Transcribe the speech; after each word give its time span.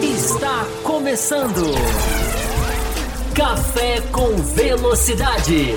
Está 0.00 0.64
começando. 0.84 1.74
Café 3.34 4.00
com 4.12 4.36
Velocidade. 4.54 5.74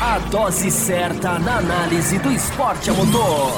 A 0.00 0.20
dose 0.30 0.70
certa 0.70 1.36
na 1.40 1.58
análise 1.58 2.16
do 2.20 2.30
esporte 2.30 2.88
a 2.88 2.92
motor. 2.92 3.50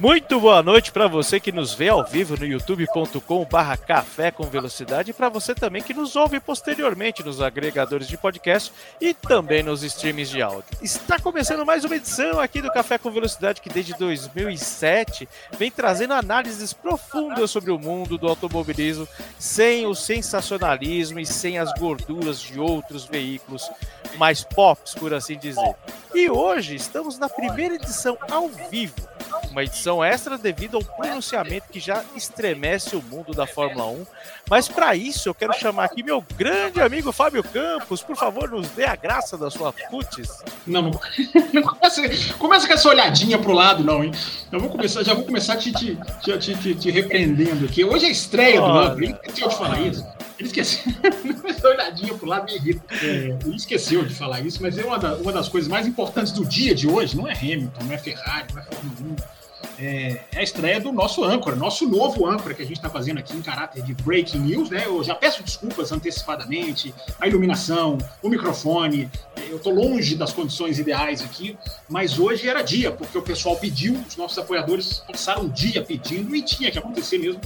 Muito 0.00 0.40
boa 0.40 0.62
noite 0.62 0.90
para 0.90 1.06
você 1.06 1.38
que 1.38 1.52
nos 1.52 1.74
vê 1.74 1.90
ao 1.90 2.02
vivo 2.02 2.34
no 2.34 2.46
youtube.com/barra 2.46 3.76
café 3.76 4.30
com 4.30 4.44
velocidade 4.44 5.10
e 5.10 5.12
para 5.12 5.28
você 5.28 5.54
também 5.54 5.82
que 5.82 5.92
nos 5.92 6.16
ouve 6.16 6.40
posteriormente 6.40 7.22
nos 7.22 7.42
agregadores 7.42 8.08
de 8.08 8.16
podcast 8.16 8.72
e 8.98 9.12
também 9.12 9.62
nos 9.62 9.82
streams 9.82 10.30
de 10.30 10.40
áudio. 10.40 10.64
Está 10.80 11.18
começando 11.18 11.66
mais 11.66 11.84
uma 11.84 11.96
edição 11.96 12.40
aqui 12.40 12.62
do 12.62 12.72
Café 12.72 12.96
com 12.96 13.10
Velocidade 13.10 13.60
que 13.60 13.68
desde 13.68 13.92
2007 13.92 15.28
vem 15.58 15.70
trazendo 15.70 16.14
análises 16.14 16.72
profundas 16.72 17.50
sobre 17.50 17.70
o 17.70 17.78
mundo 17.78 18.16
do 18.16 18.26
automobilismo 18.26 19.06
sem 19.38 19.84
o 19.84 19.94
sensacionalismo 19.94 21.20
e 21.20 21.26
sem 21.26 21.58
as 21.58 21.74
gorduras 21.74 22.40
de 22.40 22.58
outros 22.58 23.04
veículos 23.04 23.70
mais 24.16 24.42
pops, 24.44 24.94
por 24.94 25.12
assim 25.12 25.36
dizer. 25.36 25.74
E 26.14 26.30
hoje 26.30 26.74
estamos 26.74 27.18
na 27.18 27.28
primeira 27.28 27.74
edição 27.74 28.16
ao 28.30 28.48
vivo 28.48 29.10
uma 29.50 29.64
edição 29.64 30.02
extra 30.02 30.38
devido 30.38 30.76
ao 30.76 30.84
pronunciamento 30.84 31.66
que 31.70 31.80
já 31.80 32.04
estremece 32.14 32.94
o 32.94 33.02
mundo 33.02 33.32
da 33.32 33.46
Fórmula 33.46 33.86
1. 33.86 34.06
Mas 34.48 34.68
para 34.68 34.94
isso 34.94 35.28
eu 35.28 35.34
quero 35.34 35.52
chamar 35.52 35.84
aqui 35.84 36.02
meu 36.02 36.24
grande 36.36 36.80
amigo 36.80 37.12
Fábio 37.12 37.42
Campos. 37.42 38.02
Por 38.02 38.16
favor, 38.16 38.50
nos 38.50 38.68
dê 38.70 38.84
a 38.84 38.96
graça 38.96 39.36
da 39.36 39.50
sua 39.50 39.72
cutis. 39.72 40.42
Não, 40.66 40.82
não, 40.82 40.90
não 41.52 41.62
começa, 41.62 42.02
começa, 42.38 42.66
com 42.66 42.72
essa 42.72 42.88
olhadinha 42.88 43.38
pro 43.38 43.52
lado, 43.52 43.82
não, 43.82 44.04
hein? 44.04 44.12
Eu 44.50 44.60
vou 44.60 44.70
começar, 44.70 45.02
já 45.02 45.14
vou 45.14 45.24
começar 45.24 45.56
te, 45.56 45.72
te, 45.72 45.98
te, 46.22 46.56
te, 46.56 46.74
te 46.74 46.90
repreendendo 46.90 47.64
aqui. 47.64 47.84
Hoje 47.84 48.06
é 48.06 48.10
estreia 48.10 48.62
oh, 48.62 48.88
do 48.90 49.02
ele 49.02 49.12
esqueceu 49.12 49.48
de 49.48 49.56
falar 49.56 49.80
isso. 49.80 50.06
Ele 50.38 50.48
esqueceu. 50.48 50.92
essa 51.48 51.68
olhadinha 51.68 52.14
pro 52.14 52.26
lado 52.26 52.46
me 52.46 52.56
irrita. 52.56 52.82
É, 53.02 53.38
ele 53.44 53.56
esqueceu 53.56 54.04
de 54.04 54.14
falar 54.14 54.40
isso, 54.40 54.62
mas 54.62 54.78
é 54.78 54.84
uma, 54.84 54.98
da, 54.98 55.14
uma 55.14 55.32
das 55.32 55.48
coisas 55.48 55.68
mais 55.68 55.86
importantes 55.86 56.32
do 56.32 56.44
dia 56.44 56.74
de 56.74 56.88
hoje. 56.88 57.16
Não 57.16 57.28
é 57.28 57.32
Hamilton, 57.32 57.84
não 57.84 57.92
é 57.92 57.98
Ferrari, 57.98 58.46
não 58.54 58.62
é 58.62 58.64
Fórmula 58.64 59.16
1 59.36 59.39
é, 59.80 60.20
é, 60.32 60.38
a 60.40 60.42
estreia 60.42 60.78
do 60.78 60.92
nosso 60.92 61.24
âncora, 61.24 61.56
nosso 61.56 61.88
novo 61.88 62.26
âncora 62.26 62.54
que 62.54 62.60
a 62.60 62.66
gente 62.66 62.76
está 62.76 62.90
fazendo 62.90 63.18
aqui 63.18 63.34
em 63.34 63.40
caráter 63.40 63.82
de 63.82 63.94
breaking 63.94 64.40
news, 64.40 64.68
né? 64.68 64.84
Eu 64.84 65.02
já 65.02 65.14
peço 65.14 65.42
desculpas 65.42 65.90
antecipadamente, 65.90 66.94
a 67.18 67.26
iluminação, 67.26 67.96
o 68.22 68.28
microfone, 68.28 69.10
eu 69.48 69.56
estou 69.56 69.72
longe 69.72 70.14
das 70.14 70.34
condições 70.34 70.78
ideais 70.78 71.22
aqui, 71.22 71.56
mas 71.88 72.18
hoje 72.18 72.46
era 72.46 72.60
dia, 72.60 72.92
porque 72.92 73.16
o 73.16 73.22
pessoal 73.22 73.56
pediu, 73.56 73.94
os 74.06 74.16
nossos 74.16 74.36
apoiadores 74.36 75.02
passaram 75.10 75.44
o 75.44 75.48
dia 75.48 75.82
pedindo 75.82 76.36
e 76.36 76.42
tinha 76.42 76.70
que 76.70 76.78
acontecer 76.78 77.16
mesmo, 77.16 77.40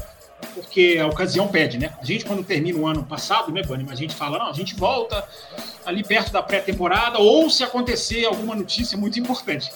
porque 0.55 0.98
a 1.00 1.06
ocasião 1.06 1.46
pede, 1.46 1.78
né? 1.78 1.94
A 2.00 2.05
gente, 2.05 2.24
quando 2.24 2.42
termina 2.42 2.78
o 2.78 2.86
ano 2.86 3.05
passado, 3.05 3.52
né, 3.52 3.62
Bunny, 3.62 3.86
a 3.88 3.94
gente 3.94 4.14
fala, 4.14 4.38
não, 4.38 4.46
a 4.48 4.52
gente 4.52 4.74
volta 4.74 5.24
ali 5.86 6.02
perto 6.02 6.32
da 6.32 6.42
pré-temporada, 6.42 7.18
ou 7.18 7.48
se 7.48 7.62
acontecer 7.62 8.24
alguma 8.24 8.56
notícia 8.56 8.98
muito 8.98 9.20
importante. 9.20 9.70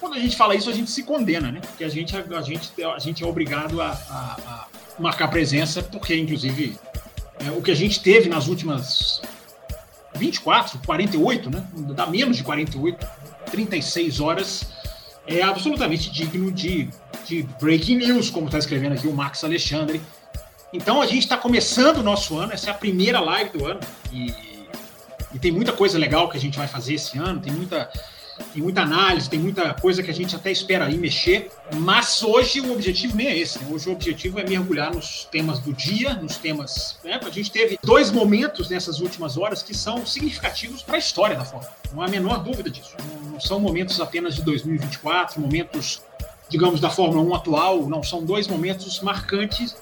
Quando 0.00 0.14
a 0.14 0.18
gente 0.18 0.36
fala 0.36 0.54
isso, 0.54 0.70
a 0.70 0.72
gente 0.72 0.90
se 0.90 1.02
condena, 1.02 1.50
né? 1.50 1.60
Porque 1.60 1.84
a 1.84 1.88
gente, 1.88 2.14
a 2.16 2.42
gente, 2.42 2.84
a 2.84 2.98
gente 2.98 3.24
é 3.24 3.26
obrigado 3.26 3.80
a, 3.80 3.90
a, 3.90 4.36
a 4.46 4.66
marcar 4.98 5.28
presença, 5.28 5.82
porque, 5.82 6.16
inclusive, 6.16 6.76
é, 7.40 7.50
o 7.50 7.62
que 7.62 7.70
a 7.70 7.74
gente 7.74 8.00
teve 8.00 8.28
nas 8.28 8.46
últimas 8.46 9.20
24, 10.14 10.78
48, 10.84 11.50
né? 11.50 11.66
Dá 11.94 12.06
menos 12.06 12.36
de 12.36 12.44
48, 12.44 13.06
36 13.50 14.20
horas, 14.20 14.66
é 15.26 15.42
absolutamente 15.42 16.10
digno 16.10 16.50
de, 16.50 16.88
de 17.26 17.42
breaking 17.60 17.96
news, 17.96 18.30
como 18.30 18.46
está 18.46 18.58
escrevendo 18.58 18.94
aqui 18.94 19.06
o 19.06 19.12
Max 19.12 19.44
Alexandre. 19.44 20.00
Então 20.72 21.00
a 21.00 21.06
gente 21.06 21.20
está 21.20 21.36
começando 21.36 21.98
o 21.98 22.02
nosso 22.02 22.36
ano, 22.38 22.52
essa 22.52 22.68
é 22.68 22.70
a 22.70 22.74
primeira 22.74 23.20
live 23.20 23.58
do 23.58 23.66
ano, 23.66 23.80
e, 24.12 24.34
e 25.34 25.38
tem 25.38 25.50
muita 25.50 25.72
coisa 25.72 25.98
legal 25.98 26.28
que 26.28 26.36
a 26.36 26.40
gente 26.40 26.58
vai 26.58 26.68
fazer 26.68 26.94
esse 26.94 27.18
ano, 27.18 27.40
tem 27.40 27.52
muita 27.52 27.90
tem 28.52 28.62
muita 28.62 28.82
análise, 28.82 29.28
tem 29.28 29.38
muita 29.38 29.74
coisa 29.74 30.02
que 30.02 30.10
a 30.10 30.14
gente 30.14 30.34
até 30.34 30.50
espera 30.50 30.86
aí 30.86 30.96
mexer, 30.96 31.50
mas 31.76 32.22
hoje 32.22 32.60
o 32.60 32.72
objetivo 32.72 33.16
nem 33.16 33.26
é 33.26 33.38
esse. 33.38 33.58
Né? 33.58 33.68
Hoje 33.70 33.88
o 33.88 33.92
objetivo 33.92 34.38
é 34.38 34.48
mergulhar 34.48 34.94
nos 34.94 35.24
temas 35.30 35.58
do 35.58 35.72
dia, 35.72 36.14
nos 36.14 36.36
temas. 36.36 36.98
Né? 37.04 37.20
A 37.22 37.30
gente 37.30 37.50
teve 37.50 37.78
dois 37.82 38.10
momentos 38.10 38.68
nessas 38.68 39.00
últimas 39.00 39.36
horas 39.36 39.62
que 39.62 39.76
são 39.76 40.06
significativos 40.06 40.82
para 40.82 40.96
a 40.96 40.98
história 40.98 41.36
da 41.36 41.44
Fórmula. 41.44 41.72
Não 41.92 42.02
há 42.02 42.06
a 42.06 42.08
menor 42.08 42.42
dúvida 42.42 42.70
disso. 42.70 42.94
Não, 43.30 43.40
são 43.40 43.60
momentos 43.60 44.00
apenas 44.00 44.34
de 44.34 44.42
2024, 44.42 45.40
momentos, 45.40 46.02
digamos, 46.48 46.80
da 46.80 46.90
Fórmula 46.90 47.22
1 47.22 47.34
atual, 47.34 47.88
não. 47.88 48.02
São 48.02 48.24
dois 48.24 48.48
momentos 48.48 49.00
marcantes 49.00 49.76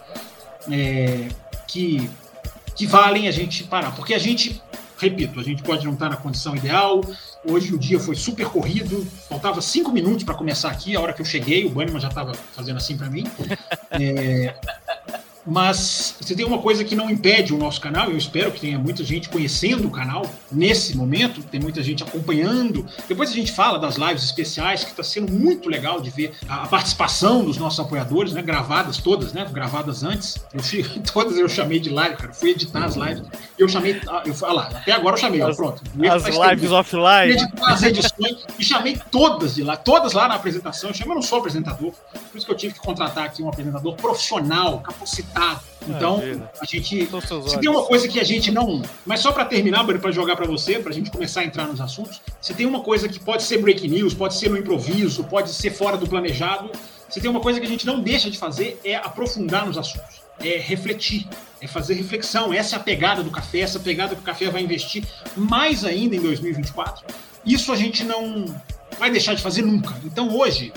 é, 0.70 1.28
que, 1.66 2.10
que 2.74 2.86
valem 2.86 3.28
a 3.28 3.30
gente 3.30 3.64
parar. 3.64 3.94
Porque 3.94 4.14
a 4.14 4.18
gente 4.18 4.62
repito, 4.98 5.38
a 5.38 5.42
gente 5.42 5.62
pode 5.62 5.84
não 5.84 5.94
estar 5.94 6.08
na 6.08 6.16
condição 6.16 6.56
ideal, 6.56 7.00
Hoje 7.48 7.72
o 7.72 7.78
dia 7.78 8.00
foi 8.00 8.16
super 8.16 8.46
corrido, 8.46 9.06
faltava 9.28 9.60
cinco 9.62 9.92
minutos 9.92 10.24
para 10.24 10.34
começar 10.34 10.68
aqui. 10.68 10.96
A 10.96 11.00
hora 11.00 11.12
que 11.12 11.20
eu 11.20 11.24
cheguei, 11.24 11.64
o 11.64 11.70
Bannerman 11.70 12.00
já 12.00 12.08
estava 12.08 12.34
fazendo 12.34 12.76
assim 12.76 12.96
para 12.96 13.08
mim. 13.08 13.24
É, 13.88 14.52
mas 15.46 16.16
você 16.20 16.34
tem 16.34 16.44
uma 16.44 16.58
coisa 16.58 16.82
que 16.82 16.96
não 16.96 17.08
impede 17.08 17.54
o 17.54 17.58
nosso 17.58 17.80
canal, 17.80 18.10
eu 18.10 18.16
espero 18.16 18.50
que 18.50 18.60
tenha 18.60 18.78
muita 18.78 19.04
gente 19.04 19.28
conhecendo 19.28 19.86
o 19.86 19.90
canal 19.90 20.28
nesse 20.50 20.96
momento, 20.96 21.40
tem 21.42 21.60
muita 21.60 21.82
gente 21.82 22.02
acompanhando. 22.02 22.84
Depois 23.08 23.30
a 23.30 23.32
gente 23.32 23.52
fala 23.52 23.78
das 23.78 23.96
lives 23.96 24.24
especiais, 24.24 24.82
que 24.82 24.90
está 24.90 25.04
sendo 25.04 25.32
muito 25.32 25.68
legal 25.68 26.00
de 26.00 26.10
ver 26.10 26.34
a 26.48 26.66
participação 26.66 27.44
dos 27.44 27.58
nossos 27.58 27.78
apoiadores, 27.78 28.32
né? 28.32 28.42
Gravadas 28.42 28.98
todas, 28.98 29.32
né? 29.32 29.46
Gravadas 29.52 30.02
antes. 30.02 30.44
Eu 30.52 30.60
todas 31.12 31.38
eu 31.38 31.48
chamei 31.48 31.78
de 31.78 31.90
live, 31.90 32.16
cara. 32.16 32.32
Fui 32.32 32.50
editar 32.50 32.84
as 32.84 32.96
lives. 32.96 33.22
Eu 33.56 33.68
chamei. 33.68 34.00
Ah, 34.08 34.22
eu, 34.26 34.34
ah 34.42 34.52
lá, 34.52 34.62
até 34.64 34.92
agora 34.92 35.14
eu 35.14 35.20
chamei, 35.20 35.40
as, 35.40 35.50
ó, 35.50 35.54
pronto. 35.54 35.82
As 36.10 36.24
lives 36.24 36.72
offline. 36.72 37.32
Editar 37.32 37.72
as 37.72 37.82
edições 37.82 38.44
e 38.58 38.64
chamei 38.64 38.98
todas 39.10 39.54
de 39.54 39.62
lá, 39.62 39.76
todas 39.76 40.12
lá 40.12 40.26
na 40.26 40.34
apresentação. 40.34 40.90
Eu 40.90 40.94
chamei, 40.94 41.12
eu 41.12 41.16
não 41.16 41.22
sou 41.22 41.38
apresentador, 41.38 41.92
por 41.92 42.36
isso 42.36 42.44
que 42.44 42.52
eu 42.52 42.56
tive 42.56 42.74
que 42.74 42.80
contratar 42.80 43.24
aqui 43.24 43.42
um 43.42 43.48
apresentador 43.48 43.94
profissional, 43.94 44.80
capacitado 44.80 45.35
então, 45.88 46.20
a 46.60 46.64
gente. 46.64 47.08
Se 47.48 47.58
tem 47.58 47.68
uma 47.70 47.84
coisa 47.84 48.08
que 48.08 48.18
a 48.18 48.24
gente 48.24 48.50
não. 48.50 48.82
Mas 49.04 49.20
só 49.20 49.32
para 49.32 49.44
terminar, 49.44 49.84
para 49.84 50.10
jogar 50.10 50.36
para 50.36 50.46
você, 50.46 50.78
para 50.78 50.90
a 50.90 50.94
gente 50.94 51.10
começar 51.10 51.40
a 51.40 51.44
entrar 51.44 51.66
nos 51.66 51.80
assuntos, 51.80 52.20
se 52.40 52.54
tem 52.54 52.66
uma 52.66 52.80
coisa 52.80 53.08
que 53.08 53.18
pode 53.18 53.42
ser 53.42 53.58
break 53.58 53.86
news, 53.88 54.14
pode 54.14 54.34
ser 54.34 54.50
no 54.50 54.56
improviso, 54.56 55.24
pode 55.24 55.50
ser 55.50 55.70
fora 55.70 55.96
do 55.96 56.06
planejado, 56.06 56.70
se 57.08 57.20
tem 57.20 57.30
uma 57.30 57.40
coisa 57.40 57.60
que 57.60 57.66
a 57.66 57.68
gente 57.68 57.86
não 57.86 58.00
deixa 58.00 58.30
de 58.30 58.38
fazer 58.38 58.80
é 58.84 58.96
aprofundar 58.96 59.66
nos 59.66 59.78
assuntos, 59.78 60.22
é 60.40 60.58
refletir, 60.58 61.26
é 61.60 61.66
fazer 61.66 61.94
reflexão. 61.94 62.52
Essa 62.52 62.76
é 62.76 62.78
a 62.78 62.82
pegada 62.82 63.22
do 63.22 63.30
café, 63.30 63.60
essa 63.60 63.78
pegada 63.78 64.14
que 64.14 64.20
o 64.20 64.24
café 64.24 64.50
vai 64.50 64.62
investir 64.62 65.04
mais 65.36 65.84
ainda 65.84 66.16
em 66.16 66.20
2024. 66.20 67.06
Isso 67.44 67.72
a 67.72 67.76
gente 67.76 68.02
não 68.02 68.44
vai 68.98 69.10
deixar 69.10 69.34
de 69.34 69.42
fazer 69.42 69.62
nunca. 69.62 69.94
Então 70.04 70.36
hoje, 70.36 70.72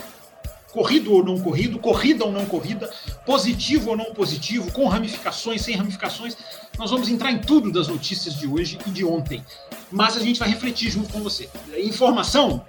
corrido 0.72 1.14
ou 1.14 1.24
não 1.24 1.40
corrido, 1.40 1.80
corrida 1.80 2.26
ou 2.26 2.32
não 2.32 2.46
corrida, 2.46 2.90
positivo 3.26 3.92
ou 3.92 3.98
não 3.98 4.14
positivo, 4.14 4.72
com 4.72 4.88
ramificações, 4.88 5.62
sem 5.62 5.76
ramificações. 5.76 6.38
Nós 6.78 6.92
vamos 6.92 7.10
entrar 7.10 7.32
em 7.32 7.40
tudo 7.40 7.72
das 7.72 7.88
notícias 7.88 8.36
de 8.36 8.48
hoje 8.48 8.78
e 8.86 8.90
de 8.90 9.04
ontem. 9.04 9.44
Mas 9.92 10.16
a 10.16 10.20
gente 10.20 10.40
vai 10.40 10.50
refletir 10.50 10.90
junto 10.90 11.12
com 11.12 11.22
você. 11.22 11.50
Informação, 11.78 12.64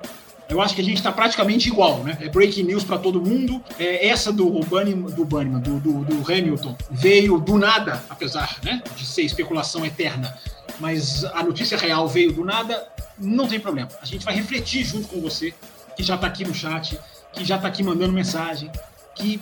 eu 0.50 0.60
acho 0.60 0.74
que 0.74 0.80
a 0.80 0.84
gente 0.84 0.96
está 0.96 1.12
praticamente 1.12 1.68
igual, 1.68 2.02
né? 2.02 2.18
É 2.20 2.28
breaking 2.28 2.64
news 2.64 2.82
para 2.82 2.98
todo 2.98 3.20
mundo. 3.20 3.62
É, 3.78 4.08
essa 4.08 4.32
do 4.32 4.50
Bunnyman, 4.60 5.10
do, 5.14 5.24
Bunnyman 5.24 5.60
do, 5.60 5.78
do, 5.78 6.04
do, 6.04 6.32
Hamilton 6.32 6.76
veio 6.90 7.38
do 7.38 7.56
nada, 7.56 8.02
apesar 8.08 8.58
né, 8.64 8.82
de 8.96 9.06
ser 9.06 9.22
especulação 9.22 9.86
eterna. 9.86 10.36
Mas 10.80 11.24
a 11.24 11.42
notícia 11.42 11.78
real 11.78 12.08
veio 12.08 12.32
do 12.32 12.44
nada, 12.44 12.88
não 13.16 13.46
tem 13.46 13.60
problema. 13.60 13.88
A 14.02 14.04
gente 14.04 14.24
vai 14.24 14.34
refletir 14.34 14.82
junto 14.82 15.06
com 15.06 15.20
você, 15.20 15.54
que 15.96 16.02
já 16.02 16.16
está 16.16 16.26
aqui 16.26 16.44
no 16.44 16.54
chat 16.54 16.98
que 17.32 17.44
já 17.44 17.56
está 17.56 17.68
aqui 17.68 17.82
mandando 17.82 18.12
mensagem, 18.12 18.70
que 19.14 19.40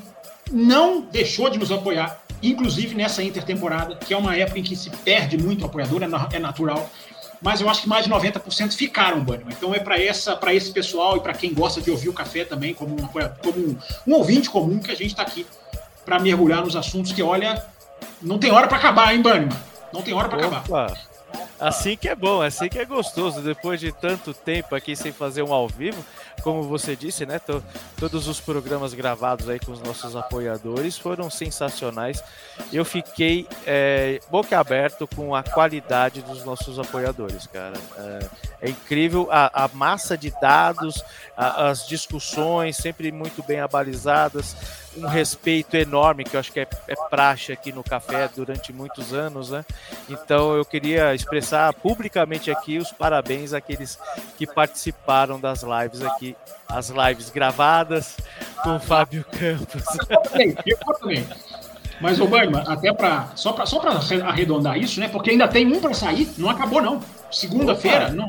não 0.50 1.00
deixou 1.00 1.50
de 1.50 1.58
nos 1.58 1.70
apoiar, 1.70 2.20
inclusive 2.42 2.94
nessa 2.94 3.22
intertemporada, 3.22 3.96
que 3.96 4.12
é 4.14 4.16
uma 4.16 4.36
época 4.36 4.58
em 4.58 4.62
que 4.62 4.76
se 4.76 4.90
perde 4.90 5.36
muito 5.36 5.64
apoiador, 5.64 6.02
é, 6.02 6.36
é 6.36 6.38
natural. 6.38 6.88
Mas 7.40 7.60
eu 7.60 7.68
acho 7.68 7.82
que 7.82 7.88
mais 7.88 8.04
de 8.04 8.10
90% 8.10 8.72
ficaram, 8.72 9.20
Bunnyman. 9.20 9.54
Então 9.56 9.72
é 9.72 9.78
para 9.78 10.00
essa, 10.00 10.34
para 10.34 10.52
esse 10.52 10.72
pessoal 10.72 11.16
e 11.16 11.20
para 11.20 11.32
quem 11.32 11.54
gosta 11.54 11.80
de 11.80 11.90
ouvir 11.90 12.08
o 12.08 12.12
café 12.12 12.44
também, 12.44 12.74
como 12.74 12.94
um, 12.94 13.06
como 13.06 13.58
um, 13.58 13.76
um 14.06 14.14
ouvinte 14.14 14.50
comum, 14.50 14.80
que 14.80 14.90
a 14.90 14.96
gente 14.96 15.10
está 15.10 15.22
aqui 15.22 15.46
para 16.04 16.18
mergulhar 16.18 16.64
nos 16.64 16.74
assuntos 16.74 17.12
que, 17.12 17.22
olha, 17.22 17.64
não 18.20 18.38
tem 18.38 18.50
hora 18.50 18.66
para 18.66 18.78
acabar, 18.78 19.14
hein, 19.14 19.22
Bunnyman? 19.22 19.56
Não 19.92 20.02
tem 20.02 20.14
hora 20.14 20.28
para 20.28 20.38
acabar. 20.38 20.64
Assim 21.60 21.96
que 21.96 22.08
é 22.08 22.14
bom, 22.14 22.40
assim 22.40 22.68
que 22.68 22.78
é 22.78 22.84
gostoso. 22.84 23.40
Depois 23.40 23.80
de 23.80 23.92
tanto 23.92 24.32
tempo 24.32 24.74
aqui 24.74 24.94
sem 24.94 25.12
fazer 25.12 25.42
um 25.42 25.52
ao 25.52 25.68
vivo, 25.68 26.04
como 26.42 26.62
você 26.62 26.96
disse, 26.96 27.26
né? 27.26 27.40
todos 27.98 28.28
os 28.28 28.40
programas 28.40 28.94
gravados 28.94 29.48
aí 29.48 29.58
com 29.58 29.72
os 29.72 29.80
nossos 29.80 30.16
apoiadores 30.16 30.96
foram 30.98 31.30
sensacionais. 31.30 32.22
Eu 32.72 32.84
fiquei 32.84 33.46
é, 33.66 34.20
boca 34.30 34.58
aberto 34.58 35.06
com 35.06 35.34
a 35.34 35.42
qualidade 35.42 36.22
dos 36.22 36.44
nossos 36.44 36.78
apoiadores, 36.78 37.46
cara. 37.46 37.76
É, 37.96 38.28
é 38.62 38.70
incrível 38.70 39.28
a, 39.30 39.64
a, 39.64 39.68
massa 39.68 40.16
de 40.16 40.32
dados, 40.40 41.04
a, 41.36 41.68
as 41.68 41.86
discussões 41.86 42.76
sempre 42.76 43.12
muito 43.12 43.42
bem 43.42 43.60
abalizadas 43.60 44.56
um 44.98 45.06
respeito 45.06 45.76
enorme, 45.76 46.24
que 46.24 46.34
eu 46.34 46.40
acho 46.40 46.52
que 46.52 46.60
é, 46.60 46.68
é 46.88 46.94
praxe 47.08 47.52
aqui 47.52 47.72
no 47.72 47.84
café 47.84 48.28
durante 48.34 48.72
muitos 48.72 49.12
anos, 49.12 49.50
né? 49.50 49.64
Então 50.08 50.56
eu 50.56 50.64
queria 50.64 51.14
expressar 51.14 51.72
publicamente 51.74 52.50
aqui 52.50 52.78
os 52.78 52.90
parabéns 52.90 53.52
àqueles 53.52 53.98
que 54.36 54.46
participaram 54.46 55.38
das 55.38 55.62
lives 55.62 56.02
aqui, 56.02 56.27
as 56.68 56.90
lives 56.90 57.30
gravadas 57.30 58.16
com 58.62 58.76
o 58.76 58.80
Fábio 58.80 59.24
Campos. 59.24 59.82
Eu 60.08 60.20
também, 60.22 60.56
eu 60.66 60.78
também. 60.78 61.26
Mas, 62.00 62.20
ô 62.20 62.26
Bangman, 62.26 62.62
até 62.66 62.92
para 62.92 63.32
só 63.34 63.52
para 63.52 63.66
só 63.66 63.80
arredondar 64.24 64.78
isso, 64.78 65.00
né? 65.00 65.08
Porque 65.08 65.30
ainda 65.30 65.48
tem 65.48 65.66
um 65.66 65.80
para 65.80 65.92
sair, 65.94 66.28
não 66.38 66.48
acabou 66.48 66.80
não. 66.80 67.00
Segunda-feira 67.30 68.10
não, 68.10 68.28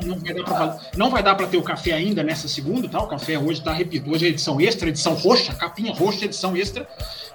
não 0.98 1.10
vai 1.10 1.24
dar 1.24 1.36
para 1.36 1.48
ter 1.48 1.58
o 1.58 1.64
café 1.64 1.94
ainda 1.94 2.22
nessa 2.24 2.48
segunda, 2.48 2.90
tá? 2.90 3.00
O 3.00 3.08
café 3.08 3.38
hoje 3.38 3.62
tá, 3.62 3.72
repito, 3.72 4.12
hoje 4.12 4.26
é 4.26 4.30
edição 4.30 4.60
extra, 4.60 4.90
edição 4.90 5.14
roxa, 5.14 5.54
capinha 5.54 5.94
roxa, 5.94 6.26
edição 6.26 6.56
extra. 6.56 6.88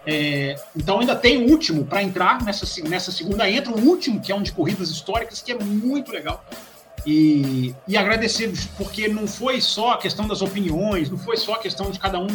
É, 0.06 0.56
então 0.76 1.00
ainda 1.00 1.16
tem 1.16 1.38
o 1.38 1.50
último 1.50 1.86
para 1.86 2.02
entrar 2.02 2.42
nessa, 2.42 2.66
nessa 2.86 3.10
segunda 3.10 3.48
entra 3.48 3.72
o 3.72 3.80
último 3.80 4.20
que 4.20 4.30
é 4.30 4.34
um 4.34 4.42
de 4.42 4.52
corridas 4.52 4.90
históricas 4.90 5.40
que 5.40 5.52
é 5.52 5.58
muito 5.58 6.12
legal. 6.12 6.44
E, 7.06 7.74
e 7.86 7.96
porque 8.76 9.08
não 9.08 9.26
foi 9.26 9.60
só 9.60 9.92
a 9.92 9.98
questão 9.98 10.26
das 10.26 10.40
opiniões, 10.40 11.10
não 11.10 11.18
foi 11.18 11.36
só 11.36 11.54
a 11.54 11.58
questão 11.58 11.90
de 11.90 11.98
cada 11.98 12.18
um 12.18 12.28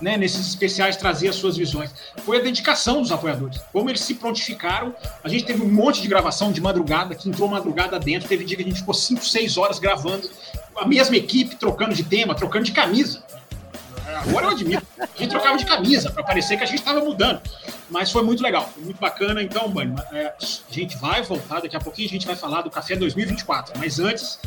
né, 0.00 0.16
nesses 0.16 0.46
especiais 0.46 0.96
trazer 0.96 1.28
as 1.28 1.36
suas 1.36 1.56
visões. 1.56 1.90
Foi 2.24 2.38
a 2.38 2.42
dedicação 2.42 3.00
dos 3.00 3.12
apoiadores, 3.12 3.60
como 3.72 3.90
eles 3.90 4.00
se 4.00 4.14
prontificaram. 4.14 4.94
A 5.22 5.28
gente 5.28 5.44
teve 5.44 5.62
um 5.62 5.70
monte 5.70 6.00
de 6.02 6.08
gravação 6.08 6.52
de 6.52 6.60
madrugada, 6.60 7.14
que 7.14 7.28
entrou 7.28 7.48
madrugada 7.48 7.98
dentro. 7.98 8.28
Teve 8.28 8.44
dia 8.44 8.56
que 8.56 8.62
a 8.62 8.66
gente 8.66 8.80
ficou 8.80 8.94
5, 8.94 9.24
6 9.24 9.56
horas 9.56 9.78
gravando, 9.78 10.28
a 10.76 10.86
mesma 10.86 11.16
equipe 11.16 11.56
trocando 11.56 11.94
de 11.94 12.04
tema, 12.04 12.34
trocando 12.34 12.64
de 12.64 12.72
camisa. 12.72 13.22
Agora 14.16 14.46
eu 14.46 14.50
admito. 14.50 14.86
A 15.00 15.06
gente 15.18 15.30
trocava 15.30 15.56
de 15.56 15.64
camisa 15.64 16.10
para 16.10 16.22
parecer 16.22 16.56
que 16.56 16.64
a 16.64 16.66
gente 16.66 16.78
estava 16.78 17.00
mudando. 17.00 17.40
Mas 17.90 18.10
foi 18.10 18.22
muito 18.22 18.42
legal, 18.42 18.68
foi 18.72 18.84
muito 18.84 19.00
bacana. 19.00 19.42
Então, 19.42 19.68
mano, 19.68 19.96
é, 20.12 20.34
a 20.38 20.72
gente 20.72 20.96
vai 20.98 21.22
voltar 21.22 21.60
daqui 21.60 21.76
a 21.76 21.80
pouquinho, 21.80 22.08
a 22.08 22.12
gente 22.12 22.26
vai 22.26 22.36
falar 22.36 22.62
do 22.62 22.70
Café 22.70 22.96
2024. 22.96 23.78
Mas 23.78 23.98
antes, 23.98 24.38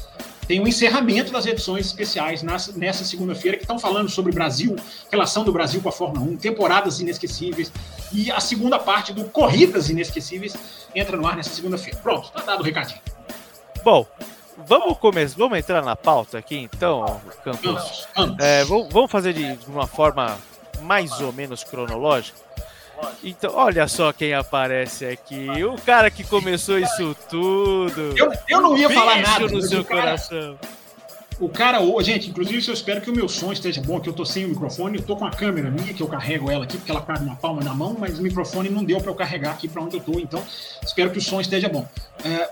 tem 0.48 0.60
o 0.60 0.64
um 0.64 0.68
encerramento 0.68 1.32
das 1.32 1.46
edições 1.46 1.86
especiais 1.86 2.44
nessa 2.44 3.06
segunda-feira, 3.06 3.58
que 3.58 3.64
estão 3.64 3.80
falando 3.80 4.10
sobre 4.10 4.32
Brasil, 4.34 4.76
relação 5.10 5.44
do 5.44 5.52
Brasil 5.54 5.82
com 5.82 5.90
a 5.90 5.92
Fórmula 5.92 6.26
1, 6.30 6.38
temporadas 6.38 7.00
inesquecíveis. 7.00 7.72
E 8.12 8.30
a 8.30 8.40
segunda 8.40 8.78
parte 8.78 9.14
do 9.14 9.26
Corridas 9.26 9.90
Inesquecíveis 9.90 10.54
entra 10.94 11.16
no 11.16 11.26
ar 11.26 11.38
nessa 11.38 11.52
segunda-feira. 11.52 11.98
Pronto, 12.00 12.30
tá 12.32 12.42
dado 12.42 12.60
o 12.60 12.64
recadinho. 12.64 13.00
Bom, 13.84 14.06
vamos 14.68 14.98
começar, 14.98 15.36
vamos 15.38 15.58
entrar 15.58 15.84
na 15.84 15.96
pauta 15.96 16.38
aqui 16.38 16.58
então, 16.58 17.22
Campos. 17.44 18.08
É, 18.40 18.64
vamos 18.66 19.12
fazer 19.12 19.34
de 19.34 19.58
uma 19.68 19.88
forma 19.88 20.38
mais 20.82 21.20
ou 21.22 21.32
menos 21.32 21.64
cronológica. 21.64 22.38
Então, 23.24 23.54
olha 23.56 23.88
só 23.88 24.14
quem 24.14 24.34
aparece 24.34 25.06
aqui. 25.06 25.48
O 25.64 25.76
cara 25.82 26.12
que 26.12 26.24
começou 26.24 26.78
isso 26.78 27.16
tudo. 27.30 28.14
Eu, 28.16 28.32
eu 28.48 28.62
não 28.62 28.78
ia 28.78 28.90
falar 28.90 29.22
nada. 29.22 29.48
no 29.48 29.62
seu 29.62 29.84
cara, 29.84 30.02
coração. 30.02 30.60
O 31.40 31.50
cara, 31.50 31.80
gente, 32.04 32.30
inclusive 32.30 32.68
eu 32.68 32.74
espero 32.74 33.02
que 33.02 33.10
o 33.10 33.16
meu 33.16 33.28
som 33.28 33.52
esteja 33.52 33.82
bom, 33.82 34.00
que 34.00 34.08
eu 34.08 34.14
tô 34.14 34.24
sem 34.24 34.46
o 34.46 34.50
microfone, 34.50 35.00
eu 35.00 35.04
tô 35.04 35.16
com 35.16 35.26
a 35.26 35.32
câmera 35.32 35.72
minha, 35.72 35.92
que 35.92 36.04
eu 36.04 36.08
carrego 36.08 36.52
ela 36.52 36.66
aqui, 36.66 36.78
porque 36.78 36.92
ela 36.92 37.02
cabe 37.02 37.26
na 37.26 37.36
palma 37.36 37.64
da 37.64 37.74
mão, 37.74 37.98
mas 37.98 38.20
o 38.20 38.22
microfone 38.22 38.70
não 38.70 38.84
deu 38.84 39.00
para 39.02 39.10
eu 39.10 39.16
carregar 39.16 39.54
aqui 39.54 39.68
para 39.68 39.82
onde 39.82 39.98
eu 39.98 40.04
tô, 40.04 40.20
então 40.20 40.44
espero 40.84 41.10
que 41.10 41.18
o 41.18 41.22
som 41.22 41.42
esteja 41.42 41.68
bom. 41.68 41.88
É, 42.24 42.48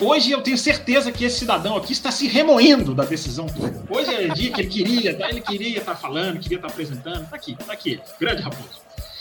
hoje 0.00 0.30
eu 0.30 0.42
tenho 0.42 0.56
certeza 0.58 1.12
que 1.12 1.24
esse 1.24 1.40
cidadão 1.40 1.76
aqui 1.76 1.92
está 1.92 2.10
se 2.10 2.26
remoendo 2.26 2.94
da 2.94 3.04
decisão 3.04 3.46
toda. 3.46 3.82
Hoje 3.88 4.14
é 4.14 4.28
dia 4.28 4.52
que 4.52 4.60
ele 4.60 4.68
queria, 4.68 5.28
ele 5.28 5.40
queria 5.40 5.78
estar 5.78 5.94
falando, 5.94 6.38
queria 6.40 6.56
estar 6.56 6.68
apresentando. 6.68 7.28
Tá 7.28 7.36
aqui, 7.36 7.56
tá 7.56 7.72
aqui, 7.72 8.00
grande 8.18 8.42
raposo. 8.42 8.80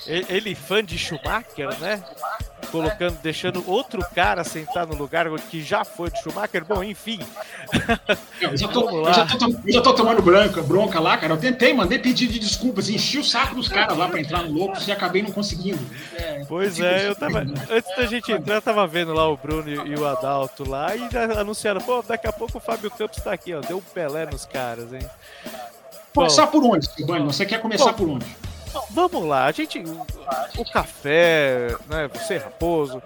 Ele 0.09 0.55
fã 0.55 0.83
de 0.83 0.97
Schumacher, 0.97 1.79
né? 1.79 2.03
Colocando, 2.71 3.17
deixando 3.21 3.63
outro 3.67 4.03
cara 4.13 4.43
sentar 4.43 4.85
no 4.85 4.95
lugar 4.95 5.27
que 5.49 5.61
já 5.61 5.85
foi 5.85 6.09
de 6.09 6.19
Schumacher. 6.21 6.65
Bom, 6.65 6.83
enfim. 6.83 7.19
Eu 8.41 8.57
já 8.57 8.67
tô, 8.67 9.07
eu 9.07 9.13
já 9.13 9.25
tô, 9.25 9.45
eu 9.65 9.73
já 9.73 9.81
tô 9.81 9.93
tomando 9.93 10.21
branca, 10.21 10.61
bronca 10.63 10.99
lá, 10.99 11.15
cara. 11.17 11.33
Eu 11.33 11.37
tentei, 11.37 11.73
mandei 11.73 11.99
pedido 11.99 12.33
de 12.33 12.39
desculpas, 12.39 12.89
enchi 12.89 13.19
o 13.19 13.23
saco 13.23 13.55
dos 13.55 13.67
caras 13.67 13.95
lá 13.95 14.07
pra 14.07 14.19
entrar 14.19 14.43
no 14.43 14.51
Loucos 14.51 14.87
e 14.87 14.91
acabei 14.91 15.21
não 15.21 15.31
conseguindo. 15.31 15.79
É, 16.15 16.43
pois 16.47 16.75
tipo 16.75 16.87
é, 16.87 17.07
eu 17.07 17.15
tava. 17.15 17.39
Antes 17.39 17.95
da 17.95 18.05
gente 18.05 18.31
entrar, 18.31 18.55
eu 18.55 18.61
tava 18.61 18.87
vendo 18.87 19.13
lá 19.13 19.29
o 19.29 19.37
Bruno 19.37 19.69
e 19.69 19.95
o 19.95 20.07
Adalto 20.07 20.67
lá 20.67 20.95
e 20.95 21.07
anunciaram, 21.37 21.81
pô, 21.81 22.01
daqui 22.01 22.27
a 22.27 22.33
pouco 22.33 22.57
o 22.57 22.61
Fábio 22.61 22.89
Campos 22.89 23.21
tá 23.23 23.31
aqui, 23.31 23.53
ó. 23.53 23.61
Deu 23.61 23.77
um 23.77 23.81
Pelé 23.81 24.25
nos 24.25 24.45
caras, 24.45 24.91
hein? 24.91 25.07
Começar 26.13 26.47
por 26.47 26.63
onde, 26.63 26.87
Silvano? 26.91 27.31
Você 27.31 27.45
quer 27.45 27.61
começar 27.61 27.91
Bom, 27.91 27.93
por 27.93 28.09
onde? 28.09 28.25
Vamos 28.91 29.25
lá, 29.25 29.45
a 29.45 29.51
gente. 29.51 29.83
O 30.57 30.71
café, 30.71 31.75
né? 31.87 32.09
Você, 32.13 32.37
Raposo, 32.37 33.01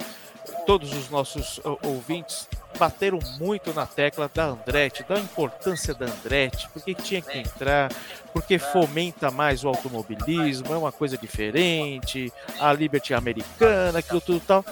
todos 0.66 0.94
os 0.94 1.10
nossos 1.10 1.60
ouvintes 1.84 2.48
bateram 2.78 3.20
muito 3.40 3.74
na 3.74 3.86
tecla 3.86 4.30
da 4.34 4.46
Andretti, 4.46 5.06
da 5.08 5.20
importância 5.20 5.94
da 5.94 6.06
Andretti, 6.06 6.68
porque 6.74 6.94
tinha 6.96 7.22
que 7.22 7.38
entrar, 7.38 7.92
porque 8.32 8.58
fomenta 8.58 9.30
mais 9.30 9.64
o 9.64 9.68
automobilismo, 9.68 10.74
é 10.74 10.78
uma 10.78 10.92
coisa 10.92 11.18
diferente, 11.18 12.34
a 12.60 12.74
Liberty 12.74 13.14
americana, 13.14 14.00
aquilo 14.00 14.22
tudo 14.22 14.40
tal. 14.40 14.66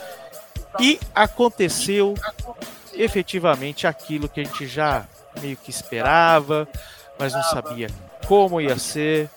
E 0.80 1.00
aconteceu 1.14 2.16
efetivamente 2.94 3.86
aquilo 3.86 4.28
que 4.28 4.42
a 4.42 4.44
gente 4.44 4.66
já 4.66 5.06
meio 5.42 5.58
que 5.58 5.70
esperava, 5.70 6.68
mas 7.20 7.34
não 7.34 7.44
sabia 7.44 7.88
como 8.28 8.60
ia 8.60 8.78
ser. 8.78 9.30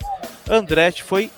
Andretti 0.49 1.03
foi 1.03 1.31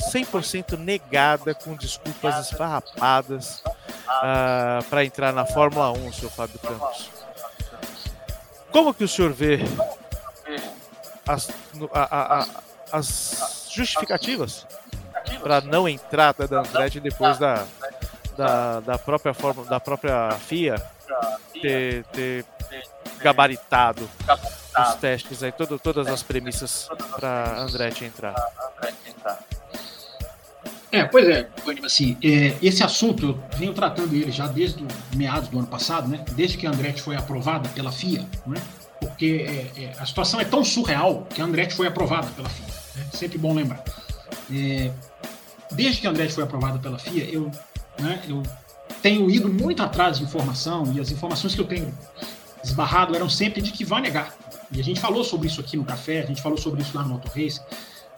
100% 0.00 0.78
negada, 0.78 1.54
com 1.54 1.74
desculpas 1.74 2.46
esfarrapadas 2.46 3.60
uh, 3.60 3.70
ah, 4.08 4.78
para 4.88 5.04
entrar 5.04 5.32
na 5.32 5.44
Fórmula 5.46 5.90
1, 5.92 6.12
seu 6.12 6.30
Fábio 6.30 6.58
Campos. 6.58 7.10
Como 8.70 8.94
que 8.94 9.04
o 9.04 9.08
senhor 9.08 9.32
vê 9.32 9.58
as, 11.26 11.50
a, 11.92 12.40
a, 12.40 12.46
as 12.92 13.68
justificativas 13.70 14.66
para 15.42 15.60
não 15.60 15.88
entrada 15.88 16.46
da 16.46 16.60
Andretti 16.60 17.00
depois 17.00 17.38
da, 17.38 17.66
da, 18.36 18.80
da 18.80 18.98
própria 18.98 19.34
forma 19.34 19.64
da 19.64 19.78
própria 19.78 20.30
FIA 20.32 20.76
ter, 21.60 22.04
ter 22.06 22.44
gabaritado 23.18 24.08
os 24.78 24.94
testes 24.96 25.42
aí, 25.42 25.52
todo, 25.52 25.78
todas 25.78 26.06
as 26.06 26.22
premissas 26.22 26.88
para 27.16 27.58
Andretti 27.58 28.04
entrar. 28.04 28.34
É, 30.92 31.04
pois 31.04 31.28
é, 31.28 31.48
assim, 31.84 32.16
é, 32.22 32.56
esse 32.60 32.82
assunto 32.82 33.24
eu 33.24 33.58
venho 33.58 33.72
tratando 33.72 34.12
ele 34.12 34.32
já 34.32 34.48
desde 34.48 34.84
meados 35.14 35.48
do 35.48 35.58
ano 35.58 35.68
passado, 35.68 36.08
né? 36.08 36.24
Desde 36.32 36.58
que 36.58 36.66
a 36.66 36.70
Andretti 36.70 37.00
foi 37.00 37.14
aprovada 37.14 37.68
pela 37.68 37.92
FIA, 37.92 38.26
né? 38.44 38.60
Porque 38.98 39.46
é, 39.76 39.82
é, 39.82 39.92
a 39.98 40.04
situação 40.04 40.40
é 40.40 40.44
tão 40.44 40.64
surreal 40.64 41.26
que 41.32 41.40
a 41.40 41.44
Andretti 41.44 41.74
foi 41.74 41.86
aprovada 41.86 42.26
pela 42.34 42.48
FIA. 42.48 42.66
Né? 42.96 43.06
Sempre 43.12 43.38
bom 43.38 43.54
lembrar. 43.54 43.84
É, 44.52 44.90
desde 45.70 46.00
que 46.00 46.06
a 46.08 46.10
Andretti 46.10 46.34
foi 46.34 46.42
aprovada 46.42 46.78
pela 46.80 46.98
FIA, 46.98 47.24
eu, 47.24 47.50
né, 47.98 48.20
eu 48.28 48.42
tenho 49.00 49.30
ido 49.30 49.48
muito 49.48 49.82
atrás 49.82 50.18
de 50.18 50.24
informação 50.24 50.92
e 50.92 51.00
as 51.00 51.12
informações 51.12 51.54
que 51.54 51.60
eu 51.60 51.66
tenho 51.66 51.94
esbarrado 52.64 53.14
eram 53.14 53.30
sempre 53.30 53.62
de 53.62 53.70
que 53.70 53.84
vai 53.84 54.00
negar. 54.00 54.34
E 54.72 54.80
a 54.80 54.84
gente 54.84 55.00
falou 55.00 55.22
sobre 55.22 55.46
isso 55.46 55.60
aqui 55.60 55.76
no 55.76 55.84
café, 55.84 56.20
a 56.20 56.26
gente 56.26 56.42
falou 56.42 56.58
sobre 56.58 56.82
isso 56.82 56.96
lá 56.96 57.04
no 57.04 57.14
Auto 57.14 57.28
Race 57.28 57.60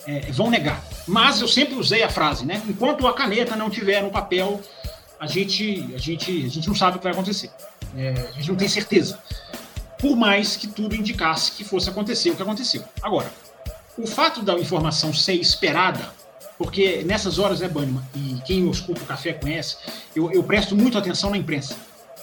é, 0.06 0.20
vão 0.32 0.50
negar. 0.50 0.82
Mas 1.06 1.40
eu 1.40 1.48
sempre 1.48 1.74
usei 1.74 2.02
a 2.02 2.08
frase, 2.08 2.44
né? 2.44 2.62
Enquanto 2.68 3.06
a 3.06 3.14
caneta 3.14 3.56
não 3.56 3.70
tiver 3.70 4.02
no 4.02 4.10
papel, 4.10 4.60
a 5.18 5.26
gente, 5.26 5.88
a 5.94 5.98
gente, 5.98 6.46
a 6.46 6.48
gente 6.48 6.68
não 6.68 6.74
sabe 6.74 6.96
o 6.96 6.98
que 6.98 7.04
vai 7.04 7.12
acontecer. 7.12 7.50
É, 7.96 8.10
a 8.10 8.32
gente 8.32 8.48
não 8.48 8.56
tem 8.56 8.68
certeza. 8.68 9.18
Por 9.98 10.16
mais 10.16 10.56
que 10.56 10.66
tudo 10.66 10.96
indicasse 10.96 11.52
que 11.52 11.64
fosse 11.64 11.88
acontecer 11.88 12.30
o 12.30 12.36
que 12.36 12.42
aconteceu. 12.42 12.82
Agora, 13.00 13.30
o 13.96 14.06
fato 14.06 14.42
da 14.42 14.54
informação 14.54 15.12
ser 15.12 15.34
esperada, 15.34 16.10
porque 16.58 17.02
nessas 17.04 17.38
horas, 17.38 17.60
né, 17.60 17.68
Banima, 17.68 18.02
e 18.14 18.40
quem 18.44 18.68
escuta 18.68 19.02
o 19.02 19.06
café 19.06 19.32
conhece, 19.32 19.76
eu, 20.14 20.30
eu 20.32 20.42
presto 20.42 20.74
muito 20.74 20.98
atenção 20.98 21.30
na 21.30 21.36
imprensa. 21.36 21.76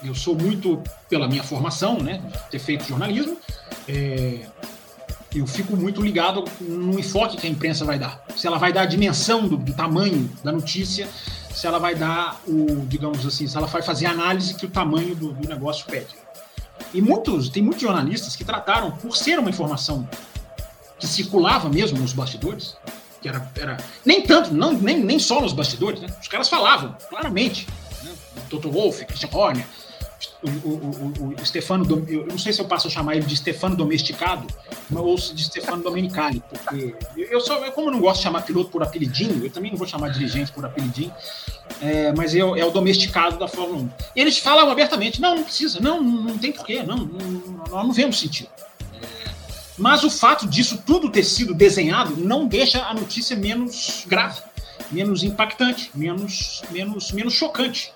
Eu 0.03 0.15
sou 0.15 0.35
muito, 0.35 0.81
pela 1.09 1.27
minha 1.27 1.43
formação, 1.43 1.99
né, 1.99 2.21
ter 2.49 2.59
feito 2.59 2.85
jornalismo, 2.85 3.37
é, 3.87 4.39
eu 5.33 5.45
fico 5.45 5.75
muito 5.75 6.01
ligado 6.01 6.43
no 6.59 6.97
enfoque 6.99 7.37
que 7.37 7.45
a 7.45 7.49
imprensa 7.49 7.85
vai 7.85 7.99
dar. 7.99 8.23
Se 8.35 8.47
ela 8.47 8.57
vai 8.57 8.73
dar 8.73 8.81
a 8.81 8.85
dimensão 8.85 9.47
do, 9.47 9.57
do, 9.57 9.73
tamanho 9.73 10.29
da 10.43 10.51
notícia, 10.51 11.07
se 11.53 11.67
ela 11.67 11.77
vai 11.77 11.93
dar 11.93 12.41
o, 12.47 12.85
digamos 12.87 13.25
assim, 13.25 13.47
se 13.47 13.55
ela 13.55 13.67
vai 13.67 13.81
fazer 13.81 14.07
a 14.07 14.11
análise 14.11 14.55
que 14.55 14.65
o 14.65 14.69
tamanho 14.69 15.15
do, 15.15 15.33
do 15.33 15.47
negócio 15.47 15.85
pede. 15.85 16.15
E 16.93 17.01
muitos, 17.01 17.49
tem 17.49 17.61
muitos 17.61 17.81
jornalistas 17.81 18.35
que 18.35 18.43
trataram, 18.43 18.91
por 18.91 19.15
ser 19.15 19.37
uma 19.37 19.49
informação 19.49 20.07
que 20.97 21.05
circulava 21.05 21.69
mesmo 21.69 21.99
nos 21.99 22.13
bastidores, 22.13 22.75
que 23.21 23.29
era, 23.29 23.51
era 23.55 23.77
nem 24.03 24.23
tanto, 24.23 24.53
não, 24.53 24.73
nem, 24.73 24.99
nem 24.99 25.19
só 25.19 25.41
nos 25.41 25.53
bastidores, 25.53 26.01
né? 26.01 26.07
Os 26.19 26.27
caras 26.27 26.49
falavam 26.49 26.95
claramente. 27.09 27.67
Né? 28.03 28.11
Dr. 28.49 28.69
Wolff, 28.69 29.05
Christian 29.05 29.29
Horner, 29.31 29.65
o, 30.41 30.49
o, 30.49 31.13
o, 31.19 31.41
o 31.41 31.45
Stefano, 31.45 31.85
eu 32.07 32.25
não 32.25 32.37
sei 32.37 32.51
se 32.51 32.61
eu 32.61 32.65
passo 32.65 32.87
a 32.87 32.89
chamar 32.89 33.15
ele 33.15 33.25
de 33.25 33.35
Stefano 33.35 33.75
Domesticado, 33.75 34.45
ou 34.93 35.15
de 35.15 35.43
Stefano 35.43 35.81
Domenicali, 35.83 36.43
porque 36.49 36.95
eu 37.15 37.39
só, 37.39 37.57
eu, 37.65 37.71
como 37.71 37.87
eu 37.87 37.91
não 37.93 37.99
gosto 37.99 38.17
de 38.17 38.23
chamar 38.23 38.41
piloto 38.41 38.69
por 38.69 38.83
apelidinho, 38.83 39.43
eu 39.43 39.49
também 39.49 39.71
não 39.71 39.77
vou 39.77 39.87
chamar 39.87 40.09
dirigente 40.09 40.51
por 40.51 40.65
apelidinho, 40.65 41.13
é, 41.81 42.11
mas 42.13 42.33
eu, 42.35 42.55
é 42.55 42.65
o 42.65 42.71
domesticado 42.71 43.37
da 43.37 43.47
Fórmula 43.47 43.81
1. 43.81 43.89
E 44.15 44.21
eles 44.21 44.37
falavam 44.37 44.71
abertamente: 44.71 45.21
não, 45.21 45.35
não 45.35 45.43
precisa, 45.43 45.79
não, 45.79 46.01
não 46.01 46.37
tem 46.37 46.51
porquê, 46.51 46.83
não, 46.83 46.97
não, 46.97 47.65
nós 47.69 47.85
não 47.85 47.91
vemos 47.91 48.19
sentido. 48.19 48.49
É, 49.01 49.29
mas 49.77 50.03
o 50.03 50.09
fato 50.09 50.47
disso 50.47 50.81
tudo 50.85 51.09
ter 51.09 51.23
sido 51.23 51.53
desenhado 51.53 52.17
não 52.17 52.47
deixa 52.47 52.83
a 52.83 52.93
notícia 52.93 53.35
menos 53.35 54.03
grave, 54.07 54.41
menos 54.91 55.23
impactante, 55.23 55.91
menos, 55.93 56.61
menos, 56.71 57.11
menos 57.11 57.33
chocante. 57.33 57.93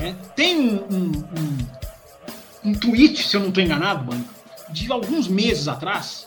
É, 0.00 0.14
tem 0.34 0.58
um, 0.58 0.76
um, 0.90 1.12
um, 1.38 2.70
um, 2.70 2.74
tweet, 2.74 3.28
se 3.28 3.36
eu 3.36 3.40
não 3.40 3.48
estou 3.48 3.62
enganado, 3.62 4.04
mano, 4.04 4.24
de 4.70 4.90
alguns 4.90 5.28
meses 5.28 5.68
atrás, 5.68 6.26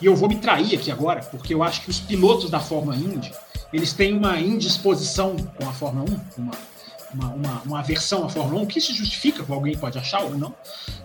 e 0.00 0.06
eu 0.06 0.16
vou 0.16 0.28
me 0.28 0.36
trair 0.36 0.74
aqui 0.74 0.90
agora, 0.90 1.20
porque 1.20 1.54
eu 1.54 1.62
acho 1.62 1.82
que 1.82 1.90
os 1.90 2.00
pilotos 2.00 2.50
da 2.50 2.58
Fórmula 2.58 2.96
Indy, 2.96 3.32
eles 3.72 3.92
têm 3.92 4.16
uma 4.16 4.40
indisposição 4.40 5.36
com 5.36 5.68
a 5.68 5.72
Fórmula 5.72 6.10
1, 6.10 6.42
uma, 6.42 6.52
uma, 7.14 7.34
uma, 7.34 7.62
uma 7.64 7.78
aversão 7.78 8.24
à 8.24 8.28
Fórmula 8.28 8.62
1, 8.62 8.66
que 8.66 8.80
se 8.80 8.92
justifica, 8.92 9.44
alguém 9.48 9.76
pode 9.76 9.96
achar 9.96 10.22
ou 10.22 10.36
não, 10.36 10.52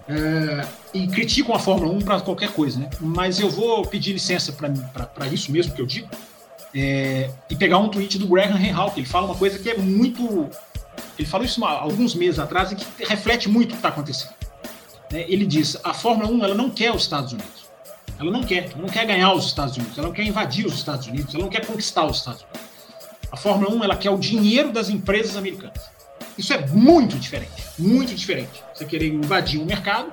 é, 0.08 0.66
e 0.96 1.08
criticam 1.08 1.54
a 1.54 1.60
Fórmula 1.60 1.94
1 1.94 2.00
para 2.00 2.22
qualquer 2.22 2.52
coisa, 2.54 2.80
né? 2.80 2.90
Mas 3.00 3.40
eu 3.40 3.52
vou 3.52 3.86
pedir 3.86 4.14
licença 4.14 4.52
para 4.52 5.28
isso 5.28 5.52
mesmo 5.52 5.76
que 5.76 5.82
eu 5.82 5.86
digo, 5.86 6.10
é, 6.74 7.30
e 7.52 7.56
pegar 7.56 7.78
um 7.78 7.90
tweet 7.90 8.18
do 8.18 8.28
Graham 8.28 8.58
Rahal, 8.58 8.90
que 8.90 9.00
ele 9.00 9.08
fala 9.08 9.28
uma 9.28 9.36
coisa 9.36 9.60
que 9.60 9.70
é 9.70 9.78
muito 9.78 10.50
ele 11.18 11.28
falou 11.28 11.46
isso 11.46 11.64
há 11.64 11.72
alguns 11.72 12.16
meses 12.16 12.40
atrás 12.40 12.72
e 12.72 12.76
que 12.76 12.86
reflete 13.06 13.48
muito 13.48 13.70
o 13.70 13.72
que 13.72 13.76
está 13.78 13.90
acontecendo. 13.90 14.34
Né? 15.12 15.26
Ele 15.28 15.46
diz: 15.46 15.78
a 15.84 15.94
Fórmula 15.94 16.30
1 16.30 16.44
ela 16.44 16.56
não 16.56 16.70
quer 16.70 16.94
os 16.94 17.04
Estados 17.04 17.34
Unidos. 17.34 17.64
Ela 18.20 18.32
não 18.32 18.44
quer. 18.44 18.72
Ela 18.72 18.82
não 18.82 18.90
quer 18.90 19.06
ganhar 19.06 19.34
os 19.34 19.46
Estados 19.46 19.78
Unidos. 19.78 19.98
Ela 19.98 20.08
não 20.08 20.14
quer 20.14 20.24
invadir 20.24 20.66
os 20.66 20.74
Estados 20.74 21.08
Unidos. 21.08 21.34
Ela 21.34 21.44
não 21.44 21.52
quer 21.52 21.66
conquistar 21.66 22.06
os 22.06 22.18
Estados 22.18 22.42
Unidos. 22.42 22.62
A 23.32 23.38
Fórmula 23.38 23.74
1 23.74 23.84
ela 23.84 23.96
quer 23.96 24.10
o 24.10 24.18
dinheiro 24.18 24.72
das 24.72 24.90
empresas 24.90 25.36
americanas. 25.36 25.82
Isso 26.38 26.54
é 26.54 26.68
muito 26.68 27.18
diferente. 27.18 27.64
Muito 27.78 28.14
diferente. 28.14 28.64
Você 28.74 28.86
querer 28.86 29.08
invadir 29.08 29.60
um 29.60 29.66
mercado 29.66 30.12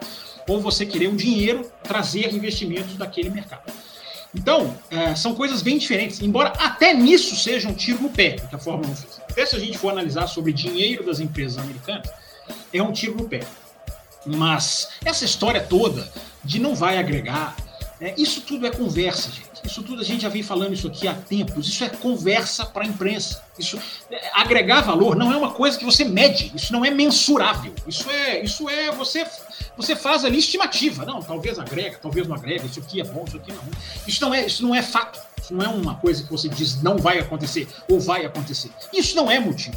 ou 0.49 0.61
você 0.61 0.85
querer 0.85 1.09
um 1.09 1.17
dinheiro 1.17 1.71
trazer 1.83 2.33
investimentos 2.35 2.97
daquele 2.97 3.31
mercado. 3.31 3.73
Então, 4.35 4.77
é, 4.91 5.15
são 5.15 5.35
coisas 5.35 5.61
bem 5.61 5.77
diferentes, 5.77 6.21
embora 6.21 6.51
até 6.51 6.95
nisso 6.95 7.35
seja 7.37 7.69
um 7.69 7.75
tiro 7.75 8.01
no 8.01 8.11
pé 8.11 8.37
que 8.37 8.55
a 8.55 8.59
Fórmula 8.59 8.89
1 8.91 8.97
fez. 8.97 9.20
Até 9.31 9.47
se 9.47 9.57
a 9.57 9.59
gente 9.59 9.79
for 9.79 9.91
analisar 9.91 10.27
sobre 10.27 10.53
dinheiro 10.53 11.05
das 11.05 11.21
empresas 11.21 11.57
americanas, 11.57 12.11
é 12.73 12.83
um 12.83 12.93
tiro 12.93 13.17
no 13.17 13.29
pé. 13.29 13.41
Mas 14.27 14.89
essa 15.05 15.25
história 15.25 15.61
toda 15.61 16.11
de 16.45 16.59
não 16.59 16.75
vai 16.75 16.99
agregar, 16.99 17.57
é, 18.01 18.15
isso 18.17 18.41
tudo 18.41 18.67
é 18.67 18.71
conversa, 18.71 19.31
gente. 19.31 19.51
Isso 19.63 19.83
tudo 19.83 20.01
a 20.01 20.05
gente 20.05 20.23
já 20.23 20.31
vem 20.31 20.43
falando 20.43 20.73
isso 20.73 20.87
aqui 20.87 21.07
há 21.07 21.13
tempos. 21.13 21.69
Isso 21.69 21.85
é 21.85 21.89
conversa 21.91 22.65
para 22.65 22.85
a 22.85 22.87
imprensa. 22.87 23.43
Isso 23.59 23.79
é, 24.11 24.31
agregar 24.33 24.81
valor 24.81 25.15
não 25.15 25.31
é 25.31 25.37
uma 25.37 25.51
coisa 25.51 25.79
que 25.79 25.85
você 25.85 26.03
mede. 26.03 26.51
Isso 26.55 26.73
não 26.73 26.83
é 26.83 26.91
mensurável. 26.91 27.75
Isso 27.87 28.09
é, 28.11 28.43
isso 28.43 28.69
é 28.71 28.91
você 28.91 29.27
você 29.77 29.95
faz 29.95 30.25
ali 30.25 30.39
estimativa. 30.39 31.05
Não, 31.05 31.21
talvez 31.21 31.59
agrega, 31.59 31.99
talvez 32.01 32.27
não 32.27 32.35
agrega. 32.35 32.65
Isso 32.65 32.81
aqui 32.81 33.03
é 33.03 33.05
bom, 33.05 33.25
isso 33.27 33.37
aqui 33.37 33.53
não. 33.53 33.63
Isso 34.07 34.21
não 34.23 34.35
é, 34.35 34.47
isso 34.47 34.63
não 34.63 34.75
é 34.75 34.83
fato. 34.83 35.21
Isso 35.43 35.53
não 35.53 35.63
é 35.63 35.69
uma 35.69 35.97
coisa 35.97 36.23
que 36.23 36.31
você 36.31 36.49
diz 36.49 36.83
não 36.83 36.97
vai 36.97 37.19
acontecer 37.19 37.69
ou 37.87 38.01
vai 38.01 38.25
acontecer. 38.25 38.71
Isso 38.95 39.15
não 39.15 39.31
é 39.31 39.39
motivo. 39.39 39.77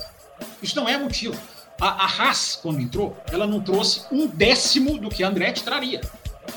Isso 0.61 0.75
não 0.77 0.87
é 0.87 0.97
motivo. 0.97 1.37
A, 1.81 2.05
a 2.05 2.05
Haas, 2.05 2.57
quando 2.61 2.79
entrou, 2.79 3.17
ela 3.29 3.45
não 3.45 3.59
trouxe 3.59 4.03
um 4.09 4.27
décimo 4.27 4.97
do 4.97 5.09
que 5.09 5.25
a 5.25 5.27
Andretti 5.27 5.61
traria. 5.61 5.99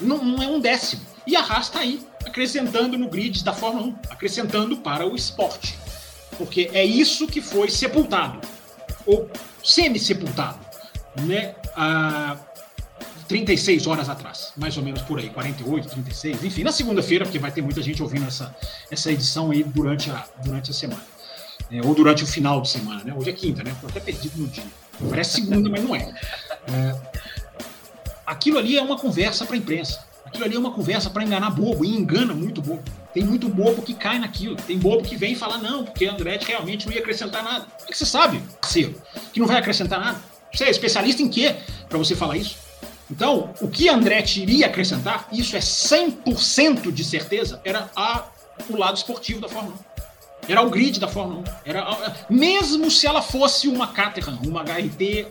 Não, 0.00 0.25
não 0.25 0.42
é 0.42 0.46
um 0.46 0.61
décimo. 0.61 1.15
E 1.26 1.37
a 1.37 1.40
Haas 1.40 1.66
está 1.66 1.80
aí, 1.80 2.06
acrescentando 2.25 2.97
no 2.97 3.09
grid 3.09 3.42
da 3.42 3.52
Fórmula 3.52 3.87
1, 3.87 3.97
acrescentando 4.11 4.76
para 4.76 5.06
o 5.06 5.16
esporte. 5.16 5.76
Porque 6.38 6.71
é 6.73 6.85
isso 6.85 7.26
que 7.26 7.40
foi 7.40 7.68
sepultado, 7.68 8.40
ou 9.04 9.28
semi-sepultado, 9.64 10.59
né? 11.23 11.54
Ah, 11.75 12.37
36 13.26 13.87
horas 13.87 14.09
atrás, 14.09 14.52
mais 14.56 14.76
ou 14.76 14.83
menos 14.83 15.02
por 15.02 15.18
aí, 15.18 15.28
48, 15.30 15.88
36, 15.88 16.45
enfim, 16.45 16.62
na 16.62 16.73
segunda-feira, 16.73 17.25
porque 17.25 17.38
vai 17.38 17.50
ter 17.50 17.62
muita 17.62 17.83
gente 17.83 18.02
ouvindo 18.02 18.26
essa, 18.26 18.54
essa 18.90 19.11
edição 19.11 19.50
aí 19.50 19.64
durante 19.64 20.11
a, 20.11 20.25
durante 20.45 20.71
a 20.71 20.75
semana. 20.75 21.02
É, 21.71 21.85
ou 21.85 21.95
durante 21.95 22.23
o 22.23 22.26
final 22.26 22.61
de 22.61 22.68
semana, 22.68 23.02
né? 23.02 23.12
Hoje 23.16 23.30
é 23.30 23.33
quinta, 23.33 23.64
né? 23.64 23.73
Estou 23.73 23.90
até 23.90 23.99
perdido 23.99 24.38
no 24.38 24.47
dia. 24.47 24.62
Parece 25.11 25.40
segunda, 25.40 25.68
mas 25.68 25.83
não 25.83 25.97
é. 25.97 26.14
é. 26.68 26.97
Aquilo 28.25 28.59
ali 28.59 28.78
é 28.78 28.83
uma 28.83 28.97
conversa 28.97 29.45
para 29.45 29.56
a 29.56 29.59
imprensa. 29.59 30.04
Aquilo 30.26 30.45
ali 30.45 30.56
é 30.56 30.59
uma 30.59 30.73
conversa 30.73 31.09
para 31.09 31.23
enganar 31.23 31.50
bobo, 31.50 31.85
e 31.85 31.97
engana 31.97 32.35
muito 32.35 32.61
bobo. 32.61 32.83
Tem 33.14 33.25
muito 33.25 33.49
bobo 33.49 33.80
que 33.80 33.95
cai 33.95 34.18
naquilo. 34.18 34.56
Tem 34.56 34.76
bobo 34.76 35.02
que 35.02 35.16
vem 35.16 35.33
e 35.33 35.37
fala, 35.37 35.56
não, 35.56 35.85
porque 35.85 36.04
Andretti 36.04 36.49
realmente 36.49 36.87
não 36.87 36.92
ia 36.92 37.00
acrescentar 37.00 37.42
nada. 37.42 37.66
É 37.85 37.92
que 37.92 37.97
você 37.97 38.04
sabe, 38.04 38.42
parceiro, 38.61 39.00
que 39.33 39.38
não 39.38 39.47
vai 39.47 39.59
acrescentar 39.59 40.00
nada. 40.00 40.21
Você 40.52 40.64
é 40.64 40.71
especialista 40.71 41.23
em 41.23 41.28
quê 41.28 41.54
para 41.88 41.97
você 41.97 42.16
falar 42.16 42.37
isso? 42.37 42.56
Então, 43.11 43.54
o 43.61 43.68
que 43.68 43.88
Andretti 43.88 44.42
iria 44.42 44.66
acrescentar, 44.66 45.28
isso 45.30 45.56
é 45.56 45.61
100% 45.61 46.90
de 46.90 47.04
certeza, 47.04 47.61
era 47.64 47.88
a, 47.95 48.25
o 48.68 48.76
lado 48.76 48.97
esportivo 48.97 49.40
da 49.40 49.49
Fórmula 49.49 49.76
1. 50.49 50.50
Era 50.52 50.62
o 50.62 50.71
grid 50.71 50.99
da 50.99 51.06
Fórmula 51.06 51.40
1. 51.40 51.45
Era, 51.64 52.16
mesmo 52.28 52.90
se 52.90 53.06
ela 53.06 53.23
fosse 53.23 53.68
uma 53.68 53.88
Caterham, 53.88 54.38
uma 54.45 54.62
HRT 54.62 55.26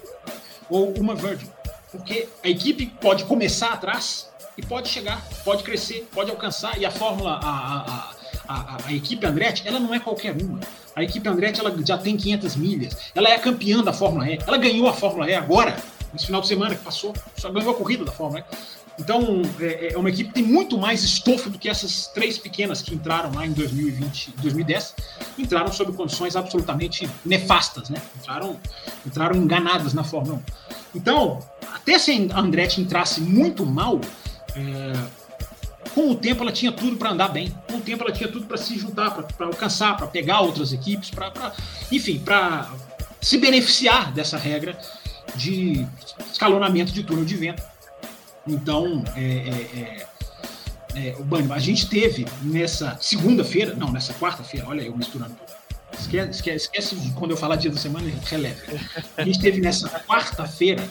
ou 0.69 0.93
uma 0.97 1.15
Virgin. 1.15 1.49
Porque 1.91 2.27
a 2.43 2.49
equipe 2.49 2.87
pode 3.01 3.25
começar 3.25 3.73
atrás 3.73 4.29
e 4.57 4.65
pode 4.65 4.89
chegar, 4.89 5.21
pode 5.43 5.63
crescer, 5.63 6.07
pode 6.13 6.31
alcançar. 6.31 6.77
E 6.79 6.85
a 6.85 6.91
Fórmula, 6.91 7.39
a, 7.43 7.50
a, 7.50 8.12
a, 8.47 8.77
a, 8.88 8.93
equipe 8.93 9.25
Andretti, 9.25 9.67
ela 9.67 9.79
não 9.79 9.93
é 9.93 10.00
qualquer 10.00 10.35
uma. 10.41 10.59
A 10.95 11.03
equipe 11.03 11.27
Andretti 11.27 11.59
ela 11.59 11.75
já 11.85 11.97
tem 11.97 12.15
500 12.15 12.55
milhas. 12.55 12.97
Ela 13.13 13.29
é 13.29 13.35
a 13.35 13.39
campeã 13.39 13.83
da 13.83 13.91
Fórmula 13.91 14.29
E. 14.29 14.39
Ela 14.45 14.57
ganhou 14.57 14.88
a 14.88 14.93
Fórmula 14.93 15.29
E 15.29 15.33
agora 15.33 15.75
nesse 16.15 16.27
final 16.27 16.41
de 16.41 16.47
semana 16.47 16.74
que 16.74 16.83
passou, 16.83 17.13
só 17.35 17.51
ganhou 17.51 17.71
a 17.71 17.75
corrida 17.75 18.03
da 18.05 18.12
Fórmula 18.12 18.39
E. 18.39 18.75
Então, 18.97 19.41
é, 19.59 19.93
é, 19.93 19.97
uma 19.97 20.09
equipe 20.09 20.29
que 20.29 20.35
tem 20.35 20.43
muito 20.43 20.77
mais 20.77 21.03
estofo 21.03 21.50
do 21.50 21.59
que 21.59 21.67
essas 21.67 22.07
três 22.07 22.38
pequenas 22.38 22.81
que 22.81 22.95
entraram 22.95 23.33
lá 23.33 23.45
em 23.45 23.51
2020, 23.51 24.35
2010, 24.41 24.95
entraram 25.38 25.71
sob 25.74 25.91
condições 25.91 26.38
absolutamente 26.38 27.09
nefastas, 27.25 27.89
né? 27.89 28.01
Entraram, 28.15 28.57
entraram 29.05 29.35
enganadas 29.35 29.93
na 29.93 30.05
Fórmula 30.05 30.38
1. 30.38 30.41
Então, 30.95 31.39
até 31.74 32.00
se 32.00 32.29
a 32.33 32.39
Andretti 32.39 32.79
entrasse 32.79 33.19
muito 33.19 33.65
mal, 33.65 34.00
é, 34.55 35.25
com 35.93 36.12
o 36.12 36.15
tempo 36.15 36.43
ela 36.43 36.51
tinha 36.51 36.71
tudo 36.71 36.97
para 36.97 37.12
andar 37.12 37.29
bem. 37.29 37.53
Com 37.67 37.77
o 37.77 37.81
tempo 37.81 38.03
ela 38.03 38.12
tinha 38.12 38.29
tudo 38.29 38.45
para 38.45 38.57
se 38.57 38.77
juntar, 38.77 39.12
para 39.12 39.47
alcançar, 39.47 39.95
para 39.95 40.07
pegar 40.07 40.41
outras 40.41 40.74
equipes, 40.74 41.09
para, 41.09 41.53
enfim, 41.91 42.19
para 42.19 42.69
se 43.21 43.38
beneficiar 43.38 44.12
dessa 44.12 44.38
regra 44.38 44.77
de 45.35 45.85
escalonamento 46.31 46.91
de 46.91 47.03
túnel 47.03 47.25
de 47.25 47.35
vento. 47.35 47.63
Então, 48.47 49.03
é, 49.15 49.21
é, 49.24 50.07
é, 50.95 51.07
é 51.07 51.15
o 51.17 51.24
Bânio, 51.24 51.51
a 51.51 51.59
gente 51.59 51.88
teve 51.89 52.25
nessa 52.41 52.97
segunda-feira, 53.01 53.74
não, 53.74 53.91
nessa 53.91 54.13
quarta-feira, 54.13 54.67
olha 54.67 54.81
eu 54.81 54.95
misturando. 54.95 55.35
Esquece, 55.97 56.29
esquece, 56.31 56.65
esquece 56.65 57.13
quando 57.15 57.31
eu 57.31 57.38
falar 57.38 57.55
dia 57.55 57.71
da 57.71 57.77
semana, 57.77 58.12
releve. 58.25 58.62
A 59.17 59.24
gente 59.24 59.39
teve 59.39 59.62
nessa 59.62 59.89
quarta-feira 60.01 60.88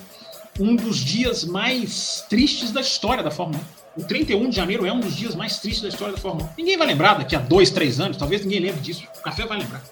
um 0.58 0.76
dos 0.76 0.98
dias 0.98 1.44
mais 1.44 2.24
tristes 2.28 2.70
da 2.70 2.80
história 2.80 3.22
da 3.22 3.30
Fórmula 3.30 3.60
1. 3.96 4.02
O 4.02 4.04
31 4.04 4.50
de 4.50 4.56
janeiro 4.56 4.86
é 4.86 4.92
um 4.92 5.00
dos 5.00 5.14
dias 5.14 5.34
mais 5.34 5.58
tristes 5.58 5.82
da 5.82 5.88
história 5.88 6.14
da 6.14 6.20
Fórmula 6.20 6.50
1. 6.50 6.54
Ninguém 6.58 6.76
vai 6.76 6.86
lembrar 6.86 7.14
daqui 7.14 7.36
a 7.36 7.38
dois, 7.38 7.70
três 7.70 8.00
anos, 8.00 8.16
talvez 8.16 8.42
ninguém 8.42 8.60
lembre 8.60 8.80
disso. 8.80 9.04
O 9.18 9.22
café 9.22 9.46
vai 9.46 9.58
lembrar. 9.58 9.82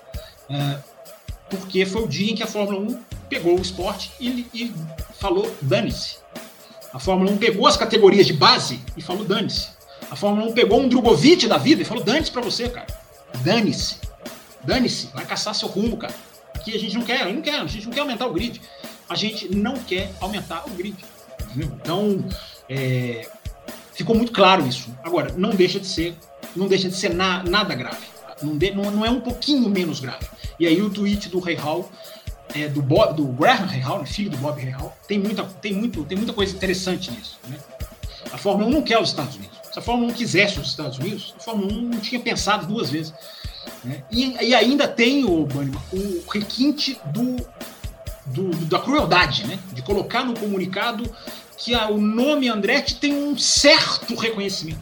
É, 0.51 0.79
porque 1.49 1.85
foi 1.87 2.03
o 2.03 2.09
dia 2.09 2.33
em 2.33 2.35
que 2.35 2.43
a 2.43 2.47
Fórmula 2.47 2.81
1 2.81 3.01
pegou 3.29 3.59
o 3.59 3.63
esporte 3.63 4.11
e, 4.19 4.47
e 4.53 4.75
falou 5.19 5.55
dane-se. 5.63 6.17
A 6.93 6.99
Fórmula 6.99 7.31
1 7.31 7.39
pegou 7.39 7.67
as 7.67 7.77
categorias 7.77 8.27
de 8.27 8.33
base 8.33 8.81
e 8.97 9.03
falou 9.03 9.25
dane-se. 9.25 9.69
A 10.11 10.17
Fórmula 10.17 10.51
1 10.51 10.53
pegou 10.53 10.81
um 10.81 10.89
Drogovic 10.89 11.47
da 11.47 11.57
vida 11.57 11.83
e 11.83 11.85
falou 11.85 12.05
dane-se 12.05 12.31
pra 12.31 12.43
você, 12.43 12.69
cara. 12.69 12.87
Dane-se. 13.43 13.97
Dane-se. 14.63 15.09
Vai 15.15 15.25
caçar 15.25 15.55
seu 15.55 15.69
rumo, 15.69 15.97
cara. 15.97 16.15
Aqui 16.55 16.75
a 16.75 16.79
gente 16.79 16.95
não 16.95 17.03
quer, 17.03 17.33
não 17.33 17.41
quer, 17.41 17.61
a 17.61 17.67
gente 17.67 17.87
não 17.87 17.93
quer 17.93 18.01
aumentar 18.01 18.27
o 18.27 18.33
grid. 18.33 18.61
A 19.13 19.15
gente 19.15 19.55
não 19.55 19.75
quer 19.75 20.11
aumentar 20.23 20.65
o 20.67 20.71
grid. 20.71 20.97
Então, 21.55 22.25
é, 22.67 23.29
ficou 23.93 24.17
muito 24.17 24.33
claro 24.33 24.67
isso. 24.67 24.89
Agora, 25.05 25.35
não 25.37 25.51
deixa 25.51 25.79
de 25.79 25.87
ser, 25.87 26.17
não 26.57 26.67
deixa 26.67 26.89
de 26.89 26.97
ser 26.97 27.13
na, 27.13 27.43
nada 27.43 27.75
grave. 27.75 28.07
Não, 28.43 28.57
de, 28.57 28.71
não, 28.71 28.91
não, 28.91 29.05
é 29.05 29.11
um 29.11 29.21
pouquinho 29.21 29.69
menos 29.69 30.01
grave. 30.01 30.27
E 30.59 30.67
aí 30.67 30.81
o 30.81 30.89
tweet 30.89 31.29
do 31.29 31.41
Rei 31.41 31.57
Hall 31.57 31.93
é, 32.55 32.69
do, 32.69 32.81
Bob, 32.81 33.15
do 33.15 33.27
Graham 33.27 33.67
Rahal, 33.67 33.99
né, 33.99 34.07
filho 34.07 34.31
do 34.31 34.39
Bob 34.39 34.59
Rahal, 34.63 34.97
tem 35.07 35.19
muita, 35.19 35.45
tem, 35.45 35.75
muito, 35.75 36.05
tem 36.05 36.17
muita 36.17 36.33
coisa 36.33 36.57
interessante 36.57 37.11
nisso. 37.11 37.39
Né? 37.47 37.59
A 38.33 38.39
Fórmula 38.39 38.67
1 38.67 38.71
não 38.73 38.83
quer 38.83 38.99
os 38.99 39.11
Estados 39.11 39.37
Unidos. 39.37 39.59
Se 39.71 39.79
a 39.79 39.83
Fórmula 39.83 40.11
1 40.11 40.15
quisesse 40.15 40.59
os 40.59 40.69
Estados 40.69 40.99
Unidos, 40.99 41.35
a 41.37 41.41
Fórmula 41.43 41.71
1 41.71 41.83
não 41.83 42.01
tinha 42.01 42.19
pensado 42.19 42.67
duas 42.67 42.89
vezes. 42.89 43.13
Né? 43.85 44.03
E, 44.11 44.43
e, 44.43 44.55
ainda 44.55 44.89
tem 44.89 45.27
o, 45.27 45.47
o 45.93 46.31
requinte 46.31 46.99
do, 47.13 47.37
do, 48.27 48.51
da 48.67 48.79
crueldade, 48.79 49.47
né? 49.47 49.59
de 49.73 49.83
colocar 49.83 50.25
no 50.25 50.39
comunicado 50.39 51.11
que 51.57 51.75
a, 51.75 51.89
o 51.89 52.01
nome 52.01 52.49
Andretti 52.49 52.97
tem 52.97 53.15
um 53.15 53.37
certo 53.39 54.15
reconhecimento. 54.15 54.81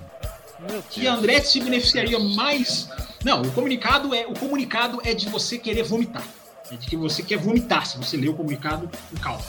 Que 0.91 1.07
Andretti 1.07 1.49
se 1.49 1.61
beneficiaria 1.61 2.19
mais. 2.19 2.89
Não, 3.25 3.43
o 3.43 3.51
comunicado 3.53 4.15
é 4.15 4.27
o 4.27 4.35
comunicado 4.35 5.01
é 5.05 5.15
de 5.15 5.29
você 5.29 5.59
querer 5.59 5.83
vomitar. 5.83 6.25
É 6.71 6.77
de 6.77 6.87
que 6.87 6.97
você 6.97 7.23
quer 7.23 7.39
vomitar 7.39 7.87
se 7.87 7.97
você 7.97 8.17
lê 8.17 8.29
o 8.29 8.35
comunicado 8.35 8.91
com 9.11 9.17
calma. 9.17 9.45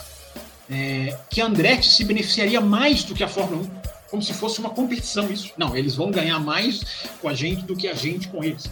É, 0.69 1.17
que 1.29 1.41
Andretti 1.41 1.91
se 1.91 2.05
beneficiaria 2.05 2.61
mais 2.61 3.03
do 3.03 3.13
que 3.13 3.23
a 3.23 3.27
Fórmula 3.27 3.63
1 3.63 3.91
como 4.11 4.21
se 4.21 4.33
fosse 4.33 4.59
uma 4.59 4.69
competição 4.69 5.31
isso. 5.31 5.51
Não, 5.57 5.75
eles 5.75 5.95
vão 5.95 6.11
ganhar 6.11 6.37
mais 6.37 6.83
com 7.21 7.29
a 7.29 7.33
gente 7.33 7.63
do 7.63 7.77
que 7.77 7.87
a 7.87 7.93
gente 7.93 8.27
com 8.27 8.43
eles. 8.43 8.69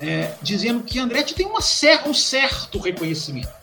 É, 0.00 0.32
dizendo 0.42 0.82
que 0.82 0.98
Andretti 0.98 1.34
tem 1.34 1.46
uma 1.46 1.60
cer 1.60 2.00
um 2.06 2.14
certo 2.14 2.78
reconhecimento. 2.78 3.57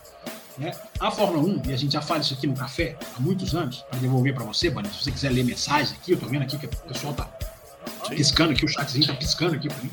Né? 0.58 0.72
A 0.98 1.10
Fórmula 1.10 1.42
1, 1.42 1.62
e 1.68 1.74
a 1.74 1.76
gente 1.76 1.92
já 1.92 2.00
fala 2.00 2.20
isso 2.20 2.32
aqui 2.32 2.46
no 2.46 2.54
café 2.54 2.96
há 3.14 3.20
muitos 3.20 3.54
anos, 3.54 3.84
para 3.90 3.98
devolver 3.98 4.34
para 4.34 4.44
você, 4.44 4.70
Bani, 4.70 4.88
se 4.88 5.04
você 5.04 5.12
quiser 5.12 5.30
ler 5.30 5.44
mensagem 5.44 5.96
aqui, 5.96 6.12
eu 6.12 6.14
estou 6.14 6.28
vendo 6.28 6.42
aqui 6.42 6.56
que 6.56 6.66
o 6.66 6.68
pessoal 6.68 7.12
está 7.12 7.24
piscando 8.08 8.52
aqui, 8.52 8.64
o 8.64 8.68
chatzinho 8.68 9.02
está 9.02 9.14
piscando 9.14 9.54
aqui 9.54 9.68
para 9.68 9.82
mim. 9.82 9.90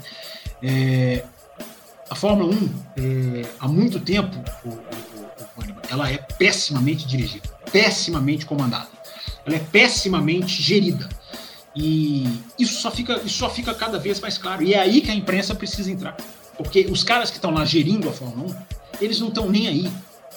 É, 0.61 1.25
a 2.09 2.15
Fórmula 2.15 2.53
1, 2.53 2.69
é, 2.97 3.45
há 3.59 3.67
muito 3.67 3.99
tempo, 3.99 4.37
o, 4.63 4.69
o, 4.69 4.71
o, 4.71 5.81
ela 5.89 6.09
é 6.09 6.17
pessimamente 6.17 7.05
dirigida, 7.05 7.49
pessimamente 7.71 8.45
comandada. 8.45 8.89
Ela 9.45 9.57
é 9.57 9.59
pessimamente 9.59 10.61
gerida. 10.61 11.09
E 11.75 12.39
isso 12.57 12.81
só 12.81 12.91
fica, 12.91 13.17
isso 13.25 13.39
só 13.39 13.49
fica 13.49 13.73
cada 13.73 13.97
vez 13.97 14.19
mais 14.19 14.37
claro. 14.37 14.63
E 14.63 14.73
é 14.73 14.79
aí 14.79 15.01
que 15.01 15.11
a 15.11 15.15
imprensa 15.15 15.55
precisa 15.55 15.91
entrar. 15.91 16.15
Porque 16.55 16.85
os 16.89 17.03
caras 17.03 17.29
que 17.29 17.37
estão 17.37 17.51
lá 17.51 17.65
gerindo 17.65 18.07
a 18.07 18.13
Fórmula 18.13 18.51
1, 18.51 19.01
eles 19.01 19.19
não 19.19 19.29
estão 19.29 19.49
nem 19.49 19.67
aí 19.67 19.91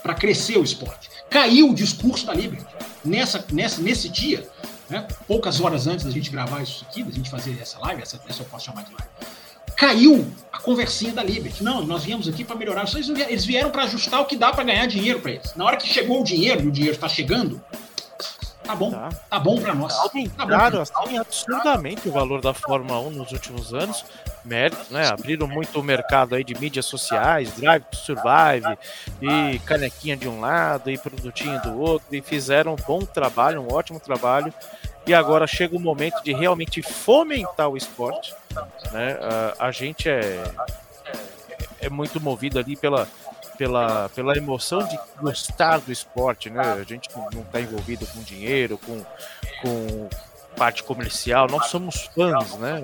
para 0.06 0.14
crescer 0.14 0.56
o 0.56 0.62
esporte. 0.62 1.10
Caiu 1.28 1.70
o 1.70 1.74
discurso 1.74 2.24
da 2.26 2.32
Liberty 2.32 2.64
nessa, 3.04 3.44
nessa, 3.50 3.82
nesse 3.82 4.08
dia, 4.08 4.48
né? 4.88 5.04
poucas 5.26 5.60
horas 5.60 5.88
antes 5.88 6.04
da 6.04 6.12
gente 6.12 6.30
gravar 6.30 6.62
isso 6.62 6.86
aqui, 6.88 7.02
da 7.02 7.10
gente 7.10 7.28
fazer 7.28 7.58
essa 7.60 7.76
live, 7.80 8.02
essa, 8.02 8.20
essa 8.28 8.42
eu 8.42 8.46
posso 8.46 8.66
chamar 8.66 8.84
de 8.84 8.92
live. 8.92 9.08
Caiu 9.76 10.24
a 10.52 10.60
conversinha 10.60 11.12
da 11.12 11.24
Liberty. 11.24 11.64
Não, 11.64 11.84
nós 11.84 12.04
viemos 12.04 12.28
aqui 12.28 12.44
para 12.44 12.54
melhorar. 12.54 12.86
Eles 13.28 13.44
vieram 13.44 13.70
para 13.70 13.82
ajustar 13.82 14.20
o 14.20 14.26
que 14.26 14.36
dá 14.36 14.52
para 14.52 14.62
ganhar 14.62 14.86
dinheiro 14.86 15.18
para 15.18 15.32
eles. 15.32 15.52
Na 15.56 15.64
hora 15.64 15.76
que 15.76 15.88
chegou 15.88 16.20
o 16.20 16.24
dinheiro 16.24 16.62
e 16.62 16.68
o 16.68 16.70
dinheiro 16.70 16.94
está 16.94 17.08
chegando, 17.08 17.60
Tá 18.66 18.74
bom, 18.74 18.90
tá, 18.90 19.08
tá 19.30 19.38
bom 19.38 19.60
para 19.60 19.74
nós. 19.74 19.94
Aumentaram 19.94 20.84
tá 20.84 21.02
assim, 21.02 21.18
absurdamente 21.18 22.08
o 22.08 22.12
valor 22.12 22.40
da 22.40 22.52
Fórmula 22.52 22.98
1 23.00 23.10
nos 23.10 23.30
últimos 23.30 23.72
anos. 23.72 24.04
Mérito, 24.44 24.92
né? 24.92 25.08
Abriram 25.08 25.46
muito 25.46 25.78
o 25.78 25.82
mercado 25.82 26.34
aí 26.34 26.44
de 26.44 26.58
mídias 26.58 26.86
sociais, 26.86 27.52
Drive 27.52 27.84
to 27.84 27.96
Survive, 27.96 28.78
e 29.20 29.58
canequinha 29.60 30.16
de 30.16 30.28
um 30.28 30.40
lado, 30.40 30.90
e 30.90 30.98
produtinho 30.98 31.60
do 31.62 31.80
outro, 31.80 32.14
e 32.14 32.20
fizeram 32.20 32.72
um 32.74 32.76
bom 32.76 33.00
trabalho, 33.00 33.62
um 33.62 33.72
ótimo 33.72 34.00
trabalho. 34.00 34.52
E 35.06 35.14
agora 35.14 35.46
chega 35.46 35.76
o 35.76 35.80
momento 35.80 36.22
de 36.22 36.32
realmente 36.32 36.82
fomentar 36.82 37.68
o 37.68 37.76
esporte. 37.76 38.34
Né? 38.92 39.16
A, 39.58 39.66
a 39.66 39.70
gente 39.70 40.08
é, 40.08 40.42
é 41.80 41.88
muito 41.88 42.20
movido 42.20 42.58
ali 42.58 42.76
pela, 42.76 43.08
pela, 43.56 44.08
pela 44.10 44.36
emoção 44.36 44.86
de 44.86 44.98
gostar 45.20 45.78
do 45.78 45.92
esporte, 45.92 46.50
né? 46.50 46.60
A 46.60 46.82
gente 46.82 47.08
não 47.32 47.42
está 47.42 47.60
envolvido 47.60 48.06
com 48.06 48.22
dinheiro, 48.22 48.78
com, 48.78 49.04
com 49.62 50.08
parte 50.56 50.82
comercial, 50.82 51.46
nós 51.48 51.66
somos 51.66 52.08
fãs, 52.14 52.56
né? 52.56 52.82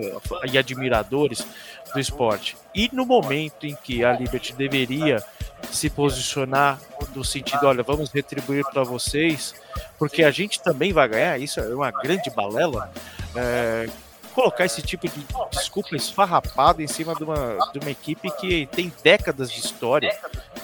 E 0.50 0.58
admiradores 0.58 1.46
do 1.92 1.98
esporte. 2.00 2.56
E 2.74 2.90
no 2.92 3.06
momento 3.06 3.66
em 3.66 3.74
que 3.74 4.04
a 4.04 4.12
Liberty 4.12 4.52
deveria 4.52 5.22
se 5.70 5.88
posicionar 5.88 6.80
no 7.14 7.24
sentido, 7.24 7.66
olha, 7.66 7.82
vamos 7.82 8.10
retribuir 8.10 8.64
para 8.70 8.82
vocês, 8.82 9.54
porque 9.98 10.22
a 10.22 10.30
gente 10.30 10.60
também 10.60 10.92
vai 10.92 11.08
ganhar, 11.08 11.40
isso 11.40 11.60
é 11.60 11.74
uma 11.74 11.90
grande 11.90 12.30
balela. 12.30 12.92
É, 13.34 13.88
colocar 14.34 14.64
esse 14.64 14.82
tipo 14.82 15.06
de 15.08 15.26
desculpa 15.50 15.94
esfarrapada 15.94 16.82
em 16.82 16.86
cima 16.86 17.14
de 17.14 17.22
uma, 17.22 17.58
de 17.72 17.78
uma 17.78 17.90
equipe 17.90 18.30
que 18.36 18.66
tem 18.66 18.92
décadas 19.02 19.50
de 19.50 19.60
história. 19.60 20.18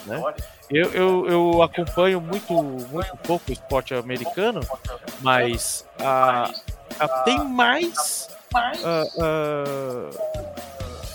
Né? 0.07 0.35
Eu, 0.71 0.93
eu, 0.93 1.27
eu 1.29 1.63
acompanho 1.63 2.21
muito, 2.21 2.53
muito 2.53 3.17
pouco 3.19 3.45
o 3.49 3.53
esporte 3.53 3.95
americano, 3.95 4.61
mas 5.21 5.87
a, 5.99 6.51
a, 6.99 7.09
tem 7.25 7.43
mais 7.45 8.29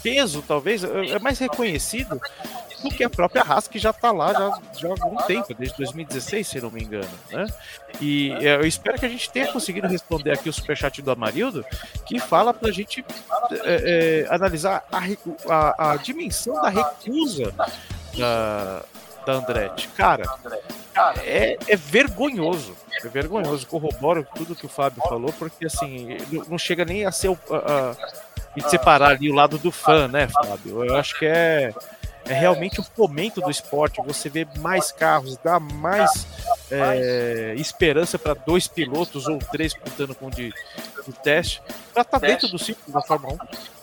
peso, 0.02 0.43
talvez, 0.46 0.84
é 0.84 1.19
mais 1.19 1.39
reconhecido 1.39 2.19
do 2.84 2.89
que 2.89 3.04
a 3.04 3.10
própria 3.10 3.41
Haas, 3.41 3.67
que 3.67 3.80
já 3.80 3.91
está 3.91 4.12
lá 4.12 4.34
já, 4.34 4.60
já 4.78 4.88
há 4.89 4.91
algum 4.91 5.15
tempo, 5.24 5.54
desde 5.54 5.78
2016, 5.78 6.48
se 6.48 6.62
não 6.62 6.69
me 6.69 6.84
engano. 6.84 7.10
Né? 7.32 7.48
E 8.02 8.32
é, 8.41 8.56
eu 8.56 8.67
espero 8.67 9.00
que 9.00 9.06
a 9.06 9.10
gente 9.10 9.30
tenha 9.32 9.52
conseguido 9.52 9.88
responder 9.88 10.32
aqui 10.32 10.50
o 10.50 10.54
superchat 10.54 11.02
do 11.02 11.10
Amarildo, 11.10 11.65
que 12.06 12.19
fala 12.19 12.54
para 12.54 12.69
a 12.69 12.72
gente 12.72 13.04
é, 13.63 14.26
é, 14.28 14.34
analisar 14.34 14.84
a, 14.91 15.00
a, 15.50 15.91
a, 15.91 15.96
dimensão 15.98 16.62
da 16.62 16.69
recusa 16.69 17.54
da, 18.17 18.84
da 19.26 19.34
Andretti. 19.34 19.88
Cara, 19.89 20.23
é, 21.19 21.58
é 21.67 21.76
vergonhoso. 21.76 22.76
É 23.04 23.08
vergonhoso. 23.08 23.67
Corroboro 23.67 24.26
tudo 24.36 24.56
que 24.56 24.65
o 24.65 24.69
Fábio 24.69 25.02
falou, 25.04 25.34
porque 25.34 25.65
assim, 25.65 26.17
não 26.47 26.58
chega 26.58 26.86
nem 26.86 27.06
a 27.06 27.12
ser 27.12 27.30
o. 27.30 27.38
A, 27.49 27.95
a, 28.62 28.69
separar 28.69 29.12
ali 29.12 29.32
o 29.32 29.34
lado 29.34 29.58
do 29.58 29.71
fã, 29.71 30.08
né, 30.08 30.28
Fábio? 30.28 30.86
Eu 30.86 30.95
acho 30.95 31.17
que 31.17 31.26
é 31.26 31.73
é 32.26 32.34
realmente 32.34 32.80
o 32.80 32.84
fomento 32.84 33.41
do 33.41 33.52
esporte. 33.52 34.02
Você 34.06 34.30
vê 34.30 34.47
mais 34.60 34.91
carros, 34.91 35.38
dá 35.43 35.60
mais 35.60 36.26
é, 36.71 37.54
esperança 37.58 38.17
para 38.17 38.34
dois 38.34 38.67
pilotos 38.67 39.28
ou 39.28 39.38
três 39.39 39.73
contando 39.73 40.15
com 40.15 40.30
de, 40.30 40.54
de 41.06 41.13
teste, 41.21 41.62
para 41.93 42.02
estar 42.02 42.19
tá 42.19 42.28
dentro 42.28 42.47
do 42.47 42.58
ciclo 42.58 42.93
da 42.93 43.02
Fórmula 43.02 43.34
1. 43.34 43.83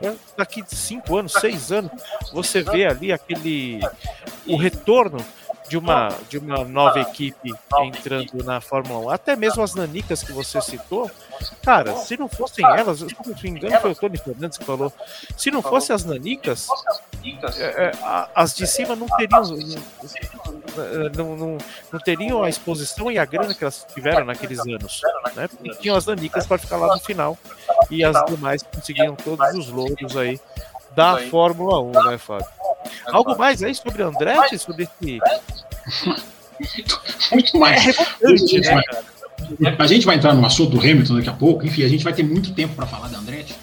É, 0.00 0.14
daqui 0.36 0.62
cinco 0.66 1.16
anos, 1.16 1.32
seis 1.32 1.70
anos, 1.70 1.90
você 2.32 2.62
vê 2.62 2.86
ali 2.86 3.12
aquele 3.12 3.80
o 4.46 4.56
retorno 4.56 5.18
de 5.72 5.78
uma, 5.78 6.08
de 6.28 6.36
uma 6.36 6.64
nova 6.64 7.00
equipe 7.00 7.50
entrando 7.80 8.44
na 8.44 8.60
Fórmula 8.60 9.06
1, 9.06 9.10
até 9.10 9.34
mesmo 9.34 9.62
as 9.62 9.74
nanicas 9.74 10.22
que 10.22 10.30
você 10.30 10.60
citou, 10.60 11.10
cara, 11.62 11.96
se 11.96 12.14
não 12.14 12.28
fossem 12.28 12.62
elas, 12.62 12.98
se 12.98 13.06
não 13.26 13.34
me 13.42 13.48
engano 13.48 13.80
foi 13.80 13.92
o 13.92 13.94
Tony 13.94 14.18
Fernandes 14.18 14.58
que 14.58 14.66
falou, 14.66 14.92
se 15.34 15.50
não 15.50 15.62
fossem 15.62 15.96
as 15.96 16.04
nanicas, 16.04 16.68
é, 17.56 17.86
é, 17.86 17.92
as 18.34 18.54
de 18.54 18.66
cima 18.66 18.94
não 18.94 19.06
teriam 19.06 19.42
não, 21.16 21.36
não, 21.36 21.58
não, 21.90 22.00
teriam 22.00 22.44
a 22.44 22.50
exposição 22.50 23.10
e 23.10 23.18
a 23.18 23.24
grana 23.24 23.54
que 23.54 23.64
elas 23.64 23.86
tiveram 23.94 24.26
naqueles 24.26 24.58
anos, 24.58 25.00
né? 25.34 25.48
Tinham 25.80 25.96
as 25.96 26.04
nanicas 26.04 26.46
para 26.46 26.58
ficar 26.58 26.76
lá 26.76 26.94
no 26.94 27.00
final 27.00 27.38
e 27.90 28.04
as 28.04 28.22
demais 28.26 28.62
conseguiam 28.62 29.16
todos 29.16 29.54
os 29.54 29.68
louros 29.68 30.16
aí 30.18 30.38
da 30.94 31.18
Fórmula 31.30 31.80
1, 31.80 32.10
né, 32.10 32.18
Fábio? 32.18 32.46
Algo 33.06 33.36
mais 33.36 33.62
aí 33.62 33.74
sobre 33.74 34.02
Andretti, 34.02 34.58
sobre 34.58 34.84
esse. 34.84 35.20
muito 37.32 37.58
mais. 37.58 37.86
É 37.88 38.76
né? 39.58 39.76
A 39.78 39.86
gente 39.86 40.06
vai 40.06 40.16
entrar 40.16 40.34
no 40.34 40.44
assunto 40.44 40.70
do 40.72 40.80
Hamilton 40.80 41.16
daqui 41.16 41.28
a 41.28 41.34
pouco, 41.34 41.66
enfim, 41.66 41.84
a 41.84 41.88
gente 41.88 42.04
vai 42.04 42.12
ter 42.12 42.22
muito 42.22 42.54
tempo 42.54 42.74
para 42.74 42.86
falar 42.86 43.08
da 43.08 43.18
Andretti. 43.18 43.54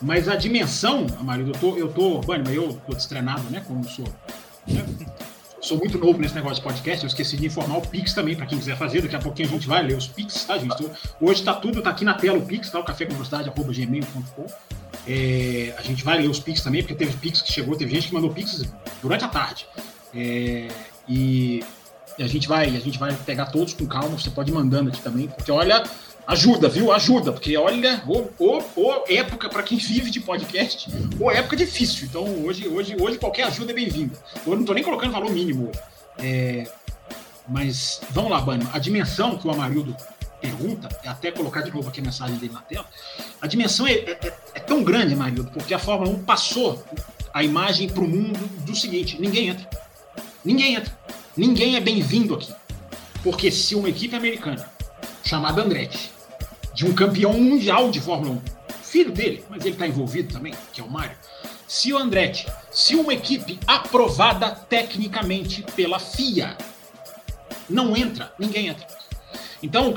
Mas 0.00 0.28
a 0.28 0.36
dimensão, 0.36 1.06
Amarildo, 1.18 1.52
eu 1.52 1.58
tô, 1.58 1.76
eu 1.76 1.88
tô, 1.88 2.20
Bani, 2.20 2.54
eu 2.54 2.78
tô 2.86 2.94
destreinado, 2.94 3.42
né? 3.50 3.62
Como 3.66 3.82
sou. 3.88 4.06
Né? 4.66 4.84
Sou 5.60 5.78
muito 5.78 5.98
novo 5.98 6.20
nesse 6.20 6.34
negócio 6.34 6.56
de 6.56 6.62
podcast, 6.62 7.02
eu 7.02 7.08
esqueci 7.08 7.36
de 7.36 7.46
informar 7.46 7.78
o 7.78 7.80
Pix 7.80 8.12
também, 8.12 8.36
para 8.36 8.46
quem 8.46 8.58
quiser 8.58 8.76
fazer. 8.76 9.02
Daqui 9.02 9.16
a 9.16 9.18
pouquinho 9.18 9.48
a 9.48 9.52
gente 9.52 9.66
vai 9.66 9.82
ler 9.82 9.96
os 9.96 10.06
Pix, 10.06 10.44
tá, 10.44 10.58
gente? 10.58 10.88
Hoje 11.20 11.42
tá 11.42 11.54
tudo, 11.54 11.82
tá 11.82 11.90
aqui 11.90 12.04
na 12.04 12.14
tela 12.14 12.38
o 12.38 12.42
Pix, 12.42 12.70
tá? 12.70 12.78
O 12.78 12.84
café 12.84 13.06
com 13.06 13.14
gmail.com. 13.16 14.46
É, 15.06 15.74
a 15.78 15.82
gente 15.82 16.02
vai 16.02 16.18
ler 16.18 16.28
os 16.28 16.40
Pix 16.40 16.60
também, 16.60 16.82
porque 16.82 16.94
teve 16.94 17.16
Pix 17.16 17.40
que 17.40 17.52
chegou, 17.52 17.76
teve 17.76 17.94
gente 17.94 18.08
que 18.08 18.14
mandou 18.14 18.30
Pix 18.30 18.64
durante 19.00 19.24
a 19.24 19.28
tarde. 19.28 19.66
É, 20.14 20.68
e, 21.08 21.64
e 22.18 22.22
a 22.22 22.26
gente 22.26 22.48
vai, 22.48 22.66
a 22.66 22.80
gente 22.80 22.98
vai 22.98 23.14
pegar 23.14 23.46
todos 23.46 23.72
com 23.72 23.86
calma, 23.86 24.18
você 24.18 24.30
pode 24.30 24.50
ir 24.50 24.54
mandando 24.54 24.90
aqui 24.90 25.00
também, 25.00 25.28
porque 25.28 25.52
olha, 25.52 25.84
ajuda, 26.26 26.68
viu? 26.68 26.92
Ajuda, 26.92 27.32
porque 27.32 27.56
olha, 27.56 28.02
ou, 28.06 28.32
ou, 28.74 29.04
época 29.08 29.48
para 29.48 29.62
quem 29.62 29.78
vive 29.78 30.10
de 30.10 30.20
podcast, 30.20 30.88
ou 31.20 31.30
época 31.30 31.56
difícil. 31.56 32.06
Então 32.06 32.24
hoje, 32.44 32.66
hoje, 32.66 32.96
hoje 32.98 33.18
qualquer 33.18 33.44
ajuda 33.44 33.70
é 33.70 33.74
bem-vinda. 33.74 34.18
Eu 34.44 34.56
não 34.56 34.64
tô 34.64 34.74
nem 34.74 34.82
colocando 34.82 35.12
valor 35.12 35.30
mínimo. 35.30 35.70
É, 36.18 36.66
mas 37.48 38.00
vamos 38.10 38.30
lá, 38.30 38.40
Bano. 38.40 38.68
A 38.72 38.78
dimensão 38.78 39.38
que 39.38 39.46
o 39.46 39.50
Amarildo 39.50 39.96
pergunta, 40.40 40.88
é 41.02 41.08
até 41.08 41.30
colocar 41.30 41.62
de 41.62 41.72
novo 41.72 41.88
aqui 41.88 42.00
a 42.00 42.04
mensagem 42.04 42.36
dele 42.36 42.52
na 42.52 42.60
tela, 42.60 42.86
a 43.40 43.46
dimensão 43.46 43.86
é, 43.86 43.92
é, 43.92 44.18
é, 44.22 44.34
é 44.54 44.60
tão 44.60 44.82
grande, 44.82 45.14
Marildo, 45.14 45.50
porque 45.52 45.74
a 45.74 45.78
Fórmula 45.78 46.10
1 46.10 46.24
passou 46.24 46.84
a 47.32 47.42
imagem 47.42 47.88
para 47.88 48.02
o 48.02 48.08
mundo 48.08 48.38
do 48.64 48.74
seguinte: 48.74 49.20
ninguém 49.20 49.48
entra. 49.48 49.68
Ninguém 50.44 50.76
entra. 50.76 50.96
Ninguém 51.36 51.76
é 51.76 51.80
bem-vindo 51.80 52.34
aqui. 52.34 52.52
Porque 53.22 53.50
se 53.50 53.74
uma 53.74 53.88
equipe 53.88 54.14
americana 54.14 54.70
chamada 55.24 55.62
Andretti, 55.62 56.12
de 56.72 56.86
um 56.86 56.94
campeão 56.94 57.32
mundial 57.34 57.90
de 57.90 58.00
Fórmula 58.00 58.34
1, 58.34 58.42
filho 58.82 59.12
dele, 59.12 59.44
mas 59.50 59.62
ele 59.62 59.74
está 59.74 59.86
envolvido 59.86 60.32
também, 60.32 60.54
que 60.72 60.80
é 60.80 60.84
o 60.84 60.90
Mário, 60.90 61.16
se 61.68 61.92
o 61.92 61.98
Andretti, 61.98 62.46
se 62.70 62.94
uma 62.94 63.12
equipe 63.12 63.58
aprovada 63.66 64.50
tecnicamente 64.50 65.62
pela 65.74 65.98
FIA, 65.98 66.56
não 67.68 67.96
entra, 67.96 68.32
ninguém 68.38 68.68
entra. 68.68 68.86
Então, 69.66 69.92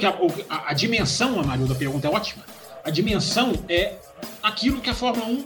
a, 0.50 0.56
a, 0.56 0.72
a 0.72 0.74
dimensão, 0.74 1.40
a 1.40 1.44
Mario, 1.44 1.68
da 1.68 1.76
pergunta 1.76 2.08
é 2.08 2.10
ótima. 2.10 2.44
A 2.84 2.90
dimensão 2.90 3.54
é 3.70 3.98
aquilo 4.42 4.82
que 4.82 4.90
a 4.90 4.96
Fórmula 4.96 5.28
1 5.28 5.46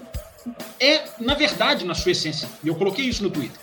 é, 0.79 1.03
na 1.19 1.33
verdade, 1.33 1.83
na 1.83 1.93
sua 1.93 2.13
essência. 2.13 2.47
E 2.63 2.69
eu 2.69 2.75
coloquei 2.75 3.03
isso 3.03 3.21
no 3.21 3.29
Twitter. 3.29 3.59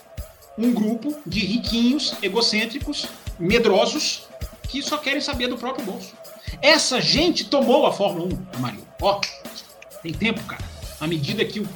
Um 0.59 0.75
grupo 0.75 1.17
de 1.25 1.41
riquinhos, 1.41 2.15
egocêntricos, 2.23 3.07
medrosos, 3.39 4.29
que 4.69 4.83
só 4.83 4.99
querem 4.99 5.23
saber 5.23 5.47
do 5.47 5.57
próprio 5.57 5.87
bolso. 5.87 6.13
Essa 6.61 7.01
gente 7.01 7.47
tomou 7.47 7.87
a 7.87 7.93
Fórmula 7.93 8.29
1, 8.55 8.61
Mario. 8.61 8.87
Ó, 9.01 9.19
tem 10.03 10.13
tempo, 10.13 10.43
cara. 10.45 10.63
À 11.01 11.07
medida 11.07 11.43
que 11.43 11.61
o 11.61 11.69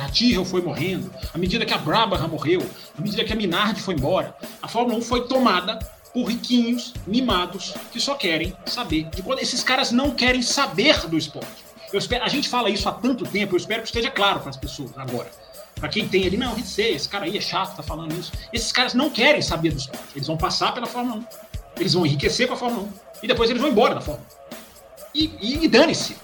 a 0.00 0.08
Tyrrell 0.08 0.44
foi 0.44 0.62
morrendo, 0.62 1.12
à 1.34 1.36
medida 1.36 1.66
que 1.66 1.74
a 1.74 1.78
Brabham 1.78 2.28
morreu, 2.28 2.64
à 2.96 3.00
medida 3.00 3.24
que 3.24 3.32
a 3.32 3.36
Minardi 3.36 3.80
foi 3.80 3.94
embora, 3.94 4.36
a 4.62 4.68
Fórmula 4.68 4.96
1 4.98 5.02
foi 5.02 5.26
tomada 5.26 5.80
por 6.18 6.24
riquinhos, 6.24 6.92
mimados, 7.06 7.74
que 7.92 8.00
só 8.00 8.16
querem 8.16 8.52
saber 8.66 9.04
de 9.04 9.22
quando 9.22 9.38
esses 9.38 9.62
caras 9.62 9.92
não 9.92 10.10
querem 10.10 10.42
saber 10.42 11.06
do 11.06 11.16
esporte. 11.16 11.64
Eu 11.92 11.98
espero, 12.00 12.24
a 12.24 12.28
gente 12.28 12.48
fala 12.48 12.68
isso 12.68 12.88
há 12.88 12.92
tanto 12.92 13.24
tempo, 13.24 13.54
eu 13.54 13.56
espero 13.56 13.82
que 13.82 13.86
esteja 13.86 14.10
claro 14.10 14.40
para 14.40 14.50
as 14.50 14.56
pessoas 14.56 14.90
agora. 14.96 15.30
Para 15.76 15.88
quem 15.88 16.08
tem 16.08 16.26
ali, 16.26 16.36
não, 16.36 16.58
sei, 16.58 16.96
esse 16.96 17.08
cara 17.08 17.24
aí 17.24 17.38
é 17.38 17.40
chato, 17.40 17.76
tá 17.76 17.84
falando 17.84 18.18
isso. 18.18 18.32
Esses 18.52 18.72
caras 18.72 18.94
não 18.94 19.10
querem 19.10 19.40
saber 19.40 19.70
do 19.70 19.78
esporte. 19.78 20.08
Eles 20.16 20.26
vão 20.26 20.36
passar 20.36 20.74
pela 20.74 20.88
Fórmula 20.88 21.20
1. 21.20 21.24
Eles 21.78 21.94
vão 21.94 22.04
enriquecer 22.04 22.48
com 22.48 22.54
a 22.54 22.56
Fórmula 22.56 22.82
1. 22.82 22.92
E 23.22 23.28
depois 23.28 23.48
eles 23.48 23.62
vão 23.62 23.70
embora 23.70 23.94
da 23.94 24.00
Fórmula 24.00 24.26
1. 24.52 24.56
E, 25.14 25.32
e, 25.40 25.64
e 25.66 25.68
dane-se. 25.68 26.16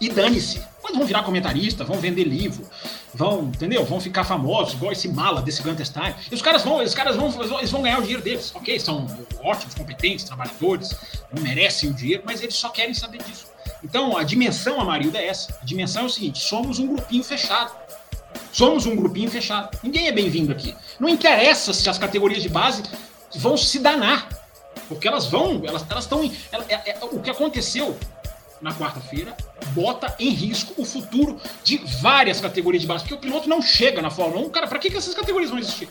E 0.00 0.08
dane-se. 0.08 0.62
Vão 0.94 1.04
virar 1.04 1.22
comentarista, 1.22 1.84
vão 1.84 1.98
vender 1.98 2.24
livro, 2.24 2.64
vão, 3.12 3.44
entendeu? 3.44 3.84
Vão 3.84 4.00
ficar 4.00 4.24
famosos, 4.24 4.74
igual 4.74 4.92
esse 4.92 5.08
mala 5.08 5.42
desse 5.42 5.62
Gunter 5.62 5.84
Stein. 5.84 6.14
E 6.30 6.34
os 6.34 6.40
caras 6.40 6.62
vão, 6.62 6.82
os 6.82 6.94
caras 6.94 7.16
vão, 7.16 7.28
eles 7.58 7.70
vão 7.70 7.82
ganhar 7.82 7.98
o 7.98 8.02
dinheiro 8.02 8.22
deles. 8.22 8.52
Ok, 8.54 8.78
são 8.80 9.06
ótimos, 9.42 9.74
competentes, 9.74 10.24
trabalhadores, 10.24 10.96
merecem 11.40 11.90
o 11.90 11.94
dinheiro, 11.94 12.22
mas 12.24 12.42
eles 12.42 12.54
só 12.54 12.70
querem 12.70 12.94
saber 12.94 13.22
disso. 13.22 13.46
Então, 13.84 14.16
a 14.16 14.22
dimensão, 14.22 14.80
Amarilda, 14.80 15.18
é 15.18 15.28
essa. 15.28 15.56
A 15.60 15.64
dimensão 15.64 16.02
é 16.02 16.06
o 16.06 16.10
seguinte: 16.10 16.38
somos 16.38 16.78
um 16.78 16.86
grupinho 16.86 17.22
fechado. 17.22 17.72
Somos 18.52 18.86
um 18.86 18.96
grupinho 18.96 19.30
fechado. 19.30 19.78
Ninguém 19.82 20.08
é 20.08 20.12
bem-vindo 20.12 20.52
aqui. 20.52 20.74
Não 20.98 21.08
interessa 21.08 21.72
se 21.72 21.88
as 21.88 21.98
categorias 21.98 22.42
de 22.42 22.48
base 22.48 22.82
vão 23.36 23.56
se 23.56 23.78
danar. 23.78 24.28
Porque 24.88 25.08
elas 25.08 25.26
vão, 25.26 25.62
elas 25.64 25.82
estão. 25.98 26.30
Elas 26.52 26.68
é, 26.68 26.90
é, 26.90 26.98
o 27.02 27.20
que 27.20 27.30
aconteceu 27.30 27.96
na 28.60 28.72
quarta-feira 28.72 29.36
bota 29.72 30.14
em 30.18 30.30
risco 30.30 30.74
o 30.76 30.84
futuro 30.84 31.40
de 31.62 31.78
várias 32.00 32.40
categorias 32.40 32.82
de 32.82 32.88
base. 32.88 33.04
Porque 33.04 33.14
o 33.14 33.18
piloto 33.18 33.48
não 33.48 33.60
chega 33.60 34.00
na 34.00 34.10
Fórmula 34.10 34.46
1. 34.46 34.50
Cara, 34.50 34.66
para 34.66 34.78
que, 34.78 34.90
que 34.90 34.96
essas 34.96 35.14
categorias 35.14 35.50
vão 35.50 35.58
existir? 35.58 35.88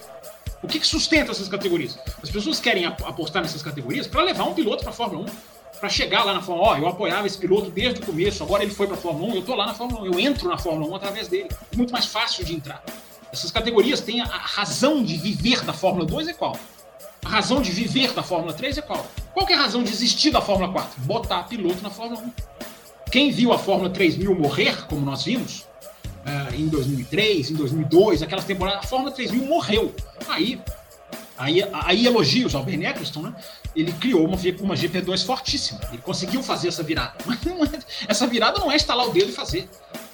O 0.63 0.67
que, 0.67 0.80
que 0.80 0.88
sustenta 0.88 1.32
essas 1.32 1.47
categorias? 1.47 1.97
As 2.21 2.30
pessoas 2.30 2.60
querem 2.60 2.86
apostar 2.86 3.41
nessas 3.41 3.62
categorias 3.62 4.08
para 4.08 4.23
levar 4.23 4.45
um 4.45 4.54
piloto 4.54 4.84
para 4.84 4.91
a 4.91 4.93
Fórmula 4.93 5.30
1 5.30 5.56
para 5.80 5.89
chegar 5.89 6.23
lá 6.23 6.34
na 6.34 6.41
Fórmula 6.41 6.69
1, 6.69 6.71
ó, 6.71 6.78
eu 6.78 6.88
apoiava 6.88 7.28
esse 7.28 7.38
piloto 7.38 7.69
desde 7.69 7.99
o 8.01 8.06
começo, 8.06 8.41
agora 8.41 8.63
ele 8.63 8.73
foi 8.73 8.88
para 8.88 8.95
a 8.95 8.99
Fórmula 8.99 9.34
1, 9.34 9.36
eu 9.36 9.41
tô 9.43 9.54
lá 9.56 9.65
na 9.65 9.73
Fórmula 9.73 10.04
1, 10.04 10.06
eu 10.06 10.19
entro 10.19 10.47
na 10.47 10.58
Fórmula 10.58 10.89
1 10.91 10.95
através 10.95 11.28
dele. 11.28 11.49
É 11.71 11.75
muito 11.75 11.91
mais 11.91 12.06
fácil 12.06 12.45
de 12.45 12.56
entrar. 12.56 12.84
Essas 13.32 13.51
categorias 13.51 13.99
têm 13.99 14.21
a, 14.21 14.25
a 14.25 14.38
razão 14.38 15.04
de 15.04 15.17
viver 15.17 15.62
da 15.65 15.73
Fórmula 15.73 16.06
2 16.06 16.30
é 16.30 16.34
qual? 16.34 16.58
A 17.25 17.29
razão 17.29 17.59
de 17.59 17.71
viver 17.71 18.13
da 18.13 18.21
Fórmula 18.21 18.53
3 18.53 18.77
é 18.77 18.81
qual? 18.81 19.05
Qual 19.33 19.49
é 19.49 19.53
a 19.55 19.57
razão 19.57 19.83
de 19.83 19.89
existir 19.89 20.29
da 20.29 20.41
Fórmula 20.41 20.71
4? 20.71 21.01
Botar 21.01 21.43
piloto 21.43 21.81
na 21.81 21.89
Fórmula 21.89 22.21
1. 22.21 22.31
Quem 23.11 23.31
viu 23.31 23.51
a 23.51 23.57
Fórmula 23.57 23.89
3000 23.89 24.33
morrer, 24.35 24.85
como 24.88 25.03
nós 25.03 25.23
vimos, 25.23 25.61
uh, 25.61 26.53
em 26.55 26.67
2003, 26.67 27.49
em 27.49 27.55
2002, 27.55 28.21
aquelas 28.21 28.45
temporadas, 28.45 28.85
a 28.85 28.88
Fórmula 28.88 29.11
3000 29.11 29.43
morreu. 29.43 29.93
Aí, 30.29 30.61
aí, 31.35 31.63
aí 31.73 32.05
elogios 32.05 32.53
ao 32.53 32.63
Ben 32.63 32.85
Eccleston, 32.85 33.23
né? 33.23 33.35
ele 33.75 33.91
criou 33.93 34.23
uma, 34.23 34.38
uma 34.61 34.75
GP2 34.75 35.25
fortíssima. 35.25 35.81
Ele 35.89 36.01
conseguiu 36.03 36.43
fazer 36.43 36.67
essa 36.67 36.83
virada. 36.83 37.15
essa 38.07 38.27
virada 38.27 38.59
não 38.59 38.71
é 38.71 38.75
instalar 38.75 39.07
o 39.07 39.11
dedo 39.11 39.29
e 39.29 39.33
fazer. 39.33 39.67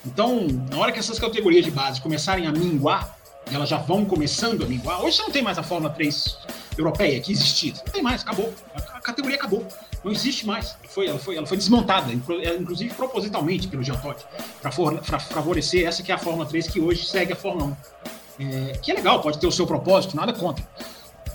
Então, 0.06 0.48
na 0.70 0.78
hora 0.78 0.94
que 0.94 1.00
essas 1.00 1.20
categorias 1.20 1.66
de 1.66 1.72
base 1.72 2.00
começarem 2.00 2.48
a 2.48 2.52
minguar, 2.54 3.18
e 3.52 3.54
elas 3.54 3.68
já 3.68 3.78
vão 3.78 4.06
começando 4.06 4.64
a 4.64 4.66
minguar, 4.66 5.04
hoje 5.04 5.18
você 5.18 5.24
não 5.24 5.32
tem 5.32 5.42
mais 5.42 5.58
a 5.58 5.64
Fórmula 5.64 5.94
3 5.94 6.38
europeia 6.78 7.20
que 7.20 7.32
existia. 7.32 7.74
Não 7.74 7.94
tem 7.94 8.02
mais, 8.02 8.22
acabou. 8.22 8.54
A 8.94 9.02
categoria 9.02 9.38
acabou. 9.38 9.66
Não 10.04 10.12
existe 10.12 10.46
mais. 10.46 10.76
Foi, 10.90 11.08
ela, 11.08 11.20
foi, 11.20 11.36
ela 11.38 11.46
foi 11.46 11.58
desmontada, 11.58 12.12
inclusive 12.12 12.94
propositalmente 12.94 13.68
pelo 13.68 13.84
Geotote, 13.84 14.26
para 14.62 15.20
favorecer 15.20 15.88
essa 15.88 16.02
que 16.02 16.12
é 16.12 16.16
a 16.16 16.18
Fórmula 16.18 16.46
3 16.46 16.68
que 16.68 16.80
hoje 16.80 17.06
segue 17.06 17.34
a 17.34 17.36
Fórmula 17.36 17.78
1. 18.40 18.42
É, 18.44 18.78
que 18.82 18.92
é 18.92 18.96
legal, 18.96 19.22
pode 19.22 19.38
ter 19.38 19.46
o 19.46 19.52
seu 19.52 19.68
propósito, 19.68 20.16
nada 20.16 20.34
contra. 20.34 20.68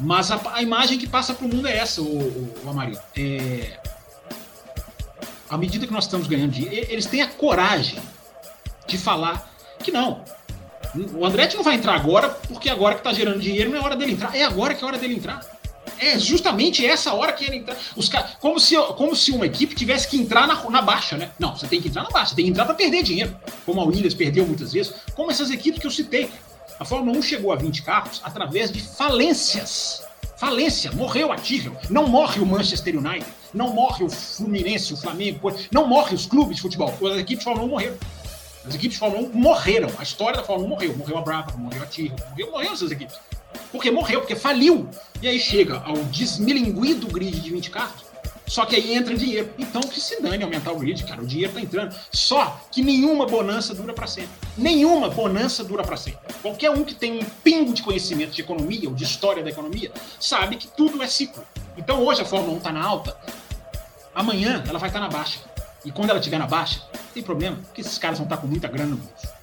Mas 0.01 0.31
a, 0.31 0.41
a 0.55 0.63
imagem 0.63 0.99
que 0.99 1.07
passa 1.07 1.33
para 1.33 1.47
o 1.47 1.49
mundo 1.49 1.69
é 1.69 1.77
essa, 1.77 2.03
o, 2.03 2.05
o, 2.05 2.55
o 2.65 2.71
Amarillo. 2.71 3.01
É, 3.17 3.79
à 5.49 5.57
medida 5.57 5.87
que 5.87 5.93
nós 5.93 6.05
estamos 6.05 6.27
ganhando 6.27 6.51
dinheiro, 6.51 6.87
eles 6.91 7.07
têm 7.07 7.23
a 7.23 7.29
coragem 7.29 7.99
de 8.87 8.99
falar 8.99 9.53
que 9.79 9.93
não. 9.93 10.25
O 11.15 11.25
Andretti 11.25 11.57
não 11.57 11.63
vai 11.63 11.75
entrar 11.75 11.95
agora, 11.95 12.29
porque 12.49 12.69
agora 12.69 12.95
que 12.95 13.01
está 13.01 13.13
gerando 13.13 13.41
dinheiro 13.41 13.71
não 13.71 13.79
é 13.79 13.81
hora 13.83 13.97
dele 13.97 14.13
entrar. 14.13 14.35
É 14.35 14.43
agora 14.43 14.75
que 14.75 14.83
é 14.83 14.87
hora 14.87 14.99
dele 14.99 15.15
entrar. 15.15 15.41
É 15.99 16.19
justamente 16.19 16.85
essa 16.85 17.15
hora 17.15 17.33
que 17.33 17.45
ele 17.45 17.57
entrar. 17.57 17.77
Os 17.95 18.09
car... 18.09 18.37
como, 18.39 18.61
se, 18.61 18.77
como 18.97 19.17
se 19.17 19.33
uma 19.33 19.47
equipe 19.47 19.75
tivesse 19.75 20.09
que 20.09 20.17
entrar 20.17 20.47
na, 20.47 20.69
na 20.69 20.83
baixa, 20.83 21.17
né? 21.17 21.31
Não, 21.39 21.57
você 21.57 21.67
tem 21.67 21.81
que 21.81 21.89
entrar 21.89 22.03
na 22.03 22.11
baixa, 22.11 22.35
tem 22.35 22.45
que 22.45 22.51
entrar 22.51 22.67
para 22.67 22.75
perder 22.75 23.03
dinheiro. 23.03 23.35
Como 23.65 23.81
a 23.81 23.85
Williams 23.85 24.15
perdeu 24.15 24.47
muitas 24.47 24.73
vezes, 24.73 24.93
como 25.15 25.31
essas 25.31 25.51
equipes 25.51 25.81
que 25.81 25.87
eu 25.87 25.91
citei. 25.91 26.31
A 26.79 26.85
Fórmula 26.85 27.17
1 27.19 27.23
chegou 27.23 27.53
a 27.53 27.57
20 27.57 27.83
carros 27.83 28.21
através 28.23 28.71
de 28.71 28.81
falências. 28.81 30.03
Falência, 30.37 30.93
morreu 30.93 31.33
a 31.33 31.37
Tyrrell. 31.37 31.75
Não 31.89 32.07
morre 32.07 32.41
o 32.41 32.47
Manchester 32.47 32.99
United, 32.99 33.27
não 33.55 33.73
morre 33.73 34.05
o 34.05 34.11
Fluminense, 34.11 34.93
o 34.93 34.97
Flamengo, 34.97 35.51
não 35.73 35.87
morre 35.89 36.15
os 36.15 36.27
clubes 36.27 36.57
de 36.57 36.63
futebol. 36.63 36.91
As 36.91 37.17
equipes 37.17 37.39
de 37.39 37.45
Fórmula 37.45 37.67
1 37.67 37.71
morreram. 37.71 37.97
As 38.67 38.75
equipes 38.75 38.95
de 38.95 38.99
Fórmula 38.99 39.29
1 39.29 39.33
morreram. 39.33 39.89
A 39.99 40.03
história 40.03 40.39
da 40.39 40.45
Fórmula 40.45 40.67
1 40.67 40.71
morreu. 40.71 40.97
Morreu 40.97 41.19
a 41.19 41.23
Brava, 41.23 41.57
morreu 41.57 41.83
a 41.83 41.87
Tyrrell, 41.87 42.17
morreu, 42.31 42.51
morreu 42.51 42.73
essas 42.73 42.91
equipes. 42.91 43.17
Porque 43.71 43.91
morreu, 43.91 44.21
porque 44.21 44.35
faliu. 44.35 44.89
E 45.23 45.29
aí 45.29 45.39
chega 45.39 45.79
ao 45.85 45.97
desmilinguido 46.05 47.07
grid 47.07 47.41
de 47.41 47.51
20 47.51 47.71
carros 47.71 48.07
só 48.47 48.65
que 48.65 48.77
aí 48.77 48.95
entra 48.95 49.15
dinheiro. 49.15 49.53
Então 49.59 49.81
que 49.83 50.01
se 50.01 50.23
dane 50.23 50.43
aumentar 50.43 50.73
o 50.73 50.79
grid, 50.79 51.05
cara. 51.05 51.21
O 51.21 51.27
dinheiro 51.27 51.53
tá 51.53 51.61
entrando. 51.61 51.95
Só 52.13 52.61
que 52.71 52.81
nenhuma 52.81 53.27
bonança 53.27 53.75
dura 53.75 53.93
para 53.93 54.07
sempre. 54.07 54.31
Nenhuma 54.57 55.09
bonança 55.09 55.65
dura 55.65 55.83
para 55.83 55.97
sempre. 55.97 56.21
Qualquer 56.41 56.71
um 56.71 56.85
que 56.85 56.95
tem 56.95 57.19
um 57.19 57.25
pingo 57.43 57.75
de 57.75 57.83
conhecimento 57.83 58.31
de 58.33 58.43
economia 58.43 58.89
ou 58.89 58.95
de 58.95 59.05
história 59.05 59.43
da 59.43 59.51
economia 59.51 59.91
sabe 60.21 60.57
que 60.57 60.69
tudo 60.69 61.03
é 61.03 61.09
ciclo. 61.09 61.45
Então 61.77 62.05
hoje 62.05 62.23
a 62.23 62.25
Fórmula 62.25 62.57
1 62.59 62.61
tá 62.61 62.73
na 62.73 62.85
alta, 62.85 63.17
amanhã 64.15 64.63
ela 64.67 64.79
vai 64.79 64.89
estar 64.89 65.01
tá 65.01 65.07
na 65.07 65.11
baixa. 65.11 65.41
E 65.87 65.93
quando 65.93 66.11
ela 66.11 66.19
estiver 66.19 66.39
na 66.39 66.47
baixa, 66.47 66.83
tem 67.15 67.23
problema, 67.23 67.57
porque 67.57 67.81
esses 67.81 67.97
caras 67.97 68.19
vão 68.19 68.27
estar 68.27 68.37
tá 68.37 68.43
com 68.43 68.49
muita 68.49 68.69
grana 68.69 68.91
no 68.91 68.97
bolso. 68.97 69.37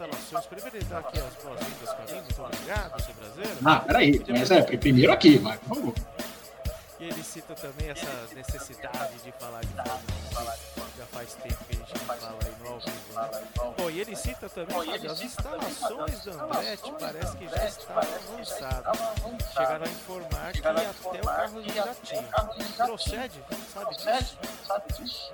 instalações. 0.00 0.46
Primeiro 0.46 0.86
dar 0.86 0.98
aqui 0.98 1.18
as 1.18 1.34
boas-vindas 1.42 1.94
para 1.94 2.14
mim. 2.14 2.20
Muito 2.22 2.42
obrigado, 2.42 3.02
seu 3.02 3.14
brasileiro. 3.14 3.58
Ah, 3.64 3.80
peraí. 3.80 4.22
Mas 4.28 4.50
é, 4.50 4.62
primeiro 4.62 5.12
aqui, 5.12 5.38
vai, 5.38 5.58
por 5.58 5.76
favor. 5.76 5.94
E 7.00 7.04
ele 7.04 7.24
cita 7.24 7.54
também 7.54 7.88
essa 7.88 8.28
necessidade 8.34 9.14
de 9.24 9.32
falar 9.32 9.62
de 9.62 9.68
Fórmula 9.68 10.54
1, 10.76 10.80
que 10.80 10.98
já 10.98 11.06
faz 11.06 11.34
tempo 11.34 11.64
que 11.64 11.74
a 11.74 11.78
gente 11.78 11.94
não 11.94 12.04
fala 12.14 12.38
aí 12.44 12.52
no 12.60 12.68
ao 12.68 12.78
vivo, 12.78 13.14
né? 13.14 13.72
Bom, 13.78 13.90
e 13.90 14.00
ele 14.00 14.14
cita 14.14 14.48
também 14.50 14.98
que 14.98 15.06
as 15.06 15.22
instalações 15.22 16.24
da 16.24 16.32
Andretti 16.32 16.92
parece 17.00 17.36
que 17.38 17.48
já 17.48 17.66
estavam 17.66 18.02
avançadas. 18.02 18.98
Chegaram 19.54 19.84
a 19.84 19.88
informar 19.88 20.52
que 20.52 20.58
até 20.58 20.90
o 20.90 21.24
carro 21.24 21.62
já 21.62 21.94
tinha. 22.02 22.86
Procede? 22.86 23.40
Sabe 23.72 24.92
disso? 24.92 25.32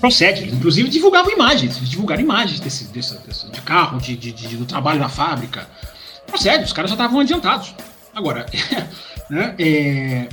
procede. 0.00 0.50
Inclusive 0.54 0.88
divulgavam 0.90 1.30
imagens, 1.32 1.78
divulgaram 1.88 2.20
imagens 2.20 2.60
desse, 2.60 2.84
desse, 2.86 3.16
desse 3.18 3.50
de 3.50 3.62
carro, 3.62 3.98
de, 3.98 4.16
de, 4.16 4.32
de, 4.32 4.56
do 4.56 4.66
trabalho 4.66 4.98
na 4.98 5.08
fábrica. 5.08 5.66
Procede, 6.26 6.64
os 6.64 6.72
caras 6.72 6.90
já 6.90 6.94
estavam 6.96 7.20
adiantados. 7.20 7.74
Agora, 8.14 8.44
né, 9.28 9.54
é, 9.58 10.28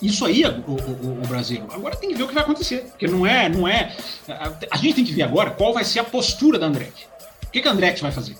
isso 0.00 0.24
aí, 0.24 0.44
o, 0.44 0.70
o, 0.70 1.22
o, 1.22 1.26
Brasil. 1.26 1.64
Agora 1.70 1.96
tem 1.96 2.10
que 2.10 2.16
ver 2.16 2.24
o 2.24 2.28
que 2.28 2.34
vai 2.34 2.42
acontecer. 2.42 2.86
Porque 2.90 3.06
não 3.06 3.26
é, 3.26 3.48
não 3.48 3.66
é. 3.66 3.96
A, 4.70 4.76
gente 4.76 4.96
tem 4.96 5.04
que 5.04 5.12
ver 5.12 5.22
agora 5.22 5.50
qual 5.50 5.72
vai 5.72 5.84
ser 5.84 6.00
a 6.00 6.04
postura 6.04 6.58
da 6.58 6.66
Andretti. 6.66 7.08
O 7.46 7.50
que, 7.50 7.62
que 7.62 7.68
a 7.68 7.70
Andretti 7.70 8.02
vai 8.02 8.12
fazer? 8.12 8.36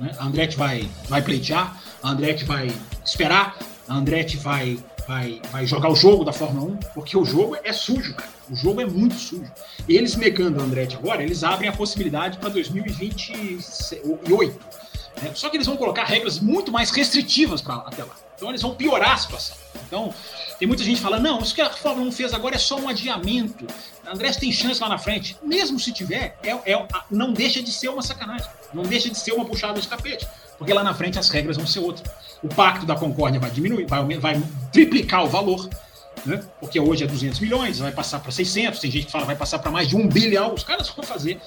Né? 0.00 0.10
A 0.18 0.26
Andretti 0.26 0.56
vai, 0.56 0.88
vai 1.08 1.22
pleitear, 1.22 1.80
a 2.02 2.10
Andretti 2.10 2.44
vai 2.44 2.68
esperar 3.04 3.56
a 3.88 3.96
Andretti 3.96 4.36
vai, 4.36 4.78
vai, 5.06 5.40
vai 5.50 5.66
jogar 5.66 5.90
o 5.90 5.94
jogo 5.94 6.24
da 6.24 6.32
Fórmula 6.32 6.72
1, 6.72 6.76
porque 6.94 7.16
o 7.16 7.24
jogo 7.24 7.56
é 7.62 7.72
sujo, 7.72 8.14
cara. 8.14 8.30
O 8.50 8.56
jogo 8.56 8.80
é 8.80 8.86
muito 8.86 9.14
sujo. 9.14 9.50
Eles 9.88 10.16
negando 10.16 10.60
a 10.60 10.64
Andretti 10.64 10.96
agora, 10.96 11.22
eles 11.22 11.44
abrem 11.44 11.68
a 11.68 11.72
possibilidade 11.72 12.38
para 12.38 12.48
2028. 12.48 14.58
Né? 15.22 15.30
Só 15.34 15.50
que 15.50 15.56
eles 15.56 15.66
vão 15.66 15.76
colocar 15.76 16.04
regras 16.04 16.40
muito 16.40 16.72
mais 16.72 16.90
restritivas 16.90 17.60
para 17.60 17.76
até 17.76 18.04
lá. 18.04 18.16
Então 18.36 18.48
eles 18.48 18.62
vão 18.62 18.74
piorar 18.74 19.12
a 19.12 19.16
situação. 19.16 19.56
Então, 19.86 20.12
tem 20.58 20.66
muita 20.66 20.82
gente 20.82 21.00
falando, 21.00 21.22
não, 21.22 21.40
isso 21.40 21.54
que 21.54 21.60
a 21.60 21.70
Fórmula 21.70 22.08
1 22.08 22.12
fez 22.12 22.34
agora 22.34 22.56
é 22.56 22.58
só 22.58 22.76
um 22.76 22.88
adiamento. 22.88 23.66
A 24.06 24.12
Andrés 24.12 24.36
tem 24.36 24.50
chance 24.52 24.80
lá 24.80 24.88
na 24.88 24.98
frente. 24.98 25.36
Mesmo 25.42 25.78
se 25.78 25.92
tiver, 25.92 26.38
é, 26.42 26.50
é, 26.50 26.86
não 27.10 27.32
deixa 27.32 27.62
de 27.62 27.72
ser 27.72 27.88
uma 27.88 28.02
sacanagem. 28.02 28.46
Não 28.72 28.82
deixa 28.82 29.10
de 29.10 29.18
ser 29.18 29.32
uma 29.32 29.44
puxada 29.44 29.80
de 29.80 29.86
tapete. 29.86 30.26
Porque 30.58 30.72
lá 30.72 30.82
na 30.82 30.94
frente 30.94 31.18
as 31.18 31.28
regras 31.28 31.56
vão 31.56 31.66
ser 31.66 31.80
outras. 31.80 32.08
O 32.42 32.48
pacto 32.48 32.86
da 32.86 32.94
Concórdia 32.94 33.40
vai 33.40 33.50
diminuir, 33.50 33.86
vai, 33.86 34.04
vai 34.18 34.42
triplicar 34.72 35.24
o 35.24 35.28
valor. 35.28 35.68
Né? 36.24 36.42
Porque 36.58 36.80
hoje 36.80 37.04
é 37.04 37.06
200 37.06 37.38
milhões, 37.40 37.78
vai 37.80 37.92
passar 37.92 38.18
para 38.20 38.32
600, 38.32 38.80
tem 38.80 38.90
gente 38.90 39.06
que 39.06 39.12
fala 39.12 39.24
vai 39.24 39.36
passar 39.36 39.58
para 39.58 39.70
mais 39.70 39.88
de 39.88 39.96
um 39.96 40.08
bilhão. 40.08 40.54
Os 40.54 40.64
caras 40.64 40.88
vão 40.88 41.04
fazer 41.04 41.40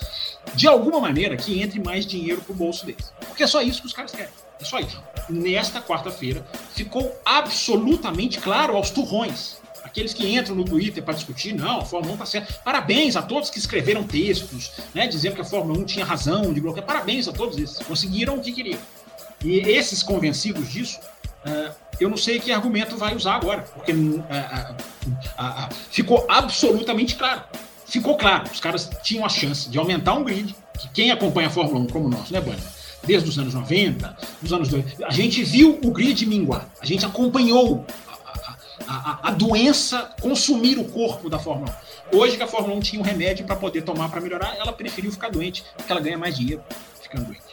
de 0.54 0.68
alguma 0.68 1.00
maneira 1.00 1.36
que 1.36 1.62
entre 1.62 1.80
mais 1.80 2.06
dinheiro 2.06 2.42
para 2.42 2.54
o 2.54 2.56
bolso 2.56 2.86
deles. 2.86 3.12
Porque 3.28 3.44
é 3.44 3.48
só 3.48 3.62
isso 3.62 3.82
que 3.82 3.88
os 3.88 3.94
caras 3.94 4.12
querem. 4.12 4.32
É 4.60 4.66
só 4.66 4.80
isso. 4.80 5.02
Nesta 5.30 5.82
quarta-feira, 5.82 6.46
ficou 6.74 7.14
absolutamente 7.26 8.40
claro 8.40 8.76
aos 8.76 8.90
turrões. 8.90 9.58
Aqueles 9.84 10.14
que 10.14 10.28
entram 10.28 10.56
no 10.56 10.66
Twitter 10.66 11.04
para 11.04 11.14
discutir, 11.14 11.54
não, 11.54 11.80
a 11.80 11.86
Fórmula 11.86 12.12
1 12.12 12.16
está 12.16 12.26
certa. 12.26 12.54
Parabéns 12.64 13.16
a 13.16 13.22
todos 13.22 13.50
que 13.50 13.58
escreveram 13.58 14.04
textos, 14.04 14.74
né, 14.94 15.08
dizendo 15.08 15.36
que 15.36 15.42
a 15.42 15.46
Fórmula 15.46 15.80
1 15.80 15.86
tinha 15.86 16.06
razão 16.06 16.54
de 16.54 16.62
bloquear. 16.62 16.86
Parabéns 16.86 17.28
a 17.28 17.32
todos 17.32 17.58
esses. 17.58 17.80
Conseguiram 17.80 18.36
o 18.36 18.42
que 18.42 18.52
queriam. 18.52 18.80
E 19.44 19.60
esses 19.60 20.04
convencidos 20.04 20.70
disso, 20.70 21.00
uh, 21.46 21.74
eu 22.00 22.10
não 22.10 22.18
sei 22.18 22.40
que 22.40 22.52
argumento 22.52 22.98
vai 22.98 23.16
usar 23.16 23.36
agora, 23.36 23.62
porque 23.62 23.92
uh, 23.92 24.20
uh, 24.20 25.74
ficou 25.90 26.26
absolutamente 26.30 27.16
claro. 27.16 27.44
Ficou 27.86 28.18
claro, 28.18 28.50
os 28.52 28.60
caras 28.60 28.90
tinham 29.02 29.26
a 29.26 29.30
chance 29.30 29.70
de 29.70 29.78
aumentar 29.78 30.14
um 30.14 30.24
grid, 30.24 30.54
que 30.78 30.90
quem 30.90 31.12
acompanha 31.12 31.48
a 31.48 31.52
Fórmula 31.52 31.80
1 31.80 31.88
como 31.88 32.10
nós, 32.10 32.30
né, 32.30 32.42
Bani? 32.42 32.62
Desde 33.04 33.30
os 33.30 33.38
anos 33.40 33.54
90, 33.54 34.18
dos 34.42 34.54
anos 34.54 34.70
2000. 34.70 35.08
A 35.08 35.12
gente 35.12 35.44
viu 35.44 35.80
o 35.84 35.92
grid 35.92 36.26
minguar, 36.26 36.70
a 36.80 36.86
gente 36.86 37.06
acompanhou 37.06 37.86
a, 38.88 38.94
a, 38.94 39.30
a, 39.30 39.32
doença 39.32 40.14
consumir 40.22 40.78
o 40.78 40.86
corpo 40.86 41.30
da 41.30 41.38
Fórmula 41.38 41.78
1. 42.14 42.18
Hoje 42.18 42.38
que 42.38 42.44
a 42.44 42.48
Fórmula 42.48 42.76
1 42.76 42.80
tinha 42.80 43.02
um 43.02 43.06
remédio 43.06 43.46
para 43.46 43.56
poder 43.56 43.82
tomar 43.82 44.10
para 44.10 44.22
melhorar, 44.22 44.56
ela 44.58 44.72
preferiu 44.72 45.12
ficar 45.12 45.30
doente, 45.30 45.64
porque 45.76 45.92
ela 45.92 46.02
ganha 46.02 46.18
mais 46.18 46.38
dinheiro 46.38 46.64
ficando 47.02 47.26
doente. 47.26 47.44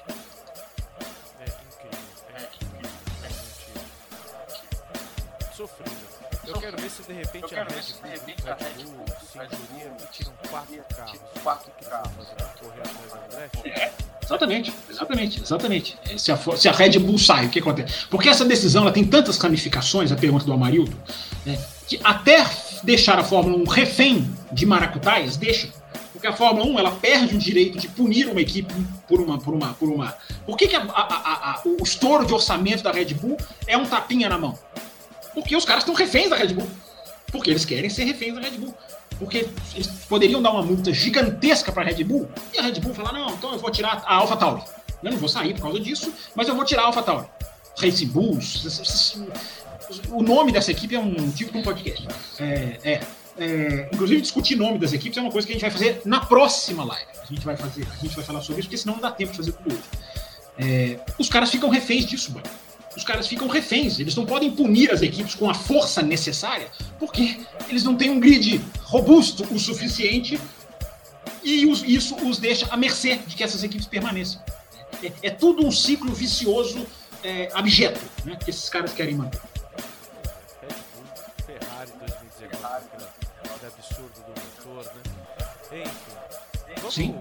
Ver 6.84 6.90
se 6.90 7.02
de 7.02 7.12
repente 7.14 7.54
a 7.54 7.64
Red 7.64 7.80
Bull, 7.92 8.34
Red 8.46 8.84
Bull, 8.84 9.04
Sinjuria, 9.32 9.92
tiram 10.12 10.32
quatro 10.50 10.84
carros. 10.94 11.20
Quatro 11.42 11.72
carros. 11.88 12.26
Correr 12.60 12.80
atrás 12.80 13.12
da 13.12 13.24
André? 13.24 13.92
Exatamente, 14.22 14.74
exatamente, 14.90 15.42
exatamente. 15.42 15.98
Se 16.18 16.32
a, 16.32 16.36
se 16.36 16.68
a 16.68 16.72
Red 16.72 16.98
Bull 16.98 17.18
sai, 17.18 17.46
o 17.46 17.50
que 17.50 17.58
acontece? 17.58 18.06
Porque 18.08 18.28
essa 18.28 18.44
decisão 18.44 18.82
ela 18.82 18.92
tem 18.92 19.04
tantas 19.04 19.38
ramificações, 19.38 20.12
a 20.12 20.16
pergunta 20.16 20.44
do 20.44 20.52
Amarildo, 20.52 20.96
né, 21.44 21.58
que 21.86 22.00
até 22.04 22.44
deixar 22.82 23.18
a 23.18 23.24
Fórmula 23.24 23.56
1 23.58 23.64
refém 23.64 24.30
de 24.52 24.66
maracutais, 24.66 25.36
deixa. 25.36 25.68
Porque 26.12 26.26
a 26.26 26.32
Fórmula 26.32 26.66
1 26.66 26.78
ela 26.78 26.90
perde 26.90 27.34
o 27.34 27.38
direito 27.38 27.78
de 27.78 27.88
punir 27.88 28.28
uma 28.28 28.40
equipe 28.40 28.72
por 29.08 29.20
uma. 29.20 29.38
Por 29.38 29.54
uma, 29.54 29.74
por 29.74 29.88
uma. 29.88 30.14
Por 30.46 30.56
que, 30.56 30.68
que 30.68 30.76
a, 30.76 30.82
a, 30.82 31.50
a, 31.52 31.62
o 31.64 31.82
estouro 31.82 32.24
de 32.24 32.32
orçamento 32.32 32.82
da 32.82 32.92
Red 32.92 33.14
Bull 33.14 33.36
é 33.66 33.76
um 33.76 33.84
tapinha 33.84 34.28
na 34.28 34.38
mão? 34.38 34.58
Porque 35.34 35.56
os 35.56 35.64
caras 35.64 35.82
estão 35.82 35.94
reféns 35.94 36.30
da 36.30 36.36
Red 36.36 36.54
Bull. 36.54 36.70
Porque 37.30 37.50
eles 37.50 37.64
querem 37.64 37.90
ser 37.90 38.04
reféns 38.04 38.34
da 38.34 38.40
Red 38.40 38.52
Bull 38.52 38.74
porque 39.18 39.48
eles 39.74 39.86
poderiam 40.08 40.42
dar 40.42 40.50
uma 40.50 40.62
multa 40.62 40.92
gigantesca 40.92 41.72
para 41.72 41.82
a 41.82 41.86
Red 41.86 42.04
Bull 42.04 42.28
e 42.52 42.58
a 42.58 42.62
Red 42.62 42.80
Bull 42.80 42.94
falar: 42.94 43.12
não, 43.12 43.30
então 43.30 43.52
eu 43.52 43.58
vou 43.58 43.70
tirar 43.70 44.02
a 44.06 44.16
Alpha 44.16 44.36
Tauri. 44.36 44.62
Eu 45.02 45.10
não 45.10 45.18
vou 45.18 45.28
sair 45.28 45.54
por 45.54 45.62
causa 45.62 45.80
disso, 45.80 46.12
mas 46.34 46.48
eu 46.48 46.54
vou 46.54 46.64
tirar 46.64 46.82
a 46.82 46.86
Alpha 46.86 47.02
Tauri. 47.02 47.26
Racing 47.78 48.08
Bulls. 48.08 49.18
O 50.08 50.22
nome 50.22 50.52
dessa 50.52 50.70
equipe 50.70 50.94
é 50.94 50.98
um 50.98 51.30
tipo 51.30 51.52
de 51.52 51.58
um 51.58 51.62
podcast. 51.62 52.06
É, 52.38 52.78
é, 52.84 53.00
é, 53.36 53.90
inclusive, 53.92 54.20
discutir 54.20 54.56
nome 54.56 54.78
das 54.78 54.92
equipes 54.92 55.18
é 55.18 55.20
uma 55.20 55.30
coisa 55.30 55.46
que 55.46 55.52
a 55.52 55.56
gente 55.56 55.62
vai 55.62 55.70
fazer 55.70 56.00
na 56.04 56.20
próxima 56.20 56.84
live. 56.84 57.06
A 57.20 57.26
gente 57.26 57.44
vai 57.44 57.56
fazer, 57.56 57.86
a 57.90 58.02
gente 58.02 58.16
vai 58.16 58.24
falar 58.24 58.40
sobre 58.40 58.60
isso, 58.60 58.68
porque 58.68 58.78
senão 58.78 58.94
não 58.94 59.02
dá 59.02 59.10
tempo 59.10 59.32
de 59.32 59.36
fazer 59.36 59.52
tudo 59.52 59.74
hoje. 59.74 59.82
É, 60.56 61.00
os 61.18 61.28
caras 61.28 61.50
ficam 61.50 61.68
reféns 61.68 62.06
disso, 62.06 62.32
mano 62.32 62.46
os 62.96 63.04
caras 63.04 63.26
ficam 63.26 63.48
reféns. 63.48 63.98
Eles 63.98 64.14
não 64.14 64.24
podem 64.24 64.50
punir 64.50 64.90
as 64.90 65.02
equipes 65.02 65.34
com 65.34 65.48
a 65.48 65.54
força 65.54 66.02
necessária, 66.02 66.70
porque 66.98 67.40
eles 67.68 67.84
não 67.84 67.96
têm 67.96 68.10
um 68.10 68.20
grid 68.20 68.60
robusto 68.82 69.44
o 69.52 69.58
suficiente 69.58 70.40
e 71.42 71.66
os, 71.66 71.82
isso 71.82 72.16
os 72.26 72.38
deixa 72.38 72.66
à 72.70 72.76
mercê 72.76 73.16
de 73.16 73.34
que 73.36 73.44
essas 73.44 73.62
equipes 73.62 73.86
permaneçam. 73.86 74.42
É, 75.02 75.12
é 75.28 75.30
tudo 75.30 75.66
um 75.66 75.70
ciclo 75.70 76.12
vicioso 76.12 76.86
é, 77.22 77.50
abjeto 77.52 78.00
né, 78.24 78.36
que 78.36 78.50
esses 78.50 78.68
caras 78.68 78.92
querem 78.92 79.14
manter. 79.14 79.40
Ferrari 81.46 81.90
2019, 81.98 82.84
aquele 83.44 83.66
absurdo 83.66 84.24
do 84.24 84.74
motor, 84.74 84.92
né? 84.94 85.02
Enfim, 85.72 86.74
vamos, 86.76 86.94
Sim. 86.94 87.14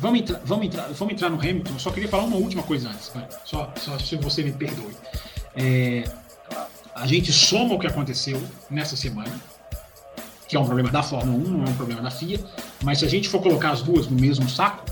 Vamos, 0.00 0.20
entrar, 0.20 0.40
vamos, 0.44 0.66
entrar, 0.66 0.88
vamos 0.88 1.14
entrar 1.14 1.28
no 1.28 1.38
Hamilton. 1.38 1.72
Eu 1.74 1.78
só 1.78 1.90
queria 1.90 2.08
falar 2.08 2.24
uma 2.24 2.36
última 2.36 2.62
coisa 2.62 2.88
antes, 2.88 3.12
só, 3.44 3.72
só 3.76 3.98
se 3.98 4.16
você 4.16 4.42
me 4.42 4.50
perdoe. 4.50 4.96
É, 5.54 6.04
a 6.94 7.06
gente 7.06 7.30
soma 7.32 7.74
o 7.74 7.78
que 7.78 7.86
aconteceu 7.86 8.42
nessa 8.70 8.96
semana, 8.96 9.32
que 10.48 10.56
é 10.56 10.60
um 10.60 10.64
problema 10.64 10.90
da 10.90 11.02
Fórmula 11.02 11.36
1, 11.36 11.50
não 11.50 11.66
é 11.66 11.68
um 11.68 11.74
problema 11.74 12.00
da 12.00 12.10
FIA, 12.10 12.40
mas 12.82 12.98
se 12.98 13.04
a 13.04 13.08
gente 13.08 13.28
for 13.28 13.42
colocar 13.42 13.72
as 13.72 13.82
duas 13.82 14.06
no 14.06 14.18
mesmo 14.18 14.48
saco, 14.48 14.84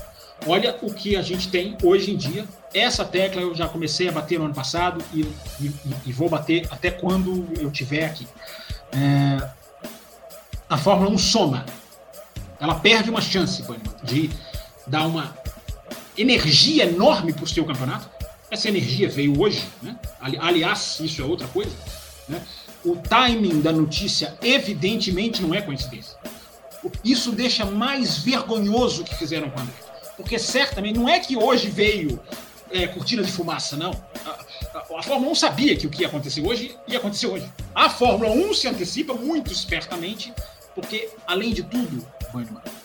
olha 0.45 0.77
o 0.81 0.93
que 0.93 1.15
a 1.15 1.23
gente 1.23 1.49
tem 1.49 1.75
hoje 1.83 2.11
em 2.11 2.15
dia. 2.15 2.45
Essa 2.71 3.03
tecla 3.03 3.41
eu 3.41 3.55
já 3.55 3.67
comecei 3.67 4.07
a 4.07 4.11
bater 4.11 4.37
no 4.37 4.45
ano 4.45 4.53
passado 4.53 5.03
e, 5.11 5.21
e, 5.59 5.73
e 6.05 6.13
vou 6.13 6.29
bater 6.29 6.67
até 6.69 6.91
quando 6.91 7.47
eu 7.59 7.71
tiver 7.71 8.05
aqui. 8.05 8.27
É, 8.91 9.49
a 10.69 10.77
Fórmula 10.77 11.09
1 11.09 11.17
soma. 11.17 11.65
Ela 12.59 12.75
perde 12.75 13.09
uma 13.09 13.21
chance, 13.21 13.63
de 14.03 14.29
dá 14.89 15.05
uma 15.05 15.37
energia 16.17 16.85
enorme 16.85 17.33
para 17.33 17.43
o 17.43 17.47
seu 17.47 17.63
campeonato. 17.63 18.09
Essa 18.51 18.67
energia 18.67 19.07
veio 19.07 19.39
hoje, 19.39 19.63
né? 19.81 19.97
aliás, 20.19 20.99
isso 20.99 21.21
é 21.21 21.25
outra 21.25 21.47
coisa. 21.47 21.71
Né? 22.27 22.41
O 22.83 22.95
timing 22.95 23.61
da 23.61 23.71
notícia, 23.71 24.37
evidentemente, 24.41 25.41
não 25.41 25.53
é 25.53 25.61
coincidência. 25.61 26.17
Isso 27.03 27.31
deixa 27.31 27.65
mais 27.65 28.17
vergonhoso 28.17 29.01
o 29.01 29.05
que 29.05 29.15
fizeram 29.15 29.49
com 29.49 29.59
o 29.59 29.61
André. 29.61 29.75
Porque 30.17 30.39
certamente, 30.39 30.97
não 30.97 31.07
é 31.07 31.19
que 31.19 31.37
hoje 31.37 31.69
veio 31.69 32.19
é, 32.71 32.87
cortina 32.87 33.23
de 33.23 33.31
fumaça, 33.31 33.77
não. 33.77 33.91
A, 34.25 34.29
a, 34.77 34.99
a, 34.99 35.03
Fórmula 35.03 35.31
1 35.31 35.35
sabia 35.35 35.75
que 35.75 35.87
o 35.87 35.89
que 35.89 36.01
ia 36.01 36.07
acontecer 36.07 36.41
hoje 36.41 36.75
ia 36.87 36.97
acontecer 36.97 37.27
hoje. 37.27 37.49
A 37.75 37.89
Fórmula 37.89 38.31
1 38.31 38.53
se 38.53 38.67
antecipa 38.67 39.13
muito 39.13 39.51
espertamente, 39.51 40.33
porque, 40.73 41.09
além 41.27 41.53
de 41.53 41.63
tudo, 41.63 42.05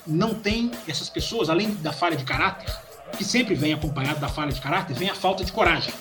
não 0.06 0.34
tem 0.34 0.70
essas 0.86 1.08
pessoas, 1.08 1.48
além 1.48 1.74
da 1.74 1.92
falha 1.92 2.16
de 2.16 2.24
caráter, 2.24 2.72
que 3.16 3.24
sempre 3.24 3.54
vem 3.54 3.72
acompanhado 3.72 4.20
da 4.20 4.28
falha 4.28 4.52
de 4.52 4.60
caráter, 4.60 4.94
vem 4.94 5.08
a 5.08 5.14
falta 5.14 5.44
de 5.44 5.52
coragem. 5.52 5.92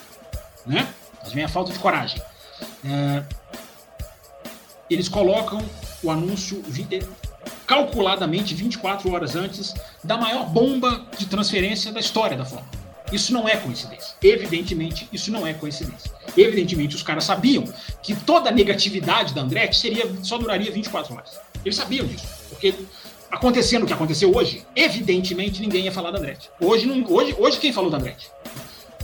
Né? 0.66 0.88
Mas 1.22 1.34
vem 1.34 1.44
a 1.44 1.50
falta 1.50 1.72
de 1.72 1.80
coragem. 1.80 2.22
É, 2.86 3.24
eles 4.90 5.08
colocam 5.08 5.64
o 6.02 6.12
anúncio 6.12 6.64
calculadamente 7.66 8.54
24 8.54 9.12
horas 9.12 9.36
antes 9.36 9.74
da 10.04 10.18
maior 10.18 10.46
bomba 10.46 11.06
de 11.18 11.26
transferência 11.26 11.92
da 11.92 12.00
história 12.00 12.38
da 12.38 12.46
Fórmula. 12.46 12.84
Isso 13.12 13.32
não 13.32 13.48
é 13.48 13.56
coincidência. 13.58 14.16
Evidentemente, 14.22 15.08
isso 15.14 15.32
não 15.32 15.46
é 15.46 15.54
coincidência. 15.54 16.12
Evidentemente, 16.36 16.96
os 16.96 17.04
caras 17.04 17.24
sabiam 17.24 17.64
que 18.02 18.16
toda 18.16 18.50
a 18.50 18.52
negatividade 18.52 19.34
da 19.34 19.42
Andretti 19.42 19.78
seria, 19.78 20.12
só 20.24 20.38
duraria 20.38 20.72
24 20.72 21.14
horas. 21.14 21.40
Eles 21.64 21.76
sabiam 21.76 22.08
disso. 22.08 22.28
Porque 22.50 22.74
acontecendo 23.34 23.84
o 23.84 23.88
que 23.88 23.94
aconteceu 23.94 24.34
hoje, 24.34 24.64
evidentemente 24.76 25.60
ninguém 25.60 25.86
ia 25.86 25.92
falar 25.92 26.12
da 26.12 26.20
Andretti. 26.20 26.52
Hoje, 26.60 26.86
não, 26.86 27.04
hoje, 27.12 27.36
hoje 27.38 27.60
quem 27.60 27.74
falou 27.74 27.90
da 27.90 27.98
Andretti? 27.98 28.30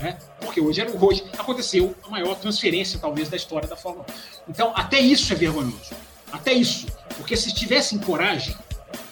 É, 0.01 0.15
porque 0.39 0.61
hoje, 0.61 0.79
era, 0.79 0.91
hoje 0.91 1.25
aconteceu 1.37 1.95
a 2.03 2.09
maior 2.09 2.35
transferência, 2.35 2.99
talvez, 2.99 3.27
da 3.27 3.35
história 3.35 3.67
da 3.67 3.75
Fórmula 3.75 4.05
1. 4.47 4.51
Então, 4.51 4.71
até 4.75 4.99
isso 4.99 5.33
é 5.33 5.35
vergonhoso. 5.35 5.91
Até 6.31 6.53
isso. 6.53 6.85
Porque 7.17 7.35
se 7.35 7.53
tivessem 7.53 7.97
coragem, 7.97 8.55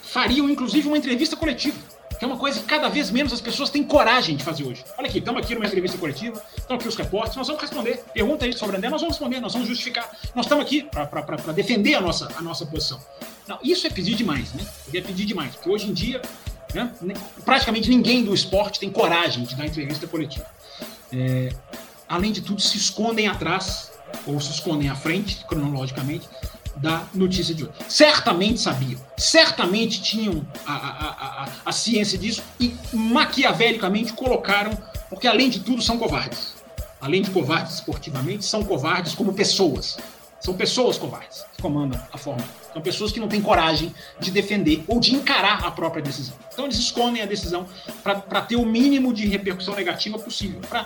fariam, 0.04 0.50
inclusive, 0.50 0.88
uma 0.88 0.98
entrevista 0.98 1.36
coletiva. 1.36 1.78
Que 2.18 2.26
é 2.26 2.28
uma 2.28 2.38
coisa 2.38 2.60
que 2.60 2.66
cada 2.66 2.90
vez 2.90 3.12
menos 3.12 3.32
as 3.32 3.42
pessoas 3.42 3.70
têm 3.70 3.84
coragem 3.84 4.36
de 4.36 4.44
fazer 4.44 4.64
hoje. 4.64 4.84
Olha 4.98 5.08
aqui, 5.08 5.20
estamos 5.20 5.42
aqui 5.42 5.54
numa 5.54 5.66
entrevista 5.66 5.98
coletiva, 5.98 6.42
estão 6.58 6.76
aqui 6.76 6.88
os 6.88 6.96
repórteres, 6.96 7.38
nós 7.38 7.48
vamos 7.48 7.62
responder. 7.62 8.04
Pergunta 8.14 8.46
aí 8.46 8.54
sobre 8.54 8.78
André, 8.78 8.90
nós 8.90 9.02
vamos 9.02 9.16
responder, 9.16 9.40
nós 9.40 9.54
vamos 9.54 9.68
justificar. 9.68 10.10
Nós 10.34 10.46
estamos 10.46 10.66
aqui 10.66 10.84
para 10.84 11.54
defender 11.54 11.96
a 11.96 12.02
nossa, 12.02 12.28
a 12.36 12.42
nossa 12.42 12.66
posição. 12.66 13.00
Não, 13.48 13.60
isso 13.64 13.86
é 13.88 13.90
pedir 13.90 14.16
demais, 14.16 14.54
né? 14.54 14.66
É 14.94 15.02
pedir 15.02 15.26
demais, 15.26 15.56
porque 15.56 15.70
hoje 15.70 15.90
em 15.90 15.94
dia 15.94 16.22
Né? 16.74 16.92
Praticamente 17.46 17.90
ninguém 17.90 18.24
do 18.24 18.34
esporte 18.34 18.80
tem 18.80 18.90
coragem 18.90 19.44
de 19.44 19.56
dar 19.56 19.66
entrevista 19.66 20.06
coletiva. 20.08 20.46
É, 21.12 21.50
além 22.08 22.32
de 22.32 22.42
tudo, 22.42 22.62
se 22.62 22.78
escondem 22.78 23.28
atrás, 23.28 23.92
ou 24.26 24.40
se 24.40 24.52
escondem 24.52 24.90
à 24.90 24.96
frente, 24.96 25.46
cronologicamente, 25.48 26.28
da 26.82 27.04
notícia 27.14 27.54
de 27.54 27.64
hoje. 27.64 27.74
Certamente 27.88 28.60
sabiam, 28.60 29.00
certamente 29.18 30.02
tinham 30.02 30.46
a, 30.66 30.74
a, 30.74 31.44
a, 31.44 31.50
a, 31.66 31.72
ciência 31.72 32.18
disso 32.18 32.44
e 32.60 32.76
maquiavelicamente 32.94 34.14
colocaram, 34.14 34.78
porque 35.10 35.28
além 35.28 35.50
de 35.50 35.60
tudo 35.60 35.82
são 35.82 35.98
covardes. 35.98 36.56
Além 37.00 37.22
de 37.22 37.30
covardes 37.30 37.76
esportivamente, 37.76 38.44
são 38.46 38.64
covardes 38.64 39.14
como 39.14 39.34
pessoas. 39.34 39.98
São 40.40 40.54
pessoas 40.54 40.98
covardes 40.98 41.44
que 41.56 41.62
comandam 41.62 42.00
a 42.12 42.18
forma. 42.18 42.44
São 42.72 42.82
pessoas 42.82 43.12
que 43.12 43.20
não 43.20 43.28
têm 43.28 43.42
coragem 43.42 43.94
de 44.20 44.32
defender 44.32 44.84
ou 44.88 45.00
de 45.00 45.16
encarar 45.16 45.66
a 45.66 45.72
própria 45.72 46.02
decisão. 46.02 46.36
Então 46.54 46.66
eles 46.66 46.78
escondem 46.78 47.22
a 47.22 47.26
decisão 47.26 47.68
para 48.04 48.42
ter 48.42 48.56
o 48.56 48.66
mínimo 48.66 49.14
de 49.14 49.28
repercussão 49.28 49.76
negativa 49.76 50.18
possível, 50.20 50.62
para 50.70 50.86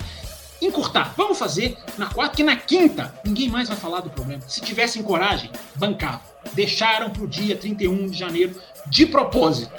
encurtar. 0.62 1.14
Vamos 1.18 1.38
fazer 1.38 1.78
na 1.98 2.08
quarta, 2.08 2.36
que 2.36 2.44
na 2.44 2.56
quinta 2.56 3.14
ninguém 3.26 3.50
mais 3.50 3.68
vai 3.68 3.78
falar 3.78 4.02
do 4.02 4.10
problema. 4.10 4.42
Se 4.48 4.62
tivessem 4.62 5.02
coragem, 5.02 5.50
bancavam. 5.76 6.22
Deixaram 6.54 7.10
para 7.10 7.24
o 7.24 7.28
dia 7.28 7.56
31 7.56 8.08
de 8.08 8.18
janeiro 8.18 8.56
de 8.88 9.06
propósito 9.06 9.72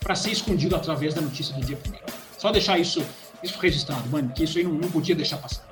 para 0.00 0.14
ser 0.14 0.30
escondido 0.30 0.76
através 0.76 1.14
da 1.14 1.20
notícia 1.20 1.54
do 1.54 1.60
dia 1.60 1.76
primeiro. 1.76 2.06
Só 2.38 2.50
deixar 2.50 2.78
isso, 2.78 3.04
isso 3.42 3.58
registrado, 3.58 4.08
mano, 4.08 4.30
que 4.34 4.44
isso 4.44 4.58
aí 4.58 4.64
não, 4.64 4.72
não 4.72 4.90
podia 4.90 5.14
deixar 5.14 5.38
passar. 5.38 5.64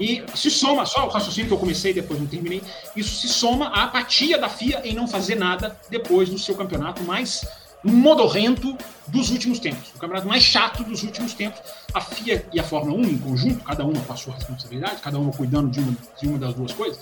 E 0.00 0.22
se 0.34 0.50
soma, 0.50 0.86
só 0.86 1.06
o 1.06 1.10
raciocínio 1.10 1.48
que 1.48 1.54
eu 1.54 1.58
comecei 1.58 1.92
depois 1.92 2.20
não 2.20 2.26
terminei, 2.26 2.62
isso 2.94 3.16
se 3.16 3.28
soma 3.28 3.68
à 3.68 3.84
apatia 3.84 4.38
da 4.38 4.48
FIA 4.48 4.80
em 4.84 4.94
não 4.94 5.08
fazer 5.08 5.34
nada 5.34 5.76
depois 5.90 6.28
do 6.28 6.38
seu 6.38 6.54
campeonato 6.54 7.02
mais 7.02 7.44
modorrento 7.82 8.76
dos 9.06 9.30
últimos 9.30 9.58
tempos, 9.58 9.90
o 9.94 9.98
campeonato 9.98 10.28
mais 10.28 10.42
chato 10.42 10.82
dos 10.84 11.02
últimos 11.02 11.32
tempos. 11.32 11.60
A 11.94 12.00
FIA 12.00 12.46
e 12.52 12.60
a 12.60 12.64
Fórmula 12.64 12.98
1 12.98 13.02
em 13.04 13.18
conjunto, 13.18 13.64
cada 13.64 13.84
uma 13.84 14.00
com 14.00 14.12
a 14.12 14.16
sua 14.16 14.34
responsabilidade, 14.34 15.00
cada 15.00 15.18
uma 15.18 15.32
cuidando 15.32 15.70
de 15.70 15.80
uma, 15.80 15.96
de 16.20 16.28
uma 16.28 16.38
das 16.38 16.54
duas 16.54 16.72
coisas, 16.72 16.98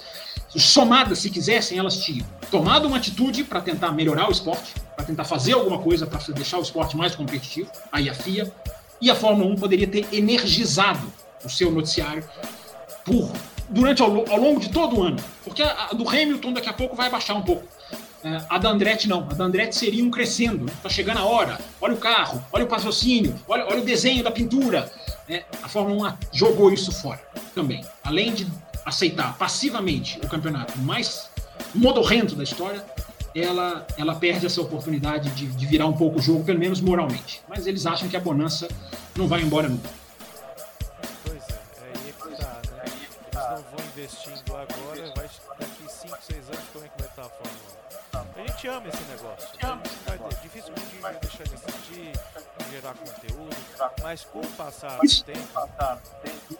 somadas, 0.57 1.19
se 1.19 1.31
quisessem, 1.31 1.79
elas 1.79 1.99
tinham 1.99 2.27
tomado 2.51 2.87
uma 2.87 2.97
atitude 2.97 3.45
para 3.45 3.61
tentar 3.61 3.93
melhorar 3.93 4.29
o 4.29 4.33
esporte, 4.33 4.75
para 4.95 5.05
tentar 5.05 5.25
fazer 5.25 5.53
alguma 5.53 5.79
coisa 5.79 6.07
para 6.07 6.21
deixar 6.33 6.59
o 6.59 6.62
esporte 6.62 6.97
mais 6.97 7.15
competitivo, 7.15 7.71
aí 7.93 8.09
a 8.09 8.15
FIA, 8.15 8.51
e 9.01 9.11
a 9.11 9.15
Fórmula 9.15 9.51
1 9.53 9.57
poderia 9.57 9.87
ter 9.87 10.07
energizado 10.12 11.12
o 11.45 11.49
seu 11.49 11.71
noticiário 11.71 12.25
por 13.05 13.31
durante 13.69 14.01
ao, 14.01 14.09
ao 14.31 14.39
longo 14.39 14.61
de 14.61 14.71
todo 14.71 14.99
o 14.99 15.03
ano, 15.03 15.17
porque 15.45 15.62
a, 15.62 15.89
a 15.91 15.95
do 15.95 16.09
Hamilton 16.09 16.53
daqui 16.53 16.69
a 16.69 16.73
pouco 16.73 16.95
vai 16.95 17.11
baixar 17.11 17.35
um 17.35 17.43
pouco 17.43 17.67
a 18.49 18.59
da 18.59 18.71
Andretti 18.71 19.09
não. 19.09 19.23
A 19.31 19.35
da 19.35 19.45
Andretti 19.45 19.77
seria 19.77 20.05
um 20.05 20.11
crescendo. 20.11 20.67
Está 20.67 20.89
chegando 20.89 21.19
a 21.19 21.25
hora. 21.25 21.59
Olha 21.81 21.95
o 21.95 21.99
carro, 21.99 22.45
olha 22.53 22.65
o 22.65 22.69
patrocínio, 22.69 23.39
olha, 23.47 23.67
olha 23.67 23.81
o 23.81 23.85
desenho 23.85 24.25
da 24.25 24.31
pintura. 24.31 24.91
É, 25.29 25.45
a 25.62 25.69
Fórmula 25.69 26.19
1 26.33 26.37
jogou 26.37 26.73
isso 26.73 26.93
fora 26.93 27.21
também. 27.55 27.85
Além 28.05 28.33
de 28.33 28.47
aceitar 28.85 29.37
passivamente 29.37 30.19
o 30.23 30.29
campeonato 30.29 30.79
mais 30.79 31.29
modorrento 31.75 32.37
da 32.37 32.45
história, 32.45 32.85
ela, 33.35 33.87
ela 33.99 34.15
perde 34.15 34.47
essa 34.47 34.61
oportunidade 34.61 35.31
de, 35.31 35.47
de 35.47 35.67
virar 35.67 35.87
um 35.87 35.93
pouco 35.93 36.19
o 36.19 36.23
jogo, 36.23 36.45
pelo 36.45 36.59
menos 36.59 36.81
moralmente. 36.81 37.43
Mas 37.49 37.67
eles 37.67 37.85
acham 37.87 38.09
que 38.09 38.17
a 38.17 38.21
bonança 38.21 38.69
não 39.17 39.27
vai 39.27 39.43
embora 39.43 39.69
nunca. 39.69 39.91
Pois 41.25 41.43
é, 41.49 41.53
é 41.53 41.93
aí 42.05 42.12
que 42.12 42.43
tá, 42.43 42.61
né? 42.71 42.85
Eles 42.87 43.35
não 43.35 43.62
vão 43.62 43.87
investindo 43.93 44.57
agora, 44.57 45.12
vai 45.15 45.26
gente 48.67 48.69
ama 48.69 48.89
esse 48.89 49.03
negócio. 49.05 49.49
Vai, 50.07 50.19
dificilmente 50.43 50.97
vai 51.01 51.17
deixar 51.21 51.45
de 51.45 51.55
assistir, 51.55 52.13
de 52.59 52.71
gerar 52.71 52.95
conteúdo, 52.95 53.57
mas 54.03 54.25
com 54.25 54.41
o 54.41 54.47
passar 54.49 54.99
do 54.99 55.23
tempo. 55.25 56.59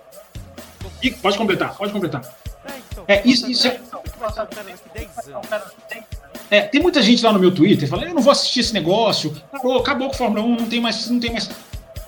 E, 1.03 1.11
pode 1.11 1.37
completar, 1.37 1.77
pode 1.77 1.92
completar. 1.92 2.23
É, 2.64 2.79
então, 2.90 3.05
é, 3.09 3.23
isso, 3.27 3.51
isso 3.51 3.66
é... 3.66 3.81
É, 6.49 6.61
tem 6.62 6.81
muita 6.81 7.03
gente 7.03 7.25
lá 7.25 7.33
no 7.33 7.40
meu 7.40 7.53
Twitter 7.53 7.88
falando, 7.88 8.09
eu 8.09 8.14
não 8.14 8.23
vou 8.23 8.31
assistir 8.31 8.61
esse 8.61 8.73
negócio, 8.73 9.35
acabou, 9.53 9.79
acabou 9.79 10.09
com 10.09 10.14
a 10.14 10.19
Fórmula 10.19 10.42
1, 10.42 10.57
não 10.57 10.69
tem 10.69 10.81
mais, 10.81 11.11
não 11.11 11.19
tem 11.19 11.33
mais. 11.33 11.51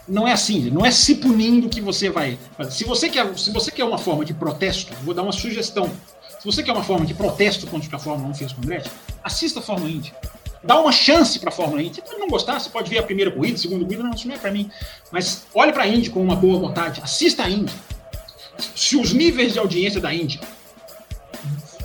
Não 0.06 0.26
é 0.26 0.32
assim, 0.32 0.70
não 0.70 0.86
é 0.86 0.90
se 0.90 1.16
punindo 1.16 1.68
que 1.68 1.80
você 1.80 2.08
vai. 2.08 2.38
Se 2.70 2.84
você 2.84 3.08
quer, 3.10 3.36
se 3.36 3.52
você 3.52 3.70
quer 3.70 3.84
uma 3.84 3.98
forma 3.98 4.24
de 4.24 4.32
protesto, 4.32 4.94
vou 5.02 5.12
dar 5.12 5.22
uma 5.22 5.32
sugestão. 5.32 5.90
Se 6.38 6.46
você 6.46 6.62
quer 6.62 6.72
uma 6.72 6.84
forma 6.84 7.04
de 7.04 7.14
protesto 7.14 7.66
contra 7.66 7.86
o 7.86 7.90
que 7.90 7.96
a 7.96 7.98
Fórmula 7.98 8.30
1 8.30 8.34
fez 8.34 8.52
com 8.52 8.60
o 8.60 8.64
Andretti, 8.64 8.90
assista 9.22 9.58
a 9.58 9.62
Fórmula 9.62 9.90
Indy. 9.90 10.14
Dá 10.62 10.80
uma 10.80 10.92
chance 10.92 11.38
para 11.38 11.50
a 11.50 11.52
Fórmula 11.52 11.82
Indy. 11.82 12.02
Você 12.04 12.16
não 12.16 12.28
gostar, 12.28 12.58
você 12.58 12.70
pode 12.70 12.88
ver 12.90 12.98
a 12.98 13.02
primeira 13.02 13.30
corrida, 13.30 13.56
a 13.56 13.58
segunda 13.58 13.84
corrida, 13.84 14.02
não, 14.02 14.10
isso 14.10 14.26
não 14.28 14.34
é 14.34 14.38
para 14.38 14.50
mim. 14.50 14.70
Mas 15.10 15.46
olhe 15.54 15.72
para 15.72 15.84
a 15.84 15.88
Indy 15.88 16.10
com 16.10 16.22
uma 16.22 16.36
boa 16.36 16.58
vontade, 16.58 17.00
assista 17.02 17.44
a 17.44 17.50
Indy. 17.50 17.72
Se 18.74 18.96
os 18.96 19.12
níveis 19.12 19.52
de 19.52 19.58
audiência 19.58 20.00
da 20.00 20.12
Indy 20.12 20.40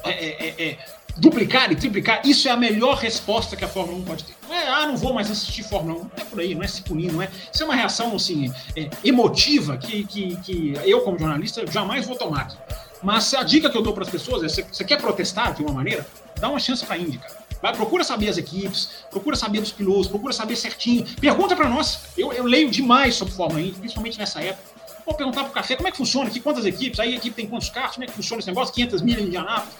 é, 0.04 0.10
é, 0.10 0.48
é, 0.48 0.70
é 0.70 0.78
duplicar 1.18 1.72
e 1.72 1.76
triplicar, 1.76 2.22
isso 2.26 2.48
é 2.48 2.52
a 2.52 2.58
melhor 2.58 2.98
resposta 2.98 3.56
que 3.56 3.64
a 3.64 3.68
Fórmula 3.68 4.00
1 4.00 4.04
pode 4.04 4.24
ter. 4.24 4.34
Não 4.48 4.56
é, 4.56 4.68
ah, 4.68 4.88
não 4.88 4.98
vou 4.98 5.14
mais 5.14 5.30
assistir 5.30 5.64
Fórmula 5.64 6.00
1. 6.00 6.04
Não 6.04 6.12
é 6.18 6.24
por 6.26 6.40
aí, 6.40 6.56
não 6.56 6.64
é 6.64 6.68
se 6.68 6.82
punir, 6.82 7.12
não 7.12 7.22
é. 7.22 7.30
Isso 7.52 7.64
é 7.64 7.66
uma 7.66 7.76
reação, 7.76 8.16
assim, 8.16 8.52
é, 8.76 8.90
emotiva 9.04 9.78
que, 9.78 10.04
que, 10.06 10.36
que 10.38 10.74
eu, 10.84 11.02
como 11.02 11.18
jornalista, 11.18 11.66
jamais 11.72 12.06
vou 12.06 12.16
tomar 12.16 12.42
aqui. 12.42 12.58
Mas 13.04 13.34
a 13.34 13.44
dica 13.44 13.70
que 13.70 13.78
eu 13.78 13.82
dou 13.82 13.94
para 13.94 14.04
as 14.04 14.10
pessoas 14.10 14.44
é: 14.44 14.64
você 14.64 14.84
quer 14.84 15.00
protestar 15.00 15.54
de 15.54 15.62
uma 15.62 15.74
maneira? 15.74 16.06
Dá 16.40 16.50
uma 16.50 16.60
chance 16.60 16.86
para 16.86 16.96
a 16.96 16.98
Indy, 16.98 17.18
cara. 17.18 17.44
Vai, 17.62 17.74
procura 17.74 18.04
saber 18.04 18.28
as 18.28 18.38
equipes, 18.38 18.90
procura 19.10 19.38
saber 19.38 19.62
dos 19.62 19.72
pilotos, 19.72 20.08
procura 20.08 20.34
saber 20.34 20.56
certinho. 20.56 21.06
Pergunta 21.22 21.56
para 21.56 21.70
nós. 21.70 22.00
Eu, 22.18 22.34
eu, 22.34 22.44
leio 22.44 22.70
demais 22.70 23.16
sobre 23.16 23.34
Fórmula 23.34 23.62
Indy, 23.62 23.80
principalmente 23.80 24.18
nessa 24.20 24.42
época. 24.42 24.64
Vou 25.06 25.16
perguntar 25.16 25.46
pro 25.46 25.54
café 25.54 25.76
como 25.76 25.88
é 25.88 25.92
que 25.92 25.98
funciona 25.98 26.28
aqui, 26.28 26.40
quantas 26.40 26.66
equipes, 26.66 27.00
aí 27.00 27.14
a 27.14 27.16
equipe 27.16 27.36
tem 27.36 27.48
quantos 27.48 27.70
carros, 27.70 27.96
como 27.96 28.04
é 28.04 28.08
que 28.08 28.14
funciona 28.14 28.40
esse 28.40 28.48
negócio, 28.48 28.74
500 28.74 29.02
mil 29.02 29.20
em 29.20 29.28
Indianápolis. 29.28 29.74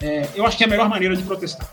É, 0.00 0.28
eu 0.34 0.46
acho 0.46 0.56
que 0.56 0.64
é 0.64 0.66
a 0.66 0.70
melhor 0.70 0.88
maneira 0.88 1.16
de 1.16 1.22
protestar. 1.22 1.68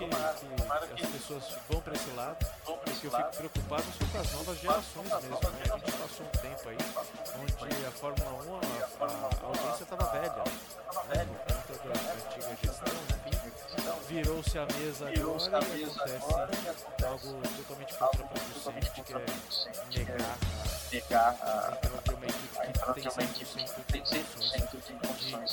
Que, 0.00 0.06
que, 0.06 0.94
que 0.94 1.04
as 1.04 1.10
pessoas 1.10 1.44
vão 1.68 1.78
para 1.82 1.92
esse 1.92 2.10
lado, 2.12 2.38
porque 2.64 3.06
eu 3.06 3.10
fico 3.10 3.36
preocupado 3.36 3.84
com 4.10 4.18
as 4.18 4.32
novas 4.32 4.58
gerações 4.58 5.06
mesmo. 5.10 5.28
Né? 5.28 5.62
A 5.64 5.76
gente 5.76 5.92
passou 5.92 6.26
um 6.26 6.30
tempo 6.30 6.68
aí 6.70 6.76
onde 7.38 7.86
a 7.86 7.90
Fórmula 7.90 8.32
1, 8.32 9.04
a, 9.04 9.06
a 9.06 9.46
audiência 9.46 9.82
estava 9.82 10.04
velha, 10.10 10.44
né? 11.14 11.26
por 11.26 11.54
conta 11.54 11.88
da 11.88 12.12
antiga 12.12 12.50
enfim, 12.50 12.69
virou-se 14.10 14.58
a 14.58 14.66
mesa 14.66 15.06
agora 15.06 16.50
e 16.56 16.68
acontece 16.68 17.04
algo 17.04 17.40
totalmente 17.56 17.94
contraproducente, 17.94 18.90
que 18.90 19.12
é 19.12 19.98
negar 19.98 20.38
negar 20.92 21.36
a, 21.40 21.76
ter 21.76 23.08
uma 23.08 23.22
equipe 23.22 23.64
que 23.64 23.92
tem 23.92 24.02
100% 24.02 24.30
de 24.86 24.92
condições 25.06 25.50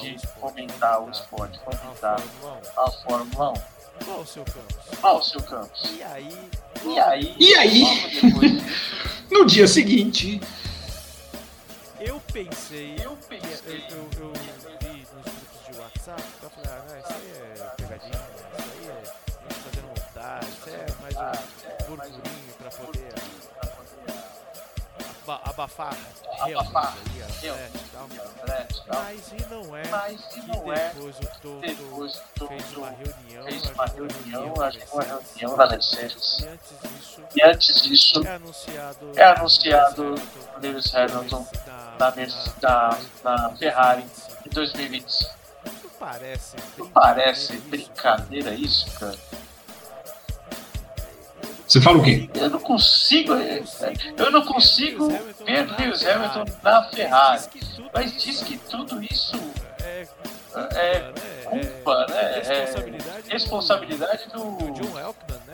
de 0.00 0.26
fomentar 0.40 1.02
o 1.02 1.10
esporte, 1.10 1.60
fomentar 1.60 2.22
a 2.76 2.90
Fórmula 2.90 3.50
1. 3.50 4.04
Qual 4.04 4.20
o 4.20 4.26
seu 4.26 4.44
Campos? 4.44 4.76
Qual 5.00 5.18
o 5.18 5.22
seu 5.22 5.42
Campos? 5.42 5.92
E 5.94 6.02
aí? 6.02 6.50
E 6.84 6.98
aí? 6.98 7.36
E 7.38 7.54
aí? 7.54 7.84
no 9.30 9.44
dia 9.44 9.68
seguinte. 9.68 10.40
Eu 12.04 12.20
pensei. 12.32 12.96
Eu 13.00 13.16
pensei. 13.28 13.84
Eu, 13.90 14.08
eu, 14.18 14.26
eu 14.26 14.32
vi 14.80 15.06
nos 15.14 15.22
grupos 15.22 15.66
de 15.66 15.80
WhatsApp. 15.80 16.22
Eu 16.42 16.50
falei, 16.50 16.70
ah, 16.72 16.98
isso 16.98 17.12
aí 17.12 17.30
é 17.30 17.70
pegadinha. 17.76 18.28
Isso 18.58 18.70
aí 18.72 18.88
é 18.90 19.54
fazendo 19.54 19.86
montagem. 19.86 20.50
Isso 20.50 20.68
é 20.68 20.86
mais 21.00 21.16
um 21.16 21.86
burburinho 21.86 22.54
pra 22.58 22.70
poder 22.70 23.14
abafar. 25.26 25.96
Abafar. 26.40 26.94
Realmente 27.40 27.82
Mas 28.88 29.32
e 29.32 29.46
não 29.50 29.76
é 29.76 29.88
Mas, 29.88 30.20
não 30.46 30.72
é 30.72 30.88
depois 30.88 31.16
o 31.16 31.26
Toto 31.40 31.60
depois, 31.60 32.22
fez 32.48 32.76
uma 32.76 32.90
reunião, 32.90 33.44
fez 33.44 33.70
uma 33.70 33.86
reunião, 33.86 34.62
acho 34.62 34.78
que 34.78 34.92
uma 34.92 35.02
reunião 35.02 35.56
da 35.56 35.68
Mercedes. 35.68 36.46
E 37.34 37.42
antes 37.42 37.82
disso, 37.82 38.22
é 38.26 38.34
anunciado, 38.34 39.12
é 39.14 39.24
anunciado 39.24 40.14
Lewis 40.60 40.94
Hamilton 40.94 41.46
na, 41.98 42.10
na, 42.10 42.98
na, 43.22 43.38
na 43.38 43.56
Ferrari 43.56 44.04
em 44.46 44.50
2020. 44.50 45.30
Não 45.64 45.90
parece, 45.98 46.56
não 46.76 46.88
parece 46.90 47.56
brincadeira 47.58 48.54
isso, 48.54 48.90
cara? 48.98 49.18
Você 51.72 51.80
fala 51.80 51.96
o 51.96 52.02
quê? 52.02 52.28
Eu 52.34 52.50
não 52.50 52.60
consigo, 52.60 53.32
eu 53.32 54.30
não 54.30 54.44
consigo 54.44 55.08
ver 55.08 55.66
Lewis 55.78 56.06
Hamilton 56.06 56.44
na 56.62 56.82
Ferrari. 56.90 57.44
Mas 57.94 58.22
diz 58.22 58.42
que 58.42 58.58
tudo 58.58 59.02
isso 59.02 59.40
é, 59.82 60.06
é 60.74 61.12
culpa, 61.46 62.06
né? 62.10 62.40
É 62.40 62.74
responsabilidade 63.26 64.28
do, 64.34 64.58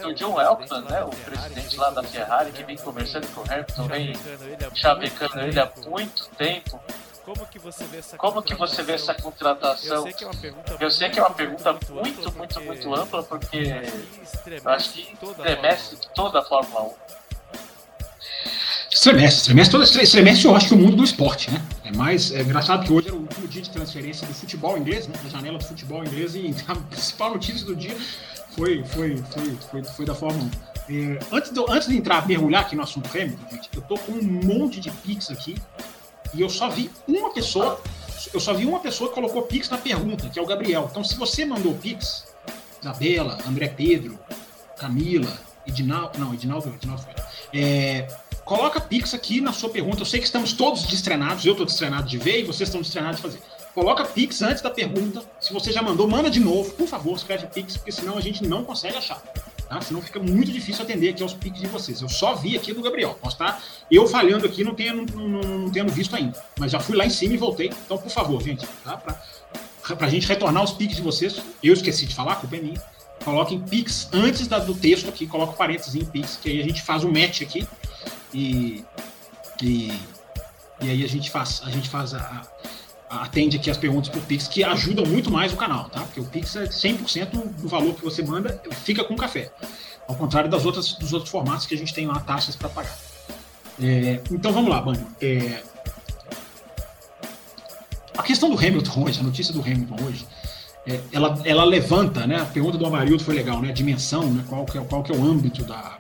do 0.03 0.13
John 0.15 0.41
Elkman, 0.41 0.81
né? 0.91 1.05
O 1.05 1.11
presidente 1.11 1.77
lá 1.77 1.91
da 1.91 2.03
Ferrari 2.03 2.51
que 2.51 2.65
vem 2.65 2.77
conversando 2.79 3.29
com 3.29 3.43
o 3.43 3.45
Hamilton, 3.45 3.87
vem 3.87 4.13
chavecando 4.75 5.39
ele 5.39 5.61
há 5.61 5.71
muito 5.87 6.29
tempo. 6.31 6.81
Como 7.29 7.47
que 7.47 7.59
você 7.59 7.85
vê 7.85 7.99
essa 7.99 8.17
Como 8.17 8.43
que 8.43 8.55
você 8.55 8.83
vê 8.83 8.93
essa 8.93 9.13
contratação? 9.13 9.97
Eu 9.97 10.03
sei 10.03 10.13
que 10.15 10.25
é 10.25 10.27
uma 10.27 10.35
pergunta, 10.35 10.77
eu 10.81 10.91
sei 10.91 11.11
que 11.11 11.19
é 11.19 11.23
uma 11.23 11.35
pergunta 11.35 11.73
muito, 11.75 11.93
muito, 11.93 12.33
muito, 12.33 12.61
muito 12.63 12.95
ampla, 12.95 13.23
porque 13.23 13.83
eu 14.47 14.71
acho 14.71 14.93
que 14.95 15.15
estremece 15.21 15.99
toda 16.15 16.39
a 16.39 16.43
Fórmula 16.43 16.85
1. 16.85 16.93
Estremece, 18.91 19.37
estremece, 19.37 19.71
todo, 19.71 19.85
estremece 19.85 20.45
eu 20.47 20.57
acho 20.57 20.69
que 20.69 20.75
o 20.75 20.79
mundo 20.79 20.97
do 20.97 21.05
esporte, 21.05 21.51
né? 21.51 21.63
É 21.85 21.93
mais 21.95 22.33
é 22.33 22.41
engraçado 22.41 22.87
que 22.87 22.93
hoje 22.95 23.09
era 23.09 23.17
o 23.17 23.21
último 23.21 23.47
dia 23.47 23.61
de 23.61 23.69
transferência 23.69 24.27
do 24.27 24.33
futebol 24.33 24.79
inglês, 24.79 25.07
né? 25.07 25.15
Da 25.23 25.29
janela 25.29 25.59
do 25.59 25.65
futebol 25.65 26.03
inglês, 26.03 26.35
e 26.35 26.55
a 26.67 26.75
principal 26.75 27.33
notícia 27.33 27.67
do 27.67 27.77
dia 27.77 27.95
foi, 28.57 28.83
foi, 28.85 29.19
foi, 29.19 29.59
foi, 29.71 29.85
foi 29.85 30.07
da 30.07 30.15
Fórmula 30.15 30.49
1. 30.89 30.91
É, 30.91 31.19
antes, 31.31 31.53
de, 31.53 31.61
antes 31.69 31.89
de 31.89 31.97
entrar, 31.99 32.27
mergulhar 32.27 32.63
aqui 32.63 32.75
no 32.75 32.83
assunto 32.83 33.07
Hamilton, 33.15 33.51
gente, 33.51 33.69
eu 33.77 33.83
tô 33.83 33.99
com 33.99 34.13
um 34.13 34.23
monte 34.23 34.81
de 34.81 34.91
Pix 34.91 35.31
aqui 35.31 35.55
e 36.35 36.41
eu 36.41 36.49
só 36.49 36.69
vi 36.69 36.91
uma 37.07 37.33
pessoa, 37.33 37.81
eu 38.33 38.41
só 38.41 38.53
vi 38.53 38.67
uma 38.67 38.81
pessoa 38.81 39.09
que 39.09 39.15
colocou 39.15 39.43
Pix 39.43 39.69
na 39.69 39.79
pergunta, 39.79 40.29
que 40.29 40.39
é 40.39 40.43
o 40.43 40.47
Gabriel. 40.47 40.89
Então, 40.91 41.03
se 41.03 41.17
você 41.17 41.45
mandou 41.45 41.75
Pix, 41.75 42.27
Isabela, 42.81 43.39
André 43.47 43.69
Pedro, 43.69 44.19
Camila, 44.77 45.39
Edinaldo, 45.67 46.19
não, 46.19 46.33
Edinaldo, 46.33 46.69
Edinaldo 46.69 47.03
foi. 47.03 47.15
É, 47.53 48.09
coloca 48.45 48.81
Pix 48.81 49.15
aqui 49.15 49.41
na 49.41 49.53
sua 49.53 49.71
pergunta. 49.71 50.01
Eu 50.01 50.07
sei 50.07 50.21
que 50.21 50.27
estamos 50.27 50.53
todos 50.53 50.85
destrenados, 50.85 51.45
eu 51.45 51.53
estou 51.53 51.67
destrenado 51.67 52.09
de 52.09 52.19
ver 52.19 52.41
e 52.41 52.45
vocês 52.45 52.69
estão 52.69 52.81
destrenados 52.81 53.17
de 53.17 53.23
fazer. 53.23 53.43
Coloca 53.75 54.05
Pix 54.05 54.43
antes 54.43 54.63
da 54.63 54.71
pergunta. 54.71 55.23
Se 55.41 55.53
você 55.53 55.71
já 55.71 55.83
mandou, 55.83 56.09
manda 56.09 56.31
de 56.31 56.41
novo. 56.41 56.73
Por 56.73 56.89
favor, 56.89 57.15
escreve 57.15 57.47
Pix, 57.47 57.77
porque 57.77 57.93
senão 57.93 58.17
a 58.17 58.21
gente 58.21 58.45
não 58.45 58.65
consegue 58.65 58.97
achar. 58.97 59.23
Tá? 59.69 59.81
Senão 59.83 60.01
fica 60.01 60.19
muito 60.19 60.51
difícil 60.51 60.83
atender 60.83 61.11
aqui 61.11 61.23
aos 61.23 61.35
piques 61.35 61.61
de 61.61 61.67
vocês. 61.67 62.01
Eu 62.01 62.09
só 62.09 62.35
vi 62.35 62.57
aqui 62.57 62.73
do 62.73 62.81
Gabriel. 62.81 63.19
Posso 63.21 63.35
estar 63.35 63.63
eu 63.91 64.07
falhando 64.07 64.47
aqui, 64.47 64.65
não 64.65 64.75
tendo, 64.75 65.05
não, 65.15 65.29
não, 65.29 65.59
não 65.59 65.71
tendo 65.71 65.93
visto 65.93 66.17
ainda. 66.17 66.43
Mas 66.59 66.73
já 66.73 66.81
fui 66.81 66.97
lá 66.97 67.05
em 67.05 67.11
cima 67.11 67.35
e 67.35 67.37
voltei. 67.37 67.71
Então, 67.85 67.99
por 67.99 68.11
favor, 68.11 68.43
gente, 68.43 68.67
tá? 68.83 68.97
Pra, 68.97 69.97
pra 69.97 70.09
gente 70.09 70.27
retornar 70.27 70.65
os 70.65 70.73
piques 70.73 70.97
de 70.97 71.03
vocês, 71.03 71.41
eu 71.63 71.75
esqueci 71.75 72.07
de 72.07 72.15
falar, 72.15 72.37
culpa 72.37 72.57
é 72.57 72.61
minha. 72.61 72.83
Coloquem 73.23 73.61
piques 73.61 74.09
antes 74.13 74.47
da, 74.47 74.59
do 74.59 74.75
texto 74.75 75.09
aqui, 75.09 75.27
coloca 75.27 75.53
parênteses 75.53 75.95
em 75.95 76.05
piques, 76.05 76.37
que 76.37 76.49
aí 76.49 76.61
a 76.61 76.65
gente 76.65 76.81
faz 76.81 77.05
um 77.05 77.13
match 77.13 77.43
aqui. 77.43 77.69
E, 78.33 78.85
e, 79.63 79.93
e 80.81 80.91
aí 80.91 81.05
a 81.05 81.09
gente 81.09 81.31
faz, 81.31 81.61
a 81.65 81.71
gente 81.71 81.91
faz 81.91 82.15
a, 82.15 82.43
atende 83.09 83.57
aqui 83.57 83.71
as 83.71 83.77
perguntas 83.77 84.09
por 84.09 84.23
Pix, 84.23 84.49
que 84.49 84.63
ajudam 84.63 85.05
muito 85.07 85.31
mais 85.31 85.53
o 85.53 85.57
canal, 85.57 85.89
tá? 85.89 86.01
Porque 86.01 86.21
o 86.21 86.25
Pix 86.25 86.57
é 86.57 86.65
100% 86.65 87.31
do 87.61 87.69
valor 87.69 87.95
que 87.95 88.05
você 88.05 88.23
manda, 88.23 88.61
fica 88.85 89.05
com 89.05 89.17
café. 89.17 89.51
Ao 90.07 90.15
contrário 90.15 90.51
das 90.51 90.65
outras, 90.65 90.95
dos 90.95 91.13
outros 91.13 91.31
formatos 91.31 91.67
que 91.67 91.75
a 91.75 91.79
gente 91.79 91.93
tem 91.93 92.07
lá 92.07 92.21
taxas 92.21 92.57
para 92.57 92.69
pagar. 92.69 92.97
É, 93.81 94.21
então 94.31 94.53
vamos 94.53 94.71
lá, 94.71 94.81
Bani. 94.81 95.05
É, 95.21 95.63
a 98.17 98.23
questão 98.23 98.51
do 98.51 98.59
Hamilton 98.59 99.05
hoje, 99.05 99.21
a 99.21 99.23
notícia 99.23 99.53
do 99.53 99.61
Hamilton 99.61 99.97
hoje, 100.05 100.27
é, 100.87 101.01
ela, 101.13 101.41
ela 101.45 101.65
levanta, 101.65 102.27
né? 102.27 102.41
A 102.41 102.47
pergunta 102.47 102.79
do 102.79 102.87
Amarildo 102.87 103.23
foi 103.23 103.35
legal, 103.35 103.61
né? 103.61 103.69
A 103.69 103.73
dimensão, 103.73 104.31
né? 104.31 104.45
Qual 104.49 104.65
que 104.65 104.79
é, 104.79 104.81
qual 104.81 105.03
que 105.03 105.13
é 105.13 105.15
o 105.15 105.23
âmbito 105.23 105.63
da, 105.65 105.99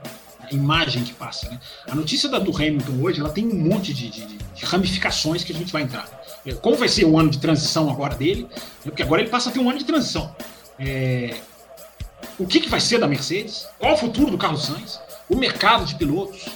imagem 0.53 1.05
que 1.05 1.13
passa. 1.13 1.49
Né? 1.51 1.61
A 1.87 1.95
notícia 1.95 2.29
da, 2.29 2.39
do 2.39 2.55
Hamilton 2.55 3.03
hoje 3.03 3.21
ela 3.21 3.31
tem 3.31 3.47
um 3.47 3.55
monte 3.55 3.93
de, 3.93 4.09
de, 4.09 4.27
de, 4.27 4.65
ramificações 4.65 5.45
que 5.45 5.53
a 5.53 5.55
gente 5.55 5.73
vai 5.73 5.83
entrar. 5.83 6.09
É, 6.47 6.53
como 6.55 6.77
vai 6.77 6.89
ser 6.89 7.05
o 7.05 7.19
ano 7.19 7.31
de 7.31 7.39
transição 7.39 7.91
agora 7.91 8.15
dele? 8.15 8.43
Né? 8.85 8.91
Porque 8.91 9.03
agora 9.03 9.23
ele 9.23 9.31
passa 9.31 9.51
a 9.51 9.53
ter 9.53 9.59
um 9.59 9.69
ano 9.69 9.79
de 9.79 9.85
transição. 9.85 10.35
É, 10.79 11.35
o 12.39 12.47
que, 12.47 12.61
que 12.61 12.69
vai 12.69 12.81
ser 12.81 12.99
da 12.99 13.09
Mercedes? 13.09 13.67
Qual 13.79 13.95
o 13.95 13.97
futuro 13.97 14.31
do 14.31 14.39
Carlos 14.39 14.65
Sainz? 14.65 15.01
O 15.29 15.37
mercado 15.37 15.85
de 15.85 15.95
pilotos? 15.95 16.47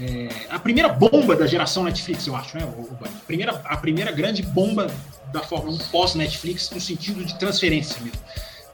É, 0.00 0.28
a 0.48 0.58
primeira 0.58 0.88
bomba 0.88 1.36
da 1.36 1.46
geração 1.46 1.84
Netflix, 1.84 2.26
eu 2.26 2.34
acho, 2.34 2.56
né? 2.56 2.64
O, 2.64 2.88
a, 3.04 3.08
primeira, 3.26 3.52
a 3.64 3.76
primeira 3.76 4.10
grande 4.10 4.42
bomba 4.42 4.86
da 5.32 5.40
Fórmula 5.40 5.76
1 5.76 5.78
pós-Netflix 5.90 6.70
no 6.70 6.80
sentido 6.80 7.24
de 7.24 7.38
transferência 7.38 8.00
mesmo, 8.00 8.18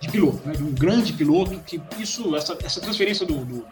de 0.01 0.09
piloto, 0.09 0.41
né? 0.47 0.55
De 0.55 0.63
um 0.63 0.73
grande 0.73 1.13
piloto 1.13 1.59
que 1.67 1.81
isso, 1.99 2.35
essa, 2.37 2.57
essa 2.63 2.81
transferência 2.81 3.27
do, 3.27 3.45
do 3.45 3.67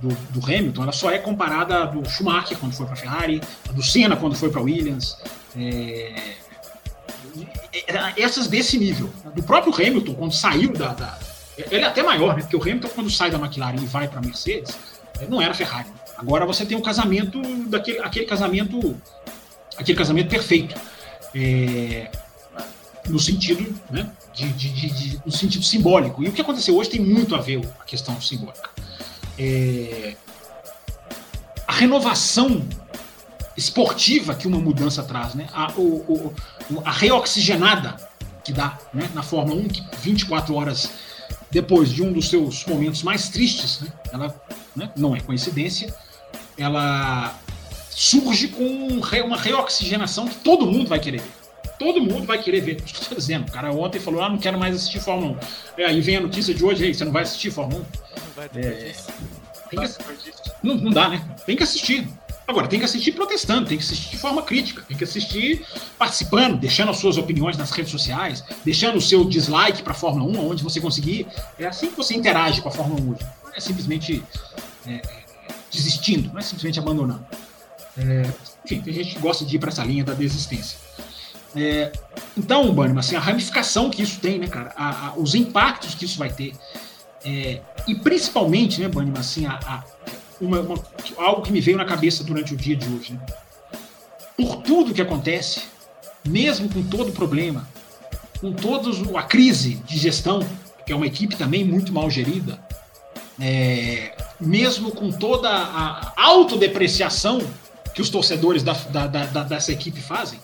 do, 0.00 0.08
do, 0.30 0.44
Hamilton, 0.44 0.82
ela 0.82 0.92
só 0.92 1.10
é 1.10 1.18
comparada 1.18 1.86
do 1.86 2.08
Schumacher 2.08 2.56
quando 2.58 2.72
foi 2.72 2.86
para 2.86 2.94
a 2.94 2.98
Ferrari, 2.98 3.40
do 3.72 3.82
Senna 3.82 4.16
quando 4.16 4.34
foi 4.34 4.50
para 4.50 4.60
Williams. 4.60 5.16
É, 5.56 6.36
é, 7.86 8.22
essas 8.22 8.46
desse 8.46 8.78
nível. 8.78 9.10
Do 9.34 9.42
próprio 9.42 9.74
Hamilton, 9.74 10.14
quando 10.14 10.32
saiu 10.32 10.72
da, 10.72 10.94
da. 10.94 11.18
ele 11.56 11.84
é 11.84 11.86
até 11.86 12.02
maior, 12.02 12.34
né? 12.34 12.42
Porque 12.42 12.56
o 12.56 12.62
Hamilton, 12.62 12.88
quando 12.88 13.10
sai 13.10 13.30
da 13.30 13.38
McLaren 13.38 13.76
e 13.76 13.86
vai 13.86 14.08
para 14.08 14.20
a 14.20 14.22
Mercedes, 14.22 14.76
não 15.28 15.40
era 15.40 15.52
Ferrari. 15.52 15.88
Agora 16.16 16.46
você 16.46 16.64
tem 16.64 16.76
um 16.76 16.82
casamento, 16.82 17.40
daquele 17.68 17.98
aquele 18.00 18.26
casamento, 18.26 18.96
aquele 19.76 19.98
casamento 19.98 20.28
perfeito. 20.28 20.74
É, 21.34 22.10
no 23.08 23.18
sentido, 23.18 23.74
né, 23.90 24.10
de, 24.32 24.48
de, 24.52 24.70
de, 24.72 25.20
no 25.24 25.32
sentido 25.32 25.64
simbólico. 25.64 26.22
E 26.22 26.28
o 26.28 26.32
que 26.32 26.40
aconteceu 26.40 26.76
hoje 26.76 26.90
tem 26.90 27.00
muito 27.00 27.34
a 27.34 27.40
ver 27.40 27.60
a 27.80 27.84
questão 27.84 28.20
simbólica 28.20 28.70
é, 29.40 30.14
a 31.66 31.72
renovação 31.72 32.62
esportiva 33.56 34.34
que 34.34 34.46
uma 34.46 34.58
mudança 34.58 35.02
traz, 35.02 35.34
né? 35.34 35.48
a, 35.54 35.72
o, 35.72 36.34
o, 36.70 36.82
a 36.84 36.90
reoxigenada 36.90 37.96
que 38.44 38.52
dá 38.52 38.78
né? 38.92 39.08
na 39.14 39.22
Fórmula 39.22 39.58
1, 39.62 39.68
que 39.68 39.82
24 40.02 40.54
horas 40.54 40.90
depois 41.50 41.90
de 41.90 42.02
um 42.02 42.12
dos 42.12 42.28
seus 42.28 42.66
momentos 42.66 43.02
mais 43.02 43.30
tristes, 43.30 43.80
né? 43.80 43.88
ela 44.12 44.42
né? 44.76 44.90
não 44.94 45.16
é 45.16 45.20
coincidência, 45.20 45.94
ela 46.58 47.34
surge 47.88 48.48
com 48.48 48.64
uma 49.24 49.36
reoxigenação 49.36 50.28
que 50.28 50.36
todo 50.36 50.66
mundo 50.66 50.88
vai 50.88 51.00
querer 51.00 51.22
ver. 51.22 51.39
Todo 51.80 51.98
mundo 51.98 52.26
vai 52.26 52.36
querer 52.42 52.60
ver. 52.60 52.76
Isso 52.76 52.92
que 52.92 52.98
eu 52.98 53.02
estou 53.02 53.18
dizendo. 53.18 53.48
O 53.48 53.50
cara 53.50 53.72
ontem 53.72 53.98
falou: 53.98 54.22
ah, 54.22 54.28
não 54.28 54.36
quero 54.36 54.58
mais 54.58 54.76
assistir 54.76 55.00
Fórmula 55.00 55.38
1. 55.76 55.80
É, 55.80 55.86
aí 55.86 56.00
vem 56.02 56.18
a 56.18 56.20
notícia 56.20 56.52
de 56.52 56.62
hoje: 56.62 56.84
aí, 56.84 56.94
você 56.94 57.06
não 57.06 57.12
vai 57.12 57.22
assistir 57.22 57.50
Fórmula 57.50 57.80
1? 57.80 57.84
Não 57.84 58.34
vai 58.36 58.48
ter 58.50 58.66
é, 58.66 58.94
que, 59.70 59.76
não, 60.62 60.74
não 60.74 60.90
dá, 60.90 61.08
né? 61.08 61.24
Tem 61.46 61.56
que 61.56 61.62
assistir. 61.62 62.06
Agora, 62.46 62.68
tem 62.68 62.80
que 62.80 62.84
assistir 62.84 63.12
protestando, 63.12 63.66
tem 63.66 63.78
que 63.78 63.84
assistir 63.84 64.10
de 64.10 64.18
forma 64.18 64.42
crítica, 64.42 64.82
tem 64.82 64.94
que 64.94 65.04
assistir 65.04 65.64
participando, 65.96 66.58
deixando 66.58 66.90
as 66.90 66.98
suas 66.98 67.16
opiniões 67.16 67.56
nas 67.56 67.70
redes 67.70 67.92
sociais, 67.92 68.44
deixando 68.62 68.96
o 68.96 69.00
seu 69.00 69.24
dislike 69.24 69.82
para 69.82 69.92
a 69.92 69.96
Fórmula 69.96 70.38
1, 70.38 70.50
onde 70.50 70.62
você 70.62 70.82
conseguir. 70.82 71.26
É 71.58 71.66
assim 71.66 71.90
que 71.90 71.96
você 71.96 72.14
interage 72.14 72.60
com 72.60 72.68
a 72.68 72.72
Fórmula 72.72 73.00
1 73.00 73.10
hoje. 73.12 73.26
Não 73.44 73.52
é 73.54 73.60
simplesmente 73.60 74.22
é, 74.86 75.00
desistindo, 75.70 76.30
não 76.30 76.40
é 76.40 76.42
simplesmente 76.42 76.78
abandonando. 76.78 77.24
É, 77.96 78.22
enfim, 78.66 78.82
tem 78.82 78.92
gente 78.92 79.14
que 79.14 79.20
gosta 79.20 79.46
de 79.46 79.56
ir 79.56 79.58
para 79.58 79.70
essa 79.70 79.84
linha 79.84 80.04
da 80.04 80.12
desistência. 80.12 80.76
É, 81.54 81.92
então, 82.36 82.72
Bannerman, 82.72 83.00
assim, 83.00 83.16
a 83.16 83.20
ramificação 83.20 83.90
que 83.90 84.02
isso 84.02 84.20
tem, 84.20 84.38
né, 84.38 84.46
cara? 84.46 84.72
A, 84.76 85.08
a, 85.08 85.14
os 85.16 85.34
impactos 85.34 85.94
que 85.94 86.04
isso 86.04 86.18
vai 86.18 86.30
ter. 86.30 86.54
É, 87.24 87.60
e 87.86 87.94
principalmente, 87.94 88.80
né, 88.80 88.88
Bannerman, 88.88 89.20
assim, 89.20 89.46
a, 89.46 89.84
uma, 90.40 90.60
uma, 90.60 90.82
algo 91.18 91.42
que 91.42 91.52
me 91.52 91.60
veio 91.60 91.76
na 91.76 91.84
cabeça 91.84 92.24
durante 92.24 92.54
o 92.54 92.56
dia 92.56 92.76
de 92.76 92.86
hoje. 92.88 93.12
Né? 93.12 93.20
Por 94.36 94.56
tudo 94.62 94.94
que 94.94 95.02
acontece, 95.02 95.62
mesmo 96.24 96.68
com 96.68 96.82
todo 96.82 97.10
o 97.10 97.12
problema, 97.12 97.68
com 98.40 98.52
toda 98.52 98.90
a 99.18 99.22
crise 99.22 99.74
de 99.86 99.98
gestão, 99.98 100.40
que 100.86 100.92
é 100.92 100.96
uma 100.96 101.06
equipe 101.06 101.36
também 101.36 101.64
muito 101.64 101.92
mal 101.92 102.08
gerida, 102.10 102.58
é, 103.38 104.16
mesmo 104.40 104.90
com 104.92 105.10
toda 105.10 105.50
a 105.50 106.12
autodepreciação 106.16 107.40
que 107.94 108.00
os 108.00 108.08
torcedores 108.08 108.62
da, 108.62 108.72
da, 108.72 109.06
da, 109.06 109.42
dessa 109.42 109.72
equipe 109.72 110.00
fazem, 110.00 110.38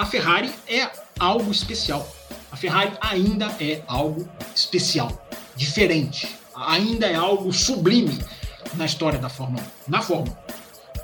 a 0.00 0.06
Ferrari 0.06 0.50
é 0.66 0.90
algo 1.18 1.50
especial. 1.52 2.10
A 2.50 2.56
Ferrari 2.56 2.92
ainda 3.02 3.54
é 3.60 3.82
algo 3.86 4.26
especial, 4.54 5.28
diferente, 5.54 6.36
ainda 6.56 7.06
é 7.06 7.14
algo 7.14 7.52
sublime 7.52 8.18
na 8.74 8.86
história 8.86 9.18
da 9.18 9.28
Fórmula 9.28 9.62
1, 9.86 9.90
na 9.90 10.00
Fórmula 10.00 10.34
1. 10.56 10.60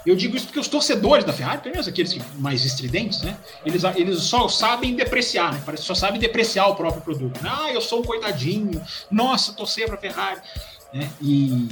Eu 0.07 0.17
digo 0.17 0.35
isso 0.35 0.47
porque 0.47 0.61
os 0.61 0.69
torcedores 0.69 1.27
da 1.27 1.33
Ferrari, 1.33 1.61
pelo 1.61 1.75
menos 1.75 1.87
aqueles 1.87 2.17
mais 2.37 2.65
estridentes, 2.65 3.21
né? 3.21 3.37
Eles, 3.67 3.83
eles 3.97 4.23
só 4.23 4.49
sabem 4.49 4.95
depreciar, 4.95 5.53
né? 5.53 5.63
Parece 5.67 5.83
só 5.83 5.95
sabem 5.95 6.19
depreciar 6.19 6.69
o 6.69 6.75
próprio 6.75 7.03
produto. 7.03 7.39
Ah, 7.45 7.71
eu 7.73 7.83
sou 7.83 8.01
um 8.01 8.05
coitadinho. 8.05 8.81
Nossa, 9.11 9.53
torcer 9.53 9.89
para 9.89 9.99
Ferrari. 9.99 10.41
Né? 10.95 11.11
E 11.21 11.69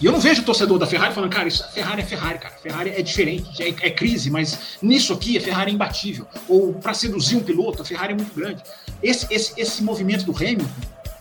e 0.00 0.06
eu 0.06 0.12
não 0.12 0.20
vejo 0.20 0.40
o 0.40 0.44
torcedor 0.44 0.78
da 0.78 0.86
Ferrari 0.86 1.14
falando, 1.14 1.30
cara, 1.30 1.46
isso, 1.46 1.62
Ferrari 1.72 2.00
é 2.00 2.04
Ferrari, 2.04 2.38
cara. 2.38 2.54
Ferrari 2.62 2.90
é 2.90 3.02
diferente, 3.02 3.62
é, 3.62 3.68
é 3.68 3.90
crise, 3.90 4.30
mas 4.30 4.78
nisso 4.80 5.12
aqui 5.12 5.36
a 5.36 5.40
Ferrari 5.40 5.70
é 5.70 5.74
imbatível. 5.74 6.26
Ou 6.48 6.72
para 6.72 6.94
seduzir 6.94 7.36
um 7.36 7.42
piloto, 7.42 7.82
a 7.82 7.84
Ferrari 7.84 8.14
é 8.14 8.16
muito 8.16 8.34
grande. 8.34 8.62
Esse, 9.02 9.26
esse, 9.30 9.60
esse 9.60 9.82
movimento 9.82 10.24
do 10.24 10.34
Hamilton, 10.34 10.64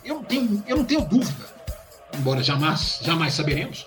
eu 0.06 0.16
não 0.16 0.24
tenho, 0.24 0.64
eu 0.66 0.78
não 0.78 0.86
tenho 0.86 1.02
dúvida, 1.02 1.46
embora 2.18 2.42
jamais, 2.42 3.00
jamais 3.02 3.34
saberemos, 3.34 3.86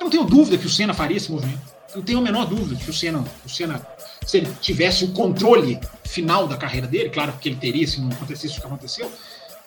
eu 0.00 0.04
não 0.04 0.10
tenho 0.10 0.24
dúvida 0.24 0.58
que 0.58 0.66
o 0.66 0.70
Senna 0.70 0.92
faria 0.92 1.16
esse 1.16 1.30
movimento. 1.30 1.72
Eu 1.92 1.98
não 1.98 2.04
tenho 2.04 2.18
a 2.18 2.22
menor 2.22 2.46
dúvida 2.46 2.74
que 2.82 2.90
o 2.90 2.92
Senna, 2.92 3.22
o 3.44 3.48
Senna, 3.48 3.86
se 4.26 4.38
ele 4.38 4.50
tivesse 4.60 5.04
o 5.04 5.12
controle 5.12 5.78
final 6.04 6.48
da 6.48 6.56
carreira 6.56 6.86
dele, 6.86 7.10
claro 7.10 7.34
que 7.40 7.48
ele 7.48 7.56
teria 7.56 7.86
se 7.86 8.00
não 8.00 8.10
acontecesse 8.10 8.56
o 8.56 8.60
que 8.60 8.66
aconteceu, 8.66 9.12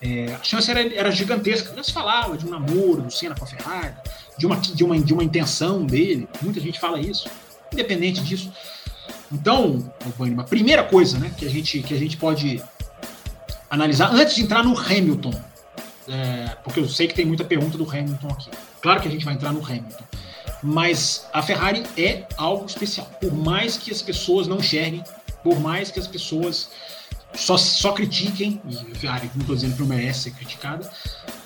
é, 0.02 0.34
a 0.34 0.43
chance 0.43 0.70
era, 0.70 0.82
era 0.93 1.12
gigantesca. 1.12 1.74
Já 1.76 1.84
se 1.84 1.93
falava 1.93 2.38
de 2.38 2.46
um 2.46 2.50
namoro 2.50 3.02
do 3.02 3.12
Senna 3.12 3.36
com 3.36 3.46
a 3.46 3.48
Ferrari, 3.48 3.96
de 4.38 4.46
uma, 4.46 4.58
de, 4.58 4.84
uma, 4.84 5.00
de 5.00 5.14
uma 5.14 5.24
intenção 5.24 5.86
dele, 5.86 6.28
muita 6.41 6.60
gente 6.60 6.80
fala 6.80 7.00
isso. 7.00 7.30
Independente 7.72 8.22
disso, 8.22 8.52
Então, 9.32 9.91
a 10.38 10.43
primeira 10.43 10.84
coisa 10.84 11.18
né, 11.18 11.32
que, 11.38 11.46
a 11.46 11.50
gente, 11.50 11.82
que 11.82 11.93
a 11.93 11.98
gente 11.98 12.16
pode 12.18 12.62
analisar, 13.70 14.14
antes 14.14 14.36
de 14.36 14.43
entrar 14.43 14.64
no 14.64 14.78
Hamilton, 14.78 15.34
é, 16.08 16.56
porque 16.64 16.80
eu 16.80 16.88
sei 16.88 17.08
que 17.08 17.16
tem 17.16 17.26
muita 17.26 17.43
pergunta 17.43 17.78
do 17.78 17.89
Hamilton 17.89 18.28
aqui. 18.28 18.50
Claro 18.82 19.02
que 19.02 19.08
a 19.08 19.12
gente 19.12 19.26
vai 19.26 19.34
entrar 19.34 19.52
no 19.52 19.66
Hamilton. 19.66 20.04
Mas 20.62 21.28
a 21.34 21.41
Ferrari 21.41 21.84
é 21.98 22.26
algo 22.38 22.66
especial. 22.66 23.08
Por 23.20 23.34
mais 23.34 23.78
que 23.78 23.91
as 23.91 24.02
pessoas 24.02 24.48
não 24.48 24.58
enxerguem, 24.58 25.04
por 25.43 25.60
mais 25.60 25.91
que 25.91 26.00
as 26.00 26.08
pessoas 26.08 26.70
só, 27.36 27.58
só 27.58 27.92
critiquem, 27.92 28.62
e 28.68 28.76
a 28.76 28.96
Ferrari, 28.96 29.28
como 29.30 29.42
estou 29.42 29.56
dizendo, 29.56 29.80
não 29.80 29.88
merece 29.88 30.22
ser 30.22 30.32
criticada, 30.32 30.90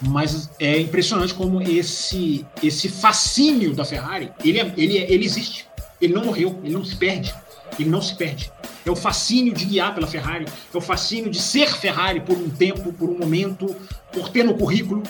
mas 0.02 0.50
é 0.60 0.80
impressionante 0.80 1.34
como 1.34 1.62
esse, 1.62 2.46
esse 2.62 2.90
fascínio 2.90 3.74
da 3.74 3.84
Ferrari, 3.84 4.32
ele, 4.44 4.60
é, 4.60 4.74
ele, 4.78 4.98
é, 4.98 5.12
ele 5.12 5.26
existe. 5.26 5.68
Ele 6.02 6.14
não 6.14 6.26
morreu, 6.26 6.60
ele 6.64 6.74
não 6.74 6.86
se 6.86 6.96
perde. 6.96 7.34
Ele 7.78 7.90
não 7.90 8.02
se 8.02 8.16
perde. 8.16 8.52
É 8.86 8.92
o 8.92 8.96
fascínio 8.96 9.54
de 9.54 9.66
guiar 9.66 9.94
pela 9.94 10.08
Ferrari, 10.08 10.46
é 10.74 10.78
o 10.78 10.82
fascínio 10.82 11.30
de 11.30 11.40
ser 11.40 11.70
Ferrari 11.76 12.22
por 12.22 12.38
um 12.38 12.50
tempo, 12.50 12.94
por 12.94 13.10
um 13.10 13.18
momento, 13.18 13.76
por 14.12 14.30
ter 14.30 14.44
no 14.44 14.56
currículo, 14.56 15.04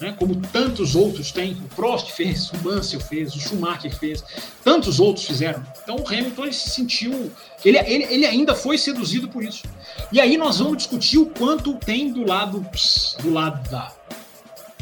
né, 0.00 0.14
como 0.18 0.36
tantos 0.36 0.94
outros 0.94 1.32
têm. 1.32 1.52
O 1.52 1.68
Prost 1.74 2.10
fez, 2.12 2.50
o 2.50 2.56
Mansell 2.58 3.00
fez, 3.00 3.34
o 3.34 3.40
Schumacher 3.40 3.94
fez, 3.96 4.22
tantos 4.62 5.00
outros 5.00 5.26
fizeram. 5.26 5.64
Então 5.82 5.96
o 5.96 6.06
Hamilton 6.06 6.52
se 6.52 6.70
sentiu. 6.70 7.32
Ele, 7.64 7.78
ele, 7.78 8.04
ele 8.04 8.26
ainda 8.26 8.54
foi 8.54 8.78
seduzido 8.78 9.28
por 9.28 9.42
isso. 9.42 9.64
E 10.12 10.20
aí 10.20 10.36
nós 10.36 10.58
vamos 10.58 10.78
discutir 10.78 11.18
o 11.18 11.26
quanto 11.26 11.74
tem 11.74 12.12
do 12.12 12.26
lado, 12.26 12.64
do 13.22 13.32
lado 13.32 13.68
da. 13.70 13.92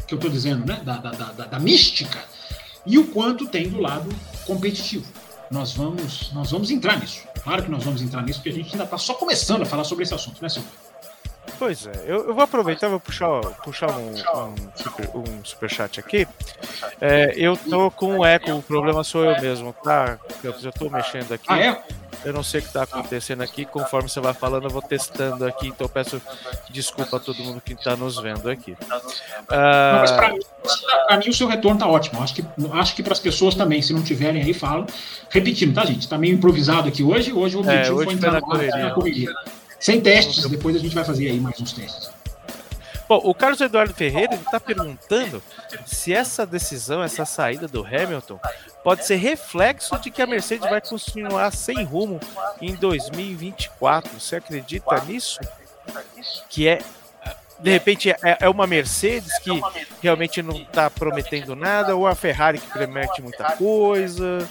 que 0.05 0.13
eu 0.13 0.17
estou 0.17 0.29
dizendo, 0.29 0.65
né? 0.65 0.81
Da, 0.83 0.97
da, 0.97 1.11
da, 1.11 1.45
da 1.45 1.59
mística, 1.59 2.23
e 2.85 2.97
o 2.97 3.07
quanto 3.07 3.47
tem 3.47 3.69
do 3.69 3.79
lado 3.79 4.09
competitivo. 4.45 5.05
Nós 5.49 5.73
vamos, 5.73 6.31
nós 6.33 6.51
vamos 6.51 6.71
entrar 6.71 6.99
nisso. 6.99 7.21
Claro 7.43 7.63
que 7.63 7.69
nós 7.69 7.83
vamos 7.83 8.01
entrar 8.01 8.23
nisso, 8.23 8.39
porque 8.39 8.49
a 8.49 8.53
gente 8.53 8.71
ainda 8.71 8.83
está 8.83 8.97
só 8.97 9.13
começando 9.13 9.61
a 9.61 9.65
falar 9.65 9.83
sobre 9.83 10.03
esse 10.03 10.13
assunto, 10.13 10.41
né, 10.41 10.49
Silvio? 10.49 10.69
Pois 11.57 11.87
é, 11.87 12.03
eu, 12.05 12.27
eu, 12.27 12.33
vou 12.33 12.43
aproveitar, 12.43 12.89
vou 12.89 12.99
puxar, 12.99 13.41
puxar 13.63 13.89
um, 13.91 14.11
um, 14.11 14.55
super, 14.75 15.09
um 15.15 15.45
superchat 15.45 15.99
aqui. 15.99 16.27
É, 16.99 17.33
eu 17.35 17.55
tô 17.55 17.89
com 17.91 18.17
um 18.17 18.25
eco, 18.25 18.51
o 18.51 18.61
problema 18.61 19.03
sou 19.03 19.23
eu 19.23 19.41
mesmo, 19.41 19.73
tá? 19.83 20.17
Eu, 20.43 20.53
eu 20.61 20.71
tô 20.71 20.89
mexendo 20.89 21.31
aqui. 21.31 21.45
Ah, 21.47 21.59
é? 21.59 21.83
Eu 22.25 22.33
não 22.33 22.43
sei 22.43 22.59
o 22.59 22.63
que 22.63 22.69
está 22.69 22.83
acontecendo 22.83 23.43
aqui. 23.43 23.65
Conforme 23.65 24.09
você 24.09 24.19
vai 24.19 24.33
falando, 24.33 24.63
eu 24.63 24.69
vou 24.69 24.81
testando 24.81 25.45
aqui. 25.45 25.67
Então 25.67 25.87
peço 25.87 26.19
desculpa 26.71 27.17
a 27.17 27.19
todo 27.19 27.43
mundo 27.43 27.61
que 27.61 27.73
está 27.73 27.95
nos 27.95 28.19
vendo 28.19 28.49
aqui. 28.49 28.75
Ah... 29.49 29.91
Não, 29.93 29.99
mas 29.99 30.11
para 30.11 30.31
mim, 30.31 30.39
mim, 31.19 31.29
o 31.29 31.33
seu 31.33 31.47
retorno 31.47 31.77
está 31.77 31.87
ótimo. 31.87 32.21
Acho 32.21 32.35
que, 32.35 32.45
acho 32.73 32.95
que 32.95 33.03
para 33.03 33.13
as 33.13 33.19
pessoas 33.19 33.53
também, 33.53 33.81
se 33.81 33.93
não 33.93 34.01
tiverem 34.01 34.41
aí, 34.41 34.53
falam. 34.53 34.87
Repetindo, 35.29 35.75
tá, 35.75 35.85
gente? 35.85 36.01
Está 36.01 36.17
meio 36.17 36.33
improvisado 36.33 36.87
aqui 36.87 37.03
hoje. 37.03 37.31
Hoje 37.31 37.55
o 37.55 37.59
objetivo 37.59 37.93
é, 37.93 37.95
hoje 37.95 38.05
foi 38.05 38.13
entrar 38.15 38.31
na 38.31 38.41
correria. 38.41 38.77
na 38.77 38.91
correria. 38.91 39.33
Sem 39.79 40.01
testes, 40.01 40.49
depois 40.49 40.75
a 40.75 40.79
gente 40.79 40.95
vai 40.95 41.03
fazer 41.03 41.29
aí 41.29 41.39
mais 41.39 41.59
uns 41.59 41.73
testes. 41.73 42.09
Bom, 43.07 43.21
o 43.23 43.35
Carlos 43.35 43.61
Eduardo 43.61 43.93
Ferreira 43.93 44.33
está 44.33 44.59
perguntando 44.59 45.41
se 45.85 46.11
essa 46.11 46.43
decisão, 46.45 47.03
essa 47.03 47.23
saída 47.23 47.67
do 47.67 47.85
Hamilton, 47.85 48.39
pode 48.83 49.05
ser 49.05 49.17
reflexo 49.17 49.97
de 49.99 50.09
que 50.09 50.21
a 50.23 50.27
Mercedes 50.27 50.67
vai 50.67 50.81
continuar 50.81 51.51
sem 51.51 51.83
rumo 51.83 52.19
em 52.59 52.73
2024. 52.73 54.19
Você 54.19 54.37
acredita 54.37 54.99
nisso? 55.05 55.39
Que 56.49 56.67
é 56.67 56.79
de 57.59 57.71
repente 57.71 58.09
é, 58.09 58.17
é 58.41 58.49
uma 58.49 58.67
Mercedes 58.67 59.37
que 59.39 59.51
realmente 60.01 60.41
não 60.41 60.55
está 60.57 60.89
prometendo 60.89 61.55
nada, 61.55 61.95
ou 61.95 62.05
a 62.07 62.15
Ferrari 62.15 62.59
que 62.59 62.67
promete 62.67 63.21
muita 63.21 63.55
coisa 63.55 64.47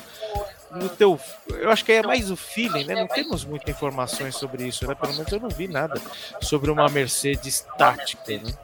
no 0.75 0.89
teu. 0.89 1.19
Eu 1.49 1.71
acho 1.71 1.85
que 1.85 1.93
é 1.93 2.03
mais 2.03 2.31
o 2.31 2.37
feeling, 2.37 2.85
né? 2.85 2.95
Não 2.95 3.07
temos 3.07 3.45
muitas 3.45 3.75
informações 3.75 4.37
sobre 4.37 4.67
isso, 4.67 4.87
né? 4.87 4.95
Pelo 4.95 5.15
menos 5.15 5.33
eu 5.33 5.41
não 5.41 5.49
vi 5.49 5.69
nada 5.69 6.01
sobre 6.41 6.71
uma 6.71 6.89
Mercedes 6.89 7.65
tática, 7.79 8.39
né? 8.39 8.55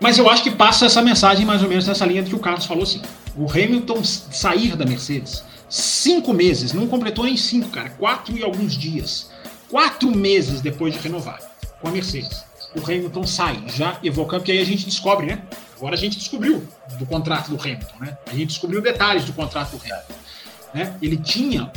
Mas 0.00 0.16
eu 0.16 0.30
acho 0.30 0.42
que 0.42 0.50
passa 0.50 0.86
essa 0.86 1.02
mensagem 1.02 1.44
mais 1.44 1.62
ou 1.62 1.68
menos 1.68 1.86
nessa 1.86 2.06
linha 2.06 2.22
que 2.22 2.34
o 2.34 2.38
Carlos 2.38 2.64
falou 2.64 2.84
assim. 2.84 3.02
O 3.36 3.50
Hamilton 3.50 4.02
sair 4.02 4.74
da 4.76 4.86
Mercedes 4.86 5.44
cinco 5.70 6.34
meses, 6.34 6.72
não 6.72 6.88
completou 6.88 7.24
nem 7.24 7.36
cinco, 7.36 7.70
cara, 7.70 7.90
quatro 7.90 8.36
e 8.36 8.42
alguns 8.42 8.76
dias. 8.76 9.30
Quatro 9.70 10.10
meses 10.10 10.60
depois 10.60 10.92
de 10.92 10.98
renovar 10.98 11.38
com 11.80 11.88
a 11.88 11.90
Mercedes. 11.92 12.44
O 12.74 12.84
Hamilton 12.84 13.26
sai, 13.26 13.64
já 13.66 13.98
evocando, 14.02 14.42
porque 14.42 14.52
aí 14.52 14.60
a 14.60 14.64
gente 14.64 14.84
descobre, 14.84 15.26
né? 15.26 15.42
Agora 15.76 15.94
a 15.94 15.98
gente 15.98 16.18
descobriu 16.18 16.66
do 16.98 17.06
contrato 17.06 17.50
do 17.50 17.60
Hamilton, 17.60 17.96
né? 18.00 18.18
A 18.26 18.30
gente 18.32 18.48
descobriu 18.48 18.80
detalhes 18.80 19.24
do 19.24 19.32
contrato 19.32 19.76
do 19.76 19.82
Hamilton. 19.82 20.14
Né? 20.74 20.96
Ele 21.02 21.16
tinha 21.16 21.72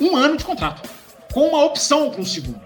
um 0.00 0.16
ano 0.16 0.36
de 0.36 0.44
contrato, 0.44 0.88
com 1.32 1.48
uma 1.48 1.64
opção 1.64 2.10
para 2.10 2.20
um 2.20 2.24
segundo. 2.24 2.60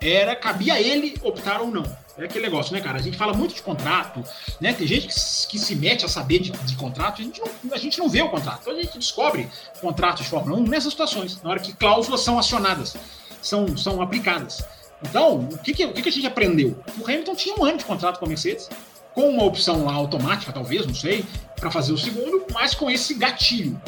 Era, 0.00 0.34
cabia 0.34 0.74
a 0.74 0.80
ele 0.80 1.14
optar 1.22 1.60
ou 1.60 1.70
não. 1.70 1.84
É 2.18 2.24
aquele 2.24 2.44
negócio, 2.44 2.74
né, 2.74 2.80
cara? 2.80 2.98
A 2.98 3.02
gente 3.02 3.16
fala 3.16 3.32
muito 3.32 3.54
de 3.54 3.62
contrato, 3.62 4.22
né? 4.60 4.72
Tem 4.74 4.86
gente 4.86 5.06
que, 5.06 5.14
que 5.48 5.58
se 5.58 5.74
mete 5.74 6.04
a 6.04 6.08
saber 6.08 6.38
de, 6.40 6.50
de 6.50 6.76
contrato, 6.76 7.20
a 7.20 7.24
gente, 7.24 7.40
não, 7.40 7.74
a 7.74 7.78
gente 7.78 7.98
não 7.98 8.08
vê 8.08 8.20
o 8.20 8.28
contrato. 8.28 8.60
Então 8.62 8.74
a 8.74 8.82
gente 8.82 8.98
descobre 8.98 9.48
contratos 9.80 10.24
de 10.24 10.30
Fórmula 10.30 10.58
1 10.58 10.64
nessas 10.64 10.92
situações, 10.92 11.40
na 11.42 11.50
hora 11.50 11.60
que 11.60 11.72
cláusulas 11.72 12.20
são 12.20 12.38
acionadas, 12.38 12.94
são, 13.40 13.76
são 13.76 14.02
aplicadas. 14.02 14.62
Então, 15.02 15.48
o 15.50 15.58
que, 15.58 15.72
que, 15.72 15.84
o 15.84 15.92
que, 15.92 16.02
que 16.02 16.08
a 16.08 16.12
gente 16.12 16.26
aprendeu? 16.26 16.78
O 16.98 17.04
Hamilton 17.04 17.34
tinha 17.34 17.54
um 17.56 17.64
ano 17.64 17.78
de 17.78 17.84
contrato 17.84 18.18
com 18.18 18.26
a 18.26 18.28
Mercedes, 18.28 18.68
com 19.14 19.28
uma 19.28 19.44
opção 19.44 19.84
lá 19.84 19.92
automática, 19.92 20.52
talvez, 20.52 20.86
não 20.86 20.94
sei, 20.94 21.24
para 21.56 21.70
fazer 21.70 21.92
o 21.92 21.98
segundo, 21.98 22.44
mas 22.52 22.74
com 22.74 22.90
esse 22.90 23.14
gatilho. 23.14 23.80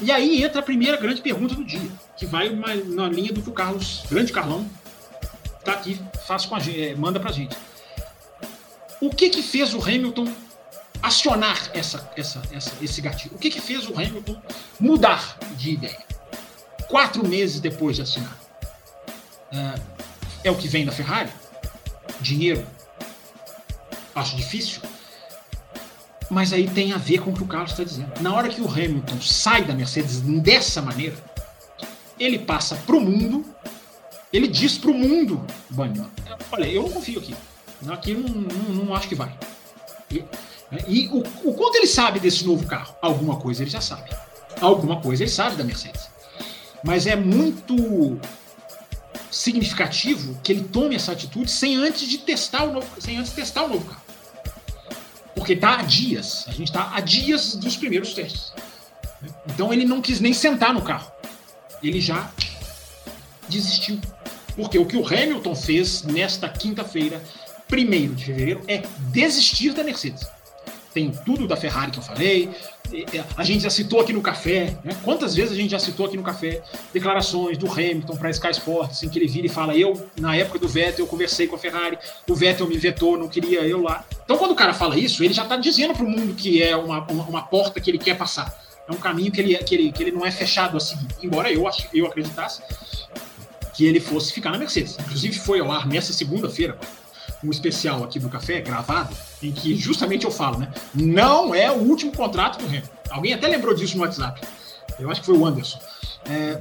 E 0.00 0.10
aí 0.10 0.42
entra 0.42 0.60
a 0.60 0.62
primeira 0.62 0.96
grande 0.96 1.20
pergunta 1.20 1.54
do 1.54 1.64
dia, 1.64 1.90
que 2.16 2.26
vai 2.26 2.48
na 2.50 3.08
linha 3.08 3.32
do 3.32 3.42
que 3.42 3.48
o 3.48 3.52
Carlos, 3.52 4.04
grande 4.10 4.32
Carlão, 4.32 4.68
tá 5.64 5.72
aqui, 5.72 6.00
faz 6.26 6.46
com 6.46 6.54
a 6.54 6.60
gente, 6.60 6.80
é, 6.80 6.94
manda 6.94 7.18
pra 7.18 7.32
gente. 7.32 7.56
O 9.00 9.10
que 9.10 9.28
que 9.28 9.42
fez 9.42 9.74
o 9.74 9.82
Hamilton 9.82 10.26
acionar 11.02 11.70
essa, 11.74 12.10
essa, 12.16 12.42
essa, 12.52 12.72
esse 12.80 13.00
gatilho? 13.00 13.34
O 13.34 13.38
que 13.38 13.50
que 13.50 13.60
fez 13.60 13.88
o 13.88 13.94
Hamilton 13.94 14.40
mudar 14.80 15.38
de 15.56 15.72
ideia? 15.72 16.02
Quatro 16.88 17.26
meses 17.26 17.60
depois 17.60 17.96
de 17.96 18.02
assinar. 18.02 18.38
É, 19.52 19.93
é 20.44 20.50
o 20.50 20.54
que 20.54 20.68
vem 20.68 20.84
da 20.84 20.92
Ferrari? 20.92 21.30
Dinheiro, 22.20 22.64
acho 24.14 24.36
difícil. 24.36 24.80
Mas 26.30 26.52
aí 26.52 26.68
tem 26.68 26.92
a 26.92 26.98
ver 26.98 27.18
com 27.18 27.30
o 27.30 27.34
que 27.34 27.42
o 27.42 27.46
Carlos 27.46 27.72
está 27.72 27.82
dizendo. 27.84 28.20
Na 28.20 28.34
hora 28.34 28.48
que 28.48 28.60
o 28.60 28.68
Hamilton 28.68 29.20
sai 29.20 29.64
da 29.64 29.74
Mercedes 29.74 30.20
dessa 30.20 30.80
maneira, 30.80 31.16
ele 32.18 32.38
passa 32.38 32.76
para 32.76 32.96
o 32.96 33.00
mundo, 33.00 33.44
ele 34.32 34.46
diz 34.46 34.78
para 34.78 34.90
o 34.90 34.94
mundo, 34.94 35.44
Banho, 35.70 36.10
olha, 36.52 36.66
eu 36.66 36.82
não 36.82 36.90
confio 36.90 37.18
aqui. 37.18 37.34
Aqui 37.88 38.14
não, 38.14 38.28
não, 38.28 38.84
não 38.84 38.94
acho 38.94 39.08
que 39.08 39.14
vai. 39.14 39.36
E, 40.10 40.24
e 40.88 41.08
o, 41.08 41.18
o, 41.44 41.54
quanto 41.54 41.76
ele 41.76 41.86
sabe 41.86 42.18
desse 42.18 42.44
novo 42.44 42.66
carro? 42.66 42.94
Alguma 43.02 43.36
coisa 43.36 43.62
ele 43.62 43.70
já 43.70 43.80
sabe. 43.80 44.10
Alguma 44.60 45.00
coisa 45.00 45.22
ele 45.22 45.30
sabe 45.30 45.56
da 45.56 45.64
Mercedes. 45.64 46.08
Mas 46.82 47.06
é 47.06 47.16
muito 47.16 48.18
significativo 49.34 50.38
que 50.42 50.52
ele 50.52 50.62
tome 50.62 50.94
essa 50.94 51.10
atitude 51.10 51.50
sem 51.50 51.76
antes 51.76 52.08
de 52.08 52.18
testar 52.18 52.64
o 52.64 52.72
novo, 52.74 52.88
sem 53.00 53.16
antes 53.18 53.32
testar 53.32 53.64
o 53.64 53.68
novo 53.68 53.84
carro. 53.84 54.02
Porque 55.34 55.54
está 55.54 55.80
há 55.80 55.82
dias, 55.82 56.44
a 56.46 56.52
gente 56.52 56.68
está 56.68 56.92
há 56.94 57.00
dias 57.00 57.56
dos 57.56 57.76
primeiros 57.76 58.14
testes. 58.14 58.52
Então 59.48 59.72
ele 59.72 59.84
não 59.84 60.00
quis 60.00 60.20
nem 60.20 60.32
sentar 60.32 60.72
no 60.72 60.82
carro. 60.82 61.10
Ele 61.82 62.00
já 62.00 62.30
desistiu. 63.48 64.00
Porque 64.54 64.78
o 64.78 64.86
que 64.86 64.96
o 64.96 65.04
Hamilton 65.04 65.54
fez 65.56 66.04
nesta 66.04 66.48
quinta-feira, 66.48 67.20
1 67.70 68.14
de 68.14 68.24
fevereiro, 68.26 68.62
é 68.68 68.84
desistir 69.10 69.72
da 69.72 69.82
Mercedes. 69.82 70.28
Tem 70.94 71.10
tudo 71.10 71.48
da 71.48 71.56
Ferrari 71.56 71.90
que 71.90 71.98
eu 71.98 72.02
falei, 72.02 72.48
a 73.36 73.42
gente 73.42 73.62
já 73.62 73.70
citou 73.70 74.00
aqui 74.00 74.12
no 74.12 74.20
café, 74.20 74.76
né? 74.84 74.96
quantas 75.02 75.34
vezes 75.34 75.52
a 75.52 75.56
gente 75.56 75.70
já 75.70 75.78
citou 75.78 76.06
aqui 76.06 76.16
no 76.16 76.22
café 76.22 76.62
declarações 76.92 77.58
do 77.58 77.70
Hamilton 77.70 78.16
para 78.16 78.30
Sky 78.30 78.50
Sports, 78.52 79.02
em 79.02 79.08
que 79.08 79.18
ele 79.18 79.26
vira 79.26 79.46
e 79.46 79.50
fala: 79.50 79.76
Eu, 79.76 80.08
na 80.20 80.36
época 80.36 80.58
do 80.58 80.68
Vettel, 80.68 81.04
eu 81.04 81.08
conversei 81.08 81.46
com 81.46 81.56
a 81.56 81.58
Ferrari, 81.58 81.98
o 82.28 82.34
Vettel 82.34 82.68
me 82.68 82.76
vetou, 82.76 83.18
não 83.18 83.28
queria 83.28 83.62
eu 83.62 83.82
lá. 83.82 84.04
Então, 84.24 84.36
quando 84.36 84.52
o 84.52 84.54
cara 84.54 84.72
fala 84.72 84.96
isso, 84.96 85.24
ele 85.24 85.34
já 85.34 85.42
está 85.42 85.56
dizendo 85.56 85.94
para 85.94 86.04
o 86.04 86.08
mundo 86.08 86.34
que 86.34 86.62
é 86.62 86.76
uma, 86.76 87.00
uma, 87.10 87.24
uma, 87.24 87.42
porta 87.42 87.80
que 87.80 87.90
ele 87.90 87.98
quer 87.98 88.16
passar. 88.16 88.54
É 88.88 88.92
um 88.92 88.96
caminho 88.96 89.32
que 89.32 89.40
ele, 89.40 89.56
que 89.58 89.74
ele, 89.74 89.92
que 89.92 90.02
ele 90.02 90.12
não 90.12 90.24
é 90.24 90.30
fechado 90.30 90.76
a 90.76 90.80
seguir. 90.80 91.08
Embora 91.22 91.50
eu, 91.50 91.64
eu 91.92 92.06
acreditasse 92.06 92.62
que 93.74 93.84
ele 93.84 93.98
fosse 93.98 94.32
ficar 94.32 94.50
na 94.50 94.58
Mercedes. 94.58 94.96
Inclusive, 95.00 95.38
foi 95.38 95.58
ao 95.58 95.72
ar 95.72 95.86
nessa 95.86 96.12
segunda-feira 96.12 96.78
um 97.42 97.50
especial 97.50 98.04
aqui 98.04 98.18
do 98.18 98.28
Café, 98.28 98.60
gravado, 98.60 99.14
em 99.48 99.52
que 99.52 99.76
justamente 99.76 100.24
eu 100.24 100.30
falo, 100.30 100.58
né? 100.58 100.72
Não 100.94 101.54
é 101.54 101.70
o 101.70 101.78
último 101.78 102.12
contrato 102.12 102.58
do 102.58 102.66
Hamilton. 102.66 102.88
Alguém 103.10 103.34
até 103.34 103.46
lembrou 103.46 103.74
disso 103.74 103.96
no 103.96 104.02
WhatsApp. 104.02 104.40
Eu 104.98 105.10
acho 105.10 105.20
que 105.20 105.26
foi 105.26 105.36
o 105.36 105.44
Anderson. 105.44 105.78
É, 106.26 106.60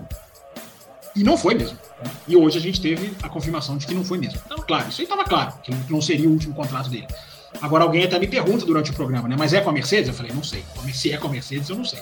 e 1.15 1.23
não 1.23 1.37
foi 1.37 1.53
mesmo. 1.53 1.77
Né? 2.03 2.11
E 2.27 2.35
hoje 2.35 2.57
a 2.57 2.61
gente 2.61 2.81
teve 2.81 3.15
a 3.21 3.29
confirmação 3.29 3.77
de 3.77 3.85
que 3.85 3.93
não 3.93 4.03
foi 4.03 4.17
mesmo. 4.17 4.39
Então, 4.45 4.57
claro, 4.59 4.89
isso 4.89 5.01
aí 5.01 5.05
estava 5.05 5.23
claro, 5.23 5.53
que 5.63 5.71
não 5.89 6.01
seria 6.01 6.27
o 6.27 6.31
último 6.31 6.53
contrato 6.53 6.89
dele. 6.89 7.07
Agora 7.61 7.83
alguém 7.83 8.03
até 8.03 8.17
me 8.17 8.27
pergunta 8.27 8.65
durante 8.65 8.91
o 8.91 8.93
programa, 8.93 9.27
né? 9.27 9.35
Mas 9.37 9.53
é 9.53 9.61
com 9.61 9.69
a 9.69 9.73
Mercedes? 9.73 10.07
Eu 10.07 10.13
falei, 10.13 10.31
não 10.33 10.43
sei. 10.43 10.63
Se 10.91 11.11
é 11.11 11.17
com 11.17 11.27
a 11.27 11.29
Mercedes, 11.29 11.69
eu 11.69 11.75
não 11.75 11.85
sei. 11.85 11.99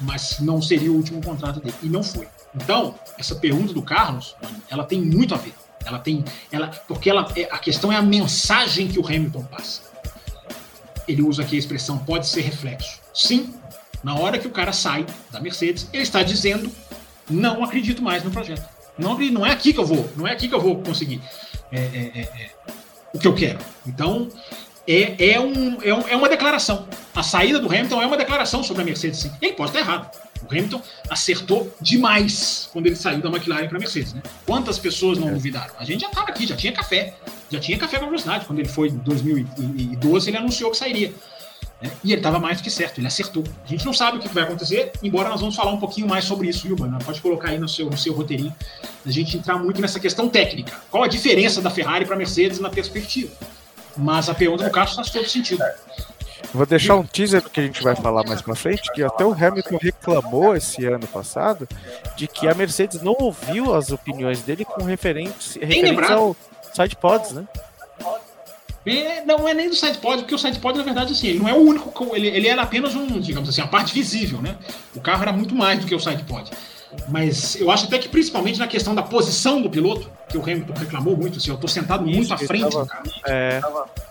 Mas 0.00 0.40
não 0.40 0.60
seria 0.60 0.90
o 0.90 0.96
último 0.96 1.22
contrato 1.22 1.60
dele. 1.60 1.74
E 1.82 1.88
não 1.88 2.02
foi. 2.02 2.28
Então, 2.54 2.94
essa 3.16 3.36
pergunta 3.36 3.72
do 3.72 3.80
Carlos, 3.80 4.34
ela 4.68 4.84
tem 4.84 5.00
muito 5.00 5.34
a 5.34 5.38
ver. 5.38 5.54
Ela 5.84 5.98
tem. 5.98 6.24
Ela, 6.50 6.68
porque 6.88 7.08
ela, 7.08 7.30
é, 7.36 7.44
a 7.44 7.58
questão 7.58 7.92
é 7.92 7.96
a 7.96 8.02
mensagem 8.02 8.88
que 8.88 8.98
o 8.98 9.06
Hamilton 9.06 9.44
passa. 9.44 9.82
Ele 11.08 11.22
usa 11.22 11.42
aqui 11.42 11.56
a 11.56 11.58
expressão 11.58 11.98
pode 11.98 12.26
ser 12.28 12.42
reflexo. 12.42 13.00
Sim, 13.14 13.54
na 14.04 14.14
hora 14.14 14.38
que 14.38 14.46
o 14.46 14.50
cara 14.50 14.72
sai 14.72 15.06
da 15.30 15.40
Mercedes, 15.40 15.88
ele 15.92 16.02
está 16.02 16.22
dizendo: 16.22 16.70
não 17.28 17.64
acredito 17.64 18.02
mais 18.02 18.22
no 18.22 18.30
projeto. 18.30 18.68
Não, 18.98 19.18
não 19.18 19.46
é 19.46 19.52
aqui 19.52 19.72
que 19.72 19.80
eu 19.80 19.86
vou, 19.86 20.10
não 20.16 20.26
é 20.26 20.32
aqui 20.32 20.48
que 20.48 20.54
eu 20.54 20.60
vou 20.60 20.82
conseguir 20.82 21.20
é, 21.70 21.78
é, 21.78 22.12
é, 22.14 22.20
é 22.20 22.50
o 23.12 23.18
que 23.18 23.26
eu 23.26 23.34
quero. 23.34 23.58
Então, 23.86 24.28
é, 24.86 25.32
é, 25.32 25.40
um, 25.40 25.82
é, 25.82 25.94
um, 25.94 26.08
é 26.08 26.16
uma 26.16 26.28
declaração. 26.28 26.88
A 27.14 27.22
saída 27.22 27.58
do 27.58 27.68
Hamilton 27.68 28.02
é 28.02 28.06
uma 28.06 28.16
declaração 28.16 28.62
sobre 28.62 28.82
a 28.82 28.84
Mercedes, 28.84 29.20
sim. 29.20 29.30
Ele 29.40 29.52
pode 29.52 29.70
estar 29.70 29.80
errado. 29.80 30.10
O 30.42 30.46
Hamilton 30.50 30.80
acertou 31.10 31.74
demais 31.80 32.68
quando 32.72 32.86
ele 32.86 32.96
saiu 32.96 33.20
da 33.20 33.28
McLaren 33.28 33.68
para 33.68 33.76
a 33.76 33.80
Mercedes. 33.80 34.14
Né? 34.14 34.22
Quantas 34.46 34.78
pessoas 34.78 35.18
não 35.18 35.32
duvidaram? 35.32 35.74
A 35.78 35.84
gente 35.84 36.00
já 36.00 36.08
estava 36.08 36.28
aqui, 36.28 36.46
já 36.46 36.56
tinha 36.56 36.72
café. 36.72 37.14
Já 37.50 37.60
tinha 37.60 37.78
café 37.78 37.98
com 37.98 38.06
velocidade. 38.06 38.44
Quando 38.46 38.58
ele 38.58 38.68
foi 38.68 38.88
em 38.88 38.96
2012, 38.96 40.30
ele 40.30 40.36
anunciou 40.36 40.70
que 40.70 40.76
sairia. 40.76 41.12
Né? 41.80 41.90
E 42.02 42.12
ele 42.12 42.20
estava 42.20 42.38
mais 42.38 42.58
do 42.58 42.64
que 42.64 42.70
certo, 42.70 42.98
ele 42.98 43.06
acertou. 43.06 43.44
A 43.64 43.68
gente 43.68 43.84
não 43.86 43.92
sabe 43.92 44.18
o 44.18 44.20
que 44.20 44.28
vai 44.28 44.44
acontecer, 44.44 44.92
embora 45.02 45.28
nós 45.28 45.40
vamos 45.40 45.54
falar 45.54 45.72
um 45.72 45.78
pouquinho 45.78 46.08
mais 46.08 46.24
sobre 46.24 46.48
isso, 46.48 46.66
viu, 46.66 46.76
mano? 46.76 46.98
Pode 47.04 47.20
colocar 47.20 47.50
aí 47.50 47.58
no 47.58 47.68
seu, 47.68 47.86
no 47.86 47.96
seu 47.96 48.12
roteirinho, 48.12 48.54
a 49.06 49.10
gente 49.10 49.36
entrar 49.36 49.58
muito 49.58 49.80
nessa 49.80 50.00
questão 50.00 50.28
técnica. 50.28 50.72
Qual 50.90 51.02
a 51.02 51.08
diferença 51.08 51.62
da 51.62 51.70
Ferrari 51.70 52.04
para 52.04 52.14
a 52.14 52.18
Mercedes 52.18 52.58
na 52.58 52.68
perspectiva? 52.68 53.32
Mas 53.96 54.28
a 54.28 54.34
pergunta 54.34 54.64
do 54.64 54.70
Carlos 54.70 54.94
faz 54.94 55.10
todo 55.10 55.28
sentido. 55.28 55.64
Vou 56.52 56.64
deixar 56.64 56.96
um 56.96 57.04
teaser 57.04 57.42
do 57.42 57.50
que 57.50 57.60
a 57.60 57.62
gente 57.62 57.82
vai 57.82 57.94
falar 57.94 58.24
mais 58.24 58.40
pra 58.40 58.54
frente, 58.54 58.90
que 58.92 59.02
até 59.02 59.24
o 59.24 59.32
Hamilton 59.32 59.78
reclamou 59.80 60.56
esse 60.56 60.84
ano 60.86 61.06
passado 61.06 61.68
de 62.16 62.26
que 62.26 62.48
a 62.48 62.54
Mercedes 62.54 63.02
não 63.02 63.14
ouviu 63.18 63.74
as 63.74 63.90
opiniões 63.90 64.40
dele 64.42 64.64
com 64.64 64.82
referente, 64.84 65.58
referente 65.58 66.10
ao 66.10 66.34
sidepods, 66.82 67.32
né? 67.32 67.46
É, 68.86 69.24
não 69.24 69.46
é 69.46 69.52
nem 69.52 69.68
do 69.68 69.74
sidepod, 69.74 70.22
porque 70.22 70.34
o 70.34 70.38
sidepod, 70.38 70.78
na 70.78 70.84
verdade, 70.84 71.12
assim, 71.12 71.26
ele 71.26 71.38
não 71.40 71.48
é 71.48 71.52
o 71.52 71.58
único, 71.58 72.16
ele, 72.16 72.28
ele 72.28 72.48
era 72.48 72.62
apenas 72.62 72.94
um, 72.94 73.20
digamos 73.20 73.48
assim, 73.48 73.60
a 73.60 73.66
parte 73.66 73.92
visível, 73.92 74.40
né? 74.40 74.56
O 74.94 75.00
carro 75.00 75.22
era 75.22 75.32
muito 75.32 75.54
mais 75.54 75.78
do 75.80 75.86
que 75.86 75.94
o 75.94 76.00
sidepod. 76.00 76.50
Mas 77.06 77.56
eu 77.56 77.70
acho 77.70 77.84
até 77.84 77.98
que 77.98 78.08
principalmente 78.08 78.58
na 78.58 78.66
questão 78.66 78.94
da 78.94 79.02
posição 79.02 79.60
do 79.60 79.68
piloto, 79.68 80.10
que 80.26 80.38
o 80.38 80.42
Hamilton 80.42 80.72
reclamou 80.72 81.16
muito, 81.16 81.38
assim, 81.38 81.50
eu 81.50 81.58
tô 81.58 81.68
sentado 81.68 82.08
Isso, 82.08 82.16
muito 82.16 82.32
à 82.32 82.38
frente 82.38 82.70
tava, 82.70 82.84
do 82.84 82.86
carro. 82.86 83.04
É, 83.26 83.60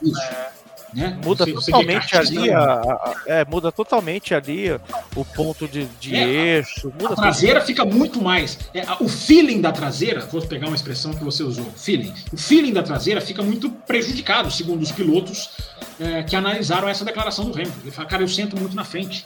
Isso. 0.02 0.22
É, 0.22 0.50
né? 0.94 1.20
Muda 1.24 1.46
você, 1.46 1.54
totalmente 1.54 2.10
você 2.10 2.18
ali 2.18 2.52
a, 2.52 2.62
a, 2.64 3.16
é, 3.26 3.46
muda 3.46 3.72
totalmente 3.72 4.34
ali 4.34 4.72
o 5.16 5.26
ponto 5.26 5.68
de, 5.68 5.86
de 6.00 6.16
é, 6.16 6.58
eixo. 6.58 6.92
a 7.10 7.16
traseira 7.16 7.60
tudo. 7.60 7.68
fica 7.68 7.86
muito 7.86 8.22
mais. 8.22 8.58
É, 8.74 8.84
o 9.00 9.08
feeling 9.08 9.62
da 9.62 9.72
traseira, 9.72 10.22
vou 10.22 10.42
pegar 10.42 10.68
uma 10.68 10.76
expressão 10.76 11.14
que 11.14 11.24
você 11.24 11.44
usou, 11.44 11.66
feeling. 11.76 12.14
O 12.32 12.38
feeling 12.38 12.74
da 12.74 12.84
traseira 12.84 13.20
fica 13.20 13.44
muito 13.44 13.70
prejudicado, 13.70 14.50
segundo 14.50 14.82
os 14.82 14.92
pilotos 14.92 15.50
é, 16.00 16.24
que 16.24 16.36
analisaram 16.36 16.88
essa 16.88 17.04
declaração 17.04 17.46
do 17.46 17.54
Hamilton. 17.54 17.80
Ele 17.82 17.92
fala, 17.92 18.08
cara, 18.08 18.24
eu 18.24 18.28
sento 18.28 18.58
muito 18.58 18.76
na 18.76 18.84
frente. 18.84 19.24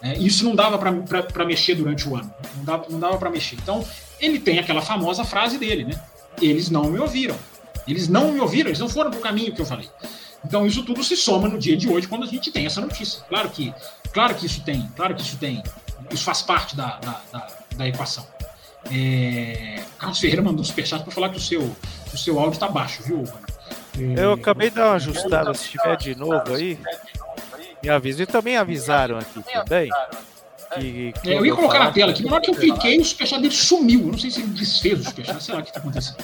É, 0.00 0.16
isso 0.16 0.44
não 0.44 0.54
dava 0.54 0.78
para 0.78 1.44
mexer 1.44 1.74
durante 1.74 2.08
o 2.08 2.16
ano. 2.16 2.32
Não 2.56 2.64
dava, 2.64 2.86
não 2.88 3.00
dava 3.00 3.18
para 3.18 3.30
mexer. 3.30 3.56
Então, 3.56 3.84
ele 4.20 4.38
tem 4.38 4.58
aquela 4.58 4.80
famosa 4.80 5.24
frase 5.24 5.58
dele, 5.58 5.84
né? 5.84 6.00
Eles 6.40 6.70
não 6.70 6.84
me 6.84 6.98
ouviram. 6.98 7.36
Eles 7.86 8.06
não 8.06 8.32
me 8.32 8.40
ouviram, 8.40 8.68
eles 8.68 8.78
não 8.78 8.88
foram 8.88 9.10
para 9.10 9.18
o 9.18 9.22
caminho 9.22 9.52
que 9.52 9.60
eu 9.60 9.66
falei. 9.66 9.88
Então 10.44 10.66
isso 10.66 10.82
tudo 10.82 11.02
se 11.02 11.16
soma 11.16 11.48
no 11.48 11.58
dia 11.58 11.76
de 11.76 11.88
hoje 11.88 12.06
quando 12.06 12.24
a 12.24 12.26
gente 12.26 12.50
tem 12.50 12.66
essa 12.66 12.80
notícia. 12.80 13.22
Claro 13.28 13.50
que, 13.50 13.74
claro 14.12 14.34
que 14.34 14.46
isso 14.46 14.62
tem, 14.62 14.88
claro 14.96 15.14
que 15.14 15.22
isso 15.22 15.36
tem, 15.36 15.62
isso 16.10 16.24
faz 16.24 16.42
parte 16.42 16.76
da, 16.76 16.98
da, 16.98 17.20
da, 17.32 17.46
da 17.76 17.88
equação. 17.88 18.26
É, 18.90 19.82
Carlos 19.98 20.18
Ferreira 20.18 20.42
mandou 20.42 20.60
um 20.60 20.64
superchat 20.64 21.02
para 21.02 21.12
falar 21.12 21.28
que 21.30 21.36
o 21.36 21.40
seu, 21.40 21.76
o 22.12 22.16
seu 22.16 22.38
áudio 22.38 22.54
está 22.54 22.68
baixo, 22.68 23.02
viu, 23.02 23.24
é, 23.98 24.24
Eu 24.24 24.32
acabei 24.32 24.70
de 24.70 24.76
dar 24.76 24.86
uma 24.86 24.94
ajustada, 24.94 25.52
se 25.54 25.70
tiver 25.70 25.96
de 25.96 26.14
novo 26.14 26.54
aí, 26.54 26.78
me 27.82 27.88
avisa. 27.88 28.22
E 28.22 28.26
também 28.26 28.56
avisaram 28.56 29.18
aqui 29.18 29.42
também. 29.52 29.90
Que, 30.74 31.12
que 31.22 31.30
é, 31.30 31.38
eu 31.38 31.46
ia 31.46 31.54
colocar 31.54 31.78
falar, 31.78 31.86
na 31.86 31.92
tela 31.92 32.12
aqui, 32.12 32.22
na 32.22 32.32
hora 32.32 32.42
que 32.42 32.50
eu 32.50 32.54
cliquei, 32.54 32.98
o 32.98 33.04
superchat 33.04 33.40
dele 33.40 33.54
sumiu. 33.54 34.00
Eu 34.00 34.06
não 34.08 34.18
sei 34.18 34.30
se 34.30 34.40
ele 34.40 34.50
desfez 34.50 35.00
o 35.00 35.04
superchat, 35.04 35.42
sei 35.42 35.54
lá 35.54 35.60
o 35.60 35.62
que 35.62 35.70
está 35.70 35.80
acontecendo. 35.80 36.18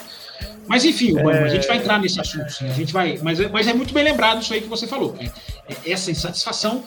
Mas 0.67 0.85
enfim, 0.85 1.19
é... 1.19 1.45
a 1.45 1.49
gente 1.49 1.67
vai 1.67 1.77
entrar 1.79 2.01
nesse 2.01 2.21
assunto, 2.21 2.51
sim. 2.51 2.67
A 2.67 2.73
gente 2.73 2.93
vai, 2.93 3.19
mas, 3.23 3.39
mas 3.51 3.67
é 3.67 3.75
muito 3.75 3.93
bem 3.93 4.05
lembrado 4.05 4.43
isso 4.43 4.53
aí 4.53 4.61
que 4.61 4.69
você 4.69 4.87
falou. 4.87 5.17
É, 5.19 5.31
é 5.85 5.93
essa 5.93 6.11
insatisfação. 6.11 6.85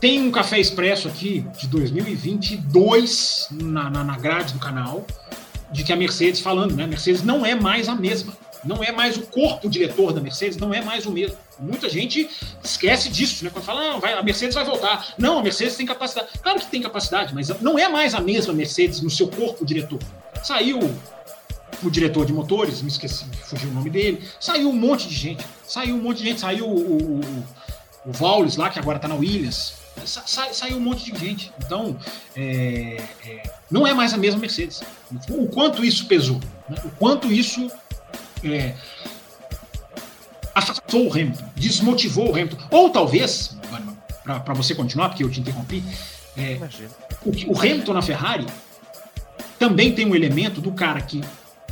Tem 0.00 0.20
um 0.20 0.30
café 0.30 0.58
expresso 0.58 1.08
aqui 1.08 1.44
de 1.58 1.66
2022 1.68 3.48
na, 3.50 3.88
na, 3.88 4.04
na 4.04 4.18
grade 4.18 4.52
do 4.52 4.58
canal, 4.58 5.06
de 5.72 5.82
que 5.82 5.92
a 5.92 5.96
Mercedes 5.96 6.40
falando, 6.40 6.76
né? 6.76 6.84
A 6.84 6.86
Mercedes 6.86 7.22
não 7.22 7.44
é 7.44 7.54
mais 7.54 7.88
a 7.88 7.94
mesma. 7.94 8.36
Não 8.64 8.82
é 8.82 8.90
mais 8.90 9.16
o 9.16 9.22
corpo 9.22 9.70
diretor 9.70 10.12
da 10.12 10.20
Mercedes, 10.20 10.56
não 10.56 10.74
é 10.74 10.82
mais 10.82 11.06
o 11.06 11.10
mesmo. 11.10 11.36
Muita 11.58 11.88
gente 11.88 12.28
esquece 12.62 13.08
disso, 13.08 13.44
né? 13.44 13.50
Quando 13.50 13.64
fala, 13.64 13.92
não, 13.92 14.00
vai, 14.00 14.12
a 14.12 14.22
Mercedes 14.22 14.54
vai 14.54 14.64
voltar. 14.64 15.14
Não, 15.16 15.38
a 15.38 15.42
Mercedes 15.42 15.76
tem 15.76 15.86
capacidade. 15.86 16.28
Claro 16.42 16.58
que 16.58 16.66
tem 16.66 16.82
capacidade, 16.82 17.34
mas 17.34 17.48
não 17.60 17.78
é 17.78 17.88
mais 17.88 18.14
a 18.14 18.20
mesma 18.20 18.52
Mercedes 18.52 19.00
no 19.00 19.10
seu 19.10 19.28
corpo 19.28 19.64
diretor. 19.64 20.00
Saiu 20.42 20.80
o 21.82 21.90
diretor 21.90 22.24
de 22.24 22.32
motores, 22.32 22.82
me 22.82 22.88
esqueci, 22.88 23.24
fugiu 23.44 23.70
o 23.70 23.72
nome 23.72 23.90
dele. 23.90 24.22
Saiu 24.40 24.70
um 24.70 24.72
monte 24.72 25.08
de 25.08 25.14
gente. 25.14 25.44
Saiu 25.66 25.96
um 25.96 26.02
monte 26.02 26.18
de 26.18 26.24
gente. 26.24 26.40
Saiu 26.40 26.66
o, 26.66 27.20
o, 27.20 27.20
o 28.06 28.12
Vaules 28.12 28.56
lá, 28.56 28.70
que 28.70 28.78
agora 28.78 28.98
tá 28.98 29.08
na 29.08 29.14
Williams. 29.14 29.74
Sa, 30.04 30.52
saiu 30.52 30.76
um 30.76 30.80
monte 30.80 31.10
de 31.10 31.18
gente. 31.18 31.52
Então, 31.64 31.96
é, 32.34 33.02
é, 33.26 33.42
não 33.70 33.86
é 33.86 33.94
mais 33.94 34.12
a 34.12 34.16
mesma 34.16 34.40
Mercedes. 34.40 34.82
O 35.30 35.46
quanto 35.48 35.84
isso 35.84 36.06
pesou, 36.06 36.40
né? 36.68 36.76
o 36.84 36.90
quanto 36.90 37.32
isso 37.32 37.70
é, 38.44 38.74
afastou 40.54 41.08
o 41.08 41.12
Hamilton, 41.12 41.44
desmotivou 41.54 42.30
o 42.30 42.32
Hamilton. 42.32 42.58
Ou 42.70 42.90
talvez, 42.90 43.56
para 44.24 44.54
você 44.54 44.74
continuar, 44.74 45.08
porque 45.08 45.24
eu 45.24 45.30
te 45.30 45.40
interrompi, 45.40 45.82
é, 46.36 46.58
o, 47.24 47.52
o 47.52 47.58
Hamilton 47.58 47.92
na 47.92 48.02
Ferrari 48.02 48.46
também 49.58 49.94
tem 49.94 50.06
um 50.06 50.14
elemento 50.14 50.60
do 50.60 50.72
cara 50.72 51.00
que 51.00 51.22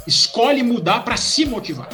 escolhe 0.06 0.62
mudar 0.62 1.00
para 1.00 1.16
se 1.16 1.44
motivar. 1.44 1.88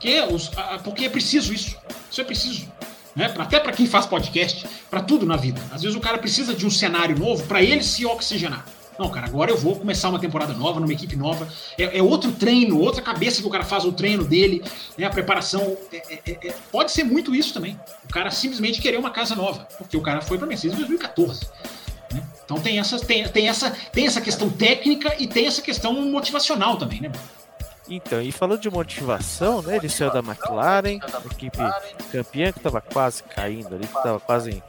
Que 0.00 0.20
os, 0.22 0.50
porque 0.84 1.04
é 1.04 1.08
preciso 1.08 1.52
isso. 1.52 1.76
Isso 2.10 2.20
é 2.20 2.24
preciso. 2.24 2.72
Né? 3.14 3.32
Até 3.36 3.58
para 3.58 3.72
quem 3.72 3.86
faz 3.86 4.06
podcast, 4.06 4.66
para 4.88 5.00
tudo 5.00 5.26
na 5.26 5.36
vida. 5.36 5.60
Às 5.72 5.82
vezes 5.82 5.96
o 5.96 6.00
cara 6.00 6.18
precisa 6.18 6.54
de 6.54 6.64
um 6.66 6.70
cenário 6.70 7.18
novo 7.18 7.44
para 7.46 7.62
ele 7.62 7.82
se 7.82 8.06
oxigenar. 8.06 8.64
Não, 8.98 9.08
cara, 9.10 9.26
agora 9.26 9.50
eu 9.50 9.56
vou 9.56 9.76
começar 9.76 10.08
uma 10.08 10.18
temporada 10.18 10.52
nova, 10.52 10.80
numa 10.80 10.92
equipe 10.92 11.14
nova. 11.14 11.48
É, 11.78 11.98
é 11.98 12.02
outro 12.02 12.32
treino, 12.32 12.80
outra 12.80 13.00
cabeça 13.00 13.40
que 13.40 13.46
o 13.46 13.50
cara 13.50 13.64
faz 13.64 13.84
o 13.84 13.92
treino 13.92 14.24
dele, 14.24 14.62
né, 14.96 15.06
a 15.06 15.10
preparação. 15.10 15.76
É, 15.92 15.96
é, 15.96 16.20
é, 16.26 16.48
é 16.48 16.54
pode 16.72 16.90
ser 16.90 17.04
muito 17.04 17.32
isso 17.32 17.54
também. 17.54 17.78
O 18.04 18.12
cara 18.12 18.30
simplesmente 18.32 18.80
querer 18.80 18.98
uma 18.98 19.10
casa 19.10 19.36
nova, 19.36 19.68
porque 19.78 19.96
o 19.96 20.00
cara 20.00 20.20
foi 20.20 20.36
para 20.36 20.48
Mercedes 20.48 20.74
em 20.74 20.78
2014. 20.78 21.46
Né? 22.12 22.22
Então 22.44 22.58
tem, 22.58 22.78
essas, 22.78 23.02
tem, 23.02 23.28
tem, 23.28 23.48
essa, 23.48 23.70
tem 23.92 24.06
essa 24.06 24.20
questão 24.20 24.48
técnica 24.48 25.14
e 25.18 25.26
tem 25.26 25.46
essa 25.46 25.62
questão 25.62 25.92
motivacional 25.92 26.76
também, 26.76 27.00
né? 27.00 27.12
Então, 27.90 28.20
e 28.20 28.30
falando 28.30 28.60
de 28.60 28.70
motivação, 28.70 29.62
né? 29.62 29.76
Ele 29.76 29.88
saiu 29.88 30.12
da 30.12 30.18
McLaren, 30.18 30.98
equipe 31.30 31.58
campeã 32.12 32.52
que 32.52 32.58
estava 32.58 32.80
quase 32.80 33.22
caindo 33.22 33.74
ali, 33.74 33.86
que 33.86 33.96
estava 33.96 34.20
quase. 34.20 34.62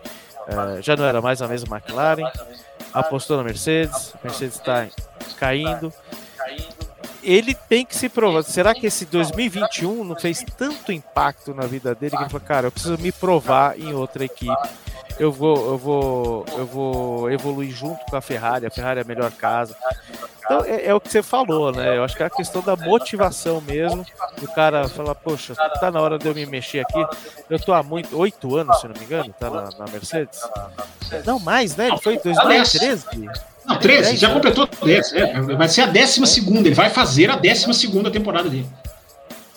Uh, 0.47 0.81
já 0.81 0.95
não 0.95 1.05
era 1.05 1.21
mais 1.21 1.41
a 1.41 1.47
mesma 1.47 1.77
McLaren. 1.77 2.31
Apostou 2.93 3.37
na 3.37 3.43
Mercedes, 3.43 4.13
a 4.15 4.27
Mercedes 4.27 4.55
está 4.55 4.87
caindo. 5.37 5.93
Ele 7.29 7.53
tem 7.53 7.85
que 7.85 7.95
se 7.95 8.09
provar. 8.09 8.43
Será 8.43 8.73
que 8.73 8.87
esse 8.87 9.05
2021 9.05 10.03
não 10.03 10.15
fez 10.15 10.43
tanto 10.57 10.91
impacto 10.91 11.53
na 11.53 11.65
vida 11.67 11.93
dele 11.93 12.15
que 12.15 12.23
ele 12.23 12.29
falou, 12.29 12.47
cara, 12.47 12.67
eu 12.67 12.71
preciso 12.71 12.97
me 12.97 13.11
provar 13.11 13.79
em 13.79 13.93
outra 13.93 14.25
equipe 14.25 14.69
eu 15.19 15.33
vou, 15.33 15.71
eu 15.71 15.77
vou, 15.77 16.45
eu 16.57 16.65
vou 16.65 17.31
evoluir 17.31 17.69
junto 17.71 17.99
com 18.05 18.15
a 18.15 18.21
Ferrari, 18.21 18.65
a 18.65 18.71
Ferrari 18.71 18.99
é 18.99 19.03
a 19.03 19.05
melhor 19.05 19.29
casa. 19.31 19.75
Então 20.39 20.63
é, 20.63 20.85
é, 20.85 20.95
o 20.95 21.01
que 21.01 21.11
você 21.11 21.21
falou, 21.21 21.73
né? 21.73 21.97
Eu 21.97 22.03
acho 22.05 22.15
que 22.15 22.23
é 22.23 22.25
a 22.25 22.29
questão 22.29 22.61
da 22.61 22.75
motivação 22.75 23.59
mesmo. 23.59 24.05
O 24.41 24.47
cara 24.53 24.87
fala, 24.87 25.13
poxa, 25.13 25.53
tá 25.55 25.91
na 25.91 25.99
hora 25.99 26.17
de 26.17 26.25
eu 26.25 26.33
me 26.33 26.45
mexer 26.45 26.79
aqui. 26.79 27.05
Eu 27.49 27.59
tô 27.59 27.73
há 27.73 27.83
muito, 27.83 28.17
oito 28.17 28.55
anos, 28.55 28.79
se 28.79 28.87
não 28.87 28.95
me 28.95 29.03
engano, 29.03 29.35
tá 29.37 29.49
na, 29.49 29.69
na 29.77 29.91
Mercedes. 29.91 30.39
Não, 31.25 31.37
mais, 31.37 31.75
né? 31.75 31.89
Ele 31.89 31.97
foi 31.97 32.15
em 32.15 32.19
2013. 32.23 33.05
Não, 33.65 33.77
13, 33.77 34.17
já 34.17 34.31
completou 34.31 34.67
10. 34.83 35.13
É, 35.13 35.41
vai 35.41 35.67
ser 35.67 35.81
a 35.81 35.85
décima 35.85 36.25
segunda, 36.25 36.67
ele 36.67 36.75
vai 36.75 36.89
fazer 36.89 37.29
a 37.29 37.35
décima 37.35 37.73
segunda 37.73 38.09
temporada 38.09 38.49
dele. 38.49 38.67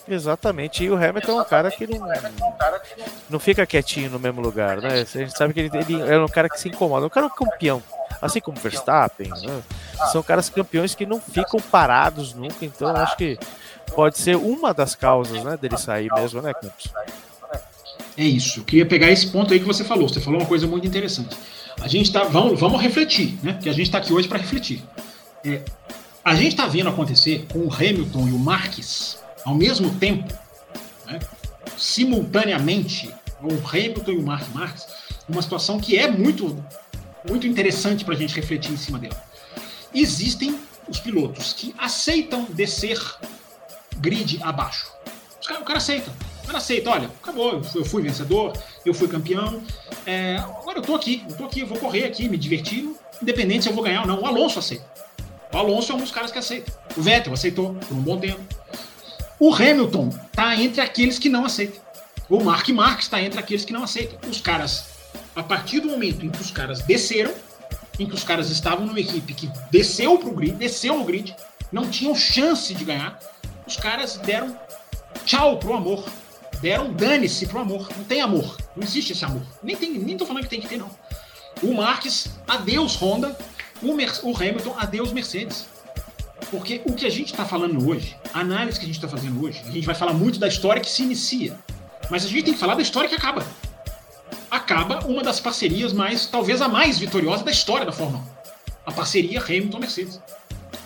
Exatamente, 0.07 0.83
e 0.83 0.89
o 0.89 0.95
Hamilton 0.95 1.39
é 1.39 1.41
um 1.41 1.45
cara 1.45 1.71
que 1.71 1.87
não, 1.87 2.07
não 3.29 3.39
fica 3.39 3.65
quietinho 3.65 4.09
no 4.09 4.19
mesmo 4.19 4.41
lugar, 4.41 4.81
né? 4.81 5.01
A 5.01 5.17
gente 5.17 5.37
sabe 5.37 5.53
que 5.53 5.61
ele, 5.61 5.71
ele 5.73 6.01
é 6.01 6.19
um 6.19 6.27
cara 6.27 6.49
que 6.49 6.59
se 6.59 6.67
incomoda, 6.67 7.05
um 7.05 7.09
cara 7.09 7.27
é 7.27 7.29
um 7.29 7.33
campeão, 7.33 7.81
assim 8.21 8.41
como 8.41 8.59
Verstappen, 8.59 9.29
né? 9.29 9.61
são 10.11 10.21
caras 10.21 10.49
campeões 10.49 10.93
que 10.93 11.05
não 11.05 11.21
ficam 11.21 11.57
parados 11.59 12.33
nunca, 12.33 12.65
então 12.65 12.93
acho 12.97 13.15
que 13.15 13.39
pode 13.95 14.17
ser 14.17 14.35
uma 14.35 14.73
das 14.73 14.93
causas 14.93 15.41
né, 15.41 15.55
dele 15.55 15.77
sair 15.77 16.11
mesmo, 16.13 16.41
né, 16.41 16.53
Campos? 16.53 16.91
é 18.17 18.23
isso. 18.23 18.59
Eu 18.59 18.63
queria 18.63 18.85
pegar 18.85 19.09
esse 19.09 19.27
ponto 19.27 19.53
aí 19.53 19.59
que 19.59 19.65
você 19.65 19.83
falou. 19.83 20.07
Você 20.07 20.19
falou 20.19 20.39
uma 20.39 20.47
coisa 20.47 20.67
muito 20.67 20.87
interessante. 20.87 21.35
A 21.83 21.87
gente 21.89 22.13
tá. 22.13 22.23
Vamos, 22.23 22.57
vamos 22.57 22.81
refletir, 22.81 23.37
né? 23.43 23.53
Porque 23.53 23.67
a 23.67 23.73
gente 23.73 23.87
está 23.87 23.97
aqui 23.97 24.13
hoje 24.13 24.27
para 24.27 24.39
refletir. 24.39 24.81
É, 25.45 25.61
a 26.23 26.33
gente 26.33 26.51
está 26.51 26.65
vendo 26.65 26.87
acontecer 26.87 27.45
com 27.51 27.59
o 27.59 27.73
Hamilton 27.73 28.29
e 28.29 28.31
o 28.31 28.39
Marques 28.39 29.17
ao 29.43 29.53
mesmo 29.53 29.93
tempo, 29.95 30.33
né? 31.05 31.19
simultaneamente, 31.77 33.13
o 33.41 33.67
Hamilton 33.67 34.11
e 34.11 34.17
o 34.17 34.23
Mark 34.23 34.47
Marques, 34.53 34.87
uma 35.27 35.41
situação 35.41 35.77
que 35.77 35.97
é 35.97 36.09
muito, 36.09 36.63
muito 37.27 37.45
interessante 37.45 38.05
para 38.05 38.13
a 38.13 38.17
gente 38.17 38.33
refletir 38.33 38.71
em 38.71 38.77
cima 38.77 38.97
dela. 38.97 39.21
Existem 39.93 40.57
os 40.87 41.01
pilotos 41.01 41.51
que 41.51 41.75
aceitam 41.77 42.45
descer 42.45 42.97
grid 43.97 44.39
abaixo. 44.41 44.89
O 45.59 45.65
cara 45.65 45.79
aceita. 45.79 46.09
O 46.43 46.45
cara 46.45 46.57
aceita, 46.57 46.89
olha, 46.89 47.09
acabou, 47.21 47.61
eu 47.73 47.85
fui 47.85 48.03
vencedor, 48.03 48.53
eu 48.85 48.93
fui 48.93 49.07
campeão, 49.07 49.61
é, 50.05 50.35
agora 50.35 50.79
eu 50.79 50.81
tô 50.81 50.93
aqui, 50.93 51.23
eu 51.29 51.37
tô 51.37 51.45
aqui, 51.45 51.61
eu 51.61 51.67
vou 51.67 51.79
correr 51.79 52.03
aqui, 52.03 52.27
me 52.27 52.37
divertir, 52.37 52.93
independente 53.21 53.63
se 53.63 53.69
eu 53.69 53.73
vou 53.73 53.83
ganhar 53.83 54.01
ou 54.01 54.07
não. 54.07 54.21
O 54.21 54.25
Alonso 54.25 54.59
aceita. 54.59 54.85
O 55.53 55.57
Alonso 55.57 55.91
é 55.91 55.95
um 55.95 55.99
dos 55.99 56.11
caras 56.11 56.31
que 56.31 56.39
aceita. 56.39 56.71
O 56.97 57.01
Vettel 57.01 57.33
aceitou 57.33 57.75
por 57.75 57.95
um 57.95 58.01
bom 58.01 58.19
tempo. 58.19 58.41
O 59.39 59.53
Hamilton 59.53 60.09
tá 60.31 60.55
entre 60.55 60.81
aqueles 60.81 61.17
que 61.17 61.29
não 61.29 61.45
aceitam. 61.45 61.81
O 62.29 62.43
Mark 62.43 62.67
Marques 62.69 63.05
está 63.05 63.21
entre 63.21 63.39
aqueles 63.39 63.63
que 63.63 63.73
não 63.73 63.83
aceitam. 63.83 64.17
Os 64.29 64.41
caras, 64.41 64.85
a 65.35 65.43
partir 65.43 65.79
do 65.79 65.89
momento 65.89 66.25
em 66.25 66.29
que 66.29 66.41
os 66.41 66.51
caras 66.51 66.81
desceram, 66.81 67.33
em 67.99 68.07
que 68.07 68.15
os 68.15 68.23
caras 68.23 68.49
estavam 68.49 68.85
numa 68.85 68.99
equipe 68.99 69.33
que 69.33 69.49
desceu 69.69 70.17
pro 70.17 70.31
grid, 70.31 70.53
desceu 70.53 70.97
no 70.97 71.03
grid, 71.03 71.35
não 71.71 71.89
tinham 71.89 72.15
chance 72.15 72.73
de 72.73 72.83
ganhar, 72.83 73.19
os 73.67 73.77
caras 73.77 74.17
deram 74.17 74.57
tchau 75.25 75.57
pro 75.57 75.73
amor. 75.73 76.03
Deram 76.63 76.93
dane-se 76.93 77.45
pro 77.45 77.59
amor. 77.59 77.89
Não 77.97 78.05
tem 78.05 78.21
amor. 78.21 78.55
Não 78.73 78.81
existe 78.81 79.11
esse 79.11 79.25
amor. 79.25 79.41
Nem, 79.61 79.75
tem, 79.75 79.91
nem 79.91 80.15
tô 80.15 80.25
falando 80.25 80.43
que 80.43 80.49
tem 80.49 80.61
que 80.61 80.67
ter, 80.69 80.77
não. 80.77 80.89
O 81.61 81.73
Marques, 81.73 82.29
adeus 82.47 82.95
Honda. 82.95 83.37
O, 83.81 83.93
Mer 83.93 84.09
o 84.23 84.33
Hamilton, 84.33 84.73
adeus 84.79 85.11
Mercedes. 85.11 85.67
Porque 86.49 86.81
o 86.85 86.93
que 86.93 87.05
a 87.05 87.09
gente 87.09 87.33
está 87.33 87.43
falando 87.43 87.85
hoje, 87.85 88.15
a 88.33 88.39
análise 88.39 88.79
que 88.79 88.85
a 88.85 88.87
gente 88.87 88.95
está 88.95 89.09
fazendo 89.09 89.43
hoje, 89.43 89.61
a 89.67 89.71
gente 89.71 89.85
vai 89.85 89.93
falar 89.93 90.13
muito 90.13 90.39
da 90.39 90.47
história 90.47 90.81
que 90.81 90.89
se 90.89 91.03
inicia. 91.03 91.59
Mas 92.09 92.23
a 92.23 92.29
gente 92.29 92.45
tem 92.45 92.53
que 92.53 92.59
falar 92.61 92.75
da 92.75 92.81
história 92.81 93.09
que 93.09 93.15
acaba. 93.15 93.45
Acaba 94.49 95.05
uma 95.05 95.21
das 95.21 95.41
parcerias 95.41 95.91
mais, 95.91 96.27
talvez 96.27 96.61
a 96.61 96.69
mais 96.69 96.97
vitoriosa 96.97 97.43
da 97.43 97.51
história 97.51 97.85
da 97.85 97.91
Fórmula 97.91 98.23
1. 98.23 98.25
A 98.85 98.91
parceria 98.93 99.41
Hamilton-Mercedes. 99.41 100.21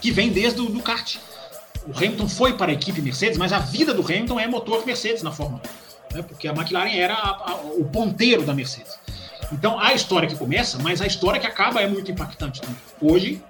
Que 0.01 0.09
vem 0.09 0.30
desde 0.30 0.59
o 0.59 0.65
do 0.65 0.82
kart 0.82 1.17
o 1.88 1.97
Hamilton 1.97 2.27
foi 2.27 2.53
para 2.53 2.71
a 2.71 2.75
equipe 2.75 3.01
Mercedes, 3.01 3.38
mas 3.38 3.53
a 3.53 3.59
vida 3.59 3.93
do 3.93 4.01
Hamilton 4.01 4.39
é 4.39 4.47
motor 4.47 4.85
Mercedes 4.85 5.23
na 5.23 5.31
Fórmula 5.31 5.61
1, 6.13 6.17
né? 6.17 6.21
porque 6.21 6.47
a 6.47 6.51
McLaren 6.51 6.91
era 6.91 7.13
a, 7.13 7.51
a, 7.51 7.55
o 7.55 7.85
ponteiro 7.85 8.43
da 8.43 8.53
Mercedes. 8.53 8.99
Então 9.53 9.79
a 9.79 9.93
história 9.93 10.27
que 10.27 10.35
começa, 10.35 10.77
mas 10.79 11.01
a 11.01 11.07
história 11.07 11.39
que 11.39 11.47
acaba 11.47 11.81
é 11.81 11.88
muito 11.88 12.11
impactante 12.11 12.59
também. 12.59 12.75
Hoje, 13.01 13.41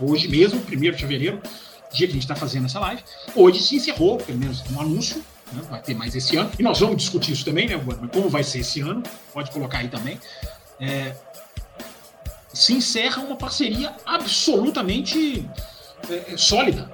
hoje 0.00 0.26
mesmo, 0.26 0.60
1 0.60 0.64
de 0.64 0.92
fevereiro, 0.94 1.40
dia 1.92 2.08
que 2.08 2.12
a 2.12 2.14
gente 2.14 2.22
está 2.22 2.34
fazendo 2.34 2.66
essa 2.66 2.80
live, 2.80 3.00
hoje 3.36 3.62
se 3.62 3.76
encerrou, 3.76 4.18
pelo 4.18 4.38
menos 4.38 4.64
um 4.72 4.80
anúncio, 4.80 5.24
né? 5.52 5.62
vai 5.70 5.80
ter 5.80 5.94
mais 5.94 6.16
esse 6.16 6.36
ano, 6.36 6.50
e 6.58 6.62
nós 6.64 6.80
vamos 6.80 6.96
discutir 6.96 7.32
isso 7.32 7.44
também, 7.44 7.68
né, 7.68 7.80
como 8.12 8.28
vai 8.28 8.42
ser 8.42 8.58
esse 8.58 8.80
ano, 8.80 9.04
pode 9.32 9.52
colocar 9.52 9.78
aí 9.78 9.88
também. 9.88 10.18
É, 10.80 11.14
se 12.52 12.72
encerra 12.72 13.22
uma 13.22 13.36
parceria 13.36 13.94
absolutamente 14.04 15.48
é, 16.10 16.36
sólida 16.36 16.90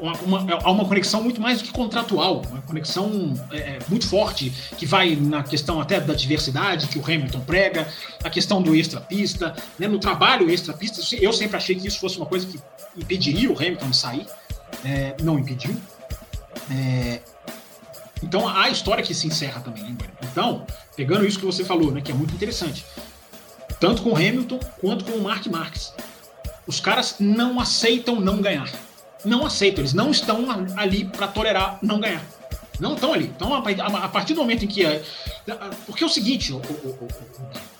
uma, 0.00 0.14
uma, 0.20 0.54
há 0.62 0.70
uma 0.70 0.84
conexão 0.84 1.22
muito 1.22 1.40
mais 1.40 1.58
do 1.58 1.64
que 1.64 1.72
contratual, 1.72 2.42
uma 2.50 2.62
conexão 2.62 3.34
é, 3.52 3.58
é, 3.58 3.78
muito 3.88 4.08
forte, 4.08 4.50
que 4.76 4.86
vai 4.86 5.14
na 5.14 5.42
questão 5.42 5.80
até 5.80 6.00
da 6.00 6.14
diversidade 6.14 6.88
que 6.88 6.98
o 6.98 7.04
Hamilton 7.04 7.40
prega, 7.40 7.86
a 8.24 8.30
questão 8.30 8.62
do 8.62 8.74
extra-pista, 8.74 9.54
né, 9.78 9.86
no 9.86 9.98
trabalho 9.98 10.50
extra-pista. 10.50 11.00
Eu 11.16 11.32
sempre 11.32 11.56
achei 11.56 11.76
que 11.76 11.86
isso 11.86 12.00
fosse 12.00 12.16
uma 12.16 12.26
coisa 12.26 12.46
que 12.46 12.58
impediria 12.96 13.50
o 13.50 13.56
Hamilton 13.56 13.90
de 13.90 13.96
sair, 13.96 14.26
é, 14.84 15.14
não 15.22 15.38
impediu. 15.38 15.76
É, 16.70 17.20
então 18.22 18.48
a 18.48 18.68
história 18.70 19.02
que 19.02 19.14
se 19.14 19.26
encerra 19.26 19.60
também, 19.60 19.84
né, 19.84 19.96
Então, 20.22 20.66
pegando 20.96 21.26
isso 21.26 21.38
que 21.38 21.44
você 21.44 21.64
falou, 21.64 21.90
né, 21.90 22.00
que 22.00 22.10
é 22.10 22.14
muito 22.14 22.34
interessante, 22.34 22.84
tanto 23.78 24.02
com 24.02 24.10
o 24.10 24.16
Hamilton 24.16 24.58
quanto 24.80 25.04
com 25.04 25.12
o 25.12 25.22
Mark 25.22 25.46
Marques. 25.46 25.92
Os 26.70 26.78
caras 26.78 27.16
não 27.18 27.58
aceitam 27.58 28.20
não 28.20 28.40
ganhar. 28.40 28.70
Não 29.24 29.44
aceitam, 29.44 29.80
eles 29.82 29.92
não 29.92 30.12
estão 30.12 30.46
ali 30.76 31.04
para 31.04 31.26
tolerar 31.26 31.80
não 31.82 31.98
ganhar. 31.98 32.24
Não 32.78 32.94
estão 32.94 33.12
ali. 33.12 33.24
Então, 33.24 33.52
a 33.52 34.08
partir 34.08 34.34
do 34.34 34.40
momento 34.40 34.64
em 34.64 34.68
que. 34.68 34.84
Porque 35.84 36.04
é 36.04 36.06
o 36.06 36.08
seguinte, 36.08 36.54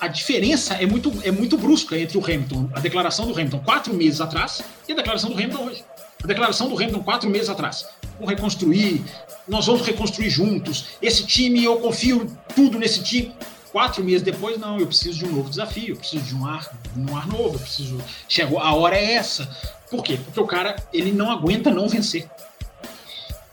a 0.01 0.09
diferença 0.09 0.75
é 0.75 0.87
muito, 0.87 1.13
é 1.23 1.31
muito 1.31 1.57
brusca 1.57 1.97
entre 1.97 2.19
o 2.19 2.25
Hamilton, 2.25 2.69
a 2.75 2.81
declaração 2.81 3.27
do 3.27 3.33
Hamilton 3.33 3.61
quatro 3.61 3.95
meses 3.95 4.21
atrás 4.21 4.61
e 4.89 4.93
a 4.93 4.97
declaração 4.97 5.31
do 5.31 5.37
Hamilton 5.37 5.67
hoje. 5.67 5.85
A 6.25 6.27
declaração 6.27 6.69
do 6.69 6.75
Hamilton 6.75 7.03
quatro 7.05 7.31
meses 7.31 7.49
atrás. 7.49 7.87
Vamos 8.15 8.29
reconstruir, 8.29 9.05
nós 9.47 9.67
vamos 9.67 9.87
reconstruir 9.87 10.31
juntos. 10.31 10.87
Esse 11.01 11.25
time, 11.25 11.63
eu 11.63 11.77
confio 11.77 12.27
tudo 12.57 12.77
nesse 12.77 13.05
time. 13.05 13.33
Quatro 13.73 14.03
meses 14.03 14.23
depois, 14.23 14.59
não, 14.59 14.79
eu 14.79 14.87
preciso 14.87 15.19
de 15.19 15.25
um 15.27 15.33
novo 15.33 15.49
desafio, 15.49 15.95
eu 15.95 15.97
preciso 15.97 16.25
de 16.25 16.35
um 16.35 16.45
ar, 16.45 16.69
um 16.97 17.17
ar 17.17 17.27
novo, 17.29 17.55
eu 17.55 17.61
preciso. 17.61 18.03
Chegou, 18.29 18.59
a 18.59 18.75
hora 18.75 18.97
é 18.97 19.13
essa. 19.15 19.49
Por 19.89 20.03
quê? 20.03 20.19
Porque 20.25 20.41
o 20.41 20.47
cara 20.47 20.77
ele 20.93 21.13
não 21.13 21.31
aguenta 21.31 21.71
não 21.71 21.89
vencer. 21.89 22.29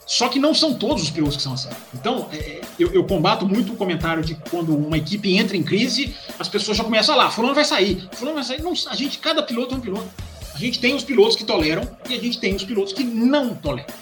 Só 0.07 0.29
que 0.29 0.39
não 0.39 0.53
são 0.53 0.73
todos 0.73 1.03
os 1.03 1.09
pilotos 1.09 1.35
que 1.35 1.43
são 1.43 1.53
assim. 1.53 1.69
Então, 1.93 2.29
é, 2.31 2.37
é, 2.37 2.61
eu, 2.79 2.93
eu, 2.93 3.03
combato 3.03 3.45
muito 3.45 3.73
o 3.73 3.75
comentário 3.75 4.23
de 4.23 4.35
quando 4.49 4.75
uma 4.75 4.97
equipe 4.97 5.35
entra 5.35 5.57
em 5.57 5.61
crise, 5.61 6.15
as 6.39 6.47
pessoas 6.47 6.77
já 6.77 6.83
começam 6.83 7.13
a 7.13 7.17
lá, 7.17 7.29
fulano 7.29 7.53
vai 7.53 7.65
sair, 7.65 8.07
fulano 8.13 8.35
vai 8.35 8.43
sair. 8.45 8.61
Não, 8.61 8.71
a 8.71 8.95
gente, 8.95 9.19
cada 9.19 9.43
piloto 9.43 9.75
é 9.75 9.77
um 9.77 9.81
piloto. 9.81 10.07
A 10.55 10.57
gente 10.57 10.79
tem 10.79 10.95
os 10.95 11.03
pilotos 11.03 11.35
que 11.35 11.43
toleram 11.43 11.83
e 12.09 12.15
a 12.15 12.19
gente 12.19 12.39
tem 12.39 12.55
os 12.55 12.63
pilotos 12.63 12.93
que 12.93 13.03
não 13.03 13.53
toleram. 13.53 13.93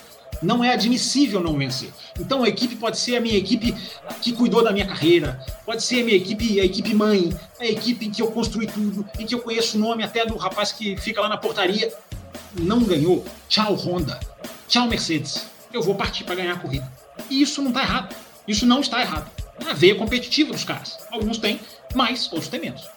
Não 0.46 0.64
é 0.64 0.72
admissível 0.72 1.42
não 1.42 1.58
vencer. 1.58 1.90
Então 2.20 2.44
a 2.44 2.48
equipe 2.48 2.76
pode 2.76 3.00
ser 3.00 3.16
a 3.16 3.20
minha 3.20 3.36
equipe 3.36 3.76
que 4.22 4.32
cuidou 4.32 4.64
da 4.64 4.72
minha 4.72 4.86
carreira, 4.86 5.44
pode 5.66 5.84
ser 5.84 6.02
a 6.02 6.06
minha 6.06 6.16
equipe, 6.16 6.60
a 6.60 6.64
equipe 6.64 6.94
mãe, 6.94 7.36
a 7.60 7.66
equipe 7.66 8.06
em 8.06 8.12
que 8.12 8.22
eu 8.22 8.32
construí 8.32 8.68
tudo, 8.68 9.08
em 9.18 9.26
que 9.26 9.34
eu 9.34 9.40
conheço 9.40 9.76
o 9.76 9.80
nome 9.80 10.04
até 10.04 10.24
do 10.24 10.38
rapaz 10.38 10.72
que 10.72 10.96
fica 10.98 11.20
lá 11.20 11.28
na 11.28 11.38
portaria. 11.38 11.92
Não 12.54 12.84
ganhou. 12.84 13.26
Tchau, 13.50 13.74
Honda. 13.74 14.20
Tchau, 14.68 14.88
Mercedes. 14.88 15.48
Eu 15.74 15.82
vou 15.82 15.96
partir 15.96 16.24
para 16.24 16.36
ganhar 16.36 16.54
a 16.54 16.60
corrida. 16.60 16.90
E 17.30 17.42
isso 17.42 17.62
não 17.62 17.70
está 17.70 17.82
errado. 17.82 18.16
Isso 18.48 18.66
não 18.66 18.82
está 18.82 19.02
errado. 19.02 19.30
É 19.66 19.72
a 19.72 19.74
veia 19.74 19.96
competitiva 19.96 20.52
dos 20.52 20.64
caras. 20.64 21.00
Alguns 21.12 21.40
têm 21.40 21.60
mais, 21.96 22.32
outros 22.32 22.50
têm 22.50 22.62
menos. 22.62 22.88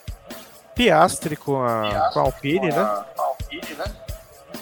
Piastre 0.75 1.35
com 1.35 1.63
a, 1.63 1.89
Piastre 1.89 2.13
com 2.13 2.21
a 2.21 2.23
Alpine, 2.23 2.59
com 2.61 2.67
a, 2.67 2.69
né? 2.69 3.05
Alpine, 3.17 3.75
né? 3.79 4.08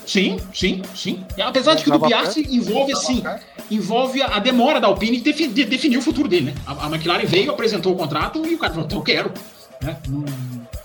Sim, 0.07 0.39
sim, 0.55 0.83
sim. 0.95 1.27
Apesar 1.39 1.75
de 1.75 1.83
que 1.83 1.91
o 1.91 1.99
do 1.99 2.07
Piastri 2.07 2.47
envolve 2.49 2.93
assim, 2.93 3.23
envolve 3.69 4.23
a 4.23 4.39
demora 4.39 4.81
da 4.81 4.87
Alpine 4.87 5.21
de, 5.21 5.33
de, 5.33 5.65
definir 5.65 5.99
o 5.99 6.03
futuro 6.03 6.29
dele, 6.29 6.47
né? 6.47 6.55
A, 6.65 6.87
a, 6.87 6.89
McLaren 6.89 7.27
veio, 7.27 7.51
apresentou 7.51 7.93
o 7.93 7.97
contrato 7.97 8.47
e 8.47 8.55
o 8.55 8.59
cara 8.59 8.73
falou, 8.73 8.89
eu 8.91 9.03
quero. 9.03 9.33
Né? 9.83 9.97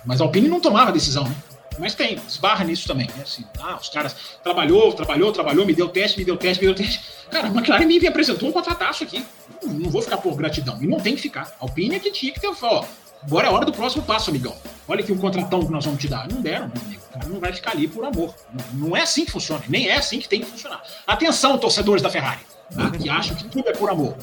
Mas 0.04 0.20
a 0.20 0.24
Alpine 0.24 0.48
não 0.48 0.60
tomava 0.60 0.92
decisão, 0.92 1.24
né? 1.24 1.36
Mas 1.80 1.96
tem, 1.96 2.20
esbarra 2.28 2.66
nisso 2.66 2.88
também. 2.88 3.08
Né? 3.16 3.24
Assim, 3.24 3.46
ah, 3.60 3.78
os 3.80 3.90
caras 3.90 4.16
trabalhou, 4.44 4.92
trabalhou, 4.94 5.32
trabalhou, 5.32 5.66
me 5.66 5.74
deu 5.74 5.88
teste, 5.88 6.20
me 6.20 6.26
deu 6.26 6.36
teste, 6.36 6.62
me 6.64 6.68
deu 6.68 6.76
teste. 6.76 7.02
Cara, 7.30 7.48
a 7.48 7.52
McLaren 7.52 7.86
me 7.86 8.06
apresentou 8.08 8.50
um 8.50 8.52
contrataço 8.52 9.04
aqui. 9.04 9.24
Não, 9.64 9.74
não 9.74 9.90
vou 9.90 10.02
ficar 10.02 10.18
por 10.18 10.36
gratidão. 10.36 10.78
E 10.82 10.88
não 10.88 11.00
tem 11.00 11.16
que 11.16 11.22
ficar. 11.22 11.56
A 11.60 11.64
Alpine 11.64 11.96
é 11.96 12.00
que 12.00 12.12
tinha 12.12 12.34
que 12.34 12.40
ter, 12.40 12.52
ó, 12.62 12.84
Agora 13.24 13.48
é 13.48 13.50
a 13.50 13.54
hora 13.54 13.66
do 13.66 13.72
próximo 13.72 14.04
passo, 14.04 14.30
amigão. 14.30 14.56
Olha 14.88 15.02
aqui 15.02 15.12
o 15.12 15.18
contratão 15.18 15.66
que 15.66 15.72
nós 15.72 15.86
vamos 15.86 16.00
te 16.00 16.08
dar. 16.08 16.28
Não 16.28 16.42
deram, 16.42 16.68
meu 16.74 16.84
amigo. 16.84 17.02
O 17.10 17.14
cara 17.14 17.30
não 17.30 17.40
vai 17.40 17.54
ficar 17.54 17.72
ali 17.72 17.88
por 17.88 18.04
amor. 18.04 18.34
Não 18.74 18.96
é 18.96 19.02
assim 19.02 19.26
que 19.26 19.32
funciona. 19.32 19.64
Nem 19.68 19.90
é 19.90 19.98
assim 19.98 20.20
que 20.20 20.28
tem 20.28 20.42
que 20.42 20.50
funcionar. 20.50 20.82
Atenção, 21.06 21.58
torcedores 21.58 22.02
da 22.02 22.10
Ferrari, 22.10 22.42
tá? 22.76 22.90
que 22.92 23.10
acham 23.10 23.36
que 23.36 23.46
tudo 23.46 23.70
é 23.70 23.74
por 23.74 23.90
amor. 23.90 24.16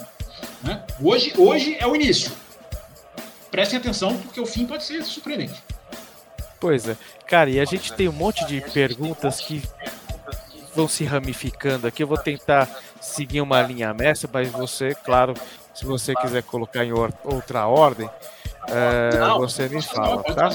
Né? 0.62 0.82
Hoje, 1.00 1.32
hoje 1.36 1.76
é 1.78 1.86
o 1.86 1.94
início. 1.94 2.32
Prestem 3.50 3.78
atenção, 3.78 4.16
porque 4.18 4.40
o 4.40 4.46
fim 4.46 4.66
pode 4.66 4.84
ser 4.84 5.02
surpreendente. 5.04 5.62
Pois 6.60 6.88
é. 6.88 6.96
Cara, 7.26 7.48
e 7.48 7.60
a 7.60 7.64
gente 7.64 7.92
tem 7.92 8.08
um 8.08 8.12
monte 8.12 8.44
de 8.46 8.60
perguntas 8.60 9.40
que 9.40 9.62
vão 10.74 10.88
se 10.88 11.04
ramificando 11.04 11.86
aqui. 11.86 12.02
Eu 12.02 12.06
vou 12.06 12.18
tentar 12.18 12.68
seguir 13.00 13.40
uma 13.40 13.62
linha 13.62 13.94
mestra, 13.94 14.28
mas 14.32 14.50
você, 14.50 14.94
claro, 14.94 15.34
se 15.74 15.84
você 15.84 16.14
quiser 16.14 16.42
colocar 16.42 16.84
em 16.84 16.92
outra 16.92 17.66
ordem, 17.66 18.10
é, 18.70 19.18
não, 19.18 19.38
você 19.38 19.68
me 19.68 19.82
fala, 19.82 20.22
tá? 20.22 20.50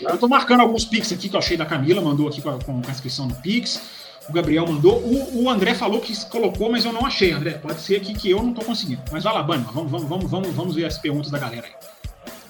Eu 0.00 0.18
tô 0.18 0.28
marcando 0.28 0.60
alguns 0.60 0.84
pics 0.84 1.12
aqui 1.12 1.28
que 1.28 1.34
eu 1.34 1.38
achei 1.38 1.56
da 1.56 1.66
Camila, 1.66 2.00
mandou 2.00 2.28
aqui 2.28 2.40
com 2.40 2.50
a, 2.50 2.58
com 2.58 2.82
a 2.86 2.90
inscrição 2.90 3.26
no 3.26 3.34
Pix. 3.36 3.80
O 4.28 4.32
Gabriel 4.32 4.66
mandou. 4.66 4.98
O, 4.98 5.44
o, 5.44 5.50
André 5.50 5.74
falou 5.74 6.00
que 6.00 6.14
colocou, 6.26 6.70
mas 6.70 6.84
eu 6.84 6.92
não 6.92 7.04
achei, 7.04 7.32
André. 7.32 7.52
Pode 7.52 7.80
ser 7.80 7.96
aqui 7.96 8.14
que 8.14 8.30
eu 8.30 8.42
não 8.42 8.54
tô 8.54 8.64
conseguindo. 8.64 9.02
Mas 9.12 9.24
vai 9.24 9.34
lá, 9.34 9.42
Bani, 9.42 9.66
vamos, 9.72 9.90
vamos, 9.90 10.08
vamos, 10.08 10.30
vamos, 10.30 10.54
vamos 10.54 10.74
ver 10.74 10.86
as 10.86 10.98
perguntas 10.98 11.30
da 11.30 11.38
galera 11.38 11.66
aí. 11.66 11.72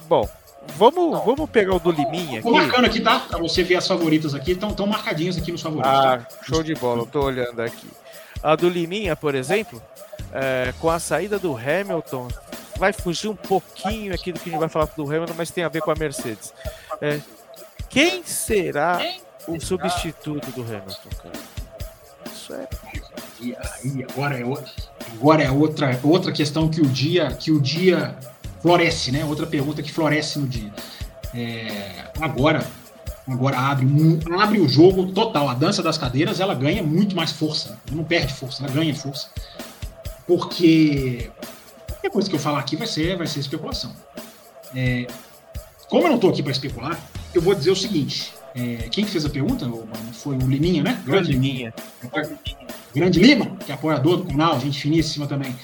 Bom, 0.08 0.28
vamos, 0.76 1.24
vamos 1.24 1.50
pegar 1.50 1.74
o 1.74 1.80
do 1.80 1.90
Liminha 1.90 2.38
aqui. 2.38 2.42
Tô 2.42 2.52
marcando 2.52 2.84
aqui, 2.84 3.00
tá? 3.00 3.18
Pra 3.20 3.38
você 3.38 3.62
ver 3.64 3.76
as 3.76 3.88
favoritas 3.88 4.34
aqui. 4.34 4.52
Estão 4.52 4.72
tão 4.72 4.86
marcadinhas 4.86 5.36
aqui 5.36 5.50
nos 5.50 5.62
favoritos. 5.62 5.90
Ah, 5.90 6.18
tá? 6.18 6.44
show 6.44 6.62
de 6.62 6.74
bola, 6.74 7.02
eu 7.02 7.06
tô 7.06 7.24
olhando 7.24 7.60
aqui. 7.60 7.88
A 8.42 8.54
do 8.54 8.68
Liminha, 8.68 9.16
por 9.16 9.34
exemplo, 9.34 9.82
é, 10.32 10.72
com 10.78 10.90
a 10.90 10.98
saída 10.98 11.38
do 11.38 11.56
Hamilton, 11.56 12.28
vai 12.78 12.92
fugir 12.92 13.28
um 13.28 13.36
pouquinho 13.36 14.14
aqui 14.14 14.32
do 14.32 14.40
que 14.40 14.48
a 14.48 14.52
gente 14.52 14.60
vai 14.60 14.68
falar 14.68 14.86
do 14.96 15.04
Hamilton, 15.04 15.34
mas 15.36 15.50
tem 15.50 15.64
a 15.64 15.68
ver 15.68 15.80
com 15.82 15.90
a 15.90 15.94
Mercedes. 15.94 16.52
É, 17.00 17.20
quem 17.88 18.24
será 18.24 19.00
o 19.46 19.60
substituto 19.60 20.50
do 20.52 20.62
Hamilton, 20.62 21.10
cara? 21.22 21.34
Isso 22.32 22.54
é. 22.54 22.68
E 23.40 23.54
aí, 23.54 24.06
agora 24.10 24.38
é, 24.38 24.44
agora 25.12 25.42
é 25.42 25.50
outra, 25.50 26.00
outra 26.02 26.32
questão 26.32 26.68
que 26.68 26.80
o 26.80 26.86
dia 26.86 27.30
que 27.32 27.50
o 27.50 27.60
dia 27.60 28.16
floresce, 28.60 29.12
né? 29.12 29.24
Outra 29.24 29.46
pergunta 29.46 29.82
que 29.82 29.92
floresce 29.92 30.38
no 30.38 30.46
dia. 30.46 30.72
É, 31.34 32.10
agora, 32.20 32.66
agora 33.28 33.58
abre, 33.58 33.86
abre 34.40 34.60
o 34.60 34.68
jogo 34.68 35.12
total. 35.12 35.48
A 35.48 35.54
dança 35.54 35.82
das 35.82 35.98
cadeiras 35.98 36.40
ela 36.40 36.54
ganha 36.54 36.82
muito 36.82 37.14
mais 37.14 37.32
força. 37.32 37.78
Não 37.92 38.04
perde 38.04 38.32
força, 38.32 38.64
ela 38.64 38.72
ganha 38.72 38.94
força. 38.94 39.28
Porque 40.26 41.30
qualquer 42.04 42.10
coisa 42.10 42.28
que 42.28 42.36
eu 42.36 42.40
falar 42.40 42.58
aqui 42.58 42.76
vai 42.76 42.86
ser, 42.86 43.16
vai 43.16 43.26
ser 43.26 43.40
especulação. 43.40 43.94
É, 44.74 45.06
como 45.88 46.04
eu 46.04 46.08
não 46.08 46.16
estou 46.16 46.30
aqui 46.30 46.42
para 46.42 46.52
especular, 46.52 47.00
eu 47.34 47.40
vou 47.40 47.54
dizer 47.54 47.70
o 47.70 47.76
seguinte: 47.76 48.32
é, 48.54 48.88
quem 48.90 49.06
fez 49.06 49.24
a 49.24 49.30
pergunta 49.30 49.66
foi 50.12 50.36
o 50.36 50.46
Liminha, 50.46 50.82
né? 50.82 51.02
Grande 51.04 51.32
Liminha. 51.32 51.72
Grande 52.94 53.20
Lima, 53.20 53.56
que 53.56 53.72
é 53.72 53.74
apoiador 53.74 54.18
do 54.18 54.24
canal, 54.24 54.60
gente 54.60 54.80
finíssima 54.80 55.26
também. 55.26 55.54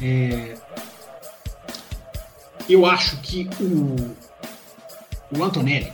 É, 0.00 0.54
eu 2.68 2.84
acho 2.84 3.16
que 3.18 3.48
o, 3.60 4.16
o 5.36 5.42
Antonelli, 5.42 5.92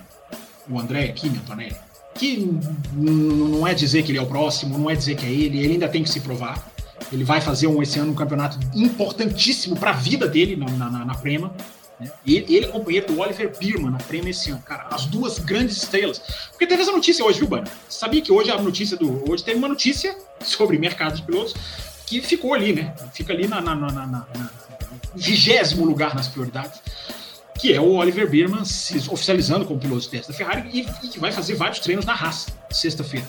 o 0.68 0.78
André 0.78 1.08
Kimi 1.08 1.38
Antonelli, 1.38 1.76
que 2.14 2.50
não 2.92 3.66
é 3.66 3.74
dizer 3.74 4.02
que 4.02 4.10
ele 4.10 4.18
é 4.18 4.22
o 4.22 4.26
próximo, 4.26 4.76
não 4.76 4.90
é 4.90 4.94
dizer 4.94 5.16
que 5.16 5.24
é 5.24 5.30
ele, 5.30 5.58
ele 5.58 5.74
ainda 5.74 5.88
tem 5.88 6.02
que 6.02 6.10
se 6.10 6.20
provar. 6.20 6.73
Ele 7.12 7.24
vai 7.24 7.40
fazer 7.40 7.66
um, 7.66 7.82
esse 7.82 7.98
ano 7.98 8.12
um 8.12 8.14
campeonato 8.14 8.58
importantíssimo 8.74 9.76
para 9.76 9.90
a 9.90 9.94
vida 9.94 10.26
dele 10.26 10.56
na, 10.56 10.66
na, 10.66 11.04
na 11.04 11.14
Prema. 11.14 11.54
Né? 11.98 12.10
E 12.24 12.36
ele, 12.36 12.56
ele 12.56 12.66
é 12.66 12.68
companheiro 12.68 13.06
do 13.06 13.20
Oliver 13.20 13.56
Bierman 13.58 13.90
na 13.90 13.98
Prêmio 13.98 14.30
esse 14.30 14.50
ano, 14.50 14.62
cara. 14.62 14.86
As 14.90 15.06
duas 15.06 15.38
grandes 15.38 15.76
estrelas. 15.76 16.20
Porque 16.50 16.66
teve 16.66 16.82
essa 16.82 16.92
notícia 16.92 17.24
hoje, 17.24 17.38
viu, 17.38 17.48
Bani? 17.48 17.68
Sabia 17.88 18.20
que 18.20 18.32
hoje 18.32 18.50
a 18.50 18.60
notícia 18.60 18.96
do. 18.96 19.30
Hoje 19.30 19.44
teve 19.44 19.58
uma 19.58 19.68
notícia 19.68 20.16
sobre 20.42 20.78
mercado 20.78 21.16
de 21.16 21.22
pilotos 21.22 21.54
que 22.06 22.20
ficou 22.20 22.54
ali, 22.54 22.72
né? 22.72 22.94
Fica 23.12 23.32
ali 23.32 23.46
na, 23.46 23.60
na, 23.60 23.74
na, 23.74 24.06
na 24.06 24.26
vigésimo 25.14 25.84
lugar 25.84 26.14
nas 26.14 26.28
prioridades, 26.28 26.80
que 27.58 27.72
é 27.72 27.80
o 27.80 27.94
Oliver 27.94 28.28
Bierman 28.28 28.64
se 28.64 28.98
oficializando 29.10 29.64
como 29.64 29.80
piloto 29.80 30.02
de 30.02 30.08
teste 30.08 30.32
da 30.32 30.36
Ferrari 30.36 30.68
e, 30.72 30.80
e 31.02 31.08
que 31.08 31.18
vai 31.18 31.32
fazer 31.32 31.54
vários 31.54 31.78
treinos 31.78 32.04
na 32.04 32.14
raça 32.14 32.50
sexta-feira. 32.70 33.26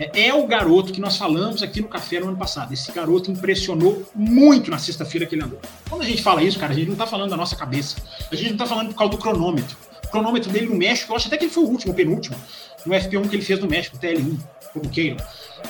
É, 0.00 0.28
é, 0.28 0.34
o 0.34 0.46
garoto 0.46 0.94
que 0.94 1.00
nós 1.00 1.18
falamos 1.18 1.62
aqui 1.62 1.82
no 1.82 1.88
café 1.88 2.18
no 2.18 2.28
ano 2.28 2.36
passado. 2.38 2.72
Esse 2.72 2.90
garoto 2.90 3.30
impressionou 3.30 4.10
muito 4.14 4.70
na 4.70 4.78
sexta-feira 4.78 5.26
que 5.26 5.34
ele 5.34 5.44
andou. 5.44 5.60
Quando 5.90 6.00
a 6.00 6.06
gente 6.06 6.22
fala 6.22 6.42
isso, 6.42 6.58
cara, 6.58 6.72
a 6.72 6.74
gente 6.74 6.86
não 6.86 6.94
está 6.94 7.06
falando 7.06 7.28
da 7.28 7.36
nossa 7.36 7.54
cabeça. 7.54 7.96
A 8.32 8.34
gente 8.34 8.46
não 8.46 8.54
está 8.54 8.66
falando 8.66 8.88
por 8.88 8.94
causa 8.96 9.10
do 9.10 9.18
cronômetro. 9.18 9.76
O 10.06 10.08
cronômetro 10.08 10.50
dele 10.50 10.68
no 10.68 10.74
México, 10.74 11.12
eu 11.12 11.16
acho 11.16 11.26
até 11.26 11.36
que 11.36 11.44
ele 11.44 11.52
foi 11.52 11.64
o 11.64 11.66
último, 11.66 11.92
o 11.92 11.94
penúltimo, 11.94 12.34
no 12.86 12.94
FP1 12.94 13.28
que 13.28 13.36
ele 13.36 13.42
fez 13.42 13.60
no 13.60 13.68
México, 13.68 13.98
TL1, 13.98 14.38
como 14.72 14.88
queiram. 14.88 15.18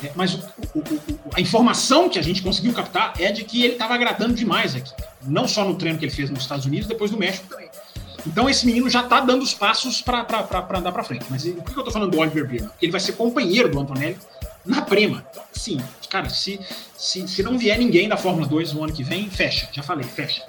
É, 0.05 0.13
mas 0.15 0.35
o, 0.35 0.39
o, 0.77 0.79
o, 0.79 1.21
a 1.35 1.41
informação 1.41 2.09
que 2.09 2.17
a 2.17 2.23
gente 2.23 2.41
conseguiu 2.41 2.73
captar 2.73 3.15
é 3.19 3.33
de 3.33 3.43
que 3.43 3.65
ele 3.65 3.73
estava 3.73 3.95
agradando 3.95 4.35
demais 4.35 4.77
aqui. 4.77 4.93
Não 5.25 5.49
só 5.49 5.65
no 5.65 5.75
treino 5.75 5.99
que 5.99 6.05
ele 6.05 6.13
fez 6.13 6.31
nos 6.31 6.43
Estados 6.43 6.65
Unidos, 6.65 6.87
depois 6.87 7.11
no 7.11 7.19
México 7.19 7.49
também. 7.49 7.69
Então 8.27 8.49
esse 8.49 8.67
menino 8.67 8.89
já 8.89 9.03
está 9.03 9.21
dando 9.21 9.43
os 9.43 9.55
passos 9.55 10.03
para 10.03 10.27
andar 10.75 10.93
para 10.93 11.05
frente. 11.05 11.27
Mas 11.31 11.45
por 11.45 11.65
que 11.65 11.77
eu 11.77 11.81
estou 11.81 11.93
falando 11.93 12.11
do 12.11 12.19
Oliver 12.19 12.47
Bierman? 12.47 12.71
Porque 12.71 12.87
ele 12.87 12.93
vai 12.93 13.01
ser 13.01 13.13
companheiro 13.13 13.71
do 13.71 13.81
Antonelli 13.81 14.19
na 14.65 14.83
Prema. 14.83 15.25
Então, 15.31 15.43
sim, 15.53 15.81
cara, 16.09 16.29
se, 16.29 16.61
se, 16.97 17.27
se 17.27 17.43
não 17.43 17.59
vier 17.59 17.79
ninguém 17.79 18.09
da 18.09 18.17
Fórmula 18.17 18.47
2 18.47 18.73
no 18.73 18.85
ano 18.85 18.93
que 18.93 19.03
vem, 19.03 19.29
fecha. 19.31 19.69
Já 19.73 19.83
falei, 19.83 20.07
fecha. 20.07 20.45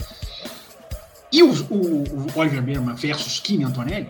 E 1.32 1.42
o, 1.44 1.52
o, 1.70 2.04
o 2.04 2.40
Oliver 2.40 2.62
Bierman 2.62 2.96
versus 2.96 3.40
Kimi 3.40 3.64
Antonelli 3.64 4.10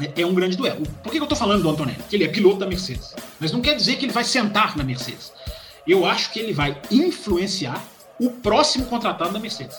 é, 0.00 0.22
é 0.22 0.26
um 0.26 0.34
grande 0.34 0.56
duelo. 0.56 0.86
Por 1.02 1.10
que 1.10 1.18
eu 1.18 1.22
estou 1.22 1.38
falando 1.38 1.62
do 1.62 1.70
Antonelli? 1.70 2.02
Que 2.08 2.16
ele 2.16 2.24
é 2.24 2.28
piloto 2.28 2.58
da 2.58 2.66
Mercedes. 2.66 3.14
Mas 3.40 3.52
não 3.52 3.60
quer 3.60 3.74
dizer 3.74 3.96
que 3.96 4.04
ele 4.04 4.12
vai 4.12 4.24
sentar 4.24 4.76
na 4.76 4.84
Mercedes. 4.84 5.32
Eu 5.86 6.04
acho 6.04 6.32
que 6.32 6.38
ele 6.38 6.52
vai 6.52 6.80
influenciar 6.90 7.82
o 8.18 8.30
próximo 8.30 8.86
contratado 8.86 9.32
da 9.32 9.40
Mercedes. 9.40 9.76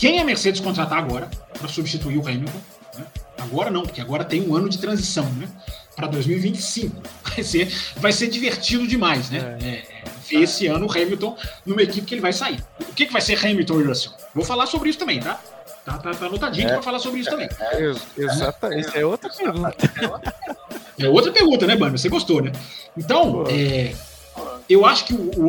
Quem 0.00 0.18
a 0.18 0.24
Mercedes 0.24 0.62
contratar 0.62 0.98
agora 0.98 1.28
para 1.52 1.68
substituir 1.68 2.16
o 2.16 2.26
Hamilton? 2.26 2.58
Né? 2.96 3.04
Agora 3.36 3.70
não, 3.70 3.82
porque 3.82 4.00
agora 4.00 4.24
tem 4.24 4.40
um 4.40 4.56
ano 4.56 4.66
de 4.70 4.78
transição, 4.78 5.30
né? 5.34 5.46
Para 5.94 6.06
2025. 6.06 6.96
Vai 7.30 7.44
ser, 7.44 7.72
vai 7.96 8.12
ser 8.12 8.26
divertido 8.28 8.86
demais, 8.86 9.30
né? 9.30 9.58
É. 9.60 9.64
É, 9.64 9.68
é, 9.68 10.04
ver 10.28 10.42
esse 10.42 10.66
ano 10.66 10.86
o 10.86 10.90
Hamilton 10.90 11.36
numa 11.64 11.82
equipe 11.82 12.06
que 12.06 12.14
ele 12.14 12.20
vai 12.20 12.32
sair. 12.32 12.58
O 12.80 12.92
que, 12.92 13.06
que 13.06 13.12
vai 13.12 13.22
ser 13.22 13.38
Hamilton 13.38 13.80
e 13.80 13.84
Russell? 13.84 14.12
Vou 14.34 14.44
falar 14.44 14.66
sobre 14.66 14.90
isso 14.90 14.98
também, 14.98 15.20
tá? 15.20 15.40
Tá, 15.84 15.98
tá, 15.98 16.10
tá 16.10 16.26
anotadinho 16.26 16.68
é. 16.68 16.72
para 16.72 16.82
falar 16.82 16.98
sobre 16.98 17.20
isso 17.20 17.30
também. 17.30 17.48
É, 17.60 17.92
exatamente. 18.16 18.98
É 18.98 19.06
outra 19.06 19.30
pergunta. 19.30 19.76
É 20.98 21.08
outra 21.08 21.32
pergunta, 21.32 21.66
né, 21.66 21.76
Bano? 21.76 21.96
Você 21.96 22.08
gostou, 22.08 22.42
né? 22.42 22.50
Então, 22.96 23.44
é, 23.48 23.94
eu 24.68 24.84
acho 24.84 25.04
que 25.04 25.14
o, 25.14 25.30
o, 25.36 25.48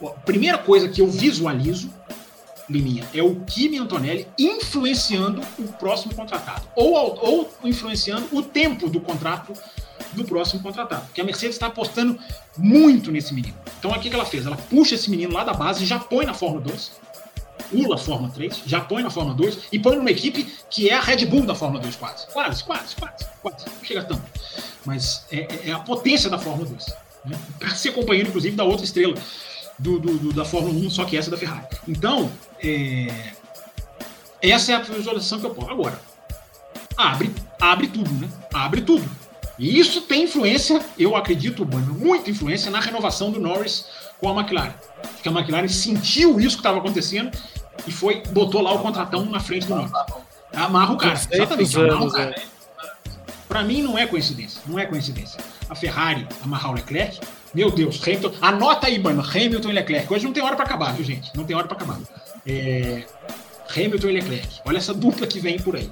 o, 0.00 0.08
a 0.08 0.12
primeira 0.20 0.58
coisa 0.58 0.88
que 0.88 1.00
eu 1.00 1.08
visualizo, 1.08 1.92
Liminha, 2.70 3.06
é 3.12 3.22
o 3.22 3.34
Kimi 3.40 3.78
Antonelli 3.78 4.28
influenciando 4.38 5.42
o 5.58 5.64
próximo 5.72 6.14
contratado. 6.14 6.68
Ou, 6.76 7.18
ou 7.20 7.54
influenciando 7.64 8.28
o 8.32 8.42
tempo 8.42 8.88
do 8.88 9.00
contrato 9.00 9.52
do 10.12 10.24
próximo 10.24 10.62
contratado. 10.62 11.06
Porque 11.06 11.20
a 11.20 11.24
Mercedes 11.24 11.56
está 11.56 11.66
apostando 11.66 12.18
muito 12.56 13.10
nesse 13.10 13.34
menino. 13.34 13.56
Então, 13.78 13.90
o 13.90 14.00
que 14.00 14.08
ela 14.08 14.24
fez? 14.24 14.46
Ela 14.46 14.56
puxa 14.56 14.94
esse 14.94 15.10
menino 15.10 15.32
lá 15.32 15.44
da 15.44 15.52
base, 15.52 15.84
já 15.84 15.98
põe 15.98 16.24
na 16.24 16.34
Fórmula 16.34 16.62
2 16.62 17.00
pula 17.70 17.94
a 17.94 17.98
Fórmula 17.98 18.32
3, 18.32 18.62
já 18.66 18.80
põe 18.80 19.02
na 19.02 19.10
Fórmula 19.10 19.36
2 19.36 19.68
e 19.70 19.78
põe 19.78 19.96
numa 19.96 20.10
equipe 20.10 20.44
que 20.68 20.90
é 20.90 20.94
a 20.94 21.00
Red 21.00 21.26
Bull 21.26 21.46
da 21.46 21.54
Fórmula 21.54 21.80
2, 21.80 21.96
quase. 21.96 22.26
Quase, 22.26 22.64
quase, 22.64 22.96
quase, 22.96 23.26
quase. 23.40 23.66
Não 23.66 23.84
chega 23.84 24.02
tanto. 24.02 24.22
Mas 24.84 25.24
é, 25.30 25.40
é, 25.40 25.68
é 25.68 25.72
a 25.72 25.78
potência 25.78 26.28
da 26.28 26.38
Fórmula 26.38 26.68
2. 26.68 26.86
Né? 27.26 27.38
Para 27.58 27.70
ser 27.74 27.92
companheiro, 27.92 28.28
inclusive, 28.28 28.56
da 28.56 28.64
outra 28.64 28.84
estrela 28.84 29.14
do, 29.80 29.98
do, 29.98 30.18
do, 30.18 30.32
da 30.32 30.44
Fórmula 30.44 30.74
1, 30.74 30.90
só 30.90 31.04
que 31.04 31.16
essa 31.16 31.28
é 31.28 31.32
da 31.32 31.36
Ferrari. 31.36 31.66
Então, 31.88 32.30
é, 32.62 33.32
essa 34.42 34.72
é 34.72 34.74
a 34.74 34.80
visualização 34.80 35.40
que 35.40 35.46
eu 35.46 35.54
posso. 35.54 35.70
Agora, 35.70 36.00
abre, 36.96 37.34
abre 37.60 37.88
tudo, 37.88 38.10
né? 38.12 38.28
Abre 38.52 38.82
tudo. 38.82 39.08
E 39.58 39.78
isso 39.78 40.02
tem 40.02 40.24
influência, 40.24 40.80
eu 40.98 41.16
acredito, 41.16 41.66
muita 41.66 42.30
influência 42.30 42.70
na 42.70 42.80
renovação 42.80 43.30
do 43.30 43.40
Norris 43.40 43.86
com 44.18 44.28
a 44.28 44.40
McLaren. 44.40 44.74
Porque 45.02 45.28
a 45.28 45.32
McLaren 45.32 45.68
sentiu 45.68 46.38
isso 46.40 46.56
que 46.56 46.60
estava 46.60 46.78
acontecendo 46.78 47.30
e 47.86 47.92
foi, 47.92 48.22
botou 48.28 48.62
lá 48.62 48.72
o 48.72 48.80
contratão 48.80 49.24
na 49.26 49.40
frente 49.40 49.66
do 49.66 49.74
Norris. 49.74 49.92
Amarra 50.52 50.92
o 50.92 50.96
cara. 50.96 51.20
Exatamente, 51.30 51.76
amarra 51.76 52.04
o 52.04 52.12
cara. 52.12 52.42
Para 53.48 53.62
mim 53.62 53.82
não 53.82 53.98
é 53.98 54.06
coincidência. 54.06 54.60
Não 54.66 54.78
é 54.78 54.86
coincidência. 54.86 55.40
A 55.68 55.74
Ferrari 55.74 56.26
amarrar 56.42 56.70
o 56.70 56.74
Leclerc. 56.74 57.20
Meu 57.54 57.70
Deus, 57.70 58.00
Hamilton. 58.02 58.32
Anota 58.40 58.86
aí, 58.86 58.98
mano. 58.98 59.22
Hamilton 59.22 59.70
e 59.70 59.72
Leclerc. 59.72 60.12
Hoje 60.12 60.24
não 60.24 60.32
tem 60.32 60.42
hora 60.42 60.56
para 60.56 60.64
acabar, 60.64 60.94
viu, 60.94 61.04
gente? 61.04 61.30
Não 61.36 61.44
tem 61.44 61.56
hora 61.56 61.66
para 61.66 61.76
acabar. 61.76 61.98
É... 62.46 63.04
Hamilton 63.76 64.08
e 64.08 64.12
Leclerc. 64.12 64.48
Olha 64.64 64.78
essa 64.78 64.94
dupla 64.94 65.26
que 65.26 65.40
vem 65.40 65.58
por 65.58 65.76
aí. 65.76 65.90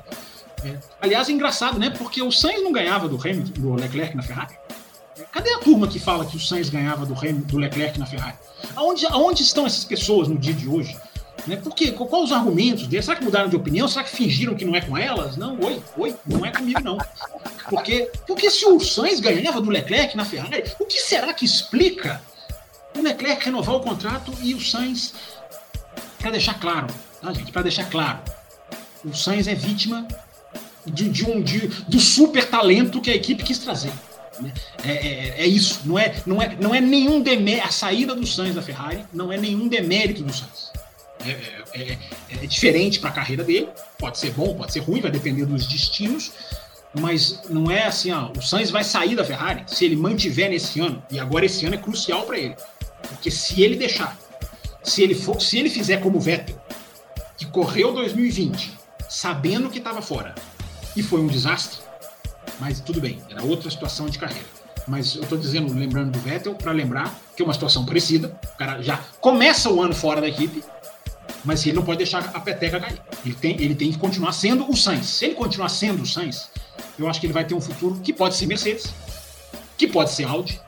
É. 0.65 0.77
Aliás, 1.01 1.29
é 1.29 1.33
engraçado, 1.33 1.79
né? 1.79 1.91
Porque 1.91 2.23
o 2.23 2.31
Sainz 2.33 2.63
não 2.63 2.73
ganhava 2.73 3.09
do 3.09 3.17
Hamilton, 3.17 3.61
do 3.61 3.75
Leclerc 3.75 4.17
na 4.17 4.23
Ferrari. 4.23 4.55
Cadê 5.33 5.53
a 5.53 5.59
turma 5.59 5.89
que 5.89 5.99
fala 5.99 6.25
que 6.25 6.37
o 6.37 6.41
Sainz 6.41 6.69
ganhava 6.69 7.05
do, 7.05 7.15
Hamilton, 7.15 7.47
do 7.47 7.59
Leclerc 7.59 7.99
na 7.99 8.07
Ferrari? 8.07 8.37
Aonde, 8.75 9.07
aonde 9.07 9.43
estão 9.43 9.67
essas 9.67 9.85
pessoas 9.85 10.29
no 10.29 10.39
dia 10.39 10.55
de 10.55 10.69
hoje? 10.69 10.97
Né? 11.49 11.57
Por 11.57 11.75
quê? 11.75 11.91
Qual 11.93 12.23
os 12.23 12.31
argumentos 12.31 12.87
deles? 12.87 13.07
Será 13.07 13.17
que 13.17 13.25
mudaram 13.25 13.49
de 13.49 13.57
opinião? 13.57 13.89
Será 13.89 14.05
que 14.05 14.15
fingiram 14.15 14.55
que 14.55 14.67
não 14.67 14.77
é 14.77 14.83
com 14.83 14.97
elas? 14.97 15.39
Não, 15.39 15.59
oi, 15.59 15.83
oi, 15.97 16.15
não 16.27 16.45
é 16.45 16.51
comigo, 16.53 16.81
não. 16.85 16.99
Porque, 17.71 18.11
porque 18.27 18.51
se 18.51 18.67
o 18.67 18.79
Sainz 18.79 19.19
ganhava 19.19 19.59
do 19.59 19.71
Leclerc 19.71 20.15
na 20.15 20.27
Ferrari, 20.27 20.65
o 20.79 20.85
que 20.85 21.01
será 21.01 21.33
que 21.33 21.47
explica 21.47 22.23
o 22.97 23.01
Leclerc 23.01 23.47
renovar 23.47 23.77
o 23.77 23.81
contrato 23.81 24.33
e 24.43 24.55
o 24.55 24.61
Sainz, 24.61 25.15
para 26.19 26.33
deixar 26.33 26.61
claro, 26.61 26.87
tá, 27.23 27.33
gente? 27.33 27.51
Para 27.51 27.63
deixar 27.63 27.89
claro, 27.89 28.19
o 29.03 29.15
Sainz 29.15 29.49
é 29.49 29.55
vítima 29.55 30.07
de, 30.85 31.09
de 31.09 31.25
um 31.25 31.41
de, 31.41 31.67
do 31.89 31.99
super 31.99 32.47
talento 32.47 33.01
que 33.01 33.11
a 33.11 33.15
equipe 33.15 33.43
quis 33.43 33.59
trazer. 33.59 33.93
Né? 34.39 34.53
É, 34.85 34.91
é, 34.91 35.35
é, 35.39 35.47
isso, 35.47 35.81
não 35.87 35.99
é, 35.99 36.15
não 36.27 36.43
é, 36.43 36.57
não 36.61 36.75
é 36.75 36.81
nenhum 36.81 37.23
demérito. 37.23 37.67
A 37.67 37.71
saída 37.71 38.15
do 38.15 38.27
Sainz 38.27 38.55
da 38.55 38.63
Ferrari 38.63 39.03
não 39.13 39.33
é 39.33 39.39
nenhum 39.39 39.67
demérito 39.67 40.23
do 40.23 40.33
Sainz. 40.33 40.78
É, 41.25 41.31
é, 41.31 41.93
é, 41.93 41.99
é 42.45 42.47
diferente 42.47 43.01
para 43.01 43.11
a 43.11 43.13
carreira 43.13 43.43
dele, 43.43 43.69
pode 43.99 44.19
ser 44.19 44.31
bom, 44.33 44.55
pode 44.55 44.73
ser 44.73 44.81
ruim, 44.81 45.01
vai 45.01 45.11
depender 45.11 45.45
dos 45.45 45.67
destinos, 45.67 46.33
mas 46.99 47.41
não 47.51 47.71
é 47.71 47.87
assim, 47.87 48.13
ó, 48.13 48.31
o 48.37 48.43
Sainz 48.43 48.71
vai 48.71 48.85
sair 48.85 49.17
da 49.17 49.25
Ferrari 49.25 49.65
se 49.67 49.85
ele 49.85 49.97
mantiver 49.97 50.49
nesse 50.49 50.81
ano, 50.81 51.03
e 51.11 51.19
agora 51.19 51.45
esse 51.45 51.67
ano 51.67 51.75
é 51.75 51.79
crucial 51.79 52.25
para 52.25 52.39
ele, 52.39 52.55
porque 53.09 53.31
se 53.31 53.63
ele 53.63 53.77
deixar, 53.77 54.17
se 54.83 55.03
ele 55.03 55.15
for, 55.15 55.41
se 55.41 55.59
ele 55.59 55.69
fizer 55.69 55.99
como 55.99 56.19
o 56.19 56.21
Vettel, 56.21 56.57
que 57.37 57.47
correu 57.47 57.93
2020 57.93 58.79
sabendo 59.09 59.71
que 59.71 59.79
estava 59.79 60.03
fora, 60.03 60.35
e 60.95 61.03
foi 61.03 61.21
um 61.21 61.27
desastre, 61.27 61.81
mas 62.61 62.81
tudo 62.81 63.01
bem, 63.01 63.23
era 63.31 63.43
outra 63.43 63.71
situação 63.71 64.07
de 64.07 64.19
carreira. 64.19 64.47
Mas 64.87 65.17
eu 65.17 65.23
estou 65.23 65.37
dizendo, 65.37 65.73
lembrando 65.73 66.13
do 66.13 66.19
Vettel, 66.19 66.55
para 66.55 66.73
lembrar 66.73 67.15
que 67.37 67.43
é 67.43 67.45
uma 67.45 67.53
situação 67.53 67.85
parecida. 67.85 68.39
O 68.55 68.57
cara 68.57 68.81
já 68.83 68.97
começa 69.21 69.71
o 69.71 69.83
ano 69.83 69.95
fora 69.95 70.21
da 70.21 70.29
equipe, 70.29 70.65
mas 71.49 71.65
ele 71.65 71.77
não 71.77 71.83
pode 71.83 71.97
deixar 71.97 72.19
a 72.35 72.41
peteca 72.41 72.79
cair. 72.79 73.01
Ele 73.25 73.35
tem, 73.35 73.53
ele 73.59 73.75
tem 73.75 73.91
que 73.91 73.97
continuar 73.97 74.33
sendo 74.33 74.71
o 74.71 74.77
Sainz. 74.77 75.07
Se 75.07 75.25
ele 75.25 75.35
continuar 75.35 75.71
sendo 75.71 76.03
o 76.03 76.07
Sainz, 76.07 76.51
eu 76.99 77.09
acho 77.09 77.19
que 77.19 77.25
ele 77.25 77.33
vai 77.33 77.43
ter 77.43 77.55
um 77.55 77.61
futuro 77.61 77.99
que 78.05 78.13
pode 78.13 78.37
ser 78.37 78.45
Mercedes, 78.45 78.93
que 79.79 79.89
pode 79.89 80.11
ser 80.11 80.25
Audi. 80.25 80.61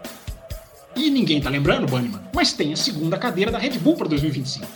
E 0.96 1.10
ninguém 1.10 1.38
tá 1.38 1.50
lembrando, 1.50 1.86
Banniman, 1.86 2.22
mas 2.34 2.54
tem 2.54 2.72
a 2.72 2.76
segunda 2.76 3.18
cadeira 3.18 3.52
da 3.52 3.58
Red 3.58 3.78
Bull 3.78 3.94
para 3.94 4.08
2025. 4.08 4.66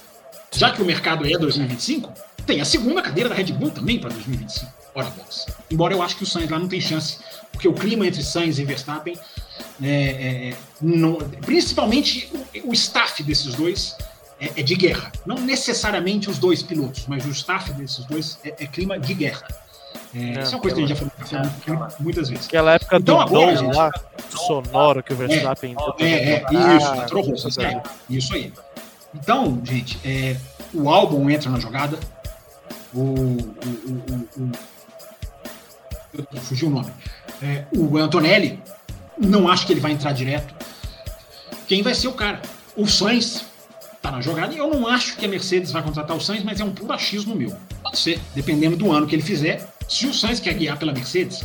Já 0.52 0.72
que 0.72 0.82
o 0.82 0.84
mercado 0.84 1.26
é 1.26 1.38
2025, 1.38 2.12
tem 2.44 2.60
a 2.60 2.66
segunda 2.66 3.00
cadeira 3.00 3.30
da 3.30 3.34
Red 3.34 3.52
Bull 3.54 3.70
também 3.70 3.98
para 3.98 4.10
2025. 4.10 4.70
Ora, 4.94 5.08
box. 5.08 5.46
Embora 5.70 5.94
eu 5.94 6.02
acho 6.02 6.18
que 6.18 6.24
o 6.24 6.26
Sainz 6.26 6.50
lá 6.50 6.58
não 6.58 6.68
tem 6.68 6.82
chance, 6.82 7.16
porque 7.50 7.66
o 7.66 7.72
clima 7.72 8.06
entre 8.06 8.22
Sainz 8.22 8.58
e 8.58 8.64
Verstappen, 8.64 9.18
é, 9.82 9.88
é, 9.88 10.48
é 10.50 10.56
não, 10.82 11.14
principalmente 11.40 12.30
o, 12.62 12.68
o 12.68 12.72
staff 12.74 13.22
desses 13.22 13.54
dois, 13.54 13.96
é, 14.40 14.60
é, 14.60 14.62
de 14.62 14.74
guerra. 14.74 15.12
Não 15.24 15.36
necessariamente 15.36 16.28
os 16.28 16.38
dois 16.38 16.62
pilotos, 16.62 17.06
mas 17.06 17.24
o 17.24 17.30
staff 17.30 17.72
desses 17.72 18.04
dois 18.04 18.38
é, 18.44 18.54
é 18.58 18.66
clima 18.66 18.98
de 18.98 19.14
guerra. 19.14 19.46
É, 20.14 20.42
isso 20.42 20.52
é 20.52 20.56
uma 20.56 20.60
coisa 20.60 20.76
que 20.76 20.82
a 20.82 20.86
gente 20.86 20.88
já 20.88 20.96
falou 20.96 21.12
café 21.18 21.96
muitas 21.98 22.28
vezes. 22.28 22.46
Aquela 22.46 22.74
época 22.74 22.96
então, 22.96 23.16
do 23.16 23.22
agora, 23.22 23.56
gente, 23.56 23.74
lá, 23.74 23.90
sonoro 24.28 25.02
que 25.02 25.12
o 25.12 25.16
Verstappen. 25.16 25.74
É, 25.98 26.04
é, 26.04 26.32
é 26.32 26.76
isso, 26.76 27.60
ah, 27.60 27.64
é, 27.64 27.82
isso 28.08 28.34
aí. 28.34 28.52
Então, 29.14 29.60
gente, 29.64 29.98
é, 30.04 30.36
o 30.72 30.88
álbum 30.88 31.28
entra 31.30 31.50
na 31.50 31.58
jogada. 31.58 31.98
O, 32.92 33.00
o, 33.00 33.42
o, 34.38 34.52
o 36.32 36.40
fugiu 36.40 36.68
o 36.68 36.70
nome. 36.70 36.92
É, 37.42 37.64
o 37.76 37.98
Antonelli, 37.98 38.62
não 39.18 39.48
acho 39.48 39.66
que 39.66 39.72
ele 39.72 39.80
vai 39.80 39.92
entrar 39.92 40.12
direto. 40.12 40.54
Quem 41.66 41.82
vai 41.82 41.94
ser 41.94 42.06
o 42.08 42.12
cara? 42.12 42.40
O 42.76 42.86
Sainz 42.86 43.44
tá 44.04 44.10
na 44.10 44.20
jogada. 44.20 44.52
E 44.52 44.58
eu 44.58 44.68
não 44.68 44.86
acho 44.86 45.16
que 45.16 45.24
a 45.24 45.28
Mercedes 45.28 45.72
vai 45.72 45.82
contratar 45.82 46.14
o 46.14 46.20
Sainz, 46.20 46.44
mas 46.44 46.60
é 46.60 46.64
um 46.64 46.72
puro 46.72 46.92
achismo 46.92 47.34
meu. 47.34 47.56
Pode 47.82 47.98
ser, 47.98 48.20
dependendo 48.34 48.76
do 48.76 48.92
ano 48.92 49.06
que 49.06 49.14
ele 49.14 49.22
fizer. 49.22 49.66
Se 49.88 50.06
o 50.06 50.12
Sainz 50.12 50.40
quer 50.40 50.52
guiar 50.52 50.78
pela 50.78 50.92
Mercedes, 50.92 51.42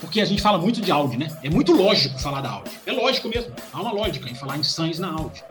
porque 0.00 0.20
a 0.20 0.24
gente 0.24 0.40
fala 0.40 0.56
muito 0.56 0.80
de 0.80 0.90
Audi, 0.90 1.18
né? 1.18 1.28
É 1.42 1.50
muito 1.50 1.72
lógico 1.72 2.18
falar 2.18 2.40
da 2.40 2.50
Audi. 2.50 2.70
É 2.86 2.92
lógico 2.92 3.28
mesmo. 3.28 3.52
Há 3.72 3.82
uma 3.82 3.92
lógica 3.92 4.28
em 4.28 4.34
falar 4.34 4.56
em 4.56 4.62
Sainz 4.62 4.98
na 4.98 5.12
Audi. 5.12 5.44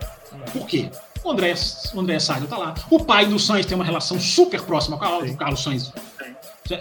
Por 0.52 0.66
quê? 0.66 0.90
O 1.24 1.32
André, 1.32 1.54
o 1.94 2.00
André 2.00 2.20
Saido 2.20 2.48
tá 2.48 2.58
lá. 2.58 2.74
O 2.90 3.04
pai 3.04 3.28
do 3.28 3.38
Sainz 3.38 3.66
tem 3.66 3.76
uma 3.76 3.86
relação 3.86 4.20
super 4.20 4.62
próxima 4.64 4.98
com 4.98 5.06
a 5.06 5.08
Audi, 5.08 5.32
o 5.32 5.38
Carlos 5.38 5.62
Sainz. 5.62 5.92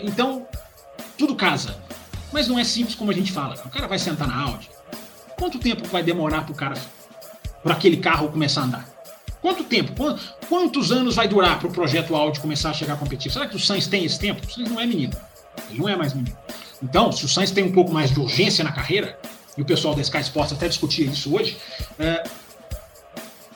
Então, 0.03 0.47
tudo 1.19 1.35
casa. 1.35 1.77
Mas 2.33 2.49
não 2.49 2.59
é 2.59 2.65
simples 2.65 2.95
como 2.95 3.11
a 3.11 3.15
gente 3.15 3.31
fala. 3.31 3.55
O 3.65 3.69
cara 3.69 3.87
vai 3.87 3.99
sentar 3.99 4.27
na 4.27 4.43
Audi. 4.43 4.71
Quanto 5.39 5.59
tempo 5.59 5.87
vai 5.89 6.03
demorar 6.03 6.45
pro 6.45 6.55
cara, 6.55 6.75
para 7.63 7.75
aquele 7.75 7.99
carro 7.99 8.31
começar 8.31 8.63
a 8.63 8.65
andar? 8.65 8.96
Quanto 9.47 9.63
tempo? 9.63 9.93
Quantos 10.49 10.91
anos 10.91 11.15
vai 11.15 11.29
durar 11.29 11.61
para 11.61 11.69
o 11.69 11.71
projeto 11.71 12.17
Audi 12.17 12.41
começar 12.41 12.71
a 12.71 12.73
chegar 12.73 12.97
competitivo? 12.97 13.33
Será 13.33 13.47
que 13.47 13.55
o 13.55 13.61
Sainz 13.61 13.87
tem 13.87 14.05
esse 14.05 14.19
tempo? 14.19 14.45
O 14.45 14.51
Sainz 14.51 14.69
não 14.69 14.81
é 14.81 14.85
menino. 14.85 15.13
Ele 15.71 15.79
não 15.79 15.89
é 15.89 15.95
mais 15.95 16.13
menino. 16.15 16.37
Então, 16.83 17.13
se 17.13 17.25
o 17.25 17.29
Sainz 17.29 17.53
tem 17.53 17.63
um 17.63 17.71
pouco 17.71 17.93
mais 17.93 18.11
de 18.11 18.19
urgência 18.19 18.65
na 18.65 18.73
carreira, 18.73 19.17
e 19.57 19.63
o 19.63 19.65
pessoal 19.65 19.95
da 19.95 20.03
Sky 20.03 20.19
Sports 20.19 20.53
até 20.53 20.67
discutia 20.67 21.07
isso 21.07 21.33
hoje, 21.33 21.57
é, 21.97 22.25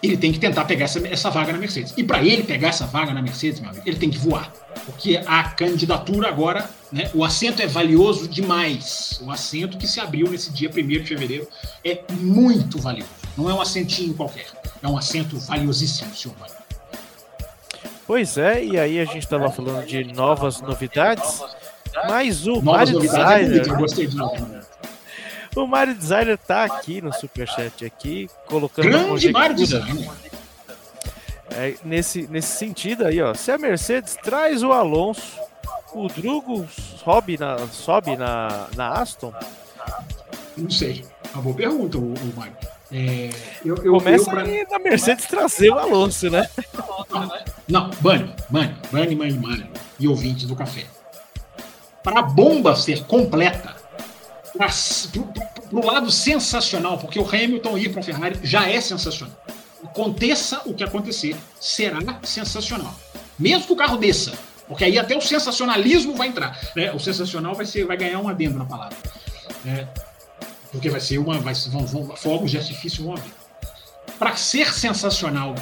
ele 0.01 0.17
tem 0.17 0.31
que 0.31 0.39
tentar 0.39 0.65
pegar 0.65 0.85
essa, 0.85 1.05
essa 1.09 1.29
vaga 1.29 1.53
na 1.53 1.59
Mercedes. 1.59 1.93
E 1.97 2.05
para 2.05 2.23
ele 2.23 2.45
pegar 2.45 2.69
essa 2.69 2.87
vaga 2.87 3.13
na 3.13 3.21
Mercedes, 3.21 3.59
meu 3.59 3.71
amigo, 3.71 3.83
ele 3.85 3.99
tem 3.99 4.11
que 4.11 4.19
voar. 4.19 4.53
Porque 4.87 5.21
a 5.27 5.43
candidatura 5.43 6.29
agora, 6.29 6.71
né, 6.93 7.11
o 7.13 7.25
assento 7.25 7.63
é 7.63 7.67
valioso 7.67 8.29
demais. 8.29 9.21
O 9.25 9.29
assento 9.29 9.77
que 9.77 9.89
se 9.89 9.99
abriu 9.99 10.31
nesse 10.31 10.53
dia 10.53 10.71
1 10.71 10.73
de 10.87 11.01
fevereiro 11.01 11.49
é 11.85 12.05
muito 12.13 12.79
valioso. 12.79 13.11
Não 13.37 13.51
é 13.51 13.55
um 13.55 13.61
assentinho 13.61 14.15
qualquer. 14.15 14.60
É 14.83 14.89
um 14.89 14.97
assento 14.97 15.39
valiosíssimo, 15.39 16.15
senhor 16.15 16.37
Mário. 16.39 16.55
Pois 18.07 18.37
é, 18.37 18.65
e 18.65 18.79
aí 18.79 19.01
a 19.01 19.05
gente 19.05 19.21
estava 19.21 19.51
falando 19.51 19.87
de 19.87 20.05
novas 20.05 20.61
novidades, 20.61 21.43
mas 22.09 22.47
o 22.47 22.61
Mario 22.61 22.99
é 22.99 23.01
Designer. 23.03 23.69
eu 23.69 23.77
gostei 23.77 24.07
de 24.07 24.17
o 25.57 25.67
Mario 25.67 25.95
Designer 25.95 26.39
tá 26.39 26.65
aqui 26.65 27.01
no 27.01 27.13
Superchat 27.13 27.85
aqui, 27.85 28.29
colocando 28.47 28.89
Grande 28.89 29.33
Mario 29.33 29.57
Designer. 29.57 30.09
É, 31.51 31.75
nesse, 31.85 32.29
nesse 32.29 32.57
sentido 32.57 33.05
aí, 33.05 33.21
ó. 33.21 33.35
Se 33.35 33.51
a 33.51 33.59
Mercedes 33.59 34.17
traz 34.23 34.63
o 34.63 34.73
Alonso, 34.73 35.39
o 35.93 36.07
Drugo 36.07 36.69
sobe 37.05 37.37
na, 37.37 37.59
sobe 37.69 38.17
na, 38.17 38.69
na 38.77 38.93
Aston? 38.93 39.33
Não 40.57 40.71
sei. 40.71 41.05
Uma 41.35 41.43
boa 41.43 41.57
pergunta, 41.57 41.99
o, 41.99 42.15
o 42.15 42.33
Mário. 42.37 42.57
É, 42.93 43.31
eu, 43.65 43.77
eu, 43.77 43.93
Começa 43.95 44.29
eu, 44.29 44.35
pra... 44.35 44.43
aí 44.43 44.67
na 44.69 44.79
Mercedes 44.79 45.27
trazer 45.27 45.71
o 45.71 45.79
Alonso, 45.79 46.29
né? 46.29 46.49
Não, 47.69 47.91
Bani, 48.01 48.35
Bani, 48.49 48.77
Bani, 48.91 49.15
Bani, 49.15 49.33
Bani 49.35 49.71
e 49.99 50.09
ouvintes 50.09 50.47
do 50.47 50.57
café. 50.57 50.87
Para 52.03 52.21
a 52.21 52.23
bomba 52.23 52.75
ser 52.75 53.05
completa, 53.05 53.77
para 54.57 54.69
o 55.73 55.87
lado 55.87 56.11
sensacional, 56.11 56.99
porque 56.99 57.19
o 57.19 57.29
Hamilton 57.29 57.79
ir 57.79 57.91
para 57.91 58.01
a 58.01 58.05
Ferrari 58.05 58.39
já 58.43 58.69
é 58.69 58.81
sensacional. 58.81 59.37
Aconteça 59.85 60.63
o 60.67 60.75
que 60.75 60.83
acontecer, 60.83 61.37
será 61.61 61.99
sensacional. 62.23 62.95
Mesmo 63.39 63.67
que 63.67 63.73
o 63.73 63.77
carro 63.77 63.97
desça, 63.97 64.33
porque 64.67 64.85
aí 64.85 64.99
até 64.99 65.17
o 65.17 65.21
sensacionalismo 65.21 66.15
vai 66.15 66.29
entrar. 66.29 66.59
Né? 66.77 66.93
O 66.93 66.99
sensacional 66.99 67.55
vai, 67.55 67.67
ser, 67.67 67.85
vai 67.85 67.97
ganhar 67.97 68.19
um 68.19 68.29
adendo 68.29 68.59
na 68.59 68.65
palavra. 68.65 68.97
É, 69.67 69.87
porque 70.71 70.89
vai 70.89 71.01
ser 71.01 71.19
uma. 71.19 71.39
Vai, 71.39 71.55
vão, 71.55 71.87
vão, 71.87 72.17
fogos 72.17 72.51
de 72.51 72.59
artifício 72.59 73.05
vão 73.05 73.15
haver. 73.15 73.33
Para 74.19 74.37
ser 74.37 74.73
sensacional 74.73 75.55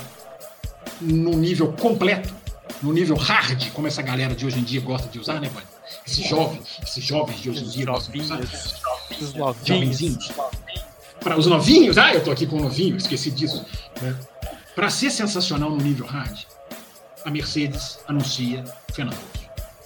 no 1.00 1.36
nível 1.36 1.72
completo, 1.72 2.34
no 2.82 2.92
nível 2.92 3.16
hard, 3.16 3.70
como 3.70 3.86
essa 3.86 4.02
galera 4.02 4.34
de 4.34 4.44
hoje 4.46 4.58
em 4.58 4.64
dia 4.64 4.80
gosta 4.80 5.08
de 5.08 5.18
usar, 5.18 5.40
né, 5.40 5.50
mano? 5.52 5.66
Esses 6.06 6.26
jovens, 6.26 6.78
esses 6.82 7.04
jovens 7.04 7.40
de 7.40 7.50
hoje 7.50 7.64
em 7.64 7.68
dia 7.68 7.86
gostam 7.86 8.12
de 8.12 8.20
usar. 8.20 8.40
Os 9.20 9.34
novinhos. 9.34 10.32
Para 11.20 11.36
os 11.36 11.46
novinhos, 11.46 11.98
ah, 11.98 12.14
eu 12.14 12.22
tô 12.22 12.30
aqui 12.30 12.46
com 12.46 12.56
o 12.56 12.62
novinho, 12.62 12.96
esqueci 12.96 13.30
disso. 13.30 13.64
Né? 14.00 14.14
Para 14.74 14.90
ser 14.90 15.10
sensacional 15.10 15.70
no 15.70 15.76
nível 15.76 16.06
hard, 16.06 16.38
a 17.24 17.30
Mercedes 17.30 17.98
anuncia 18.06 18.64
Fernando 18.92 19.18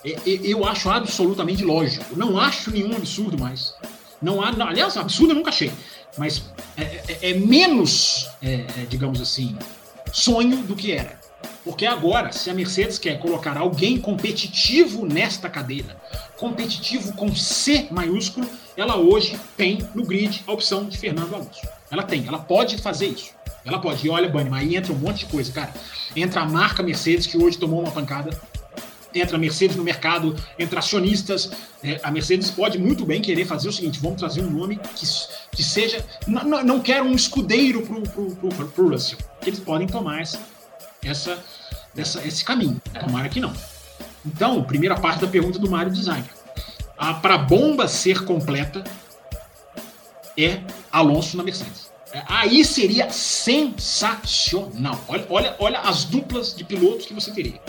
Eu 0.05 0.67
acho 0.67 0.91
absolutamente 0.91 1.65
lógico. 1.65 2.17
Não 2.17 2.39
acho 2.39 2.71
nenhum 2.71 2.95
absurdo 2.95 3.39
mais. 3.39 3.75
Não 4.23 4.43
há, 4.43 4.53
não, 4.53 4.69
aliás, 4.69 4.97
absurdo 4.97 5.33
eu 5.33 5.37
nunca 5.37 5.51
achei, 5.51 5.73
mas 6.17 6.45
é, 6.77 6.83
é, 6.83 7.31
é 7.31 7.35
menos, 7.35 8.29
é, 8.43 8.55
é, 8.55 8.87
digamos 8.89 9.21
assim, 9.21 9.57
sonho 10.13 10.59
do 10.59 10.77
que 10.77 10.93
era. 10.93 11.21
Porque 11.65 11.87
agora, 11.87 12.33
se 12.33 12.51
a 12.51 12.55
Mercedes 12.55 12.99
quer 12.99 13.19
colocar 13.21 13.57
alguém 13.57 13.99
competitivo 13.99 15.07
nesta 15.07 15.49
cadeira, 15.49 15.97
competitivo 16.37 17.13
com 17.15 17.35
C 17.35 17.87
maiúsculo, 17.91 18.49
ela 18.77 18.97
hoje 18.97 19.39
tem 19.57 19.79
no 19.95 20.05
grid 20.05 20.43
a 20.47 20.53
opção 20.53 20.85
de 20.85 20.99
Fernando 20.99 21.35
Alonso. 21.35 21.61
Ela 21.91 22.03
tem, 22.03 22.27
ela 22.27 22.39
pode 22.39 22.79
fazer 22.79 23.07
isso. 23.07 23.31
Ela 23.65 23.79
pode. 23.79 24.05
E 24.05 24.11
olha, 24.11 24.29
Bunny, 24.29 24.51
aí 24.53 24.77
entra 24.77 24.93
um 24.93 24.97
monte 24.97 25.21
de 25.21 25.27
coisa, 25.27 25.53
cara. 25.53 25.73
Entra 26.17 26.41
a 26.41 26.45
marca 26.45 26.83
Mercedes, 26.83 27.27
que 27.27 27.39
hoje 27.39 27.59
tomou 27.59 27.81
uma 27.81 27.93
pancada 27.93 28.31
entra 29.15 29.37
a 29.37 29.39
Mercedes 29.39 29.77
no 29.77 29.85
mercado, 29.85 30.37
entra 30.59 30.79
acionistas. 30.79 31.51
É, 31.83 32.01
a 32.03 32.11
Mercedes 32.11 32.51
pode 32.51 32.79
muito 32.79 33.05
bem 33.05 33.21
querer 33.21 33.45
fazer 33.45 33.69
o 33.69 33.73
seguinte: 33.73 33.99
vamos 34.01 34.19
trazer 34.19 34.43
um 34.43 34.51
nome 34.51 34.79
que, 34.95 35.07
que 35.51 35.63
seja. 35.63 36.05
Não, 36.27 36.63
não, 36.65 36.81
quero 36.81 37.05
um 37.05 37.15
escudeiro 37.15 37.83
para 37.83 38.83
o 38.83 38.89
Russell. 38.89 39.19
Eles 39.45 39.61
podem 39.61 39.87
tomar 39.87 40.21
essa, 40.21 40.41
essa, 41.05 41.45
essa, 41.97 42.27
esse 42.27 42.45
caminho. 42.45 42.81
Tomara 42.99 43.29
que 43.29 43.41
não. 43.41 43.53
Então, 44.25 44.63
primeira 44.63 44.97
parte 44.99 45.21
da 45.21 45.27
pergunta 45.27 45.59
do 45.59 45.71
Mário 45.71 45.93
Designer. 45.93 46.31
Para 47.21 47.35
a 47.35 47.39
bomba 47.39 47.89
ser 47.89 48.25
completa, 48.25 48.85
é 50.39 50.61
Alonso 50.91 51.37
na 51.37 51.43
Mercedes. 51.43 51.91
É, 52.13 52.23
aí 52.29 52.65
seria 52.65 53.11
sensacional. 53.11 55.01
Olha, 55.09 55.27
olha, 55.31 55.57
olha 55.59 55.81
as 55.81 56.05
duplas 56.05 56.55
de 56.55 56.63
pilotos 56.63 57.07
que 57.07 57.15
você 57.15 57.33
teria. 57.33 57.61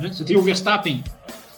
Né? 0.00 0.12
Você 0.12 0.24
tem 0.24 0.36
o 0.36 0.42
Verstappen 0.42 1.04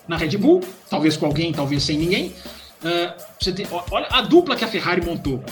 na 0.06 0.16
Red 0.16 0.36
Bull, 0.36 0.60
talvez 0.90 1.16
com 1.16 1.26
alguém, 1.26 1.52
talvez 1.52 1.82
sem 1.82 1.96
ninguém. 1.96 2.34
Uh, 2.82 3.22
você 3.38 3.52
tem, 3.52 3.66
olha 3.70 4.08
a 4.10 4.20
dupla 4.22 4.56
que 4.56 4.64
a 4.64 4.68
Ferrari 4.68 5.04
montou. 5.04 5.42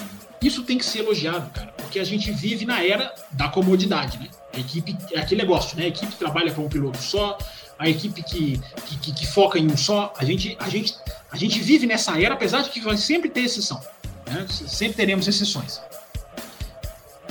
Isso 0.43 0.65
tem 0.65 0.77
que 0.77 0.85
ser 0.85 1.01
elogiado, 1.01 1.51
cara, 1.51 1.73
porque 1.77 2.01
a 2.01 2.05
gente 2.05 2.33
vive 2.33 2.65
na 2.65 2.83
era 2.83 3.15
da 3.31 3.49
comodidade, 3.49 4.19
né? 4.19 4.29
A 4.53 4.59
equipe 4.59 4.97
é 5.13 5.21
aquele 5.21 5.43
negócio, 5.43 5.77
né? 5.77 5.85
A 5.85 5.89
equipe 5.89 6.13
trabalha 6.17 6.53
com 6.53 6.65
um 6.65 6.69
piloto 6.69 6.99
só, 6.99 7.39
a 7.79 7.89
equipe 7.89 8.23
que, 8.23 8.61
que, 9.01 9.13
que, 9.13 9.27
foca 9.27 9.59
em 9.59 9.71
um 9.71 9.77
só. 9.77 10.13
A 10.19 10.25
gente, 10.25 10.57
a, 10.59 10.69
gente, 10.69 10.97
a 11.31 11.37
gente 11.37 11.61
vive 11.61 11.87
nessa 11.87 12.21
era, 12.21 12.35
apesar 12.35 12.63
de 12.63 12.71
que 12.71 12.81
vai 12.81 12.97
sempre 12.97 13.29
ter 13.29 13.43
exceção. 13.43 13.81
Né? 14.27 14.47
Sempre 14.49 14.97
teremos 14.97 15.29
exceções. 15.29 15.81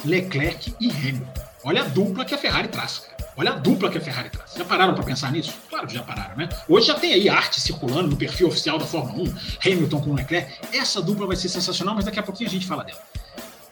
Leclerc 0.06 0.74
e 0.80 0.90
Hamilton. 0.90 1.42
Olha 1.64 1.82
a 1.82 1.86
dupla 1.86 2.24
que 2.24 2.34
a 2.34 2.38
Ferrari 2.38 2.68
traz. 2.68 3.09
Olha 3.40 3.52
a 3.52 3.56
dupla 3.56 3.90
que 3.90 3.98
a 3.98 4.02
Ferrari 4.02 4.30
traz. 4.30 4.54
Já 4.54 4.66
pararam 4.66 4.94
para 4.94 5.04
pensar 5.06 5.32
nisso? 5.32 5.54
Claro 5.70 5.88
que 5.88 5.94
já 5.94 6.04
pararam, 6.04 6.36
né? 6.36 6.50
Hoje 6.68 6.88
já 6.88 6.96
tem 6.96 7.14
aí 7.14 7.30
arte 7.30 7.62
circulando 7.62 8.10
no 8.10 8.18
perfil 8.18 8.50
oficial 8.50 8.78
da 8.78 8.86
Fórmula 8.86 9.30
1, 9.30 9.34
Hamilton 9.66 10.02
com 10.02 10.14
Leclerc. 10.14 10.52
Essa 10.74 11.02
dupla 11.02 11.26
vai 11.26 11.38
ser 11.38 11.48
sensacional, 11.48 11.96
mas 11.96 12.04
daqui 12.04 12.20
a 12.20 12.24
pouquinho 12.24 12.50
a 12.50 12.52
gente 12.52 12.68
fala 12.68 12.84
dela. 12.84 13.00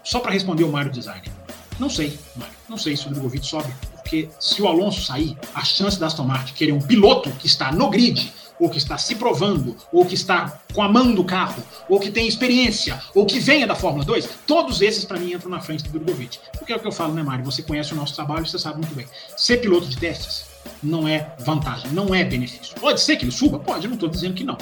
Só 0.06 0.22
para 0.22 0.32
responder 0.32 0.64
o 0.64 0.72
Mário 0.72 0.90
Designer. 0.90 1.30
Não 1.78 1.90
sei, 1.90 2.18
Mário. 2.38 2.54
Não 2.70 2.78
sei 2.78 2.96
se 2.96 3.08
o 3.08 3.10
Drogovic 3.10 3.46
sobe, 3.46 3.70
Porque 3.92 4.30
se 4.40 4.62
o 4.62 4.70
Alonso 4.70 5.02
sair, 5.02 5.38
a 5.54 5.66
chance 5.66 6.00
da 6.00 6.08
Aston 6.08 6.24
Martin 6.24 6.54
querer 6.54 6.72
um 6.72 6.80
piloto 6.80 7.30
que 7.32 7.46
está 7.46 7.70
no 7.70 7.90
grid, 7.90 8.32
ou 8.60 8.70
que 8.70 8.78
está 8.78 8.98
se 8.98 9.16
provando, 9.16 9.76
ou 9.92 10.06
que 10.06 10.16
está 10.16 10.60
com 10.74 10.82
a 10.82 10.90
mão 10.90 11.14
do 11.14 11.24
carro, 11.24 11.64
ou 11.88 12.00
que 12.00 12.12
tem 12.12 12.28
experiência, 12.28 13.02
ou 13.14 13.26
que 13.26 13.40
venha 13.40 13.68
da 13.68 13.76
Fórmula 13.76 14.04
2, 14.04 14.30
todos 14.46 14.82
esses 14.82 15.06
para 15.06 15.20
mim 15.20 15.34
entram 15.34 15.50
na 15.50 15.60
frente 15.60 15.84
do 15.84 16.00
Drogovic. 16.00 16.40
Porque 16.58 16.74
é 16.74 16.76
o 16.76 16.80
que 16.80 16.88
eu 16.88 16.92
falo, 16.92 17.14
né, 17.14 17.24
Mário? 17.24 17.46
Você 17.46 17.62
conhece 17.62 17.94
o 17.94 17.96
nosso 17.96 18.16
trabalho, 18.16 18.46
você 18.46 18.58
sabe 18.58 18.78
muito 18.78 18.96
bem. 18.96 19.08
Ser 19.36 19.58
piloto 19.58 19.88
de 19.88 19.98
testes 19.98 20.46
não 20.82 21.08
é 21.08 21.36
vantagem, 21.40 21.92
não 21.92 22.14
é 22.14 22.24
benefício. 22.24 22.76
Pode 22.80 23.02
ser 23.02 23.16
que 23.16 23.26
ele 23.26 23.32
suba? 23.32 23.60
Pode, 23.60 23.86
eu 23.86 23.90
não 23.90 23.96
estou 23.96 24.10
dizendo 24.10 24.34
que 24.34 24.44
não. 24.44 24.58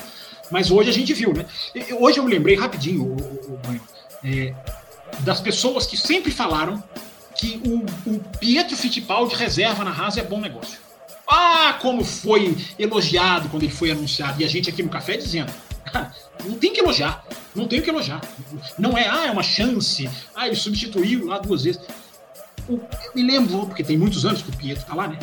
Mas 0.52 0.70
hoje 0.70 0.90
a 0.90 0.94
gente 0.94 1.14
viu, 1.14 1.34
né? 1.34 1.46
Hoje 2.00 2.20
eu 2.20 2.24
me 2.24 2.32
lembrei 2.32 2.56
rapidinho, 2.56 3.04
o, 3.04 3.16
o, 3.16 3.54
o 3.54 3.82
é, 4.24 4.54
das 5.22 5.40
pessoas 5.40 5.86
que 5.86 5.98
sempre 5.98 6.32
falaram 6.32 6.84
que 7.36 7.62
o, 7.66 8.12
o 8.12 8.20
Pietro 8.40 8.76
Fittipaldi 8.76 9.36
reserva 9.36 9.84
na 9.84 9.92
Haas 9.92 10.18
é 10.18 10.24
bom 10.24 10.40
negócio. 10.40 10.80
Ah, 11.28 11.78
como 11.82 12.04
foi 12.04 12.56
elogiado 12.78 13.50
quando 13.50 13.64
ele 13.64 13.72
foi 13.72 13.92
anunciado. 13.92 14.42
E 14.42 14.46
a 14.46 14.48
gente 14.48 14.70
aqui 14.70 14.84
no 14.84 14.90
café 14.90 15.18
dizendo: 15.18 15.52
não 16.44 16.58
tem 16.58 16.74
que 16.74 16.80
elogiar, 16.80 17.26
não 17.56 17.68
tem 17.68 17.82
que 17.82 17.90
elogiar. 17.90 18.22
Não 18.78 18.98
é, 18.98 19.08
ah, 19.08 19.28
é 19.28 19.32
uma 19.32 19.44
chance. 19.44 20.10
Ah, 20.36 20.48
ele 20.48 20.56
substituiu 20.56 21.26
lá 21.26 21.40
duas 21.40 21.64
vezes. 21.64 21.82
Eu 22.68 22.82
me 23.14 23.24
lembro, 23.24 23.66
porque 23.68 23.84
tem 23.84 23.98
muitos 23.98 24.26
anos 24.26 24.42
que 24.42 24.50
o 24.50 24.56
Pietro 24.56 24.86
tá 24.86 24.96
lá, 24.96 25.08
né? 25.08 25.20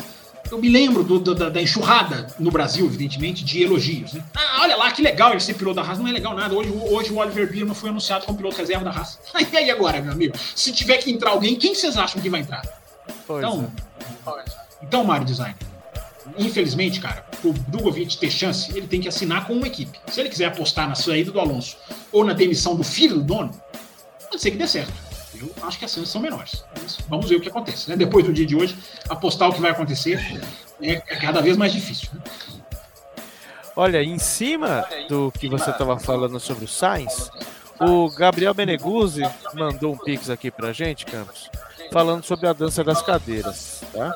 Eu 0.51 0.59
me 0.59 0.69
lembro 0.69 1.03
do, 1.03 1.19
do, 1.19 1.33
da, 1.33 1.49
da, 1.49 1.61
enxurrada 1.61 2.27
no 2.37 2.51
Brasil, 2.51 2.85
evidentemente, 2.85 3.43
de 3.43 3.63
elogios. 3.63 4.13
Né? 4.13 4.23
Ah, 4.35 4.59
olha 4.61 4.75
lá, 4.75 4.91
que 4.91 5.01
legal 5.01 5.31
ele 5.31 5.39
ser 5.39 5.55
piloto 5.55 5.77
da 5.77 5.81
Haas. 5.81 5.97
Não 5.97 6.07
é 6.07 6.11
legal 6.11 6.35
nada. 6.35 6.53
Hoje, 6.53 6.69
hoje 6.69 7.11
o 7.11 7.17
Oliver 7.17 7.49
Bierman 7.49 7.73
foi 7.73 7.89
anunciado 7.89 8.25
como 8.25 8.37
piloto 8.37 8.57
reserva 8.57 8.83
da 8.83 8.91
Haas. 8.91 9.19
E 9.51 9.57
aí 9.57 9.71
agora, 9.71 10.01
meu 10.01 10.11
amigo? 10.11 10.35
Se 10.55 10.71
tiver 10.71 10.97
que 10.97 11.11
entrar 11.11 11.31
alguém, 11.31 11.55
quem 11.55 11.73
vocês 11.73 11.97
acham 11.97 12.21
que 12.21 12.29
vai 12.29 12.41
entrar? 12.41 12.61
Pois 13.25 13.43
então, 13.43 13.71
é. 14.27 14.43
então, 14.83 15.03
Mário 15.03 15.25
Design, 15.25 15.55
infelizmente, 16.37 16.99
cara, 16.99 17.25
o 17.43 17.53
Drogovic 17.53 18.17
ter 18.17 18.31
chance, 18.31 18.75
ele 18.75 18.87
tem 18.87 19.01
que 19.01 19.07
assinar 19.07 19.45
com 19.45 19.53
uma 19.53 19.67
equipe. 19.67 19.99
Se 20.07 20.19
ele 20.19 20.29
quiser 20.29 20.45
apostar 20.45 20.87
na 20.87 20.95
saída 20.95 21.31
do 21.31 21.39
Alonso 21.39 21.77
ou 22.11 22.23
na 22.23 22.33
demissão 22.33 22.75
do 22.75 22.83
filho 22.83 23.15
do 23.15 23.23
dono, 23.23 23.51
pode 24.29 24.41
ser 24.41 24.51
que 24.51 24.57
dê 24.57 24.67
certo. 24.67 24.93
Eu 25.39 25.51
acho 25.63 25.77
que 25.77 25.85
as 25.85 25.91
chances 25.91 26.09
são 26.09 26.21
menores. 26.21 26.63
Mas 26.81 26.97
vamos 27.07 27.29
ver 27.29 27.35
o 27.35 27.41
que 27.41 27.49
acontece. 27.49 27.89
Né? 27.89 27.97
Depois 27.97 28.25
do 28.25 28.31
dia 28.31 28.45
de 28.45 28.55
hoje, 28.55 28.77
apostar 29.09 29.49
o 29.49 29.53
que 29.53 29.59
vai 29.59 29.71
acontecer 29.71 30.19
é, 30.81 30.91
é 30.91 31.15
cada 31.17 31.41
vez 31.41 31.57
mais 31.57 31.73
difícil. 31.73 32.09
Né? 32.13 32.21
Olha, 33.75 34.03
em 34.03 34.19
cima 34.19 34.85
do 35.09 35.31
que 35.31 35.49
você 35.49 35.71
estava 35.71 35.99
falando 35.99 36.39
sobre 36.39 36.65
o 36.65 36.67
Sainz, 36.67 37.31
o 37.79 38.09
Gabriel 38.11 38.53
Meneguzzi 38.53 39.23
mandou 39.53 39.93
um 39.93 39.97
pix 39.97 40.29
aqui 40.29 40.51
pra 40.51 40.71
gente, 40.71 41.05
Campos, 41.05 41.49
falando 41.91 42.23
sobre 42.23 42.47
a 42.47 42.53
dança 42.53 42.83
das 42.83 43.01
cadeiras, 43.01 43.83
tá? 43.91 44.15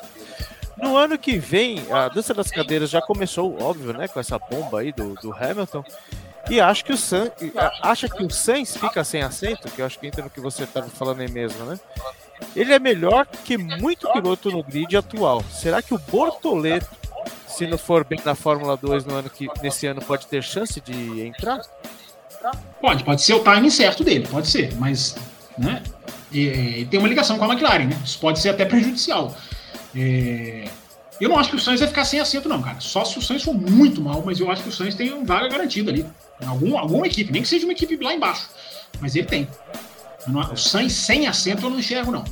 No 0.80 0.96
ano 0.96 1.18
que 1.18 1.38
vem, 1.38 1.84
a 1.90 2.08
dança 2.08 2.32
das 2.32 2.50
cadeiras 2.50 2.90
já 2.90 3.00
começou, 3.02 3.60
óbvio, 3.60 3.92
né, 3.92 4.08
com 4.08 4.20
essa 4.20 4.38
bomba 4.38 4.80
aí 4.80 4.92
do, 4.92 5.14
do 5.14 5.32
Hamilton. 5.32 5.84
E 6.50 6.60
acho 6.60 6.84
que 6.84 6.92
o 6.92 6.96
San, 6.96 7.30
acha 7.82 8.08
que 8.08 8.24
o 8.24 8.30
Sainz 8.30 8.76
fica 8.76 9.04
sem 9.04 9.22
assento, 9.22 9.70
que 9.70 9.82
eu 9.82 9.86
acho 9.86 9.98
que 9.98 10.06
entra 10.06 10.24
no 10.24 10.30
que 10.30 10.40
você 10.40 10.64
estava 10.64 10.88
falando 10.88 11.20
aí 11.20 11.30
mesmo, 11.30 11.62
né? 11.64 11.78
Ele 12.56 12.72
é 12.72 12.78
melhor 12.78 13.26
que 13.26 13.58
muito 13.58 14.10
piloto 14.12 14.50
no 14.50 14.62
grid 14.62 14.96
atual. 14.96 15.44
Será 15.50 15.82
que 15.82 15.92
o 15.92 15.98
Bortoleto, 15.98 16.88
se 17.46 17.66
não 17.66 17.76
for 17.76 18.04
bem 18.04 18.20
na 18.24 18.34
Fórmula 18.34 18.76
2 18.76 19.04
no 19.04 19.16
ano 19.16 19.28
que 19.28 19.46
nesse 19.62 19.86
ano 19.86 20.00
pode 20.00 20.26
ter 20.26 20.42
chance 20.42 20.80
de 20.80 21.20
entrar? 21.22 21.60
Pode, 22.80 23.04
pode 23.04 23.20
ser 23.20 23.34
o 23.34 23.40
timing 23.40 23.70
certo 23.70 24.02
dele, 24.04 24.26
pode 24.26 24.48
ser, 24.48 24.74
mas 24.76 25.16
né, 25.58 25.82
e, 26.30 26.80
e 26.80 26.86
tem 26.86 26.98
uma 26.98 27.08
ligação 27.08 27.36
com 27.36 27.44
a 27.44 27.48
McLaren, 27.48 27.86
né? 27.86 28.00
Isso 28.04 28.18
pode 28.18 28.38
ser 28.38 28.50
até 28.50 28.64
prejudicial. 28.64 29.36
É, 29.98 30.68
eu 31.20 31.28
não 31.28 31.38
acho 31.38 31.50
que 31.50 31.56
o 31.56 31.58
Sainz 31.58 31.80
vai 31.80 31.88
ficar 31.88 32.04
sem 32.04 32.20
assento, 32.20 32.48
não, 32.48 32.62
cara. 32.62 32.78
Só 32.80 33.04
se 33.04 33.18
o 33.18 33.22
Sainz 33.22 33.42
for 33.42 33.54
muito 33.54 34.00
mal, 34.00 34.22
mas 34.24 34.38
eu 34.38 34.50
acho 34.50 34.62
que 34.62 34.68
o 34.68 34.72
Sainz 34.72 34.94
tem 34.94 35.12
um 35.12 35.24
vaga 35.24 35.48
garantida 35.48 35.90
ali. 35.90 36.06
Algum, 36.46 36.78
alguma 36.78 37.06
equipe, 37.06 37.32
nem 37.32 37.42
que 37.42 37.48
seja 37.48 37.66
uma 37.66 37.72
equipe 37.72 37.96
lá 38.02 38.14
embaixo. 38.14 38.48
Mas 39.00 39.16
ele 39.16 39.26
tem. 39.26 39.48
Não, 40.26 40.40
o 40.52 40.56
Sainz 40.56 40.92
sem 40.92 41.26
assento 41.26 41.66
eu 41.66 41.70
não 41.70 41.78
enxergo, 41.78 42.12
não. 42.12 42.24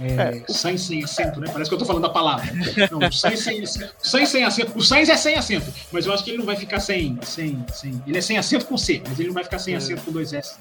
É, 0.00 0.42
é. 0.48 0.52
Sainz 0.52 0.82
sem 0.82 1.04
assento, 1.04 1.38
né? 1.38 1.50
Parece 1.52 1.68
que 1.68 1.74
eu 1.74 1.78
tô 1.78 1.84
falando 1.84 2.02
da 2.02 2.08
palavra. 2.08 2.50
Não, 2.90 3.06
o 3.06 3.12
Sainz 3.12 3.40
sem, 3.40 3.66
Sainz 4.00 4.30
sem 4.30 4.44
assento. 4.44 4.72
O 4.78 4.82
Sainz 4.82 5.08
é 5.10 5.16
sem 5.16 5.34
assento, 5.34 5.72
mas 5.92 6.06
eu 6.06 6.14
acho 6.14 6.24
que 6.24 6.30
ele 6.30 6.38
não 6.38 6.46
vai 6.46 6.56
ficar 6.56 6.80
sem, 6.80 7.18
sem, 7.22 7.64
sem. 7.72 8.02
Ele 8.06 8.16
é 8.16 8.20
sem 8.20 8.38
assento 8.38 8.64
com 8.64 8.78
C, 8.78 9.02
mas 9.06 9.18
ele 9.18 9.28
não 9.28 9.34
vai 9.34 9.44
ficar 9.44 9.58
sem 9.58 9.74
é. 9.74 9.76
assento 9.76 10.02
com 10.02 10.10
dois 10.10 10.32
S. 10.32 10.56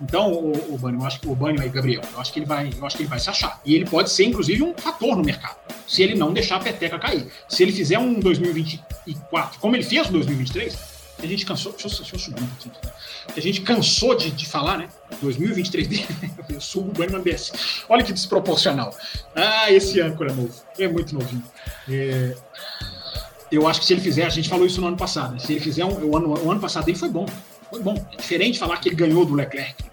Então, 0.00 0.30
o, 0.30 0.74
o 0.74 0.78
Bânio, 0.78 1.00
eu 1.00 1.06
acho 1.06 1.20
que 1.20 1.28
o 1.28 1.34
Bânio 1.34 1.62
aí, 1.62 1.68
Gabriel, 1.68 2.02
eu 2.12 2.20
acho 2.20 2.32
que 2.32 2.40
ele 2.40 2.46
vai, 2.46 2.70
eu 2.76 2.84
acho 2.84 2.96
que 2.96 3.02
ele 3.02 3.08
vai 3.08 3.18
se 3.18 3.30
achar. 3.30 3.60
E 3.64 3.74
ele 3.74 3.86
pode 3.86 4.10
ser, 4.10 4.24
inclusive, 4.24 4.62
um 4.62 4.74
fator 4.76 5.16
no 5.16 5.24
mercado, 5.24 5.56
se 5.86 6.02
ele 6.02 6.14
não 6.14 6.32
deixar 6.32 6.56
a 6.56 6.60
peteca 6.60 6.98
cair. 6.98 7.26
Se 7.48 7.62
ele 7.62 7.72
fizer 7.72 7.98
um 7.98 8.18
2024, 8.18 9.60
como 9.60 9.76
ele 9.76 9.84
fez 9.84 10.06
no 10.06 10.14
2023, 10.14 10.76
a 11.22 11.26
gente 11.26 11.46
cansou. 11.46 11.72
Deixa 11.72 11.88
eu, 11.88 11.90
deixa 11.90 12.14
eu 12.14 12.18
subir 12.18 12.42
um 12.42 12.46
pouquinho. 12.46 12.74
A 13.34 13.40
gente 13.40 13.60
cansou 13.62 14.14
de, 14.14 14.30
de 14.30 14.46
falar, 14.46 14.78
né? 14.78 14.88
2023 15.20 15.88
dele. 15.88 16.06
Eu 16.48 16.60
subo 16.60 16.90
o 16.90 16.92
Bânio 16.92 17.20
desce. 17.22 17.52
Olha 17.88 18.04
que 18.04 18.12
desproporcional. 18.12 18.94
Ah, 19.34 19.70
esse 19.70 20.00
âncora 20.00 20.32
novo. 20.32 20.54
É 20.78 20.86
muito 20.86 21.12
novinho. 21.12 21.42
É, 21.88 22.36
eu 23.50 23.66
acho 23.66 23.80
que 23.80 23.86
se 23.86 23.92
ele 23.92 24.00
fizer, 24.00 24.24
a 24.24 24.28
gente 24.28 24.48
falou 24.48 24.66
isso 24.66 24.80
no 24.80 24.86
ano 24.86 24.96
passado. 24.96 25.40
Se 25.40 25.52
ele 25.52 25.60
fizer 25.60 25.84
um, 25.84 26.04
o 26.04 26.16
ano, 26.16 26.34
o 26.44 26.50
ano 26.50 26.60
passado 26.60 26.84
dele 26.84 26.98
foi 26.98 27.08
bom. 27.08 27.26
Foi 27.70 27.80
bom. 27.80 27.94
É 28.12 28.16
diferente 28.16 28.58
falar 28.58 28.76
que 28.78 28.88
ele 28.88 28.96
ganhou 28.96 29.24
do 29.24 29.34
Leclerc. 29.34 29.84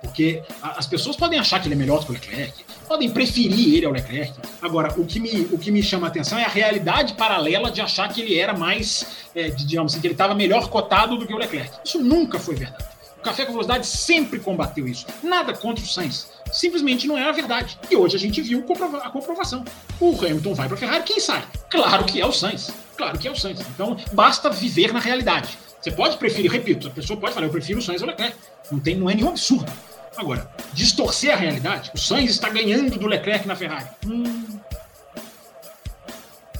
Porque 0.00 0.42
as 0.60 0.86
pessoas 0.86 1.16
podem 1.16 1.38
achar 1.38 1.60
que 1.60 1.68
ele 1.68 1.74
é 1.74 1.78
melhor 1.78 2.00
do 2.00 2.06
que 2.06 2.10
o 2.10 2.14
Leclerc, 2.14 2.64
podem 2.92 3.08
preferir 3.08 3.74
ele 3.74 3.86
ao 3.86 3.92
Leclerc. 3.92 4.34
Agora, 4.60 4.92
o 5.00 5.06
que 5.06 5.18
me, 5.18 5.48
o 5.50 5.56
que 5.56 5.70
me 5.70 5.82
chama 5.82 6.08
a 6.08 6.10
atenção 6.10 6.38
é 6.38 6.44
a 6.44 6.48
realidade 6.48 7.14
paralela 7.14 7.70
de 7.70 7.80
achar 7.80 8.06
que 8.12 8.20
ele 8.20 8.38
era 8.38 8.52
mais, 8.52 9.26
é, 9.34 9.48
digamos 9.48 9.92
assim, 9.92 10.00
que 10.02 10.06
ele 10.06 10.12
estava 10.12 10.34
melhor 10.34 10.68
cotado 10.68 11.16
do 11.16 11.26
que 11.26 11.32
o 11.32 11.38
Leclerc. 11.38 11.70
Isso 11.82 12.02
nunca 12.02 12.38
foi 12.38 12.54
verdade. 12.54 12.84
O 13.16 13.22
Café 13.22 13.46
com 13.46 13.52
Velocidade 13.52 13.86
sempre 13.86 14.38
combateu 14.40 14.86
isso. 14.86 15.06
Nada 15.22 15.54
contra 15.54 15.82
o 15.82 15.88
Sainz. 15.88 16.30
Simplesmente 16.52 17.06
não 17.06 17.16
é 17.16 17.26
a 17.26 17.32
verdade. 17.32 17.78
E 17.90 17.96
hoje 17.96 18.16
a 18.16 18.18
gente 18.18 18.42
viu 18.42 18.62
a 19.02 19.08
comprovação. 19.08 19.64
O 19.98 20.14
Hamilton 20.14 20.52
vai 20.52 20.66
para 20.66 20.76
a 20.76 20.78
Ferrari, 20.78 21.04
quem 21.04 21.18
sai? 21.18 21.42
Claro 21.70 22.04
que 22.04 22.20
é 22.20 22.26
o 22.26 22.32
Sainz. 22.32 22.70
Claro 22.94 23.18
que 23.18 23.26
é 23.26 23.30
o 23.30 23.36
Sainz. 23.36 23.60
Então, 23.60 23.96
basta 24.12 24.50
viver 24.50 24.92
na 24.92 25.00
realidade. 25.00 25.56
Você 25.80 25.90
pode 25.90 26.18
preferir, 26.18 26.50
repito, 26.52 26.88
a 26.88 26.90
pessoa 26.90 27.18
pode 27.18 27.32
falar, 27.32 27.46
eu 27.46 27.52
prefiro 27.52 27.78
o 27.78 27.82
Sainz 27.82 28.02
ou 28.02 28.08
Leclerc. 28.08 28.36
Não, 28.70 28.78
tem, 28.78 28.96
não 28.96 29.08
é 29.08 29.14
nenhum 29.14 29.30
absurdo. 29.30 29.72
Agora, 30.16 30.48
distorcer 30.72 31.32
a 31.32 31.36
realidade, 31.36 31.90
o 31.94 31.98
Sainz 31.98 32.32
está 32.32 32.48
ganhando 32.48 32.98
do 32.98 33.06
Leclerc 33.06 33.46
na 33.46 33.56
Ferrari. 33.56 33.86
Hum. 34.06 34.60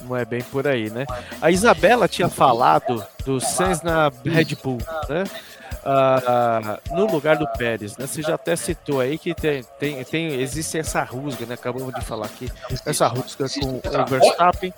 Não 0.04 0.16
é 0.16 0.24
bem 0.24 0.42
por 0.42 0.66
aí, 0.66 0.90
né? 0.90 1.06
A 1.40 1.50
Isabela 1.50 2.08
tinha 2.08 2.28
falado 2.28 3.06
do 3.24 3.40
Sainz 3.40 3.82
na 3.82 4.10
Red 4.24 4.56
Bull, 4.62 4.78
né? 5.08 5.24
Ah, 5.84 6.78
no 6.90 7.06
lugar 7.06 7.36
do 7.36 7.46
Pérez, 7.52 7.96
né? 7.96 8.06
Você 8.06 8.22
já 8.22 8.34
até 8.34 8.54
citou 8.54 9.00
aí 9.00 9.18
que 9.18 9.34
tem, 9.34 9.64
tem, 9.78 10.04
tem 10.04 10.40
existe 10.40 10.78
essa 10.78 11.02
rusga, 11.02 11.44
né? 11.46 11.54
Acabamos 11.54 11.92
de 11.94 12.00
falar 12.00 12.26
aqui, 12.26 12.50
essa 12.86 13.06
rusga 13.08 13.46
com 13.48 13.76
o 13.76 14.06
Verstappen. 14.06 14.72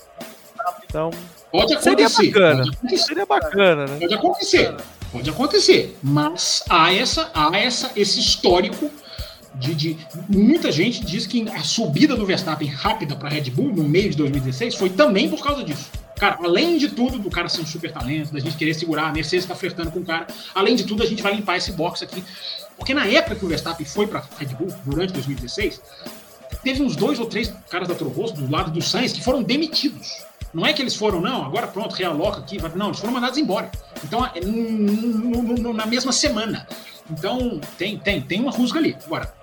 Então, 0.84 1.10
Pode 1.54 1.72
acontecer. 1.72 2.08
Seria 2.08 2.32
bacana. 2.32 2.64
Pode 2.64 2.74
acontecer. 2.74 3.06
Seria 3.06 3.26
bacana, 3.26 3.86
né? 3.86 3.98
Pode 4.00 4.14
acontecer. 4.14 4.74
Pode 5.12 5.30
acontecer. 5.30 5.96
Mas 6.02 6.64
há, 6.68 6.92
essa, 6.92 7.30
há 7.32 7.56
essa, 7.56 7.92
esse 7.94 8.18
histórico 8.18 8.90
de, 9.54 9.72
de, 9.72 9.96
Muita 10.28 10.72
gente 10.72 11.06
diz 11.06 11.28
que 11.28 11.48
a 11.48 11.62
subida 11.62 12.16
do 12.16 12.26
Verstappen 12.26 12.66
rápida 12.66 13.14
para 13.14 13.28
Red 13.28 13.50
Bull 13.50 13.72
no 13.72 13.84
meio 13.84 14.10
de 14.10 14.16
2016 14.16 14.74
foi 14.74 14.90
também 14.90 15.30
por 15.30 15.40
causa 15.44 15.62
disso. 15.62 15.92
Cara, 16.16 16.38
além 16.42 16.76
de 16.76 16.88
tudo, 16.88 17.20
do 17.20 17.30
cara 17.30 17.48
ser 17.48 17.60
um 17.60 17.66
super 17.66 17.92
talento, 17.92 18.32
da 18.32 18.40
gente 18.40 18.56
querer 18.56 18.74
segurar, 18.74 19.06
a 19.06 19.12
Mercedes 19.12 19.44
está 19.44 19.54
flertando 19.54 19.92
com 19.92 20.00
o 20.00 20.04
cara, 20.04 20.26
além 20.56 20.74
de 20.74 20.82
tudo, 20.82 21.04
a 21.04 21.06
gente 21.06 21.22
vai 21.22 21.36
limpar 21.36 21.56
esse 21.56 21.70
box 21.70 22.02
aqui. 22.02 22.24
Porque 22.76 22.92
na 22.92 23.06
época 23.06 23.36
que 23.36 23.44
o 23.44 23.48
Verstappen 23.48 23.86
foi 23.86 24.08
para 24.08 24.24
Red 24.38 24.56
Bull, 24.56 24.74
durante 24.84 25.12
2016, 25.12 25.80
teve 26.64 26.82
uns 26.82 26.96
dois 26.96 27.20
ou 27.20 27.26
três 27.26 27.52
caras 27.70 27.86
da 27.86 27.94
Toro 27.94 28.10
Rosso, 28.10 28.34
do 28.34 28.50
lado 28.50 28.72
do 28.72 28.82
Sainz, 28.82 29.12
que 29.12 29.22
foram 29.22 29.40
demitidos. 29.40 30.24
Não 30.54 30.64
é 30.64 30.72
que 30.72 30.80
eles 30.80 30.94
foram, 30.94 31.20
não, 31.20 31.44
agora 31.44 31.66
pronto, 31.66 31.96
realoca 31.96 32.38
aqui. 32.38 32.58
Não, 32.76 32.86
eles 32.86 33.00
foram 33.00 33.12
mandados 33.12 33.36
embora. 33.36 33.72
Então, 34.04 34.24
é 34.24 34.40
na 35.74 35.84
mesma 35.84 36.12
semana. 36.12 36.66
Então, 37.10 37.60
tem, 37.76 37.98
tem, 37.98 38.22
tem 38.22 38.40
uma 38.40 38.52
rusga 38.52 38.78
ali. 38.78 38.96
Agora, 39.04 39.34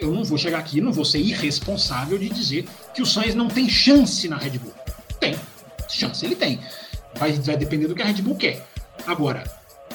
eu 0.00 0.10
não 0.10 0.24
vou 0.24 0.38
chegar 0.38 0.58
aqui, 0.58 0.80
não 0.80 0.90
vou 0.90 1.04
ser 1.04 1.18
irresponsável 1.18 2.18
de 2.18 2.30
dizer 2.30 2.66
que 2.94 3.02
o 3.02 3.06
Sainz 3.06 3.34
não 3.34 3.46
tem 3.46 3.68
chance 3.68 4.26
na 4.26 4.38
Red 4.38 4.58
Bull. 4.58 4.72
Tem. 5.20 5.36
Chance 5.86 6.24
ele 6.24 6.34
tem. 6.34 6.58
Vai, 7.14 7.32
vai 7.32 7.58
depender 7.58 7.86
do 7.86 7.94
que 7.94 8.00
a 8.00 8.06
Red 8.06 8.22
Bull 8.22 8.36
quer. 8.36 8.66
Agora, 9.06 9.44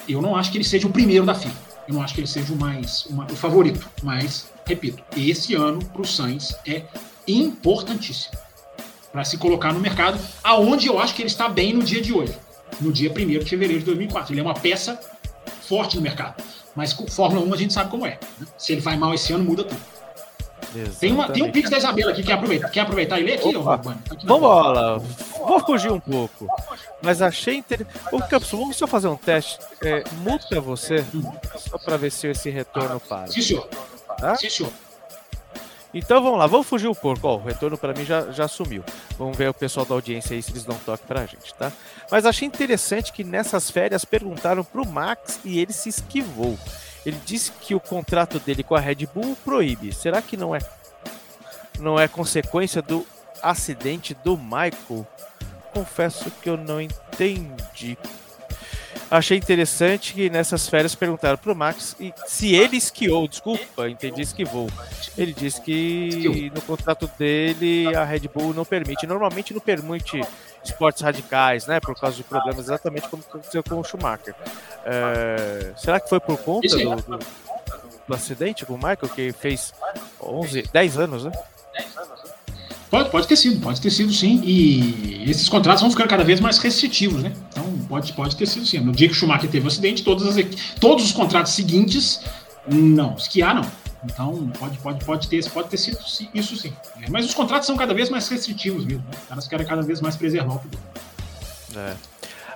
eu 0.08 0.22
não 0.22 0.36
acho 0.36 0.52
que 0.52 0.58
ele 0.58 0.64
seja 0.64 0.86
o 0.86 0.92
primeiro 0.92 1.26
da 1.26 1.34
fila. 1.34 1.54
Eu 1.88 1.94
não 1.94 2.02
acho 2.02 2.14
que 2.14 2.20
ele 2.20 2.28
seja 2.28 2.52
o 2.52 2.56
mais 2.56 3.06
uma, 3.06 3.24
o 3.24 3.34
favorito. 3.34 3.90
Mas, 4.04 4.46
repito, 4.64 5.02
esse 5.16 5.52
ano 5.56 5.84
para 5.86 6.02
o 6.02 6.06
Sainz 6.06 6.56
é 6.64 6.84
importantíssimo 7.26 8.38
para 9.12 9.24
se 9.24 9.36
colocar 9.38 9.72
no 9.72 9.80
mercado, 9.80 10.18
aonde 10.42 10.86
eu 10.86 10.98
acho 10.98 11.14
que 11.14 11.22
ele 11.22 11.28
está 11.28 11.48
bem 11.48 11.72
no 11.72 11.82
dia 11.82 12.00
de 12.00 12.12
hoje, 12.12 12.34
no 12.80 12.92
dia 12.92 13.10
1 13.10 13.14
de 13.14 13.40
fevereiro 13.40 13.80
de 13.80 13.86
2004. 13.86 14.32
Ele 14.32 14.40
é 14.40 14.44
uma 14.44 14.54
peça 14.54 15.00
forte 15.62 15.96
no 15.96 16.02
mercado. 16.02 16.42
Mas 16.74 16.92
com 16.92 17.06
Fórmula 17.06 17.44
1 17.46 17.54
a 17.54 17.56
gente 17.56 17.72
sabe 17.72 17.90
como 17.90 18.06
é. 18.06 18.18
Né? 18.38 18.46
Se 18.56 18.72
ele 18.72 18.80
vai 18.80 18.96
mal 18.96 19.12
esse 19.12 19.32
ano, 19.32 19.44
muda 19.44 19.64
tudo. 19.64 19.80
Tem, 21.00 21.12
uma, 21.12 21.28
tem 21.28 21.42
um 21.42 21.50
pix 21.50 21.68
da 21.68 21.78
Isabela 21.78 22.12
aqui, 22.12 22.22
quer 22.22 22.34
aproveitar, 22.34 22.68
quer 22.68 22.80
aproveitar 22.80 23.18
e 23.18 23.24
ler 23.24 23.34
aqui? 23.34 23.56
Ou, 23.56 23.62
Vamos 23.62 24.48
lá, 24.48 24.98
vou 25.38 25.60
fugir 25.66 25.90
um 25.90 25.98
pouco. 25.98 26.46
Mas 27.02 27.20
achei 27.20 27.56
interessante. 27.56 27.92
Ô, 28.12 28.20
Campos, 28.20 28.50
vamos 28.50 28.76
só 28.76 28.86
fazer 28.86 29.08
um 29.08 29.16
teste. 29.16 29.58
É, 29.82 30.04
multa 30.18 30.60
você, 30.60 31.04
só 31.58 31.76
para 31.76 31.96
ver 31.96 32.12
se 32.12 32.28
esse 32.28 32.50
retorno 32.50 33.00
para. 33.00 33.26
Sim, 33.26 33.42
senhor. 33.42 33.68
Tá? 34.18 34.36
Sim, 34.36 34.48
senhor. 34.48 34.72
Então 35.92 36.22
vamos 36.22 36.38
lá, 36.38 36.46
vamos 36.46 36.66
fugir 36.66 36.88
um 36.88 36.94
pouco. 36.94 37.26
Ó, 37.26 37.36
o 37.36 37.44
retorno 37.44 37.76
para 37.76 37.92
mim 37.92 38.04
já, 38.04 38.30
já 38.30 38.46
sumiu. 38.46 38.84
Vamos 39.18 39.36
ver 39.36 39.48
o 39.48 39.54
pessoal 39.54 39.84
da 39.84 39.94
audiência 39.94 40.34
aí 40.34 40.42
se 40.42 40.52
eles 40.52 40.64
dão 40.64 40.76
toque 40.86 41.04
pra 41.06 41.26
gente, 41.26 41.52
tá? 41.54 41.72
Mas 42.10 42.24
achei 42.24 42.46
interessante 42.46 43.12
que 43.12 43.24
nessas 43.24 43.70
férias 43.70 44.04
perguntaram 44.04 44.62
pro 44.62 44.86
Max 44.86 45.40
e 45.44 45.58
ele 45.58 45.72
se 45.72 45.88
esquivou. 45.88 46.58
Ele 47.04 47.18
disse 47.24 47.50
que 47.52 47.74
o 47.74 47.80
contrato 47.80 48.38
dele 48.38 48.62
com 48.62 48.74
a 48.74 48.80
Red 48.80 49.06
Bull 49.12 49.36
proíbe. 49.44 49.92
Será 49.92 50.22
que 50.22 50.36
não 50.36 50.54
é 50.54 50.60
não 51.78 51.98
é 51.98 52.06
consequência 52.06 52.82
do 52.82 53.06
acidente 53.42 54.14
do 54.14 54.36
Michael? 54.36 55.06
Confesso 55.72 56.30
que 56.30 56.50
eu 56.50 56.56
não 56.56 56.80
entendi. 56.80 57.96
Achei 59.10 59.36
interessante 59.36 60.14
que 60.14 60.30
nessas 60.30 60.68
férias 60.68 60.94
perguntaram 60.94 61.36
pro 61.36 61.54
Max 61.54 61.96
se 62.26 62.54
ele 62.54 62.76
esquiou. 62.76 63.26
Desculpa, 63.26 63.88
entendi 63.88 64.22
esquivou. 64.22 64.68
Ele 65.18 65.32
disse 65.32 65.60
que 65.60 66.50
no 66.54 66.62
contrato 66.62 67.10
dele 67.18 67.94
a 67.94 68.04
Red 68.04 68.28
Bull 68.32 68.54
não 68.54 68.64
permite. 68.64 69.06
Normalmente 69.06 69.52
não 69.52 69.60
permite 69.60 70.20
esportes 70.64 71.02
radicais, 71.02 71.66
né? 71.66 71.80
Por 71.80 71.98
causa 71.98 72.16
de 72.16 72.22
problemas 72.22 72.66
exatamente 72.66 73.08
como 73.08 73.22
aconteceu 73.28 73.62
com 73.62 73.80
o 73.80 73.84
Schumacher. 73.84 74.34
É, 74.84 75.72
será 75.76 75.98
que 75.98 76.08
foi 76.08 76.20
por 76.20 76.38
conta 76.38 76.68
do, 76.68 76.96
do, 76.96 77.18
do, 78.08 78.14
acidente 78.14 78.64
com 78.64 78.74
o 78.74 78.76
Michael, 78.76 79.08
que 79.14 79.32
fez 79.32 79.74
11, 80.20 80.68
10 80.72 80.98
anos, 80.98 81.24
né? 81.24 81.32
Pode, 82.90 83.08
pode 83.10 83.28
ter 83.28 83.36
sido, 83.36 83.60
pode 83.60 83.80
ter 83.80 83.90
sido 83.90 84.12
sim. 84.12 84.42
E 84.44 85.24
esses 85.30 85.48
contratos 85.48 85.80
vão 85.80 85.90
ficando 85.90 86.08
cada 86.08 86.24
vez 86.24 86.40
mais 86.40 86.58
restritivos, 86.58 87.22
né? 87.22 87.32
Então 87.50 87.64
pode, 87.88 88.12
pode 88.12 88.34
ter 88.34 88.46
sido 88.46 88.66
sim. 88.66 88.80
No 88.80 88.92
dia 88.92 89.06
que 89.06 89.14
o 89.14 89.16
Schumacher 89.16 89.48
teve 89.48 89.64
o 89.64 89.68
acidente, 89.68 90.02
todas 90.02 90.26
as, 90.26 90.44
todos 90.80 91.04
os 91.04 91.12
contratos 91.12 91.52
seguintes, 91.52 92.20
não. 92.68 93.14
Esquiar 93.14 93.54
não. 93.54 93.64
Então 94.04 94.50
pode, 94.58 94.78
pode, 94.78 95.04
pode, 95.04 95.28
ter, 95.28 95.48
pode 95.50 95.68
ter 95.68 95.76
sido 95.76 95.98
isso 96.34 96.56
sim. 96.56 96.72
É, 97.00 97.08
mas 97.08 97.26
os 97.26 97.34
contratos 97.34 97.66
são 97.66 97.76
cada 97.76 97.94
vez 97.94 98.10
mais 98.10 98.26
restritivos 98.28 98.84
mesmo. 98.84 99.04
Né? 99.04 99.16
Os 99.20 99.26
caras 99.28 99.48
querem 99.48 99.66
cada 99.66 99.82
vez 99.82 100.00
mais 100.00 100.16
preservar 100.16 100.54
o 100.54 100.58
piloto. 100.58 101.00
É. 101.76 101.94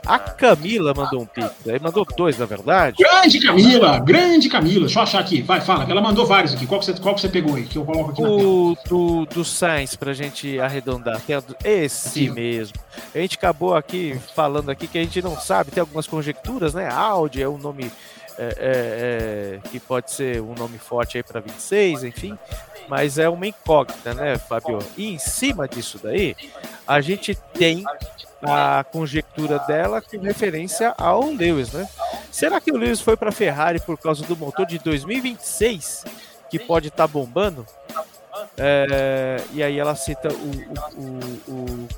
A 0.05 0.19
Camila 0.19 0.93
mandou 0.95 1.23
um 1.23 1.27
pix. 1.27 1.51
Aí 1.67 1.81
mandou 1.81 2.07
dois, 2.17 2.39
na 2.39 2.47
verdade. 2.47 2.97
Grande 2.99 3.41
Camila! 3.41 3.99
Grande 4.01 4.49
Camila! 4.49 4.81
Deixa 4.81 4.99
eu 4.99 5.03
achar 5.03 5.21
aqui. 5.21 5.43
Vai, 5.43 5.61
fala. 5.61 5.85
Ela 5.91 6.01
mandou 6.01 6.27
vários 6.27 6.55
aqui. 6.55 6.67
Qual 6.67 6.81
que 6.81 6.87
você, 6.87 6.95
qual 6.95 7.15
que 7.15 7.21
você 7.21 7.29
pegou 7.29 7.57
aí? 7.57 7.65
Que 7.65 7.79
eu 7.79 7.85
coloco 7.85 8.11
aqui 8.11 8.23
o, 8.23 8.77
do, 8.87 9.27
do 9.27 9.45
Sainz, 9.45 9.97
pra 9.97 10.13
gente 10.13 10.59
arredondar. 10.61 11.21
Esse 11.65 12.27
aqui, 12.27 12.31
mesmo. 12.31 12.77
A 13.15 13.19
gente 13.19 13.37
acabou 13.37 13.75
aqui 13.75 14.19
falando 14.35 14.71
aqui 14.71 14.87
que 14.87 14.99
a 14.99 15.03
gente 15.03 15.23
não 15.23 15.39
sabe. 15.39 15.71
Tem 15.71 15.81
algumas 15.81 16.07
conjecturas, 16.07 16.75
né? 16.75 16.89
Audi 16.91 17.43
é 17.43 17.49
um 17.49 17.59
nome 17.59 17.91
é, 18.39 18.45
é, 18.45 19.61
é, 19.65 19.69
que 19.69 19.79
pode 19.79 20.11
ser 20.11 20.41
um 20.41 20.55
nome 20.55 20.79
forte 20.79 21.17
aí 21.17 21.23
para 21.23 21.41
26, 21.41 22.05
enfim. 22.05 22.39
Mas 22.89 23.19
é 23.19 23.29
uma 23.29 23.47
incógnita, 23.47 24.13
né, 24.13 24.37
Fabio? 24.37 24.79
E 24.97 25.15
em 25.15 25.19
cima 25.19 25.67
disso 25.67 25.99
daí, 26.03 26.37
a 26.87 27.01
gente 27.01 27.35
tem 27.55 27.85
a 28.43 28.85
conjectura 28.85 29.59
dela 29.61 30.03
com 30.03 30.19
referência 30.19 30.95
ao 30.99 31.31
Lewis, 31.31 31.73
né? 31.73 31.89
Será 32.31 32.61
que 32.61 32.71
o 32.71 32.77
Lewis 32.77 33.01
foi 33.01 33.17
para 33.17 33.31
a 33.31 33.33
Ferrari 33.33 33.81
por 33.81 33.99
causa 33.99 34.25
do 34.25 34.37
motor 34.37 34.67
de 34.67 34.79
2026 34.79 36.05
que 36.51 36.59
pode 36.59 36.89
estar 36.89 37.07
tá 37.07 37.09
bombando? 37.09 37.67
É, 38.57 39.37
e 39.53 39.63
aí 39.63 39.79
ela 39.79 39.95
cita 39.95 40.29
o, 40.29 41.01
o, 41.01 41.53
o, 41.53 41.89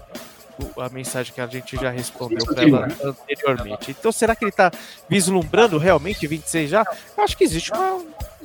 a 0.78 0.88
mensagem 0.88 1.32
que 1.32 1.40
a 1.40 1.46
gente 1.46 1.76
já 1.76 1.90
respondeu 1.90 2.44
para 2.44 2.62
ela 2.62 2.88
anteriormente. 3.02 3.90
Então, 3.98 4.10
será 4.12 4.34
que 4.34 4.44
ele 4.44 4.50
está 4.50 4.70
vislumbrando 5.08 5.78
realmente 5.78 6.26
26 6.26 6.70
já? 6.70 6.84
Eu 7.16 7.24
acho 7.24 7.36
que 7.36 7.44
existe 7.44 7.72
uma, 7.72 8.02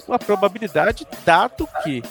uma 0.08 0.20
probabilidade, 0.20 1.08
dado 1.26 1.68
que 1.84 2.04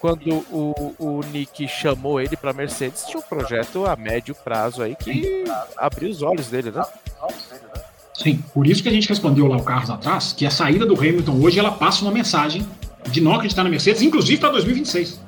quando 0.00 0.44
o, 0.50 0.94
o 0.98 1.20
Nick 1.32 1.66
chamou 1.68 2.20
ele 2.20 2.36
para 2.36 2.52
Mercedes, 2.52 3.04
tinha 3.04 3.18
um 3.18 3.22
projeto 3.22 3.86
a 3.86 3.96
médio 3.96 4.34
prazo 4.34 4.82
aí 4.82 4.94
que 4.94 5.44
abriu 5.76 6.10
os 6.10 6.22
olhos 6.22 6.48
dele, 6.48 6.70
né? 6.70 6.84
Sim, 8.14 8.42
por 8.54 8.66
isso 8.66 8.82
que 8.82 8.88
a 8.88 8.92
gente 8.92 9.08
respondeu 9.08 9.46
lá 9.46 9.56
o 9.56 9.62
Carlos 9.62 9.90
atrás, 9.90 10.32
que 10.32 10.46
a 10.46 10.50
saída 10.50 10.86
do 10.86 10.94
Hamilton 10.94 11.38
hoje 11.42 11.58
ela 11.58 11.72
passa 11.72 12.02
uma 12.02 12.10
mensagem 12.10 12.66
de 13.10 13.20
não 13.20 13.34
acreditar 13.34 13.62
na 13.62 13.70
Mercedes, 13.70 14.02
inclusive 14.02 14.40
para 14.40 14.50
2026. 14.50 15.20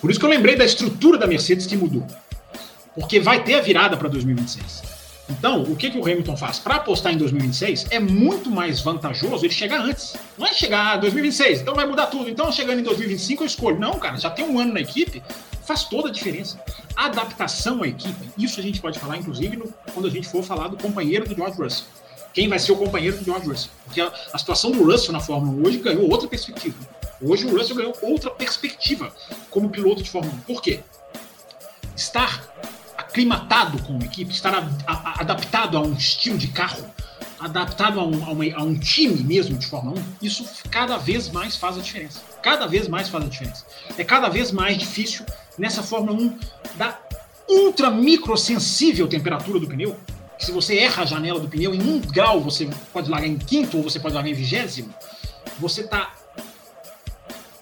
Por 0.00 0.10
isso 0.10 0.18
que 0.18 0.26
eu 0.26 0.30
lembrei 0.30 0.56
da 0.56 0.64
estrutura 0.64 1.18
da 1.18 1.26
Mercedes 1.26 1.66
que 1.66 1.76
mudou. 1.76 2.06
Porque 2.94 3.20
vai 3.20 3.42
ter 3.42 3.54
a 3.54 3.60
virada 3.60 3.96
para 3.96 4.08
2026. 4.08 4.94
Então, 5.28 5.62
o 5.62 5.74
que, 5.74 5.90
que 5.90 5.98
o 5.98 6.02
Hamilton 6.02 6.36
faz? 6.36 6.58
Para 6.58 6.76
apostar 6.76 7.12
em 7.12 7.16
2026, 7.16 7.86
é 7.90 7.98
muito 7.98 8.50
mais 8.50 8.80
vantajoso 8.80 9.44
ele 9.44 9.54
chegar 9.54 9.80
antes. 9.80 10.14
Não 10.36 10.46
é 10.46 10.52
chegar 10.52 10.98
em 10.98 11.00
2026, 11.00 11.62
então 11.62 11.74
vai 11.74 11.86
mudar 11.86 12.06
tudo. 12.06 12.28
Então, 12.28 12.52
chegando 12.52 12.80
em 12.80 12.82
2025, 12.82 13.42
eu 13.42 13.46
escolho. 13.46 13.78
Não, 13.78 13.98
cara, 13.98 14.18
já 14.18 14.30
tem 14.30 14.44
um 14.44 14.58
ano 14.58 14.74
na 14.74 14.80
equipe, 14.80 15.22
faz 15.64 15.84
toda 15.84 16.08
a 16.08 16.12
diferença. 16.12 16.60
A 16.94 17.06
adaptação 17.06 17.82
à 17.82 17.88
equipe, 17.88 18.30
isso 18.36 18.60
a 18.60 18.62
gente 18.62 18.80
pode 18.80 18.98
falar, 18.98 19.16
inclusive, 19.16 19.56
no, 19.56 19.72
quando 19.94 20.06
a 20.06 20.10
gente 20.10 20.28
for 20.28 20.42
falar 20.42 20.68
do 20.68 20.76
companheiro 20.76 21.26
do 21.26 21.34
George 21.34 21.56
Russell. 21.56 21.86
Quem 22.34 22.48
vai 22.48 22.58
ser 22.58 22.72
o 22.72 22.76
companheiro 22.76 23.16
do 23.16 23.24
George 23.24 23.48
Russell? 23.48 23.70
Porque 23.84 24.00
a, 24.02 24.12
a 24.32 24.38
situação 24.38 24.72
do 24.72 24.84
Russell 24.84 25.12
na 25.12 25.20
Fórmula 25.20 25.58
1 25.58 25.66
hoje 25.66 25.78
ganhou 25.78 26.10
outra 26.10 26.28
perspectiva. 26.28 26.76
Hoje 27.22 27.46
o 27.46 27.56
Russell 27.56 27.76
ganhou 27.76 27.96
outra 28.02 28.30
perspectiva 28.30 29.10
como 29.48 29.70
piloto 29.70 30.02
de 30.02 30.10
Fórmula 30.10 30.34
1. 30.34 30.40
Por 30.40 30.60
quê? 30.60 30.80
Estar 31.96 32.44
aclimatado 33.14 33.80
com 33.84 33.94
a 33.94 34.04
equipe, 34.04 34.32
estar 34.32 34.52
a, 34.52 34.92
a, 34.92 35.20
adaptado 35.20 35.78
a 35.78 35.80
um 35.80 35.92
estilo 35.92 36.36
de 36.36 36.48
carro, 36.48 36.84
adaptado 37.38 38.00
a 38.00 38.04
um, 38.04 38.24
a, 38.24 38.32
uma, 38.32 38.44
a 38.56 38.62
um, 38.64 38.76
time 38.76 39.22
mesmo 39.22 39.56
de 39.56 39.66
Fórmula 39.66 40.00
1, 40.00 40.04
isso 40.20 40.44
cada 40.68 40.96
vez 40.96 41.30
mais 41.30 41.54
faz 41.54 41.78
a 41.78 41.80
diferença. 41.80 42.20
Cada 42.42 42.66
vez 42.66 42.88
mais 42.88 43.08
faz 43.08 43.24
a 43.24 43.28
diferença. 43.28 43.64
É 43.96 44.02
cada 44.02 44.28
vez 44.28 44.50
mais 44.50 44.76
difícil 44.76 45.24
nessa 45.56 45.80
Fórmula 45.80 46.18
1 46.18 46.38
da 46.76 46.98
ultra 47.48 47.88
microsensível 47.88 49.06
temperatura 49.06 49.60
do 49.60 49.68
pneu. 49.68 49.96
Que 50.36 50.46
se 50.46 50.50
você 50.50 50.76
erra 50.78 51.04
a 51.04 51.06
janela 51.06 51.38
do 51.38 51.48
pneu 51.48 51.72
em 51.72 51.82
um 51.82 52.00
grau, 52.00 52.40
você 52.40 52.68
pode 52.92 53.08
largar 53.08 53.28
em 53.28 53.38
quinto 53.38 53.76
ou 53.76 53.84
você 53.84 54.00
pode 54.00 54.14
largar 54.14 54.30
em 54.30 54.34
vigésimo. 54.34 54.92
Você 55.60 55.82
está 55.82 56.12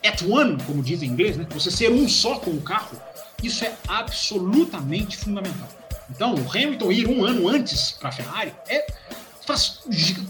at 0.03 0.23
one, 0.23 0.57
como 0.65 0.83
diz 0.83 1.03
em 1.03 1.09
inglês, 1.09 1.37
né? 1.37 1.47
Você 1.51 1.71
ser 1.71 1.93
um 1.93 2.09
só 2.09 2.39
com 2.39 2.53
o 2.53 2.63
carro 2.63 2.97
isso 3.43 3.65
é 3.65 3.75
absolutamente 3.89 5.17
fundamental. 5.17 5.69
Então, 6.11 6.35
o 6.35 6.51
Hamilton 6.51 6.93
ir 6.93 7.09
um 7.09 7.25
ano 7.25 7.49
antes 7.49 7.93
para 7.93 8.11
a 8.11 8.13
Ferrari 8.13 8.55
é, 8.69 8.87
faz 9.47 9.81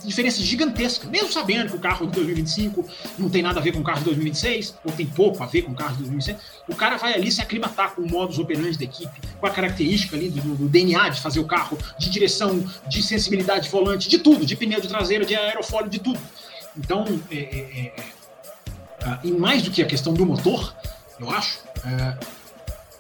diferença 0.02 0.40
gigantesca, 0.40 1.06
mesmo 1.09 1.30
sabendo 1.30 1.70
que 1.70 1.76
o 1.76 1.80
carro 1.80 2.06
de 2.06 2.12
2025 2.12 2.86
não 3.18 3.28
tem 3.28 3.43
nada 3.43 3.60
a 3.60 3.62
ver 3.62 3.72
com 3.72 3.80
o 3.80 3.84
carro 3.84 3.98
de 3.98 4.06
2026, 4.06 4.74
ou 4.84 4.93
tem 4.93 5.06
pouco 5.06 5.43
a 5.43 5.47
ver 5.47 5.62
com 5.62 5.72
o 5.72 5.74
carro 5.74 5.93
de 5.93 5.98
2026, 5.98 6.39
o 6.68 6.74
cara 6.74 6.97
vai 6.97 7.14
ali 7.14 7.30
se 7.30 7.43
aclimatar 7.43 7.94
com 7.94 8.02
o 8.02 8.09
modus 8.09 8.39
operandi 8.39 8.78
da 8.78 8.84
equipe, 8.84 9.20
com 9.39 9.47
a 9.47 9.51
característica 9.51 10.16
ali 10.16 10.30
do, 10.30 10.55
do 10.55 10.68
DNA 10.68 11.10
de 11.10 11.20
fazer 11.20 11.40
o 11.40 11.44
carro, 11.44 11.78
de 11.98 12.09
direção, 12.09 12.64
de 12.89 13.02
sensibilidade 13.02 13.64
de 13.64 13.70
volante, 13.70 14.09
de 14.09 14.18
tudo, 14.18 14.47
de 14.47 14.56
pneu 14.56 14.80
de 14.80 14.89
traseiro, 14.89 15.26
de 15.26 15.36
aerofólio, 15.36 15.90
de 15.90 15.98
tudo. 15.98 16.20
Então, 16.76 17.05
é, 17.30 17.36
é, 17.36 17.39
é, 17.39 17.94
é 17.97 19.18
e 19.24 19.30
mais 19.30 19.62
do 19.62 19.70
que 19.70 19.82
a 19.82 19.86
questão 19.86 20.14
do 20.14 20.24
motor, 20.24 20.74
eu 21.20 21.30
acho, 21.30 21.59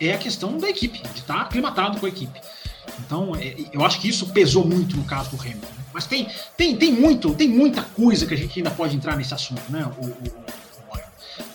é, 0.02 0.14
a 0.14 0.18
questão 0.18 0.58
da 0.58 0.68
equipe, 0.68 1.00
de 1.00 1.20
estar 1.20 1.40
aclimatado 1.42 1.98
com 1.98 2.06
a 2.06 2.08
equipe. 2.08 2.40
Então, 2.98 3.34
é, 3.36 3.54
eu 3.72 3.84
acho 3.84 4.00
que 4.00 4.08
isso 4.08 4.26
pesou 4.30 4.66
muito 4.66 4.96
no 4.96 5.04
caso 5.04 5.30
do 5.30 5.40
Hamilton. 5.40 5.66
Né? 5.66 5.84
Mas 5.94 6.06
tem, 6.06 6.28
tem, 6.56 6.76
tem, 6.76 6.92
muito, 6.92 7.34
tem 7.34 7.48
muita 7.48 7.82
coisa 7.82 8.26
que 8.26 8.34
a 8.34 8.36
gente 8.36 8.58
ainda 8.58 8.70
pode 8.70 8.96
entrar 8.96 9.16
nesse 9.16 9.32
assunto, 9.32 9.62
né? 9.70 9.88
O, 9.98 10.06
o, 10.06 10.62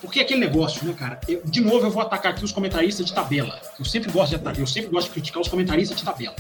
porque 0.02 0.20
aquele 0.20 0.40
negócio, 0.40 0.86
né, 0.86 0.94
cara? 0.94 1.20
Eu, 1.28 1.42
de 1.44 1.60
novo, 1.60 1.86
eu 1.86 1.92
vou 1.92 2.02
atacar 2.02 2.32
aqui 2.32 2.46
os 2.46 2.52
comentaristas 2.52 3.06
de 3.06 3.14
tabela. 3.14 3.60
Eu 3.78 3.84
sempre 3.84 4.12
gosto 4.12 4.38
de 4.38 4.60
eu 4.60 4.68
sempre 4.68 4.90
gosto 4.90 5.08
de 5.08 5.14
criticar 5.14 5.42
os 5.42 5.48
comentaristas 5.48 5.98
de 5.98 6.04
tabela, 6.04 6.36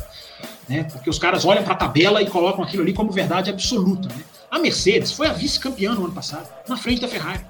né? 0.69 0.83
Porque 0.83 1.09
os 1.09 1.19
caras 1.19 1.43
olham 1.43 1.63
para 1.63 1.73
a 1.73 1.77
tabela 1.77 2.21
e 2.21 2.27
colocam 2.27 2.63
aquilo 2.63 2.83
ali 2.83 2.93
como 2.93 3.11
verdade 3.11 3.49
absoluta. 3.49 4.07
Né? 4.09 4.23
A 4.49 4.59
Mercedes 4.59 5.11
foi 5.11 5.27
a 5.27 5.33
vice-campeã 5.33 5.93
no 5.93 6.05
ano 6.05 6.13
passado, 6.13 6.47
na 6.67 6.77
frente 6.77 7.01
da 7.01 7.07
Ferrari. 7.07 7.45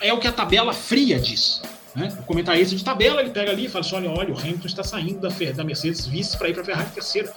É 0.00 0.12
o 0.12 0.18
que 0.18 0.26
a 0.26 0.32
tabela 0.32 0.72
fria 0.72 1.18
diz. 1.18 1.60
Né? 1.94 2.12
O 2.18 2.22
comentarista 2.24 2.74
de 2.74 2.82
tabela, 2.82 3.20
ele 3.20 3.30
pega 3.30 3.52
ali 3.52 3.66
e 3.66 3.68
fala 3.68 3.84
assim: 3.84 3.94
olha, 3.94 4.10
olha, 4.10 4.34
o 4.34 4.38
Hamilton 4.38 4.66
está 4.66 4.82
saindo 4.82 5.20
da, 5.20 5.28
da 5.28 5.64
Mercedes 5.64 6.06
vice 6.06 6.36
para 6.36 6.48
ir 6.48 6.52
para 6.52 6.62
a 6.62 6.64
Ferrari 6.64 6.90
terceira. 6.90 7.32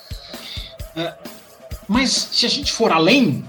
É, 0.96 1.14
mas 1.88 2.12
se 2.32 2.46
a 2.46 2.50
gente 2.50 2.72
for 2.72 2.92
além. 2.92 3.46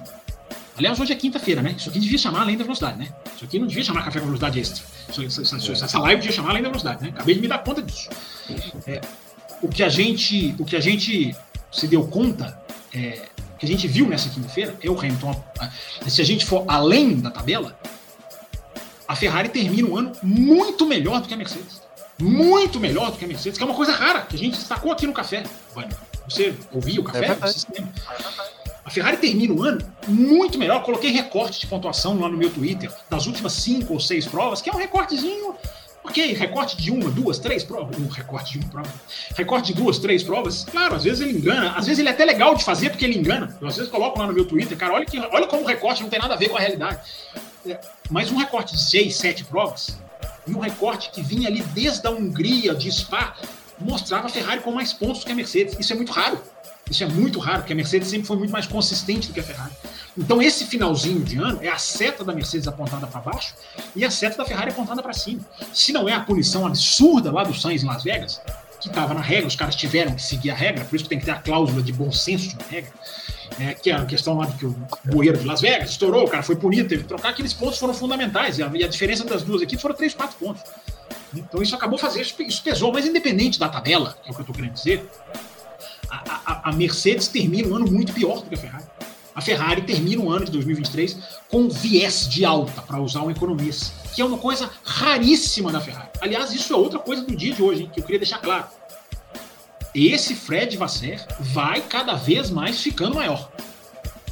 Aliás, 0.76 1.00
hoje 1.00 1.12
é 1.12 1.16
quinta-feira, 1.16 1.60
né? 1.60 1.74
Isso 1.76 1.88
aqui 1.90 1.98
devia 1.98 2.18
chamar 2.18 2.42
além 2.42 2.56
da 2.56 2.62
velocidade, 2.62 2.98
né? 2.98 3.08
Isso 3.34 3.44
aqui 3.44 3.58
não 3.58 3.66
devia 3.66 3.82
chamar 3.82 4.04
café 4.04 4.20
com 4.20 4.26
velocidade 4.26 4.60
extra. 4.60 4.84
Isso, 5.08 5.42
essa, 5.42 5.56
essa, 5.56 5.84
essa 5.84 5.98
live 5.98 6.20
devia 6.20 6.36
chamar 6.36 6.50
além 6.50 6.62
da 6.62 6.68
velocidade, 6.68 7.02
né? 7.02 7.08
Acabei 7.08 7.34
de 7.34 7.40
me 7.40 7.48
dar 7.48 7.58
conta 7.64 7.82
disso. 7.82 8.08
É, 8.86 9.00
o 9.60 9.68
que 9.68 9.82
a 9.82 9.88
gente, 9.88 10.54
o 10.56 10.64
que 10.64 10.76
a 10.76 10.80
gente 10.80 11.34
se 11.72 11.88
deu 11.88 12.06
conta, 12.06 12.60
é, 12.94 13.26
o 13.54 13.58
que 13.58 13.66
a 13.66 13.68
gente 13.68 13.88
viu 13.88 14.06
nessa 14.06 14.28
quinta-feira 14.28 14.76
é 14.80 14.88
o 14.88 14.96
Hamilton. 14.96 15.44
Se 16.06 16.22
a 16.22 16.24
gente 16.24 16.46
for 16.46 16.64
além 16.68 17.16
da 17.16 17.30
tabela, 17.30 17.76
a 19.08 19.16
Ferrari 19.16 19.48
termina 19.48 19.88
um 19.88 19.96
ano 19.96 20.12
muito 20.22 20.86
melhor 20.86 21.22
do 21.22 21.26
que 21.26 21.34
a 21.34 21.36
Mercedes. 21.36 21.80
Muito 22.20 22.78
melhor 22.78 23.10
do 23.10 23.16
que 23.16 23.24
a 23.24 23.28
Mercedes, 23.28 23.56
que 23.56 23.64
é 23.64 23.66
uma 23.66 23.74
coisa 23.74 23.92
rara, 23.92 24.20
que 24.20 24.36
a 24.36 24.38
gente 24.38 24.58
destacou 24.58 24.92
aqui 24.92 25.06
no 25.06 25.14
café. 25.14 25.44
Você 26.28 26.54
ouviu 26.72 27.00
o 27.00 27.04
café? 27.04 27.26
É 27.26 27.34
você 27.34 27.66
a 28.84 28.90
Ferrari 28.90 29.18
termina 29.18 29.52
o 29.52 29.62
ano 29.62 29.86
muito 30.06 30.58
melhor. 30.58 30.82
coloquei 30.82 31.10
recorte 31.10 31.60
de 31.60 31.66
pontuação 31.66 32.18
lá 32.18 32.26
no 32.26 32.38
meu 32.38 32.48
Twitter 32.48 32.90
das 33.10 33.26
últimas 33.26 33.52
cinco 33.52 33.92
ou 33.92 34.00
seis 34.00 34.26
provas, 34.26 34.62
que 34.62 34.70
é 34.70 34.72
um 34.72 34.78
recortezinho. 34.78 35.54
Ok, 36.02 36.32
recorte 36.32 36.74
de 36.74 36.90
uma, 36.90 37.10
duas, 37.10 37.38
três 37.38 37.62
provas. 37.62 37.98
Um 37.98 38.08
recorte 38.08 38.52
de 38.52 38.64
uma 38.64 38.68
prova. 38.70 38.90
Recorte 39.36 39.74
de 39.74 39.82
duas, 39.82 39.98
três 39.98 40.22
provas. 40.22 40.64
Claro, 40.64 40.94
às 40.94 41.04
vezes 41.04 41.20
ele 41.20 41.36
engana. 41.36 41.72
Às 41.72 41.84
vezes 41.84 41.98
ele 41.98 42.08
é 42.08 42.12
até 42.12 42.24
legal 42.24 42.54
de 42.54 42.64
fazer 42.64 42.88
porque 42.88 43.04
ele 43.04 43.18
engana. 43.18 43.54
Eu 43.60 43.68
às 43.68 43.76
vezes 43.76 43.90
coloco 43.90 44.18
lá 44.18 44.26
no 44.26 44.32
meu 44.32 44.46
Twitter, 44.46 44.76
cara, 44.78 44.94
olha, 44.94 45.04
que, 45.04 45.18
olha 45.18 45.46
como 45.46 45.64
o 45.64 45.66
recorte 45.66 46.02
não 46.02 46.08
tem 46.08 46.18
nada 46.18 46.32
a 46.32 46.36
ver 46.38 46.48
com 46.48 46.56
a 46.56 46.60
realidade. 46.60 46.98
Mas 48.10 48.30
um 48.30 48.36
recorte 48.36 48.74
de 48.74 48.80
seis, 48.80 49.16
sete 49.16 49.44
provas, 49.44 49.98
e 50.46 50.54
um 50.54 50.60
recorte 50.60 51.10
que 51.10 51.22
vinha 51.22 51.48
ali 51.48 51.62
desde 51.62 52.06
a 52.06 52.10
Hungria, 52.10 52.74
de 52.74 52.90
Spa, 52.90 53.36
mostrava 53.78 54.26
a 54.26 54.30
Ferrari 54.30 54.60
com 54.60 54.72
mais 54.72 54.92
pontos 54.92 55.24
que 55.24 55.32
a 55.32 55.34
Mercedes. 55.34 55.76
Isso 55.78 55.92
é 55.92 55.96
muito 55.96 56.12
raro. 56.12 56.40
Isso 56.90 57.04
é 57.04 57.06
muito 57.06 57.38
raro, 57.38 57.58
porque 57.58 57.72
a 57.74 57.76
Mercedes 57.76 58.08
sempre 58.08 58.26
foi 58.26 58.36
muito 58.36 58.50
mais 58.50 58.66
consistente 58.66 59.28
do 59.28 59.34
que 59.34 59.40
a 59.40 59.42
Ferrari. 59.42 59.72
Então, 60.16 60.40
esse 60.40 60.64
finalzinho 60.64 61.20
de 61.22 61.36
ano 61.36 61.58
é 61.62 61.68
a 61.68 61.78
seta 61.78 62.24
da 62.24 62.32
Mercedes 62.32 62.66
apontada 62.66 63.06
para 63.06 63.20
baixo 63.20 63.54
e 63.94 64.04
a 64.04 64.10
seta 64.10 64.38
da 64.38 64.44
Ferrari 64.44 64.70
apontada 64.70 65.02
para 65.02 65.12
cima. 65.12 65.40
Se 65.72 65.92
não 65.92 66.08
é 66.08 66.14
a 66.14 66.20
punição 66.20 66.66
absurda 66.66 67.30
lá 67.30 67.44
do 67.44 67.54
Sainz 67.54 67.82
em 67.82 67.86
Las 67.86 68.02
Vegas, 68.02 68.40
que 68.80 68.88
estava 68.88 69.12
na 69.12 69.20
regra, 69.20 69.46
os 69.46 69.56
caras 69.56 69.74
tiveram 69.74 70.14
que 70.14 70.22
seguir 70.22 70.50
a 70.50 70.54
regra, 70.54 70.84
por 70.84 70.96
isso 70.96 71.04
que 71.04 71.10
tem 71.10 71.18
que 71.18 71.24
ter 71.24 71.32
a 71.32 71.36
cláusula 71.36 71.82
de 71.82 71.92
bom 71.92 72.10
senso 72.10 72.54
uma 72.54 72.68
regra, 72.68 72.90
é, 73.58 73.74
que 73.74 73.90
é 73.90 73.94
a 73.94 74.04
questão 74.04 74.38
lá 74.38 74.46
do 74.46 74.56
que 74.56 74.66
o 74.66 74.76
bueiro 75.04 75.38
de 75.38 75.46
Las 75.46 75.60
Vegas 75.60 75.90
estourou, 75.90 76.24
o 76.24 76.28
cara 76.28 76.42
foi 76.42 76.56
punido, 76.56 76.88
teve 76.88 77.02
que 77.02 77.08
trocar, 77.08 77.30
aqueles 77.30 77.52
pontos 77.52 77.78
foram 77.78 77.94
fundamentais, 77.94 78.58
e 78.58 78.62
a, 78.62 78.70
e 78.72 78.84
a 78.84 78.88
diferença 78.88 79.24
das 79.24 79.42
duas 79.42 79.62
equipes 79.62 79.82
foram 79.82 79.94
3, 79.94 80.14
4 80.14 80.36
pontos. 80.38 80.62
Então 81.34 81.62
isso 81.62 81.74
acabou 81.74 81.98
fazendo, 81.98 82.22
isso 82.22 82.62
pesou, 82.62 82.92
mas 82.92 83.06
independente 83.06 83.58
da 83.58 83.68
tabela, 83.68 84.16
que 84.22 84.28
é 84.28 84.32
o 84.32 84.34
que 84.34 84.40
eu 84.40 84.42
estou 84.42 84.54
querendo 84.54 84.72
dizer, 84.72 85.08
a, 86.10 86.70
a, 86.70 86.72
Mercedes 86.72 87.28
termina 87.28 87.68
um 87.68 87.76
ano 87.76 87.90
muito 87.90 88.12
pior 88.12 88.40
do 88.40 88.48
que 88.48 88.54
a 88.54 88.58
Ferrari. 88.58 88.84
A 89.34 89.40
Ferrari 89.40 89.82
termina 89.82 90.22
o 90.22 90.30
ano 90.30 90.46
de 90.46 90.52
2023 90.52 91.16
com 91.48 91.68
viés 91.68 92.28
de 92.28 92.44
alta, 92.44 92.82
para 92.82 93.00
usar 93.00 93.22
um 93.22 93.30
economista, 93.30 93.94
que 94.14 94.22
é 94.22 94.24
uma 94.24 94.38
coisa 94.38 94.70
raríssima 94.82 95.70
da 95.70 95.80
Ferrari. 95.80 96.08
Aliás, 96.20 96.52
isso 96.52 96.72
é 96.72 96.76
outra 96.76 96.98
coisa 96.98 97.22
do 97.22 97.36
dia 97.36 97.54
de 97.54 97.62
hoje, 97.62 97.82
hein, 97.82 97.90
que 97.92 98.00
eu 98.00 98.04
queria 98.04 98.18
deixar 98.18 98.38
claro. 98.38 98.66
Esse 99.94 100.34
Fred 100.34 100.76
Vasser 100.76 101.24
vai 101.40 101.80
cada 101.80 102.14
vez 102.14 102.50
mais 102.50 102.80
ficando 102.80 103.14
maior. 103.14 103.50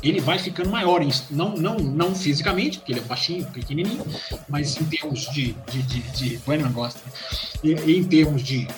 Ele 0.03 0.21
vai 0.21 0.39
ficando 0.39 0.71
maior, 0.71 1.01
não, 1.31 1.57
não, 1.57 1.77
não 1.77 2.15
fisicamente, 2.15 2.79
porque 2.79 2.93
ele 2.93 3.01
é 3.01 3.03
baixinho, 3.03 3.45
pequenininho, 3.47 4.05
mas 4.49 4.81
em 4.81 4.85
termos 4.85 5.29
de. 5.33 5.57
de, 5.71 5.83
de, 5.83 6.01
de 6.13 6.39
bueno, 6.39 6.71
gosta, 6.71 7.01
né? 7.65 7.73
em 7.87 8.05
termos 8.05 8.43
de 8.43 8.69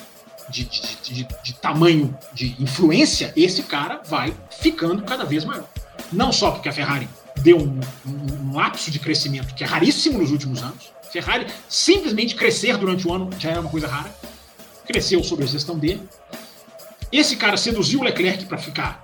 de, 0.49 0.65
de, 0.65 1.27
de, 1.43 1.53
tamanho 1.53 2.17
de 2.33 2.55
influência, 2.59 3.31
esse 3.35 3.63
cara 3.63 4.01
vai 4.03 4.33
ficando 4.49 5.03
cada 5.03 5.23
vez 5.23 5.45
maior. 5.45 5.67
Não 6.11 6.31
só 6.31 6.51
porque 6.51 6.69
a 6.69 6.73
Ferrari 6.73 7.07
deu 7.37 7.57
um, 7.57 7.79
um, 8.05 8.49
um 8.49 8.55
lapso 8.55 8.89
de 8.91 8.99
crescimento 8.99 9.53
que 9.53 9.63
é 9.63 9.67
raríssimo 9.67 10.17
nos 10.17 10.31
últimos 10.31 10.61
anos. 10.63 10.91
Ferrari 11.11 11.47
simplesmente 11.67 12.35
crescer 12.35 12.77
durante 12.77 13.07
o 13.07 13.13
ano 13.13 13.29
já 13.39 13.51
é 13.51 13.59
uma 13.59 13.69
coisa 13.69 13.87
rara. 13.87 14.13
Cresceu 14.85 15.23
sob 15.23 15.43
a 15.43 15.45
gestão 15.45 15.77
dele. 15.77 16.01
Esse 17.11 17.35
cara 17.35 17.57
seduziu 17.57 17.99
o 17.99 18.03
Leclerc 18.03 18.45
para 18.45 18.57
ficar. 18.57 19.03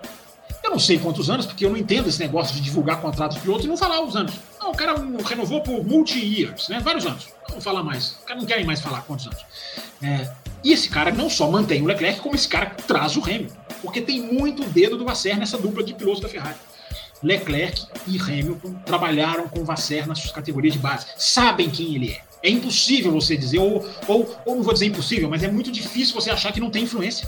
Eu 0.63 0.71
não 0.71 0.79
sei 0.79 0.97
quantos 0.97 1.29
anos, 1.29 1.45
porque 1.45 1.65
eu 1.65 1.69
não 1.69 1.77
entendo 1.77 2.09
esse 2.09 2.19
negócio 2.19 2.55
de 2.55 2.61
divulgar 2.61 2.99
contratos 2.99 3.37
de 3.37 3.43
pilotos 3.43 3.65
e 3.65 3.67
não 3.67 3.77
falar 3.77 4.01
os 4.01 4.15
anos. 4.15 4.33
Não, 4.59 4.71
o 4.71 4.75
cara 4.75 4.95
renovou 5.27 5.61
por 5.61 5.85
multi-years, 5.85 6.69
né? 6.69 6.79
Vários 6.79 7.05
anos. 7.05 7.27
Não 7.49 7.61
falar 7.61 7.83
mais. 7.83 8.17
Cara 8.25 8.39
não 8.39 8.47
querem 8.47 8.65
mais 8.65 8.81
falar 8.81 9.01
quantos 9.01 9.27
anos. 9.27 9.45
É, 10.01 10.29
e 10.63 10.73
esse 10.73 10.89
cara 10.89 11.11
não 11.11 11.29
só 11.29 11.49
mantém 11.49 11.81
o 11.81 11.85
Leclerc, 11.85 12.19
como 12.19 12.35
esse 12.35 12.47
cara 12.47 12.71
traz 12.87 13.15
o 13.15 13.23
Hamilton. 13.23 13.55
Porque 13.81 14.01
tem 14.01 14.21
muito 14.21 14.63
dedo 14.65 14.97
do 14.97 15.05
Vasser 15.05 15.37
nessa 15.37 15.57
dupla 15.57 15.83
de 15.83 15.93
pilotos 15.93 16.21
da 16.21 16.27
Ferrari. 16.27 16.57
Leclerc 17.21 17.85
e 18.07 18.19
Hamilton 18.19 18.73
trabalharam 18.85 19.47
com 19.47 19.59
o 19.59 19.65
Vasser 19.65 20.07
nas 20.07 20.19
suas 20.19 20.31
categorias 20.31 20.73
de 20.73 20.79
base. 20.79 21.05
Sabem 21.17 21.69
quem 21.69 21.95
ele 21.95 22.11
é. 22.11 22.21
É 22.43 22.49
impossível 22.49 23.11
você 23.11 23.35
dizer, 23.37 23.59
ou, 23.59 23.87
ou, 24.07 24.35
ou 24.45 24.55
não 24.55 24.63
vou 24.63 24.73
dizer 24.73 24.87
impossível, 24.87 25.29
mas 25.29 25.43
é 25.43 25.47
muito 25.47 25.71
difícil 25.71 26.13
você 26.13 26.29
achar 26.29 26.51
que 26.51 26.59
não 26.59 26.69
tem 26.69 26.83
influência. 26.83 27.27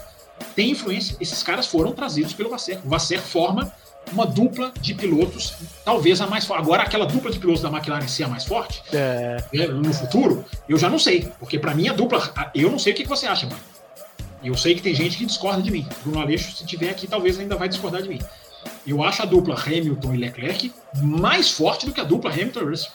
Tem 0.55 0.72
influência. 0.72 1.15
Esses 1.19 1.41
caras 1.43 1.68
foram 1.68 1.91
trazidos 1.93 2.34
pelo 2.34 2.49
Vasser. 2.49 2.80
O 2.85 2.89
Vasser 2.89 3.22
forma 3.22 3.72
uma 4.11 4.26
dupla 4.26 4.72
de 4.80 4.93
pilotos, 4.93 5.55
talvez 5.84 6.22
a 6.22 6.27
mais 6.27 6.45
forte. 6.45 6.61
Agora, 6.61 6.84
aquela 6.84 7.05
dupla 7.05 7.30
de 7.30 7.39
pilotos 7.39 7.61
da 7.61 7.69
McLaren 7.69 8.07
ser 8.07 8.23
a 8.23 8.27
mais 8.27 8.45
forte 8.45 8.81
é. 8.93 9.43
né, 9.53 9.68
no 9.68 9.93
futuro, 9.93 10.45
eu 10.68 10.77
já 10.77 10.89
não 10.89 10.99
sei. 10.99 11.30
Porque 11.39 11.59
para 11.59 11.73
mim 11.76 11.89
a 11.89 11.93
dupla, 11.93 12.34
eu 12.55 12.72
não 12.72 12.80
sei 12.80 12.93
o 12.93 12.95
que 12.95 13.05
você 13.05 13.27
acha, 13.27 13.45
mano. 13.45 13.59
Eu 14.43 14.55
sei 14.55 14.76
que 14.76 14.81
tem 14.81 14.93
gente 14.93 15.18
que 15.18 15.26
discorda 15.26 15.61
de 15.61 15.72
mim. 15.72 15.88
Bruno 16.03 16.19
Aleixo, 16.22 16.55
se 16.55 16.65
tiver 16.65 16.89
aqui, 16.89 17.07
talvez 17.07 17.39
ainda 17.39 17.55
vai 17.55 17.68
discordar 17.68 18.01
de 18.01 18.09
mim. 18.09 18.19
Eu 18.85 19.03
acho 19.03 19.22
a 19.22 19.26
dupla 19.26 19.55
Hamilton 19.55 20.14
e 20.14 20.18
Leclerc 20.18 20.73
mais 21.01 21.51
forte 21.51 21.85
do 21.85 21.91
que 21.91 21.99
a 21.99 22.03
dupla 22.03 22.31
Hamilton 22.31 22.61
e 22.61 22.65
Russell. 22.65 22.91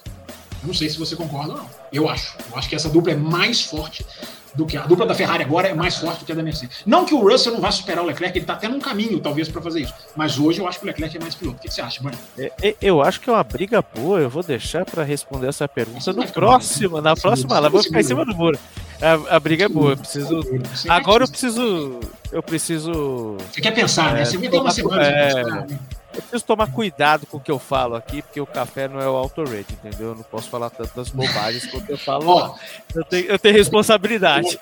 Eu 0.63 0.69
não 0.69 0.75
sei 0.75 0.89
se 0.89 0.99
você 0.99 1.17
concorda 1.17 1.53
ou 1.53 1.59
não. 1.59 1.71
Eu 1.93 2.09
acho. 2.09 2.37
Eu 2.51 2.57
acho 2.57 2.69
que 2.69 2.77
essa 2.77 2.89
dupla 2.89 3.13
é 3.13 3.17
mais 3.17 3.61
forte 3.61 4.07
do 4.55 4.67
que 4.67 4.77
a 4.77 4.83
dupla 4.83 5.07
da 5.07 5.15
Ferrari 5.15 5.43
agora 5.43 5.69
é 5.69 5.75
mais 5.75 5.97
forte 5.97 6.21
do 6.21 6.27
que 6.27 6.33
a 6.33 6.35
da 6.35 6.43
Mercedes. 6.43 6.83
Não 6.87 7.05
que 7.05 7.15
o 7.15 7.21
Russell 7.21 7.53
não 7.53 7.61
vá 7.61 7.71
superar 7.71 8.05
o 8.05 8.07
Leclerc, 8.07 8.37
ele 8.37 8.45
está 8.45 8.55
até 8.55 8.69
num 8.69 8.81
caminho, 8.81 9.19
talvez, 9.21 9.49
para 9.49 9.63
fazer 9.63 9.81
isso. 9.81 9.95
Mas 10.15 10.39
hoje 10.39 10.61
eu 10.61 10.69
acho 10.69 10.79
que 10.79 10.85
o 10.85 10.89
Leclerc 10.89 11.17
é 11.17 11.21
mais 11.21 11.35
piloto. 11.35 11.59
O 11.59 11.61
que 11.61 11.71
você 11.71 11.81
acha, 11.81 12.03
mano? 12.03 12.17
É, 12.39 12.53
é, 12.63 12.77
eu 12.81 13.03
acho 13.03 13.21
que 13.21 13.31
é 13.31 13.33
uma 13.33 13.45
briga 13.45 13.83
boa. 13.83 14.21
Eu 14.21 14.31
vou 14.31 14.43
deixar 14.43 14.85
para 14.85 15.03
responder 15.03 15.49
essa 15.49 15.67
pergunta 15.67 16.13
no 16.13 16.27
próximo, 16.27 17.01
na 17.01 17.17
próxima. 17.17 17.57
Ela 17.57 17.69
vai 17.69 17.83
ficar 17.83 18.01
em 18.01 18.05
cima 18.05 18.25
do 18.25 18.35
muro. 18.35 18.59
A, 19.01 19.37
a 19.37 19.41
briga 19.41 19.65
é 19.65 19.69
boa. 19.69 19.93
Eu 19.93 19.97
preciso. 19.97 20.41
Agora 20.89 21.25
eu 21.25 21.29
preciso. 21.29 22.01
Eu 22.31 22.43
preciso. 22.43 23.37
Você 23.51 23.61
quer 23.61 23.73
pensar, 23.73 24.15
né? 24.15 24.25
Você 24.25 24.39
vai 24.39 24.49
ter 24.49 24.59
uma 24.59 24.71
semana. 24.71 25.03
É... 25.03 25.67
Eu 26.15 26.21
preciso 26.21 26.45
tomar 26.45 26.71
cuidado 26.71 27.27
com 27.27 27.39
o 27.39 27.41
que 27.41 27.51
eu 27.51 27.59
falo 27.59 27.95
aqui, 27.95 28.23
porque 28.23 28.41
o 28.41 28.47
café 28.47 28.87
não 28.89 29.01
é 29.01 29.09
o 29.09 29.17
auto-rate, 29.17 29.73
entendeu? 29.73 30.09
Eu 30.09 30.15
não 30.15 30.23
posso 30.23 30.49
falar 30.49 30.71
tantas 30.71 31.09
bobagens 31.09 31.67
quanto 31.67 31.89
eu 31.89 31.99
falo. 31.99 32.29
Ó, 32.29 32.55
eu, 32.95 33.05
tenho, 33.05 33.27
eu 33.27 33.39
tenho 33.39 33.55
responsabilidade. 33.55 34.59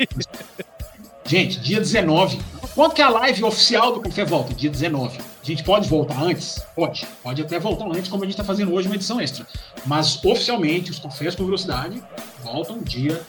Gente, 1.25 1.61
dia 1.61 1.79
19. 1.79 2.41
Quanto 2.75 2.95
que 2.95 3.03
é 3.03 3.05
a 3.05 3.11
live 3.11 3.45
oficial 3.45 3.93
do 3.93 4.01
Café 4.01 4.25
volta? 4.25 4.55
Dia 4.55 4.71
19. 4.71 5.19
A 5.19 5.47
gente 5.47 5.63
pode 5.65 5.89
voltar 5.89 6.21
antes? 6.23 6.61
Pode. 6.75 7.07
Pode 7.23 7.43
até 7.43 7.59
voltar 7.59 7.87
antes, 7.87 8.09
como 8.09 8.23
a 8.23 8.27
gente 8.27 8.35
está 8.35 8.45
fazendo 8.45 8.73
hoje, 8.73 8.89
uma 8.89 8.95
edição 8.95 9.21
extra. 9.21 9.47
Mas 9.87 10.23
oficialmente, 10.25 10.91
os 10.91 10.99
cafés 10.99 11.35
com 11.35 11.45
velocidade 11.45 12.03
voltam 12.43 12.79
dia, 12.81 13.21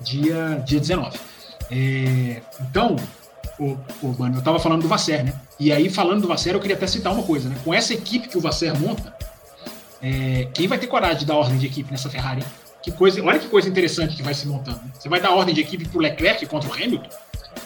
dia, 0.00 0.62
dia 0.64 0.80
19. 0.80 1.18
É, 1.70 2.42
então, 2.60 2.96
o, 3.62 4.06
o 4.06 4.16
mano, 4.18 4.38
eu 4.38 4.42
tava 4.42 4.58
falando 4.58 4.82
do 4.82 4.88
Vasser, 4.88 5.24
né? 5.24 5.32
E 5.58 5.72
aí, 5.72 5.88
falando 5.88 6.22
do 6.22 6.28
Vasser, 6.28 6.54
eu 6.54 6.60
queria 6.60 6.76
até 6.76 6.86
citar 6.86 7.12
uma 7.12 7.22
coisa, 7.22 7.48
né? 7.48 7.56
Com 7.64 7.72
essa 7.72 7.94
equipe 7.94 8.28
que 8.28 8.36
o 8.36 8.40
Vasser 8.40 8.78
monta, 8.78 9.14
é, 10.02 10.48
quem 10.52 10.66
vai 10.66 10.78
ter 10.78 10.88
coragem 10.88 11.18
de 11.18 11.26
dar 11.26 11.36
ordem 11.36 11.58
de 11.58 11.66
equipe 11.66 11.90
nessa 11.90 12.10
Ferrari? 12.10 12.44
Que 12.82 12.90
coisa, 12.90 13.22
olha 13.22 13.38
que 13.38 13.48
coisa 13.48 13.68
interessante 13.68 14.16
que 14.16 14.22
vai 14.22 14.34
se 14.34 14.48
montando. 14.48 14.78
Né? 14.78 14.90
Você 14.98 15.08
vai 15.08 15.20
dar 15.20 15.30
ordem 15.30 15.54
de 15.54 15.60
equipe 15.60 15.86
pro 15.88 16.00
Leclerc 16.00 16.44
contra 16.46 16.68
o 16.68 16.72
Hamilton? 16.72 17.08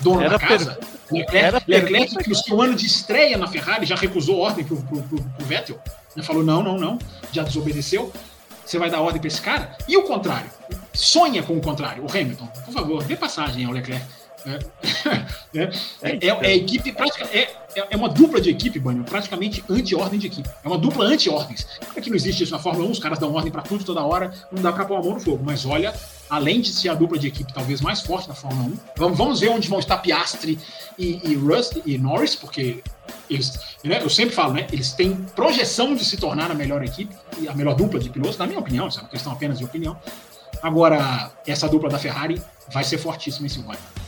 Dono 0.00 0.20
Era 0.20 0.30
da 0.30 0.38
casa? 0.38 0.78
Per... 1.08 1.18
Leclerc, 1.18 1.70
Leclerc 1.70 2.16
que 2.18 2.28
no 2.28 2.34
seu 2.34 2.60
ano 2.60 2.74
de 2.74 2.84
estreia 2.84 3.38
na 3.38 3.46
Ferrari 3.46 3.86
já 3.86 3.96
recusou 3.96 4.38
ordem 4.38 4.64
pro, 4.64 4.76
pro 4.76 5.24
Vettel. 5.46 5.80
Ele 6.14 6.24
falou: 6.24 6.44
não, 6.44 6.62
não, 6.62 6.76
não, 6.76 6.98
já 7.32 7.42
desobedeceu. 7.42 8.12
Você 8.64 8.78
vai 8.78 8.90
dar 8.90 9.00
ordem 9.00 9.20
para 9.20 9.28
esse 9.28 9.40
cara? 9.40 9.76
E 9.88 9.96
o 9.96 10.02
contrário? 10.02 10.50
Sonha 10.92 11.42
com 11.42 11.56
o 11.56 11.60
contrário, 11.60 12.04
o 12.04 12.10
Hamilton. 12.10 12.46
Por 12.64 12.74
favor, 12.74 13.04
dê 13.04 13.16
passagem 13.16 13.64
ao 13.64 13.72
Leclerc. 13.72 14.04
É, 15.54 15.70
é, 16.02 16.28
é, 16.28 16.46
é, 16.50 16.56
equipe 16.56 16.94
é, 17.32 17.48
é, 17.90 17.96
uma 17.96 18.10
dupla 18.10 18.40
de 18.40 18.50
equipe, 18.50 18.78
Banho, 18.78 19.04
praticamente 19.04 19.64
anti-ordem 19.70 20.18
de 20.18 20.26
equipe. 20.26 20.48
É 20.62 20.68
uma 20.68 20.76
dupla 20.76 21.06
anti-ordens. 21.06 21.66
É 21.94 22.00
que 22.00 22.10
não 22.10 22.16
existe 22.16 22.42
isso 22.42 22.52
na 22.52 22.58
Fórmula 22.58 22.86
1, 22.88 22.90
os 22.90 22.98
caras 22.98 23.18
dão 23.18 23.32
ordem 23.32 23.50
para 23.50 23.62
tudo 23.62 23.82
toda 23.82 24.02
hora, 24.02 24.34
não 24.52 24.62
dá 24.62 24.70
para 24.70 24.84
pôr 24.84 24.96
a 24.96 25.02
mão 25.02 25.14
no 25.14 25.20
fogo. 25.20 25.42
Mas 25.42 25.64
olha, 25.64 25.94
além 26.28 26.60
de 26.60 26.68
ser 26.68 26.90
a 26.90 26.94
dupla 26.94 27.18
de 27.18 27.28
equipe 27.28 27.54
talvez 27.54 27.80
mais 27.80 28.02
forte 28.02 28.28
da 28.28 28.34
Fórmula 28.34 28.68
1, 28.68 28.78
vamos, 28.96 29.18
vamos 29.18 29.40
ver 29.40 29.48
onde 29.48 29.68
vão 29.68 29.78
estar 29.78 29.96
Piastri 29.98 30.58
e, 30.98 31.20
e 31.24 31.34
Rust 31.34 31.80
e 31.86 31.96
Norris, 31.96 32.36
porque 32.36 32.82
eles, 33.30 33.58
né, 33.82 34.00
eu 34.02 34.10
sempre 34.10 34.34
falo, 34.34 34.52
né? 34.52 34.66
Eles 34.70 34.92
têm 34.92 35.14
projeção 35.34 35.94
de 35.94 36.04
se 36.04 36.18
tornar 36.18 36.50
a 36.50 36.54
melhor 36.54 36.84
equipe 36.84 37.14
e 37.38 37.48
a 37.48 37.54
melhor 37.54 37.74
dupla 37.74 37.98
de 37.98 38.10
pilotos, 38.10 38.36
na 38.36 38.46
minha 38.46 38.60
opinião, 38.60 38.88
isso 38.88 38.98
é 38.98 39.02
uma 39.02 39.08
questão 39.08 39.32
apenas 39.32 39.58
de 39.58 39.64
opinião. 39.64 39.96
Agora, 40.62 41.30
essa 41.46 41.68
dupla 41.68 41.88
da 41.88 41.98
Ferrari 41.98 42.42
vai 42.72 42.84
ser 42.84 42.98
fortíssima 42.98 43.46
esse 43.46 43.60
ano. 43.60 44.05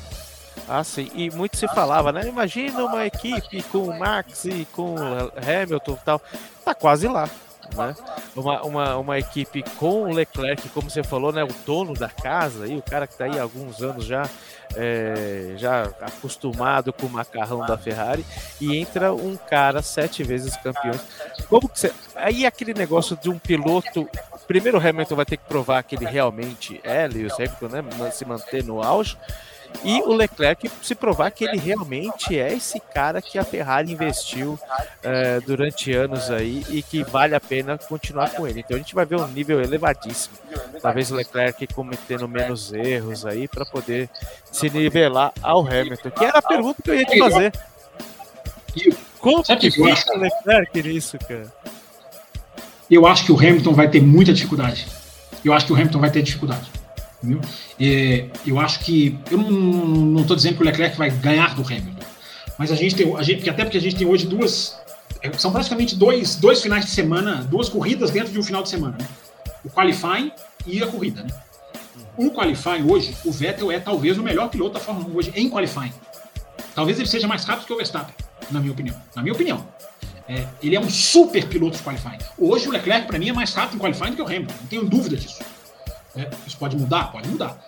Ah, 0.69 0.85
sim. 0.85 1.11
E 1.15 1.31
muito 1.31 1.57
se 1.57 1.67
falava, 1.69 2.13
né? 2.13 2.29
Imagina 2.29 2.85
uma 2.85 3.07
equipe 3.07 3.63
com 3.65 3.85
o 3.85 3.99
Max 3.99 4.45
e 4.45 4.67
com 4.73 4.95
o 4.95 5.33
Hamilton 5.37 5.93
e 5.93 6.05
tal. 6.05 6.21
Tá 6.65 6.75
quase 6.75 7.09
lá. 7.09 7.29
Né? 7.75 7.95
Uma, 8.35 8.63
uma, 8.63 8.97
uma 8.97 9.19
equipe 9.19 9.63
com 9.79 10.05
o 10.05 10.13
Leclerc, 10.13 10.69
como 10.71 10.91
você 10.91 11.03
falou, 11.03 11.33
né? 11.33 11.45
O 11.45 11.55
dono 11.67 11.95
da 11.95 12.09
casa, 12.09 12.65
aí, 12.65 12.77
o 12.77 12.83
cara 12.83 13.07
que 13.07 13.13
está 13.13 13.25
aí 13.27 13.39
há 13.39 13.43
alguns 13.43 13.83
anos 13.83 14.07
já, 14.07 14.29
é, 14.75 15.55
já 15.57 15.83
acostumado 16.01 16.93
com 16.93 17.07
o 17.07 17.11
macarrão 17.11 17.67
da 17.67 17.77
Ferrari, 17.77 18.25
e 18.61 18.77
entra 18.77 19.13
um 19.13 19.37
cara 19.37 19.83
sete 19.83 20.23
vezes 20.23 20.57
campeão. 20.57 20.99
Como 21.49 21.69
que 21.69 21.79
você. 21.79 21.93
Aí 22.15 22.47
aquele 22.47 22.73
negócio 22.73 23.17
de 23.17 23.29
um 23.29 23.39
piloto 23.39 24.09
primeiro 24.49 24.79
o 24.79 24.81
Hamilton 24.89 25.15
vai 25.15 25.27
ter 25.27 25.37
que 25.37 25.45
provar 25.45 25.83
que 25.83 25.95
ele 25.95 26.07
realmente 26.07 26.81
é 26.83 27.07
Lewis 27.07 27.35
Hamilton, 27.35 27.69
né? 27.69 28.11
Se 28.11 28.25
manter 28.25 28.65
no 28.65 28.83
auge. 28.83 29.17
E 29.85 30.03
o 30.03 30.13
Leclerc 30.13 30.71
se 30.83 30.95
provar 30.95 31.31
que 31.31 31.45
ele 31.45 31.57
realmente 31.57 32.39
é 32.39 32.53
esse 32.53 32.81
cara 32.81 33.23
que 33.23 33.39
a 33.39 33.45
Ferrari 33.45 33.93
investiu 33.93 34.59
é, 35.03 35.41
durante 35.41 35.93
anos 35.93 36.31
aí 36.31 36.65
e 36.69 36.83
que 36.83 37.03
vale 37.05 37.35
a 37.35 37.41
pena 37.41 37.79
continuar 37.79 38.31
com 38.31 38.47
ele. 38.47 38.61
Então 38.61 38.77
a 38.77 38.79
gente 38.79 38.95
vai 38.95 39.07
ver 39.07 39.17
um 39.17 39.29
nível 39.29 39.61
elevadíssimo. 39.61 40.37
Talvez 40.83 41.11
o 41.11 41.15
Leclerc 41.15 41.67
cometendo 41.69 42.29
menos 42.29 42.73
erros 42.73 43.25
aí 43.25 43.47
para 43.47 43.65
poder 43.65 44.11
se 44.51 44.69
nivelar 44.69 45.33
ao 45.41 45.61
Hamilton. 45.67 46.11
Que 46.11 46.25
era 46.25 46.39
a 46.39 46.43
pergunta 46.43 46.83
que 46.83 46.91
eu 46.91 46.95
ia 46.97 47.05
te 47.05 47.19
fazer. 47.19 47.53
Como 49.21 49.43
que 49.43 49.71
fica 49.71 50.13
o 50.15 50.19
Leclerc 50.19 50.83
nisso, 50.83 51.19
cara? 51.19 51.53
Eu 52.91 53.07
acho 53.07 53.25
que 53.27 53.33
o 53.33 53.39
Hamilton 53.39 53.75
vai 53.75 53.89
ter 53.89 54.01
muita 54.01 54.33
dificuldade. 54.33 54.89
Eu 55.45 55.53
acho 55.53 55.67
que 55.67 55.73
o 55.73 55.77
Hamilton 55.77 56.01
vai 56.01 56.11
ter 56.11 56.23
dificuldade. 56.23 56.78
É, 57.81 58.27
eu 58.47 58.59
acho 58.61 58.81
que. 58.81 59.19
Eu 59.31 59.39
não 59.39 60.21
estou 60.21 60.37
dizendo 60.37 60.57
que 60.57 60.63
o 60.63 60.65
Leclerc 60.65 60.97
vai 60.97 61.11
ganhar 61.11 61.55
do 61.55 61.63
Hamilton. 61.63 62.07
Mas 62.59 62.71
a 62.71 62.75
gente 62.75 62.95
tem. 62.95 63.17
A 63.17 63.23
gente, 63.23 63.49
até 63.49 63.65
porque 63.65 63.79
a 63.79 63.81
gente 63.81 63.97
tem 63.97 64.07
hoje 64.07 64.27
duas. 64.27 64.77
É, 65.23 65.33
são 65.33 65.51
praticamente 65.51 65.97
dois, 65.97 66.37
dois 66.37 66.63
finais 66.63 66.85
de 66.85 66.91
semana, 66.91 67.43
duas 67.45 67.69
corridas 67.69 68.11
dentro 68.11 68.33
de 68.33 68.39
um 68.39 68.43
final 68.43 68.63
de 68.63 68.69
semana. 68.69 68.97
Né? 68.99 69.07
O 69.65 69.71
qualifying 69.71 70.31
e 70.67 70.83
a 70.83 70.87
corrida. 70.87 71.23
Né? 71.23 71.31
O 72.17 72.31
qualifying 72.31 72.89
hoje, 72.89 73.17
o 73.25 73.33
Vettel 73.33 73.71
é 73.71 73.81
talvez 73.81 74.19
o 74.19 74.23
melhor 74.23 74.49
piloto 74.49 74.75
da 74.75 74.81
Fórmula 74.81 75.09
1 75.09 75.17
hoje 75.17 75.33
em 75.35 75.51
qualifying. 75.51 75.93
Talvez 76.75 76.99
ele 76.99 77.09
seja 77.09 77.27
mais 77.27 77.45
rápido 77.45 77.67
que 77.67 77.73
o 77.73 77.77
Verstappen, 77.77 78.15
na 78.51 78.61
minha 78.61 78.73
opinião. 78.73 78.95
Na 79.15 79.23
minha 79.23 79.33
opinião. 79.33 79.67
É, 80.29 80.47
ele 80.63 80.77
é 80.77 80.81
um 80.81 80.91
super 80.91 81.47
piloto 81.47 81.79
de 81.79 81.83
qualifying. 81.83 82.19
Hoje 82.37 82.69
o 82.69 82.71
Leclerc, 82.71 83.07
para 83.07 83.19
mim, 83.19 83.31
é 83.31 83.33
mais 83.33 83.53
rápido 83.55 83.77
em 83.77 83.79
qualifying 83.79 84.11
do 84.11 84.17
que 84.17 84.23
o 84.23 84.27
Hamilton. 84.27 84.55
Não 84.61 84.67
tenho 84.67 84.85
dúvida 84.85 85.17
disso. 85.17 85.39
É, 86.17 86.29
isso 86.47 86.57
pode 86.57 86.77
mudar? 86.77 87.13
Pode 87.13 87.29
mudar. 87.29 87.59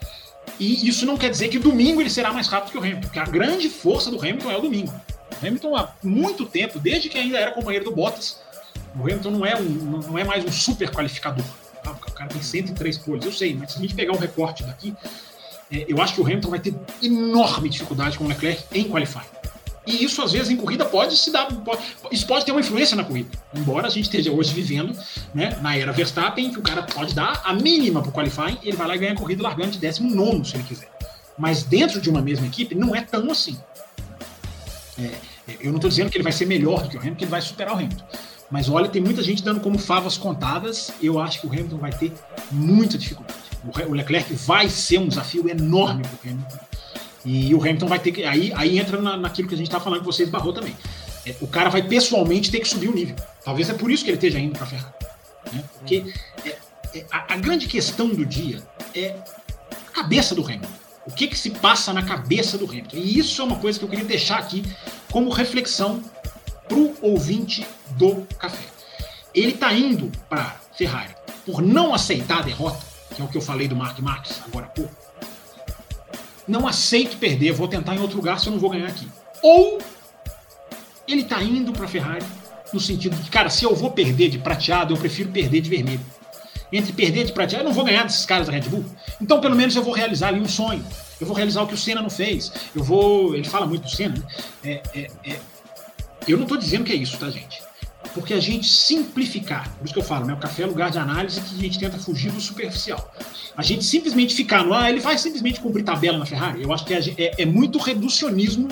E 0.58 0.88
isso 0.88 1.06
não 1.06 1.16
quer 1.16 1.30
dizer 1.30 1.48
que 1.48 1.58
domingo 1.58 2.00
ele 2.00 2.10
será 2.10 2.32
mais 2.32 2.46
rápido 2.48 2.72
que 2.72 2.78
o 2.78 2.80
Hamilton, 2.80 3.00
porque 3.00 3.18
a 3.18 3.24
grande 3.24 3.68
força 3.68 4.10
do 4.10 4.18
Hamilton 4.18 4.50
é 4.50 4.56
o 4.56 4.60
domingo. 4.60 4.92
O 5.40 5.46
Hamilton, 5.46 5.76
há 5.76 5.92
muito 6.02 6.44
tempo, 6.44 6.78
desde 6.78 7.08
que 7.08 7.18
ainda 7.18 7.38
era 7.38 7.52
companheiro 7.52 7.84
do 7.84 7.92
Bottas, 7.92 8.40
o 8.94 9.02
Hamilton 9.02 9.30
não 9.30 9.46
é, 9.46 9.56
um, 9.56 10.00
não 10.08 10.18
é 10.18 10.24
mais 10.24 10.44
um 10.44 10.50
super 10.50 10.90
qualificador. 10.90 11.44
Ah, 11.86 11.92
o 11.92 12.12
cara 12.12 12.28
tem 12.28 12.42
103 12.42 12.98
poles, 12.98 13.24
eu 13.24 13.32
sei, 13.32 13.54
mas 13.54 13.72
se 13.72 13.78
a 13.78 13.80
gente 13.80 13.94
pegar 13.94 14.12
um 14.12 14.18
recorte 14.18 14.62
daqui, 14.64 14.94
é, 15.72 15.86
eu 15.88 16.00
acho 16.02 16.14
que 16.14 16.20
o 16.20 16.24
Hamilton 16.24 16.50
vai 16.50 16.58
ter 16.58 16.74
enorme 17.02 17.68
dificuldade 17.68 18.18
com 18.18 18.24
o 18.24 18.28
Leclerc 18.28 18.64
em 18.72 18.84
qualifying. 18.84 19.39
E 19.86 20.04
isso, 20.04 20.22
às 20.22 20.32
vezes, 20.32 20.50
em 20.50 20.56
corrida 20.56 20.84
pode 20.84 21.16
se 21.16 21.30
dar. 21.30 21.46
Pode, 21.46 21.82
isso 22.12 22.26
pode 22.26 22.44
ter 22.44 22.52
uma 22.52 22.60
influência 22.60 22.96
na 22.96 23.02
corrida. 23.02 23.30
Embora 23.54 23.86
a 23.86 23.90
gente 23.90 24.04
esteja 24.04 24.30
hoje 24.30 24.52
vivendo 24.52 24.96
né, 25.34 25.58
na 25.62 25.76
era 25.76 25.90
Verstappen, 25.90 26.52
que 26.52 26.58
o 26.58 26.62
cara 26.62 26.82
pode 26.82 27.14
dar 27.14 27.40
a 27.44 27.54
mínima 27.54 28.02
para 28.02 28.10
o 28.10 28.12
qualifying 28.12 28.58
ele 28.62 28.76
vai 28.76 28.86
lá 28.86 28.96
e 28.96 28.98
ganha 28.98 29.12
a 29.12 29.16
corrida 29.16 29.42
largando 29.42 29.70
de 29.70 29.78
19 29.78 30.48
se 30.48 30.56
ele 30.56 30.64
quiser. 30.64 30.90
Mas 31.38 31.62
dentro 31.62 32.00
de 32.00 32.10
uma 32.10 32.20
mesma 32.20 32.46
equipe, 32.46 32.74
não 32.74 32.94
é 32.94 33.00
tão 33.00 33.30
assim. 33.30 33.58
É, 34.98 35.12
eu 35.60 35.70
não 35.70 35.76
estou 35.76 35.88
dizendo 35.88 36.10
que 36.10 36.18
ele 36.18 36.24
vai 36.24 36.32
ser 36.32 36.46
melhor 36.46 36.82
do 36.82 36.90
que 36.90 36.96
o 36.96 37.00
Hamilton, 37.00 37.16
que 37.16 37.24
ele 37.24 37.30
vai 37.30 37.40
superar 37.40 37.74
o 37.74 37.78
Hamilton. 37.78 38.04
Mas 38.50 38.68
olha, 38.68 38.88
tem 38.88 39.00
muita 39.00 39.22
gente 39.22 39.42
dando 39.42 39.60
como 39.60 39.78
favas 39.78 40.18
contadas. 40.18 40.92
Eu 41.00 41.18
acho 41.18 41.40
que 41.40 41.46
o 41.46 41.50
Hamilton 41.50 41.78
vai 41.78 41.92
ter 41.92 42.12
muita 42.50 42.98
dificuldade. 42.98 43.38
O 43.88 43.92
Leclerc 43.92 44.34
vai 44.34 44.68
ser 44.68 44.98
um 44.98 45.08
desafio 45.08 45.48
enorme 45.48 46.02
para 46.02 46.12
o 46.12 46.32
Hamilton 46.32 46.69
e 47.24 47.54
o 47.54 47.60
Hamilton 47.60 47.86
vai 47.86 47.98
ter 47.98 48.12
que. 48.12 48.24
Aí, 48.24 48.52
aí 48.54 48.78
entra 48.78 49.00
na, 49.00 49.16
naquilo 49.16 49.48
que 49.48 49.54
a 49.54 49.56
gente 49.56 49.66
estava 49.66 49.84
falando 49.84 50.00
que 50.00 50.06
você 50.06 50.22
esbarrou 50.22 50.52
também. 50.52 50.76
É, 51.26 51.34
o 51.40 51.46
cara 51.46 51.68
vai 51.68 51.82
pessoalmente 51.82 52.50
ter 52.50 52.60
que 52.60 52.68
subir 52.68 52.88
o 52.88 52.94
nível. 52.94 53.16
Talvez 53.44 53.68
é 53.68 53.74
por 53.74 53.90
isso 53.90 54.02
que 54.02 54.10
ele 54.10 54.16
esteja 54.16 54.38
indo 54.38 54.52
para 54.52 54.64
a 54.64 54.66
Ferrari. 54.66 54.94
Né? 55.52 55.64
Porque 55.78 56.12
é, 56.44 56.58
é, 56.94 57.06
a, 57.10 57.34
a, 57.34 57.36
grande 57.36 57.66
questão 57.66 58.08
do 58.08 58.24
dia 58.24 58.62
é 58.94 59.16
a 59.70 59.92
cabeça 59.92 60.34
do 60.34 60.42
Hamilton. 60.42 60.68
O 61.06 61.12
que, 61.12 61.26
que 61.26 61.38
se 61.38 61.50
passa 61.50 61.92
na 61.92 62.02
cabeça 62.02 62.56
do 62.56 62.64
Hamilton? 62.64 62.96
E 62.96 63.18
isso 63.18 63.42
é 63.42 63.44
uma 63.44 63.56
coisa 63.56 63.78
que 63.78 63.84
eu 63.84 63.88
queria 63.88 64.04
deixar 64.04 64.38
aqui 64.38 64.64
como 65.10 65.30
reflexão 65.30 66.02
para 66.68 66.78
o 66.78 66.96
ouvinte 67.02 67.66
do 67.92 68.26
café. 68.38 68.64
Ele 69.34 69.52
está 69.52 69.72
indo 69.72 70.10
para 70.28 70.56
Ferrari 70.76 71.14
por 71.44 71.60
não 71.60 71.94
aceitar 71.94 72.38
a 72.38 72.42
derrota, 72.42 72.80
que 73.14 73.20
é 73.20 73.24
o 73.24 73.28
que 73.28 73.36
eu 73.36 73.42
falei 73.42 73.68
do 73.68 73.76
Mark 73.76 73.98
Marques 73.98 74.40
agora 74.46 74.66
há 74.66 74.70
pouco 74.70 75.09
não 76.50 76.66
aceito 76.66 77.16
perder, 77.16 77.52
vou 77.52 77.68
tentar 77.68 77.94
em 77.94 78.00
outro 78.00 78.16
lugar 78.16 78.40
se 78.40 78.48
eu 78.48 78.52
não 78.52 78.58
vou 78.58 78.70
ganhar 78.70 78.88
aqui. 78.88 79.08
Ou 79.42 79.78
ele 81.06 81.22
está 81.22 81.42
indo 81.42 81.72
para 81.72 81.84
a 81.84 81.88
Ferrari 81.88 82.24
no 82.72 82.80
sentido 82.80 83.16
de, 83.16 83.30
cara, 83.30 83.48
se 83.48 83.64
eu 83.64 83.74
vou 83.74 83.90
perder 83.90 84.28
de 84.28 84.38
prateado, 84.38 84.92
eu 84.92 84.98
prefiro 84.98 85.30
perder 85.30 85.60
de 85.60 85.70
vermelho. 85.70 86.00
Entre 86.72 86.92
perder 86.92 87.24
de 87.24 87.32
prateado, 87.32 87.64
eu 87.64 87.68
não 87.68 87.74
vou 87.74 87.84
ganhar 87.84 88.04
desses 88.04 88.24
caras 88.24 88.46
da 88.46 88.52
Red 88.52 88.62
Bull. 88.62 88.84
Então, 89.20 89.40
pelo 89.40 89.56
menos, 89.56 89.74
eu 89.74 89.82
vou 89.82 89.92
realizar 89.92 90.28
ali 90.28 90.40
um 90.40 90.48
sonho. 90.48 90.84
Eu 91.20 91.26
vou 91.26 91.34
realizar 91.34 91.62
o 91.62 91.66
que 91.66 91.74
o 91.74 91.76
Senna 91.76 92.00
não 92.00 92.10
fez. 92.10 92.52
Eu 92.74 92.84
vou. 92.84 93.34
Ele 93.34 93.48
fala 93.48 93.66
muito 93.66 93.82
do 93.82 93.90
Senna, 93.90 94.14
né? 94.14 94.24
É, 94.62 94.82
é, 94.94 95.10
é... 95.24 95.40
Eu 96.28 96.36
não 96.36 96.44
estou 96.44 96.56
dizendo 96.56 96.84
que 96.84 96.92
é 96.92 96.94
isso, 96.94 97.18
tá, 97.18 97.28
gente? 97.28 97.60
Porque 98.14 98.34
a 98.34 98.40
gente 98.40 98.66
simplificar, 98.66 99.68
por 99.76 99.84
isso 99.84 99.94
que 99.94 100.00
eu 100.00 100.04
falo, 100.04 100.26
né, 100.26 100.34
o 100.34 100.36
café 100.36 100.62
é 100.62 100.66
lugar 100.66 100.90
de 100.90 100.98
análise 100.98 101.40
que 101.40 101.54
a 101.54 101.58
gente 101.58 101.78
tenta 101.78 101.98
fugir 101.98 102.32
do 102.32 102.40
superficial. 102.40 103.12
A 103.56 103.62
gente 103.62 103.84
simplesmente 103.84 104.34
ficar 104.34 104.64
no, 104.64 104.74
ah, 104.74 104.90
ele 104.90 105.00
vai 105.00 105.16
simplesmente 105.18 105.60
cumprir 105.60 105.84
tabela 105.84 106.18
na 106.18 106.26
Ferrari, 106.26 106.62
eu 106.62 106.72
acho 106.72 106.84
que 106.84 106.94
é, 106.94 107.00
é, 107.18 107.42
é 107.42 107.46
muito 107.46 107.78
reducionismo 107.78 108.68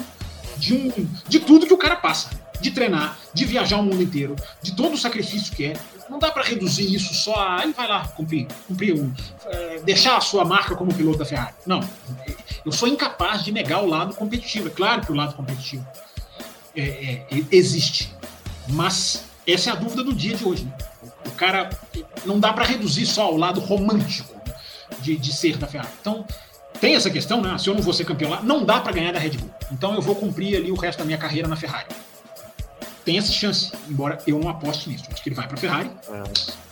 de, 0.56 0.74
um, 0.74 1.09
de 1.28 1.40
tudo 1.40 1.66
que 1.66 1.74
o 1.74 1.78
cara 1.78 1.97
passa, 1.97 2.31
de 2.60 2.70
treinar, 2.70 3.16
de 3.32 3.44
viajar 3.44 3.78
o 3.78 3.82
mundo 3.82 4.02
inteiro, 4.02 4.35
de 4.60 4.74
todo 4.74 4.94
o 4.94 4.98
sacrifício 4.98 5.55
que 5.55 5.66
é. 5.66 5.74
Não 6.10 6.19
dá 6.19 6.31
para 6.31 6.43
reduzir 6.43 6.93
isso 6.93 7.15
só 7.15 7.35
a, 7.35 7.62
ele 7.62 7.73
vai 7.73 7.86
lá 7.86 8.09
cumprir, 8.09 8.48
cumprir 8.66 8.94
um, 8.94 9.12
é, 9.47 9.81
deixar 9.85 10.16
a 10.16 10.20
sua 10.20 10.44
marca 10.44 10.74
como 10.74 10.93
piloto 10.93 11.19
da 11.19 11.24
Ferrari. 11.24 11.55
Não, 11.66 11.81
eu 12.65 12.73
sou 12.73 12.89
incapaz 12.89 13.44
de 13.44 13.52
negar 13.52 13.82
o 13.82 13.86
lado 13.86 14.15
competitivo. 14.15 14.69
É 14.69 14.70
claro 14.70 15.02
que 15.02 15.12
o 15.12 15.15
lado 15.15 15.35
competitivo 15.35 15.86
é, 16.74 17.24
é, 17.31 17.44
existe, 17.52 18.12
mas 18.69 19.27
essa 19.53 19.70
é 19.70 19.73
a 19.73 19.77
dúvida 19.77 20.05
do 20.05 20.12
dia 20.12 20.37
de 20.37 20.45
hoje. 20.45 20.65
Né? 20.65 20.73
O 21.27 21.31
cara 21.33 21.70
não 22.25 22.39
dá 22.39 22.53
para 22.53 22.65
reduzir 22.65 23.07
só 23.07 23.23
ao 23.25 23.37
lado 23.37 23.61
romântico 23.61 24.35
de, 25.01 25.16
de 25.16 25.33
ser 25.33 25.57
da 25.57 25.66
Ferrari. 25.66 25.93
Então, 26.01 26.27
tem 26.81 26.95
essa 26.95 27.11
questão, 27.11 27.41
né? 27.41 27.57
Se 27.59 27.69
eu 27.69 27.75
não 27.75 27.83
vou 27.83 27.93
ser 27.93 28.05
campeão 28.05 28.31
lá, 28.31 28.43
não 28.43 28.65
dá 28.65 28.81
para 28.81 28.93
ganhar 28.93 29.12
da 29.12 29.19
Red 29.19 29.31
Bull. 29.31 29.51
Então 29.73 29.95
eu 29.95 30.03
vou 30.03 30.15
cumprir 30.15 30.57
ali 30.57 30.70
o 30.70 30.77
resto 30.77 31.01
da 31.01 31.05
minha 31.05 31.19
carreira 31.19 31.49
na 31.49 31.57
Ferrari. 31.57 31.87
Tem 33.05 33.19
essa 33.19 33.33
chance, 33.33 33.73
embora 33.89 34.19
eu 34.27 34.39
não 34.39 34.49
aposte 34.49 34.89
nisso. 34.89 35.05
Acho 35.11 35.23
que 35.23 35.29
ele 35.29 35.37
vai 35.37 35.47
para 35.47 35.57
a 35.57 35.61
Ferrari. 35.61 35.91
É. 36.11 36.23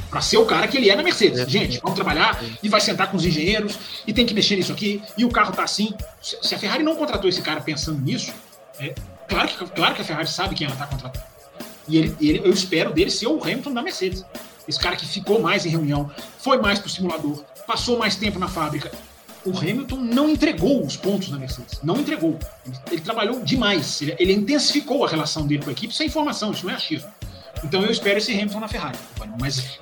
Para 0.08 0.20
ser 0.20 0.36
o 0.36 0.46
cara 0.46 0.68
que 0.68 0.76
ele 0.76 0.88
é 0.88 0.94
na 0.94 1.02
Mercedes. 1.02 1.40
É. 1.40 1.48
Gente, 1.48 1.80
vamos 1.80 1.96
trabalhar 1.96 2.40
e 2.62 2.68
vai 2.68 2.80
sentar 2.80 3.10
com 3.10 3.16
os 3.16 3.24
engenheiros 3.24 3.78
e 4.06 4.12
tem 4.12 4.24
que 4.24 4.34
mexer 4.34 4.54
nisso 4.56 4.72
aqui 4.72 5.02
e 5.16 5.24
o 5.24 5.30
carro 5.30 5.52
tá 5.52 5.64
assim. 5.64 5.92
Se 6.20 6.54
a 6.54 6.58
Ferrari 6.58 6.82
não 6.82 6.94
contratou 6.94 7.28
esse 7.28 7.42
cara 7.42 7.60
pensando 7.60 8.00
nisso, 8.00 8.32
é 8.78 8.94
claro 9.28 9.48
que, 9.48 9.66
claro 9.70 9.94
que 9.94 10.02
a 10.02 10.04
Ferrari 10.04 10.28
sabe 10.28 10.54
quem 10.54 10.66
ela 10.66 10.76
tá 10.76 10.86
contratando. 10.86 11.35
E 11.88 11.96
ele, 11.96 12.16
ele, 12.20 12.40
eu 12.44 12.52
espero 12.52 12.92
dele 12.92 13.10
ser 13.10 13.26
o 13.26 13.42
Hamilton 13.42 13.72
da 13.72 13.82
Mercedes. 13.82 14.24
Esse 14.66 14.78
cara 14.78 14.96
que 14.96 15.06
ficou 15.06 15.40
mais 15.40 15.64
em 15.64 15.68
reunião, 15.68 16.10
foi 16.38 16.58
mais 16.58 16.78
pro 16.78 16.90
simulador, 16.90 17.44
passou 17.66 17.98
mais 17.98 18.16
tempo 18.16 18.38
na 18.38 18.48
fábrica. 18.48 18.90
O 19.44 19.56
Hamilton 19.56 19.96
não 19.96 20.28
entregou 20.28 20.84
os 20.84 20.96
pontos 20.96 21.28
na 21.28 21.38
Mercedes. 21.38 21.80
Não 21.82 21.98
entregou. 21.98 22.36
Ele, 22.66 22.76
ele 22.90 23.00
trabalhou 23.00 23.40
demais. 23.40 24.02
Ele, 24.02 24.16
ele, 24.18 24.32
intensificou 24.32 25.04
a 25.04 25.08
relação 25.08 25.46
dele 25.46 25.62
com 25.62 25.70
a 25.70 25.72
equipe 25.72 25.94
sem 25.94 26.08
informação, 26.08 26.50
isso 26.50 26.66
não 26.66 26.72
é 26.72 26.76
achismo. 26.76 27.08
Então 27.62 27.82
eu 27.82 27.90
espero 27.90 28.18
esse 28.18 28.32
Hamilton 28.32 28.60
na 28.60 28.68
Ferrari. 28.68 28.98
Mas 29.40 29.78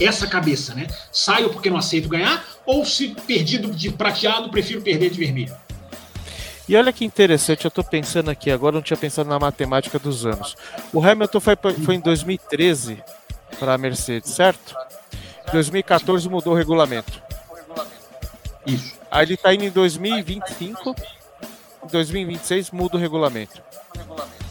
essa 0.00 0.26
cabeça, 0.26 0.74
né? 0.74 0.86
Saio 1.10 1.50
porque 1.50 1.68
não 1.68 1.76
aceito 1.76 2.08
ganhar, 2.08 2.44
ou 2.64 2.84
se 2.84 3.08
perdido 3.26 3.70
de 3.70 3.90
prateado, 3.90 4.50
prefiro 4.50 4.80
perder 4.80 5.10
de 5.10 5.18
vermelho. 5.18 5.54
E 6.68 6.76
olha 6.76 6.92
que 6.92 7.04
interessante, 7.04 7.64
eu 7.64 7.68
estou 7.68 7.82
pensando 7.82 8.30
aqui 8.30 8.50
agora, 8.50 8.74
não 8.74 8.82
tinha 8.82 8.96
pensado 8.96 9.28
na 9.28 9.38
matemática 9.38 9.98
dos 9.98 10.24
anos. 10.24 10.56
O 10.92 11.04
Hamilton 11.04 11.40
foi, 11.40 11.56
foi 11.84 11.94
em 11.96 12.00
2013 12.00 13.02
para 13.58 13.74
a 13.74 13.78
Mercedes, 13.78 14.30
certo? 14.30 14.74
Em 15.48 15.52
2014 15.52 16.28
mudou 16.28 16.52
o 16.52 16.56
regulamento. 16.56 17.20
Isso. 18.66 18.94
Aí 19.10 19.26
ele 19.26 19.34
está 19.34 19.52
indo 19.52 19.64
em 19.64 19.70
2025, 19.70 20.94
em 21.84 21.86
2026 21.88 22.70
muda 22.70 22.96
o 22.96 23.00
regulamento. 23.00 23.62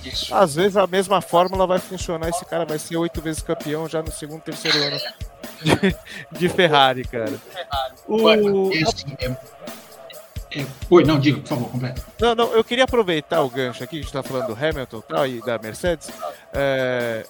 Isso. 0.03 0.33
Às 0.35 0.55
vezes 0.55 0.75
a 0.77 0.85
mesma 0.85 1.21
fórmula 1.21 1.65
vai 1.65 1.79
funcionar, 1.79 2.29
esse 2.29 2.43
cara 2.45 2.65
vai 2.65 2.77
ser 2.77 2.97
oito 2.97 3.21
vezes 3.21 3.41
campeão 3.41 3.87
já 3.87 4.01
no 4.01 4.11
segundo, 4.11 4.41
terceiro 4.41 4.77
ano 4.77 4.99
de, 5.61 5.95
de 6.39 6.49
Ferrari, 6.49 7.05
cara. 7.05 7.33
O... 8.07 8.29
É, 8.29 8.35
oi, 10.89 11.03
não, 11.03 11.19
diga, 11.19 11.39
por 11.39 11.47
favor, 11.47 11.69
completo. 11.69 12.05
Não, 12.19 12.35
não, 12.35 12.53
eu 12.53 12.63
queria 12.63 12.83
aproveitar 12.83 13.41
o 13.41 13.49
gancho 13.49 13.83
aqui, 13.83 13.97
a 13.97 13.99
gente 13.99 14.07
está 14.07 14.23
falando 14.23 14.47
do 14.47 14.65
Hamilton 14.65 15.01
tal, 15.01 15.27
e 15.27 15.41
da 15.41 15.57
Mercedes. 15.57 16.09
É, 16.53 17.25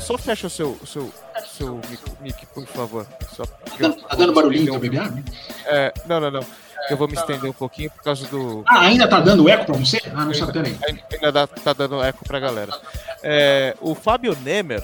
só 0.00 0.16
fecha 0.18 0.46
o 0.46 0.50
seu, 0.50 0.78
seu, 0.84 1.12
seu 1.46 1.80
mic, 2.20 2.46
por 2.46 2.66
favor. 2.66 3.06
Só, 3.34 3.44
tá, 3.44 3.72
dando, 3.78 3.96
tá 4.02 4.16
dando 4.16 4.32
barulhinho 4.32 4.72
também, 4.72 4.90
BBA? 4.90 5.22
É, 5.66 5.92
não, 6.06 6.20
não, 6.20 6.30
não. 6.30 6.46
Eu 6.90 6.96
vou 6.96 7.06
me 7.06 7.14
estender 7.14 7.48
um 7.48 7.54
pouquinho 7.54 7.90
por 7.90 8.02
causa 8.02 8.26
do. 8.26 8.64
Ah, 8.66 8.80
ainda 8.80 9.06
tá 9.06 9.20
dando 9.20 9.48
eco 9.48 9.66
para 9.66 9.76
você? 9.76 10.00
Ah, 10.12 10.24
não 10.24 10.34
sabe, 10.34 10.52
peraí. 10.52 10.76
Ainda 11.12 11.32
dá, 11.32 11.46
tá 11.46 11.72
dando 11.72 12.02
eco 12.02 12.24
pra 12.24 12.40
galera. 12.40 12.76
É, 13.22 13.76
o 13.80 13.94
Fábio 13.94 14.36
Nemer 14.42 14.82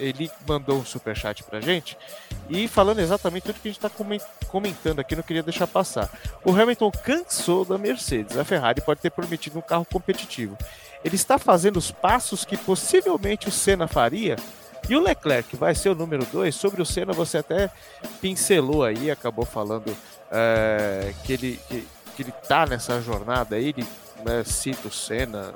ele 0.00 0.30
mandou 0.46 0.78
um 0.78 0.84
superchat 0.84 1.44
pra 1.44 1.60
gente 1.60 1.96
e 2.48 2.66
falando 2.66 2.98
exatamente 3.00 3.44
tudo 3.44 3.60
que 3.60 3.68
a 3.68 3.70
gente 3.70 3.78
está 3.78 3.88
comentando 3.88 4.28
aqui, 5.00 5.16
não 5.16 5.22
queria 5.22 5.42
deixar 5.42 5.66
passar. 5.66 6.10
O 6.44 6.50
Hamilton 6.50 6.90
cansou 6.90 7.64
da 7.64 7.76
Mercedes, 7.76 8.36
a 8.36 8.44
Ferrari 8.44 8.80
pode 8.80 9.00
ter 9.00 9.10
prometido 9.10 9.58
um 9.58 9.62
carro 9.62 9.84
competitivo. 9.84 10.56
Ele 11.04 11.16
está 11.16 11.38
fazendo 11.38 11.76
os 11.76 11.90
passos 11.90 12.44
que 12.44 12.56
possivelmente 12.56 13.48
o 13.48 13.52
Senna 13.52 13.86
faria. 13.86 14.36
E 14.88 14.96
o 14.96 15.00
Leclerc 15.00 15.54
vai 15.56 15.74
ser 15.74 15.90
o 15.90 15.94
número 15.94 16.24
2. 16.24 16.54
Sobre 16.54 16.80
o 16.80 16.86
Senna, 16.86 17.12
você 17.12 17.38
até 17.38 17.70
pincelou 18.20 18.84
aí, 18.84 19.10
acabou 19.10 19.44
falando 19.44 19.94
é, 20.30 21.12
que 21.24 21.32
ele 21.32 21.60
que, 21.68 21.86
que 22.16 22.22
ele 22.22 22.32
tá 22.48 22.66
nessa 22.66 23.00
jornada 23.00 23.56
aí, 23.56 23.68
ele 23.68 23.86
né, 24.24 24.42
cita 24.44 24.88
o 24.88 24.90
Senna 24.90 25.54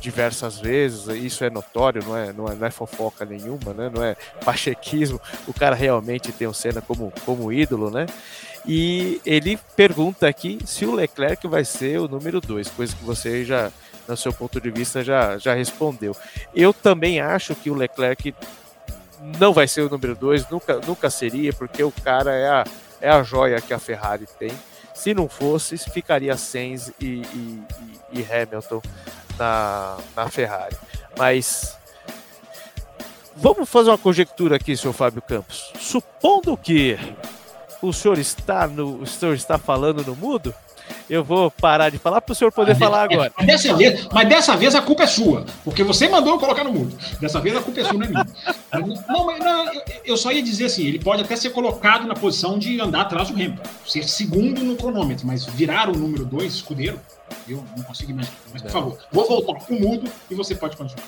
diversas 0.00 0.58
vezes, 0.58 1.06
isso 1.08 1.44
é 1.44 1.50
notório, 1.50 2.02
não 2.04 2.16
é, 2.16 2.32
não 2.32 2.48
é, 2.48 2.54
não 2.54 2.66
é 2.66 2.70
fofoca 2.70 3.24
nenhuma, 3.24 3.74
né? 3.74 3.90
não 3.94 4.02
é 4.02 4.16
pachequismo, 4.44 5.20
o 5.46 5.52
cara 5.52 5.76
realmente 5.76 6.32
tem 6.32 6.48
o 6.48 6.54
Senna 6.54 6.80
como, 6.80 7.12
como 7.24 7.52
ídolo, 7.52 7.90
né? 7.90 8.06
E 8.66 9.20
ele 9.24 9.58
pergunta 9.76 10.28
aqui 10.28 10.58
se 10.64 10.84
o 10.84 10.94
Leclerc 10.94 11.46
vai 11.46 11.64
ser 11.64 11.98
o 11.98 12.08
número 12.08 12.40
2, 12.40 12.68
coisa 12.70 12.94
que 12.94 13.04
você 13.04 13.44
já, 13.44 13.70
no 14.06 14.16
seu 14.16 14.32
ponto 14.32 14.60
de 14.60 14.70
vista, 14.70 15.02
já, 15.02 15.38
já 15.38 15.54
respondeu. 15.54 16.14
Eu 16.54 16.72
também 16.72 17.20
acho 17.20 17.54
que 17.54 17.70
o 17.70 17.74
Leclerc 17.74 18.34
não 19.38 19.52
vai 19.52 19.66
ser 19.66 19.82
o 19.82 19.88
número 19.88 20.14
2, 20.14 20.48
nunca, 20.50 20.80
nunca 20.86 21.10
seria, 21.10 21.52
porque 21.52 21.82
o 21.82 21.92
cara 21.92 22.32
é 22.32 22.48
a, 22.48 22.64
é 23.00 23.10
a 23.10 23.22
joia 23.22 23.60
que 23.60 23.72
a 23.72 23.78
Ferrari 23.78 24.26
tem. 24.38 24.52
Se 24.94 25.14
não 25.14 25.28
fosse, 25.28 25.78
ficaria 25.78 26.36
Sainz 26.36 26.92
e, 27.00 27.22
e, 27.22 27.62
e 28.12 28.22
Hamilton 28.22 28.82
na, 29.40 29.96
na 30.14 30.28
Ferrari. 30.28 30.76
Mas 31.18 31.76
vamos 33.34 33.68
fazer 33.68 33.90
uma 33.90 33.98
conjectura 33.98 34.56
aqui, 34.56 34.76
senhor 34.76 34.92
Fábio 34.92 35.22
Campos. 35.22 35.72
Supondo 35.80 36.56
que 36.56 36.98
o 37.80 37.92
senhor 37.92 38.18
está 38.18 38.68
no, 38.68 39.00
o 39.00 39.06
senhor 39.06 39.34
está 39.34 39.56
falando 39.56 40.04
no 40.04 40.14
mudo, 40.14 40.54
eu 41.08 41.24
vou 41.24 41.50
parar 41.50 41.90
de 41.90 41.98
falar 41.98 42.20
para 42.20 42.32
o 42.32 42.34
senhor 42.34 42.52
poder 42.52 42.76
falar 42.76 43.02
agora. 43.04 43.32
Mas 43.36 43.46
dessa, 43.46 43.74
vez, 43.74 44.08
mas 44.12 44.28
dessa 44.28 44.56
vez 44.56 44.74
a 44.74 44.82
culpa 44.82 45.04
é 45.04 45.06
sua, 45.06 45.44
porque 45.64 45.82
você 45.82 46.08
mandou 46.08 46.34
eu 46.34 46.38
colocar 46.38 46.64
no 46.64 46.72
mudo. 46.72 46.96
Dessa 47.20 47.40
vez 47.40 47.56
a 47.56 47.60
culpa 47.60 47.80
é 47.80 47.84
sua, 47.84 47.94
não 47.94 48.06
é 48.06 48.08
minha. 48.08 48.26
Não, 49.08 49.26
mas 49.26 49.38
não, 49.38 49.70
eu 50.04 50.16
só 50.16 50.30
ia 50.32 50.42
dizer 50.42 50.66
assim: 50.66 50.86
ele 50.86 50.98
pode 50.98 51.22
até 51.22 51.36
ser 51.36 51.50
colocado 51.50 52.06
na 52.06 52.14
posição 52.14 52.58
de 52.58 52.80
andar 52.80 53.02
atrás 53.02 53.28
do 53.28 53.34
Hamilton, 53.34 53.62
ser 53.86 54.08
segundo 54.08 54.62
no 54.62 54.76
cronômetro, 54.76 55.26
mas 55.26 55.44
virar 55.44 55.88
o 55.88 55.96
número 55.96 56.24
dois, 56.24 56.54
escudeiro, 56.54 57.00
eu 57.48 57.64
não 57.76 57.84
consigo 57.84 58.10
imaginar. 58.10 58.36
Mas, 58.52 58.62
por 58.62 58.70
favor, 58.70 58.98
vou 59.10 59.26
voltar 59.26 59.64
para 59.64 59.74
o 59.74 59.80
mudo 59.80 60.10
e 60.30 60.34
você 60.34 60.54
pode 60.54 60.76
continuar. 60.76 61.04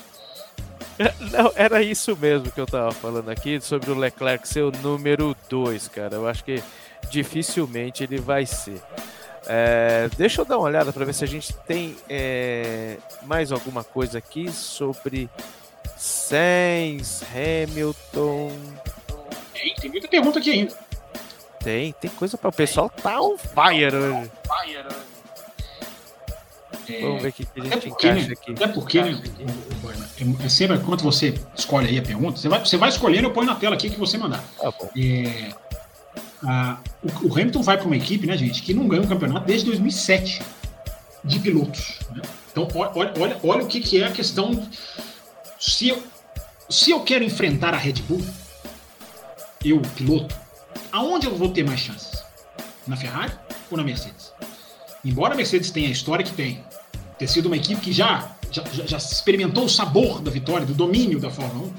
Não, 1.32 1.52
era 1.56 1.82
isso 1.82 2.16
mesmo 2.20 2.50
que 2.50 2.60
eu 2.60 2.66
tava 2.66 2.92
falando 2.92 3.28
aqui, 3.30 3.60
sobre 3.60 3.90
o 3.90 3.94
Leclerc 3.94 4.46
ser 4.46 4.62
o 4.62 4.70
número 4.70 5.34
2, 5.48 5.88
cara. 5.88 6.14
Eu 6.16 6.28
acho 6.28 6.44
que 6.44 6.62
dificilmente 7.10 8.04
ele 8.04 8.18
vai 8.18 8.46
ser. 8.46 8.80
É, 9.54 10.08
deixa 10.16 10.40
eu 10.40 10.46
dar 10.46 10.56
uma 10.56 10.64
olhada 10.64 10.94
para 10.94 11.04
ver 11.04 11.12
se 11.12 11.22
a 11.22 11.26
gente 11.26 11.52
tem 11.66 11.94
é, 12.08 12.96
mais 13.26 13.52
alguma 13.52 13.84
coisa 13.84 14.16
aqui 14.16 14.50
sobre 14.50 15.28
Sainz, 15.94 17.22
Hamilton. 17.22 18.50
Tem, 19.52 19.74
tem 19.74 19.90
muita 19.90 20.08
pergunta 20.08 20.38
aqui 20.38 20.52
ainda. 20.52 20.74
Tem, 21.62 21.92
tem 21.92 22.10
coisa 22.12 22.38
para 22.38 22.48
o 22.48 22.52
pessoal 22.52 22.88
tá 22.88 23.20
on 23.20 23.36
fire 23.36 23.94
hoje. 23.94 24.30
É, 26.88 27.00
Vamos 27.02 27.22
ver 27.22 27.28
o 27.28 27.32
que 27.34 27.46
a 27.54 27.64
gente 27.64 27.88
porque, 27.90 28.08
encaixa 28.08 28.32
aqui. 28.32 28.52
Até 28.52 28.68
porque, 28.68 29.02
né, 29.02 29.22
é, 30.18 30.46
é 30.46 30.48
sempre 30.48 30.78
quando 30.78 31.02
você 31.02 31.34
escolhe 31.54 31.88
aí 31.88 31.98
a 31.98 32.02
pergunta, 32.02 32.38
você 32.38 32.48
vai, 32.48 32.60
você 32.60 32.78
vai 32.78 32.88
escolhendo, 32.88 33.28
eu 33.28 33.32
ponho 33.32 33.48
na 33.48 33.54
tela 33.54 33.74
aqui 33.74 33.90
que 33.90 34.00
você 34.00 34.16
mandar. 34.16 34.42
Tá 34.58 34.72
é, 34.96 35.52
a, 36.42 36.78
o, 37.02 37.32
Hamilton 37.32 37.62
vai 37.62 37.76
para 37.76 37.86
uma 37.86 37.96
equipe, 37.96 38.26
né, 38.26 38.36
gente, 38.36 38.62
que 38.62 38.72
não 38.72 38.86
ganha 38.86 39.02
um 39.02 39.06
campeonato 39.06 39.46
desde 39.46 39.66
2007 39.66 40.42
de 41.24 41.38
pilotos. 41.40 41.98
Né? 42.14 42.22
Então, 42.50 42.68
olha, 42.74 43.12
olha, 43.18 43.40
olha 43.42 43.64
o 43.64 43.66
que, 43.66 43.80
que 43.80 44.00
é 44.00 44.06
a 44.06 44.12
questão. 44.12 44.68
Se 45.58 45.88
eu, 45.88 46.02
se 46.68 46.90
eu 46.90 47.00
quero 47.00 47.24
enfrentar 47.24 47.74
a 47.74 47.76
Red 47.76 47.94
Bull, 48.08 48.22
eu, 49.64 49.80
piloto, 49.96 50.34
aonde 50.90 51.26
eu 51.26 51.36
vou 51.36 51.48
ter 51.48 51.64
mais 51.64 51.80
chances? 51.80 52.22
Na 52.86 52.96
Ferrari 52.96 53.32
ou 53.70 53.76
na 53.76 53.84
Mercedes? 53.84 54.32
Embora 55.04 55.34
a 55.34 55.36
Mercedes 55.36 55.70
tenha 55.70 55.88
a 55.88 55.92
história 55.92 56.24
que 56.24 56.32
tem, 56.32 56.64
ter 57.18 57.28
sido 57.28 57.46
uma 57.46 57.56
equipe 57.56 57.80
que 57.80 57.92
já, 57.92 58.36
já, 58.50 58.62
já 58.86 58.96
experimentou 58.96 59.64
o 59.64 59.68
sabor 59.68 60.20
da 60.20 60.30
vitória, 60.30 60.66
do 60.66 60.74
domínio 60.74 61.18
da 61.18 61.30
Fórmula 61.30 61.68
1, 61.68 61.72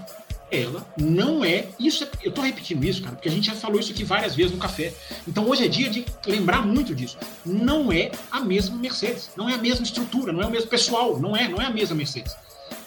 ela 0.56 0.86
não 0.98 1.44
é. 1.44 1.68
Isso 1.80 2.04
é, 2.04 2.08
eu 2.24 2.30
estou 2.30 2.44
repetindo 2.44 2.84
isso, 2.84 3.02
cara, 3.02 3.16
porque 3.16 3.30
a 3.30 3.32
gente 3.32 3.48
já 3.48 3.56
falou 3.56 3.80
isso 3.80 3.92
aqui 3.92 4.04
várias 4.04 4.36
vezes 4.36 4.52
no 4.52 4.58
café. 4.58 4.94
Então 5.28 5.48
hoje 5.48 5.66
é 5.66 5.68
dia 5.68 5.90
de 5.90 6.06
lembrar 6.26 6.66
muito 6.66 6.94
disso. 6.94 7.18
Não 7.46 7.92
é 7.92 8.12
a 8.32 8.40
mesma 8.40 8.78
Mercedes, 8.78 9.32
não 9.36 9.50
é 9.50 9.56
a 9.56 9.58
mesma 9.58 9.84
estrutura, 9.84 10.32
não 10.32 10.42
é 10.42 10.46
o 10.46 10.52
mesmo 10.52 10.70
pessoal, 10.70 11.20
não 11.20 11.36
é, 11.36 11.48
não 11.48 11.62
é 11.62 11.66
a 11.66 11.70
mesma 11.70 11.96
Mercedes. 11.96 12.36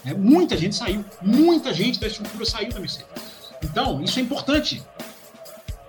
É, 0.04 0.14
muita 0.14 0.56
gente 0.56 0.74
saiu, 0.76 1.04
muita 1.20 1.74
gente 1.74 1.98
da 1.98 2.06
estrutura 2.06 2.44
saiu 2.44 2.70
da 2.70 2.80
Mercedes. 2.80 3.08
Então, 3.62 4.02
isso 4.02 4.18
é 4.18 4.22
importante 4.22 4.82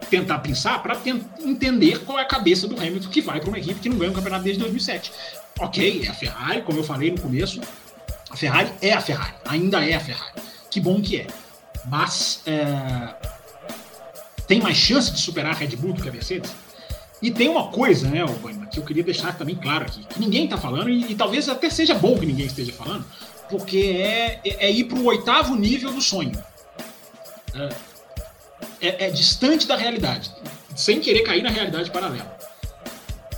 tentar 0.10 0.40
pensar 0.40 0.82
para 0.82 0.98
entender 1.40 1.99
qual 1.99 2.18
é 2.18 2.22
a 2.22 2.26
cabeça 2.26 2.68
do 2.68 2.80
Hamilton 2.80 3.10
que 3.10 3.22
vai 3.22 3.40
para 3.40 3.49
uma 3.49 3.60
equipe 3.60 3.80
que 3.80 3.90
não 3.90 3.98
ganha 3.98 4.12
um 4.12 4.16
campeonato 4.16 4.44
desde 4.44 4.62
2007. 4.62 5.12
Ok, 5.60 6.04
é 6.06 6.10
a 6.10 6.14
Ferrari, 6.14 6.62
como 6.62 6.80
eu 6.80 6.84
falei 6.84 7.12
no 7.12 7.22
começo, 7.22 7.60
a 8.30 8.36
Ferrari 8.36 8.72
é 8.82 8.94
a 8.94 9.02
Ferrari, 9.02 9.34
ainda 9.45 9.86
é 9.86 9.95
a 9.95 9.99
Ferrari. 9.99 10.34
Que 10.70 10.80
bom 10.80 11.02
que 11.02 11.18
é. 11.18 11.28
Mas 11.88 12.41
é, 12.45 13.15
tem 14.47 14.61
mais 14.61 14.77
chance 14.77 15.11
de 15.11 15.19
superar 15.19 15.53
a 15.53 15.55
Red 15.55 15.76
Bull 15.76 15.93
do 15.93 16.01
que 16.01 16.09
a 16.09 16.11
Mercedes? 16.11 16.53
E 17.22 17.31
tem 17.31 17.49
uma 17.49 17.69
coisa, 17.69 18.07
né, 18.09 18.23
Obama, 18.23 18.68
que 18.68 18.80
eu 18.80 18.84
queria 18.84 19.03
deixar 19.03 19.35
também 19.35 19.55
claro 19.55 19.85
aqui, 19.85 20.05
que 20.05 20.19
ninguém 20.19 20.45
está 20.45 20.57
falando, 20.57 20.89
e, 20.89 21.11
e, 21.11 21.15
talvez 21.15 21.49
até 21.49 21.69
seja 21.69 21.95
bom 21.95 22.18
que 22.18 22.26
ninguém 22.26 22.45
esteja 22.45 22.72
falando, 22.72 23.05
porque 23.49 23.77
é, 23.77 24.39
é, 24.45 24.68
é 24.68 24.72
ir 24.72 24.84
para 24.84 24.99
o 24.99 25.05
oitavo 25.05 25.55
nível 25.55 25.91
do 25.91 26.01
sonho. 26.01 26.31
É, 27.55 27.69
é, 28.80 29.05
é, 29.05 29.09
distante 29.09 29.65
da 29.65 29.76
realidade, 29.76 30.31
sem 30.76 30.99
querer 30.99 31.22
cair 31.22 31.41
na 31.41 31.49
realidade 31.49 31.89
paralela. 31.89 32.38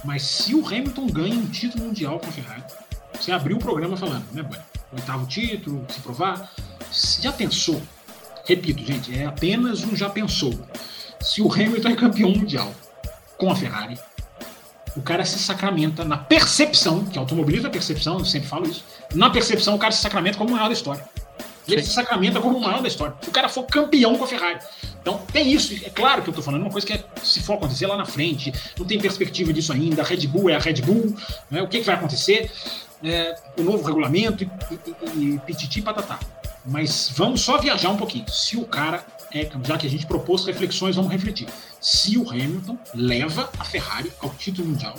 Mas 0.03 0.23
se 0.23 0.53
o 0.55 0.65
Hamilton 0.65 1.07
ganha 1.07 1.35
um 1.35 1.47
título 1.47 1.85
mundial 1.85 2.19
com 2.19 2.27
a 2.27 2.31
Ferrari, 2.31 2.63
você 3.13 3.31
abriu 3.31 3.57
o 3.57 3.59
programa 3.59 3.95
falando, 3.95 4.25
né, 4.33 4.43
Bueno? 4.43 4.63
Oitavo 4.91 5.25
título, 5.27 5.85
se 5.89 5.99
provar. 5.99 6.51
Já 7.21 7.31
pensou? 7.31 7.81
Repito, 8.45 8.83
gente, 8.83 9.17
é 9.17 9.25
apenas 9.25 9.83
um 9.83 9.95
já 9.95 10.09
pensou. 10.09 10.53
Se 11.21 11.41
o 11.41 11.51
Hamilton 11.51 11.89
é 11.89 11.95
campeão 11.95 12.31
mundial 12.31 12.73
com 13.37 13.51
a 13.51 13.55
Ferrari, 13.55 13.97
o 14.95 15.01
cara 15.01 15.23
se 15.23 15.37
sacramenta 15.39 16.03
na 16.03 16.17
percepção, 16.17 17.05
que 17.05 17.17
automobilismo 17.17 17.67
é 17.67 17.69
percepção, 17.69 18.19
eu 18.19 18.25
sempre 18.25 18.47
falo 18.47 18.67
isso. 18.67 18.83
Na 19.13 19.29
percepção, 19.29 19.75
o 19.75 19.79
cara 19.79 19.91
se 19.91 20.01
sacramenta 20.01 20.37
como 20.37 20.49
o 20.49 20.53
maior 20.53 20.67
da 20.67 20.73
história. 20.73 21.05
Ele 21.67 21.83
se 21.83 21.91
sacramenta 21.91 22.39
como 22.39 22.57
o 22.57 22.61
maior 22.61 22.81
da 22.81 22.87
história. 22.87 23.15
Se 23.21 23.29
o 23.29 23.31
cara 23.31 23.47
for 23.47 23.63
campeão 23.63 24.17
com 24.17 24.23
a 24.23 24.27
Ferrari. 24.27 24.59
Então, 25.01 25.21
tem 25.31 25.51
isso. 25.51 25.73
É 25.85 25.89
claro 25.89 26.23
que 26.23 26.29
eu 26.29 26.33
tô 26.33 26.41
falando 26.41 26.61
uma 26.61 26.71
coisa 26.71 26.85
que 26.85 26.93
é, 26.93 27.03
se 27.23 27.41
for 27.41 27.53
acontecer 27.53 27.85
lá 27.85 27.95
na 27.95 28.05
frente, 28.05 28.51
não 28.77 28.85
tem 28.85 28.99
perspectiva 28.99 29.53
disso 29.53 29.71
ainda. 29.71 30.01
A 30.01 30.05
Red 30.05 30.27
Bull 30.27 30.49
é 30.49 30.55
a 30.55 30.59
Red 30.59 30.81
Bull, 30.81 31.15
né? 31.49 31.61
o 31.61 31.67
que, 31.67 31.79
que 31.79 31.85
vai 31.85 31.95
acontecer? 31.95 32.51
É, 33.03 33.35
o 33.57 33.63
novo 33.63 33.85
regulamento 33.85 34.43
e, 34.43 34.49
e, 35.15 35.35
e 35.35 35.39
pititi 35.39 35.81
patatá. 35.81 36.19
Mas 36.65 37.11
vamos 37.15 37.41
só 37.41 37.57
viajar 37.57 37.89
um 37.89 37.97
pouquinho. 37.97 38.25
Se 38.29 38.57
o 38.57 38.65
cara, 38.65 39.03
é, 39.33 39.49
já 39.63 39.77
que 39.77 39.87
a 39.87 39.89
gente 39.89 40.05
propôs 40.05 40.45
reflexões, 40.45 40.95
vamos 40.95 41.11
refletir. 41.11 41.47
Se 41.79 42.17
o 42.17 42.29
Hamilton 42.29 42.77
leva 42.93 43.49
a 43.57 43.63
Ferrari 43.63 44.11
ao 44.21 44.29
título 44.31 44.67
mundial, 44.67 44.95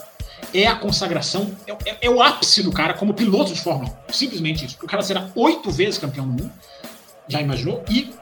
é 0.55 0.67
a 0.67 0.75
consagração, 0.75 1.55
é, 1.67 1.73
é, 1.91 1.99
é, 2.03 2.11
o 2.11 2.23
ápice 2.23 2.63
do 2.63 2.73
cara 2.73 2.95
como 2.95 3.15
piloto 3.15 3.53
de 3.53 3.61
Fórmula 3.61 3.91
1. 4.09 4.13
Simplesmente 4.13 4.65
isso. 4.65 4.79
O 4.83 4.87
cara 4.87 5.03
será 5.03 5.29
oito 5.35 5.71
vezes 5.71 5.99
campeão 5.99 6.27
do 6.27 6.33
mundo, 6.33 6.53
já 7.29 7.41
imaginou? 7.41 7.85
E 7.89 8.13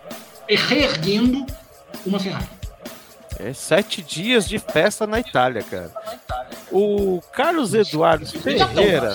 reerguendo 0.48 1.46
uma 2.04 2.18
Ferrari. 2.18 2.48
É 3.38 3.52
sete 3.52 4.02
dias 4.02 4.48
de 4.48 4.58
festa 4.58 5.06
na 5.06 5.20
Itália, 5.20 5.62
cara. 5.62 5.92
O 6.72 7.20
Carlos 7.32 7.72
Eduardo 7.72 8.26
Ferreira. 8.26 9.14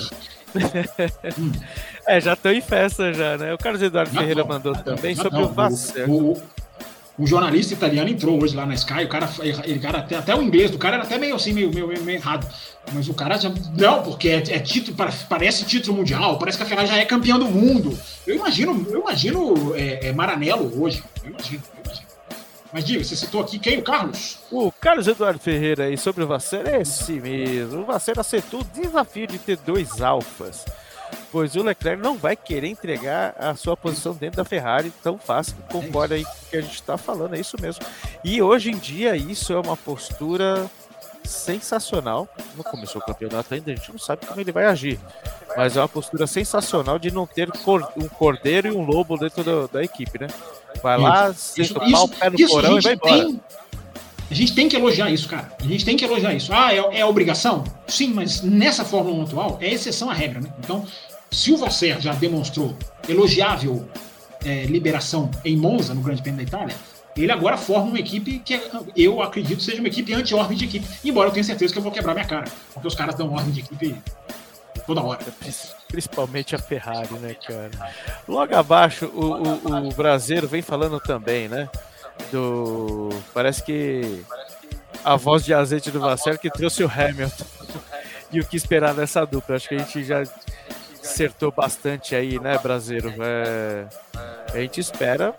É, 2.05 2.19
já 2.19 2.33
estão 2.33 2.51
em 2.51 2.61
festa 2.61 3.13
já, 3.13 3.37
né? 3.37 3.53
O 3.53 3.57
Carlos 3.57 3.81
Eduardo 3.81 4.11
Ferreira 4.11 4.43
mandou 4.43 4.75
também 4.75 5.15
sobre 5.15 5.41
o 5.41 5.47
Vasser. 5.47 6.09
O, 6.09 7.27
jornalista 7.27 7.75
italiano 7.75 8.09
entrou 8.09 8.41
hoje 8.41 8.55
lá 8.55 8.65
na 8.65 8.73
Sky, 8.73 9.03
o 9.05 9.07
cara, 9.07 9.29
ele, 9.39 9.79
cara 9.79 9.99
até, 9.99 10.15
até 10.15 10.35
o 10.35 10.41
inglês 10.41 10.71
do 10.71 10.79
cara 10.79 10.95
era 10.95 11.03
até 11.03 11.17
meio 11.17 11.35
assim, 11.35 11.53
meio, 11.53 11.71
meio, 11.71 11.87
meio 11.87 12.17
errado. 12.17 12.47
Mas 12.91 13.07
o 13.07 13.13
cara 13.13 13.37
já. 13.37 13.51
Não, 13.77 14.01
porque 14.01 14.29
é, 14.29 14.37
é, 14.37 14.59
título, 14.59 14.97
parece 15.29 15.63
título 15.63 15.97
mundial, 15.97 16.37
parece 16.37 16.57
que 16.57 16.63
a 16.63 16.67
Ferrari 16.67 16.87
já 16.87 16.97
é 16.97 17.05
campeão 17.05 17.39
do 17.39 17.45
mundo. 17.45 17.97
Eu 18.25 18.35
imagino, 18.35 18.85
eu 18.89 19.01
imagino 19.01 19.75
é, 19.75 20.07
é 20.07 20.11
Maranello 20.11 20.81
hoje. 20.81 21.03
Eu 21.23 21.29
imagino, 21.29 21.63
eu 21.75 21.83
imagino. 21.85 22.07
Mas 22.73 22.83
diga, 22.83 23.03
você 23.03 23.15
citou 23.15 23.39
aqui 23.39 23.59
quem? 23.59 23.77
O 23.77 23.83
Carlos? 23.83 24.39
O 24.51 24.71
Carlos 24.71 25.07
Eduardo 25.07 25.39
Ferreira 25.39 25.85
aí 25.85 25.95
sobre 25.95 26.23
o 26.23 26.27
Vasser 26.27 26.67
é 26.67 26.81
esse 26.81 27.13
mesmo. 27.13 27.81
O 27.81 27.85
Vasser 27.85 28.19
aceitou 28.19 28.61
o 28.61 28.63
desafio 28.63 29.27
de 29.27 29.37
ter 29.37 29.57
dois 29.57 30.01
alfas. 30.01 30.65
Pois 31.31 31.55
o 31.55 31.63
Leclerc 31.63 32.01
não 32.01 32.17
vai 32.17 32.35
querer 32.35 32.67
entregar 32.67 33.35
a 33.37 33.55
sua 33.55 33.75
posição 33.75 34.13
dentro 34.13 34.37
da 34.37 34.45
Ferrari 34.45 34.91
tão 35.03 35.17
fácil. 35.17 35.55
Concorda 35.71 36.15
aí 36.15 36.23
com 36.23 36.31
o 36.31 36.49
que 36.49 36.57
a 36.57 36.61
gente 36.61 36.75
está 36.75 36.97
falando, 36.97 37.35
é 37.35 37.39
isso 37.39 37.57
mesmo. 37.61 37.85
E 38.23 38.41
hoje 38.41 38.71
em 38.71 38.77
dia 38.77 39.15
isso 39.15 39.53
é 39.53 39.59
uma 39.59 39.77
postura 39.77 40.69
sensacional. 41.23 42.27
Não 42.55 42.63
começou 42.63 43.01
o 43.01 43.05
campeonato 43.05 43.53
ainda, 43.53 43.71
a 43.71 43.75
gente 43.75 43.91
não 43.91 43.99
sabe 43.99 44.25
como 44.25 44.39
ele 44.39 44.51
vai 44.51 44.65
agir. 44.65 44.99
Mas 45.55 45.77
é 45.77 45.81
uma 45.81 45.89
postura 45.89 46.27
sensacional 46.27 46.97
de 46.99 47.11
não 47.11 47.25
ter 47.25 47.49
um 47.97 48.07
cordeiro 48.07 48.67
e 48.67 48.71
um 48.71 48.85
lobo 48.85 49.17
dentro 49.17 49.43
da, 49.43 49.67
da 49.67 49.83
equipe, 49.83 50.19
né? 50.19 50.27
Vai 50.81 50.97
lá, 50.97 51.33
senta 51.33 51.79
o 51.79 51.91
pau, 51.91 52.07
pé 52.07 52.29
no 52.29 52.39
isso, 52.39 52.53
porão 52.53 52.77
e 52.77 52.81
vai 52.81 52.93
embora. 52.93 53.25
Tem, 53.25 53.41
a 54.29 54.33
gente 54.33 54.53
tem 54.53 54.67
que 54.67 54.75
elogiar 54.75 55.09
isso, 55.09 55.27
cara. 55.27 55.55
A 55.59 55.67
gente 55.67 55.85
tem 55.85 55.95
que 55.95 56.03
elogiar 56.03 56.33
isso. 56.33 56.51
Ah, 56.53 56.73
é, 56.73 56.99
é 56.99 57.05
obrigação? 57.05 57.63
Sim, 57.87 58.13
mas 58.13 58.41
nessa 58.41 58.83
Fórmula 58.83 59.17
1 59.17 59.23
atual 59.23 59.57
é 59.61 59.71
exceção 59.71 60.09
à 60.09 60.13
regra, 60.13 60.41
né? 60.41 60.49
Então, 60.59 60.85
se 61.31 61.51
o 61.51 61.57
Vasser 61.57 61.99
já 61.99 62.13
demonstrou 62.13 62.75
elogiável 63.07 63.87
é, 64.45 64.65
liberação 64.65 65.29
em 65.43 65.57
Monza, 65.57 65.93
no 65.93 66.01
Grande 66.01 66.21
Prêmio 66.21 66.37
da 66.37 66.43
Itália, 66.43 66.75
ele 67.15 67.31
agora 67.31 67.57
forma 67.57 67.89
uma 67.89 67.99
equipe 67.99 68.39
que 68.39 68.59
eu 68.95 69.21
acredito 69.21 69.61
seja 69.61 69.79
uma 69.79 69.87
equipe 69.87 70.13
anti-ordem 70.13 70.57
de 70.57 70.65
equipe. 70.65 70.85
Embora 71.03 71.29
eu 71.29 71.33
tenha 71.33 71.43
certeza 71.43 71.71
que 71.71 71.79
eu 71.79 71.83
vou 71.83 71.91
quebrar 71.91 72.13
minha 72.13 72.25
cara, 72.25 72.45
porque 72.73 72.87
os 72.87 72.95
caras 72.95 73.15
dão 73.15 73.31
ordem 73.31 73.51
de 73.51 73.59
equipe 73.59 73.95
toda 74.85 75.01
hora. 75.01 75.19
Principalmente 75.87 76.55
a 76.55 76.59
Ferrari, 76.59 77.13
né, 77.19 77.35
cara? 77.35 77.71
Logo 78.27 78.55
abaixo, 78.55 79.05
o, 79.13 79.25
o, 79.25 79.89
o 79.89 79.93
brasileiro 79.93 80.47
vem 80.47 80.61
falando 80.61 80.99
também, 80.99 81.47
né? 81.47 81.69
Do. 82.31 83.09
Parece 83.33 83.63
que 83.63 84.23
a 85.03 85.15
voz 85.15 85.43
de 85.43 85.53
azeite 85.53 85.91
do 85.91 85.99
Vasser 85.99 86.39
que 86.39 86.49
trouxe 86.49 86.83
o 86.83 86.91
Hamilton. 86.91 87.45
e 88.33 88.39
o 88.39 88.45
que 88.45 88.57
esperar 88.57 88.93
dessa 88.93 89.23
dupla. 89.25 89.55
Acho 89.55 89.69
que 89.69 89.75
a 89.75 89.77
gente 89.77 90.03
já 90.03 90.23
acertou 91.01 91.51
bastante 91.51 92.15
aí, 92.15 92.39
né, 92.39 92.57
brasileiro? 92.57 93.13
É... 93.21 93.85
A 94.51 94.57
gente 94.57 94.79
espera 94.79 95.33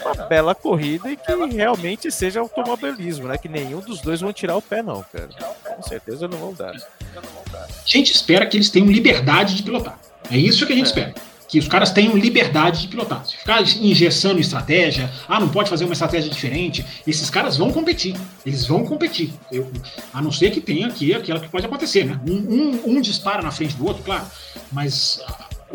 uma 0.00 0.26
bela 0.26 0.54
corrida 0.54 1.10
e 1.10 1.16
que 1.16 1.32
realmente 1.54 2.10
seja 2.10 2.40
automobilismo, 2.40 3.28
né? 3.28 3.36
Que 3.36 3.48
nenhum 3.48 3.80
dos 3.80 4.00
dois 4.00 4.20
vão 4.20 4.32
tirar 4.32 4.56
o 4.56 4.62
pé, 4.62 4.82
não, 4.82 5.04
cara. 5.12 5.28
Com 5.76 5.82
certeza 5.82 6.26
não 6.26 6.38
vão 6.38 6.54
dar. 6.54 6.74
A 6.74 7.68
gente 7.84 8.12
espera 8.12 8.46
que 8.46 8.56
eles 8.56 8.70
tenham 8.70 8.88
liberdade 8.88 9.56
de 9.56 9.62
pilotar. 9.62 9.98
É 10.30 10.36
isso 10.36 10.66
que 10.66 10.72
a 10.72 10.76
gente 10.76 10.86
é. 10.86 10.88
espera. 10.88 11.14
Que 11.48 11.58
os 11.58 11.66
caras 11.66 11.90
tenham 11.90 12.14
liberdade 12.16 12.82
de 12.82 12.88
pilotar. 12.88 13.26
Se 13.26 13.36
ficar 13.36 13.62
engessando 13.62 14.38
estratégia, 14.38 15.10
ah, 15.26 15.40
não 15.40 15.48
pode 15.48 15.70
fazer 15.70 15.84
uma 15.84 15.94
estratégia 15.94 16.30
diferente, 16.30 16.84
esses 17.06 17.30
caras 17.30 17.56
vão 17.56 17.72
competir. 17.72 18.14
Eles 18.44 18.66
vão 18.66 18.84
competir. 18.84 19.32
Eu, 19.50 19.72
a 20.12 20.20
não 20.20 20.30
ser 20.30 20.50
que 20.50 20.60
tenha 20.60 20.86
aqui 20.86 21.14
aquela 21.14 21.40
que 21.40 21.48
pode 21.48 21.64
acontecer, 21.64 22.04
né? 22.04 22.20
Um, 22.28 22.34
um, 22.34 22.96
um 22.96 23.00
dispara 23.00 23.42
na 23.42 23.50
frente 23.50 23.74
do 23.76 23.86
outro, 23.86 24.02
claro. 24.02 24.26
Mas 24.70 25.22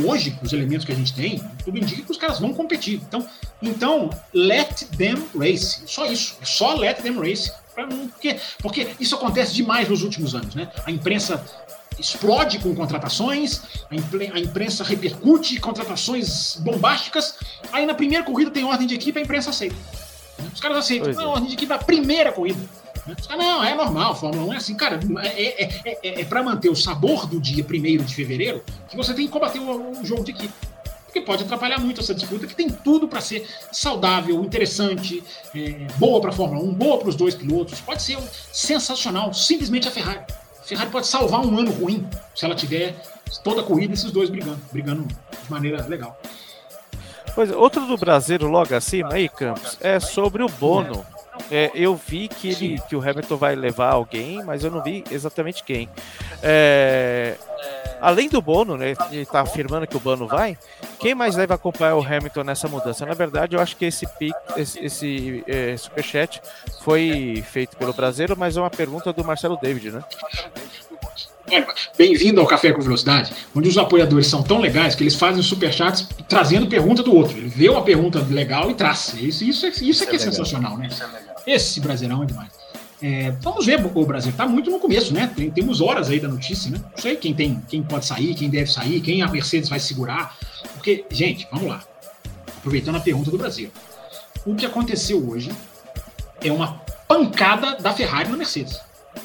hoje, 0.01 0.31
com 0.31 0.45
os 0.45 0.53
elementos 0.53 0.85
que 0.85 0.91
a 0.91 0.95
gente 0.95 1.13
tem, 1.13 1.41
tudo 1.63 1.77
indica 1.77 2.01
que 2.01 2.11
os 2.11 2.17
caras 2.17 2.39
vão 2.39 2.53
competir. 2.53 3.01
Então, 3.07 3.27
então 3.61 4.09
let 4.33 4.85
them 4.97 5.27
race. 5.37 5.81
Só 5.85 6.05
isso. 6.05 6.37
Só 6.43 6.73
let 6.75 7.01
them 7.01 7.19
race. 7.19 7.51
Porque, 7.75 8.39
porque 8.59 8.87
isso 8.99 9.15
acontece 9.15 9.53
demais 9.53 9.89
nos 9.89 10.03
últimos 10.03 10.35
anos. 10.35 10.53
Né? 10.55 10.69
A 10.85 10.91
imprensa 10.91 11.43
explode 11.99 12.59
com 12.59 12.73
contratações, 12.75 13.61
a 13.89 14.39
imprensa 14.39 14.83
repercute 14.83 15.59
contratações 15.59 16.57
bombásticas. 16.57 17.35
Aí 17.71 17.85
na 17.85 17.93
primeira 17.93 18.23
corrida 18.23 18.51
tem 18.51 18.63
ordem 18.63 18.87
de 18.87 18.95
equipe, 18.95 19.19
a 19.19 19.21
imprensa 19.21 19.49
aceita. 19.49 19.75
Os 20.53 20.59
caras 20.59 20.77
aceitam. 20.77 21.05
Pois 21.05 21.17
não, 21.17 21.23
é. 21.23 21.27
ordem 21.27 21.47
de 21.47 21.53
equipe 21.53 21.71
é 21.71 21.75
a 21.75 21.79
primeira 21.79 22.31
corrida. 22.31 22.59
Ah, 23.27 23.35
não, 23.35 23.63
é 23.63 23.75
normal, 23.75 24.15
Fórmula 24.15 24.47
1 24.47 24.53
é 24.53 24.57
assim, 24.57 24.75
cara, 24.75 24.99
é, 25.23 25.63
é, 25.63 25.99
é, 26.03 26.21
é 26.21 26.25
para 26.25 26.41
manter 26.41 26.69
o 26.69 26.75
sabor 26.75 27.27
do 27.27 27.39
dia 27.39 27.65
1 27.65 28.03
de 28.05 28.15
fevereiro 28.15 28.63
que 28.89 28.95
você 28.95 29.13
tem 29.13 29.25
que 29.25 29.31
combater 29.31 29.59
o, 29.59 29.99
o 29.99 30.05
jogo 30.05 30.23
de 30.23 30.31
equipe. 30.31 30.53
Porque 31.05 31.21
pode 31.21 31.43
atrapalhar 31.43 31.79
muito 31.79 32.01
essa 32.01 32.15
disputa, 32.15 32.47
que 32.47 32.55
tem 32.55 32.69
tudo 32.69 33.07
para 33.07 33.21
ser 33.21 33.47
saudável, 33.71 34.43
interessante, 34.43 35.21
é, 35.53 35.85
boa 35.97 36.19
para 36.21 36.31
a 36.31 36.33
Fórmula 36.33 36.63
1, 36.63 36.73
boa 36.73 36.97
para 36.97 37.09
os 37.09 37.15
dois 37.15 37.35
pilotos, 37.35 37.79
pode 37.81 38.01
ser 38.01 38.17
um, 38.17 38.27
sensacional, 38.51 39.33
simplesmente 39.33 39.87
a 39.87 39.91
Ferrari. 39.91 40.21
Ferrari 40.65 40.89
pode 40.89 41.07
salvar 41.07 41.45
um 41.45 41.57
ano 41.57 41.71
ruim 41.71 42.07
se 42.35 42.45
ela 42.45 42.55
tiver 42.55 42.95
toda 43.43 43.61
a 43.61 43.63
corrida 43.63 43.93
esses 43.93 44.11
dois 44.11 44.29
brigando, 44.29 44.61
brigando 44.71 45.03
de 45.05 45.51
maneira 45.51 45.85
legal. 45.87 46.19
Pois, 47.35 47.49
outro 47.51 47.85
do 47.85 47.97
Brasileiro 47.97 48.47
logo 48.47 48.75
acima 48.75 49.13
aí, 49.13 49.27
Campos, 49.27 49.77
é 49.81 49.99
sobre 49.99 50.43
o 50.43 50.47
Bono. 50.47 51.05
É, 51.51 51.71
eu 51.73 51.95
vi 51.95 52.27
que, 52.27 52.49
ele, 52.49 52.81
que 52.87 52.95
o 52.95 53.01
Hamilton 53.01 53.37
vai 53.37 53.55
levar 53.55 53.91
alguém, 53.91 54.43
mas 54.43 54.63
eu 54.63 54.71
não 54.71 54.81
vi 54.81 55.03
exatamente 55.09 55.63
quem. 55.63 55.89
É, 56.41 57.35
além 58.01 58.29
do 58.29 58.41
Bono, 58.41 58.77
né, 58.77 58.93
ele 59.11 59.21
está 59.21 59.41
afirmando 59.41 59.87
que 59.87 59.97
o 59.97 59.99
Bono 59.99 60.27
vai, 60.27 60.57
quem 60.99 61.15
mais 61.15 61.35
deve 61.35 61.53
acompanhar 61.53 61.95
o 61.95 62.03
Hamilton 62.03 62.43
nessa 62.43 62.67
mudança? 62.67 63.05
Na 63.05 63.13
verdade, 63.13 63.55
eu 63.55 63.61
acho 63.61 63.75
que 63.75 63.85
esse, 63.85 64.07
pic, 64.07 64.33
esse, 64.55 64.79
esse 64.79 65.43
é, 65.47 65.75
superchat 65.75 66.41
foi 66.81 67.43
feito 67.47 67.75
pelo 67.77 67.93
brasileiro, 67.93 68.37
mas 68.37 68.55
é 68.55 68.61
uma 68.61 68.69
pergunta 68.69 69.11
do 69.11 69.23
Marcelo 69.23 69.57
David, 69.57 69.91
né? 69.91 70.03
Bem-vindo 71.97 72.39
ao 72.41 72.47
Café 72.47 72.71
com 72.71 72.81
Velocidade, 72.81 73.33
onde 73.55 73.69
os 73.69 73.77
apoiadores 73.77 74.27
são 74.27 74.41
tão 74.41 74.59
legais 74.59 74.95
que 74.95 75.03
eles 75.03 75.15
fazem 75.15 75.41
superchats 75.41 76.07
trazendo 76.27 76.67
pergunta 76.67 77.03
do 77.03 77.15
outro. 77.15 77.37
Ele 77.37 77.49
vê 77.49 77.69
uma 77.69 77.83
pergunta 77.83 78.19
legal 78.29 78.71
e 78.71 78.73
traz. 78.73 79.13
Isso, 79.13 79.43
isso, 79.43 79.67
isso, 79.67 79.83
isso 79.83 80.03
é 80.03 80.07
que 80.07 80.13
é, 80.13 80.15
é 80.15 80.19
sensacional, 80.19 80.77
né? 80.77 80.89
Esse 81.45 81.79
Brasileirão 81.79 82.23
é 82.23 82.25
demais. 82.25 82.49
É, 83.01 83.31
vamos 83.41 83.65
ver, 83.65 83.85
o 83.85 84.05
Brasil 84.05 84.31
está 84.31 84.47
muito 84.47 84.71
no 84.71 84.79
começo, 84.79 85.13
né? 85.13 85.29
Tem, 85.35 85.51
temos 85.51 85.81
horas 85.81 86.09
aí 86.09 86.21
da 86.21 86.29
notícia, 86.29 86.71
né? 86.71 86.79
Não 86.79 86.97
sei 86.97 87.17
quem 87.17 87.33
tem, 87.33 87.61
quem 87.67 87.83
pode 87.83 88.05
sair, 88.05 88.33
quem 88.33 88.49
deve 88.49 88.71
sair, 88.71 89.01
quem 89.01 89.21
a 89.21 89.27
Mercedes 89.27 89.67
vai 89.67 89.79
segurar. 89.79 90.37
Porque, 90.73 91.05
gente, 91.11 91.45
vamos 91.51 91.67
lá. 91.67 91.83
Aproveitando 92.57 92.95
a 92.95 93.01
pergunta 93.01 93.29
do 93.29 93.37
Brasil. 93.37 93.69
O 94.45 94.55
que 94.55 94.65
aconteceu 94.65 95.29
hoje 95.29 95.51
é 96.41 96.49
uma 96.49 96.81
pancada 97.05 97.75
da 97.75 97.91
Ferrari 97.91 98.29
na 98.29 98.37
Mercedes. 98.37 98.79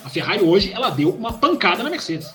A 0.08 0.10
Ferrari 0.10 0.42
hoje 0.42 0.72
ela 0.72 0.88
deu 0.88 1.10
uma 1.10 1.34
pancada 1.34 1.82
na 1.82 1.90
Mercedes. 1.90 2.34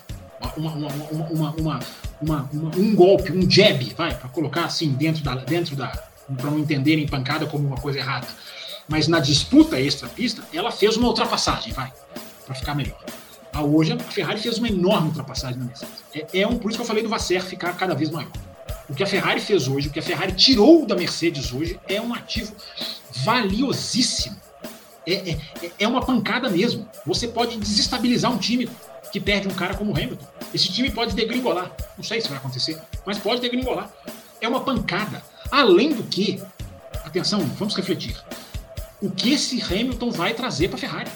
Uma, 0.56 0.70
uma, 0.74 0.88
uma, 1.10 1.80
uma 2.22 2.50
um 2.76 2.94
golpe, 2.94 3.32
um 3.32 3.50
jab, 3.50 3.92
vai, 3.96 4.14
para 4.14 4.28
colocar 4.28 4.64
assim 4.64 4.92
dentro 4.92 5.24
da. 5.24 5.34
Dentro 5.34 5.74
da 5.74 5.88
para 6.36 6.50
não 6.52 6.58
entenderem 6.60 7.04
pancada 7.08 7.46
como 7.46 7.66
uma 7.66 7.76
coisa 7.76 7.98
errada. 7.98 8.28
Mas 8.86 9.08
na 9.08 9.18
disputa 9.18 9.78
extra-pista, 9.78 10.44
ela 10.54 10.70
fez 10.70 10.96
uma 10.96 11.08
ultrapassagem, 11.08 11.72
vai, 11.72 11.92
para 12.46 12.54
ficar 12.54 12.76
melhor. 12.76 12.98
A 13.52 13.62
hoje 13.62 13.92
a 13.92 13.98
Ferrari 13.98 14.38
fez 14.38 14.56
uma 14.58 14.68
enorme 14.68 15.08
ultrapassagem 15.08 15.58
na 15.58 15.64
Mercedes. 15.64 16.04
É, 16.14 16.42
é 16.42 16.46
um, 16.46 16.56
por 16.56 16.70
isso 16.70 16.78
que 16.78 16.82
eu 16.82 16.86
falei 16.86 17.02
do 17.02 17.08
Vasser 17.08 17.42
ficar 17.42 17.76
cada 17.76 17.94
vez 17.94 18.08
maior. 18.08 18.30
O 18.88 18.94
que 18.94 19.02
a 19.02 19.06
Ferrari 19.06 19.40
fez 19.40 19.66
hoje, 19.66 19.88
o 19.88 19.90
que 19.90 19.98
a 19.98 20.02
Ferrari 20.02 20.32
tirou 20.32 20.86
da 20.86 20.94
Mercedes 20.94 21.52
hoje, 21.52 21.78
é 21.88 22.00
um 22.00 22.14
ativo 22.14 22.54
valiosíssimo 23.24 24.43
é, 25.06 25.30
é, 25.30 25.38
é 25.80 25.88
uma 25.88 26.04
pancada 26.04 26.48
mesmo. 26.48 26.88
Você 27.06 27.28
pode 27.28 27.56
desestabilizar 27.56 28.32
um 28.32 28.38
time 28.38 28.68
que 29.12 29.20
perde 29.20 29.46
um 29.46 29.54
cara 29.54 29.74
como 29.74 29.92
o 29.92 29.94
Hamilton. 29.94 30.26
Esse 30.52 30.72
time 30.72 30.90
pode 30.90 31.14
degringolar. 31.14 31.70
Não 31.96 32.04
sei 32.04 32.20
se 32.20 32.28
vai 32.28 32.38
acontecer, 32.38 32.80
mas 33.06 33.18
pode 33.18 33.40
degringolar. 33.40 33.90
É 34.40 34.48
uma 34.48 34.60
pancada. 34.60 35.22
Além 35.50 35.92
do 35.94 36.02
que, 36.02 36.42
atenção, 37.04 37.40
vamos 37.58 37.76
refletir. 37.76 38.16
O 39.00 39.10
que 39.10 39.32
esse 39.32 39.62
Hamilton 39.62 40.10
vai 40.10 40.34
trazer 40.34 40.68
para 40.68 40.76
a 40.76 40.80
Ferrari? 40.80 41.10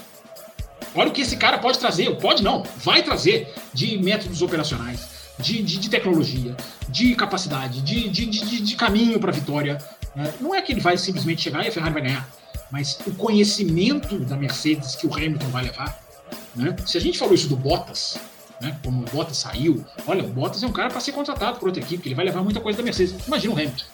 Olha 0.94 1.08
o 1.08 1.12
que 1.12 1.22
esse 1.22 1.36
cara 1.36 1.58
pode 1.58 1.78
trazer, 1.78 2.14
pode 2.16 2.42
não, 2.42 2.62
vai 2.78 3.02
trazer 3.02 3.52
de 3.74 3.98
métodos 3.98 4.42
operacionais, 4.42 5.08
de, 5.38 5.62
de, 5.62 5.78
de 5.78 5.90
tecnologia, 5.90 6.56
de 6.88 7.14
capacidade, 7.14 7.82
de, 7.82 8.08
de, 8.08 8.26
de 8.26 8.76
caminho 8.76 9.18
para 9.20 9.30
a 9.30 9.34
vitória. 9.34 9.78
É, 10.16 10.32
não 10.40 10.54
é 10.54 10.62
que 10.62 10.72
ele 10.72 10.80
vai 10.80 10.96
simplesmente 10.96 11.42
chegar 11.42 11.64
e 11.64 11.68
a 11.68 11.72
Ferrari 11.72 11.92
vai 11.92 12.02
ganhar 12.02 12.28
mas 12.70 12.98
o 13.06 13.12
conhecimento 13.12 14.18
da 14.18 14.36
Mercedes 14.36 14.94
que 14.94 15.06
o 15.06 15.14
Hamilton 15.14 15.48
vai 15.48 15.64
levar. 15.64 15.98
Né? 16.54 16.74
Se 16.86 16.98
a 16.98 17.00
gente 17.00 17.18
falou 17.18 17.34
isso 17.34 17.48
do 17.48 17.56
Bottas, 17.56 18.18
né? 18.60 18.76
como 18.84 19.02
o 19.02 19.10
Bottas 19.10 19.38
saiu, 19.38 19.84
olha, 20.06 20.24
o 20.24 20.28
Bottas 20.28 20.62
é 20.62 20.66
um 20.66 20.72
cara 20.72 20.90
para 20.90 21.00
ser 21.00 21.12
contratado 21.12 21.58
por 21.58 21.68
outra 21.68 21.82
equipe, 21.82 22.08
ele 22.08 22.14
vai 22.14 22.24
levar 22.24 22.42
muita 22.42 22.60
coisa 22.60 22.78
da 22.78 22.84
Mercedes. 22.84 23.14
Imagina 23.26 23.54
o 23.54 23.56
Hamilton. 23.56 23.84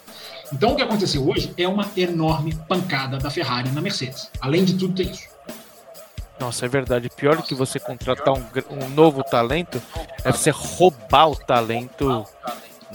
Então 0.53 0.71
o 0.73 0.75
que 0.75 0.81
aconteceu 0.81 1.27
hoje 1.27 1.53
é 1.57 1.67
uma 1.67 1.89
enorme 1.97 2.53
pancada 2.67 3.17
da 3.17 3.29
Ferrari 3.29 3.69
na 3.69 3.81
Mercedes. 3.81 4.29
Além 4.39 4.63
de 4.63 4.75
tudo, 4.75 4.93
tem 4.93 5.09
isso. 5.09 5.35
Nossa, 6.39 6.65
é 6.65 6.69
verdade. 6.69 7.09
Pior 7.15 7.37
do 7.37 7.43
que 7.43 7.55
você 7.55 7.79
contratar 7.79 8.33
um, 8.33 8.43
um 8.69 8.89
novo 8.89 9.23
talento 9.23 9.81
é 10.23 10.31
você 10.31 10.51
roubar 10.51 11.29
o 11.29 11.35
talento 11.35 12.25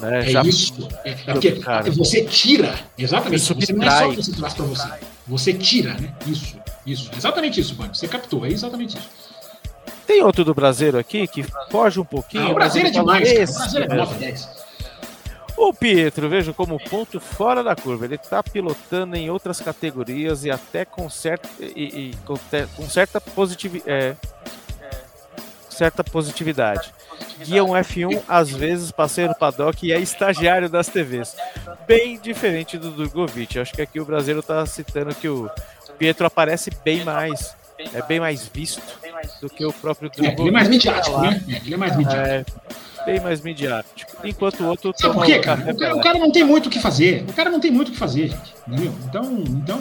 né? 0.01 0.21
É 0.21 0.31
Já... 0.31 0.43
isso. 0.43 0.89
É, 1.05 1.11
é 1.11 1.15
porque 1.15 1.91
você 1.97 2.25
tira, 2.25 2.79
exatamente. 2.97 3.43
Você 3.43 3.73
não 3.73 3.85
é 3.85 3.91
só 3.91 4.11
que 4.11 4.17
você 4.17 4.33
traz 4.33 4.55
para 4.55 4.65
você. 4.65 4.89
Você 5.31 5.55
tira, 5.55 5.95
né? 5.95 6.13
Isso, 6.27 6.59
isso. 6.85 7.11
Exatamente 7.17 7.61
isso, 7.61 7.77
mano. 7.77 7.95
Você 7.95 8.09
captou, 8.09 8.45
é 8.45 8.51
exatamente 8.51 8.99
isso. 8.99 9.09
Tem 10.07 10.25
outro 10.25 10.45
do 10.45 10.53
Brasileiro 10.53 10.99
aqui 10.99 11.29
que 11.29 11.45
foge 11.71 12.01
um 12.01 12.05
pouquinho. 12.05 12.49
Ah, 12.49 12.51
o 12.51 12.55
Brasileiro 12.55 12.89
é 12.89 13.01
demais, 13.01 13.33
cara. 13.33 13.45
O 13.45 13.55
Brasileiro 13.55 13.93
é 13.93 13.97
nota 13.97 14.15
10. 14.15 14.49
O 15.57 15.73
Pietro, 15.73 16.29
veja 16.29 16.53
como 16.53 16.81
ponto 16.81 17.21
fora 17.21 17.63
da 17.63 17.77
curva. 17.77 18.07
Ele 18.07 18.17
está 18.17 18.43
pilotando 18.43 19.15
em 19.15 19.31
outras 19.31 19.61
categorias 19.61 20.45
e 20.45 20.51
até 20.51 20.85
com, 20.85 21.09
certa, 21.09 21.49
e, 21.61 22.11
e, 22.11 22.15
com, 22.25 22.35
com 22.75 22.89
certa, 22.89 23.21
positivi, 23.21 23.83
é, 23.87 24.17
certa 25.81 26.05
positividade. 26.05 26.93
guia 27.43 27.65
um 27.65 27.71
F1, 27.71 28.21
às 28.29 28.51
vezes 28.51 28.91
passeia 28.91 29.29
no 29.29 29.35
paddock 29.35 29.87
e 29.87 29.93
é 29.93 29.99
estagiário 29.99 30.69
das 30.69 30.89
TVs. 30.89 31.35
Bem 31.89 32.21
diferente 32.21 32.77
do 32.77 32.91
Drogovic. 32.91 33.59
Acho 33.59 33.73
que 33.73 33.81
aqui 33.81 33.99
o 33.99 34.05
brasileiro 34.05 34.41
está 34.41 34.67
citando 34.67 35.15
que 35.15 35.27
o 35.27 35.51
Pietro 35.99 36.27
aparece 36.27 36.71
bem 36.85 37.03
mais, 37.03 37.57
é 37.95 38.03
bem 38.03 38.21
mais 38.21 38.47
visto 38.47 38.83
do 39.41 39.49
que 39.49 39.65
o 39.65 39.73
próprio 39.73 40.11
Drogovic. 40.11 40.39
É, 40.39 40.43
ele 40.43 40.51
é 40.51 40.53
mais 40.53 40.69
midiático, 40.69 41.19
né? 41.19 41.43
É, 41.49 41.57
ele 41.57 41.73
é 41.73 41.77
mais 41.79 41.97
midiático. 41.97 42.61
É, 42.99 43.05
bem 43.07 43.21
mais 43.21 43.41
midiático. 43.41 44.13
Enquanto 44.23 44.61
o 44.61 44.67
outro. 44.67 44.93
Sabe 44.95 45.15
por 45.15 45.25
quê, 45.25 45.39
cara? 45.39 45.73
O, 45.73 45.79
cara? 45.79 45.97
o 45.97 46.01
cara 46.03 46.19
não 46.19 46.31
tem 46.31 46.45
muito 46.45 46.67
o 46.67 46.71
que 46.71 46.79
fazer. 46.79 47.25
O 47.27 47.33
cara 47.33 47.49
não 47.49 47.59
tem 47.59 47.71
muito 47.71 47.89
o 47.89 47.93
que 47.93 47.99
fazer, 47.99 48.29
gente. 48.29 48.55
Entendeu? 48.69 48.95
Então, 49.07 49.25
então 49.47 49.81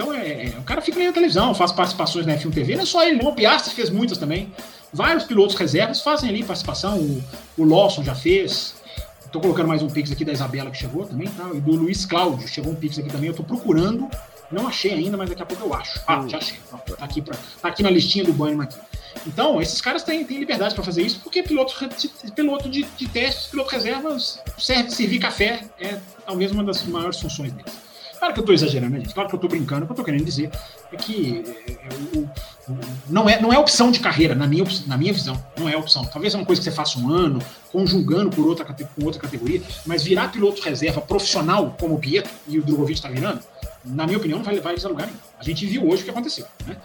então, 0.00 0.14
é, 0.14 0.46
é, 0.46 0.54
o 0.58 0.62
cara 0.62 0.80
fica 0.80 0.98
na 0.98 1.12
televisão, 1.12 1.54
faz 1.54 1.72
participações 1.72 2.24
na 2.24 2.34
F1 2.34 2.54
TV, 2.54 2.74
não 2.74 2.84
é 2.84 2.86
só 2.86 3.06
ele, 3.06 3.22
não. 3.22 3.30
O 3.30 3.34
Piastri 3.34 3.74
fez 3.74 3.90
muitas 3.90 4.16
também. 4.16 4.50
Vários 4.92 5.24
pilotos 5.24 5.54
reservas 5.54 6.00
fazem 6.00 6.28
ali 6.28 6.42
participação. 6.42 6.98
O, 6.98 7.22
o 7.58 7.64
Lawson 7.64 8.02
já 8.02 8.14
fez. 8.14 8.74
Estou 9.24 9.40
colocando 9.40 9.68
mais 9.68 9.80
um 9.80 9.88
pix 9.88 10.10
aqui 10.10 10.24
da 10.24 10.32
Isabela 10.32 10.70
que 10.72 10.76
chegou 10.76 11.06
também, 11.06 11.28
tá? 11.28 11.48
E 11.54 11.60
do 11.60 11.70
Luiz 11.70 12.04
Cláudio, 12.04 12.48
chegou 12.48 12.72
um 12.72 12.74
pix 12.74 12.98
aqui 12.98 13.08
também. 13.08 13.26
Eu 13.26 13.30
estou 13.30 13.46
procurando, 13.46 14.10
não 14.50 14.66
achei 14.66 14.92
ainda, 14.92 15.16
mas 15.16 15.28
daqui 15.28 15.40
a 15.40 15.46
pouco 15.46 15.64
eu 15.64 15.72
acho. 15.72 16.00
Ah, 16.04 16.26
já 16.26 16.38
achei. 16.38 16.58
Tá 16.68 17.04
aqui, 17.04 17.22
pra, 17.22 17.36
tá 17.62 17.68
aqui 17.68 17.80
na 17.80 17.90
listinha 17.90 18.24
do 18.24 18.32
Bannerman 18.32 18.64
aqui. 18.64 18.76
Então, 19.26 19.62
esses 19.62 19.80
caras 19.80 20.02
têm, 20.02 20.24
têm 20.24 20.40
liberdade 20.40 20.74
para 20.74 20.82
fazer 20.82 21.02
isso, 21.02 21.20
porque 21.20 21.44
piloto, 21.44 21.74
piloto 22.34 22.68
de, 22.68 22.82
de 22.82 23.08
testes, 23.08 23.46
piloto 23.46 23.70
reservas, 23.70 24.40
serve 24.58 24.90
servir 24.90 25.20
café, 25.20 25.62
é 25.78 25.98
talvez 26.26 26.50
uma 26.50 26.64
das 26.64 26.82
maiores 26.84 27.20
funções 27.20 27.52
deles. 27.52 27.72
Claro 28.18 28.34
que 28.34 28.40
eu 28.40 28.42
estou 28.42 28.54
exagerando, 28.54 28.92
né, 28.92 29.00
gente? 29.00 29.14
Claro 29.14 29.28
que 29.30 29.34
eu 29.34 29.38
estou 29.38 29.48
brincando. 29.48 29.84
O 29.84 29.86
que 29.86 29.92
eu 29.92 29.94
estou 29.94 30.04
querendo 30.04 30.24
dizer 30.24 30.50
é 30.92 30.96
que 30.96 31.42
é, 31.66 31.72
é, 31.72 32.18
o, 32.18 32.28
não, 33.08 33.28
é, 33.28 33.40
não 33.40 33.52
é 33.52 33.58
opção 33.58 33.90
de 33.90 34.00
carreira, 34.00 34.34
na 34.34 34.46
minha, 34.46 34.64
na 34.86 34.96
minha 34.96 35.12
visão. 35.12 35.42
Não 35.58 35.68
é 35.68 35.76
opção. 35.76 36.04
Talvez 36.04 36.34
é 36.34 36.36
uma 36.36 36.46
coisa 36.46 36.60
que 36.60 36.64
você 36.64 36.74
faça 36.74 36.98
um 36.98 37.10
ano, 37.10 37.40
conjugando 37.72 38.30
por 38.30 38.46
outra, 38.46 38.64
com 38.64 39.04
outra 39.04 39.20
categoria, 39.20 39.62
mas 39.86 40.02
virar 40.02 40.30
piloto 40.30 40.62
reserva 40.62 41.00
profissional, 41.00 41.76
como 41.78 41.94
o 41.94 41.98
Pietro 41.98 42.30
e 42.46 42.58
o 42.58 42.62
Drogovic 42.62 42.98
está 42.98 43.08
virando, 43.08 43.40
na 43.84 44.06
minha 44.06 44.18
opinião, 44.18 44.38
não 44.38 44.44
vai 44.44 44.54
levar 44.54 44.70
eles 44.70 44.84
a 44.84 44.88
lugar 44.88 45.06
nenhum. 45.06 45.18
A 45.38 45.42
gente 45.42 45.66
viu 45.66 45.88
hoje 45.88 46.02
o 46.02 46.04
que 46.04 46.10
aconteceu. 46.10 46.46
Né? 46.66 46.76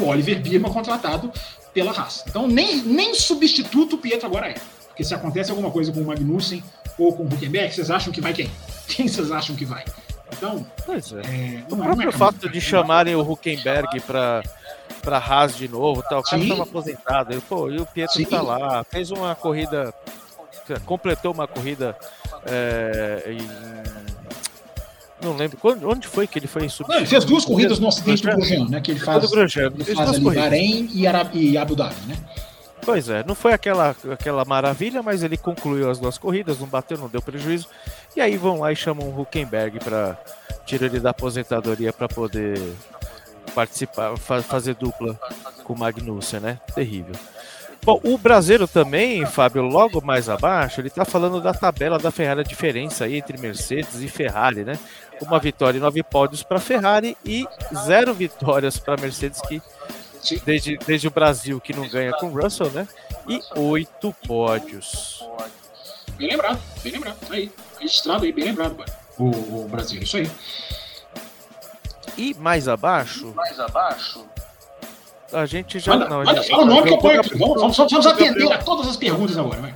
O 0.00 0.04
Oliver 0.04 0.40
Birman 0.40 0.72
contratado 0.72 1.32
pela 1.74 1.92
raça. 1.92 2.24
Então, 2.28 2.46
nem, 2.46 2.82
nem 2.82 3.14
substituto 3.14 3.96
o 3.96 3.98
Pietro 3.98 4.26
agora 4.26 4.48
é. 4.48 4.54
Porque 4.88 5.04
se 5.04 5.14
acontece 5.14 5.50
alguma 5.50 5.70
coisa 5.70 5.92
com 5.92 6.00
o 6.00 6.06
Magnussen 6.06 6.62
ou 6.98 7.12
com 7.12 7.24
o 7.24 7.26
Huckenberg, 7.26 7.72
vocês 7.72 7.90
acham 7.90 8.12
que 8.12 8.20
vai 8.20 8.32
quem? 8.32 8.50
Quem 8.88 9.06
vocês 9.06 9.30
acham 9.30 9.54
que 9.54 9.64
vai? 9.64 9.84
Então, 10.32 10.66
pois 10.84 11.12
é. 11.12 11.20
é 11.20 11.64
o 11.70 11.76
próprio 11.76 12.08
é 12.08 12.12
fato 12.12 12.48
de 12.48 12.60
chamarem 12.60 13.14
o 13.14 13.20
Huckenberg 13.20 14.00
para 14.00 14.42
para 15.02 15.18
Haas 15.18 15.56
de 15.56 15.68
novo, 15.68 16.02
tal, 16.08 16.20
o 16.20 16.22
cara 16.22 16.42
estava 16.42 16.62
aposentado, 16.62 17.32
ele, 17.32 17.40
pô, 17.40 17.70
e 17.70 17.78
o 17.78 17.86
Pietro 17.86 18.16
Sim. 18.16 18.24
tá 18.24 18.42
lá, 18.42 18.84
fez 18.84 19.10
uma 19.10 19.34
corrida, 19.34 19.92
completou 20.84 21.32
uma 21.32 21.46
corrida 21.46 21.96
é, 22.46 23.32
em, 23.32 23.38
não 25.22 25.36
lembro 25.36 25.58
onde 25.84 26.06
foi 26.06 26.26
que 26.26 26.38
ele 26.38 26.46
foi 26.46 26.64
em 26.64 26.68
Não, 26.88 26.96
ele 26.96 27.06
fez 27.06 27.24
duas 27.24 27.44
corridas 27.44 27.78
no 27.78 27.88
acidente 27.88 28.22
do 28.22 28.30
Grosjean, 28.30 28.68
né? 28.68 28.80
Que 28.80 28.92
ele 28.92 29.00
faz, 29.00 29.28
Grosjean, 29.28 29.72
ele 29.74 29.84
faz 29.84 30.10
ali 30.10 30.20
Bahrein 30.20 30.88
e, 30.92 31.02
e 31.34 31.58
Abu 31.58 31.74
Dhabi, 31.74 32.06
né? 32.06 32.16
Pois 32.82 33.08
é, 33.08 33.24
não 33.26 33.34
foi 33.34 33.52
aquela, 33.52 33.94
aquela 34.10 34.44
maravilha, 34.44 35.02
mas 35.02 35.22
ele 35.22 35.36
concluiu 35.36 35.90
as 35.90 35.98
duas 35.98 36.16
corridas, 36.16 36.58
não 36.58 36.66
bateu, 36.66 36.96
não 36.96 37.08
deu 37.08 37.20
prejuízo. 37.20 37.68
E 38.16 38.20
aí 38.20 38.36
vão 38.36 38.60
lá 38.60 38.72
e 38.72 38.76
chamam 38.76 39.08
o 39.08 39.20
Huckenberg 39.20 39.80
para 39.80 40.16
tirar 40.64 40.86
ele 40.86 41.00
da 41.00 41.10
aposentadoria 41.10 41.92
para 41.92 42.08
poder 42.08 42.58
participar, 43.48 44.16
fa 44.16 44.42
fazer 44.42 44.74
dupla 44.74 45.18
com 45.64 45.72
o 45.72 45.78
Magnussen, 45.78 46.40
né? 46.40 46.60
Terrível. 46.74 47.14
Bom, 47.84 48.00
o 48.04 48.18
brasileiro 48.18 48.66
também, 48.66 49.24
Fábio, 49.24 49.62
logo 49.62 50.04
mais 50.04 50.28
abaixo, 50.28 50.80
ele 50.80 50.88
está 50.88 51.04
falando 51.04 51.40
da 51.40 51.54
tabela 51.54 51.98
da 51.98 52.10
Ferrari, 52.10 52.40
a 52.40 52.44
diferença 52.44 53.04
aí 53.04 53.16
entre 53.16 53.38
Mercedes 53.38 54.02
e 54.02 54.08
Ferrari, 54.08 54.64
né? 54.64 54.78
Uma 55.22 55.38
vitória 55.38 55.78
e 55.78 55.80
nove 55.80 56.02
pódios 56.02 56.42
para 56.42 56.60
Ferrari 56.60 57.16
e 57.24 57.46
zero 57.86 58.12
vitórias 58.12 58.78
para 58.78 59.00
Mercedes, 59.00 59.40
que 59.40 59.62
desde, 60.44 60.76
desde 60.78 61.08
o 61.08 61.10
Brasil 61.10 61.60
que 61.60 61.72
não 61.72 61.88
ganha 61.88 62.12
com 62.12 62.28
Russell, 62.28 62.70
né? 62.70 62.86
E 63.28 63.40
oito 63.56 64.14
pódios. 64.26 65.24
Bem 66.16 66.30
lembrado, 66.30 66.60
bem 66.82 66.92
lembrado. 66.92 67.16
Aí, 67.30 67.50
registrado 67.80 68.24
aí, 68.24 68.32
bem 68.32 68.44
lembrado, 68.44 68.84
o, 69.16 69.64
o 69.64 69.68
Brasil, 69.68 70.02
isso 70.02 70.16
aí. 70.16 70.30
E 72.18 72.34
mais 72.34 72.66
abaixo. 72.66 73.32
Mais 73.34 73.58
abaixo. 73.60 74.26
A 75.32 75.46
gente 75.46 75.78
já. 75.78 75.92
Manda, 75.92 76.08
não, 76.08 76.24
manda, 76.24 76.34
gente, 76.34 76.50
fala 76.50 76.62
o 76.62 76.66
nome 76.66 76.82
que 76.82 76.94
eu 76.94 76.98
ponho 76.98 77.20
aqui. 77.20 77.38
Vamos, 77.38 77.60
vamos, 77.60 77.76
vamos 77.76 78.06
atender 78.06 78.52
a 78.52 78.58
todas 78.58 78.88
as 78.88 78.96
perguntas 78.96 79.38
agora, 79.38 79.60
vai. 79.60 79.74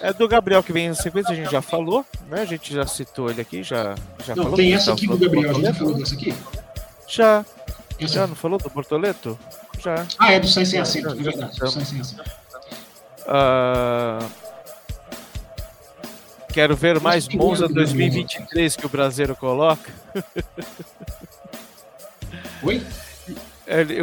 É 0.00 0.12
do 0.12 0.28
Gabriel 0.28 0.62
que 0.62 0.72
vem 0.72 0.88
na 0.88 0.94
sequência, 0.94 1.32
a 1.32 1.34
gente 1.34 1.50
já 1.50 1.62
falou, 1.62 2.04
né? 2.28 2.42
A 2.42 2.44
gente 2.44 2.72
já 2.72 2.86
citou 2.86 3.30
ele 3.30 3.40
aqui, 3.40 3.62
já, 3.62 3.94
já 4.24 4.34
não, 4.34 4.44
falou. 4.44 4.56
Tem 4.56 4.74
essa 4.74 4.92
aqui 4.92 5.06
do 5.06 5.18
Gabriel, 5.18 5.50
a 5.50 5.54
gente 5.54 5.64
já 5.64 5.74
falou 5.74 5.94
dessa 5.94 6.14
aqui? 6.14 6.34
Já. 7.08 7.44
Essa 7.98 8.14
já 8.14 8.26
não 8.26 8.34
falou 8.34 8.58
do 8.58 8.68
Bortoleto? 8.68 9.38
Já. 9.78 10.06
Ah, 10.18 10.32
é 10.32 10.40
do 10.40 10.48
Sai 10.48 10.64
Sem 10.64 10.80
Acento, 10.80 11.10
é 11.10 11.14
verdade. 11.14 11.58
Do 11.58 11.70
Sai 11.70 11.84
Sem 11.84 12.00
Acento. 12.00 12.22
Uh, 13.22 14.28
quero 16.52 16.76
ver 16.76 17.00
mais 17.00 17.28
Monza 17.28 17.68
2023 17.68 18.76
que 18.76 18.86
o 18.86 18.88
brasileiro 18.88 19.36
coloca. 19.36 19.92
Oi? 22.62 22.80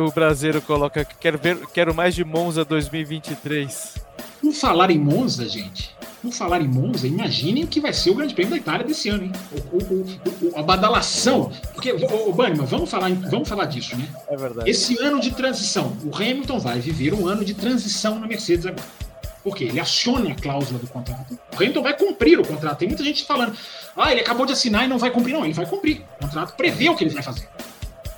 O 0.05 0.11
brasileiro 0.11 0.61
coloca 0.61 1.05
quero 1.05 1.37
ver, 1.37 1.57
quero 1.67 1.93
mais 1.93 2.15
de 2.15 2.23
Monza 2.23 2.65
2023. 2.65 3.95
Por 4.41 4.53
falar 4.53 4.89
em 4.89 4.97
Monza, 4.97 5.47
gente, 5.47 5.95
por 6.21 6.31
falar 6.31 6.61
em 6.61 6.67
Monza, 6.67 7.07
imaginem 7.07 7.63
o 7.63 7.67
que 7.67 7.79
vai 7.79 7.93
ser 7.93 8.09
o 8.09 8.15
Grande 8.15 8.33
Prêmio 8.33 8.51
da 8.51 8.57
Itália 8.57 8.85
desse 8.85 9.09
ano, 9.09 9.25
hein? 9.25 9.31
O, 9.71 9.77
o, 9.77 10.51
o, 10.51 10.59
a 10.59 10.63
badalação. 10.63 11.51
Porque, 11.73 11.91
ô, 11.91 12.31
Bannerman, 12.31 12.65
vamos 12.65 12.89
falar, 12.89 13.11
vamos 13.29 13.47
falar 13.47 13.65
disso, 13.65 13.97
né? 13.97 14.07
É 14.27 14.35
verdade. 14.35 14.69
Esse 14.69 14.97
ano 15.01 15.19
de 15.19 15.31
transição, 15.31 15.95
o 16.03 16.15
Hamilton 16.15 16.59
vai 16.59 16.79
viver 16.79 17.13
um 17.13 17.27
ano 17.27 17.43
de 17.43 17.53
transição 17.53 18.19
na 18.19 18.27
Mercedes 18.27 18.65
agora. 18.65 18.87
Por 19.43 19.55
quê? 19.55 19.65
Ele 19.65 19.79
aciona 19.79 20.31
a 20.31 20.35
cláusula 20.35 20.79
do 20.79 20.87
contrato. 20.87 21.37
O 21.53 21.55
Hamilton 21.55 21.81
vai 21.81 21.97
cumprir 21.97 22.39
o 22.39 22.45
contrato. 22.45 22.79
Tem 22.79 22.87
muita 22.87 23.03
gente 23.03 23.25
falando, 23.25 23.55
ah, 23.95 24.11
ele 24.11 24.21
acabou 24.21 24.45
de 24.45 24.53
assinar 24.53 24.85
e 24.85 24.87
não 24.87 24.97
vai 24.97 25.11
cumprir. 25.11 25.33
Não, 25.33 25.45
ele 25.45 25.53
vai 25.53 25.65
cumprir. 25.65 26.01
O 26.17 26.25
contrato 26.25 26.55
prevê 26.55 26.89
o 26.89 26.95
que 26.95 27.03
ele 27.03 27.13
vai 27.13 27.23
fazer. 27.23 27.47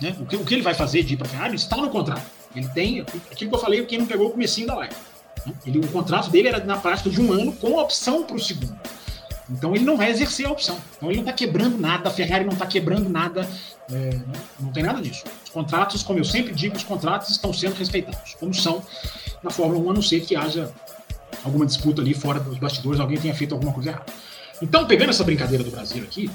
Né? 0.02 0.16
O, 0.20 0.26
que, 0.26 0.36
o 0.36 0.44
que 0.44 0.56
ele 0.56 0.64
vai 0.64 0.74
fazer 0.74 1.04
de 1.04 1.14
ir 1.14 1.18
para 1.18 1.28
a 1.28 1.30
Ferrari 1.30 1.56
está 1.56 1.78
no 1.78 1.90
contrato. 1.90 2.26
Ele 2.56 2.68
tem 2.70 3.02
aquilo 3.02 3.50
que 3.50 3.56
eu 3.56 3.60
falei, 3.60 3.86
quem 3.86 4.00
não 4.00 4.06
pegou 4.06 4.28
o 4.28 4.32
comecinho 4.32 4.68
da 4.68 4.76
live. 4.76 4.96
Né? 5.46 5.54
Ele, 5.66 5.80
o 5.80 5.88
contrato 5.88 6.30
dele 6.30 6.48
era 6.48 6.64
na 6.64 6.78
prática 6.78 7.10
de 7.10 7.22
um 7.22 7.32
ano 7.32 7.54
com 7.54 7.78
opção 7.78 8.24
para 8.24 8.36
o 8.36 8.40
segundo. 8.40 8.78
Então 9.50 9.76
ele 9.76 9.84
não 9.84 9.98
vai 9.98 10.10
exercer 10.10 10.46
a 10.48 10.52
opção. 10.52 10.78
Então 10.98 11.10
ele 11.10 11.18
não 11.18 11.30
está 11.30 11.34
quebrando 11.34 11.78
nada, 11.78 12.10
a 12.10 12.12
Ferrari 12.12 12.46
não 12.46 12.54
está 12.54 12.66
quebrando 12.66 13.10
nada, 13.10 13.48
é, 13.92 14.20
não 14.60 14.72
tem 14.72 14.82
nada 14.82 15.02
disso. 15.02 15.24
Os 15.44 15.50
contratos, 15.50 16.04
como 16.04 16.20
eu 16.20 16.24
sempre 16.24 16.54
digo, 16.54 16.76
os 16.76 16.84
contratos 16.84 17.30
estão 17.30 17.54
sendo 17.54 17.76
respeitados, 17.76 18.36
como 18.40 18.54
são 18.54 18.82
na 19.44 19.52
Fórmula 19.52 19.80
1, 19.88 19.92
a 19.92 19.94
não 19.96 20.02
ser 20.02 20.22
que 20.22 20.36
haja 20.36 20.72
alguma 21.44 21.66
disputa 21.66 22.02
ali 22.02 22.14
fora 22.14 22.40
dos 22.40 22.58
bastidores, 22.60 23.00
alguém 23.00 23.20
tenha 23.20 23.36
feito 23.36 23.54
alguma 23.54 23.74
coisa 23.74 23.90
errada. 23.90 24.06
Então, 24.62 24.86
pegando 24.86 25.10
essa 25.10 25.24
brincadeira 25.24 25.64
do 25.64 25.72
Brasil 25.72 26.04
aqui, 26.04 26.30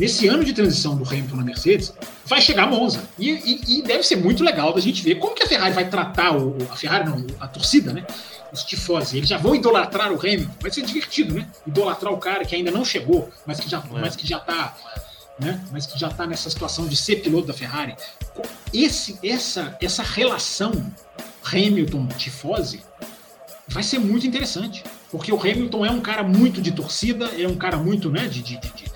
nesse 0.00 0.26
ano 0.26 0.42
de 0.42 0.54
transição 0.54 0.96
do 0.96 1.06
Hamilton 1.06 1.36
na 1.36 1.44
Mercedes, 1.44 1.92
vai 2.24 2.40
chegar 2.40 2.64
a 2.64 2.66
Monza. 2.66 3.02
E, 3.18 3.30
e, 3.30 3.78
e, 3.78 3.82
deve 3.82 4.02
ser 4.02 4.16
muito 4.16 4.42
legal 4.42 4.72
da 4.72 4.80
gente 4.80 5.02
ver 5.02 5.16
como 5.16 5.34
que 5.34 5.42
a 5.42 5.46
Ferrari 5.46 5.74
vai 5.74 5.90
tratar 5.90 6.34
o, 6.34 6.56
a 6.70 6.76
Ferrari, 6.76 7.04
não, 7.04 7.26
a 7.38 7.46
torcida, 7.46 7.92
né? 7.92 8.06
Os 8.50 8.64
tifosi. 8.64 9.18
Eles 9.18 9.28
já 9.28 9.36
vão 9.36 9.54
idolatrar 9.54 10.10
o 10.10 10.18
Hamilton. 10.18 10.54
Vai 10.58 10.70
ser 10.70 10.82
divertido, 10.82 11.34
né? 11.34 11.46
Idolatrar 11.66 12.14
o 12.14 12.16
cara 12.16 12.46
que 12.46 12.56
ainda 12.56 12.70
não 12.70 12.82
chegou, 12.82 13.30
mas 13.44 13.60
que 13.60 13.68
já, 13.68 13.78
é. 13.78 14.00
mas 14.00 14.16
que 14.16 14.26
já 14.26 14.40
tá. 14.40 14.74
Né? 15.38 15.62
Mas 15.70 15.86
que 15.86 15.98
já 15.98 16.08
está 16.08 16.26
nessa 16.26 16.48
situação 16.48 16.86
de 16.86 16.96
ser 16.96 17.16
piloto 17.16 17.46
da 17.48 17.54
Ferrari. 17.54 17.94
Esse, 18.72 19.18
essa, 19.22 19.76
essa 19.82 20.02
relação 20.02 20.72
Hamilton-tifose 21.44 22.80
vai 23.68 23.82
ser 23.82 23.98
muito 23.98 24.26
interessante. 24.26 24.82
Porque 25.10 25.32
o 25.32 25.38
Hamilton 25.38 25.84
é 25.84 25.90
um 25.90 26.00
cara 26.00 26.22
muito 26.22 26.62
de 26.62 26.72
torcida, 26.72 27.26
é 27.38 27.46
um 27.46 27.56
cara 27.56 27.76
muito 27.76 28.10
né, 28.10 28.28
de, 28.28 28.42
de, 28.42 28.58
de, 28.58 28.89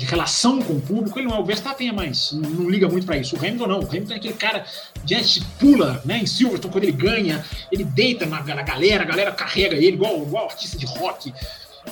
de 0.00 0.06
relação 0.06 0.62
com 0.62 0.72
o 0.72 0.80
público. 0.80 1.18
Ele 1.18 1.28
não 1.28 1.36
é 1.36 1.40
o 1.40 1.44
Verstappen, 1.44 1.90
é 1.90 1.92
mais, 1.92 2.32
não 2.32 2.70
liga 2.70 2.88
muito 2.88 3.04
para 3.04 3.18
isso. 3.18 3.36
O 3.36 3.38
Hamilton 3.38 3.66
não. 3.66 3.80
O 3.80 3.86
Hamilton 3.86 4.14
é 4.14 4.16
aquele 4.16 4.34
cara 4.34 4.64
que 5.06 5.44
pula 5.58 6.00
né, 6.06 6.18
em 6.18 6.26
Silverstone 6.26 6.72
quando 6.72 6.84
ele 6.84 6.92
ganha, 6.92 7.44
ele 7.70 7.84
deita 7.84 8.24
na, 8.24 8.42
na 8.42 8.62
galera, 8.62 9.02
a 9.04 9.06
galera 9.06 9.30
carrega 9.30 9.76
ele, 9.76 9.88
igual, 9.88 10.22
igual 10.22 10.46
artista 10.46 10.78
de 10.78 10.86
rock. 10.86 11.34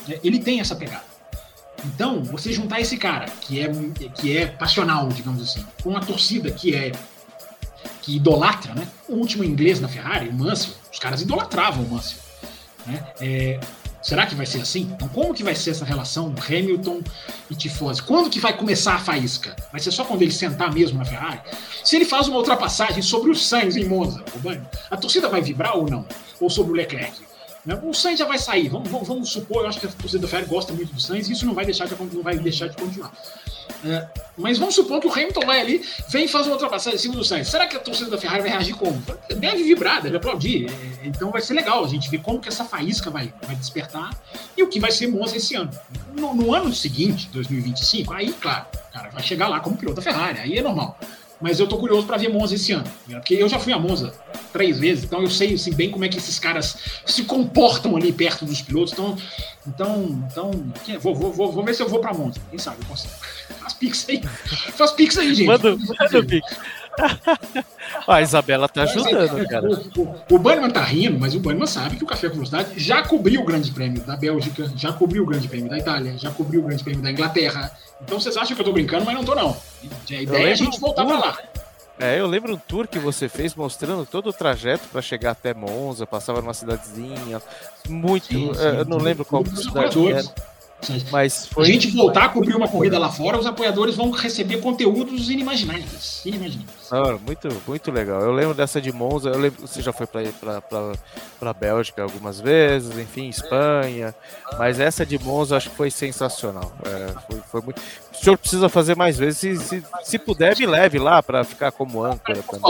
É, 0.09 0.19
ele 0.25 0.39
tem 0.39 0.59
essa 0.59 0.75
pegada. 0.75 1.05
Então, 1.85 2.23
você 2.25 2.51
juntar 2.51 2.81
esse 2.81 2.97
cara, 2.97 3.27
que 3.43 3.61
é, 3.61 3.71
que 4.15 4.37
é 4.37 4.47
passional, 4.47 5.09
digamos 5.09 5.43
assim, 5.43 5.65
com 5.83 5.91
uma 5.91 6.01
torcida 6.01 6.51
que 6.51 6.75
é 6.75 6.93
que 8.01 8.17
idolatra, 8.17 8.75
né? 8.75 8.89
O 9.07 9.17
último 9.17 9.45
inglês 9.45 9.81
na 9.81 9.87
Ferrari, 9.87 10.31
o 10.31 10.35
Mansell, 10.35 10.73
os 10.91 10.99
caras 10.99 11.21
idolatravam 11.21 11.85
o 11.85 11.91
Mansell. 11.91 12.19
Né? 12.87 13.07
É, 13.21 13.61
será 14.03 14.27
que 14.27 14.35
vai 14.35 14.47
ser 14.47 14.61
assim? 14.61 14.91
Então, 14.95 15.09
como 15.09 15.35
que 15.35 15.43
vai 15.43 15.55
ser 15.55 15.71
essa 15.71 15.85
relação 15.85 16.35
Hamilton 16.49 17.01
e 17.51 17.55
Tifose? 17.55 18.03
Quando 18.03 18.31
que 18.31 18.41
vai 18.41 18.57
começar 18.57 18.95
a 18.95 18.99
faísca? 18.99 19.55
Vai 19.71 19.81
ser 19.81 19.91
só 19.91 20.05
quando 20.05 20.23
ele 20.23 20.33
sentar 20.33 20.73
mesmo 20.73 20.99
na 20.99 21.05
Ferrari? 21.05 21.41
Se 21.85 21.97
ele 21.97 22.05
faz 22.05 22.29
uma 22.29 22.39
ultrapassagem 22.39 23.03
sobre 23.03 23.31
o 23.31 23.35
Sainz 23.35 23.77
em 23.77 23.85
Monza, 23.85 24.25
a 24.91 24.97
torcida 24.97 25.29
vai 25.29 25.41
vibrar 25.41 25.77
ou 25.77 25.89
não? 25.89 26.07
Ou 26.41 26.49
sobre 26.49 26.73
o 26.73 26.75
Leclerc? 26.75 27.28
Né? 27.65 27.79
O 27.83 27.93
Sainz 27.93 28.19
já 28.19 28.25
vai 28.25 28.39
sair, 28.39 28.69
vamos, 28.69 28.89
vamos, 28.89 29.09
vamos, 29.09 29.29
supor, 29.31 29.63
eu 29.63 29.69
acho 29.69 29.81
que 29.81 29.87
a 29.87 29.91
torcida 29.91 30.23
da 30.23 30.29
Ferrari 30.29 30.49
gosta 30.49 30.73
muito 30.73 30.93
do 30.93 31.01
Sainz, 31.01 31.29
e 31.29 31.33
isso 31.33 31.47
não 31.47 31.55
vai 31.55 31.65
deixar 31.65 31.87
de, 31.87 31.95
não 32.15 32.23
vai 32.23 32.39
deixar 32.39 32.69
de 32.69 32.77
continuar. 32.77 33.13
É, 33.85 34.09
mas 34.37 34.59
vamos 34.59 34.75
supor 34.75 35.01
que 35.01 35.07
o 35.07 35.13
Hamilton 35.13 35.47
vai 35.47 35.61
ali, 35.61 35.85
vem 36.09 36.27
fazer 36.27 36.49
uma 36.49 36.55
ultrapassagem 36.55 36.97
em 36.99 37.03
cima 37.03 37.15
do 37.15 37.25
Sainz. 37.25 37.49
Será 37.49 37.67
que 37.67 37.77
a 37.77 37.81
torcida 37.81 38.11
da 38.11 38.19
Ferrari 38.19 38.43
vai 38.43 38.51
reagir 38.51 38.75
como? 38.75 39.01
Deve 39.37 39.63
vibrar, 39.63 40.03
deve 40.03 40.17
aplaudir. 40.17 40.69
É, 40.69 41.07
então 41.07 41.31
vai 41.31 41.41
ser 41.41 41.55
legal 41.55 41.85
a 41.85 41.89
gente 41.89 42.11
ver 42.11 42.19
como 42.19 42.41
que 42.41 42.49
essa 42.49 42.65
faísca 42.65 43.11
vai, 43.11 43.33
vai 43.43 43.55
despertar 43.55 44.11
e 44.57 44.63
o 44.63 44.69
que 44.69 44.81
vai 44.81 44.91
ser 44.91 45.07
Monza 45.07 45.37
esse 45.37 45.55
ano. 45.55 45.71
No, 46.17 46.35
no 46.35 46.55
ano 46.55 46.73
seguinte, 46.75 47.29
2025, 47.33 48.13
aí, 48.13 48.33
claro, 48.33 48.67
cara 48.99 49.11
vai 49.11 49.23
chegar 49.23 49.49
lá 49.49 49.61
como 49.61 49.77
piloto 49.77 49.97
da 49.97 50.03
Ferrari, 50.03 50.41
aí 50.41 50.59
é 50.59 50.63
normal. 50.63 50.99
Mas 51.41 51.61
eu 51.61 51.69
tô 51.69 51.77
curioso 51.79 52.07
para 52.07 52.17
ver 52.17 52.29
Monza 52.29 52.55
esse 52.55 52.73
ano. 52.73 52.85
Porque 53.07 53.35
eu 53.35 53.49
já 53.49 53.59
fui 53.59 53.73
a 53.73 53.79
Monza 53.79 54.13
três 54.53 54.79
vezes, 54.79 55.05
então 55.05 55.23
eu 55.23 55.31
sei 55.31 55.55
assim, 55.55 55.73
bem 55.73 55.91
como 55.91 56.05
é 56.05 56.09
que 56.09 56.19
esses 56.19 56.39
caras 56.39 56.77
se 57.07 57.25
comportam 57.25 57.97
ali 57.97 58.13
perto 58.13 58.45
dos 58.45 58.61
pilotos. 58.61 58.93
Então, 58.93 59.17
então, 59.67 60.11
então 60.31 60.51
vou, 61.01 61.15
vou, 61.15 61.33
vou, 61.33 61.53
vou 61.53 61.65
ver 61.65 61.75
se 61.75 61.83
eu 61.83 61.89
vou 61.89 62.01
para 62.01 62.13
Monza. 62.13 62.41
Quem 62.51 62.59
sabe 62.59 62.79
eu 62.83 62.87
consigo. 62.87 63.15
Faz 63.61 63.75
pix 63.75 64.09
aí. 64.09 64.23
Faz 64.77 64.91
pix 64.93 65.19
aí, 65.19 65.35
gente. 65.35 65.47
Manda, 65.47 65.77
manda 65.77 66.19
o 66.19 66.27
pix. 66.27 66.57
a 68.07 68.23
Isabela 68.23 68.69
tá 68.69 68.83
ajudando, 68.83 69.47
cara. 69.49 69.69
O, 69.69 70.01
o, 70.01 70.35
o 70.35 70.39
Bannerman 70.39 70.71
tá 70.71 70.83
rindo, 70.83 71.19
mas 71.19 71.35
o 71.35 71.41
Bannerman 71.41 71.67
sabe 71.67 71.97
que 71.97 72.05
o 72.05 72.07
Café 72.07 72.29
com 72.29 72.35
Velocidade 72.35 72.73
já 72.77 73.03
cobriu 73.03 73.43
o 73.43 73.45
Grande 73.45 73.71
Prêmio 73.71 74.03
da 74.03 74.17
Bélgica, 74.17 74.71
já 74.77 74.93
cobriu 74.93 75.23
o 75.23 75.27
Grande 75.27 75.49
Prêmio 75.49 75.71
da 75.71 75.79
Itália, 75.79 76.17
já 76.19 76.31
cobriu 76.31 76.61
o 76.61 76.65
Grande 76.65 76.83
Prêmio 76.83 77.03
da 77.03 77.11
Inglaterra. 77.11 77.71
Então 78.03 78.21
vocês 78.21 78.37
acham 78.37 78.55
que 78.55 78.61
eu 78.61 78.67
tô 78.67 78.73
brincando, 78.73 79.05
mas 79.05 79.15
não 79.15 79.25
tô 79.25 79.35
não. 79.35 79.57
A 80.11 80.15
ideia 80.15 80.49
é 80.49 80.53
a 80.53 80.57
gente 80.57 80.81
voltar 80.81 81.05
pra 81.05 81.19
lá. 81.19 81.39
É, 82.01 82.21
eu 82.21 82.27
lembro 82.29 82.55
um 82.55 82.59
tour 82.59 82.87
que 82.87 82.99
você 82.99 83.29
fez 83.29 83.57
mostrando 83.57 84.07
todo 84.07 84.31
o 84.31 84.33
trajeto 84.33 84.87
para 84.89 85.03
chegar 85.03 85.33
até 85.33 85.53
Monza, 85.53 86.07
passava 86.07 86.41
numa 86.41 86.55
cidadezinha, 86.55 87.43
muito. 87.89 88.27
Sim, 88.27 88.55
sim, 88.55 88.61
eu 88.61 88.85
não 88.85 88.99
lembro 88.99 89.25
qual 89.25 89.45
cidade 89.45 90.13
era. 90.13 90.23
Mas 91.11 91.47
foi... 91.47 91.65
A 91.65 91.67
gente 91.67 91.91
voltar 91.91 92.25
a 92.25 92.29
cobrir 92.29 92.55
uma 92.55 92.69
corrida 92.69 92.99
lá 92.99 93.11
fora, 93.11 93.39
os 93.39 93.47
apoiadores 93.47 93.97
vão 93.97 94.11
receber 94.11 94.61
conteúdos 94.61 95.29
inimagináveis. 95.29 96.23
inimagináveis. 96.25 96.89
Ah, 96.91 97.19
muito, 97.27 97.49
muito 97.67 97.91
legal. 97.91 98.21
Eu 98.21 98.33
lembro 98.33 98.55
dessa 98.55 98.81
de 98.81 98.93
Monza, 98.93 99.31
eu 99.31 99.39
lembro, 99.39 99.67
você 99.67 99.83
já 99.83 99.93
foi 99.93 100.07
para 100.07 100.63
a 101.41 101.53
Bélgica 101.53 102.03
algumas 102.03 102.41
vezes, 102.41 102.97
enfim, 102.97 103.29
Espanha, 103.29 104.15
mas 104.59 104.79
essa 104.81 105.05
de 105.05 105.19
Monza 105.19 105.57
acho 105.57 105.71
que 105.71 105.77
foi 105.77 105.91
sensacional. 105.91 106.73
É, 106.87 107.13
foi, 107.27 107.41
foi 107.51 107.61
muito... 107.61 107.83
O 108.21 108.25
senhor 108.25 108.37
precisa 108.37 108.69
fazer 108.69 108.97
mais 108.97 109.17
vezes, 109.17 109.39
se, 109.39 109.57
se, 109.57 109.85
se 110.03 110.19
puder, 110.19 110.57
me 110.59 110.67
leve 110.67 110.99
lá 110.99 111.23
para 111.23 111.45
ficar 111.45 111.71
como 111.71 112.03
âncora 112.05 112.43
também. 112.43 112.61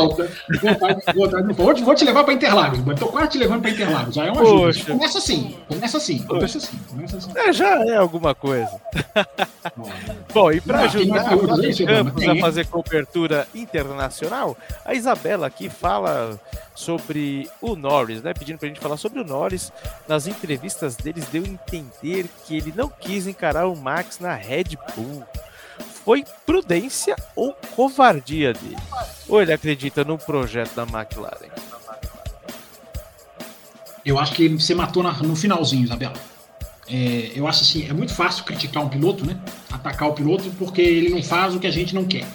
Vou, 1.57 1.75
vou 1.75 1.95
te 1.95 2.05
levar 2.05 2.25
para 2.25 2.35
Interlagos, 2.35 2.79
estou 2.87 3.09
quase 3.09 3.31
te 3.31 3.39
levando 3.39 3.63
para 3.63 3.71
Interlagos, 3.71 4.15
já 4.15 4.27
é 4.27 4.31
uma 4.31 4.43
ajuda. 4.43 4.93
Começa 4.93 5.19
assim, 5.19 5.57
começa 5.67 5.97
assim, 5.97 6.19
começa 6.25 6.59
assim, 6.59 6.79
começa 6.89 7.17
assim. 7.17 7.33
É, 7.35 7.53
já 7.53 7.85
é 7.87 7.97
alguma 7.97 8.35
coisa. 8.35 8.71
Bom, 10.33 10.53
e 10.53 10.61
para 10.61 10.81
ajudar 10.81 11.35
os 11.37 11.79
campos 11.79 12.29
a 12.29 12.37
fazer 12.37 12.67
cobertura 12.67 13.49
internacional, 13.55 14.57
a 14.85 14.95
Isabela 14.95 15.47
aqui 15.47 15.71
fala 15.71 16.39
sobre 16.79 17.51
o 17.61 17.75
Norris, 17.75 18.23
né? 18.23 18.33
Pedindo 18.33 18.59
pra 18.59 18.69
gente 18.69 18.79
falar 18.79 18.97
sobre 18.97 19.21
o 19.21 19.25
Norris. 19.25 19.73
Nas 20.07 20.29
entrevistas 20.29 20.95
deles 20.95 21.27
deu 21.27 21.43
a 21.43 21.49
entender 21.49 22.27
que 22.45 22.57
ele 22.57 22.73
não 22.75 22.89
quis 22.89 23.27
encarar 23.27 23.67
o 23.67 23.77
Max 23.77 24.21
na 24.21 24.35
Red 24.35 24.79
Bull. 24.95 25.25
Foi 26.05 26.25
prudência 26.47 27.15
ou 27.37 27.53
covardia 27.75 28.53
dele? 28.53 28.79
Ou 29.29 29.43
ele 29.43 29.53
acredita 29.53 30.05
no 30.05 30.19
projeto 30.19 30.75
da 30.75 30.83
McLaren? 30.83 31.51
Eu 34.05 34.19
acho 34.19 34.33
que 34.33 34.49
você 34.49 34.75
matou 34.75 35.03
no 35.03 35.37
finalzinho, 35.37 35.85
Isabela. 35.85 36.15
É, 36.91 37.33
eu 37.35 37.47
acho 37.47 37.63
assim, 37.63 37.87
é 37.87 37.93
muito 37.93 38.15
fácil 38.15 38.45
criticar 38.45 38.83
um 38.83 38.89
piloto, 38.89 39.27
né? 39.27 39.39
Atacar 39.71 40.09
o 40.09 40.15
piloto 40.15 40.51
porque 40.59 40.81
ele 40.81 41.11
não 41.11 41.23
faz 41.23 41.55
o 41.55 41.61
que 41.61 41.67
a 41.67 41.71
gente 41.71 41.95
não 41.95 42.05
quer. 42.05 42.27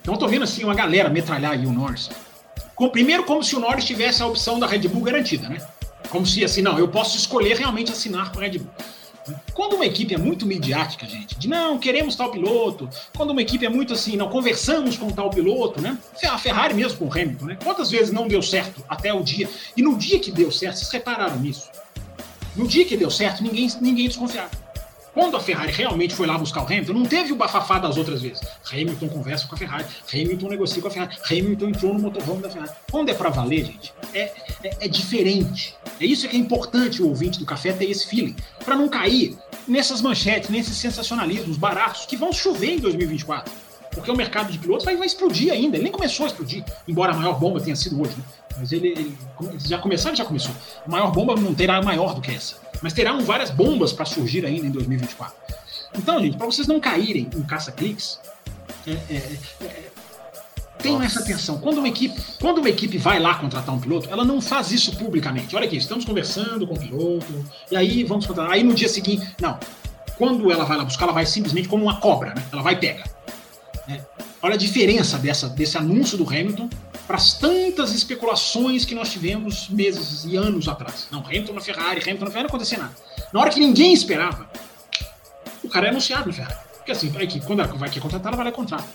Então 0.00 0.14
eu 0.14 0.18
tô 0.18 0.26
vendo 0.26 0.42
assim 0.42 0.64
uma 0.64 0.74
galera 0.74 1.08
metralhar 1.08 1.52
aí 1.52 1.64
o 1.64 1.72
Norris. 1.72 2.10
Com, 2.74 2.88
primeiro, 2.88 3.22
como 3.22 3.44
se 3.44 3.54
o 3.54 3.60
Norris 3.60 3.84
tivesse 3.84 4.20
a 4.20 4.26
opção 4.26 4.58
da 4.58 4.66
Red 4.66 4.88
Bull 4.88 5.02
garantida, 5.02 5.48
né? 5.48 5.64
Como 6.10 6.26
se 6.26 6.44
assim, 6.44 6.62
não, 6.62 6.76
eu 6.76 6.88
posso 6.88 7.16
escolher 7.16 7.56
realmente 7.56 7.92
assinar 7.92 8.32
com 8.32 8.40
a 8.40 8.42
Red 8.42 8.58
Bull. 8.58 8.70
Quando 9.54 9.76
uma 9.76 9.86
equipe 9.86 10.14
é 10.14 10.18
muito 10.18 10.46
midiática, 10.46 11.06
gente, 11.06 11.38
de 11.38 11.48
não, 11.48 11.78
queremos 11.78 12.16
tal 12.16 12.30
piloto, 12.30 12.88
quando 13.16 13.30
uma 13.30 13.42
equipe 13.42 13.64
é 13.64 13.68
muito 13.68 13.92
assim, 13.92 14.16
não, 14.16 14.28
conversamos 14.28 14.96
com 14.96 15.10
tal 15.10 15.30
piloto, 15.30 15.80
né? 15.80 15.98
A 16.24 16.38
Ferrari 16.38 16.74
mesmo 16.74 16.98
com 16.98 17.06
o 17.06 17.12
Hamilton, 17.12 17.44
né? 17.46 17.58
Quantas 17.62 17.90
vezes 17.90 18.12
não 18.12 18.26
deu 18.26 18.42
certo 18.42 18.84
até 18.88 19.12
o 19.12 19.22
dia? 19.22 19.48
E 19.76 19.82
no 19.82 19.96
dia 19.96 20.18
que 20.18 20.30
deu 20.30 20.50
certo, 20.50 20.76
vocês 20.76 20.90
repararam 20.90 21.38
nisso? 21.38 21.70
No 22.56 22.66
dia 22.66 22.84
que 22.84 22.96
deu 22.96 23.10
certo, 23.10 23.42
ninguém, 23.42 23.68
ninguém 23.80 24.08
desconfiava. 24.08 24.61
Quando 25.14 25.36
a 25.36 25.40
Ferrari 25.40 25.72
realmente 25.72 26.14
foi 26.14 26.26
lá 26.26 26.38
buscar 26.38 26.62
o 26.62 26.66
Hamilton, 26.66 26.92
não 26.94 27.04
teve 27.04 27.32
o 27.32 27.36
bafafá 27.36 27.78
das 27.78 27.98
outras 27.98 28.22
vezes. 28.22 28.40
Hamilton 28.70 29.08
conversa 29.08 29.46
com 29.46 29.54
a 29.54 29.58
Ferrari, 29.58 29.84
Hamilton 30.10 30.48
negocia 30.48 30.80
com 30.80 30.88
a 30.88 30.90
Ferrari, 30.90 31.16
Hamilton 31.30 31.68
entrou 31.68 31.92
no 31.92 32.00
motorhome 32.00 32.40
da 32.40 32.48
Ferrari. 32.48 32.70
Quando 32.90 33.10
é 33.10 33.14
para 33.14 33.28
valer, 33.28 33.66
gente, 33.66 33.92
é, 34.14 34.32
é, 34.64 34.76
é, 34.80 34.88
diferente. 34.88 35.76
É 36.00 36.06
isso 36.06 36.26
que 36.26 36.36
é 36.36 36.38
importante 36.38 37.02
o 37.02 37.08
ouvinte 37.08 37.38
do 37.38 37.44
café 37.44 37.72
ter 37.72 37.90
esse 37.90 38.06
feeling, 38.06 38.34
para 38.64 38.74
não 38.74 38.88
cair 38.88 39.36
nessas 39.68 40.00
manchetes, 40.00 40.48
nesses 40.48 40.76
sensacionalismos 40.78 41.58
baratos 41.58 42.06
que 42.06 42.16
vão 42.16 42.32
chover 42.32 42.70
em 42.70 42.78
2024. 42.78 43.52
Porque 43.90 44.10
o 44.10 44.16
mercado 44.16 44.50
de 44.50 44.58
pilotos 44.58 44.86
vai, 44.86 44.96
vai 44.96 45.06
explodir 45.06 45.52
ainda. 45.52 45.76
Ele 45.76 45.84
nem 45.84 45.92
começou 45.92 46.24
a 46.24 46.28
explodir, 46.28 46.64
embora 46.88 47.12
a 47.12 47.16
maior 47.16 47.38
bomba 47.38 47.60
tenha 47.60 47.76
sido 47.76 48.00
hoje. 48.00 48.16
Né? 48.16 48.24
Mas 48.56 48.72
ele, 48.72 48.88
ele, 48.88 49.16
já 49.58 49.76
começou, 49.76 50.10
ele 50.10 50.16
já 50.16 50.24
começou. 50.24 50.54
A 50.86 50.90
maior 50.90 51.12
bomba 51.12 51.34
não 51.36 51.54
terá 51.54 51.82
maior 51.82 52.14
do 52.14 52.22
que 52.22 52.30
essa. 52.30 52.61
Mas 52.82 52.92
terão 52.92 53.20
várias 53.20 53.50
bombas 53.50 53.92
para 53.92 54.04
surgir 54.04 54.44
ainda 54.44 54.66
em 54.66 54.70
2024. 54.70 55.34
Então, 55.96 56.20
gente, 56.20 56.36
para 56.36 56.46
vocês 56.46 56.66
não 56.66 56.80
caírem 56.80 57.28
em 57.34 57.42
caça-cliques, 57.42 58.18
é, 58.86 58.90
é, 58.90 59.38
é, 59.62 59.90
tenham 60.78 61.02
essa 61.02 61.20
atenção. 61.20 61.58
Quando 61.58 61.78
uma, 61.78 61.88
equipe, 61.88 62.20
quando 62.40 62.58
uma 62.58 62.68
equipe 62.68 62.98
vai 62.98 63.20
lá 63.20 63.34
contratar 63.34 63.74
um 63.74 63.80
piloto, 63.80 64.08
ela 64.10 64.24
não 64.24 64.40
faz 64.40 64.72
isso 64.72 64.96
publicamente. 64.96 65.54
Olha 65.54 65.66
aqui, 65.66 65.76
estamos 65.76 66.04
conversando 66.04 66.66
com 66.66 66.74
o 66.74 66.78
piloto, 66.78 67.44
e 67.70 67.76
aí 67.76 68.04
vamos 68.04 68.26
contratar. 68.26 68.52
Aí 68.52 68.62
no 68.62 68.74
dia 68.74 68.88
seguinte, 68.88 69.26
não. 69.40 69.58
Quando 70.18 70.50
ela 70.50 70.64
vai 70.64 70.76
lá 70.76 70.84
buscar, 70.84 71.04
ela 71.04 71.12
vai 71.12 71.26
simplesmente 71.26 71.68
como 71.68 71.84
uma 71.84 72.00
cobra, 72.00 72.34
né? 72.34 72.44
Ela 72.52 72.62
vai 72.62 72.78
pega. 72.78 73.04
É. 73.88 74.00
Olha 74.42 74.54
a 74.54 74.58
diferença 74.58 75.18
dessa, 75.18 75.48
desse 75.48 75.78
anúncio 75.78 76.18
do 76.18 76.24
Hamilton 76.24 76.68
para 77.06 77.16
as 77.16 77.34
tantas 77.34 77.92
especulações 77.92 78.84
que 78.84 78.94
nós 78.94 79.10
tivemos 79.10 79.68
meses 79.68 80.24
e 80.24 80.36
anos 80.36 80.68
atrás. 80.68 81.08
Não, 81.10 81.20
Hamilton 81.20 81.52
na 81.52 81.60
Ferrari, 81.60 82.02
Hamilton 82.02 82.24
na 82.24 82.30
Ferrari, 82.30 82.42
não 82.44 82.48
acontecia 82.48 82.78
nada. 82.78 82.94
Na 83.32 83.40
hora 83.40 83.50
que 83.50 83.60
ninguém 83.60 83.92
esperava, 83.92 84.50
o 85.62 85.68
cara 85.68 85.86
é 85.86 85.90
anunciado 85.90 86.26
na 86.26 86.32
Ferrari. 86.32 86.56
Porque 86.76 86.92
assim, 86.92 87.10
que, 87.10 87.40
quando 87.40 87.60
ela 87.60 87.72
vai 87.74 87.88
que 87.88 88.00
contratar, 88.00 88.28
ela 88.32 88.36
vai 88.36 88.46
lá 88.46 88.52
contrato. 88.52 88.88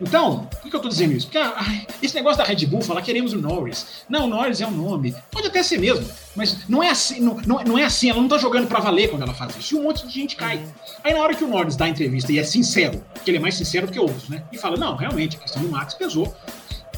Então, 0.00 0.46
por 0.46 0.70
que, 0.70 0.76
eu 0.76 0.78
estou 0.78 0.88
dizendo 0.88 1.12
isso? 1.12 1.26
Porque 1.26 1.38
ah, 1.38 1.86
esse 2.00 2.14
negócio 2.14 2.38
da 2.38 2.44
Red 2.44 2.64
Bull, 2.66 2.82
falar 2.82 3.02
queremos 3.02 3.32
o 3.32 3.38
Norris. 3.38 4.04
Não, 4.08 4.26
o 4.26 4.28
Norris 4.28 4.60
é 4.60 4.66
o 4.66 4.70
nome. 4.70 5.14
Pode 5.30 5.48
até 5.48 5.60
ser 5.62 5.78
mesmo, 5.78 6.06
mas 6.36 6.68
não 6.68 6.80
é 6.80 6.90
assim, 6.90 7.20
não, 7.20 7.34
não, 7.44 7.64
não 7.64 7.78
é 7.78 7.84
assim, 7.84 8.08
ela 8.08 8.18
não 8.18 8.26
está 8.26 8.38
jogando 8.38 8.68
para 8.68 8.78
valer 8.78 9.10
quando 9.10 9.22
ela 9.22 9.34
faz 9.34 9.56
isso. 9.56 9.74
E 9.74 9.78
um 9.78 9.82
monte 9.82 10.06
de 10.06 10.14
gente 10.14 10.36
cai. 10.36 10.64
Aí 11.02 11.12
na 11.12 11.20
hora 11.20 11.34
que 11.34 11.42
o 11.42 11.48
Norris 11.48 11.74
dá 11.74 11.86
a 11.86 11.88
entrevista 11.88 12.32
e 12.32 12.38
é 12.38 12.44
sincero, 12.44 13.04
que 13.24 13.30
ele 13.30 13.38
é 13.38 13.40
mais 13.40 13.56
sincero 13.56 13.88
do 13.88 13.92
que 13.92 13.98
outros, 13.98 14.28
né? 14.28 14.44
E 14.52 14.58
fala, 14.58 14.76
não, 14.76 14.94
realmente, 14.94 15.36
a 15.36 15.40
questão 15.40 15.62
do 15.62 15.68
Max 15.68 15.94
pesou. 15.94 16.32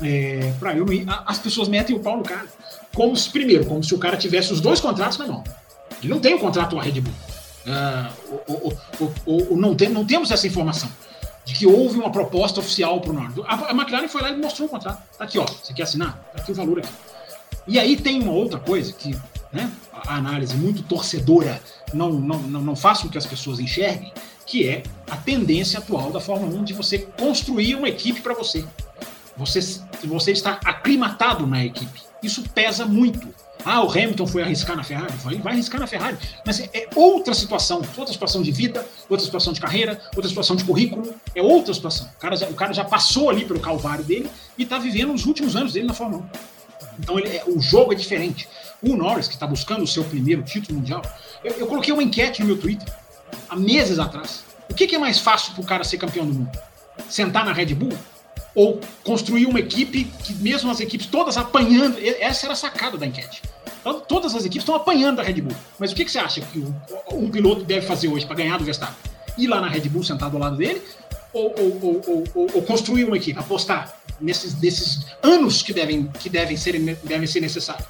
É, 0.03 0.53
para 0.59 0.75
eu 0.75 0.87
as 1.27 1.39
pessoas 1.39 1.69
metem 1.69 1.95
o 1.95 2.01
pau 2.01 2.17
no 2.17 2.23
cara. 2.23 2.47
Como 2.95 3.17
se, 3.17 3.31
primeiro, 3.31 3.67
como 3.67 3.83
se 3.85 3.95
o 3.95 3.99
cara 3.99 4.17
tivesse 4.17 4.53
os 4.53 4.61
dois 4.61 4.81
contratos 4.81 5.19
na 5.19 5.27
mão. 5.27 5.45
Ele 6.03 6.13
não 6.13 6.21
tem 6.21 6.35
o 6.35 6.37
um 6.37 6.41
contrato 6.41 6.75
com 6.75 6.81
a 6.81 6.83
Red 6.83 7.01
Bull. 7.01 7.15
O, 9.27 9.57
não, 9.57 9.75
tem, 9.75 9.89
não 9.89 10.05
temos 10.05 10.31
essa 10.31 10.47
informação 10.47 10.91
de 11.45 11.55
que 11.55 11.67
houve 11.67 11.99
uma 11.99 12.11
proposta 12.11 12.61
oficial 12.61 13.01
para 13.01 13.11
o 13.11 13.13
Norris. 13.15 13.35
A, 13.47 13.71
a, 13.71 13.73
McLaren 13.73 14.09
foi 14.09 14.23
lá 14.23 14.31
e 14.31 14.37
mostrou 14.37 14.69
o 14.69 14.71
contrato. 14.71 15.03
Tá 15.17 15.25
aqui, 15.25 15.39
ó. 15.39 15.47
Você 15.47 15.73
quer 15.73 15.83
assinar? 15.83 16.17
Tá 16.33 16.43
aqui 16.43 16.53
o 16.53 16.55
valor 16.55 16.79
aqui. 16.79 16.93
E 17.67 17.79
aí 17.79 17.97
tem 17.97 18.23
uma 18.23 18.33
outra 18.33 18.59
coisa 18.59 18.93
que 18.93 19.17
né, 19.53 19.71
a 19.93 20.17
análise 20.17 20.57
muito 20.57 20.83
torcedora 20.83 21.61
não, 21.93 22.13
não, 22.13 22.39
não, 22.41 22.63
não 22.63 22.77
faz 22.77 23.01
com 23.01 23.09
que 23.09 23.19
as 23.19 23.27
pessoas 23.27 23.59
enxerguem, 23.59 24.13
que 24.47 24.69
é 24.69 24.83
a 25.11 25.17
tendência 25.17 25.79
atual 25.79 26.11
da 26.11 26.21
Fórmula 26.21 26.59
1 26.59 26.65
de 26.65 26.73
você 26.73 26.99
construir 26.99 27.75
uma 27.75 27.89
equipe 27.89 28.21
para 28.21 28.35
você. 28.35 28.65
Você, 29.37 29.61
você 30.05 30.33
está 30.33 30.59
aclimatado 30.65 31.47
na 31.47 31.65
equipe. 31.65 32.01
Isso 32.23 32.43
pesa 32.51 32.85
muito. 32.85 33.29
Ah, 33.65 33.85
o 33.85 33.91
Hamilton 33.91 34.27
foi 34.27 34.43
arriscar 34.43 34.77
na 34.77 34.83
Ferrari. 34.83 35.13
Vai, 35.19 35.37
vai 35.37 35.53
arriscar 35.53 35.81
na 35.81 35.87
Ferrari. 35.87 36.17
Mas 36.47 36.61
é 36.61 36.89
outra 36.95 37.35
situação. 37.35 37.83
Outra 37.97 38.13
situação 38.13 38.43
de 38.43 38.51
vida, 38.51 38.87
outra 39.09 39.25
situação 39.25 39.53
de 39.53 39.61
carreira, 39.61 40.01
outra 40.15 40.29
situação 40.29 40.57
de 40.57 40.65
currículo. 40.65 41.15
É 41.35 41.43
outra 41.43 41.73
situação. 41.75 42.07
O 42.07 42.21
cara 42.21 42.37
já, 42.37 42.49
o 42.49 42.55
cara 42.55 42.73
já 42.73 42.85
passou 42.85 43.31
ali 43.31 43.45
pelo 43.45 43.61
calvário 43.61 44.05
dele 44.05 44.31
e 44.57 44.63
está 44.63 44.79
vivendo 44.79 45.13
os 45.13 45.27
últimos 45.27 45.57
anos 45.57 45.73
dele 45.73 45.87
na 45.87 45.95
Fórmula 45.95 46.23
1. 46.23 46.61
Então 47.01 47.19
ele, 47.19 47.29
é, 47.29 47.45
o 47.47 47.61
jogo 47.61 47.93
é 47.93 47.97
diferente. 47.97 48.49
O 48.83 48.97
Norris, 48.97 49.29
que 49.29 49.35
está 49.35 49.47
buscando 49.47 49.83
o 49.83 49.87
seu 49.87 50.05
primeiro 50.05 50.43
título 50.43 50.79
mundial, 50.79 51.03
eu, 51.45 51.53
eu, 51.53 51.67
coloquei 51.67 51.93
uma 51.93 52.03
enquete 52.03 52.41
no 52.41 52.47
meu 52.47 52.59
Twitter 52.59 52.89
há 53.49 53.57
meses 53.57 53.99
atrás. 53.99 54.45
O 54.71 54.75
que, 54.75 54.87
que 54.87 54.95
é 54.95 54.99
mais 54.99 55.19
fácil 55.19 55.53
para 55.53 55.63
o 55.63 55.67
cara 55.67 55.85
ser 55.85 55.99
campeão 55.99 56.27
do 56.27 56.33
mundo? 56.33 56.59
Sentar 57.09 57.45
na 57.45 57.53
Red 57.53 57.75
Bull 57.75 57.97
ou 58.55 58.81
construir 59.05 59.47
uma 59.47 59.61
equipe 59.61 60.05
que, 60.25 60.35
mesmo 60.35 60.71
as 60.71 60.81
equipes 60.81 61.07
todas 61.07 61.37
apanhando, 61.37 61.97
essa 61.99 62.47
era 62.47 62.53
a 62.53 62.57
sacada 62.57 62.99
da 62.99 63.07
enquete. 63.07 63.43
Então, 63.81 64.01
todas 64.01 64.35
as 64.35 64.45
equipes 64.45 64.63
estão 64.63 64.75
apanhando 64.75 65.17
da 65.17 65.23
Red 65.23 65.41
Bull. 65.41 65.57
Mas 65.79 65.93
o 65.93 65.95
que, 65.95 66.05
que 66.05 66.11
você 66.11 66.19
acha 66.19 66.41
que 66.41 66.63
um 67.13 67.31
piloto 67.31 67.65
deve 67.65 67.87
fazer 67.87 68.09
hoje 68.09 68.27
para 68.27 68.37
ganhar 68.37 68.59
do 68.59 68.65
Verstappen? 68.65 68.97
Ir 69.39 69.47
lá 69.47 69.61
na 69.61 69.69
Red 69.69 69.89
Bull 69.89 70.03
sentado 70.03 70.37
ao 70.37 70.41
lado 70.41 70.57
dele 70.57 70.83
ou, 71.33 71.55
ou, 71.59 72.03
ou, 72.35 72.51
ou, 72.55 72.63
construir 72.63 73.05
uma 73.05 73.17
equipe, 73.17 73.39
apostar 73.39 73.97
nesses, 74.21 74.55
desses 74.55 75.07
anos 75.23 75.63
que 75.63 75.73
devem, 75.73 76.07
que 76.07 76.29
devem, 76.29 76.57
ser, 76.57 76.79
devem 77.05 77.27
ser 77.27 77.41
necessários. 77.41 77.87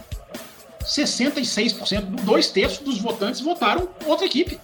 66%, 0.85 2.03
dois 2.23 2.49
terços 2.51 2.79
dos 2.79 2.99
votantes 2.99 3.41
votaram 3.41 3.89
outra 4.07 4.27
equipe. 4.27 4.59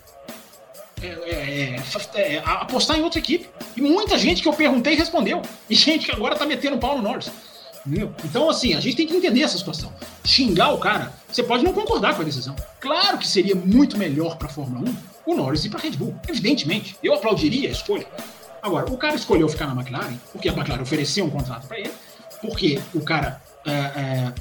É, 1.03 1.07
é, 1.07 1.77
é, 2.15 2.35
é 2.35 2.43
apostar 2.45 2.99
em 2.99 3.03
outra 3.03 3.19
equipe. 3.19 3.49
E 3.77 3.81
muita 3.81 4.19
gente 4.19 4.43
que 4.43 4.49
eu 4.49 4.53
perguntei 4.53 4.95
respondeu. 4.95 5.43
E 5.69 5.75
gente 5.75 6.07
que 6.07 6.13
agora 6.13 6.37
tá 6.37 6.47
metendo 6.47 6.79
pau 6.79 6.97
no 6.97 7.03
Norris. 7.03 7.31
Entendeu? 7.87 8.13
Então, 8.25 8.51
assim, 8.51 8.75
a 8.75 8.81
gente 8.81 8.97
tem 8.97 9.07
que 9.07 9.15
entender 9.15 9.43
essa 9.43 9.57
situação. 9.57 9.93
Xingar 10.25 10.73
o 10.73 10.79
cara, 10.79 11.13
você 11.31 11.43
pode 11.43 11.63
não 11.63 11.73
concordar 11.73 12.17
com 12.17 12.23
a 12.23 12.25
decisão. 12.25 12.57
Claro 12.81 13.19
que 13.19 13.29
seria 13.29 13.55
muito 13.55 13.97
melhor 13.97 14.37
para 14.37 14.49
a 14.49 14.51
Fórmula 14.51 14.91
1 14.91 15.33
o 15.33 15.35
Norris 15.35 15.65
ir 15.65 15.71
para 15.71 15.81
Red 15.81 15.93
Bull. 15.93 16.15
Evidentemente, 16.29 16.97
eu 17.03 17.15
aplaudiria 17.15 17.69
a 17.69 17.73
escolha. 17.73 18.07
Agora, 18.61 18.91
o 18.91 18.97
cara 18.97 19.15
escolheu 19.15 19.49
ficar 19.49 19.67
na 19.67 19.81
McLaren, 19.81 20.17
porque 20.33 20.49
a 20.49 20.53
McLaren 20.53 20.83
ofereceu 20.83 21.25
um 21.25 21.31
contrato 21.31 21.69
para 21.69 21.79
ele, 21.79 21.93
porque 22.41 22.81
o 22.93 23.01
cara 23.01 23.41
é, 23.65 23.73
é, 23.73 24.33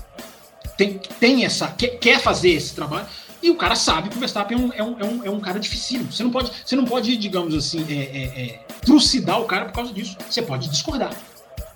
tem, 0.77 0.99
tem 1.19 1.45
essa. 1.45 1.68
Quer, 1.68 1.99
quer, 1.99 2.19
fazer 2.19 2.49
esse 2.49 2.73
trabalho, 2.73 3.06
e 3.41 3.49
o 3.49 3.56
cara 3.56 3.76
sabe 3.76 4.10
que 4.10 4.18
o 4.18 4.20
Verstappen 4.20 4.57
é 4.57 4.62
um, 4.62 4.74
é 4.74 4.84
um, 4.84 4.99
é 4.99 5.06
um, 5.06 5.26
é 5.26 5.30
um 5.30 5.40
cara 5.40 5.60
dificílimo. 5.60 6.12
Você 6.12 6.24
não 6.24 6.32
pode, 6.32 6.52
você 6.66 6.76
não 6.76 6.86
pode 6.86 7.16
digamos 7.18 7.53
assim, 7.53 7.86
é, 7.90 7.94
é, 7.94 8.24
é, 8.45 8.60
trucidar 8.82 9.40
o 9.40 9.45
cara 9.45 9.66
por 9.66 9.74
causa 9.74 9.94
disso. 9.94 10.18
Você 10.30 10.41
pode 10.41 10.70
discordar. 10.70 11.14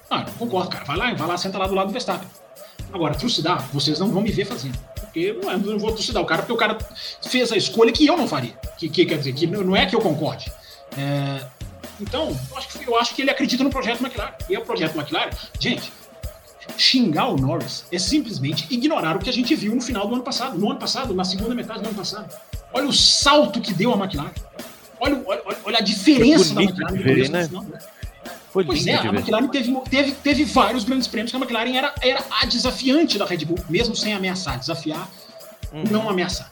Ah, 0.10 0.26
não 0.26 0.34
concordo, 0.34 0.70
cara. 0.70 0.86
Vai 0.86 0.98
lá, 0.98 1.14
vai 1.14 1.28
lá, 1.28 1.38
senta 1.38 1.58
lá 1.58 1.68
do 1.68 1.76
lado 1.76 1.88
do 1.88 1.92
Verstappen. 1.92 2.28
Agora, 2.92 3.14
trucidar, 3.14 3.68
vocês 3.72 4.00
não 4.00 4.10
vão 4.10 4.22
me 4.22 4.32
ver 4.32 4.46
fazendo. 4.46 4.78
Porque 4.96 5.34
não, 5.34 5.52
é, 5.52 5.58
não 5.58 5.78
vou 5.78 5.92
trucidar 5.92 6.24
o 6.24 6.26
cara, 6.26 6.42
porque 6.42 6.54
o 6.54 6.58
cara 6.58 6.78
fez 7.22 7.52
a 7.52 7.58
escolha 7.58 7.92
que 7.92 8.06
eu 8.06 8.18
não 8.18 8.28
faria. 8.28 8.54
Que, 8.78 8.90
que 8.90 9.06
quer 9.06 9.18
dizer, 9.18 9.34
que 9.34 9.46
não 9.46 9.76
é 9.76 9.86
que 9.86 9.96
eu 9.96 10.02
concorde. 10.02 10.52
Então, 12.02 12.36
eu 12.50 12.58
acho, 12.58 12.70
que, 12.70 12.88
eu 12.88 12.98
acho 12.98 13.16
que 13.16 13.22
ele 13.22 13.30
acredita 13.30 13.64
no 13.64 13.70
projeto 13.70 14.02
McLaren. 14.02 14.34
E 14.50 14.56
é 14.56 14.60
o 14.60 14.64
projeto 14.64 14.98
McLaren, 14.98 15.30
gente, 15.60 15.92
xingar 16.78 17.28
o 17.30 17.38
Norris 17.38 17.86
é 17.92 18.00
simplesmente 18.00 18.68
ignorar 18.70 19.16
o 19.16 19.20
que 19.20 19.30
a 19.30 19.34
gente 19.34 19.56
viu 19.56 19.76
no 19.76 19.82
final 19.82 20.08
do 20.08 20.16
ano 20.16 20.24
passado. 20.24 20.58
No 20.58 20.70
ano 20.70 20.80
passado, 20.80 21.14
na 21.14 21.24
segunda 21.24 21.54
metade 21.56 21.82
do 21.82 21.88
ano 21.88 21.98
passado. 21.98 22.34
Olha 22.74 22.88
o 22.88 22.94
salto 22.94 23.60
que 23.60 23.74
deu 23.74 23.94
a 23.94 23.98
McLaren. 23.98 24.32
Olha, 25.00 25.22
olha, 25.26 25.42
olha 25.64 25.78
a 25.78 25.82
diferença 25.82 26.54
da 26.54 26.64
McLaren 26.64 26.98
ver, 26.98 27.30
né? 27.30 27.48
Final, 27.48 27.64
né? 27.64 27.80
Foi 28.52 28.66
pois 28.66 28.86
é, 28.88 28.96
a 28.96 29.06
McLaren 29.06 29.48
teve, 29.48 29.76
teve, 29.90 30.12
teve 30.12 30.46
vários 30.46 30.84
grandes 30.84 31.08
prêmios 31.08 31.32
que 31.32 31.38
a 31.38 31.40
McLaren 31.40 31.76
era, 31.76 31.94
era 32.02 32.24
a 32.42 32.46
desafiante 32.46 33.18
da 33.18 33.26
Red 33.26 33.46
Bull, 33.46 33.60
mesmo 33.70 33.96
sem 33.96 34.14
ameaçar. 34.14 34.60
Desafiar, 34.60 35.08
uhum. 35.72 35.84
não 35.92 36.10
ameaçar. 36.10 36.52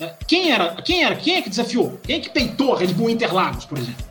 É, 0.00 0.12
quem 0.26 0.50
era, 0.50 0.74
quem 0.82 1.04
era, 1.04 1.16
quem 1.16 1.36
é 1.36 1.42
que 1.42 1.48
desafiou? 1.48 1.98
Quem 2.02 2.16
é 2.16 2.20
que 2.20 2.30
peitou 2.30 2.74
a 2.74 2.78
Red 2.78 2.88
Bull 2.88 3.08
Interlagos, 3.08 3.64
por 3.64 3.78
exemplo? 3.78 4.04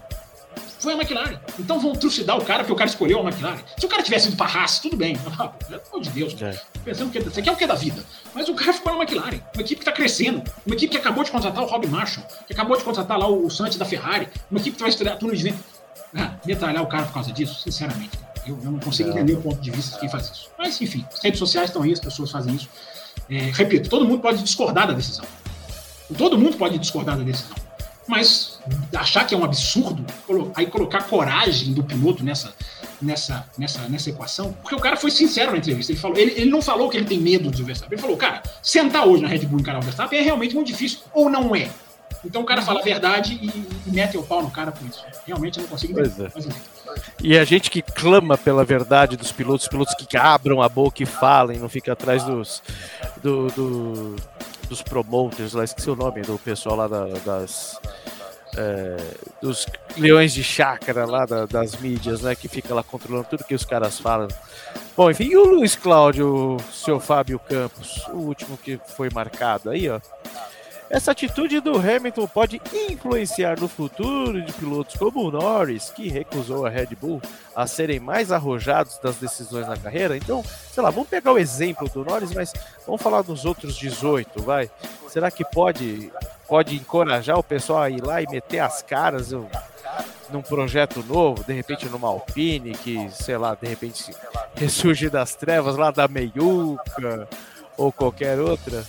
Foi 0.83 0.93
a 0.93 0.97
McLaren. 0.97 1.39
Então 1.57 1.79
vão 1.79 1.93
trucidar 1.93 2.37
o 2.37 2.43
cara 2.43 2.59
porque 2.59 2.73
o 2.73 2.75
cara 2.75 2.89
escolheu 2.89 3.19
a 3.19 3.23
McLaren. 3.23 3.59
Se 3.77 3.85
o 3.85 3.89
cara 3.89 4.03
tivesse 4.03 4.27
ido 4.27 4.37
para 4.37 4.51
Haas, 4.51 4.79
tudo 4.79 4.97
bem. 4.97 5.17
Ah, 5.39 5.47
pelo 5.67 5.81
amor 5.89 6.01
de 6.01 6.09
Deus. 6.09 6.41
É. 6.41 6.59
Pensando 6.83 7.11
que 7.11 7.19
você 7.19 7.41
quer 7.41 7.51
o 7.51 7.55
que 7.55 7.65
da 7.65 7.75
vida? 7.75 8.03
Mas 8.33 8.49
o 8.49 8.53
cara 8.53 8.73
ficou 8.73 8.93
na 8.93 9.01
McLaren. 9.01 9.39
Uma 9.53 9.61
equipe 9.61 9.75
que 9.75 9.81
está 9.81 9.91
crescendo. 9.91 10.43
Uma 10.65 10.75
equipe 10.75 10.91
que 10.91 10.97
acabou 10.97 11.23
de 11.23 11.31
contratar 11.31 11.63
o 11.63 11.65
Rob 11.65 11.87
Marshall. 11.87 12.25
Que 12.45 12.53
acabou 12.53 12.77
de 12.77 12.83
contratar 12.83 13.17
lá 13.17 13.27
o 13.27 13.49
Santos 13.49 13.77
da 13.77 13.85
Ferrari. 13.85 14.27
Uma 14.51 14.59
equipe 14.59 14.75
que 14.75 14.81
vai 14.81 14.89
estrear 14.89 15.17
tudo 15.17 15.35
de 15.35 15.43
vento. 15.43 15.63
Ah, 16.15 16.35
metralhar 16.45 16.83
o 16.83 16.87
cara 16.87 17.05
por 17.05 17.13
causa 17.13 17.31
disso, 17.31 17.61
sinceramente. 17.61 18.19
Eu, 18.45 18.59
eu 18.63 18.71
não 18.71 18.79
consigo 18.79 19.09
entender 19.09 19.33
o 19.33 19.41
ponto 19.41 19.59
de 19.61 19.71
vista 19.71 19.93
de 19.95 19.99
quem 20.01 20.09
faz 20.09 20.29
isso. 20.29 20.49
Mas, 20.57 20.79
enfim, 20.81 21.05
as 21.11 21.23
redes 21.23 21.39
sociais 21.39 21.69
estão 21.69 21.81
aí, 21.81 21.93
as 21.93 21.99
pessoas 21.99 22.29
fazem 22.29 22.53
isso. 22.55 22.69
É, 23.29 23.51
repito, 23.53 23.89
todo 23.89 24.05
mundo 24.05 24.19
pode 24.19 24.43
discordar 24.43 24.87
da 24.87 24.93
decisão. 24.93 25.25
Todo 26.17 26.37
mundo 26.37 26.57
pode 26.57 26.77
discordar 26.77 27.17
da 27.17 27.23
decisão. 27.23 27.55
Mas 28.07 28.52
achar 28.95 29.25
que 29.25 29.33
é 29.33 29.37
um 29.37 29.43
absurdo, 29.43 30.05
aí 30.55 30.65
colocar 30.67 31.03
coragem 31.03 31.73
do 31.73 31.83
piloto 31.83 32.23
nessa, 32.23 32.53
nessa, 33.01 33.47
nessa, 33.57 33.87
nessa 33.89 34.09
equação, 34.09 34.53
porque 34.61 34.75
o 34.75 34.79
cara 34.79 34.95
foi 34.95 35.11
sincero 35.11 35.51
na 35.51 35.57
entrevista. 35.57 35.91
Ele, 35.91 35.99
falou, 35.99 36.17
ele, 36.17 36.31
ele 36.31 36.49
não 36.49 36.61
falou 36.61 36.89
que 36.89 36.97
ele 36.97 37.05
tem 37.05 37.19
medo 37.19 37.51
do 37.51 37.65
Verstappen. 37.65 37.95
Ele 37.95 38.01
falou, 38.01 38.17
cara, 38.17 38.41
sentar 38.61 39.07
hoje 39.07 39.21
na 39.21 39.27
Red 39.27 39.39
Bull 39.39 39.59
e 39.59 39.61
encarar 39.61 39.79
o 39.79 39.81
Verstappen 39.81 40.19
é 40.19 40.21
realmente 40.21 40.55
muito 40.55 40.67
difícil, 40.67 40.99
ou 41.13 41.29
não 41.29 41.55
é. 41.55 41.69
Então 42.25 42.41
o 42.41 42.45
cara 42.45 42.61
fala 42.61 42.79
a 42.79 42.83
verdade 42.83 43.37
e, 43.41 43.47
e 43.89 43.91
mete 43.91 44.17
o 44.17 44.23
pau 44.23 44.41
no 44.41 44.49
cara 44.49 44.71
por 44.71 44.87
isso. 44.87 45.03
Realmente 45.25 45.57
eu 45.57 45.63
não 45.63 45.69
consigo 45.69 45.99
entender. 45.99 46.31
Pois 46.31 46.47
é. 46.47 46.51
E 47.21 47.37
a 47.37 47.43
gente 47.43 47.69
que 47.69 47.81
clama 47.81 48.37
pela 48.37 48.63
verdade 48.63 49.17
dos 49.17 49.31
pilotos, 49.31 49.67
pilotos 49.67 49.93
que 49.95 50.15
abram 50.15 50.61
a 50.61 50.69
boca 50.69 51.03
e 51.03 51.05
falem, 51.05 51.59
não 51.59 51.67
fica 51.67 51.91
atrás 51.91 52.23
dos, 52.23 52.61
do, 53.21 53.47
do 53.47 54.15
dos 54.73 54.81
promoters 54.81 55.53
lá, 55.53 55.63
esqueci 55.63 55.89
o 55.89 55.95
nome 55.95 56.21
do 56.21 56.37
pessoal 56.39 56.75
lá 56.75 56.87
da, 56.87 57.05
das. 57.25 57.79
É, 58.55 58.97
dos 59.41 59.65
leões 59.97 60.33
de 60.33 60.43
chácara 60.43 61.05
lá 61.05 61.25
da, 61.25 61.45
das 61.45 61.75
mídias, 61.77 62.21
né? 62.21 62.35
Que 62.35 62.47
fica 62.47 62.73
lá 62.73 62.83
controlando 62.83 63.27
tudo 63.29 63.43
que 63.43 63.55
os 63.55 63.65
caras 63.65 63.99
falam. 63.99 64.27
Bom, 64.95 65.09
enfim, 65.09 65.25
e 65.25 65.37
o 65.37 65.45
Luiz 65.45 65.75
Cláudio, 65.75 66.55
o 66.55 66.59
seu 66.71 66.99
Fábio 66.99 67.39
Campos, 67.39 68.05
o 68.09 68.17
último 68.17 68.57
que 68.57 68.79
foi 68.95 69.09
marcado 69.09 69.69
aí, 69.69 69.89
ó. 69.89 69.99
Essa 70.93 71.09
atitude 71.09 71.59
do 71.59 71.75
Hamilton 71.75 72.27
pode 72.27 72.61
influenciar 72.71 73.59
no 73.59 73.67
futuro 73.67 74.39
de 74.43 74.53
pilotos 74.53 74.95
como 74.95 75.21
o 75.21 75.31
Norris, 75.31 75.89
que 75.89 76.07
recusou 76.07 76.67
a 76.67 76.69
Red 76.69 76.89
Bull 77.01 77.19
a 77.55 77.65
serem 77.65 77.99
mais 77.99 78.31
arrojados 78.31 78.99
das 78.99 79.15
decisões 79.15 79.67
na 79.67 79.75
carreira. 79.75 80.15
Então, 80.15 80.43
sei 80.71 80.83
lá, 80.83 80.91
vamos 80.91 81.09
pegar 81.09 81.31
o 81.31 81.39
exemplo 81.39 81.89
do 81.89 82.05
Norris, 82.05 82.31
mas 82.31 82.53
vamos 82.85 83.01
falar 83.01 83.23
dos 83.23 83.43
outros 83.43 83.75
18, 83.75 84.39
vai. 84.43 84.69
Será 85.07 85.31
que 85.31 85.43
pode, 85.43 86.11
pode 86.53 86.75
encorajar 86.75 87.39
o 87.39 87.41
pessoal 87.41 87.81
a 87.81 87.89
ir 87.89 88.05
lá 88.05 88.21
e 88.21 88.27
meter 88.29 88.59
as 88.59 88.83
caras 88.83 89.31
num 90.31 90.43
projeto 90.47 91.03
novo, 91.03 91.43
de 91.43 91.51
repente 91.51 91.89
numa 91.89 92.07
Alpine, 92.07 92.73
que, 92.73 93.09
sei 93.09 93.39
lá, 93.39 93.57
de 93.59 93.67
repente 93.67 94.13
ressurge 94.53 95.09
das 95.09 95.33
trevas 95.33 95.75
lá 95.75 95.89
da 95.89 96.07
Meiuca 96.07 97.27
ou 97.75 97.91
qualquer 97.91 98.39
outra? 98.39 98.85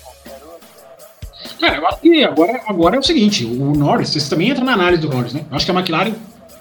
Cara, 1.58 1.78
eu 1.78 1.86
acho 1.86 2.00
que 2.00 2.22
agora, 2.22 2.60
agora 2.66 2.96
é 2.96 2.98
o 2.98 3.02
seguinte: 3.02 3.46
o 3.46 3.74
Norris, 3.74 4.10
você 4.10 4.28
também 4.28 4.50
entra 4.50 4.62
na 4.62 4.74
análise 4.74 5.00
do 5.00 5.08
Norris, 5.08 5.32
né? 5.32 5.46
Eu 5.50 5.56
acho 5.56 5.64
que 5.64 5.72
a 5.72 5.74
McLaren, 5.74 6.12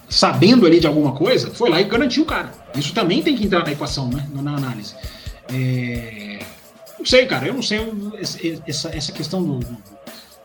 sabendo 0.07 0.65
ali 0.65 0.79
de 0.79 0.87
alguma 0.87 1.11
coisa, 1.11 1.51
foi 1.53 1.69
lá 1.69 1.81
e 1.81 1.83
garantiu 1.83 2.23
o 2.23 2.25
cara. 2.25 2.49
Isso 2.73 2.93
também 2.93 3.21
tem 3.21 3.35
que 3.35 3.45
entrar 3.45 3.65
na 3.65 3.73
equação, 3.73 4.07
né? 4.07 4.25
Na 4.31 4.55
análise. 4.55 4.95
É... 5.53 6.39
Não 6.97 7.05
sei, 7.05 7.25
cara, 7.25 7.45
eu 7.45 7.53
não 7.53 7.61
sei 7.61 7.93
essa, 8.65 8.87
essa 8.95 9.11
questão 9.11 9.43
do, 9.43 9.59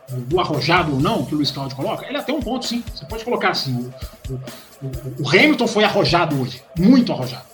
do 0.09 0.41
arrojado 0.41 0.95
ou 0.95 1.01
não 1.01 1.25
que 1.25 1.35
o 1.35 1.37
Luiz 1.37 1.51
Cláudio 1.51 1.77
coloca. 1.77 2.07
Ele 2.07 2.17
até 2.17 2.33
um 2.33 2.41
ponto, 2.41 2.67
sim. 2.67 2.83
Você 2.95 3.05
pode 3.05 3.25
colocar 3.25 3.51
assim: 3.51 3.93
o, 4.29 4.35
o, 4.35 5.25
o 5.25 5.29
Hamilton 5.29 5.67
foi 5.67 5.85
arrojado 5.85 6.41
hoje, 6.41 6.63
muito 6.79 7.13
arrojado. 7.13 7.47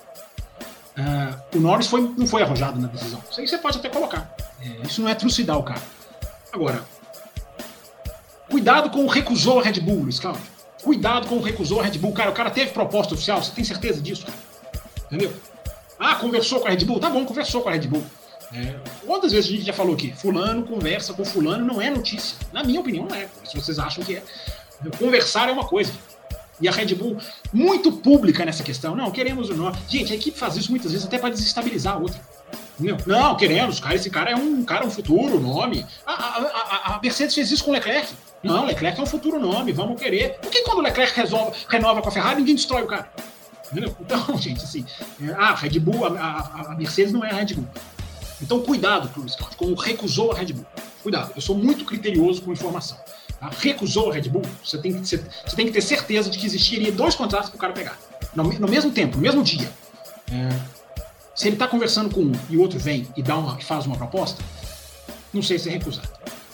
Uh, 0.97 1.57
o 1.57 1.59
Norris 1.59 1.87
foi, 1.87 2.01
não 2.17 2.25
foi 2.25 2.41
arrojado 2.41 2.79
na 2.79 2.87
decisão. 2.87 3.21
Isso 3.29 3.41
aí 3.41 3.47
você 3.47 3.57
pode 3.57 3.77
até 3.77 3.89
colocar. 3.89 4.33
É, 4.61 4.87
isso 4.87 5.01
não 5.01 5.09
é 5.09 5.15
trucidar 5.15 5.57
o 5.57 5.63
cara. 5.63 5.81
Agora, 6.53 6.85
cuidado 8.49 8.89
com 8.89 9.03
o 9.03 9.07
recusou 9.07 9.59
a 9.59 9.63
Red 9.63 9.81
Bull, 9.81 10.03
Luiz 10.03 10.19
Cláudio. 10.19 10.41
Cuidado 10.81 11.27
com 11.27 11.35
o 11.35 11.41
recusou 11.41 11.81
a 11.81 11.83
Red 11.83 11.97
Bull. 11.97 12.13
Cara, 12.13 12.29
o 12.29 12.33
cara 12.33 12.49
teve 12.49 12.71
proposta 12.71 13.13
oficial, 13.13 13.43
você 13.43 13.51
tem 13.51 13.63
certeza 13.63 14.01
disso, 14.01 14.25
cara? 14.25 14.37
Entendeu? 15.07 15.33
Ah, 15.99 16.15
conversou 16.15 16.61
com 16.61 16.67
a 16.67 16.71
Red 16.71 16.85
Bull? 16.85 16.99
Tá 16.99 17.09
bom, 17.09 17.25
conversou 17.25 17.61
com 17.61 17.67
a 17.67 17.73
Red 17.73 17.87
Bull. 17.87 18.03
É, 18.55 18.75
quantas 19.05 19.33
vezes 19.33 19.49
a 19.49 19.53
gente 19.53 19.65
já 19.65 19.73
falou 19.73 19.93
aqui? 19.93 20.13
Fulano 20.13 20.63
conversa 20.63 21.13
com 21.13 21.25
fulano 21.25 21.65
não 21.65 21.81
é 21.81 21.89
notícia. 21.89 22.37
Na 22.53 22.63
minha 22.63 22.79
opinião, 22.79 23.05
não 23.05 23.15
é. 23.15 23.27
Se 23.43 23.55
vocês 23.55 23.77
acham 23.77 24.03
que 24.03 24.15
é. 24.15 24.23
Conversar 24.97 25.49
é 25.49 25.51
uma 25.51 25.65
coisa. 25.65 25.91
E 26.61 26.69
a 26.69 26.71
Red 26.71 26.95
Bull, 26.95 27.17
muito 27.51 27.91
pública 27.91 28.45
nessa 28.45 28.63
questão. 28.63 28.95
Não, 28.95 29.11
queremos 29.11 29.49
o 29.49 29.55
nome. 29.55 29.77
Gente, 29.89 30.13
a 30.13 30.15
equipe 30.15 30.37
faz 30.37 30.55
isso 30.55 30.71
muitas 30.71 30.91
vezes 30.91 31.05
até 31.05 31.17
para 31.17 31.29
desestabilizar 31.29 31.95
a 31.95 31.97
outra. 31.97 32.21
Não, 32.79 32.97
não 33.05 33.35
queremos, 33.35 33.79
cara, 33.79 33.95
esse 33.95 34.09
cara 34.09 34.31
é 34.31 34.35
um 34.35 34.63
cara, 34.63 34.85
um 34.85 34.91
futuro 34.91 35.39
nome. 35.39 35.85
A, 36.05 36.13
a, 36.13 36.93
a, 36.93 36.95
a, 36.95 36.99
Mercedes 37.01 37.33
fez 37.33 37.51
isso 37.51 37.63
com 37.63 37.71
o 37.71 37.73
Leclerc. 37.73 38.13
Não, 38.43 38.65
Leclerc 38.65 38.99
é 38.99 39.03
um 39.03 39.07
futuro 39.07 39.39
nome, 39.39 39.71
vamos 39.71 39.99
querer. 39.99 40.37
Por 40.41 40.51
que 40.51 40.61
quando 40.63 40.79
o 40.79 40.81
Leclerc 40.81 41.15
resolve, 41.15 41.57
renova 41.69 42.01
com 42.01 42.09
a 42.09 42.11
Ferrari, 42.11 42.37
ninguém 42.37 42.55
destrói 42.55 42.83
o 42.83 42.87
cara? 42.87 43.09
Entendeu? 43.71 43.95
Então, 43.99 44.19
gente, 44.37 44.63
assim, 44.63 44.85
é, 45.21 45.31
a 45.31 45.55
Red 45.55 45.79
Bull, 45.79 46.05
a, 46.05 46.69
a, 46.69 46.75
Mercedes 46.75 47.11
não 47.11 47.23
é 47.23 47.31
a 47.31 47.35
Red 47.35 47.53
Bull. 47.55 47.67
Então, 48.41 48.59
cuidado, 48.61 49.09
Cruz, 49.09 49.35
como 49.57 49.75
recusou 49.75 50.31
a 50.31 50.35
Red 50.35 50.53
Bull. 50.53 50.65
Cuidado, 51.01 51.31
eu 51.35 51.41
sou 51.41 51.55
muito 51.55 51.85
criterioso 51.85 52.41
com 52.41 52.51
informação. 52.51 52.97
Tá? 53.39 53.49
Recusou 53.59 54.11
a 54.11 54.13
Red 54.13 54.29
Bull, 54.29 54.41
você 54.63 54.77
tem, 54.77 54.93
que, 54.93 55.07
você, 55.07 55.17
você 55.17 55.55
tem 55.55 55.65
que 55.65 55.71
ter 55.71 55.81
certeza 55.81 56.29
de 56.29 56.37
que 56.37 56.45
existiria 56.45 56.91
dois 56.91 57.15
contratos 57.15 57.49
para 57.49 57.57
o 57.57 57.59
cara 57.59 57.73
pegar. 57.73 57.97
No, 58.35 58.43
no 58.43 58.67
mesmo 58.67 58.91
tempo, 58.91 59.15
no 59.15 59.21
mesmo 59.21 59.43
dia. 59.43 59.71
É, 60.31 60.49
se 61.35 61.47
ele 61.47 61.55
está 61.55 61.67
conversando 61.67 62.13
com 62.13 62.21
um 62.21 62.31
e 62.49 62.57
o 62.57 62.61
outro 62.61 62.79
vem 62.79 63.07
e 63.15 63.21
dá 63.21 63.37
uma, 63.37 63.59
faz 63.59 63.85
uma 63.85 63.95
proposta, 63.95 64.43
não 65.33 65.41
sei 65.41 65.59
se 65.59 65.69
é 65.69 65.73
recusar. 65.73 66.05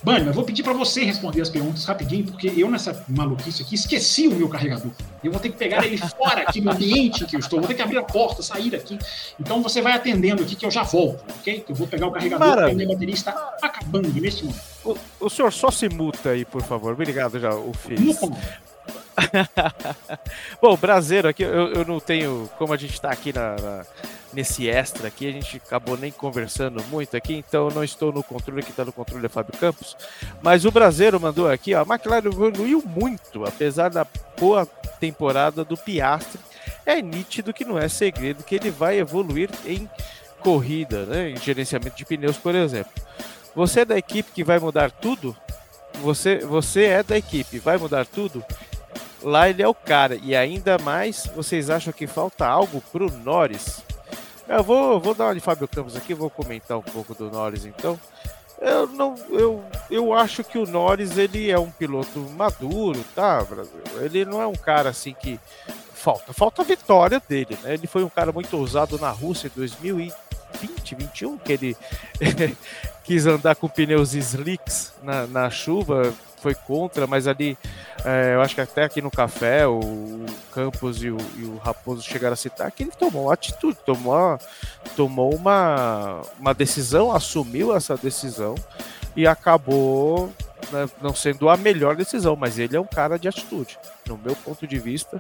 Bunny, 0.04 0.26
eu 0.26 0.34
vou 0.34 0.44
pedir 0.44 0.64
para 0.64 0.74
você 0.74 1.04
responder 1.04 1.42
as 1.42 1.50
perguntas 1.50 1.86
rapidinho, 1.86 2.26
porque 2.26 2.52
eu 2.58 2.70
nessa 2.72 3.06
maluquice 3.08 3.62
aqui 3.62 3.76
esqueci 3.76 4.28
o 4.28 4.36
meu 4.36 4.50
carregador. 4.50 4.92
Eu 5.24 5.32
vou 5.32 5.40
ter 5.40 5.50
que 5.50 5.58
pegar 5.58 5.86
ele 5.86 5.98
fora 6.18 6.42
aqui 6.42 6.60
no 6.60 6.72
ambiente 6.72 7.26
que 7.26 7.36
eu 7.36 7.40
estou, 7.40 7.60
vou 7.60 7.68
ter 7.68 7.76
que 7.76 7.82
abrir 7.82 8.00
a 8.00 8.04
porta, 8.04 8.42
sair 8.42 8.72
daqui. 8.72 8.98
Então 9.40 9.62
você 9.62 9.82
vai 9.82 9.94
atendendo 9.94 10.42
aqui 10.42 10.56
que 10.56 10.66
eu 10.66 10.72
já 10.72 10.84
volto, 10.84 11.24
ok? 11.40 11.64
Eu 11.70 11.76
vou 11.76 11.88
pegar 11.88 12.08
o 12.08 12.12
carregador 12.12 12.48
Maravilha. 12.48 12.70
porque 12.70 12.82
a 12.82 12.86
minha 12.86 12.96
bateria 12.96 13.16
está 13.16 13.56
acabando 13.62 14.10
neste 14.10 14.44
momento. 14.44 14.62
O, 14.84 14.98
o, 15.20 15.30
senhor 15.30 15.54
só 15.54 15.70
se 15.70 15.88
muta 15.88 16.32
aí, 16.32 16.44
por 16.46 16.64
favor. 16.64 16.94
Obrigado 16.94 17.40
já, 17.40 17.54
o 17.54 17.72
filho. 17.74 18.02
Bom, 20.62 20.76
Brasileiro 20.76 21.28
aqui, 21.28 21.44
eu, 21.44 21.74
eu, 21.74 21.86
não 21.86 22.00
tenho, 22.00 22.50
como 22.58 22.74
a 22.74 22.78
gente 22.78 22.94
está 22.94 23.10
aqui 23.10 23.34
na, 23.34 23.56
na, 23.56 23.86
nesse 24.34 24.70
extra 24.70 25.08
aqui, 25.08 25.28
a 25.28 25.32
gente 25.32 25.58
acabou 25.58 25.98
nem 25.98 26.12
conversando 26.12 26.84
muito 26.86 27.16
aqui, 27.16 27.36
então 27.36 27.70
não 27.70 27.84
estou 27.84 28.12
no 28.12 28.24
controle, 28.24 28.64
que 28.64 28.72
está 28.72 28.86
no 28.86 28.94
controle 28.94 29.26
é 29.26 29.30
Fábio 29.30 29.58
Campos. 29.60 29.96
Mas 30.42 30.66
o 30.66 30.72
Brasileiro 30.72 31.20
mandou 31.20 31.50
aqui, 31.50 31.74
ó, 31.74 31.82
a 31.82 31.94
McLaren 31.94 32.28
evoluiu 32.28 32.84
muito, 32.86 33.46
apesar 33.46 33.90
da 33.90 34.06
boa 34.40 34.66
temporada 35.00 35.64
do 35.64 35.78
Piastri. 35.78 36.40
É 36.86 37.02
nítido 37.02 37.54
que 37.54 37.66
não 37.66 37.78
é 37.78 37.88
segredo 37.88 38.44
que 38.44 38.56
ele 38.56 38.72
vai 38.72 38.98
evoluir 38.98 39.50
em 39.66 39.90
corrida, 40.40 41.06
né, 41.06 41.30
em 41.30 41.38
gerenciamento 41.38 41.96
de 41.96 42.06
pneus, 42.06 42.38
por 42.38 42.56
exemplo. 42.56 42.92
Você 43.56 43.82
é 43.82 43.86
da 43.86 43.98
equipe 43.98 44.32
que 44.32 44.44
vai 44.44 44.60
mudar 44.60 44.90
tudo? 44.90 45.36
Você, 46.02 46.40
você 46.40 46.86
é 46.86 47.04
da 47.04 47.18
equipe, 47.18 47.60
vai 47.60 47.78
mudar 47.78 48.06
tudo? 48.06 48.44
Lá 49.22 49.50
ele 49.50 49.62
é 49.62 49.68
o 49.68 49.74
cara. 49.74 50.18
E 50.22 50.36
ainda 50.36 50.78
mais, 50.78 51.30
vocês 51.36 51.70
acham 51.70 51.94
que 51.94 52.08
falta 52.08 52.46
algo 52.46 52.82
pro 52.92 53.12
Norris? 53.12 53.84
Eu 54.48 54.64
vou, 54.64 55.00
vou 55.00 55.14
dar 55.14 55.26
uma 55.26 55.36
de 55.36 55.40
Fábio 55.40 55.68
Campos 55.68 55.96
aqui, 55.96 56.14
vou 56.14 56.30
comentar 56.30 56.78
um 56.78 56.82
pouco 56.82 57.14
do 57.14 57.30
Norris 57.32 57.66
então. 57.66 58.00
Eu 58.60 58.86
não, 58.86 59.16
eu, 59.30 59.64
eu 59.90 60.14
acho 60.14 60.44
que 60.44 60.58
o 60.58 60.68
Norris 60.68 61.18
ele 61.18 61.50
é 61.50 61.58
um 61.58 61.72
piloto 61.72 62.20
maduro, 62.38 63.04
tá, 63.16 63.44
Brasil? 63.44 63.82
Ele 64.00 64.24
não 64.24 64.42
é 64.42 64.46
um 64.46 64.54
cara 64.54 64.90
assim 64.90 65.16
que 65.20 65.40
falta, 65.94 66.34
falta 66.34 66.62
a 66.62 66.66
vitória 66.66 67.22
dele, 67.28 67.58
né? 67.64 67.74
Ele 67.74 67.88
foi 67.88 68.04
um 68.04 68.10
cara 68.10 68.32
muito 68.32 68.56
ousado 68.58 69.00
na 69.00 69.10
Rússia 69.10 69.48
em 69.48 69.52
2020, 69.56 70.14
2021, 70.60 71.38
que 71.38 71.54
ele 71.54 71.78
quis 73.04 73.26
andar 73.26 73.56
com 73.56 73.68
pneus 73.68 74.14
slicks 74.14 74.94
na, 75.02 75.26
na 75.26 75.50
chuva, 75.50 76.14
foi 76.42 76.56
contra, 76.56 77.06
mas 77.06 77.28
ali 77.28 77.58
é, 78.04 78.34
eu 78.36 78.42
acho 78.42 78.56
que 78.56 78.62
até 78.62 78.84
aqui 78.84 79.02
no 79.02 79.12
café 79.12 79.68
o, 79.68 79.80
o 79.80 80.26
Campos 80.52 81.04
e 81.04 81.10
o, 81.10 81.18
e 81.38 81.44
o, 81.44 81.58
Raposo 81.58 82.02
chegaram 82.02 82.34
a 82.34 82.38
citar 82.38 82.72
que 82.72 82.84
ele 82.84 82.92
tomou 82.92 83.26
uma 83.26 83.34
atitude, 83.34 83.78
tomou, 83.86 84.14
uma, 84.14 84.40
tomou 84.96 85.36
uma, 85.36 86.22
uma 86.40 86.54
decisão, 86.54 87.12
assumiu 87.12 87.76
essa 87.76 87.96
decisão 87.96 88.56
e 89.16 89.28
acabou 89.28 90.32
né, 90.72 90.90
não 91.02 91.14
sendo 91.14 91.50
a 91.50 91.56
melhor 91.56 91.96
decisão, 91.96 92.36
mas 92.36 92.58
ele 92.58 92.76
é 92.76 92.80
um 92.80 92.88
cara 92.88 93.18
de 93.20 93.28
atitude. 93.28 93.78
No 94.08 94.18
meu 94.18 94.36
ponto 94.36 94.66
de 94.66 94.80
vista, 94.80 95.20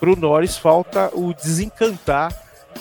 para 0.00 0.10
o 0.10 0.16
Norris 0.16 0.56
falta 0.56 1.10
o 1.14 1.34
desencantar 1.34 2.32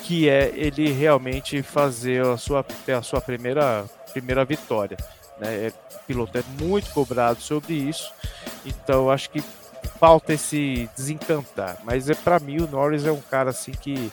que 0.03 0.27
é 0.27 0.51
ele 0.55 0.91
realmente 0.91 1.61
fazer 1.61 2.25
a 2.25 2.37
sua, 2.37 2.65
a 2.97 3.01
sua 3.01 3.21
primeira, 3.21 3.85
primeira 4.11 4.43
vitória. 4.43 4.97
Né? 5.43 5.67
É, 5.67 5.73
piloto 6.07 6.37
é 6.37 6.43
muito 6.59 6.89
cobrado 6.91 7.41
sobre 7.41 7.73
isso, 7.73 8.11
então 8.65 9.09
acho 9.09 9.29
que 9.29 9.43
falta 9.99 10.33
esse 10.33 10.89
desencantar. 10.95 11.77
Mas 11.83 12.09
é 12.09 12.15
para 12.15 12.39
mim 12.39 12.61
o 12.61 12.67
Norris 12.67 13.05
é 13.05 13.11
um 13.11 13.21
cara 13.21 13.49
assim 13.49 13.71
que 13.71 14.11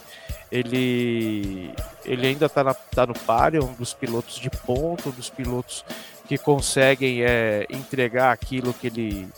ele 0.50 1.72
ele 2.04 2.26
ainda 2.26 2.46
está 2.46 2.74
tá 2.74 3.06
no 3.06 3.14
páreo, 3.14 3.64
um 3.64 3.74
dos 3.74 3.94
pilotos 3.94 4.36
de 4.36 4.50
ponto, 4.50 5.08
um 5.08 5.12
dos 5.12 5.30
pilotos 5.30 5.84
que 6.26 6.36
conseguem 6.38 7.22
é, 7.22 7.66
entregar 7.70 8.32
aquilo 8.32 8.74
que 8.74 8.88
ele 8.88 9.28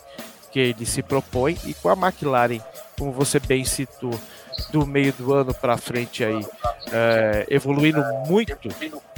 que 0.50 0.58
ele 0.60 0.84
se 0.84 1.02
propõe 1.02 1.56
e 1.64 1.72
com 1.72 1.88
a 1.88 1.94
McLaren, 1.94 2.60
como 2.98 3.10
você 3.10 3.40
bem 3.40 3.64
citou, 3.64 4.12
do 4.70 4.86
meio 4.86 5.12
do 5.12 5.32
ano 5.32 5.54
para 5.54 5.76
frente 5.76 6.24
aí, 6.24 6.46
é, 6.90 7.46
evoluindo 7.48 8.02
muito, 8.26 8.56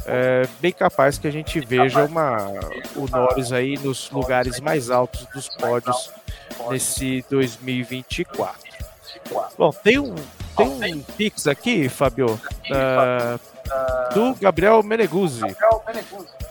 é 0.07 0.47
bem 0.61 0.73
capaz 0.73 1.19
que 1.19 1.27
a 1.27 1.31
gente 1.31 1.61
veja 1.61 2.05
uma, 2.05 2.51
o 2.95 3.09
Norris 3.09 3.53
aí 3.53 3.79
nos 3.79 4.11
lugares 4.11 4.61
mais 4.61 4.91
altos 4.91 5.27
dos 5.35 5.49
pódios 5.49 6.11
nesse 6.71 7.25
2024. 7.31 8.63
Bom, 9.57 9.71
tem 9.71 9.99
um, 9.99 10.15
tem 10.57 10.95
um 10.95 11.01
Pix 11.01 11.47
aqui, 11.47 11.89
Fabio, 11.89 12.27
uh, 12.35 13.54
do 14.15 14.35
Gabriel 14.35 14.83
Meneguzzi. 14.83 15.43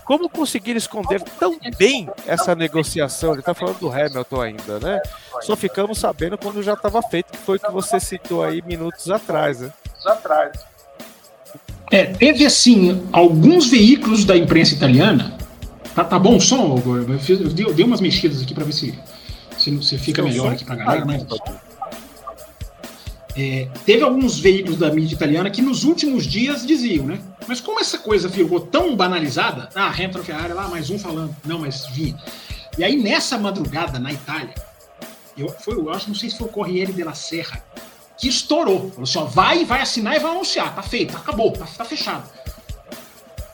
Como 0.03 0.29
conseguir 0.29 0.75
esconder 0.75 1.21
tão 1.39 1.57
bem 1.77 2.09
essa 2.27 2.53
negociação? 2.55 3.31
Ele 3.31 3.39
está 3.39 3.53
falando 3.53 3.79
do 3.79 3.91
Hamilton 3.91 4.41
ainda, 4.41 4.79
né? 4.79 5.01
Só 5.41 5.55
ficamos 5.55 5.97
sabendo 5.97 6.37
quando 6.37 6.61
já 6.61 6.73
estava 6.73 7.01
feito, 7.01 7.31
que 7.31 7.37
foi 7.37 7.57
o 7.57 7.59
que 7.59 7.71
você 7.71 7.99
citou 7.99 8.43
aí 8.43 8.61
minutos 8.61 9.09
atrás, 9.09 9.59
né? 9.59 9.71
atrás. 10.05 10.51
É, 11.91 12.05
teve 12.05 12.45
assim, 12.45 13.07
alguns 13.11 13.69
veículos 13.69 14.25
da 14.25 14.35
imprensa 14.35 14.73
italiana. 14.73 15.37
Tá, 15.93 16.03
tá 16.03 16.17
bom 16.17 16.37
o 16.37 16.41
som, 16.41 16.81
Eu, 16.85 17.19
fiz, 17.19 17.39
eu, 17.39 17.49
dei, 17.49 17.65
eu 17.65 17.73
dei 17.73 17.85
umas 17.85 18.01
mexidas 18.01 18.41
aqui 18.41 18.53
para 18.53 18.63
ver 18.63 18.73
se, 18.73 18.97
se, 19.57 19.83
se 19.83 19.97
fica 19.97 20.23
melhor 20.23 20.53
aqui 20.53 20.65
pra 20.65 20.75
galera, 20.75 21.05
mas. 21.05 21.23
É, 23.35 23.67
teve 23.85 24.03
alguns 24.03 24.39
veículos 24.39 24.77
da 24.77 24.91
mídia 24.91 25.15
italiana 25.15 25.49
que 25.49 25.61
nos 25.61 25.83
últimos 25.83 26.25
dias 26.25 26.65
diziam, 26.65 27.05
né? 27.05 27.19
Mas 27.47 27.59
como 27.59 27.79
essa 27.79 27.97
coisa 27.97 28.29
ficou 28.29 28.59
tão 28.59 28.95
banalizada, 28.95 29.69
ah, 29.73 29.87
Hamilton 29.87 30.23
Ferrari 30.23 30.53
lá, 30.53 30.67
mais 30.67 30.89
um 30.89 30.99
falando, 30.99 31.35
não, 31.43 31.59
mas 31.59 31.87
vinha. 31.87 32.15
E 32.77 32.83
aí 32.83 32.95
nessa 32.95 33.37
madrugada 33.37 33.97
na 33.97 34.13
Itália, 34.13 34.53
eu, 35.35 35.49
foi, 35.49 35.75
eu 35.75 35.89
acho, 35.89 36.07
não 36.07 36.15
sei 36.15 36.29
se 36.29 36.37
foi 36.37 36.47
o 36.47 36.51
Corriere 36.51 36.93
della 36.93 37.15
Serra, 37.15 37.63
que 38.17 38.27
estourou. 38.27 38.91
Falou 38.91 39.03
assim: 39.03 39.17
ó, 39.17 39.25
vai, 39.25 39.65
vai 39.65 39.81
assinar 39.81 40.15
e 40.15 40.19
vai 40.19 40.31
anunciar. 40.31 40.75
Tá 40.75 40.83
feito, 40.83 41.17
acabou, 41.17 41.51
tá, 41.51 41.65
tá 41.65 41.83
fechado. 41.83 42.29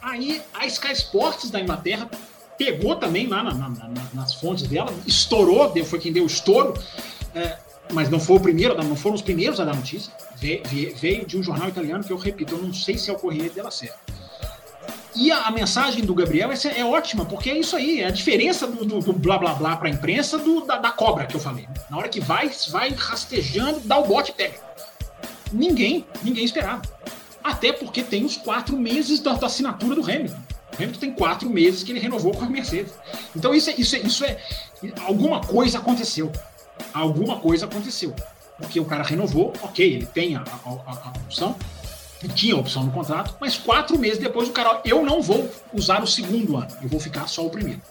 Aí 0.02 0.42
a 0.54 0.66
Sky 0.66 0.92
Sports 0.92 1.50
da 1.50 1.62
Inglaterra 1.62 2.10
pegou 2.58 2.96
também 2.96 3.28
lá 3.28 3.42
na, 3.42 3.54
na, 3.54 3.70
na, 3.70 4.04
nas 4.14 4.34
fontes 4.34 4.68
dela, 4.68 4.94
estourou, 5.08 5.74
foi 5.86 6.00
quem 6.00 6.12
deu 6.12 6.24
o 6.24 6.28
estouro. 6.28 6.74
É, 7.34 7.58
mas 7.92 8.10
não 8.10 8.20
foi 8.20 8.38
o 8.38 8.40
primeiro, 8.40 8.76
não 8.84 8.96
foram 8.96 9.16
os 9.16 9.22
primeiros 9.22 9.60
a 9.60 9.66
dar 9.66 9.76
notícia. 9.76 10.12
Veio, 10.36 11.26
de 11.26 11.38
um 11.38 11.44
jornal 11.44 11.70
italiano 11.70 12.04
que 12.04 12.12
eu 12.12 12.18
repito, 12.18 12.56
eu 12.56 12.62
não 12.62 12.74
sei 12.74 12.98
se 12.98 13.10
é 13.10 13.14
o 13.14 13.18
Corriere 13.18 13.50
della 13.50 13.72
Sera. 13.72 13.96
E 15.16 15.32
a, 15.32 15.48
a, 15.48 15.52
mensagem 15.52 16.06
do 16.06 16.14
Gabriel 16.14 16.52
é, 16.52 16.80
é, 16.80 16.86
ótima, 16.86 17.26
porque 17.26 17.50
é 17.50 17.58
isso 17.58 17.76
aí, 17.76 18.02
é 18.02 18.06
a 18.06 18.12
diferença 18.12 18.68
do, 18.68 18.86
do, 18.86 19.00
do 19.00 19.14
blá 19.14 19.38
blá 19.38 19.54
blá 19.54 19.76
para 19.76 19.90
a 19.90 19.92
imprensa 19.92 20.38
do, 20.38 20.62
da, 20.66 20.78
da, 20.78 20.92
cobra 20.92 21.26
que 21.26 21.36
eu 21.36 21.40
falei. 21.40 21.68
Na 21.90 21.98
hora 21.98 22.08
que 22.08 22.20
vai, 22.20 22.50
vai 22.70 22.90
rastejando, 22.92 23.80
dá 23.82 23.98
o 23.98 24.06
bote 24.06 24.32
e 24.32 24.34
pega. 24.34 24.56
Ninguém, 25.52 26.06
ninguém 26.24 26.46
esperava. 26.46 26.84
Até 27.44 27.74
porque 27.74 28.04
tem 28.04 28.24
os 28.24 28.38
quatro 28.38 28.78
meses 28.78 29.20
da, 29.20 29.34
da 29.34 29.48
assinatura 29.48 29.96
do 29.96 30.04
Hamilton. 30.04 30.38
O 30.74 30.76
Hamilton 30.76 31.00
tem 31.00 31.12
quatro 31.12 31.50
meses 31.50 31.82
que 31.82 31.92
ele 31.92 32.00
renovou 32.00 32.32
com 32.34 32.46
a 32.46 32.50
Mercedes. 32.50 32.94
Então 33.36 33.54
isso 33.54 33.72
é, 33.72 33.74
isso 33.78 33.96
é, 33.96 34.00
isso 34.00 34.24
é 34.24 34.38
alguma 35.06 35.42
coisa 35.42 35.80
aconteceu 35.80 36.32
alguma 36.94 37.38
coisa 37.38 37.66
aconteceu. 37.66 38.14
Porque 38.58 38.80
o 38.80 38.86
cara 38.86 39.04
renovou, 39.04 39.54
ok, 39.62 39.94
ele 39.94 40.06
tem 40.06 40.36
a, 40.36 40.42
a, 40.42 40.70
a, 40.70 41.14
opção, 41.24 41.56
tinha 42.36 42.56
a 42.56 42.58
opção 42.58 42.84
no 42.84 42.92
contrato, 42.92 43.36
mas 43.40 43.58
quatro 43.58 43.98
meses 43.98 44.18
depois 44.18 44.50
o 44.50 44.52
cara, 44.52 44.82
eu 44.84 45.04
não 45.04 45.22
vou 45.22 45.50
usar 45.74 46.04
o 46.04 46.08
segundo 46.08 46.58
ano, 46.58 46.68
eu 46.82 46.90
vou 46.90 47.00
ficar 47.00 47.28
só 47.28 47.46
o 47.46 47.50
primeiro. 47.50 47.82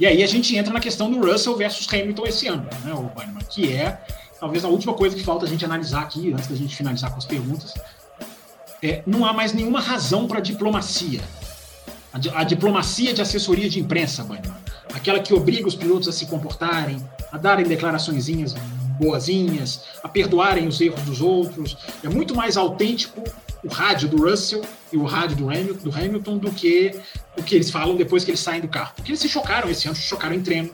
E 0.00 0.06
aí 0.06 0.22
a 0.22 0.26
gente 0.26 0.56
entra 0.56 0.72
na 0.72 0.80
questão 0.80 1.10
do 1.10 1.20
Russell 1.20 1.56
versus 1.56 1.86
Hamilton 1.92 2.26
esse 2.26 2.48
ano, 2.48 2.66
né, 2.84 2.94
o 2.94 3.02
Bannerman, 3.14 3.44
que 3.48 3.70
é 3.70 4.02
talvez 4.40 4.64
a 4.64 4.68
última 4.68 4.94
coisa 4.94 5.14
que 5.14 5.22
falta 5.22 5.44
a 5.44 5.48
gente 5.48 5.64
analisar 5.64 6.00
aqui, 6.02 6.32
antes 6.32 6.48
da 6.48 6.56
gente 6.56 6.74
finalizar 6.74 7.10
com 7.10 7.18
as 7.18 7.26
perguntas. 7.26 7.74
É, 8.82 9.02
não 9.06 9.24
há 9.24 9.32
mais 9.32 9.52
nenhuma 9.52 9.80
razão 9.80 10.26
para 10.26 10.40
diplomacia. 10.40 11.20
A, 12.12 12.40
a, 12.40 12.44
diplomacia 12.44 13.14
de 13.14 13.22
assessoria 13.22 13.68
de 13.68 13.78
imprensa, 13.78 14.24
Bannerman 14.24 14.61
aquela 14.94 15.20
que 15.20 15.32
obriga 15.34 15.66
os 15.66 15.74
pilotos 15.74 16.08
a 16.08 16.12
se 16.12 16.26
comportarem, 16.26 17.02
a 17.30 17.38
darem 17.38 17.66
declaraçõezinhas 17.66 18.54
boazinhas, 19.02 19.84
a 20.02 20.08
perdoarem 20.08 20.68
os 20.68 20.80
erros 20.80 21.02
dos 21.02 21.20
outros. 21.20 21.76
É 22.02 22.08
muito 22.08 22.34
mais 22.34 22.56
autêntico 22.56 23.22
o 23.64 23.68
rádio 23.68 24.08
do 24.08 24.28
Russell 24.28 24.62
e 24.92 24.96
o 24.96 25.04
rádio 25.04 25.36
do 25.36 25.48
Hamilton, 25.48 25.90
do 25.90 25.96
Hamilton 25.96 26.38
do 26.38 26.50
que 26.50 27.00
o 27.36 27.42
que 27.42 27.54
eles 27.54 27.70
falam 27.70 27.96
depois 27.96 28.24
que 28.24 28.30
eles 28.30 28.40
saem 28.40 28.60
do 28.60 28.68
carro. 28.68 28.92
Porque 28.94 29.10
eles 29.10 29.20
se 29.20 29.28
chocaram 29.28 29.70
esse 29.70 29.86
ano, 29.86 29.96
se 29.96 30.02
chocaram 30.02 30.34
em 30.34 30.42
treino, 30.42 30.70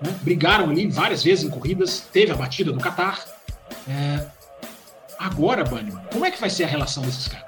né? 0.00 0.14
brigaram 0.22 0.70
ali 0.70 0.86
várias 0.86 1.22
vezes 1.22 1.44
em 1.44 1.50
corridas, 1.50 2.00
teve 2.12 2.32
a 2.32 2.34
batida 2.34 2.72
do 2.72 2.80
Qatar. 2.80 3.24
É... 3.88 4.26
Agora, 5.18 5.64
Banniman, 5.64 6.02
como 6.12 6.24
é 6.24 6.30
que 6.30 6.40
vai 6.40 6.50
ser 6.50 6.64
a 6.64 6.66
relação 6.66 7.02
desses 7.02 7.26
caras? 7.26 7.45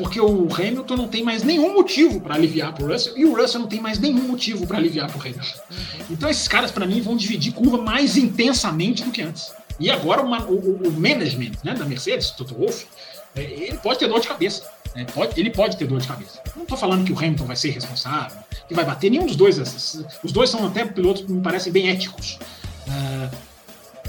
Porque 0.00 0.18
o 0.18 0.48
Hamilton 0.50 0.96
não 0.96 1.08
tem 1.08 1.22
mais 1.22 1.42
nenhum 1.42 1.74
motivo 1.74 2.22
para 2.22 2.34
aliviar 2.34 2.72
para 2.72 2.84
o 2.84 2.88
Russell 2.88 3.18
e 3.18 3.26
o 3.26 3.36
Russell 3.36 3.60
não 3.60 3.68
tem 3.68 3.82
mais 3.82 3.98
nenhum 3.98 4.28
motivo 4.28 4.66
para 4.66 4.78
aliviar 4.78 5.08
para 5.08 5.18
o 5.18 5.20
Hamilton. 5.20 5.58
Uhum. 5.70 6.06
Então 6.08 6.30
esses 6.30 6.48
caras 6.48 6.70
para 6.70 6.86
mim 6.86 7.02
vão 7.02 7.14
dividir 7.14 7.52
curva 7.52 7.76
mais 7.76 8.16
intensamente 8.16 9.04
do 9.04 9.10
que 9.10 9.20
antes. 9.20 9.52
E 9.78 9.90
agora 9.90 10.22
uma, 10.22 10.42
o, 10.46 10.88
o, 10.88 10.90
management 10.90 11.52
né, 11.62 11.74
da 11.74 11.84
Mercedes, 11.84 12.30
Toto 12.30 12.54
Wolff, 12.54 12.86
é, 13.36 13.42
ele 13.42 13.76
pode 13.76 13.98
ter 13.98 14.08
dor 14.08 14.20
de 14.20 14.28
cabeça. 14.28 14.70
É, 14.94 15.04
pode, 15.04 15.38
ele 15.38 15.50
pode 15.50 15.76
ter 15.76 15.86
dor 15.86 16.00
de 16.00 16.08
cabeça. 16.08 16.40
Não 16.56 16.62
estou 16.62 16.78
falando 16.78 17.04
que 17.04 17.12
o 17.12 17.18
Hamilton 17.18 17.44
vai 17.44 17.56
ser 17.56 17.70
responsável, 17.70 18.38
que 18.66 18.74
vai 18.74 18.86
bater 18.86 19.10
nenhum 19.10 19.26
dos 19.26 19.36
dois. 19.36 19.58
Os 20.24 20.32
dois 20.32 20.48
são 20.48 20.66
até 20.66 20.82
pilotos 20.86 21.24
que 21.24 21.30
me 21.30 21.42
parecem 21.42 21.70
bem 21.70 21.90
éticos. 21.90 22.38
Uh, 22.88 23.36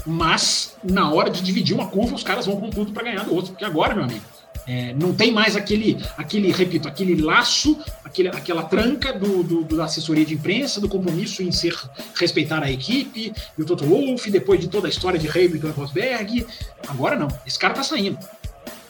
mas, 0.06 0.74
na 0.82 1.12
hora 1.12 1.28
de 1.28 1.42
dividir 1.42 1.74
uma 1.74 1.86
curva, 1.86 2.14
os 2.14 2.24
caras 2.24 2.46
vão 2.46 2.56
com 2.56 2.70
tudo 2.70 2.92
para 2.92 3.04
ganhar 3.04 3.24
do 3.24 3.34
outro. 3.34 3.52
Porque 3.52 3.64
agora, 3.64 3.94
meu 3.94 4.04
amigo, 4.04 4.24
é, 4.66 4.94
não 4.94 5.12
tem 5.12 5.32
mais 5.32 5.56
aquele, 5.56 5.98
aquele, 6.16 6.52
repito, 6.52 6.86
aquele 6.86 7.20
laço, 7.20 7.78
aquele, 8.04 8.28
aquela 8.28 8.62
tranca 8.62 9.12
do, 9.12 9.42
do, 9.42 9.76
da 9.76 9.84
assessoria 9.84 10.24
de 10.24 10.34
imprensa, 10.34 10.80
do 10.80 10.88
compromisso 10.88 11.42
em 11.42 11.50
ser 11.50 11.76
respeitar 12.14 12.62
a 12.62 12.70
equipe, 12.70 13.32
e 13.58 13.62
o 13.62 13.64
Toto 13.64 13.84
Wolff, 13.84 14.30
depois 14.30 14.60
de 14.60 14.68
toda 14.68 14.86
a 14.86 14.90
história 14.90 15.18
de 15.18 15.28
Hamilton 15.28 15.68
e 15.68 15.70
Rosberg. 15.70 16.46
Agora 16.88 17.16
não, 17.16 17.28
esse 17.46 17.58
cara 17.58 17.74
tá 17.74 17.82
saindo. 17.82 18.18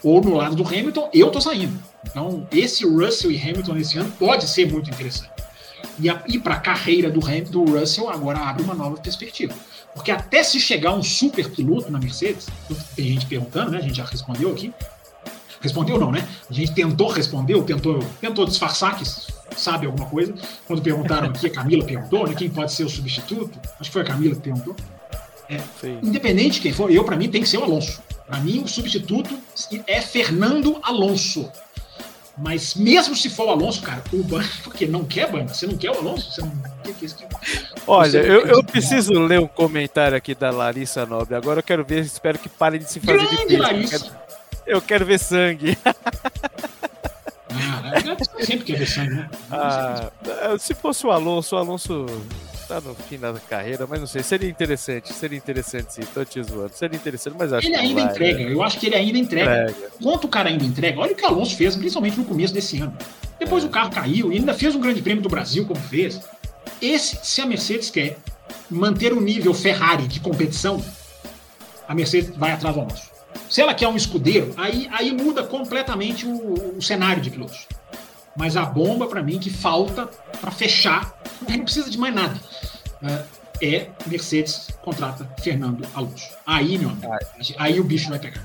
Ou 0.02 0.20
no 0.20 0.34
lado 0.34 0.56
do 0.56 0.66
Hamilton, 0.66 1.08
eu 1.14 1.30
tô 1.30 1.40
saindo. 1.40 1.80
Então, 2.04 2.46
esse 2.50 2.84
Russell 2.84 3.30
e 3.30 3.40
Hamilton 3.40 3.74
nesse 3.74 3.98
ano 3.98 4.12
pode 4.18 4.48
ser 4.48 4.70
muito 4.70 4.90
interessante. 4.90 5.30
E, 5.98 6.08
e 6.34 6.38
para 6.38 6.54
a 6.54 6.60
carreira 6.60 7.10
do, 7.10 7.24
Hamilton, 7.24 7.50
do 7.50 7.78
Russell 7.78 8.10
agora 8.10 8.38
abre 8.38 8.62
uma 8.62 8.74
nova 8.74 8.96
perspectiva. 8.96 9.54
Porque 9.94 10.10
até 10.10 10.42
se 10.42 10.58
chegar 10.58 10.94
um 10.94 11.02
super 11.02 11.50
piloto 11.50 11.90
na 11.90 11.98
Mercedes, 11.98 12.48
tem 12.96 13.06
gente 13.06 13.26
perguntando, 13.26 13.70
né? 13.70 13.78
A 13.78 13.82
gente 13.82 13.96
já 13.96 14.04
respondeu 14.04 14.50
aqui, 14.50 14.72
Respondeu 15.62 15.98
não, 15.98 16.10
né? 16.10 16.28
A 16.50 16.52
gente 16.52 16.74
tentou 16.74 17.08
responder, 17.08 17.54
ou 17.54 17.62
tentou, 17.62 18.00
tentou 18.20 18.44
disfarçar 18.44 18.98
que 18.98 19.04
sabe 19.56 19.86
alguma 19.86 20.08
coisa. 20.08 20.34
Quando 20.66 20.82
perguntaram 20.82 21.28
aqui, 21.28 21.46
a 21.46 21.50
Camila 21.50 21.84
perguntou, 21.84 22.26
né? 22.26 22.34
Quem 22.34 22.50
pode 22.50 22.72
ser 22.72 22.84
o 22.84 22.88
substituto? 22.88 23.58
Acho 23.78 23.88
que 23.88 23.92
foi 23.92 24.02
a 24.02 24.04
Camila 24.04 24.34
que 24.34 24.40
perguntou. 24.40 24.74
É, 25.48 25.60
independente 26.02 26.54
de 26.54 26.60
quem 26.60 26.72
for, 26.72 26.90
eu, 26.90 27.04
para 27.04 27.16
mim, 27.16 27.28
tem 27.28 27.42
que 27.42 27.48
ser 27.48 27.58
o 27.58 27.64
Alonso. 27.64 28.02
Para 28.26 28.40
mim, 28.40 28.62
o 28.64 28.68
substituto 28.68 29.38
é 29.86 30.00
Fernando 30.00 30.78
Alonso. 30.82 31.48
Mas 32.36 32.74
mesmo 32.74 33.14
se 33.14 33.28
for 33.28 33.46
o 33.46 33.50
Alonso, 33.50 33.82
cara, 33.82 34.02
o 34.12 34.22
Ban, 34.22 34.42
porque 34.64 34.86
não 34.86 35.04
quer 35.04 35.30
Ban, 35.30 35.46
você 35.46 35.66
não 35.66 35.76
quer 35.76 35.90
o 35.90 35.98
Alonso? 35.98 36.32
Você 36.32 36.40
não 36.40 36.50
quer 36.82 36.94
que 36.94 37.06
Olha, 37.86 38.18
eu, 38.18 38.46
eu 38.46 38.64
preciso 38.64 39.12
ler 39.12 39.38
um 39.38 39.46
comentário 39.46 40.16
aqui 40.16 40.34
da 40.34 40.50
Larissa 40.50 41.04
Nobre. 41.04 41.34
Agora 41.34 41.60
eu 41.60 41.62
quero 41.62 41.84
ver, 41.84 42.00
espero 42.00 42.38
que 42.38 42.48
parem 42.48 42.80
de 42.80 42.90
se 42.90 43.00
fazer 43.00 43.18
Grande 43.18 43.36
de 43.36 43.46
peixe. 43.46 43.56
Larissa. 43.60 44.21
Eu 44.66 44.80
quero 44.80 45.04
ver 45.04 45.18
sangue. 45.18 45.76
Ah, 47.54 47.92
sempre 48.44 48.64
quer 48.64 48.78
ver 48.78 48.86
sangue, 48.86 49.14
né? 49.14 49.30
Ah, 49.50 50.10
se 50.58 50.74
fosse 50.74 51.06
o 51.06 51.10
Alonso, 51.10 51.54
o 51.54 51.58
Alonso 51.58 52.06
tá 52.66 52.80
no 52.80 52.94
fim 52.94 53.18
da 53.18 53.34
carreira, 53.34 53.86
mas 53.86 54.00
não 54.00 54.06
sei, 54.06 54.22
seria 54.22 54.48
interessante, 54.48 55.12
seria 55.12 55.36
interessante 55.36 55.92
sim, 55.92 56.02
tô 56.14 56.24
te 56.24 56.42
zoando, 56.42 56.72
seria 56.74 56.96
interessante, 56.96 57.36
mas 57.38 57.52
acho 57.52 57.66
ele 57.66 57.74
que 57.76 57.80
ainda 57.80 58.02
vai, 58.02 58.12
entrega, 58.12 58.44
né? 58.44 58.52
eu 58.52 58.62
acho 58.62 58.78
que 58.78 58.86
ele 58.86 58.94
ainda 58.96 59.18
entrega. 59.18 59.70
Entrega. 59.70 59.90
Quanto 60.02 60.24
o 60.24 60.28
cara 60.28 60.48
ainda 60.48 60.64
entrega, 60.64 61.00
olha 61.00 61.12
o 61.12 61.14
que 61.14 61.22
o 61.22 61.26
Alonso 61.26 61.54
fez, 61.56 61.76
principalmente 61.76 62.16
no 62.16 62.24
começo 62.24 62.54
desse 62.54 62.80
ano. 62.80 62.96
Depois 63.38 63.64
o 63.64 63.68
carro 63.68 63.90
caiu 63.90 64.32
e 64.32 64.36
ainda 64.36 64.54
fez 64.54 64.74
um 64.74 64.80
grande 64.80 65.02
prêmio 65.02 65.22
do 65.22 65.28
Brasil, 65.28 65.66
como 65.66 65.80
fez. 65.80 66.20
Esse, 66.80 67.18
se 67.22 67.40
a 67.40 67.46
Mercedes 67.46 67.90
quer 67.90 68.16
manter 68.70 69.12
o 69.12 69.20
nível 69.20 69.52
Ferrari 69.52 70.06
de 70.06 70.20
competição, 70.20 70.82
a 71.86 71.94
Mercedes 71.94 72.34
vai 72.36 72.52
atrás 72.52 72.74
do 72.74 72.80
Alonso. 72.80 73.11
Se 73.48 73.60
ela 73.60 73.74
quer 73.74 73.88
um 73.88 73.96
escudeiro, 73.96 74.54
aí, 74.56 74.88
aí 74.92 75.12
muda 75.12 75.42
completamente 75.42 76.26
o, 76.26 76.76
o 76.78 76.82
cenário 76.82 77.22
de 77.22 77.30
pilotos. 77.30 77.66
Mas 78.36 78.56
a 78.56 78.64
bomba, 78.64 79.06
para 79.06 79.22
mim, 79.22 79.38
que 79.38 79.50
falta 79.50 80.08
para 80.40 80.50
fechar, 80.50 81.14
não 81.48 81.60
precisa 81.64 81.90
de 81.90 81.98
mais 81.98 82.14
nada. 82.14 82.40
É, 83.60 83.66
é 83.76 83.86
Mercedes 84.06 84.68
contrata 84.82 85.28
Fernando 85.42 85.86
Alonso. 85.94 86.28
Aí, 86.46 86.78
meu 86.78 86.90
amigo, 86.90 87.08
aí 87.58 87.78
o 87.80 87.84
bicho 87.84 88.08
vai 88.08 88.18
pegar. 88.18 88.42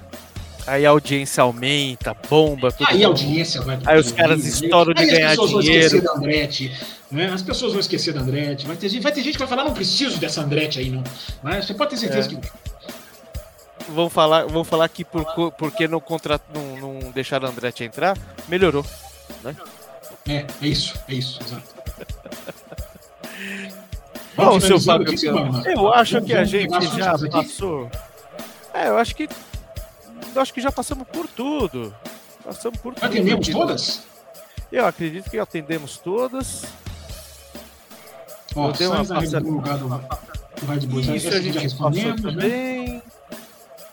Aí 0.65 0.85
a 0.85 0.89
audiência 0.89 1.41
aumenta, 1.43 2.13
bomba, 2.29 2.69
tudo. 2.73 2.87
Aí 2.89 3.01
a 3.01 3.07
audiência 3.07 3.61
vai 3.61 3.79
Aí 3.85 3.97
os 3.97 4.11
caras 4.11 4.45
estouram 4.45 4.93
de 4.93 5.01
aí 5.01 5.09
ganhar 5.11 5.27
as 5.27 5.31
pessoas 5.31 5.51
vão 5.51 5.61
dinheiro. 5.61 5.85
esquecer 5.85 6.03
da 6.03 6.11
Andretti, 6.13 6.77
né? 7.09 7.29
As 7.31 7.41
pessoas 7.41 7.71
vão 7.71 7.79
esquecer 7.79 8.13
da 8.13 8.19
Andretti. 8.19 8.67
Vai 8.67 8.75
ter, 8.75 8.89
gente- 8.89 9.01
vai 9.01 9.13
ter 9.13 9.21
gente 9.21 9.33
que 9.35 9.39
vai 9.39 9.47
falar, 9.47 9.63
não 9.63 9.73
preciso 9.73 10.17
dessa 10.17 10.41
Andretti 10.41 10.79
aí, 10.79 10.89
não. 10.89 11.01
Mas 11.41 11.65
você 11.65 11.73
pode 11.73 11.91
ter 11.91 11.97
certeza 11.97 12.27
É. 12.27 12.35
que 12.35 12.49
Vão 13.89 14.09
falar, 14.09 14.45
vão 14.45 14.63
falar 14.63 14.89
que 14.89 15.05
por, 15.05 15.51
porque 15.53 15.87
não, 15.87 15.99
contra, 15.99 16.39
não, 16.53 16.77
não 16.77 17.11
deixaram 17.11 17.47
a 17.47 17.51
Andretti 17.51 17.83
entrar, 17.83 18.17
melhorou. 18.47 18.85
É, 20.27 20.45
é 20.61 20.67
isso, 20.67 20.99
é 21.07 21.13
isso, 21.13 21.39
exato. 21.41 21.77
Bom, 24.35 24.59
seu 24.59 24.79
Fábio, 24.79 25.15
eu 25.65 25.91
acho 25.93 26.21
que 26.21 26.33
a 26.33 26.43
gente 26.43 26.85
já 26.95 27.17
passou. 27.29 27.89
É, 28.73 28.89
eu 28.89 28.97
acho 28.97 29.15
que. 29.15 29.27
Eu 30.35 30.41
acho 30.41 30.53
que 30.53 30.61
já 30.61 30.71
passamos 30.71 31.07
por 31.07 31.27
tudo. 31.27 31.95
Passamos 32.43 32.79
por 32.79 32.93
tudo. 32.93 33.03
Atendemos 33.03 33.47
todas? 33.47 34.03
Eu 34.71 34.85
acredito 34.85 35.29
que 35.29 35.39
atendemos 35.39 35.97
todas. 35.97 36.65
Ó, 38.55 38.67
Eu 38.67 38.73
dei 38.73 38.87
uma 38.87 39.05
passada-. 39.05 39.43
Isso 41.15 41.29
a 41.29 41.41
gente 41.41 41.57
respondemos, 41.57 42.21
passou 42.21 42.31
né? 42.31 42.41
também. 42.41 43.01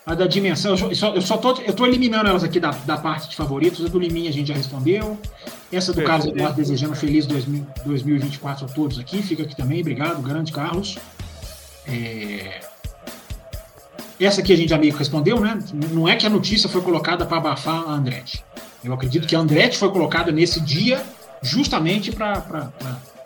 A 0.05 0.13
da 0.13 0.27
dimensão, 0.27 0.75
eu 0.75 0.95
só, 0.95 1.15
eu 1.15 1.21
só 1.21 1.35
tô, 1.35 1.53
eu 1.61 1.73
tô 1.73 1.85
eliminando 1.85 2.29
elas 2.29 2.43
aqui 2.43 2.59
da, 2.59 2.69
da 2.69 2.95
parte 2.95 3.27
de 3.27 3.35
favoritos. 3.35 3.83
A 3.83 3.89
do 3.89 3.97
Liminha 3.97 4.29
a 4.29 4.33
gente 4.33 4.47
já 4.47 4.53
respondeu. 4.53 5.17
Essa 5.71 5.91
do. 5.91 6.03
Carlos 6.03 6.27
Eduardo 6.27 6.55
desejando 6.55 6.95
feliz 6.95 7.25
2000 7.25 7.65
2024 7.85 8.65
a 8.65 8.69
todos 8.69 8.99
aqui. 8.99 9.23
Fica 9.23 9.41
aqui 9.41 9.55
também. 9.55 9.81
Obrigado, 9.81 10.21
grande 10.21 10.51
Carlos. 10.51 10.97
É, 11.87 12.61
Essa 14.19 14.41
aqui 14.41 14.53
a 14.53 14.55
gente 14.55 14.69
já 14.69 14.77
meio 14.77 14.93
que 14.93 14.99
respondeu, 14.99 15.39
né? 15.39 15.57
Não 15.91 16.07
é 16.07 16.15
que 16.15 16.25
a 16.25 16.29
notícia 16.29 16.69
foi 16.69 16.81
colocada 16.81 17.25
para 17.25 17.37
abafar 17.37 17.89
a 17.89 17.93
Andretti. 17.93 18.43
Eu 18.83 18.93
acredito 18.93 19.27
que 19.27 19.35
a 19.35 19.39
Andretti 19.39 19.77
foi 19.77 19.89
colocada 19.89 20.31
nesse 20.31 20.61
dia 20.61 21.03
justamente 21.41 22.11
para. 22.11 22.71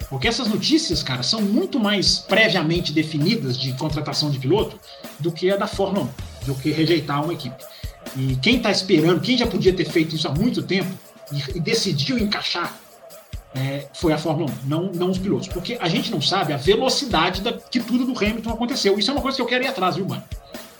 Porque 0.09 0.27
essas 0.27 0.47
notícias, 0.47 1.03
cara, 1.03 1.21
são 1.21 1.41
muito 1.41 1.79
mais 1.79 2.19
previamente 2.19 2.91
definidas 2.91 3.57
de 3.57 3.73
contratação 3.73 4.31
de 4.31 4.39
piloto 4.39 4.79
do 5.19 5.31
que 5.31 5.51
a 5.51 5.57
da 5.57 5.67
Fórmula 5.67 6.05
1, 6.05 6.09
do 6.49 6.55
que 6.55 6.71
rejeitar 6.71 7.23
uma 7.23 7.33
equipe. 7.33 7.63
E 8.15 8.35
quem 8.37 8.57
está 8.57 8.71
esperando, 8.71 9.21
quem 9.21 9.37
já 9.37 9.45
podia 9.45 9.73
ter 9.73 9.85
feito 9.85 10.15
isso 10.15 10.27
há 10.27 10.31
muito 10.31 10.63
tempo 10.63 10.89
e, 11.31 11.57
e 11.57 11.59
decidiu 11.59 12.17
encaixar, 12.17 12.75
é, 13.53 13.87
foi 13.93 14.13
a 14.13 14.17
Fórmula 14.17 14.51
1, 14.65 14.67
não, 14.67 14.91
não 14.91 15.09
os 15.11 15.17
pilotos. 15.17 15.47
Porque 15.47 15.77
a 15.79 15.87
gente 15.87 16.11
não 16.11 16.21
sabe 16.21 16.53
a 16.53 16.57
velocidade 16.57 17.41
da, 17.41 17.53
que 17.53 17.79
tudo 17.79 18.05
do 18.05 18.17
Hamilton 18.17 18.51
aconteceu. 18.51 18.97
Isso 18.97 19.11
é 19.11 19.13
uma 19.13 19.21
coisa 19.21 19.35
que 19.35 19.41
eu 19.41 19.47
quero 19.47 19.63
ir 19.63 19.67
atrás, 19.67 19.95
viu, 19.95 20.07
mano? 20.07 20.23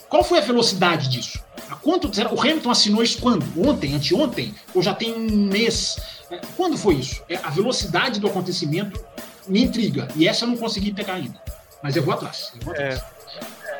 Qual 0.08 0.24
foi 0.24 0.40
a 0.40 0.42
velocidade 0.42 1.08
disso? 1.08 1.40
Há 1.70 1.76
quanto? 1.76 2.08
O 2.08 2.42
Hamilton 2.42 2.72
assinou 2.72 3.04
isso 3.04 3.20
quando? 3.20 3.46
Ontem, 3.56 3.94
anteontem? 3.94 4.56
Ou 4.74 4.82
já 4.82 4.94
tem 4.94 5.14
um 5.14 5.46
mês? 5.46 5.98
É, 6.32 6.42
Quando 6.58 6.78
foi 6.78 6.96
isso? 6.96 7.22
É, 7.30 7.36
a 7.38 7.50
velocidade 7.50 8.20
do 8.20 8.28
acontecimento 8.28 9.00
me 9.48 9.64
intriga. 9.64 10.08
E 10.16 10.28
essa 10.28 10.46
eu 10.46 10.50
não 10.50 10.58
consegui 10.58 10.92
pegar 10.92 11.14
ainda. 11.14 11.40
Mas 11.84 11.96
eu 11.96 12.04
vou 12.04 12.14
atrás. 12.14 12.52
Eu 12.56 12.66
vou 12.66 12.74
atrás. 12.74 12.96
É. 12.96 13.19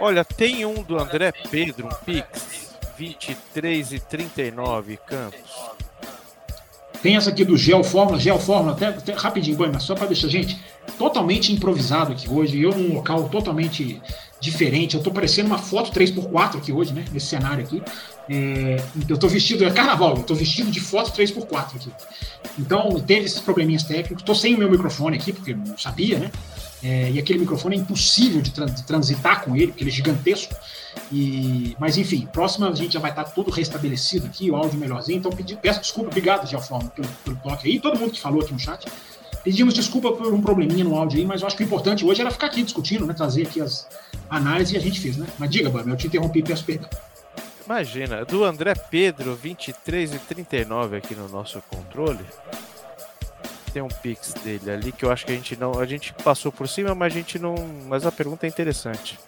Olha, 0.02 0.24
tem 0.24 0.66
um 0.66 0.82
do 0.82 0.98
André 0.98 1.32
Pedro, 1.52 1.88
um 1.88 2.06
Pix, 2.06 2.78
23 2.98 3.94
e 3.94 4.00
39 4.00 4.98
Campos. 5.06 5.40
Tem 7.02 7.16
essa 7.16 7.30
aqui 7.30 7.46
do 7.46 7.56
Gel 7.56 7.84
Fórmula, 7.84 8.72
até, 8.72 8.88
até 8.88 9.14
rapidinho, 9.14 9.56
Banha, 9.56 9.80
só 9.80 9.96
para 9.96 10.08
deixar, 10.08 10.28
gente, 10.28 10.60
totalmente 10.98 11.54
improvisado 11.54 12.12
aqui 12.12 12.30
hoje, 12.30 12.62
eu 12.62 12.72
num 12.72 12.96
local 12.96 13.30
totalmente 13.30 14.02
diferente, 14.42 14.96
eu 14.96 15.04
tô 15.04 15.12
parecendo 15.12 15.48
uma 15.48 15.58
foto 15.58 15.92
3x4 15.92 16.58
aqui 16.58 16.74
hoje, 16.74 16.94
né, 16.94 17.06
nesse 17.12 17.28
cenário 17.28 17.64
aqui, 17.64 17.82
É, 18.32 18.78
eu 19.08 19.18
tô 19.18 19.28
vestido, 19.28 19.66
é 19.66 19.72
carnaval, 19.72 20.18
eu 20.18 20.24
tô 20.24 20.36
vestido 20.36 20.70
de 20.70 20.80
foto 20.80 21.12
3x4 21.12 21.78
aqui, 21.78 21.92
então 22.60 23.00
teve 23.00 23.26
esses 23.26 23.40
probleminhas 23.40 23.84
técnicos, 23.84 24.24
tô 24.24 24.36
sem 24.36 24.54
o 24.54 24.58
meu 24.58 24.70
microfone 24.70 25.18
aqui, 25.18 25.34
porque 25.34 25.54
não 25.56 25.78
sabia, 25.78 26.20
né, 26.20 26.32
É, 26.82 27.12
e 27.12 27.20
aquele 27.20 27.40
microfone 27.40 27.76
é 27.76 27.80
impossível 27.80 28.42
de, 28.42 28.52
de 28.52 28.84
transitar 28.84 29.44
com 29.44 29.56
ele, 29.56 29.68
porque 29.68 29.84
ele 29.84 29.92
é 29.92 29.94
gigantesco, 29.94 30.56
e, 31.12 31.76
mas 31.80 31.98
enfim, 31.98 32.28
próxima 32.32 32.70
a 32.70 32.76
gente 32.76 32.94
já 32.94 33.00
vai 33.00 33.12
estar 33.12 33.26
tudo 33.26 33.52
restabelecido 33.52 34.28
aqui, 34.28 34.50
o 34.50 34.56
áudio 34.56 34.80
melhorzinho. 34.80 35.18
Então 35.18 35.32
pedi, 35.32 35.56
peço 35.56 35.82
desculpa, 35.82 36.10
obrigado, 36.10 36.48
Gelforma, 36.48 36.90
pelo, 36.90 37.08
pelo 37.26 37.36
toque 37.38 37.68
aí, 37.68 37.80
todo 37.80 38.00
mundo 38.00 38.12
que 38.12 38.22
falou 38.22 38.42
aqui 38.42 38.54
no 38.54 38.60
chat. 38.60 38.86
Pedimos 39.44 39.74
desculpa 39.74 40.12
por 40.12 40.34
um 40.34 40.42
probleminha 40.42 40.84
no 40.84 40.96
áudio 40.96 41.20
aí, 41.20 41.26
mas 41.26 41.42
eu 41.42 41.48
acho 41.48 41.56
que 41.56 41.64
o 41.64 41.66
importante 41.66 42.06
hoje 42.06 42.22
era 42.22 42.30
ficar 42.30 42.48
aqui 42.48 42.62
discutindo, 42.62 43.06
né? 43.06 43.14
Trazer 43.14 43.44
aqui 43.44 43.62
as 43.62 43.88
análises 44.30 44.74
e 44.74 44.78
a 44.78 44.82
gente 44.82 45.00
fez, 45.00 45.16
né? 45.16 45.28
Mas 45.38 45.50
diga, 45.50 45.70
Bam, 45.70 45.84
eu 45.88 45.96
te 45.96 46.08
interrompi, 46.08 46.44
peço 46.44 46.66
perdão. 46.66 46.90
Imagina, 47.66 48.26
do 48.26 48.44
André 48.44 48.74
Pedro, 48.74 49.36
23 49.36 50.14
e 50.14 50.20
39 50.20 50.98
aqui 50.98 51.16
no 51.16 51.30
nosso 51.30 51.62
controle. 51.70 52.26
Tem 53.72 53.82
um 53.82 53.88
Pix 53.88 54.34
dele 54.34 54.72
ali 54.72 54.92
que 54.92 55.06
eu 55.06 55.12
acho 55.12 55.26
que 55.26 55.32
a 55.32 55.36
gente 55.36 55.56
não. 55.56 55.80
A 55.80 55.86
gente 55.86 56.14
passou 56.24 56.52
por 56.52 56.68
cima, 56.68 56.96
mas 56.96 57.14
a 57.14 57.16
gente 57.16 57.38
não. 57.38 57.56
Mas 57.88 58.06
a 58.06 58.12
pergunta 58.12 58.46
é 58.46 58.50
interessante. 58.50 59.20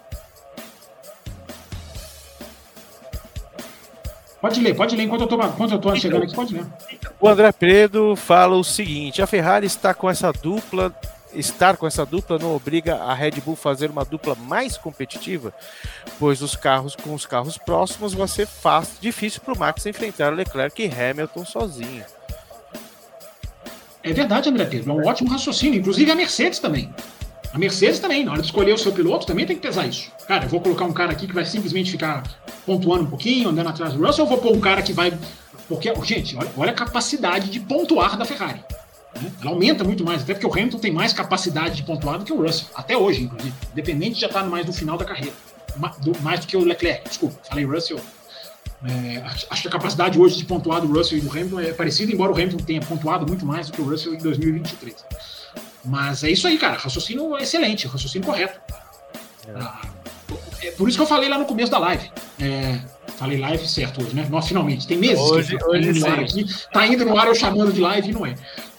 Pode 4.42 4.60
ler, 4.60 4.76
pode 4.76 4.96
ler 4.96 5.04
enquanto 5.04 5.22
eu 5.22 5.28
tô, 5.28 5.36
enquanto 5.36 5.72
eu 5.74 5.80
tô 5.80 5.96
chegando 5.96 6.24
aqui, 6.24 6.34
pode 6.34 6.56
ler. 6.56 6.66
O 7.20 7.28
André 7.30 7.52
Pedro 7.52 8.16
fala 8.16 8.56
o 8.56 8.64
seguinte: 8.64 9.22
a 9.22 9.28
Ferrari 9.28 9.68
está 9.68 9.94
com 9.94 10.10
essa 10.10 10.32
dupla. 10.34 10.94
Estar 11.34 11.78
com 11.78 11.88
essa 11.88 12.06
dupla 12.06 12.38
não 12.38 12.54
obriga 12.54 12.96
a 12.96 13.14
Red 13.14 13.40
Bull 13.40 13.54
a 13.54 13.58
fazer 13.58 13.90
uma 13.90 14.04
dupla 14.04 14.36
mais 14.36 14.78
competitiva, 14.78 15.54
pois 16.20 16.42
os 16.42 16.58
carros 16.58 16.94
com 16.94 17.14
os 17.14 17.26
carros 17.26 17.58
próximos 17.58 18.14
vai 18.14 18.28
ser 18.28 18.46
fácil, 18.46 18.96
difícil 19.00 19.40
para 19.40 19.54
o 19.54 19.58
Max 19.58 19.86
enfrentar 19.86 20.34
Leclerc 20.34 20.84
e 20.84 20.88
Hamilton 20.88 21.46
sozinho. 21.46 22.04
É 24.04 24.14
verdade, 24.14 24.50
André 24.50 24.66
Pedro. 24.66 24.92
É 24.92 24.94
um 24.94 25.08
ótimo 25.08 25.30
raciocínio. 25.30 25.80
Inclusive 25.80 26.10
a 26.10 26.16
Mercedes 26.16 26.60
também. 26.60 26.94
A 27.54 27.58
Mercedes 27.58 28.00
também, 28.00 28.24
na 28.24 28.32
hora 28.32 28.42
de 28.42 28.48
escolher 28.48 28.74
o 28.74 28.78
seu 28.78 28.94
piloto, 28.94 29.28
também 29.28 29.46
tem 29.46 29.56
que 29.56 29.62
pesar 29.62 29.86
isso. 29.86 30.10
Cara, 30.26 30.46
eu 30.46 30.50
vou 30.50 30.62
colocar 30.62 30.86
um 30.86 30.94
cara 30.94 31.12
aqui 31.12 31.28
que 31.28 31.34
vai 31.34 31.46
simplesmente 31.46 31.92
ficar 31.92 32.24
pontuando 32.66 33.04
um 33.04 33.08
pouquinho, 33.08 33.50
andando 33.50 33.70
atrás 33.70 33.94
do 33.94 34.06
Russell, 34.06 34.24
ou 34.24 34.30
vou 34.30 34.40
pôr 34.40 34.54
um 34.56 34.62
cara 34.62 34.82
que 34.82 34.94
vai. 34.94 35.14
Porque, 35.68 35.94
gente, 36.04 36.38
olha, 36.38 36.50
olha 36.56 36.72
a 36.72 36.76
capacidade 36.76 37.50
de 37.50 37.60
pontuar 37.60 38.18
da 38.18 38.24
Ferrari. 38.24 38.64
Né? 39.22 39.32
Ela 39.42 39.52
aumenta 39.52 39.84
muito 39.84 40.04
mais, 40.06 40.22
até 40.22 40.34
porque 40.34 40.48
o 40.48 40.52
Hamilton 40.52 40.80
tem 40.80 40.94
mais 40.94 41.12
capacidade 41.12 41.76
de 41.76 41.84
pontuar 41.84 42.18
do 42.18 42.26
que 42.26 42.32
o 42.32 42.42
Russell, 42.42 42.68
até 42.74 42.96
hoje, 42.96 43.24
inclusive. 43.24 43.54
Independente 43.74 44.16
de 44.16 44.22
já 44.22 44.28
estar 44.28 44.44
mais 44.46 44.66
no 44.66 44.72
final 44.74 44.98
da 44.98 45.04
carreira. 45.04 45.34
Mais 46.22 46.40
do 46.40 46.48
que 46.48 46.56
o 46.56 46.64
Leclerc. 46.64 47.08
Desculpa, 47.08 47.38
falei 47.48 47.66
Russell. 47.66 48.00
É, 48.84 49.24
acho 49.50 49.62
que 49.62 49.68
a 49.68 49.72
capacidade 49.72 50.20
hoje 50.20 50.38
de 50.38 50.46
pontuar 50.46 50.82
do 50.82 50.92
Russell 50.92 51.20
e 51.20 51.22
do 51.22 51.30
Hamilton 51.30 51.60
é 51.60 51.72
parecida, 51.72 52.12
embora 52.12 52.32
o 52.32 52.36
Hamilton 52.36 52.58
tenha 52.58 52.82
pontuado 52.82 53.28
muito 53.28 53.46
mais 53.46 53.68
do 53.68 53.74
que 53.74 53.82
o 53.82 53.86
Russell 53.86 54.16
em 54.16 54.18
2023. 54.18 54.96
Mas 55.86 56.24
é 56.24 56.32
isso 56.32 56.48
aí, 56.48 56.58
cara. 56.58 56.78
Raciocínio 56.78 57.38
excelente, 57.38 57.88
raciocínio 57.88 58.28
correto. 58.28 58.60
É. 59.48 59.52
Ah, 59.56 59.82
é 60.64 60.72
por 60.72 60.88
isso 60.88 60.98
que 60.98 61.04
eu 61.04 61.08
falei 61.08 61.30
lá 61.30 61.38
no 61.38 61.46
começo 61.46 61.72
da 61.72 61.78
live. 61.78 62.12
É, 62.40 62.80
falei 63.18 63.38
live 63.38 63.68
certo 63.68 64.04
hoje, 64.04 64.16
né? 64.16 64.28
Nós 64.30 64.48
finalmente. 64.48 64.88
Tem 64.88 64.98
meses 64.98 65.20
hoje, 65.20 65.58
que 65.58 65.64
hoje 65.64 66.00
no 66.00 66.08
ar 66.08 66.20
aqui. 66.20 66.46
Tá 66.72 66.88
indo 66.88 67.06
no 67.06 67.18
ar 67.18 67.28
eu 67.28 67.36
chamando 67.36 67.72
de 67.72 67.82
live 67.82 68.10
e 68.10 68.14
não 68.14 68.26
é. 68.26 68.36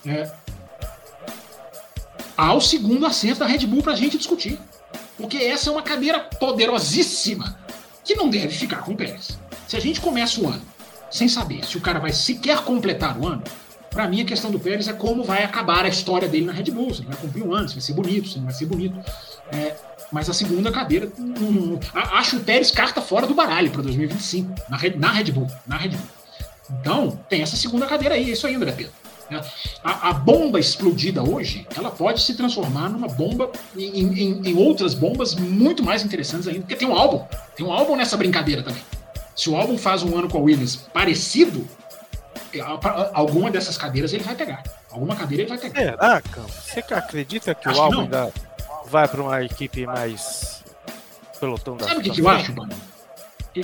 é. 0.07 0.33
Há 2.37 2.55
o 2.55 2.61
segundo 2.61 3.07
assento 3.07 3.41
da 3.41 3.47
Red 3.47 3.67
Bull 3.67 3.83
pra 3.83 3.95
gente 3.95 4.19
discutir. 4.19 4.59
Porque 5.17 5.37
essa 5.37 5.71
é 5.71 5.73
uma 5.73 5.83
cadeira 5.83 6.19
poderosíssima 6.19 7.57
que 8.05 8.15
não 8.15 8.29
deve 8.29 8.55
ficar 8.55 8.79
com 8.79 8.93
o 8.93 8.97
Pérez. 8.97 9.39
Se 9.73 9.77
a 9.79 9.81
gente 9.81 10.03
começa 10.03 10.39
o 10.39 10.47
ano 10.47 10.61
sem 11.11 11.27
saber 11.29 11.65
se 11.65 11.79
o 11.79 11.81
cara 11.81 11.99
vai 11.99 12.13
sequer 12.13 12.59
completar 12.59 13.19
o 13.19 13.27
ano, 13.27 13.43
para 13.89 14.07
mim, 14.07 14.21
a 14.21 14.25
questão 14.27 14.51
do 14.51 14.61
Pérez 14.61 14.87
é 14.87 14.93
como 14.93 15.25
vai 15.25 15.45
acabar 15.45 15.87
a 15.87 15.89
história 15.89 16.29
dele 16.29 16.45
na 16.45 16.53
Red 16.53 16.65
Bull. 16.65 16.93
Se 16.93 17.01
ele 17.01 17.09
vai 17.09 17.17
cumprir 17.17 17.43
um 17.43 17.55
ano, 17.55 17.67
se 17.71 17.77
vai 17.77 17.81
ser 17.81 17.95
bonito, 17.95 18.29
se 18.29 18.37
não 18.37 18.45
vai 18.45 18.53
ser 18.53 18.67
bonito. 18.67 18.95
É, 19.51 19.75
mas 20.13 20.29
a 20.29 20.35
segunda 20.35 20.71
cadeira, 20.71 21.11
hum, 21.19 21.79
acho 21.95 22.37
o 22.37 22.41
Pérez 22.41 22.71
carta 22.71 23.01
fora 23.01 23.27
do 23.27 23.33
baralho 23.33 23.71
para 23.71 23.81
2025, 23.81 24.55
na 24.69 24.77
Red, 24.77 24.97
na 24.97 25.11
Red 25.11 25.33
Bull. 25.33 25.47
Na 25.67 25.79
Red 25.79 25.89
Bull. 25.89 26.07
Então, 26.79 27.19
tem 27.31 27.41
essa 27.41 27.57
segunda 27.57 27.87
cadeira 27.87 28.15
aí, 28.15 28.29
é 28.29 28.33
isso 28.35 28.47
aí, 28.47 28.55
André 28.55 28.73
Pedro. 28.73 28.93
É, 29.31 29.41
a, 29.83 30.11
a, 30.11 30.13
bomba 30.13 30.61
explodida 30.61 31.23
hoje, 31.23 31.67
ela 31.75 31.91
pode 31.91 32.21
se 32.21 32.35
transformar 32.37 32.91
numa 32.91 33.09
bomba 33.09 33.51
em, 33.75 34.01
em, 34.03 34.49
em, 34.51 34.55
outras 34.55 34.93
bombas 34.93 35.35
muito 35.35 35.83
mais 35.83 36.05
interessantes 36.05 36.47
ainda, 36.47 36.61
porque 36.61 36.77
tem 36.77 36.87
um 36.87 36.95
álbum, 36.95 37.25
tem 37.57 37.65
um 37.65 37.73
álbum 37.73 37.97
nessa 37.97 38.19
brincadeira 38.19 38.63
também. 38.63 38.83
Se 39.35 39.49
o 39.51 39.57
álbum 39.57 39.79
faz 39.79 40.03
um 40.03 40.17
ano 40.17 40.29
com 40.29 40.39
a 40.39 40.41
Williams 40.41 40.77
parecido, 40.77 41.67
alguma 43.13 43.51
dessas 43.51 43.79
cadeiras 43.79 44.13
ele 44.13 44.25
vai 44.25 44.35
pegar. 44.35 44.63
Alguma 44.91 45.17
cadeira 45.17 45.43
ele 45.45 45.49
vai 45.49 45.59
pegar. 45.59 45.81
Será, 45.81 46.21
Campos? 46.21 46.55
Você 46.55 46.81
acredita 46.95 47.55
que 47.55 47.69
acho 47.69 47.79
o 47.79 47.83
álbum 47.83 48.01
ainda 48.03 48.33
vai 48.87 49.09
para 49.09 49.23
uma 49.23 49.43
equipe 49.43 49.87
mais 49.87 50.63
pelotão 51.41 51.77
da 51.77 51.89
Sabe 51.89 52.01
o 52.01 52.03
que, 52.03 52.11
que 52.11 52.21
eu 52.21 52.29
acho, 52.29 52.55
mano? 52.55 52.73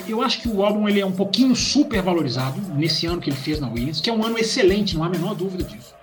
Eu 0.07 0.21
acho 0.23 0.41
que 0.41 0.49
o 0.49 0.63
álbum 0.63 0.89
ele 0.89 1.01
é 1.01 1.07
um 1.07 1.13
pouquinho 1.13 1.55
super 1.57 2.03
valorizado 2.03 2.61
nesse 2.75 3.07
ano 3.07 3.21
que 3.21 3.31
ele 3.31 3.37
fez 3.37 3.59
na 3.59 3.69
Williams, 3.69 4.01
que 4.01 4.11
é 4.11 4.13
um 4.13 4.25
ano 4.25 4.39
excelente, 4.39 4.95
não 4.95 5.03
há 5.03 5.07
a 5.07 5.11
menor 5.11 5.35
dúvida 5.35 5.65
disso. 5.65 5.95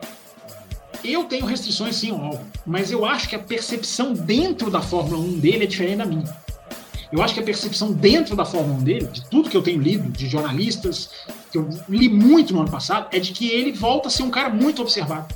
Eu 1.03 1.25
tenho 1.25 1.45
restrições 1.45 1.95
sim 1.95 2.09
ao 2.09 2.19
álbum, 2.19 2.45
mas 2.65 2.91
eu 2.91 3.05
acho 3.05 3.29
que 3.29 3.35
a 3.35 3.39
percepção 3.39 4.13
dentro 4.13 4.71
da 4.71 4.81
Fórmula 4.81 5.19
1 5.19 5.39
dele 5.39 5.65
é 5.65 5.67
diferente 5.67 5.97
da 5.97 6.05
minha. 6.05 6.44
Eu 7.11 7.21
acho 7.21 7.33
que 7.33 7.39
a 7.39 7.43
percepção 7.43 7.91
dentro 7.91 8.35
da 8.35 8.45
Fórmula 8.45 8.79
1 8.79 8.83
dele, 8.83 9.07
de 9.07 9.25
tudo 9.25 9.49
que 9.49 9.57
eu 9.57 9.61
tenho 9.61 9.81
lido, 9.81 10.09
de 10.09 10.27
jornalistas, 10.27 11.09
que 11.51 11.57
eu 11.57 11.69
li 11.87 12.09
muito 12.09 12.53
no 12.53 12.61
ano 12.61 12.71
passado, 12.71 13.07
é 13.11 13.19
de 13.19 13.31
que 13.31 13.49
ele 13.49 13.71
volta 13.71 14.07
a 14.07 14.11
ser 14.11 14.23
um 14.23 14.29
cara 14.29 14.49
muito 14.49 14.81
observado. 14.81 15.33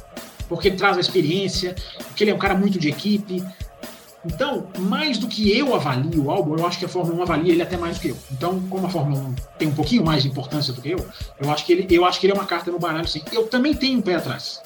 Porque 0.48 0.68
ele 0.68 0.78
traz 0.78 0.98
a 0.98 1.00
experiência, 1.00 1.76
porque 2.08 2.24
ele 2.24 2.32
é 2.32 2.36
um 2.36 2.40
cara 2.40 2.56
muito 2.56 2.80
de 2.80 2.90
equipe. 2.90 3.44
Então, 4.26 4.68
mais 4.80 5.18
do 5.18 5.28
que 5.28 5.56
eu 5.58 5.74
avalio 5.74 6.26
o 6.26 6.32
álbum, 6.32 6.58
eu 6.58 6.66
acho 6.66 6.78
que 6.78 6.86
a 6.86 6.90
Fórmula 6.90 7.20
1 7.20 7.22
avalia 7.22 7.54
ele 7.54 7.62
até 7.62 7.78
mais 7.78 7.98
do 7.98 8.02
que 8.02 8.10
eu. 8.10 8.18
Então, 8.32 8.60
como 8.70 8.88
a 8.88 8.90
Fórmula 8.90 9.22
1 9.22 9.36
tem 9.58 9.68
um 9.68 9.74
pouquinho 9.74 10.04
mais 10.04 10.24
de 10.24 10.30
importância 10.30 10.74
do 10.74 10.82
que 10.82 10.90
eu, 10.90 11.06
eu 11.40 11.52
acho 11.52 11.66
que 11.66 11.72
ele, 11.72 11.88
eu 11.90 12.04
acho 12.04 12.20
que 12.20 12.26
ele 12.26 12.34
é 12.34 12.36
uma 12.36 12.46
carta 12.46 12.72
no 12.72 12.80
baralho, 12.80 13.08
sim. 13.08 13.22
Eu 13.32 13.48
também 13.48 13.74
tenho 13.74 14.00
um 14.00 14.02
pé 14.02 14.16
atrás. 14.16 14.62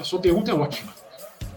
A 0.00 0.04
sua 0.04 0.18
pergunta 0.18 0.50
é 0.50 0.54
ótima. 0.54 0.99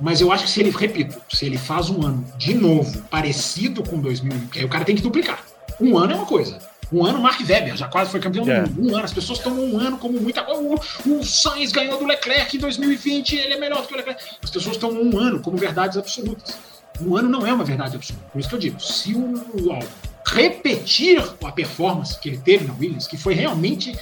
Mas 0.04 0.20
eu 0.20 0.34
acho 0.34 0.44
que 0.44 0.50
se 0.50 0.60
ele, 0.60 0.70
repito, 0.70 1.16
se 1.32 1.46
ele 1.46 1.58
faz 1.58 1.90
um 1.90 2.06
ano 2.06 2.26
de 2.38 2.54
novo 2.54 3.02
parecido 3.04 3.82
com 3.82 3.98
2000, 4.02 4.34
aí 4.54 4.66
o 4.66 4.68
cara 4.68 4.84
tem 4.84 4.98
que 4.98 5.02
duplicar. 5.02 5.42
Um 5.80 5.98
ano 5.98 6.12
é 6.12 6.16
uma 6.18 6.26
coisa. 6.26 6.60
Um 6.92 7.06
ano, 7.06 7.22
Mark 7.22 7.40
Webber 7.40 7.78
já 7.78 7.88
quase 7.88 8.12
foi 8.12 8.20
campeão 8.20 8.46
yeah. 8.46 8.68
do 8.68 8.74
mundo. 8.76 8.92
Um 8.92 8.96
ano, 8.96 9.06
as 9.06 9.14
pessoas 9.14 9.40
tomam 9.40 9.64
um 9.64 9.80
ano 9.80 9.98
como 9.98 10.20
muita 10.20 10.44
coisa. 10.44 10.62
O, 10.62 11.20
o 11.20 11.24
Sainz 11.24 11.72
ganhou 11.72 11.98
do 11.98 12.06
Leclerc 12.06 12.58
em 12.58 12.60
2020, 12.60 13.34
ele 13.34 13.54
é 13.54 13.58
melhor 13.58 13.82
do 13.82 13.88
que 13.88 13.94
o 13.94 13.98
Leclerc. 13.98 14.22
As 14.44 14.50
pessoas 14.50 14.76
tomam 14.76 15.02
um 15.02 15.18
ano 15.18 15.40
como 15.40 15.56
verdades 15.56 15.98
absolutas. 15.98 16.58
Um 17.00 17.16
ano 17.16 17.30
não 17.30 17.48
é 17.48 17.54
uma 17.54 17.64
verdade 17.64 17.96
absoluta. 17.96 18.26
Por 18.30 18.40
isso 18.40 18.50
que 18.50 18.56
eu 18.56 18.60
digo, 18.60 18.82
se 18.82 19.14
o, 19.14 19.36
o 19.36 19.80
repetir 20.28 21.24
a 21.42 21.52
performance 21.54 22.20
que 22.20 22.28
ele 22.28 22.38
teve 22.40 22.66
na 22.66 22.74
Williams, 22.74 23.08
que 23.08 23.16
foi 23.16 23.36
realmente 23.36 23.98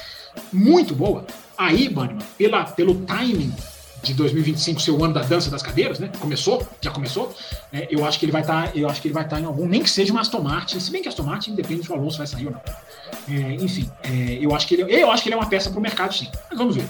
muito 0.51 0.95
boa, 0.95 1.27
aí, 1.55 1.87
Bannerman, 1.87 2.25
pela, 2.39 2.63
pelo 2.63 2.95
timing 3.05 3.53
de 4.01 4.13
2025 4.13 4.81
ser 4.81 4.91
o 4.91 5.03
ano 5.03 5.13
da 5.13 5.21
dança 5.21 5.49
das 5.49 5.61
cadeiras, 5.61 5.99
né? 5.99 6.09
Começou, 6.19 6.67
já 6.81 6.91
começou. 6.91 7.33
É, 7.71 7.87
eu 7.89 8.05
acho 8.05 8.19
que 8.19 8.25
ele 8.25 8.31
vai 8.31 8.41
estar, 8.41 8.67
tá, 8.67 8.71
eu 8.75 8.89
acho 8.89 9.01
que 9.01 9.07
ele 9.07 9.13
vai 9.13 9.23
estar 9.23 9.35
tá 9.35 9.41
em 9.41 9.45
algum, 9.45 9.67
nem 9.67 9.81
que 9.81 9.89
seja 9.89 10.11
uma 10.11 10.21
Aston 10.21 10.41
Martin, 10.41 10.79
se 10.79 10.91
bem 10.91 11.01
que 11.01 11.07
Aston 11.07 11.23
Martin 11.23 11.55
depende 11.55 11.83
se 11.83 11.91
o 11.91 11.95
Alonso 11.95 12.17
vai 12.17 12.27
sair 12.27 12.47
ou 12.47 12.53
não. 12.53 12.61
É, 13.29 13.53
enfim, 13.53 13.89
é, 14.03 14.39
eu 14.41 14.55
acho 14.55 14.67
que 14.67 14.75
ele, 14.75 14.93
eu 14.93 15.11
acho 15.11 15.21
que 15.21 15.29
ele 15.29 15.35
é 15.35 15.37
uma 15.37 15.49
peça 15.49 15.69
para 15.69 15.79
o 15.79 15.81
mercado, 15.81 16.13
sim. 16.13 16.27
Mas 16.49 16.57
vamos 16.57 16.75
ver. 16.75 16.85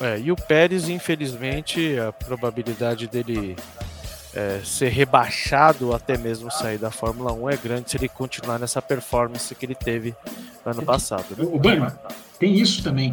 É, 0.00 0.18
e 0.18 0.32
o 0.32 0.36
Pérez, 0.36 0.88
infelizmente, 0.88 1.98
a 1.98 2.12
probabilidade 2.12 3.06
dele 3.06 3.56
é, 4.34 4.60
ser 4.64 4.88
rebaixado 4.88 5.94
até 5.94 6.16
mesmo 6.16 6.50
sair 6.50 6.78
da 6.78 6.90
Fórmula 6.90 7.32
1 7.32 7.50
é 7.50 7.56
grande 7.56 7.90
se 7.90 7.96
ele 7.96 8.08
continuar 8.08 8.58
nessa 8.58 8.80
performance 8.80 9.54
que 9.54 9.66
ele 9.66 9.74
teve 9.74 10.14
ano 10.64 10.82
passado. 10.82 11.26
Né? 11.36 11.44
O 11.44 11.58
Banho, 11.58 11.92
tem 12.38 12.54
isso 12.54 12.82
também. 12.82 13.12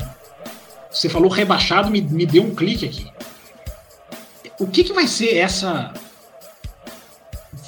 Você 0.91 1.07
falou 1.07 1.30
rebaixado, 1.30 1.90
me, 1.90 2.02
me 2.02 2.26
deu 2.26 2.44
um 2.44 2.56
clique 2.56 2.86
aqui. 2.86 3.11
O 4.60 4.68
que, 4.68 4.84
que 4.84 4.94
vai 4.94 5.07
ser 5.07 5.38
essa 5.38 5.94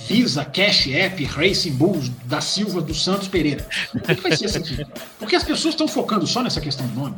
Visa 0.07 0.43
Cash 0.43 0.87
App 0.87 1.23
Racing 1.23 1.73
Bulls 1.73 2.09
da 2.25 2.41
Silva 2.41 2.81
dos 2.81 3.03
Santos 3.03 3.27
Pereira? 3.27 3.65
O 3.93 3.99
que, 3.99 4.15
que 4.15 4.21
vai 4.21 4.35
ser 4.35 4.45
essa 4.45 4.57
aqui? 4.57 4.85
Porque 5.17 5.35
as 5.35 5.43
pessoas 5.43 5.73
estão 5.73 5.87
focando 5.87 6.27
só 6.27 6.41
nessa 6.41 6.59
questão 6.59 6.85
do 6.87 6.99
nome. 6.99 7.15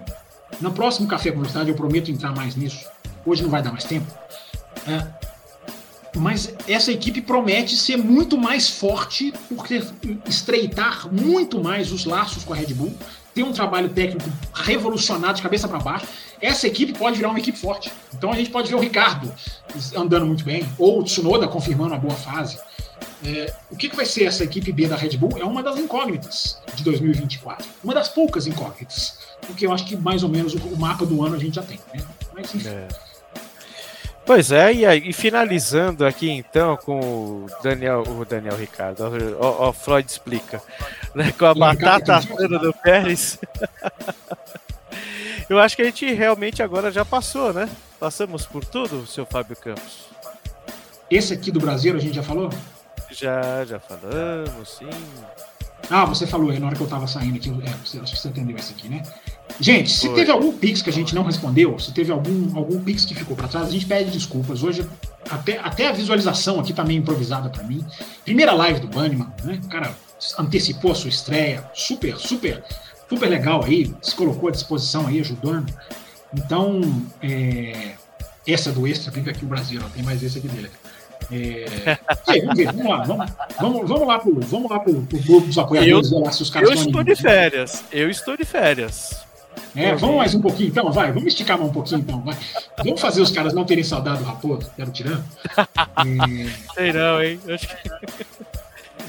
No 0.62 0.72
próximo 0.72 1.08
Café 1.08 1.32
com 1.32 1.38
Velocidade 1.38 1.70
eu 1.70 1.76
prometo 1.76 2.12
entrar 2.12 2.36
mais 2.36 2.56
nisso. 2.56 2.86
Hoje 3.26 3.42
não 3.42 3.50
vai 3.50 3.64
dar 3.64 3.72
mais 3.72 3.86
tempo. 3.86 4.06
É, 4.88 5.08
mas 6.16 6.54
essa 6.68 6.92
equipe 6.92 7.22
promete 7.22 7.76
ser 7.76 7.98
muito 7.98 8.38
mais 8.38 8.70
forte 8.70 9.34
porque 9.50 9.84
estreitar 10.28 11.12
muito 11.12 11.64
mais 11.64 11.92
os 11.92 12.06
laços 12.06 12.44
com 12.44 12.54
a 12.54 12.56
Red 12.56 12.74
Bull 12.74 12.96
tem 13.34 13.44
um 13.44 13.52
trabalho 13.52 13.90
técnico 13.90 14.30
revolucionário 14.54 15.36
de 15.36 15.42
cabeça 15.42 15.68
para 15.68 15.80
baixo, 15.80 16.06
essa 16.40 16.68
equipe 16.68 16.94
pode 16.94 17.18
virar 17.18 17.30
uma 17.30 17.40
equipe 17.40 17.58
forte. 17.58 17.92
Então 18.14 18.32
a 18.32 18.36
gente 18.36 18.50
pode 18.50 18.70
ver 18.70 18.76
o 18.76 18.80
Ricardo 18.80 19.34
andando 19.96 20.26
muito 20.26 20.44
bem, 20.44 20.68
ou 20.78 21.00
o 21.00 21.04
Tsunoda 21.04 21.48
confirmando 21.48 21.94
a 21.94 21.98
boa 21.98 22.14
fase. 22.14 22.60
É, 23.26 23.54
o 23.72 23.76
que, 23.76 23.90
que 23.90 23.96
vai 23.96 24.06
ser 24.06 24.26
essa 24.26 24.44
equipe 24.44 24.72
B 24.72 24.88
da 24.88 24.96
Red 24.96 25.18
Bull 25.18 25.38
é 25.38 25.46
uma 25.46 25.64
das 25.64 25.78
incógnitas 25.78 26.62
de 26.76 26.84
2024. 26.84 27.66
Uma 27.84 27.94
das 27.94 28.10
poucas 28.10 28.48
incógnitas. 28.48 29.20
Porque 29.48 29.66
eu 29.66 29.72
acho 29.72 29.86
que 29.86 29.96
mais 29.96 30.24
ou 30.24 30.30
menos 30.30 30.54
o, 30.54 30.78
mapa 30.78 31.06
do 31.06 31.24
ano 31.24 31.36
a 31.36 31.40
gente 31.40 31.56
já 31.56 31.64
tem. 31.64 31.80
Né? 31.94 32.04
Mas 32.34 32.54
enfim. 32.54 32.68
É. 32.68 32.88
Pois 34.26 34.52
é, 34.52 34.74
e, 34.74 34.86
aí, 34.86 35.10
e 35.10 35.14
finalizando 35.14 36.06
aqui 36.06 36.30
então 36.30 36.78
com 36.78 37.00
o 37.00 37.48
Daniel, 37.62 38.04
o 38.04 38.24
Daniel 38.24 38.56
Ricardo, 38.56 39.04
o, 39.04 39.70
o 39.70 39.74
Freud 39.74 40.10
explica, 40.10 40.62
né, 41.14 41.34
com 41.38 41.46
a 41.46 41.54
batata 41.54 42.22
do 42.60 42.74
Pérez. 42.74 43.40
Eu 45.50 45.60
acho 45.60 45.76
que 45.76 45.82
a 45.82 45.86
gente 45.86 46.12
realmente 46.14 46.64
agora 46.64 46.90
já 46.90 47.04
passou, 47.04 47.52
né? 47.52 47.70
Passamos 48.00 48.46
por 48.46 48.64
tudo, 48.64 49.06
seu 49.06 49.26
Fábio 49.26 49.58
Campos. 49.58 50.08
Esse 51.12 51.34
aqui 51.34 51.52
do 51.52 51.60
Brasil 51.60 51.96
a 51.96 52.00
gente 52.00 52.16
já 52.16 52.24
falou? 52.24 52.50
Já, 53.12 53.66
já 53.66 53.80
falamos, 53.80 54.78
sim. 54.78 54.90
Ah, 55.90 56.06
você 56.06 56.26
falou 56.26 56.50
aí 56.50 56.60
na 56.60 56.68
hora 56.68 56.76
que 56.76 56.82
eu 56.82 56.88
tava 56.88 57.08
saindo 57.08 57.36
aqui. 57.36 57.50
É, 57.50 57.70
você, 57.86 58.00
acho 58.00 58.14
que 58.14 58.20
você 58.20 58.30
entendeu 58.30 58.58
esse 58.58 58.74
aqui, 58.74 58.88
né? 58.88 59.04
Gente, 59.60 59.92
se 59.92 60.10
teve 60.10 60.32
algum 60.32 60.52
Pix 60.52 60.82
que 60.82 60.90
a 60.90 60.94
gente 60.94 61.14
não 61.14 61.24
respondeu, 61.24 61.78
se 61.78 61.94
teve 61.94 62.12
algum, 62.12 62.58
algum 62.58 62.84
Pix 62.84 63.06
que 63.06 63.14
ficou 63.14 63.36
para 63.36 63.48
trás, 63.48 63.68
a 63.68 63.72
gente 63.72 63.86
pede 63.86 64.12
desculpas. 64.12 64.64
Hoje, 64.64 64.88
até, 65.30 65.60
até 65.60 65.88
a 65.88 65.92
visualização 65.92 66.60
aqui 66.60 66.74
tá 66.74 66.84
meio 66.84 67.00
improvisada 67.00 67.50
para 67.50 67.64
mim. 67.64 67.86
Primeira 68.26 68.54
live 68.54 68.80
do 68.80 68.88
Bunnyman, 68.88 69.32
né? 69.44 69.60
O 69.64 69.68
cara 69.70 69.96
antecipou 70.40 70.92
a 70.92 70.96
sua 70.96 71.10
estreia, 71.10 71.70
super, 71.74 72.18
super, 72.18 72.64
super 73.10 73.30
legal 73.30 73.64
aí, 73.64 73.94
se 74.02 74.16
colocou 74.16 74.50
à 74.50 74.52
disposição 74.52 75.08
aí, 75.08 75.20
ajudando. 75.20 75.72
Então, 76.34 76.82
é, 77.22 77.94
essa 78.48 78.72
do 78.72 78.88
extra, 78.88 79.12
fica 79.12 79.32
aqui 79.32 79.46
o 79.46 79.48
Brasil, 79.48 79.82
ó, 79.84 79.90
tem 79.90 80.04
mais 80.04 80.24
esse 80.24 80.40
aqui 80.40 80.48
dele. 80.48 80.70
É... 81.32 81.98
Aí, 82.28 82.42
vamos 82.42 82.58
ver, 82.58 82.66
vamos 82.66 82.86
lá, 82.86 83.04
vamos, 83.04 83.32
vamos, 83.58 83.90
vamos 83.90 84.08
lá 84.08 84.20
pro, 84.20 84.40
vamos 84.42 84.70
lá 84.70 84.80
pro, 84.80 85.02
pro 85.04 85.20
grupo 85.20 85.48
dos 85.48 85.58
apoiadores, 85.58 86.12
eu, 86.12 86.20
lá, 86.20 86.32
se 86.32 86.42
os 86.42 86.50
caras 86.50 86.70
Eu 86.70 86.76
estou 86.76 87.02
de 87.02 87.16
férias, 87.16 87.84
eu 87.92 88.10
estou 88.10 88.36
de 88.36 88.44
férias. 88.44 89.26
É, 89.76 89.96
vamos 89.96 90.18
mais 90.18 90.36
um 90.36 90.42
pouquinho 90.42 90.70
então, 90.70 90.92
vai. 90.92 91.12
Vamos 91.12 91.28
esticar 91.28 91.58
mais 91.58 91.70
um 91.70 91.74
pouquinho 91.74 92.02
então, 92.02 92.22
vai. 92.22 92.38
Vamos 92.84 93.02
fazer 93.02 93.22
os 93.22 93.32
caras 93.32 93.54
não 93.54 93.66
terem 93.66 93.84
saudade 93.84 94.20
do 94.20 94.26
Raposo, 94.26 94.70
que 94.76 94.82
era 94.82 94.90
o 94.90 94.94
tirano. 94.94 95.24
É... 95.58 96.74
Sei 96.76 96.94
não, 96.94 97.24
hein? 97.24 97.40
Acho 97.50 97.68
que... 97.68 97.76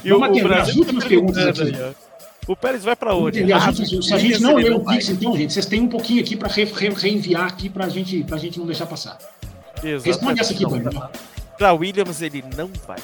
E 0.04 0.10
vamos 0.10 0.28
o, 0.28 0.30
atender 0.30 0.50
o 0.50 0.54
as 0.54 0.76
últimas 0.76 1.04
perguntas 1.04 1.60
aqui. 1.60 1.74
Aí, 1.74 1.94
o 2.46 2.54
Pérez 2.54 2.84
vai 2.84 2.94
para 2.94 3.14
onde? 3.14 3.50
Ah, 3.52 3.72
se 3.72 4.12
a 4.12 4.18
gente 4.18 4.42
não 4.42 4.56
lê 4.56 4.70
o 4.70 4.80
Pix, 4.80 5.08
então, 5.08 5.34
gente, 5.34 5.52
vocês 5.52 5.64
têm 5.64 5.80
um 5.80 5.88
pouquinho 5.88 6.20
aqui 6.20 6.36
para 6.36 6.48
re, 6.48 6.64
re, 6.64 6.88
reenviar 6.90 7.46
aqui 7.46 7.70
para 7.70 7.88
gente, 7.88 8.24
a 8.30 8.36
gente 8.36 8.58
não 8.58 8.66
deixar 8.66 8.86
passar. 8.86 9.18
Exatamente. 9.76 10.06
Responde 10.06 10.40
essa 10.40 10.52
aqui, 10.52 10.66
Bruno. 10.66 11.08
Para 11.56 11.72
Williams, 11.72 12.20
ele 12.20 12.44
não 12.54 12.70
vai. 12.86 12.98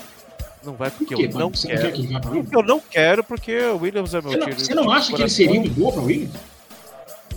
Não 0.63 0.75
vai 0.75 0.91
porque 0.91 1.15
Por 1.15 1.25
eu 1.25 1.39
não 1.39 1.51
quero. 1.51 1.73
Não 1.73 2.21
quer 2.21 2.45
que? 2.45 2.55
Eu 2.55 2.63
não 2.63 2.81
quero 2.81 3.25
porque 3.25 3.59
o 3.59 3.79
Williams 3.79 4.13
é 4.13 4.21
meu 4.21 4.31
você 4.33 4.39
tiro. 4.39 4.61
Você 4.61 4.75
não 4.75 4.91
acha 4.91 5.15
que 5.15 5.23
ele 5.23 5.31
seria 5.31 5.59
um 5.59 5.69
boa 5.69 5.93
para 5.93 6.03
Williams? 6.03 6.33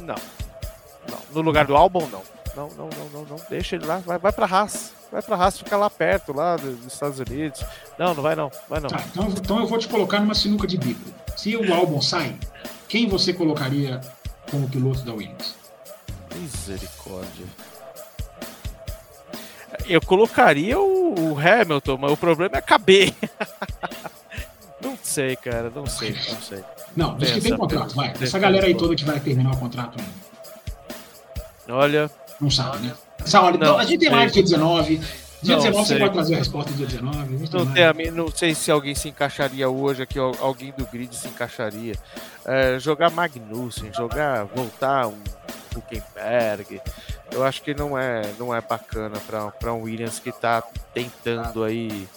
Não. 0.04 0.16
não. 1.10 1.18
No 1.34 1.42
lugar 1.42 1.66
do 1.66 1.76
álbum, 1.76 2.08
não. 2.08 2.22
Não, 2.56 2.70
não, 2.70 2.90
não, 2.90 3.10
não, 3.10 3.26
não. 3.26 3.38
Deixa 3.50 3.76
ele 3.76 3.86
lá. 3.86 3.98
Vai, 3.98 4.18
vai 4.20 4.32
pra 4.32 4.46
Haas. 4.46 4.94
Vai 5.12 5.22
pra 5.22 5.36
Haas 5.36 5.58
ficar 5.58 5.78
lá 5.78 5.90
perto, 5.90 6.34
lá 6.34 6.56
dos 6.56 6.86
Estados 6.86 7.20
Unidos. 7.20 7.64
Não, 7.98 8.14
não 8.14 8.22
vai 8.22 8.36
não. 8.36 8.52
Vai 8.70 8.80
não. 8.80 8.90
Tá, 8.90 9.04
então, 9.12 9.28
então 9.30 9.60
eu 9.60 9.68
vou 9.68 9.78
te 9.78 9.88
colocar 9.88 10.20
numa 10.20 10.36
sinuca 10.36 10.68
de 10.68 10.78
bico. 10.78 11.02
Se 11.36 11.56
o 11.56 11.74
álbum 11.74 12.02
sai, 12.02 12.38
quem 12.88 13.08
você 13.08 13.34
colocaria 13.34 14.02
como 14.52 14.70
piloto 14.70 15.02
da 15.02 15.14
Williams? 15.14 15.56
Misericórdia. 16.36 17.46
Eu 19.88 20.02
colocaria 20.02 20.80
o, 20.80 21.34
o 21.34 21.38
Hamilton, 21.40 21.98
mas 21.98 22.12
o 22.12 22.18
problema 22.18 22.58
é 22.58 22.62
caber. 22.62 23.14
não 24.84 24.98
sei, 25.02 25.36
cara, 25.36 25.72
não 25.74 25.86
sei, 25.86 26.12
não 26.12 26.42
sei. 26.42 26.64
Não, 26.96 27.18
diz 27.18 27.32
que 27.32 27.42
tem 27.42 27.58
contrato, 27.58 27.96
vai. 27.96 28.14
Essa 28.20 28.38
galera 28.38 28.68
aí 28.68 28.76
toda 28.76 28.96
que 28.96 29.04
vai 29.04 29.20
terminar 29.20 29.54
o 29.54 29.58
contrato 29.58 29.98
ainda. 30.00 30.14
Olha. 31.70 32.12
Não 32.40 32.52
sabe, 32.52 32.88
né? 32.88 32.94
Essa 33.20 33.42
hora, 33.42 33.56
então, 33.56 33.78
a 33.78 33.84
gente 33.86 34.02
tem 34.02 34.10
mais 34.10 34.32
dia 34.32 34.44
19. 34.44 35.00
Dia 35.42 35.56
não, 35.58 35.64
19 35.64 35.86
sei. 35.88 35.98
você 35.98 36.00
pode 36.00 36.14
trazer 36.14 36.36
a 36.36 36.38
resposta 36.38 36.72
dia 36.74 36.86
19. 36.86 37.50
Não, 37.52 37.74
tem 37.74 37.84
a 37.84 37.94
mim, 37.94 38.12
não 38.12 38.30
sei 38.30 38.54
se 38.54 38.72
alguém 38.72 38.96
se 38.96 39.10
encaixaria 39.10 39.70
hoje 39.70 40.04
aqui, 40.04 40.20
alguém 40.20 40.74
do 40.78 40.86
grid 40.86 41.14
se 41.16 41.28
encaixaria. 41.28 41.96
É, 42.46 42.78
jogar 42.80 43.10
Magnussen, 43.10 43.94
jogar, 43.94 44.46
voltar 44.46 45.08
um 45.08 45.18
Huckenberg, 45.76 46.82
eu 47.32 47.44
acho 47.44 47.62
que 47.62 47.74
não 47.74 47.98
é, 47.98 48.22
não 48.38 48.54
é 48.54 48.62
bacana 48.62 49.20
para 49.60 49.74
um 49.74 49.84
Williams 49.84 50.20
que 50.20 50.30
está 50.30 50.62
tentando 50.94 51.64
aí 51.64 52.08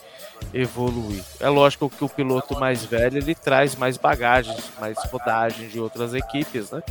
evoluir. 0.53 1.23
É 1.41 1.49
lógico 1.49 1.91
que 1.91 2.05
o 2.05 2.09
piloto 2.09 2.59
mais 2.59 2.85
velho 2.85 3.19
ele 3.19 3.35
traz 3.35 3.75
mais 3.75 3.97
bagagens, 3.97 4.71
mais 4.81 4.97
rodagem 5.11 5.69
de 5.69 5.79
outras 5.81 6.15
equipes, 6.15 6.71
né? 6.71 6.83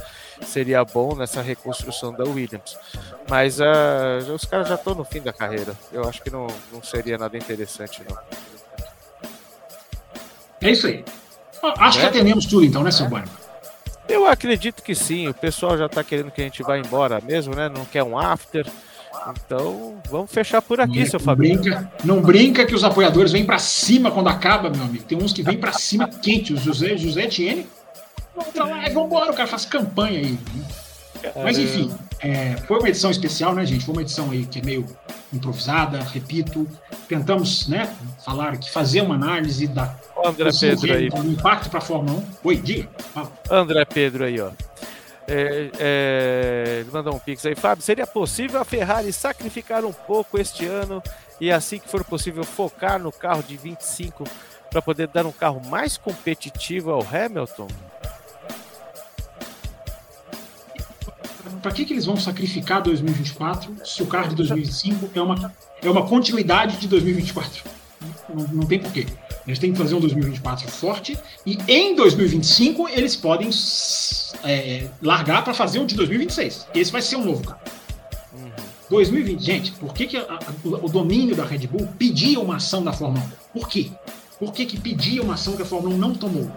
Seria 0.42 0.84
bom 0.84 1.16
nessa 1.16 1.42
reconstrução 1.42 2.14
da 2.14 2.24
Williams. 2.24 2.78
Mas 3.30 3.60
uh, 3.60 4.34
os 4.34 4.46
caras 4.46 4.68
já 4.68 4.76
estão 4.76 4.94
no 4.94 5.04
fim 5.04 5.22
da 5.22 5.34
carreira. 5.34 5.76
Eu 5.92 6.08
acho 6.08 6.22
que 6.22 6.30
não, 6.30 6.48
não 6.72 6.84
seria 6.84 7.18
nada 7.18 7.38
interessante, 7.38 8.02
não. 8.08 8.18
É 10.62 10.72
isso 10.72 10.88
aí. 10.88 11.04
Acho 11.78 12.00
é? 12.00 12.02
que 12.02 12.08
atendemos 12.08 12.46
tudo 12.46 12.66
então, 12.66 12.84
né, 12.84 12.92
seu 12.92 13.08
Banho? 13.08 13.26
Eu 14.08 14.28
acredito 14.28 14.84
que 14.84 14.94
sim. 14.94 15.28
O 15.28 15.34
pessoal 15.34 15.78
já 15.78 15.88
está 15.88 16.04
querendo 16.04 16.32
que 16.32 16.42
a 16.42 16.44
gente 16.44 16.62
vá 16.62 16.78
embora 16.78 17.20
mesmo, 17.22 17.56
né? 17.56 17.70
Não 17.70 17.86
quer 17.86 18.04
um 18.04 18.18
after. 18.18 18.66
Então, 19.28 20.02
vamos 20.10 20.32
fechar 20.32 20.62
por 20.62 20.80
aqui, 20.80 21.06
seu 21.06 21.20
Fabinho. 21.20 21.60
Brinca, 21.60 21.92
não 22.04 22.22
brinca 22.22 22.66
que 22.66 22.76
os 22.76 22.84
apoiadores 22.84 23.32
vêm 23.32 23.46
para 23.46 23.58
cima 23.58 24.12
quando 24.12 24.28
acaba, 24.28 24.70
meu 24.70 24.84
amigo. 24.84 25.04
Tem 25.04 25.18
uns 25.18 25.34
que 25.34 25.42
vêm 25.42 25.58
para 25.58 25.74
cima 25.74 26.08
quente. 26.08 26.54
O 26.54 26.58
José, 26.58 26.96
José 26.98 27.24
Etienne, 27.24 27.68
vamos 28.36 28.54
pra 28.54 28.66
lá, 28.66 28.82
vamos 28.90 29.06
embora. 29.06 29.32
O 29.32 29.36
cara 29.36 29.48
faz 29.48 29.66
campanha 29.66 30.20
aí. 30.20 30.32
Né? 30.32 30.66
Mas 31.36 31.58
enfim, 31.58 31.92
é, 32.20 32.56
foi 32.68 32.78
uma 32.78 32.90
edição 32.90 33.10
especial, 33.10 33.56
né, 33.56 33.66
gente? 33.66 33.84
Foi 33.86 33.96
uma 33.96 34.02
edição 34.02 34.30
aí 34.32 34.46
que 34.46 34.60
é 34.60 34.62
meio 34.62 34.86
improvisada, 35.34 36.00
repito. 36.00 36.68
Tentamos, 37.08 37.68
né, 37.68 37.94
falar 38.24 38.58
que 38.58 38.72
fazer 38.72 39.02
uma 39.02 39.16
análise 39.16 39.68
da 39.68 39.96
André 40.24 40.50
Pedro 40.60 40.94
aí. 40.94 41.10
do 41.10 41.32
impacto 41.32 41.70
para 41.70 41.80
a 41.80 41.82
Fórmula 41.82 42.20
1. 42.20 42.24
Oi, 42.44 42.58
diga. 42.58 42.90
Fala. 43.14 43.32
André 43.50 43.86
Pedro 43.86 44.24
aí, 44.24 44.40
ó. 44.40 44.52
É, 45.28 45.72
é, 45.80 46.86
mandou 46.92 47.16
um 47.16 47.20
pix 47.20 47.46
aí, 47.46 47.56
Fábio. 47.56 47.84
Seria 47.84 48.06
possível 48.06 48.62
a 48.62 48.66
Ferrari 48.66 49.12
sacrificar 49.12 49.84
um 49.84 49.94
pouco 49.94 50.40
este 50.40 50.66
ano 50.66 51.02
e 51.40 51.52
assim 51.52 51.80
que 51.80 51.90
for 51.90 52.04
possível 52.04 52.44
focar 52.44 53.00
no 53.00 53.12
carro 53.12 53.42
de 53.42 53.58
25 53.58 54.24
para 54.70 54.82
poder 54.82 55.08
dar 55.08 55.26
um 55.26 55.32
carro 55.32 55.62
mais 55.68 55.98
competitivo 55.98 56.92
ao 56.92 57.02
Hamilton? 57.02 57.68
Para 61.62 61.72
que, 61.72 61.86
que 61.86 61.94
eles 61.94 62.06
vão 62.06 62.18
sacrificar 62.18 62.84
2024 62.84 63.76
se 63.84 64.04
o 64.04 64.06
carro 64.06 64.30
de 64.30 64.36
2025 64.36 65.10
é 65.16 65.22
uma, 65.22 65.54
é 65.82 65.90
uma 65.90 66.06
continuidade 66.06 66.78
de 66.78 66.88
2024? 66.88 67.64
Não, 68.34 68.48
não 68.48 68.66
tem 68.66 68.80
porquê. 68.80 69.06
Eles 69.46 69.60
têm 69.60 69.72
que 69.72 69.78
fazer 69.78 69.96
um 69.96 70.00
2024 70.00 70.70
forte 70.70 71.18
e 71.46 71.58
em 71.68 71.96
2025 71.96 72.90
eles 72.90 73.16
podem 73.16 73.50
é, 74.44 74.88
largar 75.02 75.44
para 75.44 75.54
fazer 75.54 75.80
um 75.80 75.86
de 75.86 75.96
2026. 75.96 76.68
Esse 76.74 76.92
vai 76.92 77.02
ser 77.02 77.16
um 77.18 77.26
novo 77.26 77.44
carro. 77.44 77.60
Uhum. 78.34 78.52
2020, 78.90 79.44
gente, 79.44 79.72
por 79.74 79.94
que, 79.94 80.08
que 80.08 80.18
a, 80.18 80.22
a, 80.22 80.40
o 80.64 80.90
domínio 80.90 81.36
da 81.36 81.46
Red 81.46 81.68
Bull 81.68 81.88
pedia 81.98 82.40
uma 82.40 82.56
ação 82.56 82.84
da 82.84 82.92
Fórmula 82.92 83.24
1? 83.54 83.60
Por 83.60 83.70
quê? 83.70 83.92
Por 84.40 84.52
que, 84.52 84.66
que 84.66 84.80
pedia 84.80 85.22
uma 85.22 85.36
ação 85.36 85.56
que 85.56 85.62
a 85.62 85.66
Fórmula 85.66 85.96
1 85.96 85.98
não 85.98 86.14
tomou? 86.14 86.52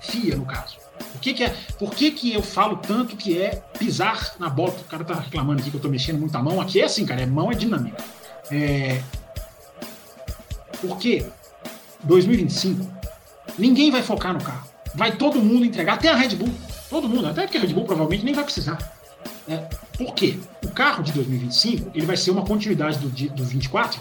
FIA, 0.00 0.36
no 0.36 0.44
caso. 0.44 0.76
Por 1.12 1.20
que, 1.20 1.34
que, 1.34 1.44
é, 1.44 1.54
por 1.78 1.90
que, 1.90 2.10
que 2.10 2.32
eu 2.32 2.42
falo 2.42 2.76
tanto 2.76 3.16
que 3.16 3.38
é 3.40 3.62
pisar 3.78 4.34
na 4.38 4.48
bola? 4.48 4.70
O 4.70 4.84
cara 4.84 5.04
tá 5.04 5.14
reclamando 5.14 5.60
aqui 5.60 5.70
que 5.70 5.76
eu 5.76 5.80
tô 5.80 5.88
mexendo 5.88 6.18
muito 6.18 6.36
a 6.36 6.42
mão. 6.42 6.60
Aqui 6.60 6.80
é 6.80 6.84
assim, 6.84 7.04
cara, 7.06 7.22
é 7.22 7.26
mão 7.26 7.50
é 7.50 7.54
dinâmica. 7.54 8.02
É... 8.50 9.02
Por 10.86 10.98
quê? 10.98 11.24
2025, 12.02 12.86
ninguém 13.58 13.90
vai 13.90 14.02
focar 14.02 14.34
no 14.34 14.42
carro. 14.42 14.68
Vai 14.94 15.16
todo 15.16 15.40
mundo 15.40 15.64
entregar, 15.64 15.94
até 15.94 16.08
a 16.08 16.14
Red 16.14 16.36
Bull. 16.36 16.52
Todo 16.90 17.08
mundo, 17.08 17.26
até 17.26 17.42
porque 17.42 17.56
a 17.56 17.60
Red 17.60 17.72
Bull 17.72 17.84
provavelmente 17.84 18.24
nem 18.24 18.34
vai 18.34 18.44
precisar. 18.44 18.78
É, 19.48 19.56
por 19.96 20.14
quê? 20.14 20.38
O 20.62 20.68
carro 20.68 21.02
de 21.02 21.12
2025 21.12 21.90
ele 21.94 22.06
vai 22.06 22.16
ser 22.16 22.30
uma 22.30 22.44
continuidade 22.44 22.98
do, 22.98 23.08
do 23.08 23.44
24 23.44 24.00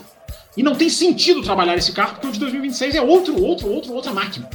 e 0.55 0.63
não 0.63 0.75
tem 0.75 0.89
sentido 0.89 1.41
trabalhar 1.41 1.75
esse 1.75 1.91
carro 1.91 2.13
porque 2.13 2.27
o 2.27 2.31
de 2.31 2.39
2026 2.39 2.95
é 2.95 3.01
outro, 3.01 3.41
outro, 3.41 3.69
outro, 3.69 3.93
outra 3.93 4.13
máquina. 4.13 4.49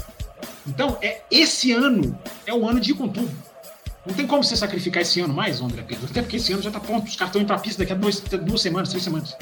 Então, 0.66 0.98
é 1.00 1.22
esse 1.30 1.72
ano 1.72 2.18
é 2.46 2.52
o 2.52 2.68
ano 2.68 2.78
de 2.78 2.92
ir 2.92 2.94
com 2.94 3.09
tudo. 3.09 3.30
Não 4.06 4.14
tem 4.14 4.26
como 4.26 4.44
você 4.44 4.56
sacrificar 4.56 5.02
esse 5.02 5.20
ano 5.20 5.34
mais, 5.34 5.60
André 5.60 5.82
Pedro. 5.82 6.06
Até 6.09 6.22
porque 6.22 6.36
esse 6.36 6.52
ano 6.52 6.62
já 6.62 6.68
está 6.68 6.80
pronto. 6.80 7.06
Os 7.06 7.36
indo 7.36 7.46
para 7.46 7.59
pista 7.59 7.84
daqui 7.84 7.92
a 7.92 8.36
duas 8.36 8.60
semanas, 8.60 8.90
três 8.90 9.02
semanas. 9.02 9.36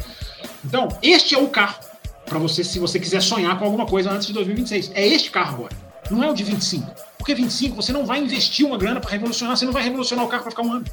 Então, 0.64 0.88
este 1.02 1.34
é 1.34 1.38
o 1.38 1.48
carro 1.48 1.78
para 2.26 2.38
você, 2.38 2.62
se 2.62 2.78
você 2.78 2.98
quiser 2.98 3.22
sonhar 3.22 3.58
com 3.58 3.64
alguma 3.64 3.86
coisa 3.86 4.10
antes 4.10 4.26
de 4.26 4.32
2026. 4.32 4.90
É 4.94 5.06
este 5.06 5.30
carro 5.30 5.54
agora. 5.54 5.76
Não 6.10 6.22
é 6.22 6.30
o 6.30 6.34
de 6.34 6.44
25. 6.44 6.92
Porque 7.16 7.34
25 7.34 7.76
você 7.76 7.92
não 7.92 8.04
vai 8.04 8.20
investir 8.20 8.66
uma 8.66 8.76
grana 8.76 9.00
para 9.00 9.10
revolucionar, 9.10 9.56
você 9.56 9.64
não 9.64 9.72
vai 9.72 9.82
revolucionar 9.82 10.24
o 10.24 10.28
carro 10.28 10.42
para 10.42 10.50
ficar 10.50 10.62
um 10.62 10.72
ano. 10.72 10.84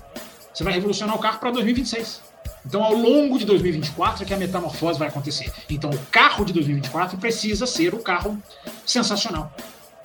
Você 0.54 0.64
vai 0.64 0.74
revolucionar 0.74 1.16
o 1.16 1.20
carro 1.20 1.40
para 1.40 1.52
2026. 1.52 2.22
Então, 2.66 2.82
ao 2.82 2.94
longo 2.94 3.38
de 3.38 3.46
2024 3.46 4.24
é 4.24 4.26
que 4.26 4.34
a 4.34 4.38
metamorfose 4.38 4.98
vai 4.98 5.10
acontecer. 5.10 5.52
Então, 5.70 5.90
o 5.90 6.00
carro 6.12 6.46
de 6.46 6.54
2024 6.54 7.18
precisa 7.18 7.68
ser 7.68 7.94
o 7.94 8.00
carro 8.00 8.42
sensacional. 8.86 9.54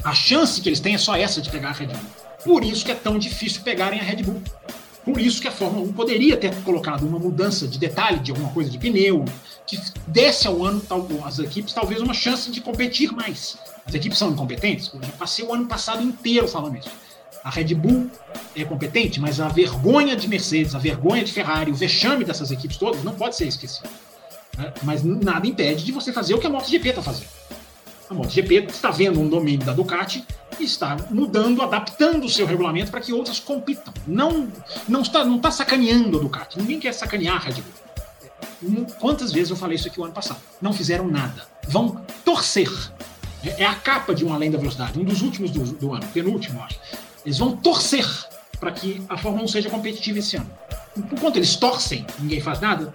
A 0.02 0.14
chance 0.14 0.60
que 0.60 0.68
eles 0.68 0.80
têm 0.80 0.94
é 0.94 0.98
só 0.98 1.16
essa 1.16 1.40
de 1.40 1.50
pegar 1.50 1.68
a 1.68 1.72
Red 1.72 1.86
Bull. 1.86 2.10
Por 2.44 2.64
isso 2.64 2.84
que 2.84 2.90
é 2.90 2.94
tão 2.94 3.18
difícil 3.18 3.62
pegarem 3.62 4.00
a 4.00 4.02
Red 4.02 4.22
Bull. 4.22 4.42
Por 5.04 5.20
isso 5.20 5.40
que 5.40 5.48
a 5.48 5.52
Fórmula 5.52 5.88
1 5.88 5.92
poderia 5.92 6.36
ter 6.36 6.54
colocado 6.62 7.06
uma 7.06 7.18
mudança 7.18 7.66
de 7.66 7.78
detalhe 7.78 8.18
de 8.18 8.30
alguma 8.30 8.50
coisa 8.50 8.70
de 8.70 8.78
pneu, 8.78 9.24
que 9.68 9.78
desse 10.06 10.46
ao 10.46 10.64
ano 10.64 10.82
as 11.24 11.38
equipes 11.38 11.74
talvez 11.74 12.00
uma 12.00 12.14
chance 12.14 12.50
de 12.50 12.60
competir 12.60 13.12
mais. 13.12 13.58
As 13.86 13.94
equipes 13.94 14.18
são 14.18 14.30
incompetentes? 14.30 14.90
Eu 14.92 15.00
passei 15.18 15.44
o 15.44 15.52
ano 15.52 15.66
passado 15.66 16.02
inteiro 16.02 16.48
falando 16.48 16.78
isso. 16.78 16.90
A 17.44 17.50
Red 17.50 17.74
Bull 17.74 18.10
é 18.56 18.64
competente, 18.64 19.20
mas 19.20 19.40
a 19.40 19.48
vergonha 19.48 20.16
de 20.16 20.26
Mercedes, 20.26 20.74
a 20.74 20.78
vergonha 20.78 21.22
de 21.22 21.32
Ferrari, 21.32 21.70
o 21.70 21.74
vexame 21.74 22.24
dessas 22.24 22.50
equipes 22.50 22.78
todas 22.78 23.04
não 23.04 23.14
pode 23.14 23.36
ser 23.36 23.46
esquecido. 23.46 23.88
Né? 24.56 24.72
Mas 24.82 25.04
nada 25.04 25.46
impede 25.46 25.84
de 25.84 25.92
você 25.92 26.12
fazer 26.12 26.34
o 26.34 26.38
que 26.38 26.46
a 26.46 26.50
MotoGP 26.50 26.88
está 26.88 27.02
fazendo. 27.02 27.28
A 28.10 28.14
MotoGP 28.14 28.66
está 28.70 28.90
vendo 28.90 29.20
um 29.20 29.28
domínio 29.28 29.64
da 29.64 29.72
Ducati 29.72 30.24
e 30.58 30.64
está 30.64 30.96
mudando, 31.10 31.62
adaptando 31.62 32.24
o 32.24 32.28
seu 32.28 32.46
regulamento 32.46 32.90
para 32.90 33.00
que 33.00 33.12
outras 33.12 33.38
compitam. 33.38 33.92
Não, 34.06 34.48
não 34.88 35.02
está, 35.02 35.24
não 35.24 35.36
está 35.36 35.50
sacaneando 35.50 36.18
a 36.18 36.20
Ducati. 36.20 36.58
Ninguém 36.58 36.80
quer 36.80 36.92
sacanear 36.92 37.36
a 37.36 37.38
Red 37.38 37.54
Bull. 37.54 37.87
Quantas 38.98 39.32
vezes 39.32 39.50
eu 39.50 39.56
falei 39.56 39.76
isso 39.76 39.88
aqui 39.88 40.00
o 40.00 40.04
ano 40.04 40.12
passado? 40.12 40.40
Não 40.60 40.72
fizeram 40.72 41.06
nada. 41.08 41.46
Vão 41.68 42.04
torcer. 42.24 42.70
É, 43.44 43.62
é 43.62 43.66
a 43.66 43.74
capa 43.74 44.14
de 44.14 44.24
um 44.24 44.32
Além 44.32 44.50
da 44.50 44.58
Velocidade, 44.58 44.98
um 44.98 45.04
dos 45.04 45.22
últimos 45.22 45.50
do, 45.50 45.64
do 45.64 45.94
ano, 45.94 46.06
penúltimo, 46.08 46.60
acho. 46.62 46.78
Eles 47.24 47.38
vão 47.38 47.56
torcer 47.56 48.06
para 48.58 48.72
que 48.72 49.02
a 49.08 49.16
Fórmula 49.16 49.44
1 49.44 49.48
seja 49.48 49.70
competitiva 49.70 50.18
esse 50.18 50.36
ano. 50.36 50.50
Enquanto 50.96 51.36
eles 51.36 51.54
torcem, 51.56 52.04
ninguém 52.18 52.40
faz 52.40 52.60
nada, 52.60 52.92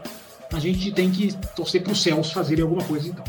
a 0.51 0.59
gente 0.59 0.91
tem 0.91 1.09
que 1.09 1.33
torcer 1.55 1.81
para 1.81 1.93
os 1.93 2.01
céus 2.01 2.31
fazerem 2.31 2.63
alguma 2.63 2.83
coisa 2.83 3.07
então. 3.07 3.23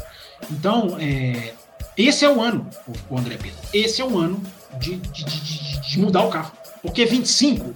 Então, 0.51 0.97
é, 0.99 1.55
esse 1.97 2.25
é 2.25 2.29
o 2.29 2.41
ano, 2.41 2.69
o 3.09 3.17
André 3.17 3.37
Pedro. 3.37 3.59
Esse 3.73 4.03
é 4.03 4.05
o 4.05 4.19
ano 4.19 4.43
de, 4.79 4.97
de, 4.97 5.25
de, 5.25 5.81
de 5.81 5.99
mudar 5.99 6.25
o 6.25 6.31
carro. 6.31 6.53
Porque 6.83 7.07
25, 7.07 7.75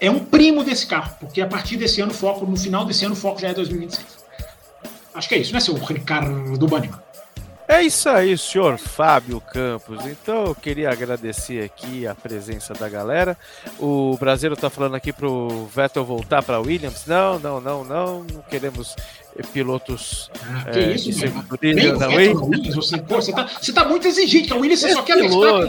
é 0.00 0.10
um 0.10 0.18
primo 0.18 0.64
desse 0.64 0.86
carro, 0.86 1.14
porque 1.20 1.40
a 1.40 1.46
partir 1.46 1.76
desse 1.76 2.00
ano, 2.00 2.12
foco, 2.12 2.46
no 2.46 2.56
final 2.56 2.84
desse 2.84 3.04
ano, 3.04 3.14
o 3.14 3.16
foco 3.16 3.40
já 3.40 3.48
é 3.48 3.54
2026. 3.54 4.06
Acho 5.14 5.28
que 5.28 5.34
é 5.34 5.38
isso, 5.38 5.52
né, 5.52 5.60
seu 5.60 5.74
Ricardo 5.74 6.66
Banniman? 6.66 6.98
É 7.70 7.84
isso 7.84 8.08
aí, 8.08 8.36
senhor 8.36 8.78
Fábio 8.78 9.40
Campos. 9.40 10.04
Então 10.04 10.46
eu 10.46 10.54
queria 10.56 10.90
agradecer 10.90 11.62
aqui 11.62 12.04
a 12.04 12.16
presença 12.16 12.74
da 12.74 12.88
galera. 12.88 13.38
O 13.78 14.16
Brasileiro 14.18 14.54
está 14.54 14.68
falando 14.68 14.96
aqui 14.96 15.12
pro 15.12 15.66
Vettel 15.66 16.04
voltar 16.04 16.42
para 16.42 16.58
Williams. 16.58 17.06
Não, 17.06 17.38
não, 17.38 17.60
não, 17.60 17.84
não. 17.84 18.24
Não 18.24 18.42
queremos 18.42 18.96
pilotos 19.52 20.28
ah, 20.42 20.64
que 20.72 20.78
é, 20.80 20.92
isso, 20.94 21.04
de 21.04 21.12
segundo 21.12 21.58
nível 21.62 21.96
da 21.96 22.08
Williams. 22.08 22.74
Você, 22.74 22.98
pô, 22.98 23.14
você, 23.14 23.32
tá, 23.32 23.48
você 23.60 23.72
tá 23.72 23.84
muito 23.84 24.08
exigente, 24.08 24.52
a 24.52 24.56
Williams 24.56 24.80
você 24.80 24.92
só 24.92 25.02
quer 25.02 25.18
piloto, 25.18 25.68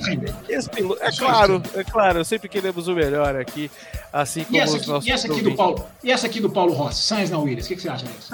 esse 0.50 0.70
piloto, 0.70 1.04
É 1.04 1.12
claro, 1.12 1.62
é 1.76 1.84
claro, 1.84 2.26
sempre 2.26 2.50
queremos 2.50 2.88
o 2.88 2.96
melhor 2.96 3.36
aqui, 3.36 3.70
assim 4.12 4.44
como 4.44 4.58
essa 4.58 4.76
aqui, 4.76 4.82
os 4.82 4.88
nossos. 4.88 5.08
E 5.08 5.12
essa 5.12 5.28
aqui 5.28 5.42
do 5.42 5.56
Paulo, 5.56 5.86
e 6.04 6.12
essa 6.12 6.26
aqui 6.26 6.42
do 6.42 6.50
Paulo 6.50 6.74
Rossi, 6.74 7.04
Sainz 7.04 7.30
na 7.30 7.38
Williams, 7.38 7.66
o 7.66 7.68
que, 7.70 7.76
que 7.76 7.82
você 7.84 7.90
acha 7.90 8.06
disso? 8.08 8.34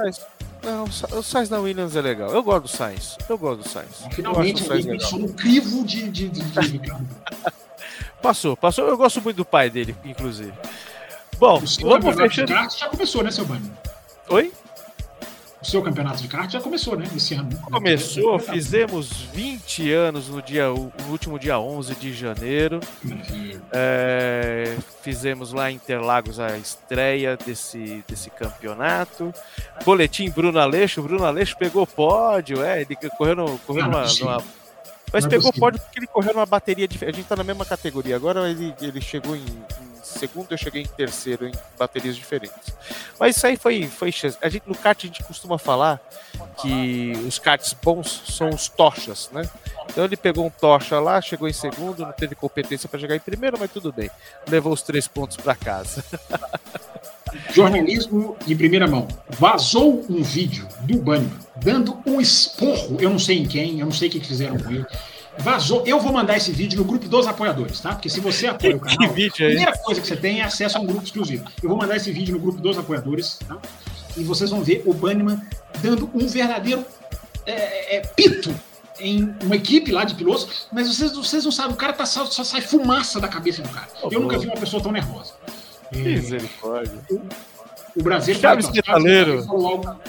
Não, 0.68 0.84
o 0.84 1.24
Sainz 1.24 1.48
da 1.48 1.62
Williams 1.62 1.96
é 1.96 2.02
legal. 2.02 2.30
Eu 2.30 2.44
gosto 2.44 2.64
do 2.64 2.68
Sainz. 2.68 3.18
Eu 3.30 3.38
gosto 3.38 3.64
do 3.64 3.70
Sainz. 3.70 4.04
Finalmente 4.12 4.64
alguém 4.64 4.86
pensou 4.86 5.18
no 5.18 5.32
crivo 5.32 5.86
de, 5.86 6.10
de, 6.10 6.28
de, 6.28 6.42
Passou, 8.22 8.58
passou. 8.58 8.86
Eu 8.86 8.98
gosto 8.98 9.22
muito 9.22 9.38
do 9.38 9.46
pai 9.46 9.70
dele, 9.70 9.96
inclusive. 10.04 10.52
Bom, 11.40 11.62
vamos 11.82 12.16
fechando. 12.16 12.52
Já 12.52 12.90
começou, 12.90 13.24
né, 13.24 13.32
seu 13.32 13.46
Bani? 13.46 13.72
Oi? 14.28 14.52
O 15.68 15.70
seu 15.70 15.82
campeonato 15.82 16.22
de 16.22 16.30
kart 16.30 16.50
já 16.50 16.62
começou, 16.62 16.96
né? 16.96 17.06
Esse 17.14 17.34
ano. 17.34 17.50
Começou, 17.70 18.40
fizemos 18.40 19.12
20 19.34 19.92
anos 19.92 20.30
no, 20.30 20.42
dia, 20.42 20.70
no 20.70 21.12
último 21.12 21.38
dia 21.38 21.60
11 21.60 21.94
de 21.96 22.14
janeiro. 22.14 22.80
É, 23.74 24.78
fizemos 25.02 25.52
lá 25.52 25.70
em 25.70 25.76
Interlagos 25.76 26.40
a 26.40 26.58
estreia 26.58 27.36
desse, 27.36 28.02
desse 28.08 28.30
campeonato. 28.30 29.34
Boletim 29.84 30.30
Bruno 30.30 30.58
Aleixo. 30.58 31.04
Bruno 31.04 31.26
Aleixo 31.26 31.58
pegou 31.58 31.86
pódio, 31.86 32.64
é, 32.64 32.84
ele 32.84 32.96
correu, 33.18 33.36
no, 33.36 33.58
correu 33.60 33.84
numa, 33.88 34.06
numa 34.08 34.44
mas 35.12 35.26
não 35.26 35.30
pegou 35.30 35.52
pódio 35.52 35.82
porque 35.82 36.00
ele 36.00 36.08
correu 36.08 36.34
numa 36.34 36.46
bateria 36.46 36.88
diferente. 36.88 37.16
A 37.16 37.18
gente 37.18 37.28
tá 37.28 37.36
na 37.36 37.44
mesma 37.44 37.66
categoria. 37.66 38.16
Agora 38.16 38.50
ele, 38.50 38.74
ele 38.82 39.02
chegou 39.02 39.36
em 39.36 39.46
segundo, 40.08 40.52
eu 40.52 40.58
cheguei 40.58 40.84
em 40.84 40.88
terceiro 40.88 41.48
em 41.48 41.52
baterias 41.78 42.16
diferentes. 42.16 42.74
Mas 43.20 43.36
isso 43.36 43.48
aí 43.48 43.58
foi, 43.58 43.88
foi 43.88 44.14
a 44.42 44.50
gente 44.50 44.64
No 44.68 44.76
kart 44.76 44.98
a 45.04 45.08
gente 45.08 45.24
costuma 45.24 45.58
falar 45.58 46.02
que 46.62 47.14
os 47.28 47.40
karts 47.40 47.74
bons 47.74 48.24
são 48.30 48.50
os 48.50 48.68
tochas, 48.68 49.30
né? 49.32 49.48
Então 49.90 50.04
ele 50.04 50.18
pegou 50.18 50.46
um 50.46 50.50
tocha 50.50 51.00
lá, 51.00 51.22
chegou 51.22 51.48
em 51.48 51.54
segundo, 51.54 52.04
não 52.04 52.12
teve 52.12 52.36
competência 52.36 52.88
para 52.90 53.00
chegar 53.00 53.16
em 53.16 53.20
primeiro, 53.20 53.58
mas 53.60 53.72
tudo 53.72 53.92
bem. 53.92 54.10
Levou 54.48 54.74
os 54.74 54.82
três 54.82 55.08
pontos 55.08 55.38
para 55.38 55.56
casa. 55.56 56.04
Jornalismo 57.54 58.38
de 58.46 58.56
primeira 58.56 58.88
mão. 58.88 59.08
Vazou 59.32 60.06
um 60.10 60.24
vídeo 60.24 60.68
do 60.82 60.98
Banho 61.00 61.32
dando 61.58 62.02
um 62.06 62.22
esporro, 62.22 62.98
eu 63.00 63.10
não 63.10 63.20
sei 63.20 63.40
em 63.40 63.46
quem, 63.46 63.80
eu 63.80 63.86
não 63.86 63.92
sei 63.92 64.08
o 64.08 64.12
que 64.12 64.20
fizeram 64.20 64.58
com 64.58 64.72
ele 64.72 64.86
Vazou. 65.40 65.84
Eu 65.86 66.00
vou 66.00 66.12
mandar 66.12 66.38
esse 66.38 66.52
vídeo 66.52 66.78
no 66.78 66.86
grupo 66.86 67.08
dos 67.08 67.28
apoiadores, 67.28 67.80
tá? 67.80 67.94
Porque 67.94 68.10
se 68.10 68.20
você 68.20 68.48
apoia 68.48 68.76
o 68.76 68.80
canal, 68.80 69.10
a 69.10 69.14
primeira 69.14 69.78
coisa 69.78 70.02
que 70.02 70.08
você 70.08 70.16
tem 70.16 70.42
é 70.42 70.44
acesso 70.44 70.78
a 70.78 70.82
um 70.82 70.86
grupo 70.86 71.04
exclusivo. 71.04 71.46
Eu 71.62 71.70
vou 71.70 71.78
mandar 71.78 71.96
esse 71.96 72.12
vídeo 72.12 72.34
no 72.34 72.40
grupo 72.40 72.60
dos 72.60 72.78
apoiadores, 72.78 73.40
tá? 73.48 73.58
E 74.16 74.24
vocês 74.24 74.50
vão 74.50 74.64
ver 74.64 74.84
o 74.86 74.94
Banniman 74.94 75.42
dando 75.82 76.10
um 76.14 76.28
verdadeiro 76.28 76.84
é, 77.46 77.52
é, 77.52 77.96
é, 77.98 78.02
pito 78.02 78.54
em 79.00 79.34
uma 79.44 79.56
equipe 79.56 79.92
lá 79.92 80.04
de 80.04 80.16
pilotos, 80.16 80.68
mas 80.72 80.88
vocês, 80.88 81.16
vocês 81.16 81.46
não 81.46 81.52
sabem, 81.52 81.74
o 81.74 81.78
cara 81.78 81.94
tá, 81.94 82.06
só, 82.06 82.26
só 82.26 82.44
sai 82.44 82.62
fumaça 82.62 83.20
da 83.20 83.28
cabeça 83.28 83.62
do 83.62 83.70
cara. 83.70 83.88
Oh, 84.02 84.10
eu 84.12 84.20
nunca 84.20 84.40
vi 84.40 84.48
uma 84.48 84.58
pessoa 84.58 84.82
tão 84.82 84.92
nervosa. 84.92 85.34
É, 85.94 85.98
Misericórdia. 85.98 87.00
O, 87.12 87.22
o 87.96 88.04
Brasil 88.04 88.36
Chaves 88.36 88.68
falou 89.46 89.68
algo, 89.68 90.00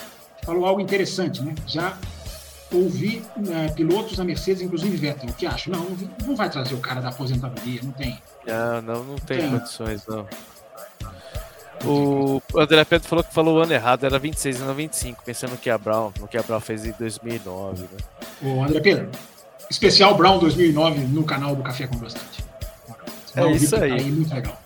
falou 0.43 0.65
algo 0.65 0.81
interessante, 0.81 1.43
né? 1.43 1.55
Já 1.67 1.99
ouvir 2.73 3.25
é, 3.51 3.69
pilotos 3.69 4.17
da 4.17 4.25
Mercedes, 4.25 4.63
inclusive 4.63 4.97
Vettel, 4.97 5.31
o 5.31 5.33
que 5.33 5.47
acho? 5.47 5.71
Não, 5.71 5.87
não 6.27 6.37
vai 6.37 6.51
trazer 6.51 6.75
o 6.75 6.79
cara 6.79 7.01
da 7.01 7.09
aposentadoria, 7.09 7.81
não 7.83 7.93
tem. 7.93 8.19
Não, 8.47 8.83
não, 8.83 9.05
não 9.05 9.17
tem, 9.17 9.39
tem. 9.39 9.51
condições, 9.51 10.07
não. 10.07 10.27
O 11.85 12.43
André 12.57 12.85
Pedro 12.85 13.09
falou 13.09 13.25
que 13.25 13.33
falou 13.33 13.57
o 13.57 13.63
ano 13.63 13.73
errado, 13.73 14.05
era 14.05 14.19
26 14.19 14.57
e 14.57 14.63
não 14.63 14.75
25, 14.75 15.23
pensando 15.25 15.53
no 15.53 15.57
que 15.57 15.71
a 15.71 15.79
Brown, 15.79 16.13
no 16.19 16.27
que 16.27 16.37
a 16.37 16.43
Brown 16.43 16.61
fez 16.61 16.85
em 16.85 16.93
2009, 16.99 17.83
né? 17.83 17.89
O 18.43 18.63
André 18.65 18.81
Pedro, 18.81 19.11
especial 19.71 20.17
Brown 20.17 20.39
2009 20.39 21.01
no 21.01 21.25
canal 21.25 21.55
do 21.55 21.63
Café 21.63 21.87
com 21.87 21.97
Velocidade. 21.97 22.45
É 23.37 23.51
isso 23.53 23.77
aí. 23.77 23.93
aí. 23.93 24.11
Muito 24.11 24.35
legal. 24.35 24.61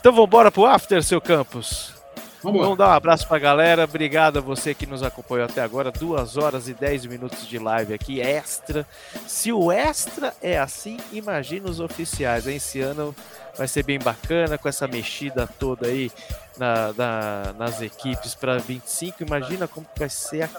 Então 0.00 0.12
vamos 0.12 0.26
embora 0.26 0.50
pro 0.50 0.66
After, 0.66 1.02
seu 1.02 1.20
Campos. 1.20 1.97
Vamos, 2.42 2.78
dar 2.78 2.88
um 2.88 2.92
abraço 2.92 3.26
pra 3.26 3.38
galera. 3.38 3.84
Obrigado 3.84 4.38
a 4.38 4.40
você 4.40 4.72
que 4.72 4.86
nos 4.86 5.02
acompanhou 5.02 5.44
até 5.44 5.60
agora. 5.60 5.90
Duas 5.90 6.36
horas 6.36 6.68
e 6.68 6.74
dez 6.74 7.04
minutos 7.04 7.46
de 7.48 7.58
live 7.58 7.92
aqui, 7.92 8.20
extra. 8.20 8.86
Se 9.26 9.52
o 9.52 9.72
extra 9.72 10.32
é 10.40 10.58
assim, 10.58 10.98
imagina 11.12 11.68
os 11.68 11.80
oficiais. 11.80 12.46
Esse 12.46 12.80
ano 12.80 13.14
vai 13.56 13.66
ser 13.66 13.82
bem 13.82 13.98
bacana 13.98 14.56
com 14.56 14.68
essa 14.68 14.86
mexida 14.86 15.48
toda 15.58 15.88
aí 15.88 16.12
na, 16.56 16.92
na, 16.92 17.54
nas 17.58 17.82
equipes 17.82 18.34
para 18.34 18.58
25. 18.58 19.24
Imagina 19.24 19.66
como 19.66 19.86
vai 19.96 20.08
ser 20.08 20.42
a, 20.42 20.50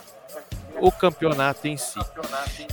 o 0.81 0.91
campeonato 0.91 1.65
em 1.65 1.77
si. 1.77 1.99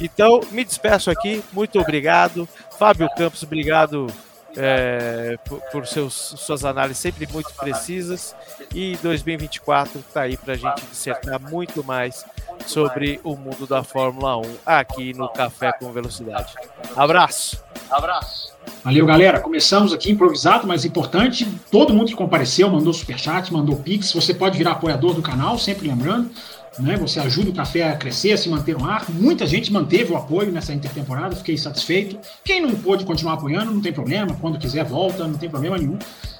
Então, 0.00 0.40
me 0.50 0.64
despeço 0.64 1.10
aqui. 1.12 1.44
Muito 1.52 1.78
obrigado. 1.78 2.48
Fábio 2.76 3.08
Campos, 3.16 3.44
obrigado 3.44 4.08
é, 4.56 5.38
por, 5.44 5.60
por 5.70 5.86
seus, 5.86 6.14
suas 6.14 6.64
análises 6.64 6.98
sempre 6.98 7.28
muito 7.32 7.52
precisas. 7.54 8.34
E 8.74 8.96
2024 9.02 10.00
está 10.00 10.22
aí 10.22 10.36
para 10.36 10.54
a 10.54 10.56
gente 10.56 10.82
dissertar 10.90 11.40
muito 11.40 11.84
mais 11.84 12.24
sobre 12.66 13.20
o 13.22 13.36
mundo 13.36 13.66
da 13.66 13.82
Fórmula 13.82 14.38
1 14.38 14.42
aqui 14.64 15.12
no 15.14 15.28
Café 15.28 15.72
com 15.72 15.92
Velocidade. 15.92 16.54
Abraço! 16.96 17.62
Abraço! 17.90 18.56
Valeu, 18.82 19.04
galera. 19.04 19.40
Começamos 19.40 19.92
aqui 19.92 20.10
improvisado, 20.10 20.66
mas 20.66 20.84
importante. 20.84 21.46
Todo 21.70 21.92
mundo 21.92 22.08
que 22.08 22.14
compareceu, 22.14 22.70
mandou 22.70 22.92
superchat, 22.92 23.52
mandou 23.52 23.76
pix. 23.76 24.12
Você 24.12 24.32
pode 24.32 24.56
virar 24.56 24.72
apoiador 24.72 25.12
do 25.12 25.22
canal, 25.22 25.58
sempre 25.58 25.88
lembrando 25.88 26.30
né? 26.78 26.96
Você 26.96 27.20
ajuda 27.20 27.50
o 27.50 27.54
café 27.54 27.90
a 27.90 27.96
crescer, 27.96 28.32
a 28.32 28.36
se 28.36 28.48
manter 28.48 28.76
no 28.76 28.84
ar. 28.84 29.08
Muita 29.10 29.46
gente 29.46 29.72
manteve 29.72 30.12
o 30.12 30.16
apoio 30.16 30.52
nessa 30.52 30.72
intertemporada, 30.72 31.36
fiquei 31.36 31.56
satisfeito. 31.56 32.18
Quem 32.44 32.60
não 32.60 32.74
pôde 32.74 33.04
continuar 33.04 33.34
apoiando, 33.34 33.72
não 33.72 33.80
tem 33.80 33.92
problema. 33.92 34.36
Quando 34.40 34.58
quiser, 34.58 34.84
volta, 34.84 35.26
não 35.26 35.38
tem 35.38 35.48
problema 35.48 35.78
nenhum. 35.78 35.98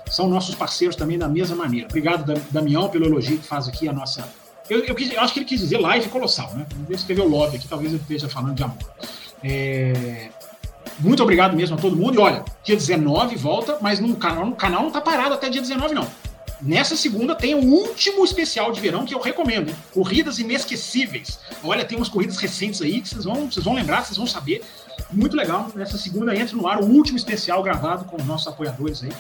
São 0.09 0.29
nossos 0.29 0.55
parceiros 0.55 0.97
também 0.97 1.19
da 1.19 1.29
mesma 1.29 1.57
maneira. 1.57 1.87
Obrigado, 1.87 2.33
Damião, 2.51 2.89
pelo 2.89 3.07
elogio 3.07 3.39
que 3.39 3.47
faz 3.47 3.69
aqui 3.69 3.89
a 3.89 3.93
nossa. 3.93 4.29
Eu, 4.69 4.81
eu, 4.81 4.95
quis, 4.95 5.13
eu 5.13 5.21
acho 5.21 5.33
que 5.33 5.41
ele 5.41 5.47
quis 5.47 5.61
dizer 5.61 5.79
live 5.79 6.09
colossal, 6.09 6.53
né? 6.55 6.67
Ele 6.87 6.95
escreveu 6.95 7.29
love 7.29 7.57
aqui, 7.57 7.69
talvez 7.69 7.93
ele 7.93 8.03
esteja 8.03 8.29
falando 8.29 8.55
de 8.55 8.63
amor. 8.63 8.79
É... 9.43 10.29
Muito 10.99 11.23
obrigado 11.23 11.55
mesmo 11.57 11.77
a 11.77 11.79
todo 11.79 11.97
mundo. 11.97 12.15
E 12.15 12.19
olha, 12.19 12.45
dia 12.65 12.77
19 12.77 13.37
volta, 13.37 13.79
mas 13.81 14.01
no 14.01 14.17
canal, 14.17 14.47
no 14.47 14.57
canal 14.57 14.83
não 14.83 14.91
tá 14.91 15.01
parado 15.01 15.35
até 15.35 15.49
dia 15.49 15.61
19, 15.61 15.95
não. 15.95 16.07
Nessa 16.61 16.97
segunda 16.97 17.35
tem 17.35 17.55
o 17.55 17.63
último 17.63 18.25
especial 18.25 18.73
de 18.73 18.81
verão 18.81 19.05
que 19.05 19.15
eu 19.15 19.21
recomendo. 19.21 19.75
Corridas 19.93 20.39
inesquecíveis. 20.39 21.39
Olha, 21.63 21.85
tem 21.85 21.99
umas 21.99 22.09
corridas 22.09 22.39
recentes 22.39 22.81
aí 22.81 23.01
que 23.01 23.09
vocês 23.09 23.25
vão, 23.25 23.51
vocês 23.51 23.65
vão 23.65 23.75
lembrar, 23.75 24.05
vocês 24.05 24.17
vão 24.17 24.27
saber. 24.27 24.63
Muito 25.13 25.37
legal. 25.37 25.71
Nessa 25.75 25.99
segunda 25.99 26.35
entra 26.35 26.57
no 26.57 26.67
ar 26.67 26.81
o 26.81 26.87
último 26.87 27.19
especial 27.19 27.63
gravado 27.63 28.07
com 28.07 28.17
os 28.17 28.25
nossos 28.25 28.47
apoiadores 28.47 29.03
aí 29.05 29.13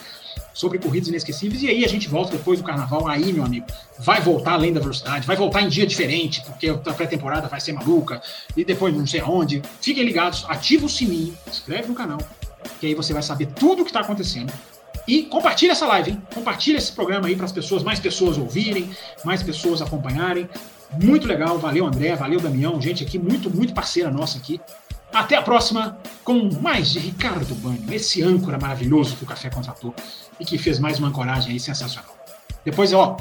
sobre 0.54 0.78
corridas 0.78 1.08
inesquecíveis. 1.10 1.62
E 1.62 1.68
aí 1.68 1.84
a 1.84 1.88
gente 1.88 2.08
volta 2.08 2.32
depois 2.32 2.58
do 2.58 2.64
carnaval. 2.64 3.06
Aí, 3.06 3.30
meu 3.32 3.44
amigo, 3.44 3.66
vai 3.98 4.22
voltar 4.22 4.52
além 4.52 4.72
da 4.72 4.80
velocidade, 4.80 5.26
vai 5.26 5.36
voltar 5.36 5.60
em 5.60 5.68
dia 5.68 5.86
diferente, 5.86 6.40
porque 6.40 6.68
a 6.68 6.74
pré-temporada 6.74 7.48
vai 7.48 7.60
ser 7.60 7.72
maluca. 7.72 8.22
E 8.56 8.64
depois 8.64 8.96
não 8.96 9.06
sei 9.06 9.20
aonde. 9.20 9.60
Fiquem 9.82 10.04
ligados, 10.04 10.46
ativa 10.48 10.86
o 10.86 10.88
sininho, 10.88 11.36
inscreve 11.46 11.88
no 11.88 11.94
canal, 11.94 12.18
que 12.80 12.86
aí 12.86 12.94
você 12.94 13.12
vai 13.12 13.22
saber 13.22 13.46
tudo 13.48 13.82
o 13.82 13.84
que 13.84 13.90
está 13.90 14.00
acontecendo 14.00 14.50
e 15.06 15.22
compartilha 15.22 15.72
essa 15.72 15.86
live, 15.86 16.12
hein? 16.12 16.22
Compartilha 16.34 16.78
esse 16.78 16.92
programa 16.92 17.28
aí 17.28 17.36
para 17.36 17.44
as 17.44 17.52
pessoas, 17.52 17.82
mais 17.82 18.00
pessoas 18.00 18.36
ouvirem, 18.36 18.90
mais 19.24 19.42
pessoas 19.42 19.80
acompanharem. 19.80 20.48
Muito 21.02 21.26
legal, 21.26 21.58
valeu 21.58 21.86
André, 21.86 22.14
valeu 22.16 22.40
Damião, 22.40 22.80
gente 22.80 23.04
aqui 23.04 23.18
muito, 23.18 23.54
muito 23.54 23.72
parceira 23.72 24.10
nossa 24.10 24.38
aqui. 24.38 24.60
Até 25.12 25.36
a 25.36 25.42
próxima 25.42 25.98
com 26.24 26.50
mais 26.60 26.90
de 26.90 26.98
Ricardo 26.98 27.54
Banho, 27.54 27.82
esse 27.90 28.22
âncora 28.22 28.58
maravilhoso 28.58 29.16
que 29.16 29.24
o 29.24 29.26
Café 29.26 29.48
contratou 29.48 29.94
e 30.38 30.44
que 30.44 30.58
fez 30.58 30.78
mais 30.78 30.98
uma 30.98 31.08
ancoragem 31.08 31.52
aí 31.52 31.60
sensacional. 31.60 32.16
Depois, 32.64 32.92
ó, 32.92 33.16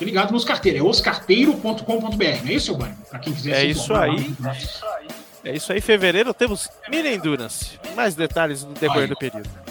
ligado 0.00 0.32
nos 0.32 0.44
carteiros, 0.44 0.80
é 0.80 0.84
oscarteiro.com.br, 0.84 1.84
não 1.84 2.50
é 2.50 2.52
isso, 2.52 2.74
Banho? 2.74 2.96
Para 3.10 3.18
quem 3.18 3.32
quiser 3.32 3.52
É 3.52 3.64
isso 3.64 3.94
aí. 3.94 4.34
Lá, 4.40 4.54
é 4.54 4.58
isso 4.58 4.86
aí. 4.86 5.08
É 5.44 5.54
isso 5.54 5.72
aí, 5.72 5.80
fevereiro 5.80 6.34
temos 6.34 6.68
Mini 6.90 7.14
Endurance. 7.14 7.78
Mais 7.94 8.16
detalhes 8.16 8.64
no 8.64 8.72
decorrer 8.72 9.08
do 9.08 9.16
período. 9.16 9.65